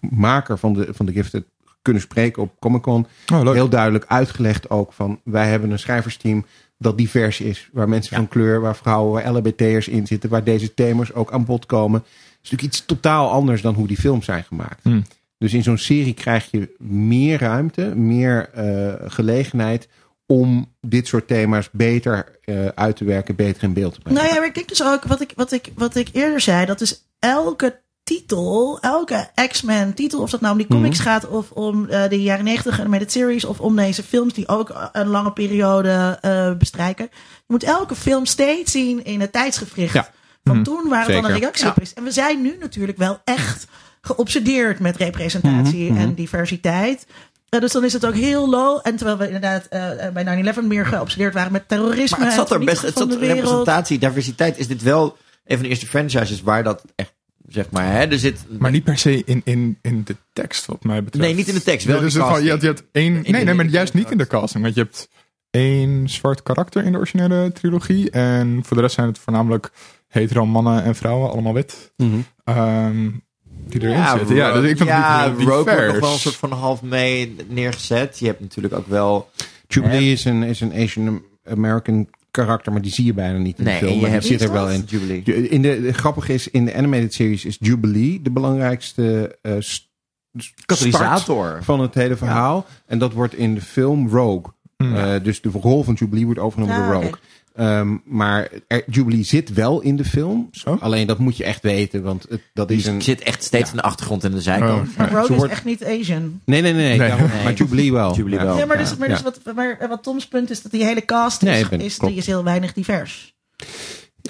maker 0.00 0.58
van 0.58 0.72
de, 0.72 0.88
van 0.90 1.06
de 1.06 1.12
Gifted 1.12 1.44
kunnen 1.88 2.06
spreken 2.06 2.42
op 2.42 2.60
Comic 2.60 2.82
Con 2.82 3.06
Oh, 3.32 3.52
heel 3.52 3.68
duidelijk 3.68 4.04
uitgelegd 4.08 4.70
ook 4.70 4.92
van 4.92 5.20
wij 5.24 5.48
hebben 5.48 5.70
een 5.70 5.78
schrijversteam 5.78 6.46
dat 6.78 6.98
divers 6.98 7.40
is. 7.40 7.68
Waar 7.72 7.88
mensen 7.88 8.16
van 8.16 8.28
kleur, 8.28 8.60
waar 8.60 8.76
vrouwen, 8.76 9.12
waar 9.12 9.32
LHBT'ers 9.32 9.88
in 9.88 10.06
zitten. 10.06 10.30
Waar 10.30 10.44
deze 10.44 10.74
thema's 10.74 11.12
ook 11.12 11.32
aan 11.32 11.44
bod 11.44 11.66
komen. 11.66 12.00
Het 12.00 12.08
is 12.42 12.50
natuurlijk 12.50 12.74
iets 12.74 12.84
totaal 12.84 13.30
anders 13.30 13.62
dan 13.62 13.74
hoe 13.74 13.86
die 13.86 13.96
films 13.96 14.24
zijn 14.24 14.44
gemaakt. 14.44 14.82
Hmm. 14.82 15.04
Dus 15.38 15.54
in 15.54 15.62
zo'n 15.62 15.78
serie 15.78 16.14
krijg 16.14 16.50
je 16.50 16.74
meer 16.78 17.38
ruimte, 17.38 17.82
meer 17.96 18.50
eh, 18.50 18.94
gelegenheid 19.10 19.88
om 20.26 20.74
dit 20.80 21.06
soort 21.06 21.26
thema's 21.26 21.68
beter 21.72 22.38
eh, 22.44 22.66
uit 22.66 22.96
te 22.96 23.04
werken, 23.04 23.36
beter 23.36 23.62
in 23.62 23.72
beeld 23.72 23.94
te 23.94 24.00
brengen. 24.00 24.20
Nou 24.20 24.34
ja, 24.34 24.38
maar 24.38 24.48
ik 24.48 24.54
denk 24.54 24.68
dus 24.68 24.84
ook, 24.84 25.04
wat 25.04 25.20
ik, 25.20 25.32
wat 25.36 25.52
ik, 25.52 25.72
wat 25.74 25.94
ik 25.94 26.08
eerder 26.12 26.40
zei, 26.40 26.66
dat 26.66 26.80
is 26.80 27.08
elke 27.18 27.80
titel, 28.08 28.78
elke 28.80 29.28
X-Men 29.48 29.94
titel, 29.94 30.20
of 30.20 30.30
dat 30.30 30.40
nou 30.40 30.52
om 30.52 30.58
die 30.58 30.66
comics 30.68 30.98
Mhm. 30.98 31.08
gaat 31.08 31.28
of 31.28 31.50
om 31.50 31.88
eh, 31.88 32.08
de 32.08 32.22
jaren 32.22 32.44
90 32.44 32.80
animated 32.80 33.12
series 33.12 33.44
of 33.44 33.60
om 33.60 33.76
deze 33.76 34.02
films 34.02 34.32
die 34.34 34.48
ook 34.48 34.88
een 34.92 35.06
lange 35.08 35.32
periode 35.32 36.18
eh, 36.20 36.52
bestrijken. 36.52 37.08
Je 37.12 37.44
moet 37.46 37.62
elke 37.62 37.94
film 37.94 38.26
steeds 38.26 38.72
zien 38.72 39.04
in 39.04 39.20
het 39.20 39.32
tijdsgevricht. 39.32 39.92
Ja. 39.94 40.10
Van 40.44 40.54
Mhm. 40.54 40.64
toen 40.64 40.88
waar 40.88 41.06
het 41.06 41.14
dan 41.22 41.24
een 41.24 41.38
reactie 41.38 41.66
op 41.68 41.80
is. 41.80 41.94
En 41.94 42.04
we 42.04 42.10
zijn 42.10 42.42
nu 42.42 42.56
natuurlijk 42.60 42.98
wel 42.98 43.20
echt 43.24 43.66
geobsedeerd 44.00 44.78
met 44.78 44.96
representatie 44.96 45.90
Mhm, 45.92 46.00
en 46.00 46.14
diversiteit. 46.14 47.06
Eh, 47.48 47.60
dus 47.60 47.72
dan 47.72 47.84
is 47.84 47.92
het 47.92 48.06
ook 48.06 48.14
heel 48.14 48.48
low. 48.48 48.80
En 48.82 48.96
terwijl 48.96 49.18
we 49.18 49.24
inderdaad 49.26 49.66
eh, 49.66 50.06
eh, 50.06 50.12
bij 50.12 50.22
9-11 50.24 50.66
meer 50.66 50.86
geobsedeerd 50.86 51.34
waren 51.34 51.52
met 51.52 51.68
terrorisme. 51.68 52.18
Maar 52.18 52.26
het 52.26 52.36
zat 52.36 52.50
en 52.50 52.58
er 52.58 52.64
best, 52.64 52.82
het 52.82 52.96
zat 52.98 53.12
representatie, 53.14 53.98
diversiteit. 53.98 54.58
Is 54.58 54.66
dit 54.68 54.82
wel 54.82 55.16
een 55.46 55.54
van 55.56 55.62
de 55.62 55.68
eerste 55.68 55.86
franchises 55.86 56.42
waar 56.42 56.62
dat 56.62 56.82
echt, 56.96 57.12
zeg 57.48 57.70
maar, 57.70 57.92
hè, 57.92 58.04
er 58.06 58.18
zit... 58.18 58.44
Maar 58.58 58.70
niet 58.70 58.84
per 58.84 58.98
se 58.98 59.22
in, 59.24 59.40
in, 59.44 59.78
in 59.82 60.02
de 60.04 60.16
tekst, 60.32 60.66
wat 60.66 60.84
mij 60.84 61.04
betreft. 61.04 61.26
Nee, 61.26 61.34
niet 61.34 61.48
in 61.48 61.54
de 61.54 61.62
tekst, 61.62 61.86
wel 61.86 61.96
Ja, 61.96 62.02
dus 62.02 62.14
gewoon, 62.14 62.42
je, 62.44 62.48
hebt, 62.50 62.60
je 62.62 62.66
hebt 62.68 62.84
één. 62.92 63.14
In 63.24 63.32
Nee, 63.32 63.40
de- 63.40 63.46
nee, 63.46 63.54
maar 63.54 63.66
juist 63.66 63.94
niet 63.94 64.10
in 64.10 64.18
de 64.18 64.26
casting. 64.26 64.62
Want 64.62 64.74
je 64.74 64.80
hebt 64.80 65.08
één 65.50 66.08
zwart 66.08 66.42
karakter 66.42 66.84
in 66.84 66.92
de 66.92 66.98
originele 66.98 67.52
trilogie. 67.52 68.10
En 68.10 68.60
voor 68.64 68.76
de 68.76 68.82
rest 68.82 68.94
zijn 68.94 69.06
het 69.06 69.18
voornamelijk 69.18 69.70
hetero 70.08 70.46
mannen 70.46 70.84
en 70.84 70.94
vrouwen, 70.94 71.30
allemaal 71.30 71.54
wit. 71.54 71.92
Mhm. 71.96 72.18
Ehm, 72.44 73.10
die 73.44 73.80
erin 73.82 74.06
zitten. 74.18 74.36
Ja, 74.36 74.52
dus 74.60 74.70
ik 74.70 74.76
vind 74.76 74.88
ja, 74.88 75.24
het 75.28 75.38
niet 75.38 75.48
Rogue 75.48 75.64
wordt 75.64 75.70
divers. 75.78 75.92
nog 75.92 76.00
wel 76.00 76.12
een 76.12 76.18
soort 76.18 76.34
van 76.36 76.52
half 76.52 76.82
mee 76.82 77.36
neergezet. 77.48 78.18
Je 78.18 78.26
hebt 78.26 78.40
natuurlijk 78.40 78.74
ook 78.74 78.86
wel... 78.86 79.30
Jubilee 79.68 80.12
is 80.12 80.24
een, 80.24 80.42
is 80.42 80.60
een 80.60 80.72
Asian 80.72 81.22
American 81.44 82.08
karakter, 82.30 82.72
maar 82.72 82.82
die 82.82 82.92
zie 82.92 83.04
je 83.04 83.14
bijna 83.14 83.38
niet 83.38 83.58
in 83.58 83.64
de 83.64 83.70
Nee, 83.70 83.78
film. 83.78 83.90
en 83.90 83.94
je 83.96 84.00
maar 84.00 84.10
die 84.10 84.18
hebt- 84.30 84.40
zit 84.40 84.48
er 84.48 84.52
wel 84.52 84.70
in. 84.70 84.84
Jubilee. 84.86 85.22
Ju- 85.24 85.32
In 85.34 85.62
de, 85.62 85.80
de 85.80 85.92
grappige 85.92 86.32
is, 86.34 86.48
in 86.50 86.64
de 86.64 86.74
animated 86.74 87.14
series 87.14 87.44
is 87.44 87.56
Jubilee 87.60 88.22
de 88.22 88.30
belangrijkste 88.30 89.38
eh, 89.42 89.52
st- 89.58 89.88
start 90.36 90.62
Katalysator. 90.66 91.58
van 91.62 91.80
het 91.80 91.94
hele 91.94 92.16
verhaal. 92.16 92.66
En 92.86 92.98
dat 92.98 93.12
wordt 93.12 93.34
in 93.34 93.54
de 93.54 93.60
film 93.60 94.08
Rogue. 94.08 94.52
Hmm. 94.76 94.96
Eh, 94.96 95.22
dus 95.22 95.40
de 95.40 95.48
rol 95.48 95.82
van 95.84 95.94
Jubilee 95.94 96.24
wordt 96.24 96.40
overgenomen 96.40 96.82
Ah, 96.84 96.90
door. 96.92 97.02
Rogue. 97.02 97.18
Ehm, 97.58 97.96
maar 98.04 98.48
er, 98.66 98.82
Jubilee 98.86 99.22
zit 99.22 99.52
wel 99.52 99.80
in 99.80 99.96
de 99.96 100.04
film. 100.04 100.48
Zo? 100.50 100.76
Alleen 100.80 101.06
dat 101.06 101.18
moet 101.18 101.36
je 101.36 101.44
echt 101.44 101.62
weten, 101.62 102.02
want 102.02 102.26
het, 102.28 102.40
dat 102.54 102.70
is 102.70 102.86
een... 102.86 103.02
zit 103.02 103.20
echt 103.20 103.44
steeds 103.44 103.70
in 103.70 103.76
de 103.76 103.82
achtergrond 103.82 104.24
en 104.24 104.30
de 104.30 104.40
zijkant. 104.40 104.88
Oh, 104.90 104.96
Maar 104.98 105.24
Ze 105.26 105.32
is 105.32 105.36
wordt- 105.38 105.52
echt 105.52 105.64
niet 105.64 105.84
Asian. 105.84 106.40
Nee, 106.44 106.62
nee, 106.62 106.72
nee. 106.72 106.72
nee, 106.72 106.98
Nee. 106.98 107.08
daarom- 107.08 107.28
Nee. 107.30 107.44
Maar 107.44 107.52
Jubilee 107.52 107.92
wel. 107.92 108.14
Jubilee 108.14 108.38
Ja. 108.38 108.44
wel. 108.44 108.66
Maar, 108.66 108.78
dus, 108.78 108.96
maar, 108.96 109.08
dus 109.08 109.18
Ja. 109.18 109.24
wat, 109.24 109.54
maar 109.54 109.78
wat 109.88 110.02
Toms 110.02 110.28
punt 110.28 110.50
is 110.50 110.62
dat 110.62 110.72
die 110.72 110.84
hele 110.84 111.04
cast 111.04 111.42
is, 111.42 111.48
Nee, 111.48 111.62
ik 111.62 111.68
ben- 111.68 111.80
is, 111.80 111.98
die 111.98 112.14
is 112.14 112.26
heel 112.26 112.44
weinig 112.44 112.72
divers. 112.72 113.34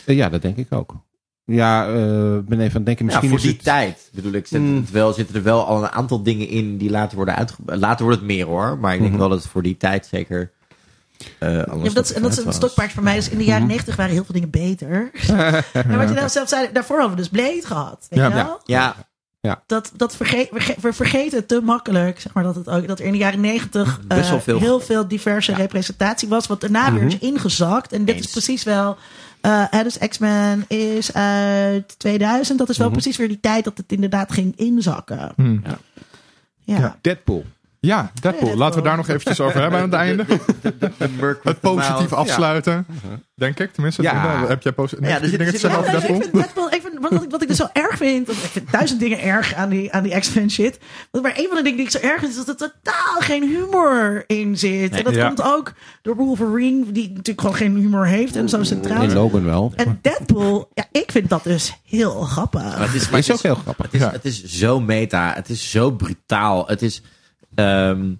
Eh, 0.05 0.17
Ja, 0.17 0.29
dat 0.29 0.43
denk 0.43 0.57
ik 0.57 0.73
ook. 0.73 0.95
Ja, 1.45 1.87
eh, 1.89 2.35
ik 2.35 2.47
ben 2.47 2.61
even 2.61 2.71
aan 2.71 2.77
het 2.77 2.85
denken. 2.87 2.97
Ja, 2.97 3.05
Misschien 3.05 3.29
voor 3.29 3.39
is 3.39 3.45
die 3.45 3.53
het... 3.53 3.63
tijd 3.65 4.11
bedoel 4.15 4.33
ik, 4.33 4.47
zit 4.47 4.61
Mm. 4.61 4.77
het 4.77 4.91
wel, 4.91 5.13
zitten 5.13 5.35
er 5.37 5.43
wel 5.43 5.67
al 5.67 5.83
een 5.83 5.91
aantal 5.91 6.23
dingen 6.23 6.49
in 6.49 6.77
die 6.77 6.91
later 6.91 7.17
worden 7.17 7.37
uitgebreid. 7.37 7.81
Later 7.81 8.05
wordt 8.05 8.19
het 8.21 8.29
meer 8.29 8.47
hoor, 8.47 8.79
maar 8.79 8.93
ik 8.95 8.99
denk 9.01 9.11
Mhm. 9.11 9.21
wel 9.21 9.29
dat 9.29 9.43
het 9.43 9.51
voor 9.51 9.63
die 9.63 9.77
tijd 9.77 10.07
zeker. 10.07 10.53
Eh 11.39 11.53
Ja, 11.55 11.65
dat, 11.93 12.05
is- 12.05 12.13
en 12.13 12.23
dat 12.23 12.31
is 12.39 12.45
een 12.45 12.53
stokpaard 12.53 12.93
voor 12.93 13.03
mij. 13.03 13.15
Dus 13.15 13.29
in 13.29 13.39
de 13.39 13.45
jaren 13.45 13.63
Mhm. 13.63 13.71
negentig 13.71 13.97
waren 13.97 14.13
heel 14.13 14.25
veel 14.25 14.35
dingen 14.35 14.51
beter. 14.51 15.11
en 15.73 15.97
wat 15.99 16.09
je 16.09 16.15
nou 16.15 16.29
zelf 16.29 16.49
zei, 16.49 16.69
daarvoor 16.73 16.99
hadden 16.99 17.17
we 17.17 17.23
dus 17.23 17.31
Blade 17.31 17.63
gehad. 17.67 18.07
Weet 18.11 18.19
Ja. 18.21 18.29
je 18.29 18.35
wel? 18.35 18.61
Ja, 18.65 19.63
Dat, 19.67 19.93
dat 19.97 20.17
verge 20.17 20.49
we, 20.51 20.61
ge- 20.61 20.75
we 20.81 20.93
vergeten 20.93 21.47
te 21.47 21.61
makkelijk, 21.65 22.21
zeg 22.21 22.33
maar, 22.33 22.43
dat, 22.45 22.55
het 22.55 22.69
ook, 22.69 22.87
dat 22.89 22.99
er 22.99 23.05
in 23.05 23.13
de 23.13 23.19
jaren 23.19 23.41
negentig 23.41 24.01
eh, 24.09 24.39
veel. 24.41 24.59
heel 24.59 24.81
veel 24.81 25.09
diverse 25.09 25.55
representatie 25.55 26.29
was. 26.29 26.47
Wat 26.47 26.61
daarna 26.61 26.93
weer 26.93 27.03
Mhm. 27.05 27.09
is 27.13 27.19
ingezakt. 27.19 27.93
En 27.93 28.05
dit 28.05 28.15
Eens. 28.17 28.25
is 28.27 28.33
precies 28.33 28.63
wel... 28.63 28.97
eh, 29.41 29.65
hè, 29.71 29.83
dus 29.83 29.99
X-Men 30.09 30.65
is 30.69 31.15
uit 31.15 31.99
2000. 31.99 32.59
Dat 32.59 32.69
is 32.69 32.77
wel 32.77 32.87
Mhm. 32.87 32.97
precies 32.97 33.17
weer 33.17 33.29
die 33.29 33.41
tijd 33.41 33.65
dat 33.65 33.77
het 33.77 33.93
inderdaad 33.93 34.33
ging 34.33 34.57
inzakken. 34.57 35.33
Ja. 36.65 36.79
Ja. 36.79 36.97
Deadpool. 37.01 37.45
Ja, 37.81 38.11
Deadpool. 38.21 38.57
Laten 38.57 38.83
we 38.83 38.89
daar 38.89 38.97
nog 38.97 39.09
eventjes 39.09 39.41
over 39.41 39.61
hebben 39.61 39.81
aan 39.81 39.91
het 39.91 40.01
einde. 40.07 40.25
de 40.79 41.39
Het 41.43 41.61
positief 41.61 42.13
afsluiten. 42.13 42.87
Denk 43.35 43.59
ik, 43.61 43.73
tenminste. 43.73 44.03
Ja. 44.03 44.45
Heb 44.49 44.63
jij 44.63 44.73
posi- 44.73 44.97
Ja, 45.01 45.19
zit- 45.19 45.31
dingen 45.31 45.47
te 45.47 45.53
er 45.53 45.59
zeggen 45.59 45.81
over 45.81 45.91
Deadpool? 45.93 46.41
wat, 46.41 46.53
wat, 47.11 47.23
ik, 47.23 47.31
wat 47.31 47.43
ik 47.43 47.49
dus 47.49 47.57
zo 47.57 47.67
erg 47.73 47.97
vind, 47.97 48.27
want 48.27 48.39
ik 48.39 48.51
vind 48.51 48.73
duizend 48.73 49.01
dingen 49.01 49.21
erg 49.23 49.55
aan 49.55 49.69
die, 49.69 49.93
aan 49.93 50.03
die 50.03 50.19
X-Men 50.19 50.51
shit. 50.51 50.79
Maar 51.23 51.33
een 51.37 51.47
van 51.49 51.57
de 51.57 51.63
dingen 51.63 51.77
die 51.77 51.87
ik 51.87 51.91
zo 51.91 51.99
erg 51.99 52.19
vind, 52.21 52.37
is 52.37 52.45
dat 52.45 52.49
er 52.49 52.57
totaal 52.83 53.21
geen 53.21 53.43
humor 53.49 54.25
in 54.27 54.57
zit. 54.59 54.91
En 54.95 55.05
dat 55.05 55.15
Ja. 55.15 55.27
komt 55.27 55.43
ook 55.43 55.73
door 56.03 56.17
Wolverine, 56.17 56.93
die 56.93 57.09
natuurlijk 57.09 57.41
gewoon 57.41 57.57
geen 57.57 57.77
humor 57.77 58.07
heeft 58.07 58.37
en 58.37 58.49
zo 58.49 58.63
centraal 58.63 59.03
En. 59.03 59.13
Logan 59.13 59.45
wel. 59.45 59.73
En 59.77 59.99
Deadpool, 60.03 60.71
ja, 60.75 60.85
ik 60.93 61.13
vind 61.13 61.29
dat 61.29 61.45
dus 61.45 61.75
heel 61.85 62.21
grappig. 62.21 62.63
Maar 62.63 62.81
het 62.87 62.95
is, 62.95 63.09
maar 63.11 63.25
ook 63.33 63.43
heel 63.43 63.55
grappig. 63.55 63.85
Het 63.85 63.95
is, 63.95 64.01
Ja. 64.01 64.11
het 64.11 64.25
is 64.25 64.45
zo 64.45 64.81
meta. 64.81 65.33
Het 65.35 65.49
is 65.49 65.71
zo 65.71 65.91
brutaal. 65.91 66.67
Het 66.67 66.83
is. 66.83 67.03
Ehm, 67.59 68.13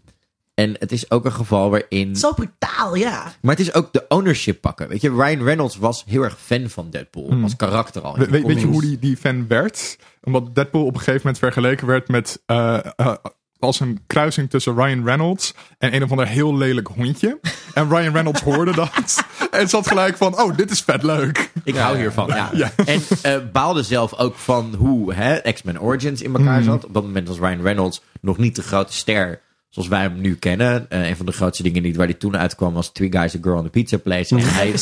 en 0.55 0.77
het 0.79 0.93
is 0.93 1.11
ook 1.11 1.25
een 1.25 1.33
geval 1.33 1.71
waarin. 1.71 2.17
Zo 2.17 2.33
brutaal, 2.33 2.95
ja. 2.97 3.33
Maar 3.41 3.57
het 3.57 3.67
is 3.67 3.75
ook 3.75 3.93
de 3.93 4.05
ownership 4.09 4.61
pakken. 4.61 4.89
Weet 4.89 5.01
je, 5.01 5.11
Ryan 5.11 5.43
Reynolds 5.43 5.77
was 5.77 6.05
heel 6.07 6.23
erg 6.23 6.39
fan 6.41 6.69
van 6.69 6.91
Deadpool. 6.91 7.29
Hmm. 7.29 7.43
Als 7.43 7.57
karakter 7.57 8.03
al. 8.03 8.17
We- 8.17 8.27
weet, 8.31 8.47
weet 8.47 8.61
je 8.61 8.67
hoe 8.67 8.81
die, 8.81 8.99
die 8.99 9.17
fan 9.17 9.47
werd? 9.49 9.99
Omdat 10.23 10.55
Deadpool 10.55 10.85
op 10.85 10.93
een 10.95 10.99
gegeven 10.99 11.21
moment 11.25 11.39
vergeleken 11.39 11.87
werd 11.87 12.09
met... 12.09 12.43
eh, 12.47 12.79
eh, 12.97 13.15
als 13.59 13.81
een 13.81 13.99
kruising 14.07 14.51
tussen 14.51 14.75
Ryan 14.75 15.05
Reynolds 15.05 15.55
en 15.79 15.95
een 15.95 16.03
of 16.03 16.11
ander 16.11 16.27
heel 16.27 16.57
lelijk 16.57 16.89
hondje. 16.89 17.39
En 17.75 17.89
Ryan 17.89 18.13
Reynolds 18.13 18.41
hoorde 18.43 18.73
dat. 18.75 18.91
En 19.51 19.69
zat 19.69 19.87
gelijk 19.89 20.17
van, 20.17 20.41
oh, 20.41 20.57
dit 20.57 20.71
is 20.71 20.81
vet 20.81 21.03
leuk. 21.03 21.51
Ik 21.65 21.77
hou 21.77 21.97
hiervan, 21.99 22.27
ja. 22.27 22.51
Ja. 22.53 22.73
En 22.85 23.01
eh, 23.23 23.37
baalde 23.53 23.83
zelf 23.83 24.15
ook 24.19 24.35
van 24.37 24.75
hoe 24.75 25.15
hè, 25.15 25.53
X-Men 25.53 25.81
Origins 25.81 26.23
in 26.23 26.35
elkaar 26.35 26.59
Mm. 26.59 26.65
zat. 26.65 26.85
Op 26.85 26.95
dat 26.95 27.03
moment 27.03 27.29
was 27.29 27.39
Ryan 27.39 27.63
Reynolds 27.63 28.03
nog 28.21 28.39
niet 28.39 28.57
de 28.57 28.63
grote 28.63 28.93
ster 28.93 29.41
zoals 29.69 29.89
wij 29.89 30.01
hem 30.01 30.21
nu 30.21 30.35
kennen. 30.35 30.91
Eh, 30.91 31.09
een 31.09 31.17
van 31.17 31.27
de 31.27 31.33
grootste 31.33 31.63
dingen 31.63 31.83
die, 31.83 31.95
waar 31.95 32.07
hij 32.07 32.15
toen 32.15 32.37
uitkwam 32.37 32.73
was 32.75 32.93
Three 32.93 33.13
Guys, 33.13 33.37
A 33.37 33.39
Girl 33.43 33.57
on 33.57 33.65
the 33.65 33.71
Pizza 33.71 33.97
Place. 33.97 34.37
En 34.37 34.43
hij, 34.43 34.75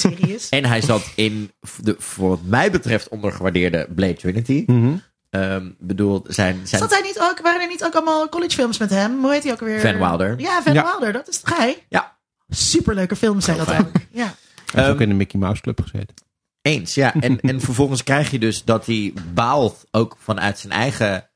en 0.61 0.65
hij 0.65 0.81
zat 0.81 1.13
in, 1.15 1.51
de, 1.83 1.95
voor 1.99 2.29
wat 2.29 2.41
mij 2.45 2.71
betreft, 2.71 3.09
ondergewaardeerde 3.09 3.89
Blade 3.95 4.15
Trinity. 4.15 4.63
Mhm. 4.67 4.93
Ehm 5.37 5.69
bedoel, 5.79 6.25
zijn, 6.27 6.61
zijn 6.67 6.81
Zat 6.81 6.91
hij 6.91 7.01
niet 7.01 7.21
ook, 7.21 7.41
waren 7.41 7.61
er 7.61 7.69
niet 7.69 7.85
ook 7.85 7.95
allemaal 7.95 8.29
collegefilms 8.29 8.79
met 8.79 8.91
hem? 8.91 9.21
Hoe 9.21 9.33
heet 9.33 9.43
hij 9.43 9.53
ook 9.53 9.61
weer? 9.61 9.81
Van 9.81 9.99
Wilder. 9.99 10.41
Ja, 10.41 10.63
Van 10.63 10.73
Ja. 10.73 10.83
Wilder, 10.83 11.13
dat 11.13 11.29
is 11.29 11.41
hij? 11.45 11.85
Ja. 11.89 12.17
Superleuke 12.49 13.17
films 13.17 13.45
zijn 13.45 13.57
dat 13.57 13.71
ook. 13.71 13.91
Ja. 14.11 14.35
Hij 14.73 14.83
heeft 14.83 14.95
ook 14.95 15.01
in 15.01 15.09
de 15.09 15.15
Mickey 15.15 15.41
Mouse 15.41 15.63
Club 15.63 15.81
gezeten. 15.83 16.15
Eens, 16.63 16.95
ja. 16.95 17.15
En, 17.15 17.41
en 17.41 17.61
vervolgens 17.61 18.03
krijg 18.03 18.31
je 18.31 18.39
dus 18.39 18.65
dat 18.65 18.87
hij 18.87 19.13
baalt 19.35 19.85
ook 19.91 20.17
vanuit 20.19 20.59
zijn 20.59 20.73
eigen 20.73 21.29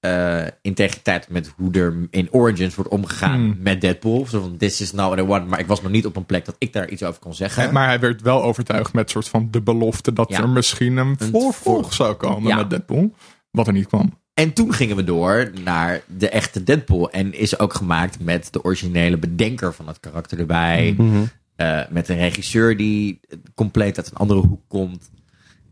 eh, 0.00 0.42
integriteit 0.62 1.28
met 1.28 1.52
hoe 1.56 1.72
er 1.72 1.96
in 2.10 2.28
Origins 2.32 2.74
wordt 2.74 2.90
omgegaan 2.90 3.40
Hmm. 3.40 3.56
met 3.60 3.80
Deadpool. 3.80 4.26
Zo 4.26 4.40
van, 4.40 4.56
this 4.56 4.80
is 4.80 4.92
now 4.92 5.06
what 5.12 5.18
I 5.24 5.28
want. 5.28 5.48
Maar 5.48 5.58
ik 5.60 5.66
was 5.66 5.82
nog 5.82 5.90
niet 5.92 6.06
op 6.06 6.16
een 6.16 6.26
plek 6.26 6.44
dat 6.44 6.54
ik 6.58 6.72
daar 6.72 6.88
iets 6.88 7.02
over 7.02 7.20
kon 7.20 7.34
zeggen. 7.34 7.62
En- 7.62 7.72
Maar 7.72 7.86
hij 7.86 8.00
werd 8.00 8.22
wel 8.22 8.42
overtuigd 8.42 8.92
met 8.92 9.10
soort 9.10 9.28
van 9.28 9.48
de 9.50 9.60
belofte 9.60 10.12
dat 10.12 10.28
Ja. 10.28 10.38
er 10.40 10.48
misschien 10.48 10.96
een 10.96 11.14
Een 11.18 11.30
voorvolg 11.30 11.82
voor- 11.84 11.92
zou 11.92 12.14
komen 12.14 12.48
Ja. 12.48 12.56
met 12.56 12.70
Deadpool. 12.70 13.14
Wat 13.50 13.66
er 13.66 13.72
niet 13.72 13.86
kwam. 13.86 14.18
En 14.34 14.52
toen 14.52 14.72
gingen 14.72 14.96
we 14.96 15.04
door 15.04 15.50
naar 15.64 16.02
de 16.06 16.28
echte 16.28 16.62
Deadpool. 16.62 17.10
En 17.10 17.32
is 17.34 17.58
ook 17.58 17.74
gemaakt 17.74 18.20
met 18.20 18.52
de 18.52 18.64
originele 18.64 19.16
bedenker 19.18 19.74
van 19.74 19.86
het 19.86 20.00
karakter 20.00 20.38
erbij. 20.38 20.94
Mhm. 20.98 21.22
Eh, 21.56 21.80
met 21.90 22.08
een 22.08 22.16
regisseur 22.16 22.76
die 22.76 23.20
compleet 23.54 23.96
uit 23.96 24.10
een 24.10 24.16
andere 24.16 24.40
hoek 24.40 24.60
komt. 24.68 25.10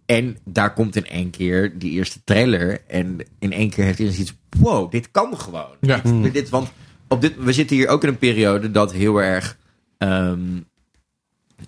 En 0.09 0.39
daar 0.45 0.75
komt 0.75 0.97
in 0.97 1.07
één 1.07 1.31
keer 1.31 1.79
die 1.79 1.91
eerste 1.91 2.21
trailer. 2.25 2.81
En 2.87 3.19
in 3.39 3.53
één 3.53 3.71
keer 3.71 3.85
heeft 3.85 3.99
hij 3.99 4.11
zoiets. 4.11 4.35
Wow, 4.59 4.91
dit 4.91 5.11
kan 5.11 5.39
gewoon. 5.39 5.71
Ja. 5.81 6.01
Dit, 6.23 6.33
dit, 6.33 6.49
want 6.49 6.71
op 7.09 7.21
dit, 7.21 7.35
we 7.39 7.53
zitten 7.53 7.77
hier 7.77 7.89
ook 7.89 8.03
in 8.03 8.09
een 8.09 8.19
periode 8.19 8.71
dat 8.71 8.93
heel 8.93 9.23
erg. 9.23 9.57
ehm, 9.99 10.41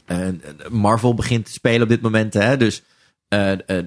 eh, 0.06 0.28
Marvel 0.70 1.14
begint 1.14 1.44
te 1.44 1.52
spelen 1.52 1.82
op 1.82 1.88
dit 1.88 2.00
moment. 2.00 2.34
Hè? 2.34 2.56
Dus 2.56 2.82
eh, 3.28 3.52
eh, 3.52 3.84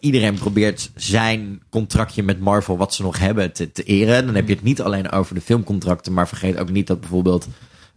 iedereen 0.00 0.34
probeert 0.34 0.90
zijn 0.94 1.62
contractje 1.70 2.22
met 2.22 2.40
Marvel, 2.40 2.76
wat 2.76 2.94
ze 2.94 3.02
nog 3.02 3.18
hebben, 3.18 3.52
te, 3.52 3.72
te 3.72 3.82
eren. 3.82 4.26
Dan 4.26 4.34
heb 4.34 4.48
je 4.48 4.54
het 4.54 4.64
niet 4.64 4.80
alleen 4.82 5.10
over 5.10 5.34
de 5.34 5.40
filmcontracten, 5.40 6.12
maar 6.12 6.28
vergeet 6.28 6.58
ook 6.58 6.70
niet 6.70 6.86
dat 6.86 7.00
bijvoorbeeld 7.00 7.48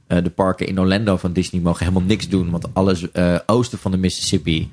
de 0.07 0.29
parken 0.29 0.67
in 0.67 0.79
Orlando 0.79 1.17
van 1.17 1.33
Disney 1.33 1.61
mogen 1.61 1.85
helemaal 1.85 2.07
niks 2.07 2.29
doen. 2.29 2.49
Want 2.49 2.73
alles 2.73 3.05
oosten 3.45 3.79
van 3.79 3.91
de 3.91 3.97
Mississippi 3.97 4.71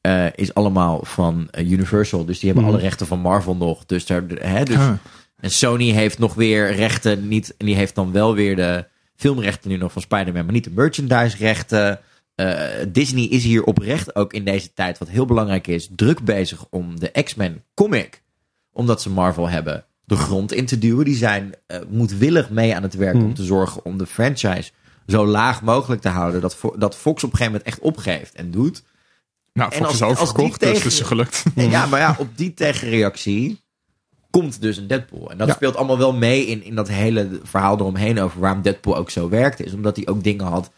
eh, 0.00 0.26
is 0.34 0.54
allemaal 0.54 1.00
van 1.04 1.48
eh, 1.50 1.70
Universal. 1.70 2.24
Dus 2.24 2.38
die 2.38 2.48
hebben 2.48 2.64
Mhm. 2.68 2.74
alle 2.74 2.82
rechten 2.82 3.06
van 3.06 3.18
Marvel 3.20 3.56
nog. 3.56 3.86
Dus, 3.86 4.06
daar, 4.06 4.22
hè, 4.28 4.64
dus 4.64 4.76
Ah. 4.76 4.92
en 5.40 5.50
Sony 5.50 5.90
heeft 5.90 6.18
nog 6.18 6.34
weer 6.34 6.72
rechten 6.74 7.28
niet. 7.28 7.54
En 7.56 7.66
die 7.66 7.74
heeft 7.74 7.94
dan 7.94 8.12
wel 8.12 8.34
weer 8.34 8.56
de 8.56 8.84
filmrechten 9.16 9.70
nu 9.70 9.76
nog 9.76 9.92
van 9.92 10.02
Spider-Man, 10.02 10.44
maar 10.44 10.54
niet 10.54 10.64
de 10.64 10.70
merchandise-rechten. 10.74 12.00
Eh, 12.34 12.58
Disney 12.88 13.24
is 13.24 13.44
hier 13.44 13.64
oprecht 13.64 14.14
ook 14.16 14.32
in 14.32 14.44
deze 14.44 14.72
tijd, 14.72 14.98
wat 14.98 15.08
heel 15.08 15.24
belangrijk 15.26 15.66
is, 15.66 15.88
druk 15.96 16.20
bezig 16.24 16.66
om 16.70 17.00
de 17.00 17.22
X-Men 17.24 17.62
comic, 17.74 18.22
omdat 18.72 19.02
ze 19.02 19.10
Marvel 19.10 19.48
hebben, 19.48 19.84
de 20.04 20.16
grond 20.16 20.52
in 20.52 20.66
te 20.66 20.78
duwen. 20.78 21.04
Die 21.04 21.16
zijn 21.16 21.54
eh, 21.66 21.78
moedwillig 21.88 22.50
mee 22.50 22.74
aan 22.76 22.82
het 22.82 22.94
werk 22.94 23.14
om 23.14 23.34
te 23.34 23.44
zorgen 23.44 23.84
om 23.84 23.98
de 23.98 24.06
franchise 24.06 24.70
zo 25.06 25.26
laag 25.26 25.62
mogelijk 25.62 26.00
te 26.00 26.08
houden. 26.08 26.40
Dat, 26.40 26.56
dat 26.78 26.96
Fox 26.96 27.24
op 27.24 27.30
een 27.30 27.36
gegeven 27.36 27.52
moment 27.52 27.62
echt 27.62 27.78
opgeeft 27.80 28.34
en 28.34 28.50
doet. 28.50 28.82
Nou, 29.52 29.72
En 29.72 29.84
als- 29.84 29.92
is 29.94 30.02
als 30.02 30.34
die 30.34 30.48
dus 30.48 30.56
tegen- 30.58 30.76
het 30.76 30.84
is 30.84 31.00
gelukt. 31.00 31.42
Ja, 31.54 31.86
maar 31.86 32.00
ja, 32.00 32.16
op 32.18 32.28
die 32.36 32.54
tegenreactie 32.54 33.60
komt 34.30 34.60
dus 34.60 34.76
een 34.76 34.86
Deadpool. 34.86 35.30
En 35.30 35.38
dat 35.38 35.48
Ja. 35.48 35.54
speelt 35.54 35.76
allemaal 35.76 35.98
wel 35.98 36.12
mee 36.12 36.46
in, 36.46 36.64
in 36.64 36.74
dat 36.74 36.88
hele 36.88 37.40
verhaal 37.42 37.78
eromheen 37.78 38.20
over 38.20 38.40
waarom 38.40 38.62
Deadpool 38.62 38.96
ook 38.96 39.10
zo 39.10 39.28
werkte. 39.28 39.64
Is 39.64 39.72
omdat 39.74 39.96
hij 39.96 40.06
ook 40.06 40.22
dingen 40.24 40.46
had 40.46 40.70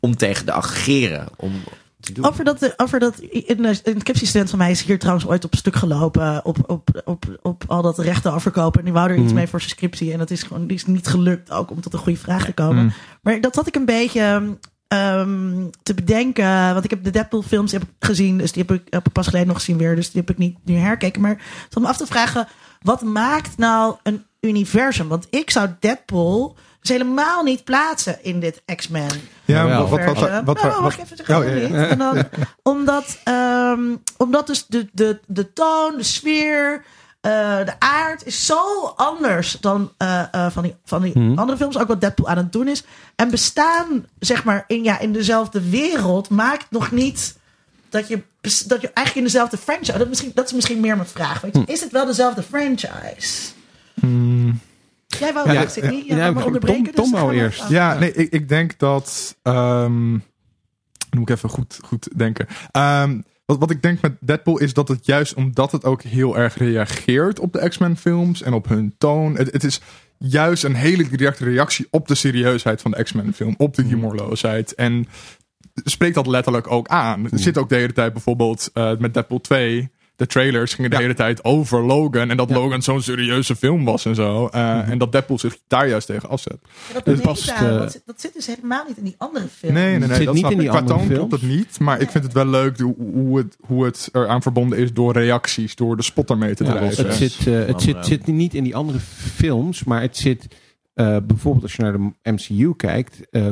om 0.00 0.16
tegen 0.16 0.44
te 0.44 0.52
ageren. 0.52 1.28
Om 1.36 1.52
te 2.00 2.12
doen. 2.12 2.26
Over 2.26 2.44
dat, 2.44 2.74
over 2.80 2.98
dat 2.98 3.14
een, 3.30 3.64
een 3.64 3.76
scriptiestudent 4.00 4.50
van 4.50 4.58
mij 4.58 4.70
is 4.70 4.82
hier 4.82 4.98
trouwens 4.98 5.26
ooit 5.26 5.44
op 5.44 5.54
stuk 5.54 5.76
gelopen. 5.76 6.44
Op, 6.44 6.56
op, 6.70 7.02
op, 7.04 7.38
op 7.42 7.64
al 7.66 7.82
dat 7.82 7.98
rechten 7.98 8.32
afverkopen. 8.32 8.78
En 8.78 8.84
die 8.84 8.94
wou 8.94 9.08
er 9.10 9.16
iets 9.16 9.24
Mhm. 9.24 9.34
mee 9.34 9.46
voor 9.46 9.60
zijn 9.60 9.72
scriptie. 9.72 10.12
En 10.12 10.18
dat 10.18 10.30
is 10.30 10.42
gewoon 10.42 10.66
die 10.66 10.76
is 10.76 10.86
niet 10.86 11.06
gelukt 11.06 11.50
ook 11.50 11.70
om 11.70 11.80
tot 11.80 11.92
een 11.92 11.98
goede 11.98 12.18
vraag 12.18 12.44
te 12.44 12.52
komen. 12.52 12.82
Mm. 12.84 12.92
Maar 13.22 13.40
dat 13.40 13.54
had 13.54 13.66
ik 13.66 13.74
een 13.74 13.84
beetje 13.84 14.56
ehm, 14.90 15.66
te 15.82 15.94
bedenken. 15.94 16.72
Want 16.72 16.84
ik 16.84 16.90
heb 16.90 17.04
de 17.04 17.10
Deadpool 17.10 17.42
films 17.42 17.72
heb 17.72 17.82
ik 17.82 17.88
gezien. 18.00 18.38
Dus 18.38 18.52
die 18.52 18.64
heb 18.66 18.76
ik, 18.80 18.86
heb 18.92 19.06
ik 19.06 19.12
pas 19.12 19.26
geleden 19.26 19.48
nog 19.48 19.56
gezien 19.56 19.78
weer. 19.78 19.94
Dus 19.96 20.10
die 20.10 20.20
heb 20.20 20.30
ik 20.30 20.38
niet 20.38 20.56
nu 20.64 20.74
herkeken. 20.76 21.20
Maar 21.20 21.42
zat 21.68 21.82
me 21.82 21.88
af 21.88 21.96
te 21.96 22.06
vragen. 22.06 22.48
Wat 22.82 23.02
maakt 23.02 23.56
nou 23.56 23.94
een 24.02 24.24
universum? 24.40 25.08
Want 25.08 25.26
ik 25.30 25.50
zou 25.50 25.68
Deadpool 25.80 26.56
dus 26.80 26.90
helemaal 26.90 27.42
niet 27.42 27.64
plaatsen 27.64 28.18
in 28.22 28.40
dit 28.40 28.62
X-Men 28.76 29.08
Ja, 29.44 29.56
Jawel. 29.56 29.88
wat, 29.88 29.90
wat, 29.90 30.04
wat, 30.04 30.16
universum. 30.16 30.44
wat, 30.44 30.62
nou, 30.62 30.92
even, 30.92 31.36
Oh, 31.36 31.70
ja, 31.72 31.86
ja. 31.86 31.94
dan, 31.94 32.24
omdat, 32.62 33.18
ehm, 33.24 33.80
omdat 34.16 34.46
dus 34.46 34.66
de, 34.66 34.88
de, 34.92 35.20
de 35.26 35.52
toon, 35.52 35.96
de 35.96 36.02
sfeer, 36.02 36.84
de 37.20 37.72
aard 37.78 38.26
is 38.26 38.46
zo 38.46 38.84
anders 38.96 39.52
dan 39.60 39.92
eh, 39.96 40.22
eh, 40.32 40.50
van 40.50 40.62
die, 40.62 40.74
van 40.84 41.02
die 41.02 41.18
Mhm. 41.18 41.38
andere 41.38 41.58
films. 41.58 41.78
Ook 41.78 41.88
wat 41.88 42.00
Deadpool 42.00 42.28
aan 42.28 42.36
het 42.36 42.52
doen 42.52 42.68
is. 42.68 42.84
En 43.16 43.30
bestaan, 43.30 44.06
zeg 44.18 44.44
maar, 44.44 44.64
in, 44.66 44.84
ja, 44.84 44.98
in 44.98 45.12
dezelfde 45.12 45.70
wereld 45.70 46.28
maakt 46.28 46.66
nog 46.70 46.90
niet 46.90 47.38
dat 47.88 48.08
je, 48.08 48.22
dat 48.66 48.80
je 48.80 48.90
eigenlijk 48.92 49.14
in 49.14 49.22
dezelfde 49.24 49.56
franchise... 49.56 49.98
Dat, 49.98 50.08
misschien, 50.08 50.30
dat 50.34 50.46
is 50.46 50.52
misschien 50.52 50.80
meer 50.80 50.96
mijn 50.96 51.08
vraag. 51.08 51.40
Weet 51.40 51.54
je, 51.56 51.62
Hm. 51.64 51.70
Is 51.70 51.80
het 51.80 51.92
wel 51.92 52.06
dezelfde 52.06 52.42
franchise? 52.42 53.50
Hmm. 54.00 54.60
Jij 55.06 55.32
wou 55.32 55.52
Ja, 55.52 55.60
ja, 55.60 55.68
Sydney? 55.68 55.92
ja, 55.96 56.02
Ja, 56.06 56.16
ja, 56.16 56.24
ja, 56.24 56.30
maar 56.32 56.44
onderbreken. 56.46 56.94
Tom- 56.94 57.12
Tom 57.12 57.28
dus 57.28 57.36
eerst. 57.40 57.68
Ja, 57.68 57.94
nee, 57.98 58.12
ik, 58.12 58.30
ik 58.32 58.48
denk 58.48 58.78
dat. 58.78 59.36
ehm, 59.42 60.18
dan 61.08 61.18
moet 61.20 61.28
ik 61.30 61.36
even 61.36 61.48
goed, 61.48 61.78
goed 61.84 62.08
denken. 62.18 62.46
Ehm, 62.70 63.20
wat, 63.50 63.58
wat 63.58 63.70
ik 63.70 63.82
denk 63.82 64.00
met 64.00 64.16
Deadpool 64.20 64.58
is 64.58 64.74
dat 64.74 64.88
het 64.88 65.06
juist 65.06 65.34
omdat 65.34 65.72
het 65.72 65.84
ook 65.84 66.02
heel 66.02 66.38
erg 66.38 66.56
reageert 66.56 67.40
op 67.40 67.52
de 67.52 67.68
X-Men 67.68 67.96
films 67.96 68.42
en 68.42 68.52
op 68.52 68.68
hun 68.68 68.94
toon. 68.98 69.36
Het, 69.36 69.52
het 69.52 69.64
is 69.64 69.80
juist 70.18 70.64
een 70.64 70.74
hele 70.74 71.08
directe 71.08 71.44
reactie 71.44 71.86
op 71.90 72.08
de 72.08 72.14
serieusheid 72.14 72.80
van 72.80 72.90
de 72.90 73.02
X-Men 73.02 73.32
film, 73.32 73.54
op 73.58 73.74
de 73.74 73.82
humorloosheid. 73.82 74.74
En 74.74 75.06
spreekt 75.84 76.14
dat 76.14 76.26
letterlijk 76.26 76.70
ook 76.70 76.88
aan. 76.88 77.24
Er 77.30 77.38
zit 77.38 77.58
ook 77.58 77.68
de 77.68 77.74
hele 77.74 77.92
tijd 77.92 78.12
bijvoorbeeld 78.12 78.70
eh, 78.72 78.96
met 78.96 79.14
Deadpool 79.14 79.40
2. 79.40 79.90
De 80.20 80.26
trailers 80.26 80.74
gingen 80.74 80.90
de 80.90 80.96
Ja. 80.96 81.02
hele 81.02 81.14
tijd 81.14 81.44
over 81.44 81.84
Logan. 81.84 82.30
En 82.30 82.36
dat 82.36 82.48
Ja. 82.48 82.54
Logan 82.54 82.82
zo'n 82.82 83.02
serieuze 83.02 83.56
film 83.56 83.84
was 83.84 84.04
en 84.04 84.14
zo. 84.14 84.46
Eh, 84.46 84.88
En 84.88 84.98
dat 84.98 85.12
Deadpool 85.12 85.38
zich 85.38 85.58
daar 85.66 85.88
juist 85.88 86.06
tegen 86.06 86.28
afzet. 86.28 86.58
Ja, 86.88 86.94
dat, 86.94 87.04
Dus 87.04 87.20
past, 87.20 87.48
eh, 87.50 87.60
dat, 87.60 87.92
zit, 87.92 88.02
dat 88.06 88.20
zit 88.20 88.34
dus 88.34 88.46
helemaal 88.46 88.84
niet 88.88 88.96
in 88.96 89.04
die 89.04 89.14
andere 89.18 89.46
film. 89.46 89.72
Nee, 89.72 89.84
nee, 89.84 89.98
nee. 89.98 90.08
Het 90.08 90.16
zit 90.16 90.24
dat 90.24 90.34
niet 90.34 90.44
snap 90.44 90.52
in 90.52 90.60
ik. 90.60 90.70
die 90.72 90.80
Qua 90.80 90.80
andere 90.92 90.98
toon 91.08 91.16
klopt 91.16 91.32
het 91.32 91.42
niet. 91.42 91.78
Maar 91.78 92.00
ik 92.00 92.10
vind 92.10 92.24
het 92.24 92.32
wel 92.32 92.46
leuk 92.46 92.78
hoe, 92.80 92.94
hoe, 93.12 93.38
het, 93.38 93.56
hoe 93.66 93.84
het 93.84 94.08
eraan 94.12 94.42
verbonden 94.42 94.78
is 94.78 94.92
door 94.92 95.12
reacties. 95.12 95.74
Door 95.74 95.96
de 95.96 96.02
spot 96.02 96.30
ermee 96.30 96.54
te 96.54 96.64
Ja, 96.64 96.70
drijven. 96.70 97.06
het 97.06 97.14
zit, 97.14 97.46
eh, 97.46 97.66
het 97.66 97.82
zit, 97.82 97.96
zit 98.06 98.26
niet 98.26 98.54
in 98.54 98.64
die 98.64 98.76
andere 98.76 98.98
films, 99.34 99.84
maar 99.84 100.00
het 100.00 100.16
zit 100.16 100.46
eh, 100.94 101.16
bijvoorbeeld 101.26 101.62
als 101.62 101.74
je 101.76 101.82
naar 101.82 101.92
de 101.92 102.30
MCU 102.30 102.74
kijkt, 102.76 103.30
eh, 103.30 103.46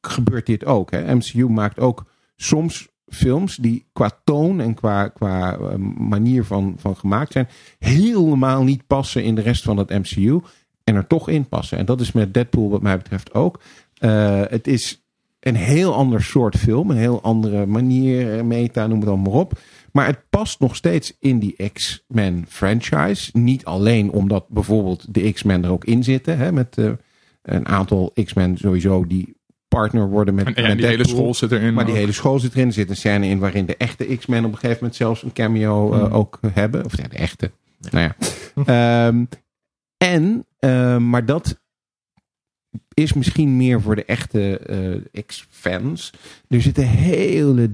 gebeurt 0.00 0.46
dit 0.46 0.64
ook. 0.64 0.90
Hè? 0.90 1.14
MCU 1.14 1.48
maakt 1.48 1.78
ook 1.78 2.04
soms 2.36 2.88
films 3.08 3.56
die 3.56 3.86
qua 3.92 4.10
toon 4.24 4.60
en 4.60 4.74
qua, 4.74 5.08
qua 5.08 5.56
eh, 5.56 5.76
manier 5.98 6.44
van, 6.44 6.74
van 6.78 6.96
gemaakt 6.96 7.32
zijn, 7.32 7.48
helemaal 7.78 8.62
niet 8.62 8.86
passen 8.86 9.24
in 9.24 9.34
de 9.34 9.40
rest 9.40 9.62
van 9.62 9.76
het 9.76 9.88
MCU 9.88 10.40
en 10.84 10.94
er 10.94 11.06
toch 11.06 11.28
in 11.28 11.48
passen. 11.48 11.78
En 11.78 11.84
dat 11.84 12.00
is 12.00 12.12
met 12.12 12.34
Deadpool 12.34 12.70
wat 12.70 12.82
mij 12.82 12.96
betreft 12.96 13.34
ook. 13.34 13.60
Eh, 13.94 14.42
het 14.48 14.66
is 14.66 15.04
een 15.40 15.56
heel 15.56 15.94
ander 15.94 16.22
soort 16.22 16.56
film, 16.56 16.90
een 16.90 16.96
heel 16.96 17.22
andere 17.22 17.66
manier, 17.66 18.38
eh, 18.38 18.44
meta, 18.44 18.86
noem 18.86 19.00
het 19.00 19.08
allemaal 19.08 19.32
maar 19.32 19.40
op. 19.40 19.58
Maar 19.92 20.06
het 20.06 20.20
past 20.30 20.60
nog 20.60 20.76
steeds 20.76 21.16
in 21.20 21.38
die 21.38 21.70
X-Men 21.72 22.44
franchise. 22.48 23.30
Niet 23.32 23.64
alleen 23.64 24.10
omdat 24.10 24.48
bijvoorbeeld 24.48 25.14
de 25.14 25.32
X-Men 25.32 25.64
er 25.64 25.70
ook 25.70 25.84
in 25.84 26.04
zitten. 26.04 26.38
Hè, 26.38 26.52
met 26.52 26.76
een 27.42 27.66
aantal 27.66 28.12
X-Men 28.24 28.56
sowieso 28.56 29.06
die 29.06 29.33
partner 29.74 30.08
worden 30.08 30.34
met, 30.34 30.52
En, 30.52 30.66
met 30.68 30.76
die 30.76 30.86
hele 30.86 31.08
school 31.08 31.34
zit 31.34 31.52
erin. 31.52 31.74
Maar 31.74 31.86
die 31.86 31.94
hele 31.94 32.12
school 32.12 32.38
zit 32.38 32.52
erin. 32.54 32.66
Er 32.66 32.72
zit 32.72 32.90
een 32.90 32.96
scène 32.96 33.26
in 33.26 33.38
waarin 33.38 33.66
de 33.66 33.76
echte 33.76 34.16
X-Men 34.16 34.44
op 34.44 34.52
een 34.52 34.58
gegeven 34.58 34.76
moment 34.80 34.96
zelfs 34.96 35.22
een 35.22 35.32
cameo 35.32 35.92
eh, 35.92 35.98
Hmm. 36.02 36.12
ook 36.12 36.38
hebben. 36.52 36.84
Of 36.84 36.96
ja, 36.96 37.08
de 37.08 37.16
echte. 37.16 37.50
Nou 37.90 38.04
ja. 38.04 38.16
Ehm, 39.06 39.24
en, 39.96 40.46
ehm, 40.58 41.08
maar 41.10 41.24
dat 41.26 41.60
is 42.94 43.12
misschien 43.12 43.56
meer 43.56 43.80
voor 43.80 43.96
de 43.96 44.04
echte 44.04 44.58
eh, 45.12 45.22
X-fans. 45.26 46.12
Er 46.48 46.62
zitten 46.62 46.88
hele 46.88 47.70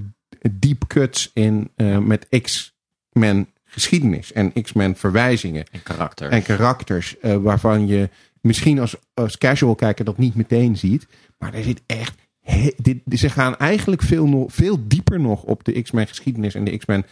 deep 0.51 0.87
cuts 0.87 1.31
in 1.33 1.69
eh, 1.75 1.97
met 1.97 2.27
X-Men 2.41 3.47
geschiedenis 3.65 4.33
en 4.33 4.53
X-Men 4.61 4.95
verwijzingen 4.95 5.65
En 5.71 5.83
karakter. 5.83 6.29
en 6.29 6.43
karakters 6.43 7.15
waarvan 7.21 7.87
je 7.87 8.09
misschien 8.41 8.79
als, 8.79 8.95
als 9.13 9.37
casual 9.37 9.75
kijker 9.75 10.05
dat 10.05 10.17
niet 10.17 10.35
meteen 10.35 10.77
ziet. 10.77 11.07
Maar 11.37 11.53
er 11.53 11.63
zit 11.63 11.81
echt. 11.85 12.13
he- 12.41 12.71
dit, 12.77 12.97
ze 13.09 13.29
gaan 13.29 13.57
eigenlijk 13.57 14.01
veel, 14.01 14.27
nog, 14.27 14.53
veel 14.53 14.87
dieper 14.87 15.19
nog 15.19 15.43
op 15.43 15.63
de 15.63 15.81
X-Men 15.81 16.07
geschiedenis 16.07 16.55
en 16.55 16.63
de 16.63 16.77
X-Men 16.77 17.05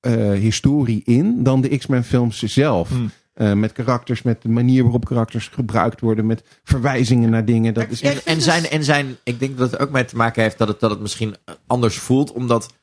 eh, 0.00 0.30
historie 0.32 1.02
in 1.04 1.42
dan 1.42 1.60
de 1.60 1.76
X-Men 1.76 2.04
films 2.04 2.42
zelf. 2.42 2.88
Hmm. 2.88 3.10
Eh, 3.32 3.52
met 3.52 3.72
karakters, 3.72 4.22
met 4.22 4.42
de 4.42 4.48
manier 4.48 4.82
waarop 4.82 5.04
karakters 5.04 5.48
gebruikt 5.48 6.00
worden, 6.00 6.26
met 6.26 6.44
verwijzingen 6.64 7.30
naar 7.30 7.44
dingen. 7.44 7.74
Dat 7.74 7.90
is 7.90 8.02
echt. 8.02 8.24
En 8.24 8.40
zijn, 8.40 8.68
en 8.68 8.84
zijn, 8.84 9.16
ik 9.22 9.38
denk 9.38 9.58
dat 9.58 9.70
het 9.70 9.80
ook 9.80 9.90
mee 9.90 10.04
te 10.04 10.16
maken 10.16 10.42
heeft 10.42 10.58
dat 10.58 10.68
het, 10.68 10.80
dat 10.80 10.90
het 10.90 11.00
misschien 11.00 11.36
anders 11.66 11.98
voelt, 11.98 12.32
omdat 12.32 12.74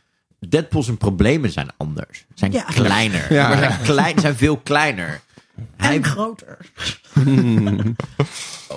Deadpool 0.49 0.83
zijn 0.83 0.97
problemen 0.97 1.51
zijn 1.51 1.67
anders. 1.77 2.25
Zijn 2.33 2.51
Ja. 2.51 2.63
kleiner. 2.63 3.33
Ja. 3.33 3.47
Maar 3.47 3.57
zijn, 3.57 3.81
klein, 3.81 4.19
zijn 4.19 4.35
veel 4.35 4.57
kleiner. 4.57 5.21
Hij 5.77 5.95
En 5.95 6.03
groter. 6.05 6.57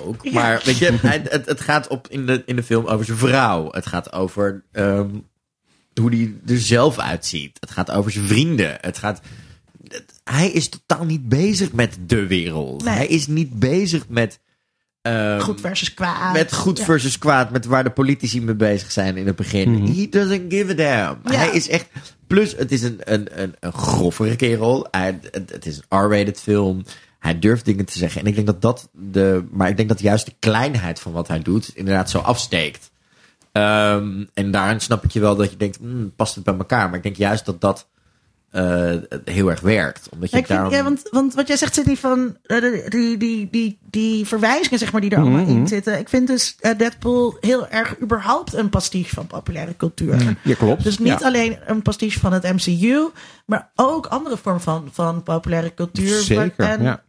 ook. 0.05 0.23
Ja. 0.23 0.31
Maar 0.31 0.61
weet 0.65 0.77
je, 0.77 0.91
het, 1.01 1.45
het 1.45 1.61
gaat 1.61 1.87
op 1.87 2.07
in, 2.07 2.25
de, 2.25 2.43
in 2.45 2.55
de 2.55 2.63
film 2.63 2.85
over 2.85 3.05
zijn 3.05 3.17
vrouw. 3.17 3.71
Het 3.71 3.85
gaat 3.85 4.11
over 4.13 4.63
ehm, 4.71 5.09
hoe 6.01 6.09
hij 6.09 6.33
er 6.55 6.59
zelf 6.59 6.97
uitziet. 6.99 7.57
Het 7.59 7.71
gaat 7.71 7.91
over 7.91 8.11
zijn 8.11 8.27
vrienden. 8.27 8.77
Het 8.81 8.97
gaat. 8.97 9.21
het- 9.87 10.21
hij 10.23 10.49
is 10.51 10.69
totaal 10.69 11.05
niet 11.05 11.29
bezig 11.29 11.71
met 11.71 11.97
de 12.05 12.27
wereld. 12.27 12.83
Nee. 12.83 12.93
Hij 12.93 13.07
is 13.07 13.27
niet 13.27 13.59
bezig 13.59 14.07
met. 14.09 14.39
Ehm, 15.01 15.39
Goed 15.39 15.61
versus 15.61 15.93
kwaad. 15.93 16.33
met 16.33 16.53
goed 16.53 16.77
Ja. 16.77 16.83
versus 16.83 17.17
kwaad, 17.17 17.51
met 17.51 17.65
waar 17.65 17.83
de 17.83 17.89
politici 17.89 18.41
mee 18.41 18.55
bezig 18.55 18.91
zijn 18.91 19.17
in 19.17 19.27
het 19.27 19.35
begin. 19.35 19.71
Mhm. 19.71 19.85
He 19.93 20.07
doesn't 20.09 20.53
give 20.53 20.71
a 20.71 20.75
damn. 20.75 21.19
Ja. 21.23 21.37
Hij 21.37 21.49
is 21.49 21.69
echt. 21.69 21.87
Plus, 22.27 22.55
het 22.57 22.71
is 22.71 22.81
een, 22.81 22.99
een, 23.03 23.41
een, 23.41 23.55
een 23.59 23.73
groffere 23.73 24.35
kerel. 24.35 24.87
Hij, 24.91 25.19
het, 25.31 25.49
het 25.51 25.65
is 25.65 25.77
een 25.89 25.99
R-rated 25.99 26.39
film. 26.39 26.83
Hij 27.19 27.39
durft 27.39 27.65
dingen 27.65 27.85
te 27.85 27.97
zeggen. 27.97 28.21
En 28.21 28.27
ik 28.27 28.35
denk 28.35 28.47
dat 28.47 28.61
dat 28.61 28.89
de. 28.91 29.45
Maar 29.51 29.69
ik 29.69 29.77
denk 29.77 29.89
dat 29.89 29.99
juist 29.99 30.25
de 30.25 30.33
kleinheid 30.39 30.99
van 30.99 31.11
wat 31.11 31.27
hij 31.27 31.39
doet. 31.39 31.71
inderdaad 31.75 32.09
zo 32.09 32.17
afsteekt. 32.19 32.91
Ehm, 33.51 34.23
en 34.33 34.51
daarin 34.51 34.79
snap 34.79 35.03
ik 35.03 35.11
je 35.11 35.19
wel 35.19 35.35
dat 35.35 35.51
je 35.51 35.57
denkt. 35.57 35.77
hmm, 35.77 36.11
past 36.15 36.35
het 36.35 36.43
bij 36.43 36.55
elkaar? 36.57 36.87
Maar 36.87 36.97
ik 36.97 37.03
denk 37.03 37.15
juist 37.15 37.45
dat 37.45 37.61
dat. 37.61 37.87
Eh, 38.51 38.95
heel 39.25 39.49
erg 39.49 39.59
werkt. 39.59 40.09
Omdat 40.11 40.31
je 40.31 40.37
Ja, 40.37 40.43
daarom... 40.47 40.83
want, 40.83 41.01
want 41.11 41.33
wat 41.33 41.47
jij 41.47 41.57
zegt, 41.57 41.73
zit 41.73 41.85
niet 41.85 41.99
van 41.99 42.37
eh, 42.43 42.89
die, 42.89 43.17
die, 43.17 43.47
die, 43.51 43.77
die 43.89 44.25
verwijzingen 44.25 44.79
zeg 44.79 44.91
maar, 44.91 45.01
die 45.01 45.09
er 45.09 45.17
allemaal 45.19 45.41
Mhm. 45.43 45.49
in 45.57 45.67
zitten. 45.67 45.99
Ik 45.99 46.09
vind 46.09 46.27
dus 46.27 46.55
eh, 46.59 46.77
Deadpool 46.77 47.37
heel 47.41 47.67
erg 47.67 47.99
überhaupt 48.01 48.53
een 48.53 48.69
pastiche 48.69 49.15
van 49.15 49.27
populaire 49.27 49.75
cultuur. 49.77 50.37
Ja, 50.43 50.53
klopt. 50.55 50.83
Dus 50.83 50.97
niet 50.99 51.07
Ja. 51.19 51.25
alleen 51.27 51.57
een 51.65 51.81
pastiche 51.81 52.19
van 52.19 52.33
het 52.33 52.43
MCU, 52.43 53.07
maar 53.45 53.69
ook 53.75 54.05
andere 54.05 54.37
vormen 54.37 54.61
van, 54.61 54.89
van 54.91 55.23
populaire 55.23 55.73
cultuur. 55.73 56.21
Zeker. 56.21 56.65
En, 56.65 56.83
ja. 56.83 57.03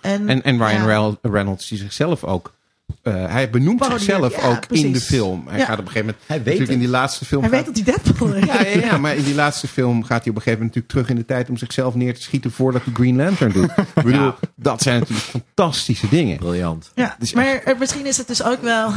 en, 0.00 0.28
En, 0.28 0.42
en 0.42 0.56
Ryan 0.66 1.18
Reynolds 1.22 1.68
die 1.68 1.78
zichzelf 1.78 2.24
ook. 2.24 2.56
Eh, 3.02 3.26
hij 3.26 3.50
benoemt 3.50 3.84
zichzelf 3.84 4.40
ja, 4.40 4.48
ook 4.48 4.64
in 4.70 4.92
de 4.92 5.00
film. 5.00 5.42
Hij 5.48 5.58
Ja. 5.58 5.64
gaat 5.64 5.78
op 5.78 5.84
een 5.84 5.90
gegeven 5.90 6.06
moment. 6.06 6.24
Hij 6.26 6.36
weet 6.36 6.44
natuurlijk 6.46 6.72
in 6.72 6.78
die 6.78 6.88
laatste 6.88 7.24
film. 7.24 7.42
Hij 7.42 7.50
gaat- 7.50 7.64
weet 7.66 7.84
dat 7.84 7.84
hij 7.84 7.94
Deadpool 8.02 8.32
is. 8.34 8.44
ja, 8.52 8.60
ja, 8.80 8.86
ja, 8.86 8.98
maar 8.98 9.16
in 9.16 9.24
die 9.24 9.34
laatste 9.34 9.68
film 9.68 10.02
gaat 10.04 10.22
hij 10.22 10.30
op 10.30 10.36
een 10.36 10.42
gegeven 10.42 10.50
moment 10.52 10.74
natuurlijk 10.74 10.92
terug 10.92 11.08
in 11.08 11.16
de 11.16 11.24
tijd 11.24 11.48
om 11.48 11.56
zichzelf 11.56 11.94
neer 11.94 12.14
te 12.14 12.22
schieten 12.22 12.50
voordat 12.50 12.84
hij 12.84 12.92
Green 12.94 13.16
Lantern 13.16 13.52
doet. 13.52 13.70
Ik 13.94 14.02
bedoel, 14.04 14.32
dat 14.56 14.82
zijn 14.82 14.98
natuurlijk 14.98 15.26
fantastische 15.28 16.08
dingen. 16.08 16.36
Briljant. 16.38 16.90
Ja, 16.94 17.16
maar 17.34 17.74
misschien 17.78 18.06
is 18.06 18.16
het 18.16 18.26
dus 18.26 18.42
ook 18.42 18.62
wel 18.62 18.92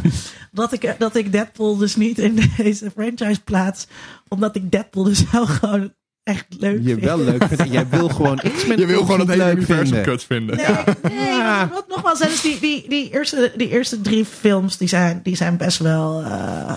dat, 0.52 0.72
ik, 0.72 0.94
dat 0.98 1.16
ik 1.16 1.32
Deadpool 1.32 1.76
dus 1.76 1.96
niet 1.96 2.18
in 2.18 2.40
deze 2.56 2.90
franchise 2.90 3.40
plaats. 3.44 3.86
Omdat 4.28 4.56
ik 4.56 4.70
Deadpool 4.70 5.04
dus 5.04 5.30
wel 5.30 5.46
gewoon 5.46 5.92
echt 6.26 6.46
leuk 6.58 6.78
Je 6.82 6.88
vind. 6.88 7.00
wel 7.00 7.18
leuk 7.18 7.44
vindt. 7.44 7.62
en 7.62 7.70
Jij 7.70 7.88
wil 7.88 8.08
gewoon 8.08 8.36
X-Men 8.56 8.78
Je 8.78 8.86
wil 8.86 9.00
gewoon 9.00 9.20
het 9.20 9.28
hele 9.28 9.44
leuk 9.44 9.56
universum 9.56 9.86
vinden. 9.86 10.02
kut 10.04 10.24
vinden. 10.24 10.56
Nee, 10.56 10.66
nee 11.02 11.24
Ja. 11.26 11.68
wat 11.72 11.88
nogmaals, 11.88 12.18
dus 12.18 12.40
die, 12.40 12.60
die, 12.60 12.88
die, 12.88 13.10
eerste, 13.12 13.52
die 13.56 13.68
eerste 13.68 14.00
drie 14.00 14.24
films 14.24 14.76
die 14.76 14.88
zijn, 14.88 15.20
die 15.22 15.36
zijn, 15.36 15.56
best 15.56 15.78
wel, 15.78 16.22
eh, 16.22 16.74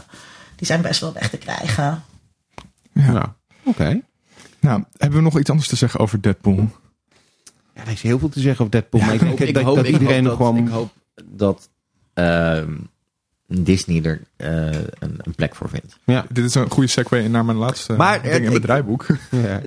die 0.56 0.68
zijn 0.68 0.82
best 0.82 1.02
wel 1.02 1.14
weg 1.14 1.30
te 1.30 1.38
krijgen. 1.38 2.04
Nou, 2.94 3.26
oké. 3.64 4.02
Nou, 4.60 4.84
hebben 4.98 5.18
we 5.18 5.24
nog 5.24 5.40
iets 5.40 5.50
anders 5.50 5.70
te 5.70 5.76
zeggen 5.76 6.00
over 6.00 6.22
Deadpool? 6.22 6.70
Ja, 7.76 7.82
er 7.86 7.92
is 7.92 8.02
heel 8.02 8.20
veel 8.20 8.30
te 8.30 8.40
zeggen 8.40 8.60
over 8.66 8.72
Deadpool. 8.72 9.02
maar 9.02 9.14
ik, 9.14 9.22
Ik, 9.40 9.56
hoop, 9.58 9.76
dat 9.76 9.86
ik 9.86 9.92
iedereen 9.92 10.26
hoop 10.26 10.38
nog 10.40 10.48
dat, 10.48 10.48
gewoon... 10.48 10.68
ik 10.68 10.74
hoop 10.74 10.92
dat 11.26 11.70
ehm, 12.14 12.74
Disney 13.52 14.04
er 14.04 14.22
eh, 14.38 14.66
een, 15.00 15.16
een 15.18 15.36
plek 15.36 15.56
voor 15.56 15.70
vindt. 15.70 15.98
Ja, 16.06 16.26
Dit 16.30 16.46
is 16.46 16.56
een 16.56 16.70
goede 16.70 16.90
segue 16.90 17.30
naar 17.30 17.46
mijn 17.46 17.58
laatste 17.58 17.94
Maar, 17.94 18.22
ding 18.22 18.34
eh, 18.34 18.40
in 18.40 18.46
het 18.46 18.56
ik- 18.56 18.62
draaiboek. 18.62 19.06
ja. 19.32 19.62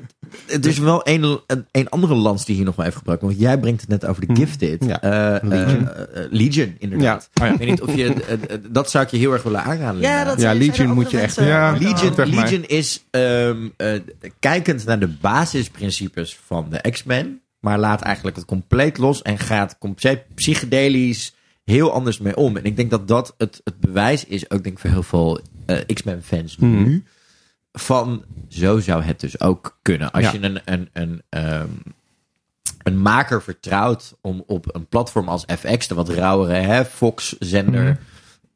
Er 0.49 0.67
is 0.67 0.79
wel 0.79 1.01
een, 1.09 1.41
een, 1.47 1.67
een 1.71 1.89
andere 1.89 2.15
lans 2.15 2.45
die 2.45 2.57
hier 2.57 2.65
nog 2.65 2.77
wel 2.77 2.87
even 2.87 2.99
gebruikt. 2.99 3.23
Want 3.23 3.39
jij 3.39 3.59
brengt 3.59 3.81
het 3.81 3.91
net 3.91 4.07
over 4.07 4.27
de 4.27 4.33
Hm. 4.33 4.39
Gifted. 4.39 4.85
Ja. 4.85 5.01
Eh, 5.03 5.37
eh, 5.37 5.43
Legion. 5.43 5.89
eh, 5.89 6.25
eh, 6.25 6.31
Legion, 6.31 6.75
inderdaad. 6.79 7.29
Ja. 7.33 7.43
Oh 7.45 7.49
ja. 7.49 7.53
Ik 7.53 7.59
weet 7.59 7.69
niet 7.69 7.83
of 7.83 7.95
je... 7.95 8.15
eh, 8.15 8.33
eh, 8.33 8.59
dat 8.71 8.91
zou 8.91 9.05
ik 9.05 9.11
je 9.11 9.17
heel 9.17 9.33
erg 9.33 9.43
willen 9.43 9.63
aanraden. 9.63 10.01
Ja, 10.01 10.25
dat 10.25 10.39
Legion 10.57 10.91
moet 10.93 11.11
je 11.11 11.19
echt- 11.21 11.37
Ja, 11.37 11.77
Legion. 11.81 12.29
Legion 12.29 12.65
is 12.65 13.05
ehm, 13.11 13.69
eh, 13.77 14.01
kijkend 14.39 14.85
naar 14.85 14.99
de 14.99 15.09
basisprincipes 15.21 16.39
van 16.47 16.67
de 16.71 16.91
X-Men. 16.91 17.41
Maar 17.61 17.79
laat 17.79 18.01
eigenlijk 18.03 18.37
het 18.37 18.45
compleet 18.45 18.99
los 18.99 19.23
en 19.23 19.39
gaat 19.39 19.77
compleet 19.79 20.23
psychedelisch 20.35 21.35
heel 21.65 21.93
anders 21.93 22.19
mee 22.19 22.37
om. 22.37 22.57
En 22.57 22.65
ik 22.65 22.77
denk 22.77 22.91
dat 22.91 23.09
dat 23.09 23.35
het, 23.39 23.61
het 23.65 23.81
bewijs 23.81 24.25
is, 24.25 24.51
ook 24.51 24.63
denk 24.63 24.75
ik 24.77 24.79
voor 24.79 24.91
heel 24.91 25.03
veel 25.03 25.41
eh, 25.67 25.79
X-Men 25.95 26.23
fans 26.23 26.57
Hmm. 26.57 26.83
nu. 26.85 27.05
Van 27.73 28.25
zo 28.49 28.81
zou 28.81 29.03
het 29.03 29.21
dus 29.21 29.41
ook 29.41 29.79
kunnen. 29.83 30.11
Als 30.13 30.25
Ja. 30.25 30.33
je 30.33 30.43
een, 30.43 30.61
een, 30.65 30.89
een, 30.93 31.23
ehm, 31.29 31.67
een 32.83 32.99
maker 32.99 33.43
vertrouwt 33.43 34.15
om 34.21 34.45
op 34.47 34.75
een 34.75 34.87
platform 34.87 35.29
als 35.29 35.45
FX, 35.59 35.87
de 35.89 35.95
wat 35.95 36.09
rauwere 36.09 36.85
Fox-zender, 36.85 37.83
Mhm. 37.85 37.95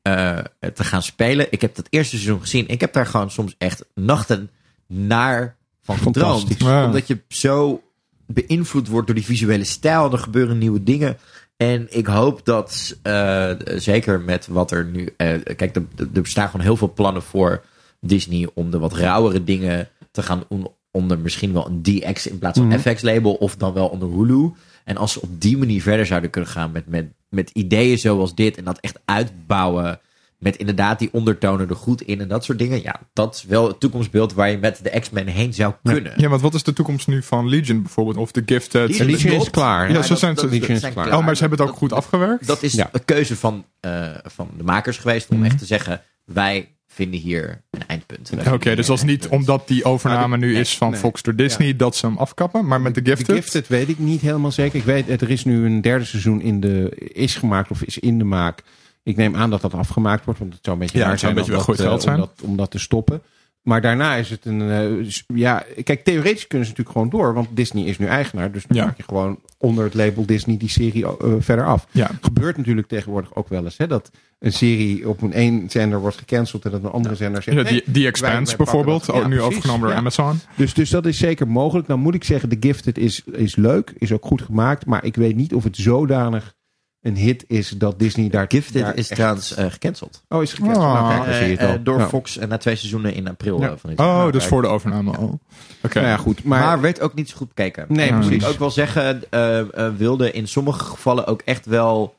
eh, 0.03 0.39
te 0.74 0.85
gaan 0.85 1.03
spelen. 1.03 1.47
Ik 1.51 1.61
heb 1.61 1.74
dat 1.74 1.87
eerste 1.91 2.16
seizoen 2.16 2.41
gezien. 2.41 2.69
Ik 2.69 2.81
heb 2.81 2.93
daar 2.93 3.07
gewoon 3.07 3.31
soms 3.31 3.55
echt 3.59 3.85
nachten 3.95 4.51
naar 4.87 5.57
van 5.83 5.97
gedroomd. 5.99 6.55
Ja. 6.59 6.85
Omdat 6.87 7.07
je 7.07 7.19
zo 7.28 7.83
beïnvloed 8.27 8.89
wordt 8.89 9.07
door 9.07 9.16
die 9.16 9.24
visuele 9.24 9.65
stijl. 9.65 10.12
Er 10.12 10.19
gebeuren 10.19 10.59
nieuwe 10.59 10.83
dingen. 10.83 11.16
En 11.57 11.87
ik 11.91 12.07
hoop 12.07 12.45
dat, 12.45 12.97
eh, 13.03 13.51
zeker 13.77 14.20
met 14.20 14.47
wat 14.47 14.70
er 14.70 14.85
nu... 14.85 15.09
eh, 15.16 15.28
kijk, 15.57 15.77
er, 15.77 15.83
er 16.15 16.23
bestaan 16.23 16.49
gewoon 16.49 16.66
heel 16.66 16.77
veel 16.77 16.93
plannen 16.93 17.23
voor 17.23 17.65
Disney... 18.01 18.49
om 18.55 18.70
de 18.70 18.78
wat 18.78 18.93
rauwere 18.95 19.45
dingen 19.45 19.89
te 20.11 20.23
gaan 20.23 20.45
doen 20.49 20.69
onder 20.91 21.19
misschien 21.19 21.53
wel 21.53 21.66
een 21.66 21.83
DX 21.83 22.27
in 22.27 22.39
plaats 22.39 22.59
van 22.59 22.66
Mhm. 22.69 22.78
FX-label... 22.78 23.35
of 23.35 23.57
dan 23.57 23.73
wel 23.73 23.89
onder 23.89 24.09
Hulu. 24.09 24.51
En 24.85 24.97
als 24.97 25.12
ze 25.12 25.20
op 25.23 25.41
die 25.41 25.59
manier 25.59 25.83
verder 25.83 26.07
zouden 26.07 26.31
kunnen 26.31 26.51
gaan 26.51 26.73
met, 26.73 26.87
met, 26.87 27.07
met 27.28 27.51
ideeën 27.51 27.99
zoals 27.99 28.35
dit... 28.35 28.57
en 28.57 28.65
dat 28.65 28.78
echt 28.81 28.99
uitbouwen 29.05 30.01
met 30.39 30.57
inderdaad 30.57 30.99
die 30.99 31.09
ondertonen 31.13 31.69
er 31.69 31.77
goed 31.77 32.03
in 32.03 32.21
en 32.21 32.29
dat 32.29 32.45
soort 32.45 32.59
dingen. 32.59 32.83
Ja, 32.83 33.01
dat 33.13 33.35
is 33.35 33.45
wel 33.45 33.67
het 33.69 33.81
toekomstbeeld 33.81 34.33
waar 34.35 34.51
je 34.51 34.59
met 34.59 34.81
de 34.83 35.01
X-Men 35.01 35.27
heen 35.27 35.55
zou 35.55 35.75
kunnen. 35.83 36.13
Ja, 36.17 36.29
want 36.29 36.41
wat 36.43 36.55
is 36.55 36.63
de 36.63 36.73
toekomst 36.73 37.07
nu 37.07 37.23
van 37.23 37.49
Legion 37.49 37.83
bijvoorbeeld? 37.83 38.17
Of 38.17 38.31
The 38.33 38.43
Gifted? 38.47 38.89
Legion 38.89 39.07
Legion 39.11 39.41
is 39.41 39.51
klaar. 39.51 39.87
Ja, 39.89 39.93
Maar 39.95 40.03
zo 40.03 40.09
dat- 40.09 40.19
zijn 40.19 40.35
dat- 40.35 40.45
Legion 40.45 40.71
is 40.75 40.81
zijn 40.81 40.93
klaar. 40.93 41.07
klaar. 41.07 41.19
Oh, 41.19 41.25
maar 41.25 41.35
ze 41.35 41.41
hebben 41.41 41.59
het 41.59 41.69
ook 41.69 41.75
Dat- 41.75 41.83
goed 41.83 41.99
afgewerkt? 41.99 42.47
Dat 42.47 42.63
is 42.63 42.73
Ja. 42.73 42.89
een 42.93 43.05
keuze 43.05 43.37
van, 43.37 43.65
eh, 43.81 44.11
van 44.25 44.49
de 44.57 44.65
makers 44.65 44.99
geweest 44.99 45.29
om 45.29 45.37
Mhm. 45.37 45.47
echt 45.47 45.59
te 45.59 45.65
zeggen: 45.67 46.03
wij 46.25 46.71
vinden 46.89 47.21
hier 47.21 47.63
een 47.71 47.87
eindpunt. 47.87 48.31
Oké, 48.53 48.75
dus 48.75 48.87
dat 48.87 48.97
is 48.97 49.03
een 49.03 49.09
niet 49.09 49.21
eindpunt. 49.21 49.41
omdat 49.41 49.69
die 49.69 49.85
overname 49.85 50.37
nu 50.37 50.53
nee, 50.53 50.61
is 50.61 50.77
van 50.77 50.91
nee. 50.91 51.01
Fox 51.01 51.23
door 51.23 51.35
Disney 51.35 51.77
dat 51.77 51.97
ze 51.97 52.07
hem 52.07 52.17
afkappen. 52.17 52.67
Maar 52.67 52.81
met 52.81 52.95
The 52.95 53.01
Gifted? 53.05 53.27
De 53.27 53.33
Gifted 53.35 53.69
weet 53.69 53.89
ik 53.89 53.99
niet 53.99 54.21
helemaal 54.21 54.53
zeker. 54.53 54.79
Ik 54.79 54.85
weet, 54.85 55.21
er 55.23 55.31
is 55.31 55.45
nu 55.45 55.65
een 55.67 55.81
derde 55.81 56.05
seizoen 56.05 56.41
in 56.41 56.61
de, 56.61 56.91
is 57.13 57.35
gemaakt 57.35 57.71
of 57.71 57.83
is 57.83 57.99
in 57.99 58.19
de 58.19 58.25
maak. 58.25 58.63
Ik 59.07 59.16
neem 59.16 59.37
aan 59.37 59.51
dat 59.51 59.61
dat 59.61 59.74
afgemaakt 59.74 60.24
wordt, 60.24 60.41
want 60.41 60.53
het 60.55 60.65
zou 60.65 60.77
een 60.77 60.83
beetje 60.83 60.99
Ja, 60.99 61.11
het 61.11 61.20
zou 61.20 61.33
een 61.33 61.45
zijn 61.45 61.57
beetje 61.57 61.73
om 61.73 61.77
wel 61.77 61.89
dat, 61.91 62.05
eh, 62.05 62.11
geld 62.12 62.20
om 62.20 62.27
dat, 62.37 62.49
om 62.51 62.57
dat 62.57 62.70
te 62.70 62.78
stoppen. 62.78 63.23
Maar 63.62 63.81
daarna 63.81 64.15
is 64.15 64.31
het 64.31 64.45
een... 64.45 64.70
eh, 64.70 65.11
ja, 65.37 65.65
kijk, 65.85 66.05
theoretisch 66.05 66.47
kunnen 66.47 66.66
ze 66.66 66.73
natuurlijk 66.73 66.99
gewoon 66.99 67.09
door, 67.20 67.35
want 67.35 67.49
Disney 67.53 67.85
is 67.85 67.99
nu 67.99 68.07
eigenaar. 68.07 68.53
Dus 68.53 68.65
dan 68.66 68.77
Ja. 68.77 68.85
maak 68.85 68.97
je 68.97 69.03
gewoon 69.03 69.39
onder 69.59 69.85
het 69.85 69.95
label 69.95 70.27
Disney 70.27 70.57
die 70.57 70.69
serie 70.69 71.07
eh, 71.07 71.33
verder 71.39 71.66
af. 71.66 71.87
Ja. 71.91 72.11
Gebeurt 72.20 72.57
natuurlijk 72.57 72.89
tegenwoordig 72.89 73.35
ook 73.35 73.49
wel 73.49 73.65
eens, 73.65 73.77
hè, 73.77 73.87
dat 73.87 74.11
een 74.39 74.53
serie 74.53 75.09
op 75.09 75.23
een 75.23 75.33
één 75.33 75.70
zender 75.70 76.01
wordt 76.01 76.16
gecanceld 76.16 76.65
en 76.65 76.70
dat 76.70 76.85
een 76.85 76.91
andere 76.91 77.15
zender 77.15 77.43
zegt... 77.43 77.69
Die, 77.69 77.83
die 77.87 78.07
Expanse 78.07 78.57
bijvoorbeeld, 78.57 79.11
ook 79.11 79.23
Ja, 79.23 79.28
nu 79.28 79.41
overgenomen 79.41 79.89
door. 79.89 79.97
Amazon. 79.99 80.41
Dus, 80.57 80.74
dus 80.74 80.91
dat 80.91 81.07
is 81.07 81.19
zeker 81.19 81.49
mogelijk. 81.49 81.89
Nou 81.89 82.01
moet 82.01 82.15
ik 82.15 82.24
zeggen, 82.24 82.49
The 82.49 82.57
Gifted 82.61 82.99
is, 82.99 83.23
is 83.24 83.57
leuk, 83.57 83.95
is 83.99 84.12
ook 84.12 84.24
goed 84.24 84.43
gemaakt. 84.43 84.87
Maar 84.87 85.05
ik 85.05 85.16
weet 85.16 85.37
niet 85.37 85.55
of 85.55 85.65
het 85.65 85.77
zodanig 85.77 86.55
een 87.07 87.16
hit 87.16 87.45
is 87.49 87.69
dat 87.69 87.99
Disney 87.99 88.28
daar... 88.28 88.45
Gifted 88.49 88.83
daar 88.83 88.97
is 88.97 89.09
echt- 89.09 89.15
trouwens 89.19 89.55
eh, 89.55 89.66
gecanceld. 89.70 90.23
Oh, 90.28 90.43
is 90.43 90.53
gecanceld? 90.53 90.85
Ah. 90.85 90.93
Nou, 90.93 91.15
kijk, 91.15 91.24
dan 91.24 91.35
zie 91.35 91.45
je 91.45 91.51
het 91.51 91.61
Eh, 91.61 91.66
al. 91.69 91.74
eh, 91.74 91.81
door. 91.83 92.01
Fox 92.09 92.37
en 92.39 92.49
na 92.49 92.57
twee 92.57 92.77
seizoenen 92.77 93.15
in 93.15 93.28
april 93.28 93.61
Ja. 93.61 93.77
van 93.77 93.91
dit 93.91 93.99
jaar. 93.99 94.09
Oh, 94.09 94.15
Nou, 94.16 94.31
dus 94.31 94.41
kijk. 94.41 94.53
voor 94.53 94.62
de 94.62 94.69
overname 94.69 95.16
al. 95.16 95.41
Oké. 95.83 95.99
Nou 95.99 96.11
ja, 96.11 96.16
goed. 96.16 96.45
Maar, 96.45 96.61
Maar, 96.65 96.81
werd 96.81 97.01
ook 97.01 97.15
niet 97.15 97.28
zo 97.28 97.37
goed 97.37 97.49
bekeken. 97.55 97.85
Nee, 97.89 98.09
precies. 98.12 98.31
Moet 98.33 98.43
ik 98.43 98.49
ook 98.49 98.59
wel 98.59 98.70
zeggen, 98.70 99.23
eh, 99.31 99.59
eh, 99.59 99.66
wilde 99.97 100.31
in 100.33 100.49
sommige 100.49 100.85
gevallen 100.85 101.27
ook 101.27 101.43
echt 101.45 101.66
wel 101.66 102.15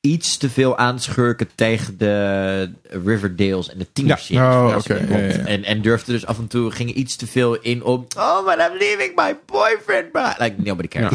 iets 0.00 0.36
te 0.36 0.50
veel 0.50 0.76
aanschurken 0.78 1.48
tegen 1.54 1.98
de 1.98 2.70
Riverdales 3.04 3.70
en 3.72 3.78
de 3.78 3.86
tieners. 3.92 4.28
Ja. 4.28 4.66
Oh, 4.68 4.76
oké. 4.76 4.94
Ja, 4.94 5.16
ja, 5.18 5.24
ja. 5.24 5.32
En, 5.46 5.64
en 5.64 5.82
durfde 5.82 6.12
dus 6.12 6.26
af 6.26 6.38
en 6.38 6.46
toe, 6.46 6.70
ging 6.70 6.92
iets 6.92 7.16
te 7.16 7.26
veel 7.26 7.54
in 7.60 7.82
op, 7.84 8.14
oh, 8.18 8.44
but 8.44 8.54
I'm 8.54 8.78
leaving 8.78 9.12
my 9.16 9.36
boyfriend. 9.46 10.12
But... 10.12 10.34
Like, 10.38 10.54
nobody 10.56 10.88
cares. 10.88 11.12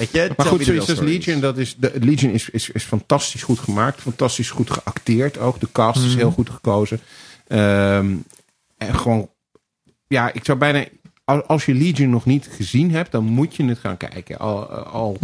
Weet 0.00 0.10
je? 0.10 0.32
maar 0.36 0.46
goed, 0.46 0.64
zoiets 0.64 0.90
als. 0.90 0.98
Legion, 1.00 1.40
dat 1.40 1.58
is, 1.58 1.76
de, 1.76 1.92
Legion 2.00 2.32
is, 2.32 2.50
is, 2.50 2.70
is 2.70 2.84
fantastisch 2.84 3.42
goed 3.42 3.58
gemaakt. 3.58 4.00
Fantastisch 4.00 4.50
goed 4.50 4.70
geacteerd 4.70 5.38
ook. 5.38 5.60
De 5.60 5.68
cast 5.72 6.02
is 6.02 6.08
Mhm. 6.10 6.16
heel 6.18 6.30
goed 6.30 6.50
gekozen. 6.50 7.00
Ehm, 7.48 8.14
en 8.78 8.94
gewoon, 8.94 9.30
ja, 10.06 10.32
ik 10.32 10.44
zou 10.44 10.58
bijna... 10.58 10.84
Als 11.26 11.42
als 11.46 11.64
je 11.66 11.74
Legion 11.74 12.10
nog 12.10 12.24
niet 12.24 12.48
gezien 12.52 12.90
hebt, 12.90 13.12
dan 13.12 13.24
moet 13.24 13.56
je 13.56 13.64
het 13.64 13.78
gaan 13.78 13.96
kijken. 13.96 14.38
Al, 14.38 14.66
al, 14.70 15.18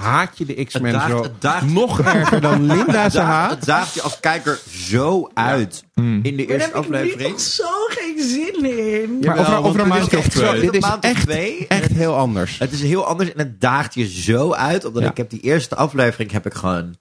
haat 0.00 0.38
je 0.38 0.44
de 0.44 0.64
X-Men 0.64 1.00
zo 1.08 1.22
het 1.22 1.40
daagt- 1.40 1.66
nog 1.70 2.00
erger 2.00 2.40
dan 2.40 2.66
Linda 2.74 3.08
ze 3.10 3.16
daagt- 3.16 3.30
haat. 3.30 3.50
Het 3.50 3.64
daagt 3.64 3.94
je 3.94 4.02
als 4.02 4.20
kijker 4.20 4.58
zo 4.70 5.30
uit 5.34 5.84
Hmm. 5.94 6.20
in 6.22 6.22
de 6.22 6.30
Daar 6.30 6.38
eerste 6.56 6.58
heb 6.58 6.68
ik 6.68 6.74
aflevering. 6.90 7.30
nog 7.30 7.40
zo 7.40 7.64
geen 7.88 8.22
zin 8.24 8.64
in. 8.78 9.18
Maar 9.18 9.36
Jawel, 9.36 9.56
over, 9.58 9.68
over 9.68 9.86
maand 9.86 10.16
of 10.16 10.28
twee. 10.28 10.60
dit 10.60 10.74
is 10.74 10.90
echt, 11.00 11.22
twee. 11.22 11.66
echt 11.68 11.90
heel 11.92 12.16
anders. 12.16 12.58
Het 12.58 12.72
is 12.72 12.82
heel 12.82 13.04
anders 13.06 13.32
en 13.32 13.38
het 13.38 13.60
daagt 13.60 13.94
je 13.94 14.08
zo 14.08 14.52
uit. 14.52 14.84
Omdat 14.84 15.02
Ja. 15.02 15.10
ik 15.10 15.16
heb 15.16 15.30
die 15.30 15.40
eerste 15.40 15.74
aflevering 15.76 16.30
heb 16.30 16.46
ik 16.46 16.54
gewoon 16.54 16.96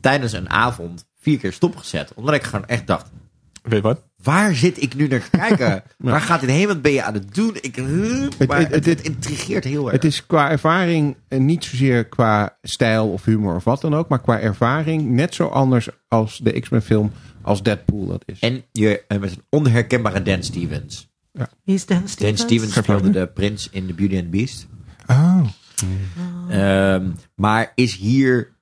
tijdens 0.00 0.32
een 0.32 0.50
avond 0.50 1.04
vier 1.20 1.38
keer 1.38 1.52
stopgezet. 1.52 2.12
Omdat 2.14 2.34
ik 2.34 2.42
gewoon 2.42 2.66
echt 2.66 2.86
dacht, 2.86 3.06
Weet 3.68 3.82
wat? 3.82 4.02
waar 4.22 4.54
zit 4.54 4.82
ik 4.82 4.94
nu 4.94 5.08
naar 5.08 5.22
te 5.30 5.38
kijken? 5.38 5.82
Waar 5.98 6.20
gaat 6.20 6.40
dit 6.40 6.50
heen? 6.50 6.66
Wat 6.66 6.82
ben 6.82 6.92
je 6.92 7.02
aan 7.02 7.14
het 7.14 7.34
doen? 7.34 7.56
Ik, 7.60 7.76
maar 8.46 8.58
het, 8.58 8.70
het- 8.70 8.84
het, 8.84 9.00
intrigeert 9.02 9.64
heel 9.64 9.82
erg. 9.84 9.92
Het 9.92 10.04
is 10.04 10.26
qua 10.26 10.50
ervaring 10.50 11.16
eh, 11.28 11.38
niet 11.40 11.64
zozeer 11.64 12.04
qua 12.04 12.58
stijl 12.62 13.08
of 13.12 13.24
humor 13.24 13.54
of 13.54 13.64
wat 13.64 13.80
dan 13.80 13.94
ook, 13.94 14.08
maar 14.08 14.20
qua 14.20 14.40
ervaring 14.40 15.10
net 15.10 15.34
zo 15.34 15.46
anders 15.46 15.88
als 16.08 16.38
de 16.38 16.60
X-Men 16.60 16.82
film 16.82 17.12
als 17.42 17.62
Deadpool 17.62 18.06
dat 18.06 18.22
is. 18.26 18.38
en 18.38 18.62
je 18.72 19.04
eh, 19.08 19.18
met 19.18 19.30
een 19.30 19.42
onherkenbare 19.48 20.22
Dan 20.22 20.42
Stevens. 20.42 21.08
Wie 21.64 21.74
is 21.74 21.86
Dan 21.86 21.98
Dan 21.98 22.08
Stevens? 22.08 22.40
Stevens 22.40 22.72
Geen 22.72 22.82
speelde 22.82 23.10
de 23.10 23.26
prins 23.26 23.68
in 23.70 23.86
The 23.86 23.94
Beauty 23.94 24.14
and 24.14 24.24
the 24.24 24.30
Beast. 24.30 24.66
Oh. 25.06 25.40
Ehm, 26.50 27.10
maar 27.34 27.72
is 27.74 27.96
hier 27.96 28.56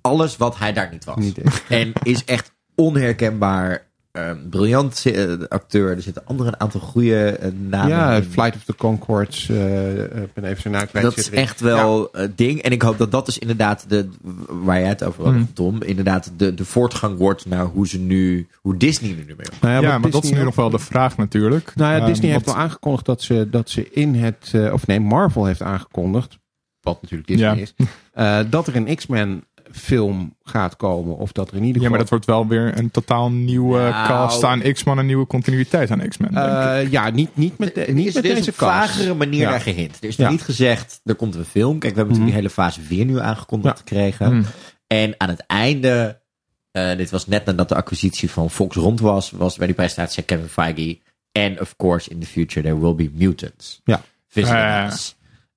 alles 0.00 0.36
wat 0.36 0.58
hij 0.58 0.72
daar 0.72 0.88
niet 0.92 1.04
was. 1.04 1.16
Niet. 1.16 1.38
En 1.68 1.92
is 2.02 2.24
echt 2.24 2.53
onherkenbaar. 2.74 3.92
ehm, 4.12 4.36
briljant 4.50 5.02
eh, 5.06 5.32
acteur. 5.48 5.90
Er 5.90 6.02
zitten 6.02 6.22
andere 6.26 6.48
een 6.48 6.60
aantal 6.60 6.80
goede 6.80 7.26
eh, 7.26 7.50
namen 7.68 7.88
ja, 7.88 8.12
in. 8.14 8.22
Flight 8.22 8.54
of 8.56 8.64
the 8.64 8.74
Concords, 8.74 9.48
ik 9.48 10.32
ben 10.34 10.44
even 10.44 10.70
naam 10.70 10.86
kwijt. 10.86 11.04
Dat 11.04 11.16
is 11.16 11.30
echt 11.30 11.60
wel 11.60 12.08
het 12.12 12.38
ding. 12.38 12.62
En 12.62 12.72
ik 12.72 12.82
hoop 12.82 12.98
dat 12.98 13.10
dat 13.10 13.26
dus 13.26 13.38
inderdaad, 13.38 13.84
de, 13.88 14.08
waar 14.48 14.78
jij 14.80 14.88
het 14.88 15.04
over 15.04 15.24
had, 15.24 15.32
Hmm. 15.32 15.52
Tom, 15.52 15.82
inderdaad 15.82 16.30
de, 16.36 16.54
de 16.54 16.64
voortgang 16.64 17.18
wordt 17.18 17.46
naar 17.46 17.64
hoe 17.64 17.88
ze 17.88 17.98
nu, 17.98 18.48
hoe 18.60 18.76
Disney 18.76 19.10
er 19.10 19.16
nu 19.16 19.24
mee 19.24 19.36
omgaat. 19.50 19.60
Nou 19.60 19.82
Ja, 19.84 19.98
maar 19.98 20.10
dat 20.10 20.24
is 20.24 20.30
nu 20.30 20.42
nog 20.44 20.54
wel 20.54 20.70
de 20.70 20.78
vraag 20.78 21.16
natuurlijk. 21.16 21.72
Nou 21.74 21.92
ja, 21.92 21.98
Ehm, 21.98 22.06
Disney 22.06 22.30
heeft 22.30 22.44
wel 22.46 22.56
aangekondigd 22.56 23.06
dat 23.06 23.22
ze, 23.22 23.48
dat 23.50 23.70
ze 23.70 23.90
in 23.90 24.14
het, 24.14 24.50
eh, 24.52 24.72
of 24.72 24.86
nee, 24.86 25.00
Marvel 25.00 25.44
heeft 25.46 25.62
aangekondigd, 25.62 26.38
wat 26.80 27.02
natuurlijk 27.02 27.28
Disney 27.28 27.54
Ja. 27.56 27.60
is, 27.62 27.74
eh, 28.12 28.38
dat 28.50 28.66
er 28.66 28.76
een 28.76 28.94
X-Men 28.96 29.44
film 29.72 30.36
gaat 30.42 30.76
komen. 30.76 31.16
Of 31.16 31.32
dat 31.32 31.50
er 31.50 31.56
in 31.56 31.62
ieder 31.64 31.82
Ja, 31.82 31.88
geval... 31.88 31.90
maar 31.90 31.98
dat 32.00 32.08
wordt 32.10 32.24
wel 32.26 32.46
weer 32.46 32.78
een 32.78 32.90
totaal 32.90 33.30
nieuwe 33.30 33.78
Nou. 33.78 34.06
cast 34.08 34.44
aan 34.44 34.62
X-Men, 34.72 34.98
een 34.98 35.06
nieuwe 35.06 35.26
continuïteit 35.26 35.90
aan 35.90 36.08
X-Men. 36.08 36.32
denk 36.32 36.46
ik. 36.46 36.52
Eh, 36.86 36.90
ja, 36.90 37.10
niet, 37.10 37.36
niet 37.36 37.58
met, 37.58 37.74
de, 37.74 37.80
niet 37.92 38.06
is, 38.06 38.14
met 38.14 38.24
er 38.24 38.30
is 38.30 38.36
deze 38.36 38.50
op 38.50 38.56
cast. 38.56 38.72
vagere 38.90 39.14
manier 39.14 39.40
Ja. 39.40 39.50
naar 39.50 39.60
gehint. 39.60 39.96
Er 40.00 40.08
is 40.08 40.16
Ja. 40.16 40.30
niet 40.30 40.42
gezegd, 40.42 41.00
er 41.04 41.14
komt 41.14 41.34
een 41.34 41.44
film. 41.44 41.78
Kijk, 41.78 41.92
we 41.94 41.98
hebben 41.98 42.16
natuurlijk 42.18 42.26
die 42.26 42.34
hele 42.34 42.70
fase 42.70 42.80
weer 42.88 43.04
nu 43.04 43.20
aangekondigd 43.20 43.74
Ja. 43.78 43.80
gekregen. 43.86 44.26
Hmm. 44.26 44.44
En 44.86 45.14
aan 45.18 45.28
het 45.28 45.44
einde, 45.46 46.20
eh, 46.70 46.96
dit 46.96 47.10
was 47.10 47.26
net 47.26 47.44
nadat 47.44 47.68
de 47.68 47.74
acquisitie 47.74 48.30
van 48.30 48.50
Fox 48.50 48.76
rond 48.76 49.00
was, 49.00 49.30
was 49.30 49.56
bij 49.56 49.66
die 49.66 49.76
presentatie 49.76 50.22
Kevin 50.22 50.48
Feige. 50.48 50.98
And 51.32 51.60
of 51.60 51.76
course, 51.76 52.10
in 52.10 52.18
the 52.20 52.26
future 52.26 52.60
there 52.66 52.80
will 52.80 52.94
be 52.94 53.10
mutants. 53.14 53.80
Ja. 53.84 54.00
Visiting 54.28 54.58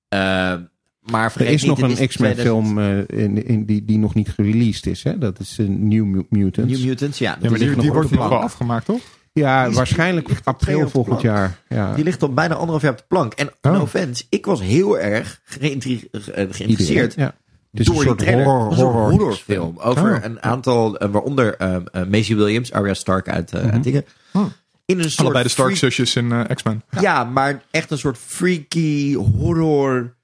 Ja. 0.09 0.69
Maar 1.11 1.33
Er 1.37 1.45
is 1.45 1.61
niet, 1.63 1.69
nog 1.79 1.81
een 1.99 2.07
X-Men 2.07 2.33
2000 2.35 2.45
film 2.45 2.79
eh, 2.79 3.19
in, 3.23 3.45
in 3.45 3.65
die, 3.65 3.85
die 3.85 3.97
nog 3.97 4.13
niet 4.13 4.29
gereleased 4.29 4.85
is. 4.85 5.03
Hè? 5.03 5.17
Dat 5.17 5.39
is 5.39 5.57
een 5.57 5.87
New 5.87 6.03
Mu- 6.05 6.25
Mutants. 6.29 6.71
New 6.73 6.85
Mutants, 6.87 7.17
ja. 7.17 7.37
ja, 7.41 7.49
maar 7.49 7.59
die, 7.59 7.91
wordt 7.91 8.11
nog 8.11 8.29
wel 8.29 8.41
afgemaakt, 8.41 8.85
toch? 8.85 9.01
Ja, 9.33 9.71
waarschijnlijk 9.71 10.29
april 10.43 10.89
volgend 10.89 11.19
plank. 11.21 11.35
jaar. 11.37 11.59
Ja. 11.69 11.93
Die 11.95 12.03
ligt 12.03 12.21
al 12.21 12.33
bijna 12.33 12.53
anderhalf 12.53 12.81
jaar 12.81 12.91
op 12.91 12.97
de 12.97 13.03
plank. 13.07 13.33
En 13.33 13.49
Oh. 13.61 13.71
no 13.71 13.81
offense, 13.81 14.23
ik 14.29 14.45
was 14.45 14.61
heel 14.61 14.99
erg 14.99 15.41
eh, 15.59 16.45
geïnteresseerd 16.49 17.13
Ja. 17.13 17.25
Een 17.25 17.83
door 17.83 17.95
die 17.95 18.03
soort 18.03 18.17
trailer. 18.19 18.45
horror, 18.45 18.71
een 18.71 18.77
horror, 18.77 19.09
horrorfilm 19.11 19.77
over 19.79 20.15
Oh. 20.17 20.23
een 20.23 20.41
aantal, 20.43 20.97
eh, 20.97 21.09
waaronder 21.11 21.55
eh, 21.55 21.75
Maisie 22.09 22.35
Williams, 22.35 22.71
Arya 22.71 22.93
Stark 22.93 23.29
uit, 23.29 23.51
eh, 23.53 23.67
uit 23.71 23.83
dingen. 23.83 24.05
Oh. 24.33 24.45
In 24.85 24.97
een 24.99 25.03
soort 25.11 25.19
Allebei 25.19 25.43
de 25.43 25.49
Stark 25.49 25.67
freak- 25.75 25.93
zusjes 25.93 26.15
in 26.15 26.31
eh, 26.31 26.55
X-Men. 26.55 26.83
Ja. 27.01 27.23
maar 27.23 27.63
echt 27.71 27.91
een 27.91 27.97
soort 27.97 28.17
freaky 28.17 29.13
horror 29.15 30.15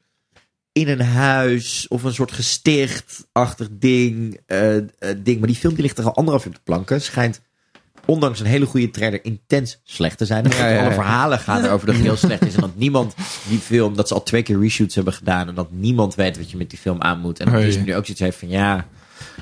in 0.73 0.87
een 0.89 1.01
huis 1.01 1.85
of 1.87 2.03
een 2.03 2.13
soort 2.13 2.31
gesticht-achtig 2.31 3.67
ding, 3.71 4.39
eh, 4.45 4.77
eh, 4.77 4.83
ding. 5.17 5.37
Maar 5.39 5.47
die 5.47 5.57
film 5.57 5.73
die 5.73 5.83
ligt 5.83 5.97
er 5.97 6.05
al 6.05 6.15
anderhalf 6.15 6.45
op 6.45 6.53
de 6.53 6.59
planken. 6.63 7.01
Schijnt, 7.01 7.41
ondanks 8.05 8.39
een 8.39 8.45
hele 8.45 8.65
goede 8.65 8.91
trailer, 8.91 9.25
intens 9.25 9.79
slecht 9.83 10.17
te 10.17 10.25
zijn. 10.25 10.45
Ja, 10.49 10.67
ja, 10.69 10.81
Alle 10.83 10.93
verhalen 10.93 11.39
gaan 11.39 11.63
erover 11.63 11.85
dat 11.85 11.95
het 11.95 12.03
heel 12.03 12.17
slecht 12.27 12.45
is. 12.45 12.55
En 12.55 12.61
dat 12.61 12.75
niemand 12.75 13.13
die 13.47 13.59
film, 13.59 13.95
dat 13.95 14.07
ze 14.07 14.13
al 14.13 14.23
twee 14.23 14.43
keer 14.43 14.59
reshoots 14.59 14.95
hebben 14.95 15.13
gedaan. 15.13 15.47
En 15.47 15.55
dat 15.55 15.71
niemand 15.71 16.15
weet 16.15 16.37
wat 16.37 16.51
je 16.51 16.57
met 16.57 16.69
die 16.69 16.79
film 16.79 17.01
aan 17.01 17.19
moet. 17.19 17.39
En 17.39 17.51
dat. 17.51 17.61
Disney 17.61 17.83
nu 17.85 17.95
ook 17.95 18.05
zoiets 18.05 18.23
heeft 18.23 18.37
van 18.37 18.49
ja... 18.49 18.87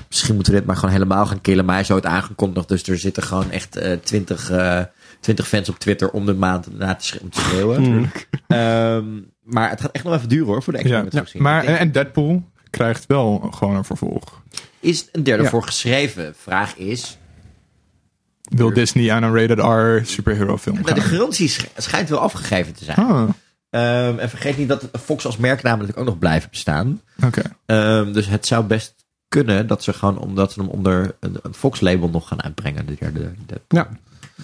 Misschien 0.08 0.34
moeten 0.34 0.52
we 0.52 0.58
dit 0.58 0.66
maar 0.68 0.76
gewoon 0.76 0.92
helemaal 0.94 1.26
gaan 1.26 1.40
killen. 1.40 1.64
Maar 1.64 1.74
hij 1.74 1.82
is 1.84 1.90
ooit 1.90 2.06
aangekondigd. 2.06 2.68
Dus 2.68 2.82
er 2.82 2.98
zitten 2.98 3.22
gewoon 3.22 3.50
echt 3.50 3.76
eh, 3.76 3.92
twintig 3.92 4.50
20 5.20 5.48
fans 5.48 5.68
op 5.68 5.78
Twitter 5.78 6.10
om 6.10 6.26
de 6.26 6.34
maand 6.34 6.78
na 6.78 6.94
te, 6.94 7.04
sch- 7.04 7.18
om 7.20 7.30
te 7.30 7.40
schreeuwen. 7.40 8.10
Ehm, 8.48 9.04
maar 9.42 9.70
het 9.70 9.80
gaat 9.80 9.90
echt 9.92 10.04
nog 10.04 10.14
even 10.14 10.28
duren 10.28 10.46
hoor, 10.46 10.62
voor 10.62 10.72
de 10.72 10.78
Ja. 10.78 10.84
X-Men 10.84 11.04
het 11.04 11.12
Ja, 11.12 11.20
gezien. 11.20 11.42
maar, 11.42 11.66
denk, 11.66 11.78
en 11.78 11.92
Deadpool 11.92 12.42
krijgt 12.70 13.06
wel 13.06 13.48
gewoon 13.54 13.76
een 13.76 13.84
vervolg. 13.84 14.42
is 14.80 15.08
een 15.12 15.22
derde 15.22 15.42
Ja. 15.42 15.48
voor 15.48 15.62
geschreven? 15.62 16.34
Vraag 16.42 16.76
is... 16.76 17.18
Wil 18.42 18.72
Disney 18.72 19.12
aan 19.12 19.22
een 19.22 19.34
rated 19.36 19.58
R 19.58 20.06
superhero 20.10 20.56
film 20.58 20.74
nou, 20.80 20.94
de 20.94 21.00
gaan? 21.00 21.10
garantie 21.10 21.48
sch- 21.48 21.64
schijnt 21.76 22.08
wel 22.08 22.18
afgegeven 22.18 22.74
te 22.74 22.84
zijn. 22.84 22.96
Ah, 22.96 23.28
Ehm, 23.70 24.18
en 24.18 24.28
vergeet 24.28 24.56
niet 24.58 24.68
dat 24.68 24.88
Fox 25.04 25.26
als 25.26 25.36
merknaam 25.36 25.72
natuurlijk 25.72 25.98
ook 25.98 26.06
nog 26.06 26.18
blijven 26.18 26.50
bestaan. 26.50 27.00
oké. 27.24 27.42
Ehm, 27.66 28.12
dus 28.12 28.26
het 28.26 28.46
zou 28.46 28.64
best 28.64 28.94
kunnen 29.28 29.66
dat 29.66 29.82
ze 29.82 29.92
gewoon, 29.92 30.18
omdat 30.18 30.52
ze 30.52 30.60
hem 30.60 30.68
onder 30.68 31.14
een, 31.20 31.36
een 31.42 31.54
Fox-label 31.54 32.08
nog 32.08 32.28
gaan 32.28 32.42
uitbrengen. 32.42 32.86
De 32.86 32.94
derde, 32.98 33.32
de- 33.46 33.60
Ja, 33.68 33.88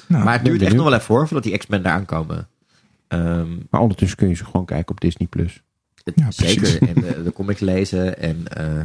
Nou, 0.07 0.25
maar 0.25 0.33
het 0.35 0.45
duurt 0.45 0.63
echt 0.63 0.75
nog 0.75 0.85
wel 0.85 0.95
even 0.95 1.15
hoor, 1.15 1.27
voordat 1.27 1.43
die 1.43 1.59
X-Men 1.59 1.83
daar 1.83 1.93
aankomen. 1.93 2.49
Ehm, 3.09 3.57
maar 3.71 3.81
ondertussen 3.81 4.17
kun 4.19 4.29
je 4.29 4.35
ze 4.35 4.45
gewoon 4.45 4.67
kijken 4.67 4.91
op 4.91 5.01
Disney+. 5.01 5.29
Plus. 5.29 5.63
Ja, 6.15 6.29
precies. 6.29 6.71
zeker. 6.71 6.89
En 6.89 6.95
de, 6.95 7.23
de 7.23 7.33
comics 7.33 7.61
lezen. 7.61 8.19
En 8.19 8.49
eh, 8.49 8.85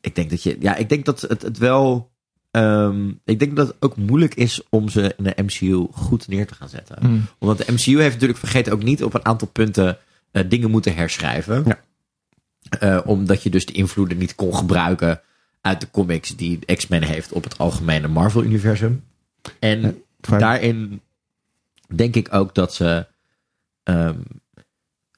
ik 0.00 0.14
denk 0.14 0.30
dat 0.30 0.42
je, 0.42 0.56
ja, 0.60 0.76
ik 0.76 0.88
denk 0.88 1.04
dat 1.04 1.20
het, 1.20 1.42
het 1.42 1.58
wel. 1.58 2.10
ehm, 2.50 3.08
ik 3.24 3.38
denk 3.38 3.56
dat 3.56 3.66
het 3.66 3.76
ook 3.80 3.96
moeilijk 3.96 4.34
is 4.34 4.62
om 4.70 4.88
ze 4.88 5.14
in 5.16 5.24
de 5.24 5.42
MCU 5.42 5.86
goed 5.92 6.28
neer 6.28 6.46
te 6.46 6.54
gaan 6.54 6.68
zetten. 6.68 6.96
Mm. 7.00 7.24
Omdat 7.38 7.58
de 7.58 7.72
MCU 7.72 8.00
heeft 8.00 8.12
natuurlijk, 8.12 8.38
vergeet 8.38 8.70
ook 8.70 8.82
niet, 8.82 9.04
op 9.04 9.14
een 9.14 9.24
aantal 9.24 9.48
punten 9.48 9.98
eh, 10.30 10.44
dingen 10.48 10.70
moeten 10.70 10.94
herschrijven. 10.94 11.64
Ja. 11.66 11.80
Eh, 12.78 13.00
omdat 13.04 13.42
je 13.42 13.50
dus 13.50 13.66
de 13.66 13.72
invloeden 13.72 14.18
niet 14.18 14.34
kon 14.34 14.54
gebruiken 14.56 15.20
uit 15.60 15.80
de 15.80 15.90
comics 15.90 16.36
die 16.36 16.58
X-Men 16.76 17.02
heeft 17.02 17.32
op 17.32 17.44
het 17.44 17.58
algemene 17.58 18.08
Marvel-universum. 18.08 19.04
En 19.58 19.80
Ja, 20.20 20.38
daarin 20.38 21.00
denk 21.94 22.16
ik 22.16 22.34
ook 22.34 22.54
dat 22.54 22.74
ze. 22.74 23.06
ehm, 23.82 24.14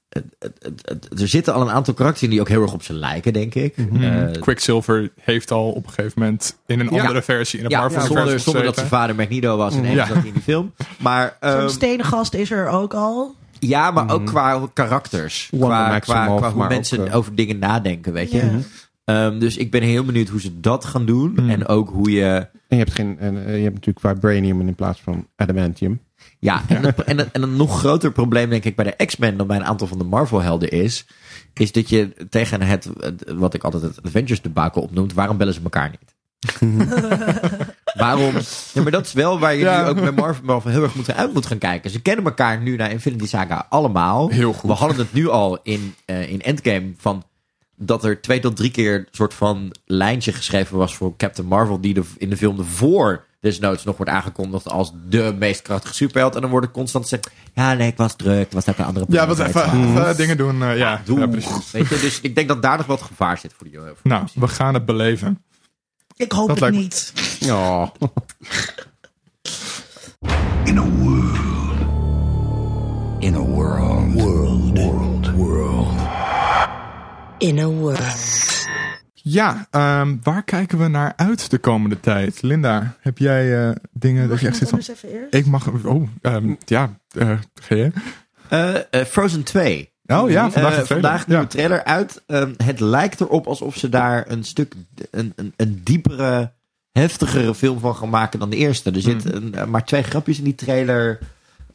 het- 0.09 0.25
het- 0.39 0.59
het- 0.63 0.81
het- 1.09 1.21
er 1.21 1.29
zitten 1.29 1.55
al 1.55 1.61
een 1.61 1.71
aantal 1.71 1.95
karakters 1.95 2.23
in 2.25 2.31
die 2.31 2.41
ook 2.41 2.49
heel 2.49 2.63
erg 2.63 2.73
op 2.73 2.83
ze 2.83 2.93
lijken, 2.93 3.33
denk 3.33 3.55
ik. 3.55 3.77
Mm. 3.77 4.03
Eh, 4.03 4.41
Quicksilver 4.41 5.11
heeft 5.21 5.51
al 5.51 5.71
op 5.73 5.87
een 5.87 5.93
gegeven 5.93 6.21
moment 6.23 6.57
in 6.67 6.81
een 6.81 6.89
Ja. 6.91 7.01
andere 7.01 7.23
versie 7.23 7.61
in 7.61 7.69
ja, 7.69 7.81
Marvel 7.81 8.01
zonder, 8.39 8.63
dat 8.65 8.75
zijn 8.77 8.87
vader 8.89 9.15
Magneto 9.17 9.57
was 9.57 9.75
en 9.75 9.81
Mhm. 9.83 9.97
zat 9.97 10.07
hij 10.09 10.17
in 10.27 10.33
die 10.33 10.43
film. 10.43 10.73
Maar, 10.99 11.37
Zo'n 11.41 11.51
ehm, 11.51 11.69
stenen 11.69 12.05
gast 12.05 12.35
is 12.35 12.51
er 12.51 12.69
ook 12.69 12.95
al. 12.95 13.35
ja, 13.59 13.91
maar 13.91 14.11
ook 14.13 14.21
Mhm. 14.21 14.31
qua 14.31 14.69
karakters. 14.73 15.49
Qua, 15.59 15.99
qua, 15.99 16.25
qua 16.25 16.51
hoe 16.51 16.59
maar 16.59 16.69
mensen 16.69 17.01
ook, 17.01 17.07
eh, 17.07 17.17
over 17.17 17.35
dingen 17.35 17.59
nadenken, 17.59 18.13
weet 18.13 18.31
je. 18.31 18.59
Ehm, 19.05 19.39
dus 19.39 19.57
ik 19.57 19.71
ben 19.71 19.83
heel 19.83 20.05
benieuwd 20.05 20.29
hoe 20.29 20.41
ze 20.41 20.61
dat 20.61 20.85
gaan 20.85 21.07
doen. 21.07 21.33
Mhm. 21.33 21.51
En 21.51 21.67
ook 21.67 21.89
hoe 21.91 22.11
je... 22.11 22.27
En 22.69 22.77
je 22.81 22.85
hebt, 22.85 22.93
geen, 22.95 23.19
en, 23.19 23.47
eh, 23.47 23.57
je 23.57 23.63
hebt 23.63 23.75
natuurlijk 23.75 24.07
Vibranium 24.07 24.61
in 24.61 24.75
plaats 24.75 25.01
van 25.01 25.27
Adamantium. 25.37 26.01
Ja, 26.45 26.63
en, 26.69 26.85
een- 26.85 26.95
en, 27.19 27.33
en 27.33 27.43
een 27.43 27.57
nog 27.57 27.79
groter 27.79 28.13
probleem 28.13 28.51
denk 28.51 28.65
ik 28.65 28.77
bij 28.77 28.95
de 28.97 29.05
X-Men 29.07 29.37
dan 29.37 29.47
bij 29.47 29.57
een 29.57 29.65
aantal 29.65 29.87
van 29.87 29.99
de 29.99 30.05
Marvel-helden 30.05 30.71
is... 30.71 31.07
is 31.55 31.73
dat 31.73 31.89
je 31.89 32.27
tegen 32.31 32.61
het, 32.63 32.89
wat 33.35 33.55
ik 33.55 33.65
altijd 33.65 33.83
het 33.83 33.99
Avengers 34.07 34.43
debakel 34.43 34.83
opnoemt... 34.83 35.13
waarom 35.13 35.37
bellen 35.37 35.55
ze 35.55 35.61
elkaar 35.63 35.91
niet? 35.91 36.13
waarom? 37.99 38.35
Ja, 38.73 38.83
maar 38.83 38.91
dat 38.93 39.07
is 39.07 39.13
wel 39.13 39.39
waar 39.39 39.55
je 39.55 39.61
Ja. 39.61 39.83
nu 39.83 39.89
ook 39.89 40.01
bij 40.01 40.13
Marvel, 40.13 40.45
Marvel 40.45 40.71
heel 40.71 40.83
erg 40.83 40.95
moet, 40.95 41.13
uit 41.15 41.33
moet 41.35 41.47
gaan 41.47 41.59
kijken. 41.59 41.91
Ze 41.91 42.01
kennen 42.03 42.25
elkaar 42.25 42.61
nu 42.63 42.77
naar 42.77 42.91
Infinity 42.91 43.27
Saga 43.27 43.67
allemaal. 43.69 44.29
Heel 44.29 44.53
goed. 44.53 44.71
We 44.71 44.77
hadden 44.77 44.99
het 44.99 45.13
nu 45.13 45.29
al 45.29 45.59
in, 45.63 45.95
eh, 46.05 46.31
in 46.31 46.41
Endgame 46.43 46.93
van 46.99 47.23
dat 47.77 48.05
er 48.05 48.21
twee 48.21 48.41
tot 48.41 48.57
drie 48.57 48.71
keer 48.71 48.95
een 48.95 49.07
soort 49.11 49.35
van 49.35 49.75
lijntje 49.85 50.33
geschreven 50.33 50.77
was 50.77 50.95
voor 50.97 51.17
Captain 51.17 51.49
Marvel, 51.49 51.81
die 51.81 51.95
de, 51.95 52.03
in 52.19 52.31
de 52.31 52.37
film 52.37 52.59
ervoor 52.59 53.25
desnoods 53.45 53.85
nog 53.85 53.97
wordt 53.97 54.13
aangekondigd 54.13 54.69
als 54.69 54.93
de 55.09 55.35
meest 55.39 55.63
krachtige 55.63 55.95
superheld. 55.95 56.35
En 56.35 56.41
dan 56.41 56.51
wordt 56.51 56.71
constant 56.71 57.05
gezegd, 57.05 57.31
ja 57.55 57.75
nee, 57.75 57.89
ik 57.89 57.97
was 57.97 58.17
druk, 58.17 58.39
het 58.39 58.53
was 58.53 58.69
ook 58.69 58.79
een 58.79 58.85
andere 58.85 59.07
Ja, 59.09 59.27
wat 59.27 59.39
even, 59.39 59.73
even 59.73 60.17
dingen 60.17 60.37
doen. 60.37 60.63
eh, 60.63 60.77
ja, 60.79 61.03
Doe. 61.05 61.19
ja, 61.19 61.27
precies. 61.27 61.71
Weet 61.71 61.89
je, 61.89 61.99
dus 62.01 62.21
ik 62.21 62.35
denk 62.35 62.49
dat 62.49 62.63
daar 62.63 62.77
nog 62.77 62.87
wat 62.87 63.03
gevaar 63.03 63.39
zit 63.39 63.53
voor 63.57 63.67
die 63.67 63.79
voor 63.79 63.95
die 64.03 64.13
Nou, 64.13 64.27
we 64.35 64.49
gaan 64.49 64.75
het 64.75 64.85
beleven. 64.85 65.43
Ik 66.17 66.33
hoop 66.33 66.49
Dat 66.49 66.61
het 66.61 66.71
lijkt 66.71 66.77
niet. 66.77 67.13
Ja. 67.41 67.93
In 70.65 70.79
a 70.79 70.85
world. 70.85 71.39
In 73.19 73.35
a 73.35 73.39
world. 73.39 74.13
World. 74.13 74.79
World. 74.79 75.31
World. 75.35 75.89
In 77.39 77.59
a 77.59 77.67
world. 77.67 78.54
Ja, 79.27 79.67
ehm, 79.71 80.17
waar 80.23 80.43
kijken 80.43 80.79
we 80.79 80.89
naar 80.89 81.13
uit 81.17 81.51
de 81.51 81.59
komende 81.59 82.01
tijd? 82.01 82.43
Linda, 82.43 82.97
heb 83.01 83.19
jij 83.19 83.69
eh, 83.69 83.75
dingen 83.93 84.21
dat 84.23 84.31
Mag 84.31 84.41
je 84.41 84.47
echt 84.47 84.57
zit 84.57 84.69
van... 84.69 84.79
anders 84.79 85.03
even 85.05 85.19
eerst? 85.21 85.35
Ik 85.35 85.47
mag... 85.47 85.69
Oh, 85.85 86.09
ehm, 86.23 86.55
ja. 86.65 86.99
eh 87.19 87.39
ga 87.55 87.75
je? 87.75 87.91
Eh, 88.91 89.05
Frozen 89.05 89.43
2. 89.43 89.93
Oh 90.07 90.31
ja, 90.31 90.51
vandaag 90.51 90.77
de 90.77 90.83
trailer. 90.83 90.87
vandaag 90.87 91.21
een 91.21 91.33
ja. 91.33 91.39
nieuwe 91.39 91.47
trailer 91.47 91.85
uit. 91.85 92.23
Ehm, 92.27 92.53
het 92.65 92.81
lijkt 92.81 93.21
erop 93.21 93.47
alsof 93.47 93.77
ze 93.77 93.89
daar 93.89 94.25
een 94.31 94.45
stuk 94.45 94.75
een, 95.11 95.33
een, 95.37 95.53
een 95.57 95.81
diepere, 95.85 96.53
heftigere 96.93 97.55
film 97.55 97.79
van 97.81 97.95
gaan 97.97 98.09
maken 98.11 98.39
dan 98.39 98.51
de 98.51 98.57
eerste. 98.57 98.91
Er 98.91 99.01
zitten 99.01 99.37
Hmm. 99.37 99.55
een- 99.55 99.71
maar 99.71 99.85
twee 99.85 100.03
grapjes 100.03 100.39
in 100.39 100.45
die 100.45 100.55
trailer. 100.55 101.19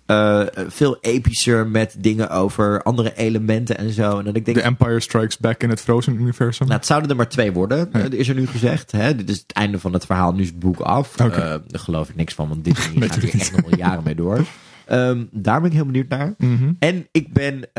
Eh, 0.09 0.41
veel 0.67 0.97
epischer 1.01 1.67
met 1.67 1.95
dingen 1.99 2.29
over 2.29 2.81
andere 2.83 3.15
elementen 3.15 3.77
en 3.77 3.91
zo. 3.91 4.17
En 4.19 4.25
dat 4.25 4.35
ik 4.35 4.45
denk, 4.45 4.57
The 4.57 4.63
Empire 4.63 4.99
Strikes 4.99 5.37
Back 5.37 5.63
in 5.63 5.69
het 5.69 5.81
Frozen-universum. 5.81 6.65
nou, 6.65 6.77
het 6.77 6.87
zouden 6.87 7.09
er 7.09 7.15
maar 7.15 7.29
twee 7.29 7.51
worden, 7.51 7.89
Ja. 7.93 7.99
eh, 7.99 8.11
is 8.19 8.27
er 8.27 8.35
nu 8.35 8.47
gezegd. 8.47 8.91
Hè? 8.91 9.15
Dit 9.15 9.29
is 9.29 9.37
het 9.37 9.51
einde 9.51 9.79
van 9.79 9.93
het 9.93 10.05
verhaal, 10.05 10.33
nu 10.33 10.41
is 10.41 10.47
het 10.47 10.59
boek 10.59 10.79
af. 10.79 11.17
Eh, 11.17 11.29
daar 11.29 11.61
geloof 11.71 12.09
ik 12.09 12.15
niks 12.15 12.33
van, 12.33 12.47
want 12.47 12.63
Nee, 12.65 12.73
gaat 12.75 13.15
hier 13.21 13.33
echt 13.33 13.51
nog 13.51 13.61
wel 13.69 13.77
jaren 13.79 14.03
mee 14.03 14.15
door. 14.15 14.45
Ehm, 14.85 15.25
daar 15.31 15.61
ben 15.61 15.69
ik 15.69 15.75
heel 15.75 15.85
benieuwd 15.85 16.07
naar. 16.09 16.33
Mhm. 16.37 16.71
En 16.79 17.07
ik 17.11 17.33
ben, 17.33 17.69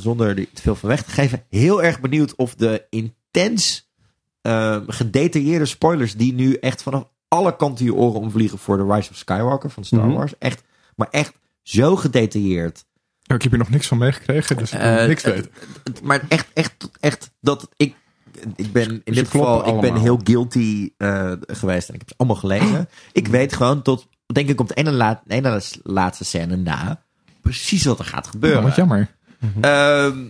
zonder 0.00 0.28
er 0.28 0.34
te 0.52 0.62
veel 0.62 0.74
van 0.74 0.88
weg 0.88 1.02
te 1.02 1.10
geven, 1.10 1.42
heel 1.50 1.82
erg 1.82 2.00
benieuwd 2.00 2.34
of 2.36 2.54
de 2.54 2.86
intens 2.90 3.90
eh, 4.42 4.76
gedetailleerde 4.86 5.64
spoilers 5.66 6.14
die 6.16 6.32
nu 6.34 6.54
echt 6.54 6.82
vanaf 6.82 7.08
alle 7.28 7.56
kanten 7.56 7.84
je 7.84 7.94
oren 7.94 8.20
omvliegen 8.20 8.58
voor 8.58 8.76
The 8.78 8.94
Rise 8.94 9.10
of 9.10 9.16
Skywalker 9.16 9.70
van 9.70 9.84
Star 9.84 10.06
Mhm. 10.06 10.16
Wars. 10.16 10.38
Echt, 10.38 10.62
maar 10.96 11.08
echt 11.10 11.32
zo 11.62 11.96
gedetailleerd. 11.96 12.84
Oh, 13.26 13.36
ik 13.36 13.42
heb 13.42 13.50
hier 13.50 13.58
nog 13.60 13.70
niks 13.70 13.86
van 13.86 13.98
meegekregen, 13.98 14.56
dus 14.56 14.72
ik 14.72 14.78
Eh, 14.80 15.06
niks 15.06 15.22
het- 15.22 15.34
weten. 15.34 15.50
het- 15.84 16.02
maar 16.02 16.22
echt, 16.28 16.46
echt, 16.54 16.90
echt 17.00 17.30
dat 17.40 17.68
ik. 17.76 17.94
Ik 18.56 18.72
ben 18.72 18.88
in 18.90 19.00
Ze 19.04 19.12
dit 19.20 19.28
geval 19.30 19.68
ik 19.74 19.80
ben 19.80 19.96
heel 19.96 20.20
guilty 20.24 20.90
eh, 20.96 21.32
geweest 21.46 21.88
en 21.88 21.94
ik 21.94 22.00
heb 22.00 22.08
ze 22.08 22.14
allemaal 22.16 22.36
gelezen. 22.36 22.88
Ik 23.12 23.28
weet 23.28 23.52
gewoon 23.52 23.82
tot, 23.82 24.08
denk 24.26 24.48
ik, 24.48 24.60
op 24.60 24.68
de 24.68 24.74
ene, 24.74 24.90
la, 24.92 25.22
ene 25.26 25.62
laatste 25.82 26.24
scène 26.24 26.56
na 26.56 27.02
precies 27.40 27.84
wat 27.84 27.98
er 27.98 28.04
gaat 28.04 28.26
gebeuren. 28.26 28.58
Oh, 28.58 28.64
wat 28.64 28.76
jammer. 28.76 29.10
Ehm, 29.60 30.24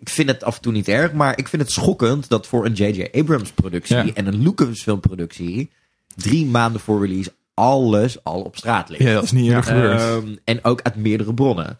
ik 0.00 0.08
vind 0.08 0.28
het 0.28 0.44
af 0.44 0.56
en 0.56 0.62
toe 0.62 0.72
niet 0.72 0.88
erg, 0.88 1.12
maar 1.12 1.38
ik 1.38 1.48
vind 1.48 1.62
het 1.62 1.70
schokkend 1.72 2.28
dat 2.28 2.46
voor 2.46 2.64
een 2.66 2.72
J.J. 2.72 3.08
Abrams 3.12 3.50
productie 3.50 3.96
Ja. 3.96 4.12
en 4.14 4.26
een 4.26 4.42
Lucasfilm 4.42 5.00
productie 5.00 5.70
drie 6.16 6.46
maanden 6.46 6.80
voor 6.80 7.06
release 7.06 7.32
alles 7.54 8.24
al 8.24 8.40
op 8.42 8.56
straat 8.56 8.88
ligt. 8.88 9.02
Ja, 9.02 9.12
dat 9.12 9.22
is 9.22 9.32
niet 9.32 9.46
eerder 9.46 9.62
gebeurd. 9.62 10.00
Ehm, 10.00 10.36
en 10.44 10.64
ook 10.64 10.82
uit 10.82 10.96
meerdere 10.96 11.34
bronnen. 11.34 11.78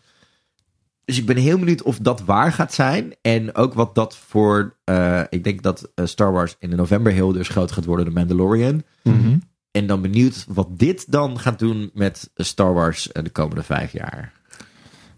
Dus 1.04 1.18
ik 1.18 1.26
ben 1.26 1.36
heel 1.36 1.58
benieuwd 1.58 1.82
of 1.82 1.98
dat 1.98 2.20
waar 2.20 2.52
gaat 2.52 2.74
zijn. 2.74 3.14
En 3.22 3.54
ook 3.54 3.74
wat 3.74 3.94
dat 3.94 4.16
voor. 4.16 4.76
eh, 4.84 5.20
ik 5.28 5.44
denk 5.44 5.62
dat 5.62 5.90
eh, 5.94 6.06
Star 6.06 6.32
Wars 6.32 6.56
in 6.58 6.70
de 6.70 6.76
november 6.76 7.12
heel 7.12 7.32
dus 7.32 7.48
groot 7.48 7.72
gaat 7.72 7.84
worden, 7.84 8.04
de 8.04 8.10
Mandalorian. 8.10 8.82
Mhm. 9.02 9.38
En 9.70 9.86
dan 9.86 10.02
benieuwd 10.02 10.44
wat 10.48 10.68
dit 10.70 11.12
dan 11.12 11.38
gaat 11.38 11.58
doen 11.58 11.90
met 11.94 12.30
Star 12.34 12.74
Wars 12.74 13.12
eh, 13.12 13.24
de 13.24 13.30
komende 13.30 13.62
vijf 13.62 13.92
jaar. 13.92 14.32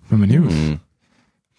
Ik 0.02 0.08
ben 0.08 0.20
benieuwd. 0.20 0.52
Mm. 0.52 0.80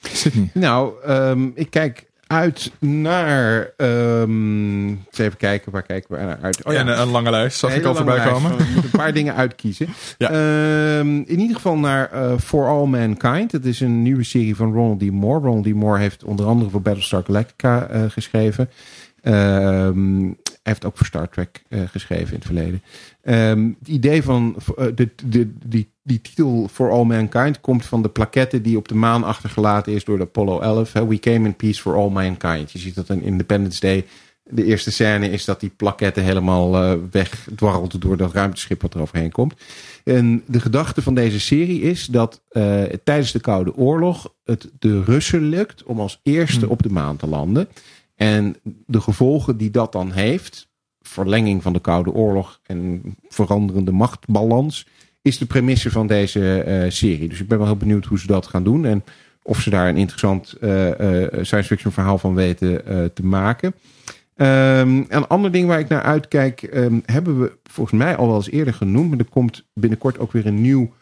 Sydney. 0.01 0.49
Nou, 0.53 1.03
ehm, 1.03 1.49
ik 1.53 1.69
kijk 1.69 2.06
uit 2.27 2.71
naar. 2.79 3.73
eens 3.77 5.17
even 5.17 5.37
kijken, 5.37 5.71
waar 5.71 5.83
kijken 5.83 6.15
we 6.15 6.23
naar 6.23 6.39
uit? 6.41 6.63
Oh 6.65 6.73
ja, 6.73 6.79
een, 6.79 7.01
een 7.01 7.07
lange 7.07 7.29
lijst, 7.29 7.59
zag 7.59 7.75
ik 7.75 7.85
al 7.85 7.95
voorbij 7.95 8.25
komen. 8.25 8.57
We 8.57 8.63
moeten 8.63 8.83
een 8.83 8.99
paar 8.99 9.13
dingen 9.13 9.35
uitkiezen. 9.45 9.87
Ja. 10.17 10.29
Ehm, 10.29 11.07
in 11.07 11.39
ieder 11.39 11.55
geval 11.55 11.77
naar 11.77 12.11
eh, 12.11 12.37
For 12.37 12.67
All 12.67 12.85
Mankind. 12.85 13.51
Het 13.51 13.65
is 13.65 13.79
een 13.79 14.01
nieuwe 14.01 14.23
serie 14.23 14.55
van 14.55 14.73
Ronald 14.73 14.99
D. 14.99 15.11
Moore. 15.11 15.45
Ronald 15.45 15.65
D. 15.65 15.73
Moore 15.73 15.99
heeft 15.99 16.23
onder 16.23 16.45
andere 16.45 16.69
voor 16.69 16.81
Battlestar 16.81 17.23
Galactica 17.23 17.87
eh, 17.87 18.01
geschreven. 18.07 18.69
Ehm, 19.27 20.23
hij 20.63 20.75
heeft 20.75 20.85
ook 20.85 20.97
voor 20.97 21.05
Star 21.05 21.29
Trek 21.29 21.63
eh, 21.69 21.79
geschreven 21.91 22.27
in 22.27 22.33
het 22.33 22.45
verleden. 22.45 22.81
Ehm, 23.21 23.69
het 23.79 23.87
idee 23.87 24.23
van 24.23 24.55
eh, 24.77 24.85
de, 24.95 25.09
de, 25.25 25.53
die, 25.65 25.91
die 26.03 26.21
titel 26.21 26.67
For 26.71 26.91
All 26.91 27.03
Mankind 27.03 27.61
komt 27.61 27.85
van 27.85 28.01
de 28.01 28.09
plaquette 28.09 28.61
die 28.61 28.77
op 28.77 28.87
de 28.87 28.95
maan 28.95 29.23
achtergelaten 29.23 29.93
is 29.93 30.03
door 30.03 30.17
de 30.17 30.23
Apollo 30.23 30.59
11. 30.59 30.93
hè. 30.93 31.07
We 31.07 31.19
came 31.19 31.45
in 31.47 31.55
peace 31.55 31.81
for 31.81 31.95
all 31.95 32.09
mankind. 32.09 32.71
Je 32.71 32.79
ziet 32.79 32.95
dat 32.95 33.09
in 33.09 33.21
Independence 33.21 33.79
Day. 33.79 34.05
De 34.49 34.63
eerste 34.63 34.91
scène 34.91 35.29
is 35.29 35.45
dat 35.45 35.59
die 35.59 35.71
plaquette 35.75 36.19
helemaal 36.19 36.75
eh, 36.75 36.93
wegdwarrelt 37.11 38.01
door 38.01 38.17
dat 38.17 38.33
ruimteschip 38.33 38.81
wat 38.81 38.93
er 38.93 39.01
overheen 39.01 39.31
komt. 39.31 39.53
En 40.03 40.43
de 40.45 40.59
gedachte 40.59 41.01
van 41.01 41.13
deze 41.13 41.39
serie 41.39 41.81
is 41.81 42.05
dat 42.05 42.41
tijdens 43.03 43.31
de 43.31 43.39
Koude 43.39 43.75
Oorlog 43.75 44.33
het 44.43 44.69
de 44.79 45.03
Russen 45.03 45.41
lukt 45.41 45.83
om 45.83 45.99
als 45.99 46.19
eerste 46.23 46.59
Hmm. 46.59 46.69
op 46.69 46.83
de 46.83 46.89
maan 46.89 47.17
te 47.17 47.27
landen. 47.27 47.67
En 48.17 48.55
de 48.85 49.01
gevolgen 49.01 49.57
die 49.57 49.71
dat 49.71 49.91
dan 49.91 50.11
heeft, 50.11 50.69
verlenging 51.01 51.61
van 51.61 51.73
de 51.73 51.79
Koude 51.79 52.11
Oorlog 52.11 52.59
en 52.63 53.01
veranderende 53.27 53.91
machtbalans, 53.91 54.87
is 55.21 55.37
de 55.37 55.45
premisse 55.45 55.91
van 55.91 56.07
deze 56.07 56.61
eh, 56.61 56.89
serie. 56.89 57.29
Dus 57.29 57.39
ik 57.39 57.47
ben 57.47 57.57
wel 57.57 57.67
heel 57.67 57.77
benieuwd 57.77 58.05
hoe 58.05 58.19
ze 58.19 58.27
dat 58.27 58.47
gaan 58.47 58.63
doen 58.63 58.85
en 58.85 59.03
of 59.41 59.61
ze 59.61 59.69
daar 59.69 59.89
een 59.89 59.97
interessant 59.97 60.53
eh, 60.53 60.69
science 61.41 61.63
fiction 61.63 61.91
verhaal 61.91 62.17
van 62.17 62.35
weten 62.35 62.83
te 63.13 63.25
maken. 63.25 63.73
Ehm, 64.35 65.03
een 65.07 65.27
ander 65.27 65.51
ding 65.51 65.67
waar 65.67 65.79
ik 65.79 65.87
naar 65.87 66.01
uitkijk, 66.01 66.63
ehm, 66.63 66.99
hebben 67.05 67.39
we 67.41 67.57
volgens 67.63 67.99
mij 67.99 68.15
al 68.15 68.27
wel 68.27 68.35
eens 68.35 68.49
eerder 68.49 68.73
genoemd. 68.73 69.09
Maar 69.09 69.19
er 69.19 69.25
komt 69.25 69.65
binnenkort 69.73 70.19
ook 70.19 70.31
weer 70.31 70.45
een 70.45 70.61
nieuw 70.61 70.93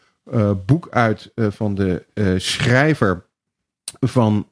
boek 0.66 0.88
uit 0.92 1.32
van 1.36 1.76
de 1.76 2.06
schrijver 2.38 3.26
van 4.00 4.48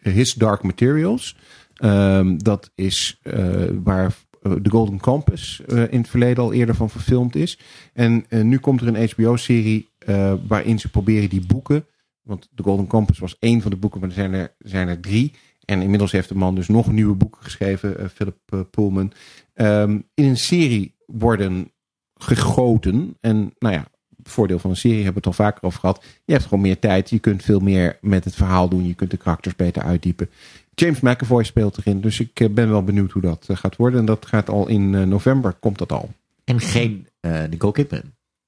His 0.00 0.34
Dark 0.34 0.62
Materials. 0.62 1.36
Ehm, 1.74 2.36
dat 2.36 2.70
is 2.74 3.18
eh, 3.22 3.64
waar 3.82 4.14
eh, 4.42 4.52
The 4.52 4.70
Golden 4.70 5.00
Compass 5.00 5.64
eh, 5.64 5.92
in 5.92 5.98
het 5.98 6.08
verleden 6.08 6.44
al 6.44 6.52
eerder 6.52 6.74
van 6.74 6.90
verfilmd 6.90 7.36
is. 7.36 7.58
En 7.92 8.24
eh, 8.28 8.42
nu 8.42 8.58
komt 8.58 8.80
er 8.80 8.86
een 8.86 9.10
HBO-serie 9.10 9.88
eh, 9.98 10.34
waarin 10.46 10.78
ze 10.78 10.90
proberen 10.90 11.28
die 11.28 11.46
boeken. 11.46 11.86
Want 12.22 12.48
The 12.54 12.62
Golden 12.62 12.86
Compass 12.86 13.18
was 13.18 13.36
één 13.38 13.60
van 13.60 13.70
de 13.70 13.76
boeken, 13.76 14.00
maar 14.00 14.08
er 14.08 14.14
zijn 14.14 14.32
er, 14.32 14.54
zijn 14.58 14.88
er 14.88 15.00
drie. 15.00 15.32
En 15.64 15.82
inmiddels 15.82 16.12
heeft 16.12 16.28
de 16.28 16.34
man 16.34 16.54
dus 16.54 16.68
nog 16.68 16.92
nieuwe 16.92 17.14
boeken 17.14 17.42
geschreven, 17.42 17.98
eh, 17.98 18.06
Philip 18.08 18.36
eh, 18.46 18.60
Pullman. 18.70 19.12
Ehm, 19.54 20.00
in 20.14 20.24
een 20.24 20.36
serie 20.36 20.94
worden 21.06 21.72
gegoten. 22.14 23.16
En 23.20 23.54
nou 23.58 23.74
ja, 23.74 23.86
voordeel 24.22 24.58
van 24.58 24.70
een 24.70 24.76
serie 24.76 25.04
hebben 25.04 25.22
we 25.22 25.28
het 25.28 25.38
al 25.38 25.44
vaker 25.44 25.62
over 25.62 25.80
gehad. 25.80 26.04
Je 26.24 26.32
hebt 26.32 26.44
gewoon 26.44 26.60
meer 26.60 26.78
tijd. 26.78 27.10
Je 27.10 27.18
kunt 27.18 27.42
veel 27.42 27.60
meer 27.60 27.98
met 28.00 28.24
het 28.24 28.34
verhaal 28.34 28.68
doen. 28.68 28.86
Je 28.86 28.94
kunt 28.94 29.10
de 29.10 29.16
karakters 29.16 29.56
beter 29.56 29.82
uitdiepen. 29.82 30.30
James 30.74 31.00
McAvoy 31.00 31.44
speelt 31.44 31.78
erin. 31.78 32.00
Dus 32.00 32.20
ik 32.20 32.40
eh, 32.40 32.48
ben 32.50 32.68
wel 32.70 32.84
benieuwd 32.84 33.10
hoe 33.10 33.22
dat 33.22 33.44
eh, 33.48 33.56
gaat 33.56 33.76
worden. 33.76 34.00
En 34.00 34.06
dat 34.06 34.26
gaat 34.26 34.48
al 34.48 34.68
in 34.68 34.94
eh, 34.94 35.02
november, 35.02 35.52
komt 35.60 35.78
dat 35.78 35.92
al. 35.92 36.10
En 36.44 36.60
geen 36.60 37.08
eh, 37.20 37.42
Nicole 37.50 37.72
Kidman. 37.72 38.02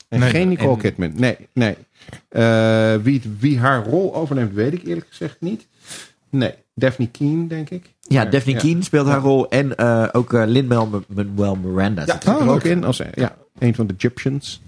En 0.08 0.20
Nee. 0.20 0.30
geen 0.30 0.48
Nicole 0.48 0.70
En- 0.72 0.78
Kidman. 0.78 1.12
Nee, 1.16 1.36
nee. 1.52 1.76
Eh, 2.28 2.94
wie, 3.02 3.22
wie 3.38 3.58
haar 3.58 3.84
rol 3.86 4.14
overneemt, 4.14 4.52
weet 4.52 4.72
ik 4.72 4.82
eerlijk 4.86 5.06
gezegd 5.08 5.36
niet. 5.40 5.66
Nee, 6.30 6.54
Daphne 6.74 7.08
Keen, 7.10 7.48
denk 7.48 7.70
ik. 7.70 7.94
Ja, 8.00 8.22
Maar, 8.22 8.30
Daphne 8.30 8.52
ja. 8.52 8.58
Keen 8.58 8.82
speelt 8.82 9.06
haar 9.06 9.20
rol. 9.20 9.48
En 9.50 9.76
eh, 9.76 10.08
ook 10.12 10.32
eh 10.32 10.42
Lin-Manuel 10.46 11.56
Miranda. 11.56 12.02
Ja, 12.06 12.12
zit 12.12 12.24
er 12.24 12.48
ook 12.48 12.62
in. 12.62 12.84
Als, 12.84 13.02
ja, 13.14 13.36
een 13.58 13.74
van 13.74 13.86
de 13.86 13.94
Egyptians. 13.96 14.62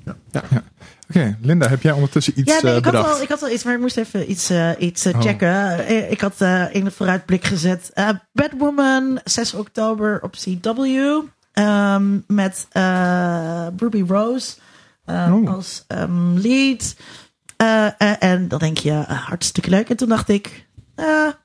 Oké, 1.09 1.37
Linda, 1.41 1.69
heb 1.69 1.83
jij 1.83 1.93
ondertussen 1.93 2.33
iets 2.39 2.53
Ja, 2.53 2.59
nee, 2.63 2.71
eh, 2.73 2.79
ik, 2.79 2.85
had 2.85 2.93
wel, 2.93 3.23
ik 3.23 3.29
had 3.29 3.41
wel 3.41 3.51
iets, 3.51 3.65
maar 3.65 3.75
ik 3.75 3.81
moest 3.81 3.97
even 3.97 4.31
iets, 4.31 4.51
eh, 4.51 4.71
iets 4.79 5.05
eh, 5.05 5.15
Oh. 5.15 5.21
checken. 5.21 6.11
Ik 6.11 6.21
had 6.21 6.41
in 6.73 6.85
de 6.85 6.91
vooruitblik 6.91 7.45
gezet 7.45 7.93
Batwoman, 8.33 9.21
6 9.25 9.55
oktober 9.55 10.23
op 10.23 10.31
CW. 10.37 10.81
ehm, 11.53 12.19
met 12.27 12.67
Ruby 13.77 14.05
Rose 14.09 14.57
eh, 15.05 15.33
Oh. 15.35 15.55
als 15.55 15.85
ehm, 15.87 16.33
lead. 16.35 16.97
En 18.29 18.49
dan 18.49 18.59
denk 18.59 18.79
je, 18.79 18.93
hartstikke 19.09 19.71
leuk. 19.71 19.89
En 19.91 19.97
toen 19.97 20.09
dacht 20.09 20.29
ik, 20.29 20.67
ja, 20.97 21.39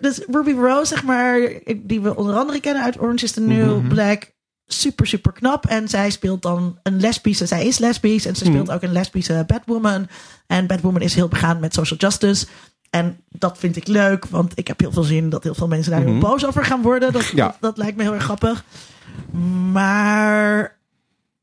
dus 0.00 0.20
Ruby 0.30 0.52
Rose, 0.52 0.86
zeg 0.86 1.04
maar, 1.04 1.40
die 1.76 2.00
we 2.00 2.16
onder 2.16 2.34
andere 2.36 2.60
kennen 2.60 2.82
uit 2.82 3.00
Orange 3.00 3.24
is 3.24 3.32
the 3.32 3.40
New 3.40 3.76
Mhm. 3.78 3.88
Black. 3.88 4.36
Super, 4.70 5.06
super 5.06 5.32
knap. 5.32 5.66
En 5.66 5.88
zij 5.88 6.10
speelt 6.10 6.42
dan 6.42 6.78
een 6.82 7.00
lesbische. 7.00 7.46
Zij 7.46 7.66
is 7.66 7.78
lesbisch. 7.78 8.26
En 8.26 8.36
ze 8.36 8.44
speelt 8.44 8.66
Mhm. 8.66 8.74
ook 8.74 8.82
een 8.82 8.92
lesbische 8.92 9.44
Batwoman. 9.46 10.08
En 10.46 10.66
Batwoman 10.66 11.00
is 11.00 11.14
heel 11.14 11.28
begaan 11.28 11.60
met 11.60 11.74
social 11.74 11.98
justice. 11.98 12.46
En 12.90 13.20
dat 13.28 13.58
vind 13.58 13.76
ik 13.76 13.86
leuk. 13.86 14.24
Want 14.26 14.52
ik 14.58 14.66
heb 14.68 14.80
heel 14.80 14.92
veel 14.92 15.02
zin 15.02 15.28
dat 15.30 15.42
heel 15.42 15.54
veel 15.54 15.68
mensen 15.68 15.92
daar 15.92 16.02
Mhm. 16.08 16.18
boos 16.18 16.46
over 16.46 16.64
gaan 16.64 16.82
worden. 16.82 17.12
Dat, 17.12 17.26
Ja. 17.26 17.46
dat, 17.46 17.56
dat 17.60 17.76
lijkt 17.76 17.96
me 17.96 18.02
heel 18.02 18.14
erg 18.14 18.22
grappig. 18.22 18.64
Maar 19.72 20.76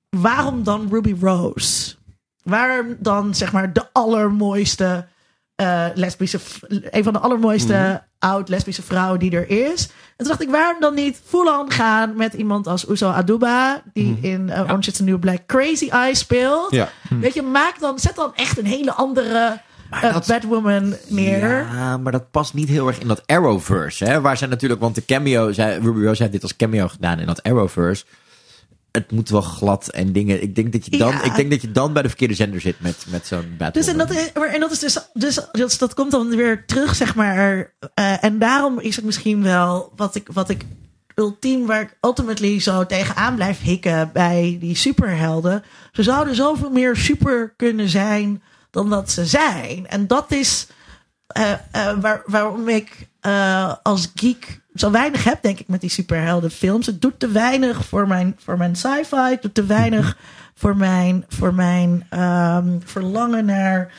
waarom 0.09 0.63
dan 0.63 0.87
Ruby 0.91 1.15
Rose? 1.21 1.95
Waarom 2.43 2.95
dan 2.99 3.35
zeg 3.35 3.51
maar 3.51 3.73
de 3.73 3.85
allermooiste 3.91 5.07
eh, 5.55 5.85
lesbische, 5.93 6.39
een 6.69 7.03
van 7.03 7.13
de 7.13 7.19
allermooiste 7.19 8.03
Mhm. 8.25 8.33
oud-lesbische 8.33 8.81
vrouwen 8.81 9.19
die 9.19 9.31
er 9.31 9.49
is. 9.49 9.83
En 9.85 9.91
toen 10.17 10.27
dacht 10.27 10.41
ik, 10.41 10.49
waarom 10.49 10.79
dan 10.79 10.93
niet 10.93 11.21
full-on 11.25 11.71
gaan 11.71 12.15
met 12.15 12.33
iemand 12.33 12.67
als 12.67 12.89
Uzo 12.89 13.09
Aduba, 13.09 13.81
die 13.93 14.11
Mhm. 14.11 14.25
in 14.25 14.47
uh, 14.47 14.59
Orange 14.61 14.89
is 14.89 14.97
the 14.97 15.03
New 15.03 15.19
Black 15.19 15.45
Crazy 15.45 15.89
Eye 15.89 16.15
speelt. 16.15 16.71
Ja. 16.71 16.89
Weet 17.19 17.33
je, 17.33 17.41
maak 17.41 17.79
dan, 17.79 17.99
zet 17.99 18.15
dan 18.15 18.31
echt 18.35 18.57
een 18.57 18.65
hele 18.65 18.93
andere 18.93 19.59
eh, 19.89 20.01
dat- 20.13 20.27
Batwoman 20.27 20.95
neer. 21.07 21.49
Ja, 21.73 21.97
maar 21.97 22.11
dat 22.11 22.31
past 22.31 22.53
niet 22.53 22.69
heel 22.69 22.87
erg 22.87 22.99
in 22.99 23.07
dat 23.07 23.21
Arrowverse. 23.27 24.05
Hè? 24.05 24.21
Waar 24.21 24.37
zij 24.37 24.47
natuurlijk, 24.47 24.81
want 24.81 24.95
de 24.95 25.05
cameo, 25.05 25.51
zij, 25.51 25.77
Ruby 25.77 26.05
Rose 26.05 26.21
heeft 26.21 26.33
dit 26.33 26.41
als 26.41 26.55
cameo 26.55 26.87
gedaan 26.87 27.19
in 27.19 27.25
dat 27.25 27.43
Arrowverse. 27.43 28.03
Het 28.95 29.11
moet 29.11 29.29
wel 29.29 29.41
glad 29.41 29.87
en 29.89 30.11
dingen. 30.11 30.41
Ik 30.41 30.55
denk 30.55 30.71
dat 30.71 30.85
je 30.85 30.97
dan, 30.97 31.11
Ja. 31.11 31.23
ik 31.23 31.35
denk 31.35 31.49
dat 31.51 31.61
je 31.61 31.71
dan 31.71 31.93
bij 31.93 32.01
de 32.01 32.07
verkeerde 32.07 32.33
zender 32.33 32.61
zit 32.61 32.79
met, 32.79 33.05
met 33.07 33.27
zo'n 33.27 33.55
Batwoman. 33.57 33.71
Dus 33.71 33.87
en 33.87 33.97
dat, 33.97 34.09
is, 34.11 34.31
maar- 34.33 34.47
en 34.53 34.59
dat 34.59 34.71
is 34.71 34.79
dus, 34.79 34.97
dus, 35.13 35.39
dus 35.51 35.77
dat 35.77 35.93
komt 35.93 36.11
dan 36.11 36.29
weer 36.29 36.65
terug, 36.65 36.95
zeg 36.95 37.15
maar. 37.15 37.73
Eh, 37.93 38.23
en 38.23 38.39
daarom 38.39 38.79
is 38.79 38.95
het 38.95 39.05
misschien 39.05 39.43
wel 39.43 39.91
wat 39.95 40.15
ik, 40.15 40.27
wat 40.33 40.49
ik 40.49 40.65
ultiem, 41.15 41.65
waar 41.65 41.81
ik 41.81 41.97
ultimately 42.01 42.59
zo 42.59 42.85
tegenaan 42.85 43.35
blijf 43.35 43.61
hikken 43.61 44.09
bij 44.13 44.57
die 44.59 44.75
superhelden. 44.75 45.63
Ze 45.91 46.03
zouden 46.03 46.35
zoveel 46.35 46.69
meer 46.69 46.95
super 46.95 47.53
kunnen 47.57 47.89
zijn 47.89 48.43
dan 48.71 48.89
dat 48.89 49.11
ze 49.11 49.25
zijn. 49.25 49.87
En 49.87 50.07
dat 50.07 50.31
is 50.31 50.67
eh, 51.27 51.51
eh, 51.51 51.99
waar, 52.01 52.21
waarom 52.25 52.67
ik 52.69 53.07
als 53.83 54.11
geek 54.15 54.63
zo 54.75 54.91
weinig 54.91 55.23
heb, 55.23 55.41
denk 55.41 55.59
ik, 55.59 55.67
met 55.67 55.81
die 55.81 55.89
superheldenfilms. 55.89 56.85
Het 56.85 57.01
doet 57.01 57.19
te 57.19 57.27
weinig 57.27 57.85
voor 57.85 58.07
mijn, 58.07 58.35
voor 58.37 58.57
mijn 58.57 58.75
sci-fi. 58.75 59.15
Het 59.29 59.41
doet 59.41 59.53
te 59.53 59.65
weinig 59.65 60.17
voor 60.55 60.77
mijn, 60.77 61.25
voor 61.27 61.53
mijn 61.53 62.05
ehm, 62.09 62.79
verlangen 62.83 63.45
naar. 63.45 63.93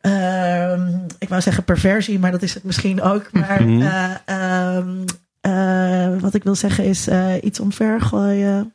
ehm, 0.00 0.98
ik 1.18 1.28
wou 1.28 1.40
zeggen 1.42 1.64
perversie, 1.64 2.18
maar 2.18 2.30
dat 2.30 2.42
is 2.42 2.54
het 2.54 2.64
misschien 2.64 3.02
ook. 3.02 3.32
Maar 3.32 3.62
Mhm. 3.62 3.82
eh, 3.82 4.14
ehm, 4.24 5.04
eh, 5.40 6.20
wat 6.20 6.34
ik 6.34 6.42
wil 6.44 6.54
zeggen 6.54 6.84
is 6.84 7.06
eh, 7.06 7.34
iets 7.42 7.60
omvergooien. 7.60 8.72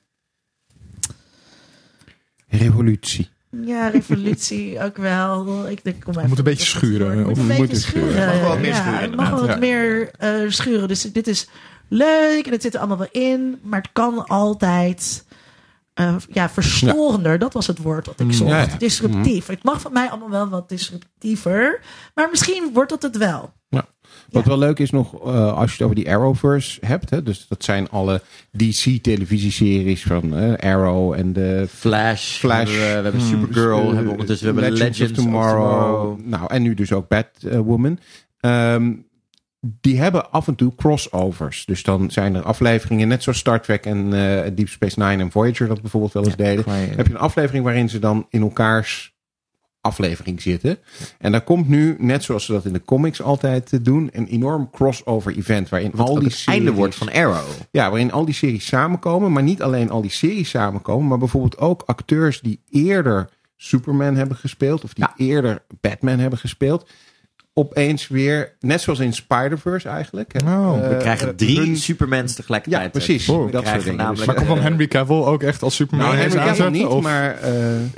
Revolutie. 2.48 3.30
Ja, 3.66 3.88
revolutie 3.88 4.80
ook 4.86 4.98
wel. 4.98 5.70
Ik 5.70 5.84
denk, 5.84 6.04
kom 6.04 6.14
moet 6.14 6.24
een 6.24 6.32
even 6.32 6.44
beetje 6.44 6.66
schuren. 6.66 7.18
Moet 7.22 7.32
of- 7.32 7.38
een 7.38 7.46
moet 7.46 7.58
beetje 7.58 7.74
het 7.74 7.82
schuren. 7.84 8.12
schuren. 8.12 8.28
Mag 8.30 8.40
wel 8.40 8.50
wat 8.50 8.60
meer 8.60 8.70
ja, 8.70 8.76
schuren, 8.82 9.02
Het 9.02 9.16
mag 9.16 9.30
wel 9.30 9.48
wat 9.48 9.60
meer 9.60 10.12
eh, 10.18 10.32
schuren. 10.48 10.88
Dus 10.88 11.02
dit 11.02 11.28
is 11.28 11.50
leuk 11.88 12.46
en 12.46 12.52
het 12.52 12.62
zit 12.62 12.74
er 12.74 12.80
allemaal 12.80 12.98
wel 12.98 13.08
in. 13.24 13.60
Maar 13.64 13.82
het 13.82 13.90
kan 13.94 14.26
altijd 14.26 15.26
eh, 15.94 16.16
ja, 16.30 16.50
verstorender. 16.50 17.40
Dat 17.40 17.54
was 17.54 17.68
het 17.68 17.78
woord 17.78 18.06
wat 18.06 18.20
ik 18.20 18.34
zocht. 18.34 18.50
Ja, 18.50 18.60
ja. 18.62 18.78
Disruptief. 18.78 19.48
Het 19.48 19.64
mag 19.64 19.82
van 19.82 19.94
mij 19.94 20.10
allemaal 20.10 20.30
wel 20.30 20.50
wat 20.50 20.70
disruptiever. 20.70 21.80
Maar 22.16 22.28
misschien 22.30 22.70
wordt 22.74 22.90
dat 22.90 23.02
het 23.02 23.18
wel. 23.18 23.54
Wat 24.32 24.46
wel 24.46 24.58
leuk 24.58 24.80
is 24.80 24.90
nog, 24.90 25.14
eh, 25.28 25.54
als 25.54 25.66
je 25.66 25.72
het 25.74 25.82
over 25.82 25.96
die 25.96 26.10
Arrowverse 26.12 26.78
hebt. 26.86 27.10
Hè, 27.10 27.24
dus 27.24 27.46
dat 27.48 27.64
zijn 27.64 27.90
alle 27.90 28.22
DC-televisieseries 28.58 30.04
van 30.04 30.38
eh, 30.38 30.72
Arrow 30.72 31.14
en 31.14 31.34
de 31.34 31.66
Flash. 31.70 32.38
Flash. 32.38 32.72
We 32.72 32.78
hebben, 32.78 32.98
we 32.98 33.04
hebben 33.04 33.22
Supergirl. 33.22 33.80
Eh, 33.80 33.88
we 33.90 33.94
hebben 33.96 34.12
ondertussen 34.12 34.56
we 34.56 34.62
hebben 34.62 34.80
Legends, 34.80 35.02
of 35.02 35.12
Tomorrow. 35.12 36.20
Nou, 36.26 36.54
en 36.54 36.62
nu 36.62 36.74
dus 36.74 36.92
ook 36.94 37.08
Batwoman. 37.08 38.00
Ehm 38.40 38.92
die 39.62 40.00
hebben 40.00 40.32
af 40.32 40.48
en 40.48 40.56
toe 40.56 40.76
crossovers. 40.76 41.66
Dus 41.66 41.84
dan 41.84 42.12
zijn 42.12 42.36
er 42.36 42.44
afleveringen, 42.44 43.08
net 43.08 43.24
zoals 43.24 43.38
Star 43.38 43.62
Trek 43.62 43.86
en 43.86 44.14
eh, 44.14 44.52
Deep 44.56 44.68
Space 44.70 45.00
Nine 45.00 45.24
en 45.24 45.32
Voyager 45.32 45.68
dat 45.68 45.82
bijvoorbeeld 45.82 46.14
wel 46.14 46.26
eens 46.26 46.36
deden. 46.36 46.64
Klein- 46.64 46.94
Heb 46.96 47.08
je 47.08 47.14
een 47.14 47.20
aflevering 47.20 47.64
waarin 47.64 47.90
ze 47.90 48.00
dan 48.00 48.26
in 48.30 48.42
elkaars 48.42 49.18
aflevering 49.82 50.42
zitten. 50.42 50.78
En 51.18 51.32
daar 51.32 51.42
komt 51.44 51.68
nu, 51.70 51.96
net 52.00 52.24
zoals 52.24 52.46
ze 52.46 52.52
dat 52.52 52.66
in 52.66 52.74
de 52.74 52.82
comics 52.86 53.22
altijd 53.22 53.74
eh, 53.74 53.80
doen, 53.84 54.10
een 54.12 54.28
enorm 54.28 54.70
crossover 54.72 55.38
event. 55.38 55.70
Waarin 55.70 55.92
Wat 55.94 56.08
al 56.08 56.16
die 56.20 56.28
het 56.28 56.44
einde 56.46 56.72
wordt 56.74 56.94
series- 56.94 57.14
van 57.14 57.24
Arrow. 57.24 57.48
ja, 57.72 57.90
waarin 57.90 58.12
al 58.12 58.26
die 58.26 58.34
series 58.34 58.66
samenkomen. 58.66 59.32
Maar 59.32 59.44
niet 59.44 59.62
alleen 59.62 59.90
al 59.90 60.02
die 60.02 60.12
series 60.12 60.50
samenkomen. 60.50 61.08
Maar 61.08 61.18
bijvoorbeeld 61.18 61.58
ook 61.58 61.84
acteurs 61.86 62.42
die 62.42 62.62
eerder 62.70 63.30
Superman 63.56 64.16
hebben 64.16 64.38
gespeeld. 64.38 64.84
Of 64.84 64.94
die 64.94 65.04
Ja. 65.04 65.26
eerder 65.26 65.64
Batman 65.82 66.20
hebben 66.20 66.40
gespeeld. 66.40 66.90
Opeens 67.60 68.08
weer, 68.08 68.56
net 68.60 68.82
zoals 68.82 69.00
in 69.00 69.14
Spider-Verse 69.14 69.90
eigenlijk. 69.90 70.32
hè, 70.44 70.52
Oh. 70.58 70.78
eh, 70.84 70.90
We 70.90 70.98
krijgen 70.98 71.36
drie 71.36 71.60
hun- 71.60 71.78
Supermans 71.78 72.34
tegelijkertijd. 72.36 72.84
Ja, 72.84 72.90
precies. 72.90 73.30
Oh, 73.30 73.38
dat 73.40 73.50
krijgen 73.50 73.72
soort 73.72 73.84
dingen. 73.84 73.98
namelijk, 73.98 74.26
Maar 74.26 74.36
komt 74.36 74.48
dan 74.48 74.58
eh, 74.58 74.64
Henry 74.64 74.88
Cavill 74.88 75.16
ook 75.24 75.44
echt 75.44 75.64
als 75.64 75.76
Superman 75.76 76.08
Nou, 76.08 76.20
Henry 76.20 76.38
Cavill 76.38 76.70
niet, 76.70 76.86
Of- 76.86 77.04
maar... 77.04 77.36
eh, 77.38 77.52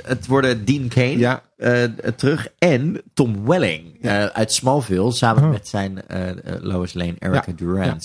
Het 0.04 0.26
worden 0.26 0.64
Dean 0.64 0.88
Kane 0.88 1.18
Ja. 1.18 1.42
eh, 1.56 1.82
terug 2.16 2.48
en 2.58 3.00
Tom 3.14 3.46
Welling 3.46 3.98
eh, 4.02 4.24
uit 4.24 4.52
Smallville 4.52 5.12
samen 5.12 5.42
Oh. 5.44 5.50
met 5.50 5.68
zijn 5.68 6.06
eh, 6.08 6.28
eh, 6.30 6.36
Lois 6.60 6.94
Lane, 6.94 7.14
Erica 7.18 7.42
Ja. 7.56 7.96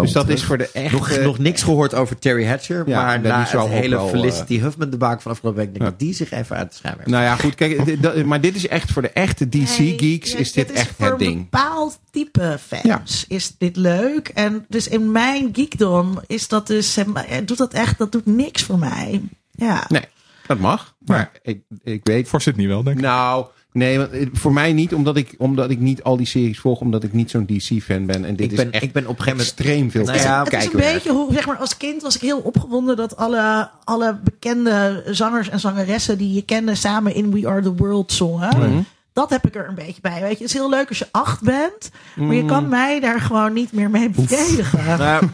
Dus 0.00 0.12
dat 0.12 0.28
is 0.28 0.44
voor 0.44 0.58
de 0.58 0.70
echte... 0.72 0.96
nog, 0.96 1.18
nog 1.20 1.38
niks 1.38 1.62
gehoord 1.62 1.94
over 1.94 2.18
Terry 2.18 2.46
Hatcher, 2.46 2.82
Ja, 2.88 3.02
maar 3.04 3.20
na 3.20 3.40
het 3.40 3.68
hele 3.68 3.96
wel, 3.96 4.08
Felicity 4.08 4.58
Huffman 4.60 4.90
debaak 4.90 5.20
van 5.20 5.32
afgelopen 5.32 5.60
week, 5.60 5.68
denk 5.72 5.80
ik 5.80 5.84
Ja. 5.86 5.90
dat 5.90 5.98
die 6.06 6.14
zich 6.14 6.30
even 6.32 6.56
uit 6.56 6.70
de 6.70 6.76
scherm 6.76 6.94
heeft. 6.96 7.10
Nou 7.10 7.22
ja, 7.22 7.36
goed. 7.36 7.54
Kijk, 7.54 8.02
dat- 8.02 8.24
maar 8.24 8.40
dit 8.40 8.54
is 8.56 8.68
echt 8.68 8.90
voor 8.92 9.02
de 9.02 9.10
echte 9.10 9.48
DC-geeks 9.48 10.32
Nee, 10.32 10.40
is 10.40 10.52
dit 10.52 10.68
dit 10.68 10.76
echt 10.76 10.90
voor 10.96 11.04
het 11.04 11.12
een 11.14 11.18
ding. 11.26 11.40
bepaald 11.50 11.98
type 12.10 12.58
fans 12.66 13.24
is 13.28 13.54
dit 13.58 13.76
leuk. 13.76 14.28
En 14.28 14.64
dus 14.68 14.88
in 14.88 15.10
mijn 15.12 15.48
geekdom 15.52 16.18
is 16.26 16.48
dat 16.48 16.66
dus, 16.66 16.96
eh, 16.96 17.04
doet 17.44 17.58
dat 17.58 17.72
echt, 17.72 17.98
dat 17.98 18.12
doet 18.12 18.26
niks 18.26 18.62
voor 18.62 18.78
mij. 18.78 19.20
Ja. 19.50 19.84
Nee, 19.88 20.04
dat 20.46 20.58
mag. 20.58 20.94
Maar 21.06 21.30
ik, 21.42 21.60
ik 21.82 22.00
weet... 22.04 22.28
Voor 22.28 22.40
Sydney 22.40 22.66
wel, 22.68 22.82
denk 22.82 22.96
ik. 22.96 23.02
Nou, 23.02 23.46
nee, 23.72 24.06
eh, 24.08 24.26
voor 24.32 24.52
mij 24.52 24.72
niet. 24.72 24.94
Omdat 24.94 25.16
ik, 25.16 25.34
omdat 25.38 25.70
ik 25.70 25.78
niet 25.78 26.02
al 26.02 26.16
die 26.16 26.26
series 26.26 26.60
volg. 26.60 26.80
Omdat 26.80 27.02
ik 27.04 27.12
niet 27.12 27.30
zo'n 27.30 27.46
DC-fan 27.46 28.06
ben. 28.06 28.24
En 28.24 28.36
dit 28.36 28.50
ik, 28.50 28.56
ben, 28.56 28.66
is 28.66 28.72
echt 28.72 28.82
ik 28.82 28.92
ben 28.92 29.06
op 29.06 29.18
een 29.18 29.24
gegeven 29.24 29.38
moment... 29.38 29.58
extreem 29.58 29.90
veel 29.90 30.04
Nou 30.04 30.18
ja, 30.18 30.42
het 30.44 30.52
is 30.52 30.64
een 30.64 30.70
beetje 30.92 31.12
hoe, 31.12 31.32
zeg 31.32 31.46
maar, 31.46 31.56
als 31.56 31.76
kind 31.76 32.02
was 32.02 32.14
ik 32.14 32.20
heel 32.20 32.38
opgewonden 32.38 32.96
dat 32.96 33.16
alle, 33.16 33.70
alle 33.84 34.18
bekende 34.24 35.02
zangers 35.06 35.48
en 35.48 35.60
zangeressen 35.60 36.18
die 36.18 36.34
je 36.34 36.42
kende 36.42 36.74
samen 36.74 37.14
in 37.14 37.30
We 37.32 37.48
Are 37.48 37.62
the 37.62 37.74
World 37.74 38.12
zongen. 38.12 38.58
Mhm. 38.58 38.80
Dat 39.12 39.30
heb 39.30 39.46
ik 39.46 39.54
er 39.54 39.68
een 39.68 39.74
beetje 39.74 40.00
bij. 40.00 40.20
Weet 40.20 40.30
je, 40.30 40.36
het 40.36 40.40
is 40.40 40.52
heel 40.52 40.70
leuk 40.70 40.88
als 40.88 40.98
je 40.98 41.08
acht 41.10 41.42
bent, 41.42 41.90
maar 42.16 42.34
je 42.34 42.42
Mhm. 42.42 42.46
kan 42.52 42.68
mij 42.68 43.00
daar 43.00 43.20
gewoon 43.20 43.52
niet 43.52 43.72
meer 43.72 43.90
mee 43.90 44.10
bevredigen. 44.10 44.98
Nou, 44.98 45.26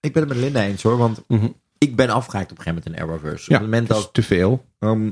ik 0.00 0.12
ben 0.12 0.22
het 0.22 0.32
met 0.32 0.40
Linda 0.40 0.62
eens 0.62 0.82
hoor, 0.82 0.96
want 0.96 1.22
Mhm. 1.28 1.46
ik 1.78 1.96
ben 1.96 2.08
afgehaakt 2.10 2.50
op 2.50 2.58
een 2.58 2.62
gegeven 2.64 2.82
moment 2.86 3.02
in 3.02 3.08
Arrowverse. 3.08 3.44
Ja, 3.50 3.56
op 3.56 3.62
het 3.62 3.70
moment 3.70 3.88
dat 3.88 3.96
dat 3.96 4.06
is 4.06 4.12
te 4.12 4.22
veel. 4.22 4.64
Ehm, 4.78 5.10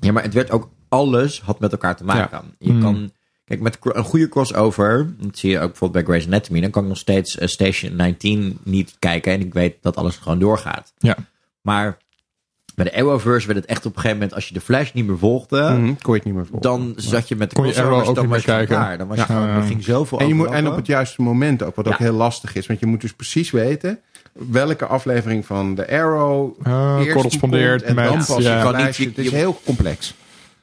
ja, 0.00 0.12
maar 0.12 0.22
het 0.22 0.34
werd 0.34 0.50
ook 0.50 0.68
alles 0.92 1.40
had 1.44 1.60
met 1.60 1.72
elkaar 1.72 1.96
te 1.96 2.04
maken. 2.04 2.54
Je 2.58 2.70
Hmm. 2.70 2.80
kan, 2.80 3.10
kijk, 3.44 3.60
met 3.60 3.78
een 3.82 4.04
goede 4.04 4.28
crossover, 4.28 5.14
dat 5.18 5.38
zie 5.38 5.50
je 5.50 5.56
ook 5.60 5.68
bijvoorbeeld 5.68 6.04
bij 6.04 6.14
Grey's 6.14 6.26
Anatomy, 6.32 6.60
dan 6.60 6.70
kan 6.70 6.82
ik 6.82 6.88
nog 6.88 6.98
steeds 6.98 7.38
eh, 7.38 7.48
Station 7.48 7.96
19 7.96 8.58
niet 8.64 8.96
kijken 8.98 9.32
en 9.32 9.40
ik 9.40 9.52
weet 9.52 9.76
dat 9.80 9.96
alles 9.96 10.16
gewoon 10.16 10.38
doorgaat. 10.38 10.92
Ja. 10.98 11.16
Maar 11.60 11.96
bij 12.74 12.84
de 12.84 12.94
Arrowverse 12.94 13.46
werd 13.46 13.58
het 13.58 13.68
echt 13.68 13.78
op 13.86 13.92
een 13.94 14.00
gegeven 14.00 14.16
moment, 14.16 14.34
als 14.34 14.48
je 14.48 14.54
de 14.54 14.60
Flash 14.60 14.92
niet 14.92 15.06
meer 15.06 15.18
volgde, 15.18 15.60
Mhm, 15.62 15.92
kon 16.02 16.12
je 16.14 16.20
het 16.20 16.24
niet 16.24 16.34
meer 16.34 16.46
volgen. 16.46 16.60
dan 16.62 16.92
zat 16.96 17.28
je 17.28 17.36
met 17.36 17.50
de 17.50 17.56
crossovers, 17.56 17.86
Arrow 17.92 18.08
ook 18.08 18.14
dan 18.14 18.24
niet 18.24 18.32
was 18.32 18.40
je 18.40 18.46
kijken. 18.46 18.76
klaar. 18.76 18.98
Dan 18.98 19.06
was 19.08 19.16
je 19.16 19.24
Ja. 19.28 19.34
gewoon, 19.34 19.48
er 19.48 19.62
ging 19.62 19.84
zoveel 19.84 20.18
En, 20.18 20.28
je 20.28 20.34
moet, 20.34 20.50
en 20.50 20.68
op 20.68 20.76
het 20.76 20.86
juiste 20.86 21.22
moment 21.22 21.62
ook. 21.62 21.74
Wat 21.76 21.88
ook 21.88 21.98
heel 21.98 22.12
lastig 22.12 22.54
is. 22.54 22.66
Want 22.66 22.80
je 22.80 22.86
moet 22.86 23.00
dus 23.00 23.12
precies 23.12 23.50
weten 23.50 24.00
welke 24.32 24.86
aflevering 24.86 25.46
van 25.46 25.74
de 25.74 25.88
Arrow 25.90 26.66
eerst 27.00 27.12
correspondeert 27.12 27.84
komt 27.84 27.98
en 27.98 28.04
dan 28.04 28.16
met- 28.16 28.26
pas 28.26 28.42
ja. 28.42 28.56
je 28.56 28.62
Kan 28.62 28.72
niet- 28.72 28.82
luistert. 28.82 29.16
Het 29.16 29.24
is 29.26 29.30
heel 29.30 29.60
complex. 29.64 30.14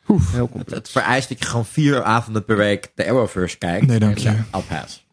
Oef. 0.10 0.31
Heel 0.31 0.41
het, 0.41 0.52
complex. 0.52 0.77
het 0.77 0.90
vereist 0.90 1.30
dat 1.30 1.40
je 1.40 1.45
gewoon 1.45 1.65
vier 1.65 2.03
avonden 2.03 2.45
per 2.45 2.57
week 2.57 2.91
de 2.95 3.06
Arrowverse 3.06 3.57
kijkt. 3.57 3.88
Nee, 3.88 3.99
dank 3.99 4.18
je. 4.18 4.30
I'll 4.30 4.61
pass. 4.68 5.07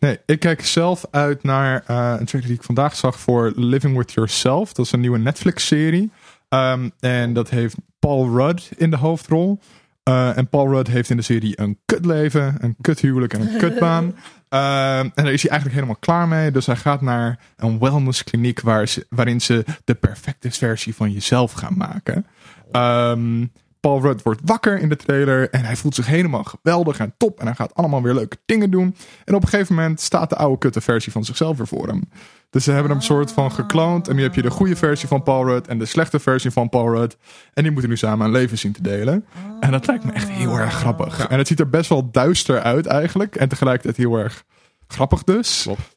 Nee, 0.00 0.18
ik 0.26 0.40
kijk 0.40 0.66
zelf 0.66 1.04
uit 1.10 1.42
naar 1.42 1.84
eh, 1.86 2.14
een 2.18 2.26
trailer 2.26 2.50
die 2.50 2.58
ik 2.58 2.62
vandaag 2.62 2.96
zag 2.96 3.20
voor 3.20 3.52
Living 3.56 3.96
With 3.96 4.12
Yourself. 4.12 4.72
Dat 4.72 4.86
is 4.86 4.92
een 4.92 5.00
nieuwe 5.00 5.18
Netflix-serie. 5.18 6.10
Ehm, 6.48 6.88
en 7.00 7.32
dat 7.32 7.50
heeft 7.50 7.76
Paul 7.98 8.36
Rudd 8.36 8.70
in 8.76 8.90
de 8.90 8.96
hoofdrol. 8.96 9.60
Eh, 10.02 10.36
en 10.36 10.48
Paul 10.48 10.68
Rudd 10.68 10.88
heeft 10.88 11.10
in 11.10 11.16
de 11.16 11.22
serie 11.22 11.60
een 11.60 11.78
kutleven, 11.84 12.56
een 12.60 12.76
kuthuwelijk 12.80 13.34
en 13.34 13.40
een 13.40 13.58
kutbaan. 13.68 14.14
Ehm, 14.48 15.08
en 15.14 15.24
daar 15.24 15.32
is 15.32 15.42
hij 15.42 15.50
eigenlijk 15.50 15.74
helemaal 15.74 16.00
klaar 16.00 16.28
mee. 16.28 16.50
Dus 16.50 16.66
hij 16.66 16.76
gaat 16.76 17.00
naar 17.00 17.38
een 17.56 17.78
wellnesskliniek 17.78 18.60
waar 18.60 18.88
ze, 18.88 19.06
waarin 19.08 19.40
ze 19.40 19.64
de 19.84 19.94
perfecte 19.94 20.50
versie 20.50 20.94
van 20.94 21.10
jezelf 21.12 21.52
gaan 21.52 21.76
maken. 21.76 22.26
Ehm, 22.72 23.44
Paul 23.86 24.00
Rudd 24.00 24.22
wordt 24.22 24.40
wakker 24.44 24.78
in 24.78 24.88
de 24.88 24.96
trailer 24.96 25.50
en 25.50 25.64
hij 25.64 25.76
voelt 25.76 25.94
zich 25.94 26.06
helemaal 26.06 26.44
geweldig 26.44 26.98
en 26.98 27.14
top. 27.16 27.40
En 27.40 27.46
hij 27.46 27.54
gaat 27.54 27.74
allemaal 27.74 28.02
weer 28.02 28.14
leuke 28.14 28.36
dingen 28.46 28.70
doen. 28.70 28.96
En 29.24 29.34
op 29.34 29.42
een 29.42 29.48
gegeven 29.48 29.74
moment 29.74 30.00
staat 30.00 30.30
de 30.30 30.36
oude 30.36 30.58
kutte 30.58 30.80
versie 30.80 31.12
van 31.12 31.24
zichzelf 31.24 31.56
weer 31.56 31.66
voor 31.66 31.86
hem. 31.88 32.02
Dus 32.50 32.64
ze 32.64 32.72
hebben 32.72 32.90
hem 32.90 33.00
soort 33.00 33.32
van 33.32 33.52
gekloond. 33.52 34.08
En 34.08 34.16
nu 34.16 34.22
heb 34.22 34.34
je 34.34 34.42
de 34.42 34.50
goede 34.50 34.76
versie 34.76 35.08
van 35.08 35.22
Paul 35.22 35.46
Rudd 35.46 35.68
en 35.68 35.78
de 35.78 35.84
slechte 35.84 36.18
versie 36.18 36.50
van 36.50 36.68
Paul 36.68 36.94
Rudd. 36.94 37.16
En 37.52 37.62
die 37.62 37.72
moeten 37.72 37.90
nu 37.90 37.96
samen 37.96 38.26
een 38.26 38.32
leven 38.32 38.58
zien 38.58 38.72
te 38.72 38.82
delen. 38.82 39.24
En 39.60 39.70
dat 39.70 39.86
lijkt 39.86 40.04
me 40.04 40.12
echt 40.12 40.28
heel 40.28 40.58
erg 40.58 40.74
grappig. 40.74 41.26
En 41.26 41.38
het 41.38 41.46
ziet 41.46 41.60
er 41.60 41.70
best 41.70 41.88
wel 41.88 42.10
duister 42.10 42.60
uit 42.60 42.86
eigenlijk. 42.86 43.36
En 43.36 43.48
tegelijkertijd 43.48 43.96
heel 43.96 44.16
erg 44.16 44.44
grappig 44.86 45.24
dus. 45.24 45.62
Klopt. 45.62 45.96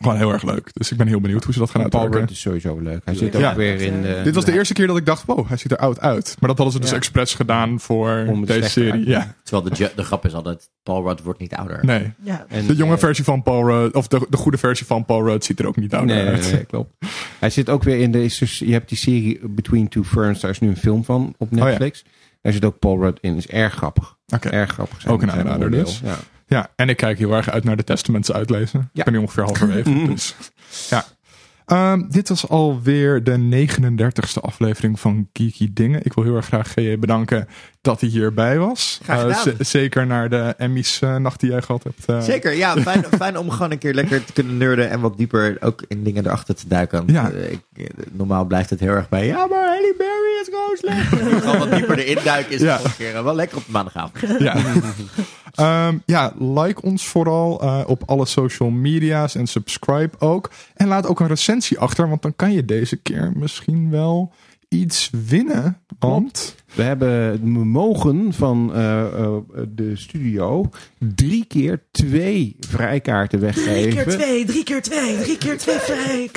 Gewoon 0.00 0.16
heel 0.16 0.32
erg 0.32 0.42
leuk. 0.42 0.70
Dus 0.72 0.90
ik 0.90 0.96
ben 0.98 1.06
heel 1.06 1.20
benieuwd 1.20 1.44
hoe 1.44 1.52
ze 1.52 1.58
dat 1.58 1.70
gaan 1.70 1.82
En 1.82 1.88
Paul 1.88 2.02
uitwerken. 2.02 2.28
Rudd 2.28 2.44
is 2.44 2.44
sowieso 2.44 2.78
leuk. 2.90 3.00
Hij 3.04 3.14
zit 3.14 3.36
Ja. 3.36 3.50
ook 3.50 3.56
weer 3.56 3.80
in 3.80 4.02
de... 4.02 4.20
Dit 4.24 4.34
was 4.34 4.44
de 4.44 4.52
eerste 4.52 4.74
keer 4.74 4.86
dat 4.86 4.96
ik 4.96 5.06
dacht, 5.06 5.24
wow, 5.24 5.48
hij 5.48 5.56
ziet 5.56 5.70
er 5.72 5.76
oud 5.78 6.00
uit. 6.00 6.36
Maar 6.40 6.48
dat 6.48 6.56
hadden 6.56 6.74
ze 6.74 6.80
dus 6.80 6.90
Ja. 6.90 6.96
expres 6.96 7.34
gedaan 7.34 7.80
voor 7.80 8.24
Om 8.28 8.40
deze 8.44 8.52
slechter 8.58 8.82
serie. 8.82 9.08
Ja, 9.08 9.34
Terwijl 9.42 9.74
de, 9.74 9.90
de 9.96 10.04
grap 10.04 10.24
is 10.24 10.34
altijd, 10.34 10.70
Paul 10.82 11.06
Rudd 11.06 11.22
wordt 11.22 11.38
niet 11.40 11.54
ouder. 11.54 11.78
nee. 11.84 12.12
Ja. 12.22 12.44
En, 12.48 12.66
De 12.66 12.74
jonge 12.76 12.92
eh, 12.94 12.98
versie 12.98 13.24
van 13.24 13.42
Paul 13.42 13.66
Rudd, 13.66 13.94
of 13.94 14.08
de, 14.08 14.26
de 14.30 14.36
goede 14.36 14.58
versie 14.58 14.86
van 14.86 15.04
Paul 15.04 15.24
Rudd 15.26 15.44
ziet 15.44 15.58
er 15.60 15.66
ook 15.66 15.76
niet 15.76 15.94
ouder 15.94 16.16
Nee, 16.16 16.26
uit. 16.26 16.52
nee, 16.52 16.64
klopt. 16.64 16.92
Hij 17.38 17.50
zit 17.50 17.68
ook 17.70 17.82
weer 17.82 17.98
in 17.98 18.12
de. 18.12 18.18
Dus, 18.38 18.58
je 18.58 18.72
hebt 18.72 18.88
die 18.88 18.98
serie 18.98 19.40
Between 19.48 19.88
Two 19.88 20.02
Ferns. 20.02 20.40
Daar 20.40 20.50
is 20.50 20.58
nu 20.60 20.68
een 20.68 20.76
film 20.76 21.04
van 21.04 21.34
op 21.38 21.48
ja. 21.50 21.64
Netflix. 21.64 22.04
Daar 22.42 22.52
zit 22.52 22.64
ook 22.64 22.78
Paul 22.78 23.00
Rudd 23.02 23.18
in. 23.20 23.36
Is 23.36 23.46
erg 23.46 23.74
grappig. 23.74 24.16
Erg 24.40 24.72
grappig. 24.72 25.06
Ook 25.06 25.22
een 25.22 25.28
zijn 25.30 25.40
aanrader 25.40 25.70
dus. 25.70 26.00
Ja. 26.04 26.16
Ja, 26.48 26.70
en 26.76 26.88
ik 26.88 26.96
kijk 26.96 27.18
heel 27.18 27.32
erg 27.32 27.50
uit 27.50 27.64
naar 27.64 27.76
de 27.76 27.84
testaments 27.84 28.32
uitlezen. 28.32 28.78
Ja. 28.80 28.98
Ik 28.98 29.04
ben 29.04 29.12
nu 29.12 29.18
ongeveer 29.18 29.44
halverwege. 29.44 30.06
dus, 30.06 30.34
ja. 30.90 31.04
Ehm, 31.66 32.02
dit 32.08 32.28
was 32.28 32.48
alweer 32.48 33.24
de 33.24 33.66
39ste 33.68 34.40
aflevering 34.40 35.00
van 35.00 35.28
Geeky 35.32 35.70
Dingen. 35.72 36.00
Ik 36.04 36.12
wil 36.12 36.24
heel 36.24 36.36
erg 36.36 36.46
graag 36.46 36.68
GJ 36.72 36.98
bedanken 36.98 37.48
dat 37.80 38.00
hij 38.00 38.08
hierbij 38.10 38.58
was. 38.58 39.00
Z- 39.30 39.52
zeker 39.58 40.06
naar 40.06 40.28
de 40.28 40.54
Emmys 40.58 41.00
eh, 41.00 41.16
nacht 41.16 41.40
die 41.40 41.50
jij 41.50 41.62
gehad 41.62 41.82
hebt. 41.84 42.04
eh. 42.04 42.20
Zeker, 42.20 42.54
ja. 42.54 42.76
Fijn, 42.76 43.04
fijn 43.18 43.38
om 43.38 43.50
gewoon 43.50 43.70
een 43.70 43.78
keer 43.78 43.94
lekker 43.94 44.24
te 44.24 44.32
kunnen 44.32 44.56
nerden 44.56 44.90
en 44.90 45.00
wat 45.00 45.16
dieper 45.16 45.56
ook 45.60 45.82
in 45.88 46.02
dingen 46.04 46.26
erachter 46.26 46.54
te 46.54 46.68
duiken. 46.68 47.02
Ja. 47.06 47.28
Ik, 47.30 47.60
normaal 48.12 48.44
blijft 48.44 48.70
het 48.70 48.80
heel 48.80 48.92
erg 48.92 49.08
bij, 49.08 49.26
ja, 49.26 49.46
maar 49.46 49.66
Halle 49.66 49.94
Berry 49.98 50.40
is 50.40 50.48
gewoon 50.50 50.76
slecht. 50.76 51.08
gewoon 51.44 51.58
wat 51.58 51.70
dieper 51.78 51.98
erin 51.98 52.24
duiken 52.24 52.54
is 52.54 52.60
Ja. 52.60 52.80
een 52.84 52.96
keer 52.96 53.24
wel 53.24 53.34
lekker 53.34 53.56
op 53.56 53.64
de 53.66 53.72
maandagavond. 53.72 54.18
Ja. 54.38 54.56
Ehm, 55.58 55.98
ja, 56.04 56.32
like 56.38 56.82
ons 56.82 57.06
vooral 57.06 57.60
eh, 57.60 57.80
op 57.86 58.02
alle 58.06 58.26
social 58.26 58.70
media's 58.70 59.34
en 59.34 59.46
subscribe 59.46 60.18
ook. 60.18 60.50
En 60.74 60.88
laat 60.88 61.06
ook 61.06 61.20
een 61.20 61.26
recensie 61.26 61.78
achter, 61.78 62.08
want 62.08 62.22
dan 62.22 62.36
kan 62.36 62.52
je 62.52 62.64
deze 62.64 62.96
keer 62.96 63.32
misschien 63.34 63.90
wel 63.90 64.32
iets 64.68 65.10
winnen. 65.26 65.78
Want 65.98 66.54
We 66.74 66.82
hebben 66.82 67.32
we 67.42 67.64
mogen 67.64 68.32
van 68.32 68.74
eh, 68.74 69.00
eh, 69.00 69.36
de 69.68 69.96
studio 69.96 70.70
drie 70.98 71.44
keer 71.44 71.82
twee 71.90 72.56
vrijkaarten 72.60 73.38
Drie 73.38 73.52
keer 73.52 73.64
weggeven. 73.64 74.18
twee, 74.18 74.44
drie 74.44 74.64
keer 74.64 74.82
twee, 74.82 75.18
drie 75.18 75.38
keer 75.38 75.58
twee 75.58 75.78
vrij. 75.78 76.30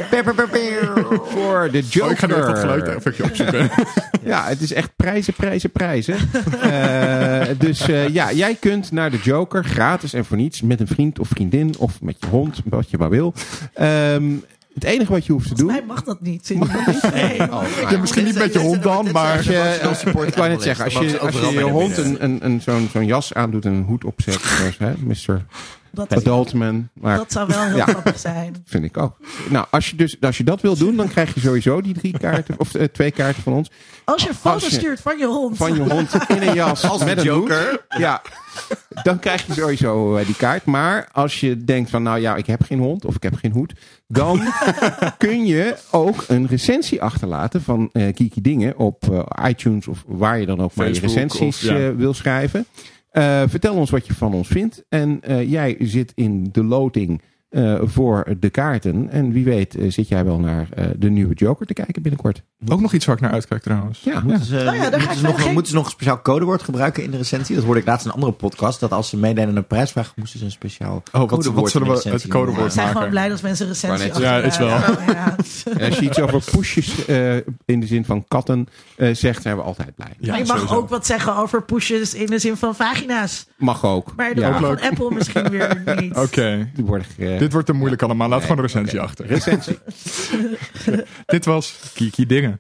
Voor 1.24 1.70
de 1.72 1.80
Joker. 1.80 2.06
oh, 2.06 2.12
ik 2.12 2.18
ga 2.18 2.28
nu 2.28 2.34
even 2.34 2.46
dat 2.46 2.60
geluid 2.60 2.88
even 2.88 3.26
opzoeken. 3.26 3.70
Ja, 4.24 4.48
het 4.48 4.62
is 4.62 4.74
echt 4.74 4.96
prijzen, 4.96 5.34
prijzen, 5.34 5.72
prijzen. 5.72 6.16
Eh, 6.62 7.42
dus 7.58 7.88
eh, 7.88 8.08
ja, 8.08 8.32
jij 8.32 8.56
kunt 8.56 8.92
naar 8.92 9.12
de 9.12 9.18
Joker 9.18 9.64
gratis 9.64 10.14
en 10.14 10.26
voor 10.26 10.38
niets 10.38 10.62
met 10.62 10.80
een 10.80 10.88
vriend 10.88 11.20
of 11.20 11.28
vriendin 11.28 11.76
of 11.78 12.02
met 12.02 12.16
je 12.20 12.28
hond, 12.28 12.62
wat 12.66 12.90
je 12.90 12.98
maar 12.98 13.10
wil. 13.10 13.34
Ehm, 13.74 14.34
het 14.74 14.84
enige 14.84 15.12
wat 15.12 15.26
je 15.26 15.32
hoeft 15.32 15.48
te 15.48 15.56
Volgens 15.56 15.78
doen. 15.78 15.88
mij 15.88 15.96
mag 15.96 16.04
dat 16.04 16.22
niet. 16.22 16.50
Nee. 17.14 17.38
Ja, 17.38 17.98
misschien 18.00 18.24
niet 18.24 18.36
met 18.36 18.54
je 18.54 18.60
hond 18.60 18.84
dan, 18.84 19.12
maar... 19.12 19.38
Als 19.38 19.46
je, 20.02 20.10
ik 20.26 20.36
wou 20.36 20.50
net 20.50 20.62
zeggen, 20.62 20.86
als 20.86 20.94
je, 20.94 21.20
als 21.20 21.36
je 21.40 21.52
je 21.52 21.62
hond 21.62 21.98
een, 21.98 22.24
een, 22.24 22.46
een, 22.46 22.62
zo'n 22.62 22.90
zo'n 22.92 23.06
jas 23.06 23.34
aandoet 23.34 23.66
en 23.66 23.74
een 23.74 23.84
hoed 23.84 24.06
opzet, 24.06 24.42
zoals 24.42 24.78
hè, 24.78 24.94
Mr. 24.98 25.46
Dat, 25.92 26.14
Adultman. 26.14 26.90
Maar 26.94 27.18
dat 27.18 27.32
zou 27.32 27.48
wel 27.48 27.62
heel 27.64 27.76
Ja. 27.76 27.86
grappig 27.86 28.20
zijn. 28.20 28.56
vind 28.66 28.84
ik 28.84 28.98
ook. 28.98 29.18
Nou, 29.50 29.66
als 29.72 29.90
je, 29.90 29.96
dus, 29.96 30.18
als 30.22 30.38
je 30.38 30.44
dat 30.44 30.62
wil 30.62 30.76
doen, 30.78 30.96
dan 30.96 31.08
krijg 31.08 31.34
je 31.34 31.40
sowieso 31.40 31.82
die 31.82 31.94
drie 31.94 32.18
kaarten. 32.18 32.56
Of 32.58 32.74
eh, 32.76 32.84
twee 32.84 33.12
kaarten 33.12 33.44
van 33.44 33.54
ons. 33.54 33.72
Als 34.04 34.24
je 34.24 34.30
een 34.30 34.36
foto 34.36 34.54
Als 34.56 34.66
je- 34.68 34.72
stuurt 34.76 35.02
van 35.02 35.18
je 35.18 35.26
hond. 35.26 35.58
Van 35.58 35.74
je 35.74 35.82
hond 35.82 36.14
in 36.28 36.42
een 36.42 36.54
jas. 36.54 36.84
Als 36.90 37.04
met 37.04 37.18
een 37.18 37.24
joker. 37.24 37.70
hoed. 37.70 38.00
Ja. 38.02 38.22
Dan 39.04 39.20
krijg 39.20 39.46
je 39.48 39.54
sowieso 39.54 40.16
eh, 40.16 40.26
die 40.26 40.36
kaart. 40.36 40.66
Maar 40.66 41.10
als 41.12 41.40
je 41.40 41.64
denkt 41.64 41.90
van, 41.90 42.04
nou 42.04 42.20
ja, 42.20 42.36
ik 42.36 42.46
heb 42.46 42.64
geen 42.64 42.80
hond 42.80 43.06
of 43.06 43.16
ik 43.16 43.24
heb 43.24 43.36
geen 43.36 43.52
hoed. 43.52 43.74
Dan 44.08 44.42
kun 45.18 45.46
je 45.46 45.76
ook 45.92 46.24
een 46.28 46.48
recensie 46.48 47.02
achterlaten 47.02 47.62
van 47.62 47.90
eh 47.94 48.14
Kiki 48.14 48.42
Dingen 48.42 48.78
op 48.78 49.12
eh, 49.12 49.50
iTunes 49.50 49.88
of 49.88 50.04
waar 50.08 50.40
je 50.40 50.46
dan 50.46 50.62
ook 50.62 50.76
maar 50.76 50.88
je 50.88 50.94
Facebook 50.96 51.16
recensies 51.16 51.70
of, 51.70 51.78
ja. 51.78 51.96
wil 51.96 52.14
schrijven. 52.14 52.66
Eh, 53.12 53.44
vertel 53.48 53.76
ons 53.76 53.90
wat 53.90 54.08
je 54.08 54.14
van 54.14 54.34
ons 54.34 54.48
vindt. 54.48 54.84
En 54.90 55.22
eh, 55.22 55.50
jij 55.50 55.76
zit 55.80 56.12
in 56.16 56.50
de 56.52 56.64
loting 56.64 57.22
eh, 57.52 57.80
voor 57.84 58.28
de 58.40 58.50
kaarten. 58.50 59.10
En 59.10 59.32
wie 59.32 59.44
weet 59.44 59.76
eh, 59.76 59.92
zit 59.92 60.08
jij 60.08 60.26
wel 60.26 60.40
naar 60.40 60.68
eh, 60.76 60.86
de 60.98 61.10
nieuwe 61.10 61.34
Joker 61.34 61.66
te 61.66 61.74
kijken 61.74 62.02
binnenkort. 62.02 62.42
Ook 62.68 62.82
nog 62.82 62.94
iets 62.94 63.06
waar 63.06 63.16
ik 63.16 63.22
naar 63.22 63.32
uitkijk 63.32 63.62
trouwens. 63.62 64.00
Ja, 64.04 64.20
Moeten 64.24 64.46
ze, 64.46 64.56
Oh 64.58 64.62
ja, 64.64 64.72
daar 64.72 64.80
ga 64.82 64.86
ik 64.86 64.92
moeten, 65.00 65.16
ze 65.18 65.24
nog, 65.26 65.34
verder 65.36 65.54
moeten 65.54 65.72
ze 65.72 65.78
nog 65.78 65.86
een 65.86 65.92
speciaal 65.92 66.22
codewoord 66.22 66.64
gebruiken 66.64 67.04
in 67.04 67.12
de 67.12 67.18
recensie? 67.18 67.56
Dat 67.56 67.64
hoorde 67.66 67.80
ik 67.80 67.86
laatst 67.86 68.06
in 68.06 68.10
een 68.12 68.16
andere 68.16 68.34
podcast. 68.34 68.80
Dat 68.80 68.92
als 68.92 69.10
ze 69.10 69.18
meededen 69.18 69.50
aan 69.50 69.56
een 69.56 69.68
prijsvraag, 69.68 70.14
moesten 70.16 70.40
ze 70.40 70.46
een 70.46 70.52
speciaal 70.52 70.96
Oh, 71.12 71.20
wat, 71.20 71.28
codewoord 71.30 71.62
wat 71.62 71.72
zullen 71.72 71.88
we 71.88 72.10
het 72.10 72.28
codewoord 72.28 72.64
We 72.64 72.70
zijn 72.70 72.88
gewoon 72.88 72.94
maken? 72.94 73.10
blij 73.10 73.30
dat 73.30 73.42
mensen 73.42 73.68
recensie 73.68 74.08
Maar 74.08 74.08
net- 74.08 74.18
Ja, 74.18 74.42
achterlaten. 74.42 75.14
Ja. 75.14 75.36
En 75.78 75.86
als 75.90 75.98
je 76.00 76.06
iets 76.06 76.20
over 76.20 76.42
poesjes 76.52 77.06
eh, 77.06 77.36
in 77.66 77.80
de 77.80 77.86
zin 77.86 78.06
van 78.06 78.26
katten 78.28 78.68
eh, 78.98 79.14
zegt, 79.16 79.42
zijn 79.42 79.56
we 79.56 79.62
altijd 79.62 79.96
blij. 79.96 80.08
Ja, 80.20 80.30
Maar 80.30 80.40
je 80.40 80.46
mag 80.46 80.56
sowieso. 80.58 80.76
ook 80.76 80.90
wat 80.90 81.06
zeggen 81.06 81.36
over 81.36 81.64
pushes 81.64 82.14
in 82.14 82.26
de 82.26 82.40
zin 82.40 82.56
van 82.58 82.76
vagina's. 82.76 83.48
Mag 83.58 83.86
ook. 83.86 84.14
Maar 84.16 84.34
de 84.34 84.42
Ja, 84.42 84.60
van 84.60 84.82
Apple 84.82 85.12
misschien 85.14 85.50
weer 85.50 85.82
niet. 86.02 86.16
Oké. 86.18 86.70
die 86.76 86.86
worden 86.86 87.08
ge- 87.18 87.36
Dit 87.42 87.52
wordt 87.52 87.68
te 87.68 87.74
moeilijk 87.74 88.02
allemaal. 88.02 88.30
Laat 88.30 88.42
gewoon 88.42 88.58
een 88.58 88.64
recensie 88.64 89.00
achter. 89.00 89.26
Recensie. 89.26 89.78
Dit 91.26 91.46
was 91.46 91.92
Kiki 91.94 92.26
Dingen. 92.26 92.58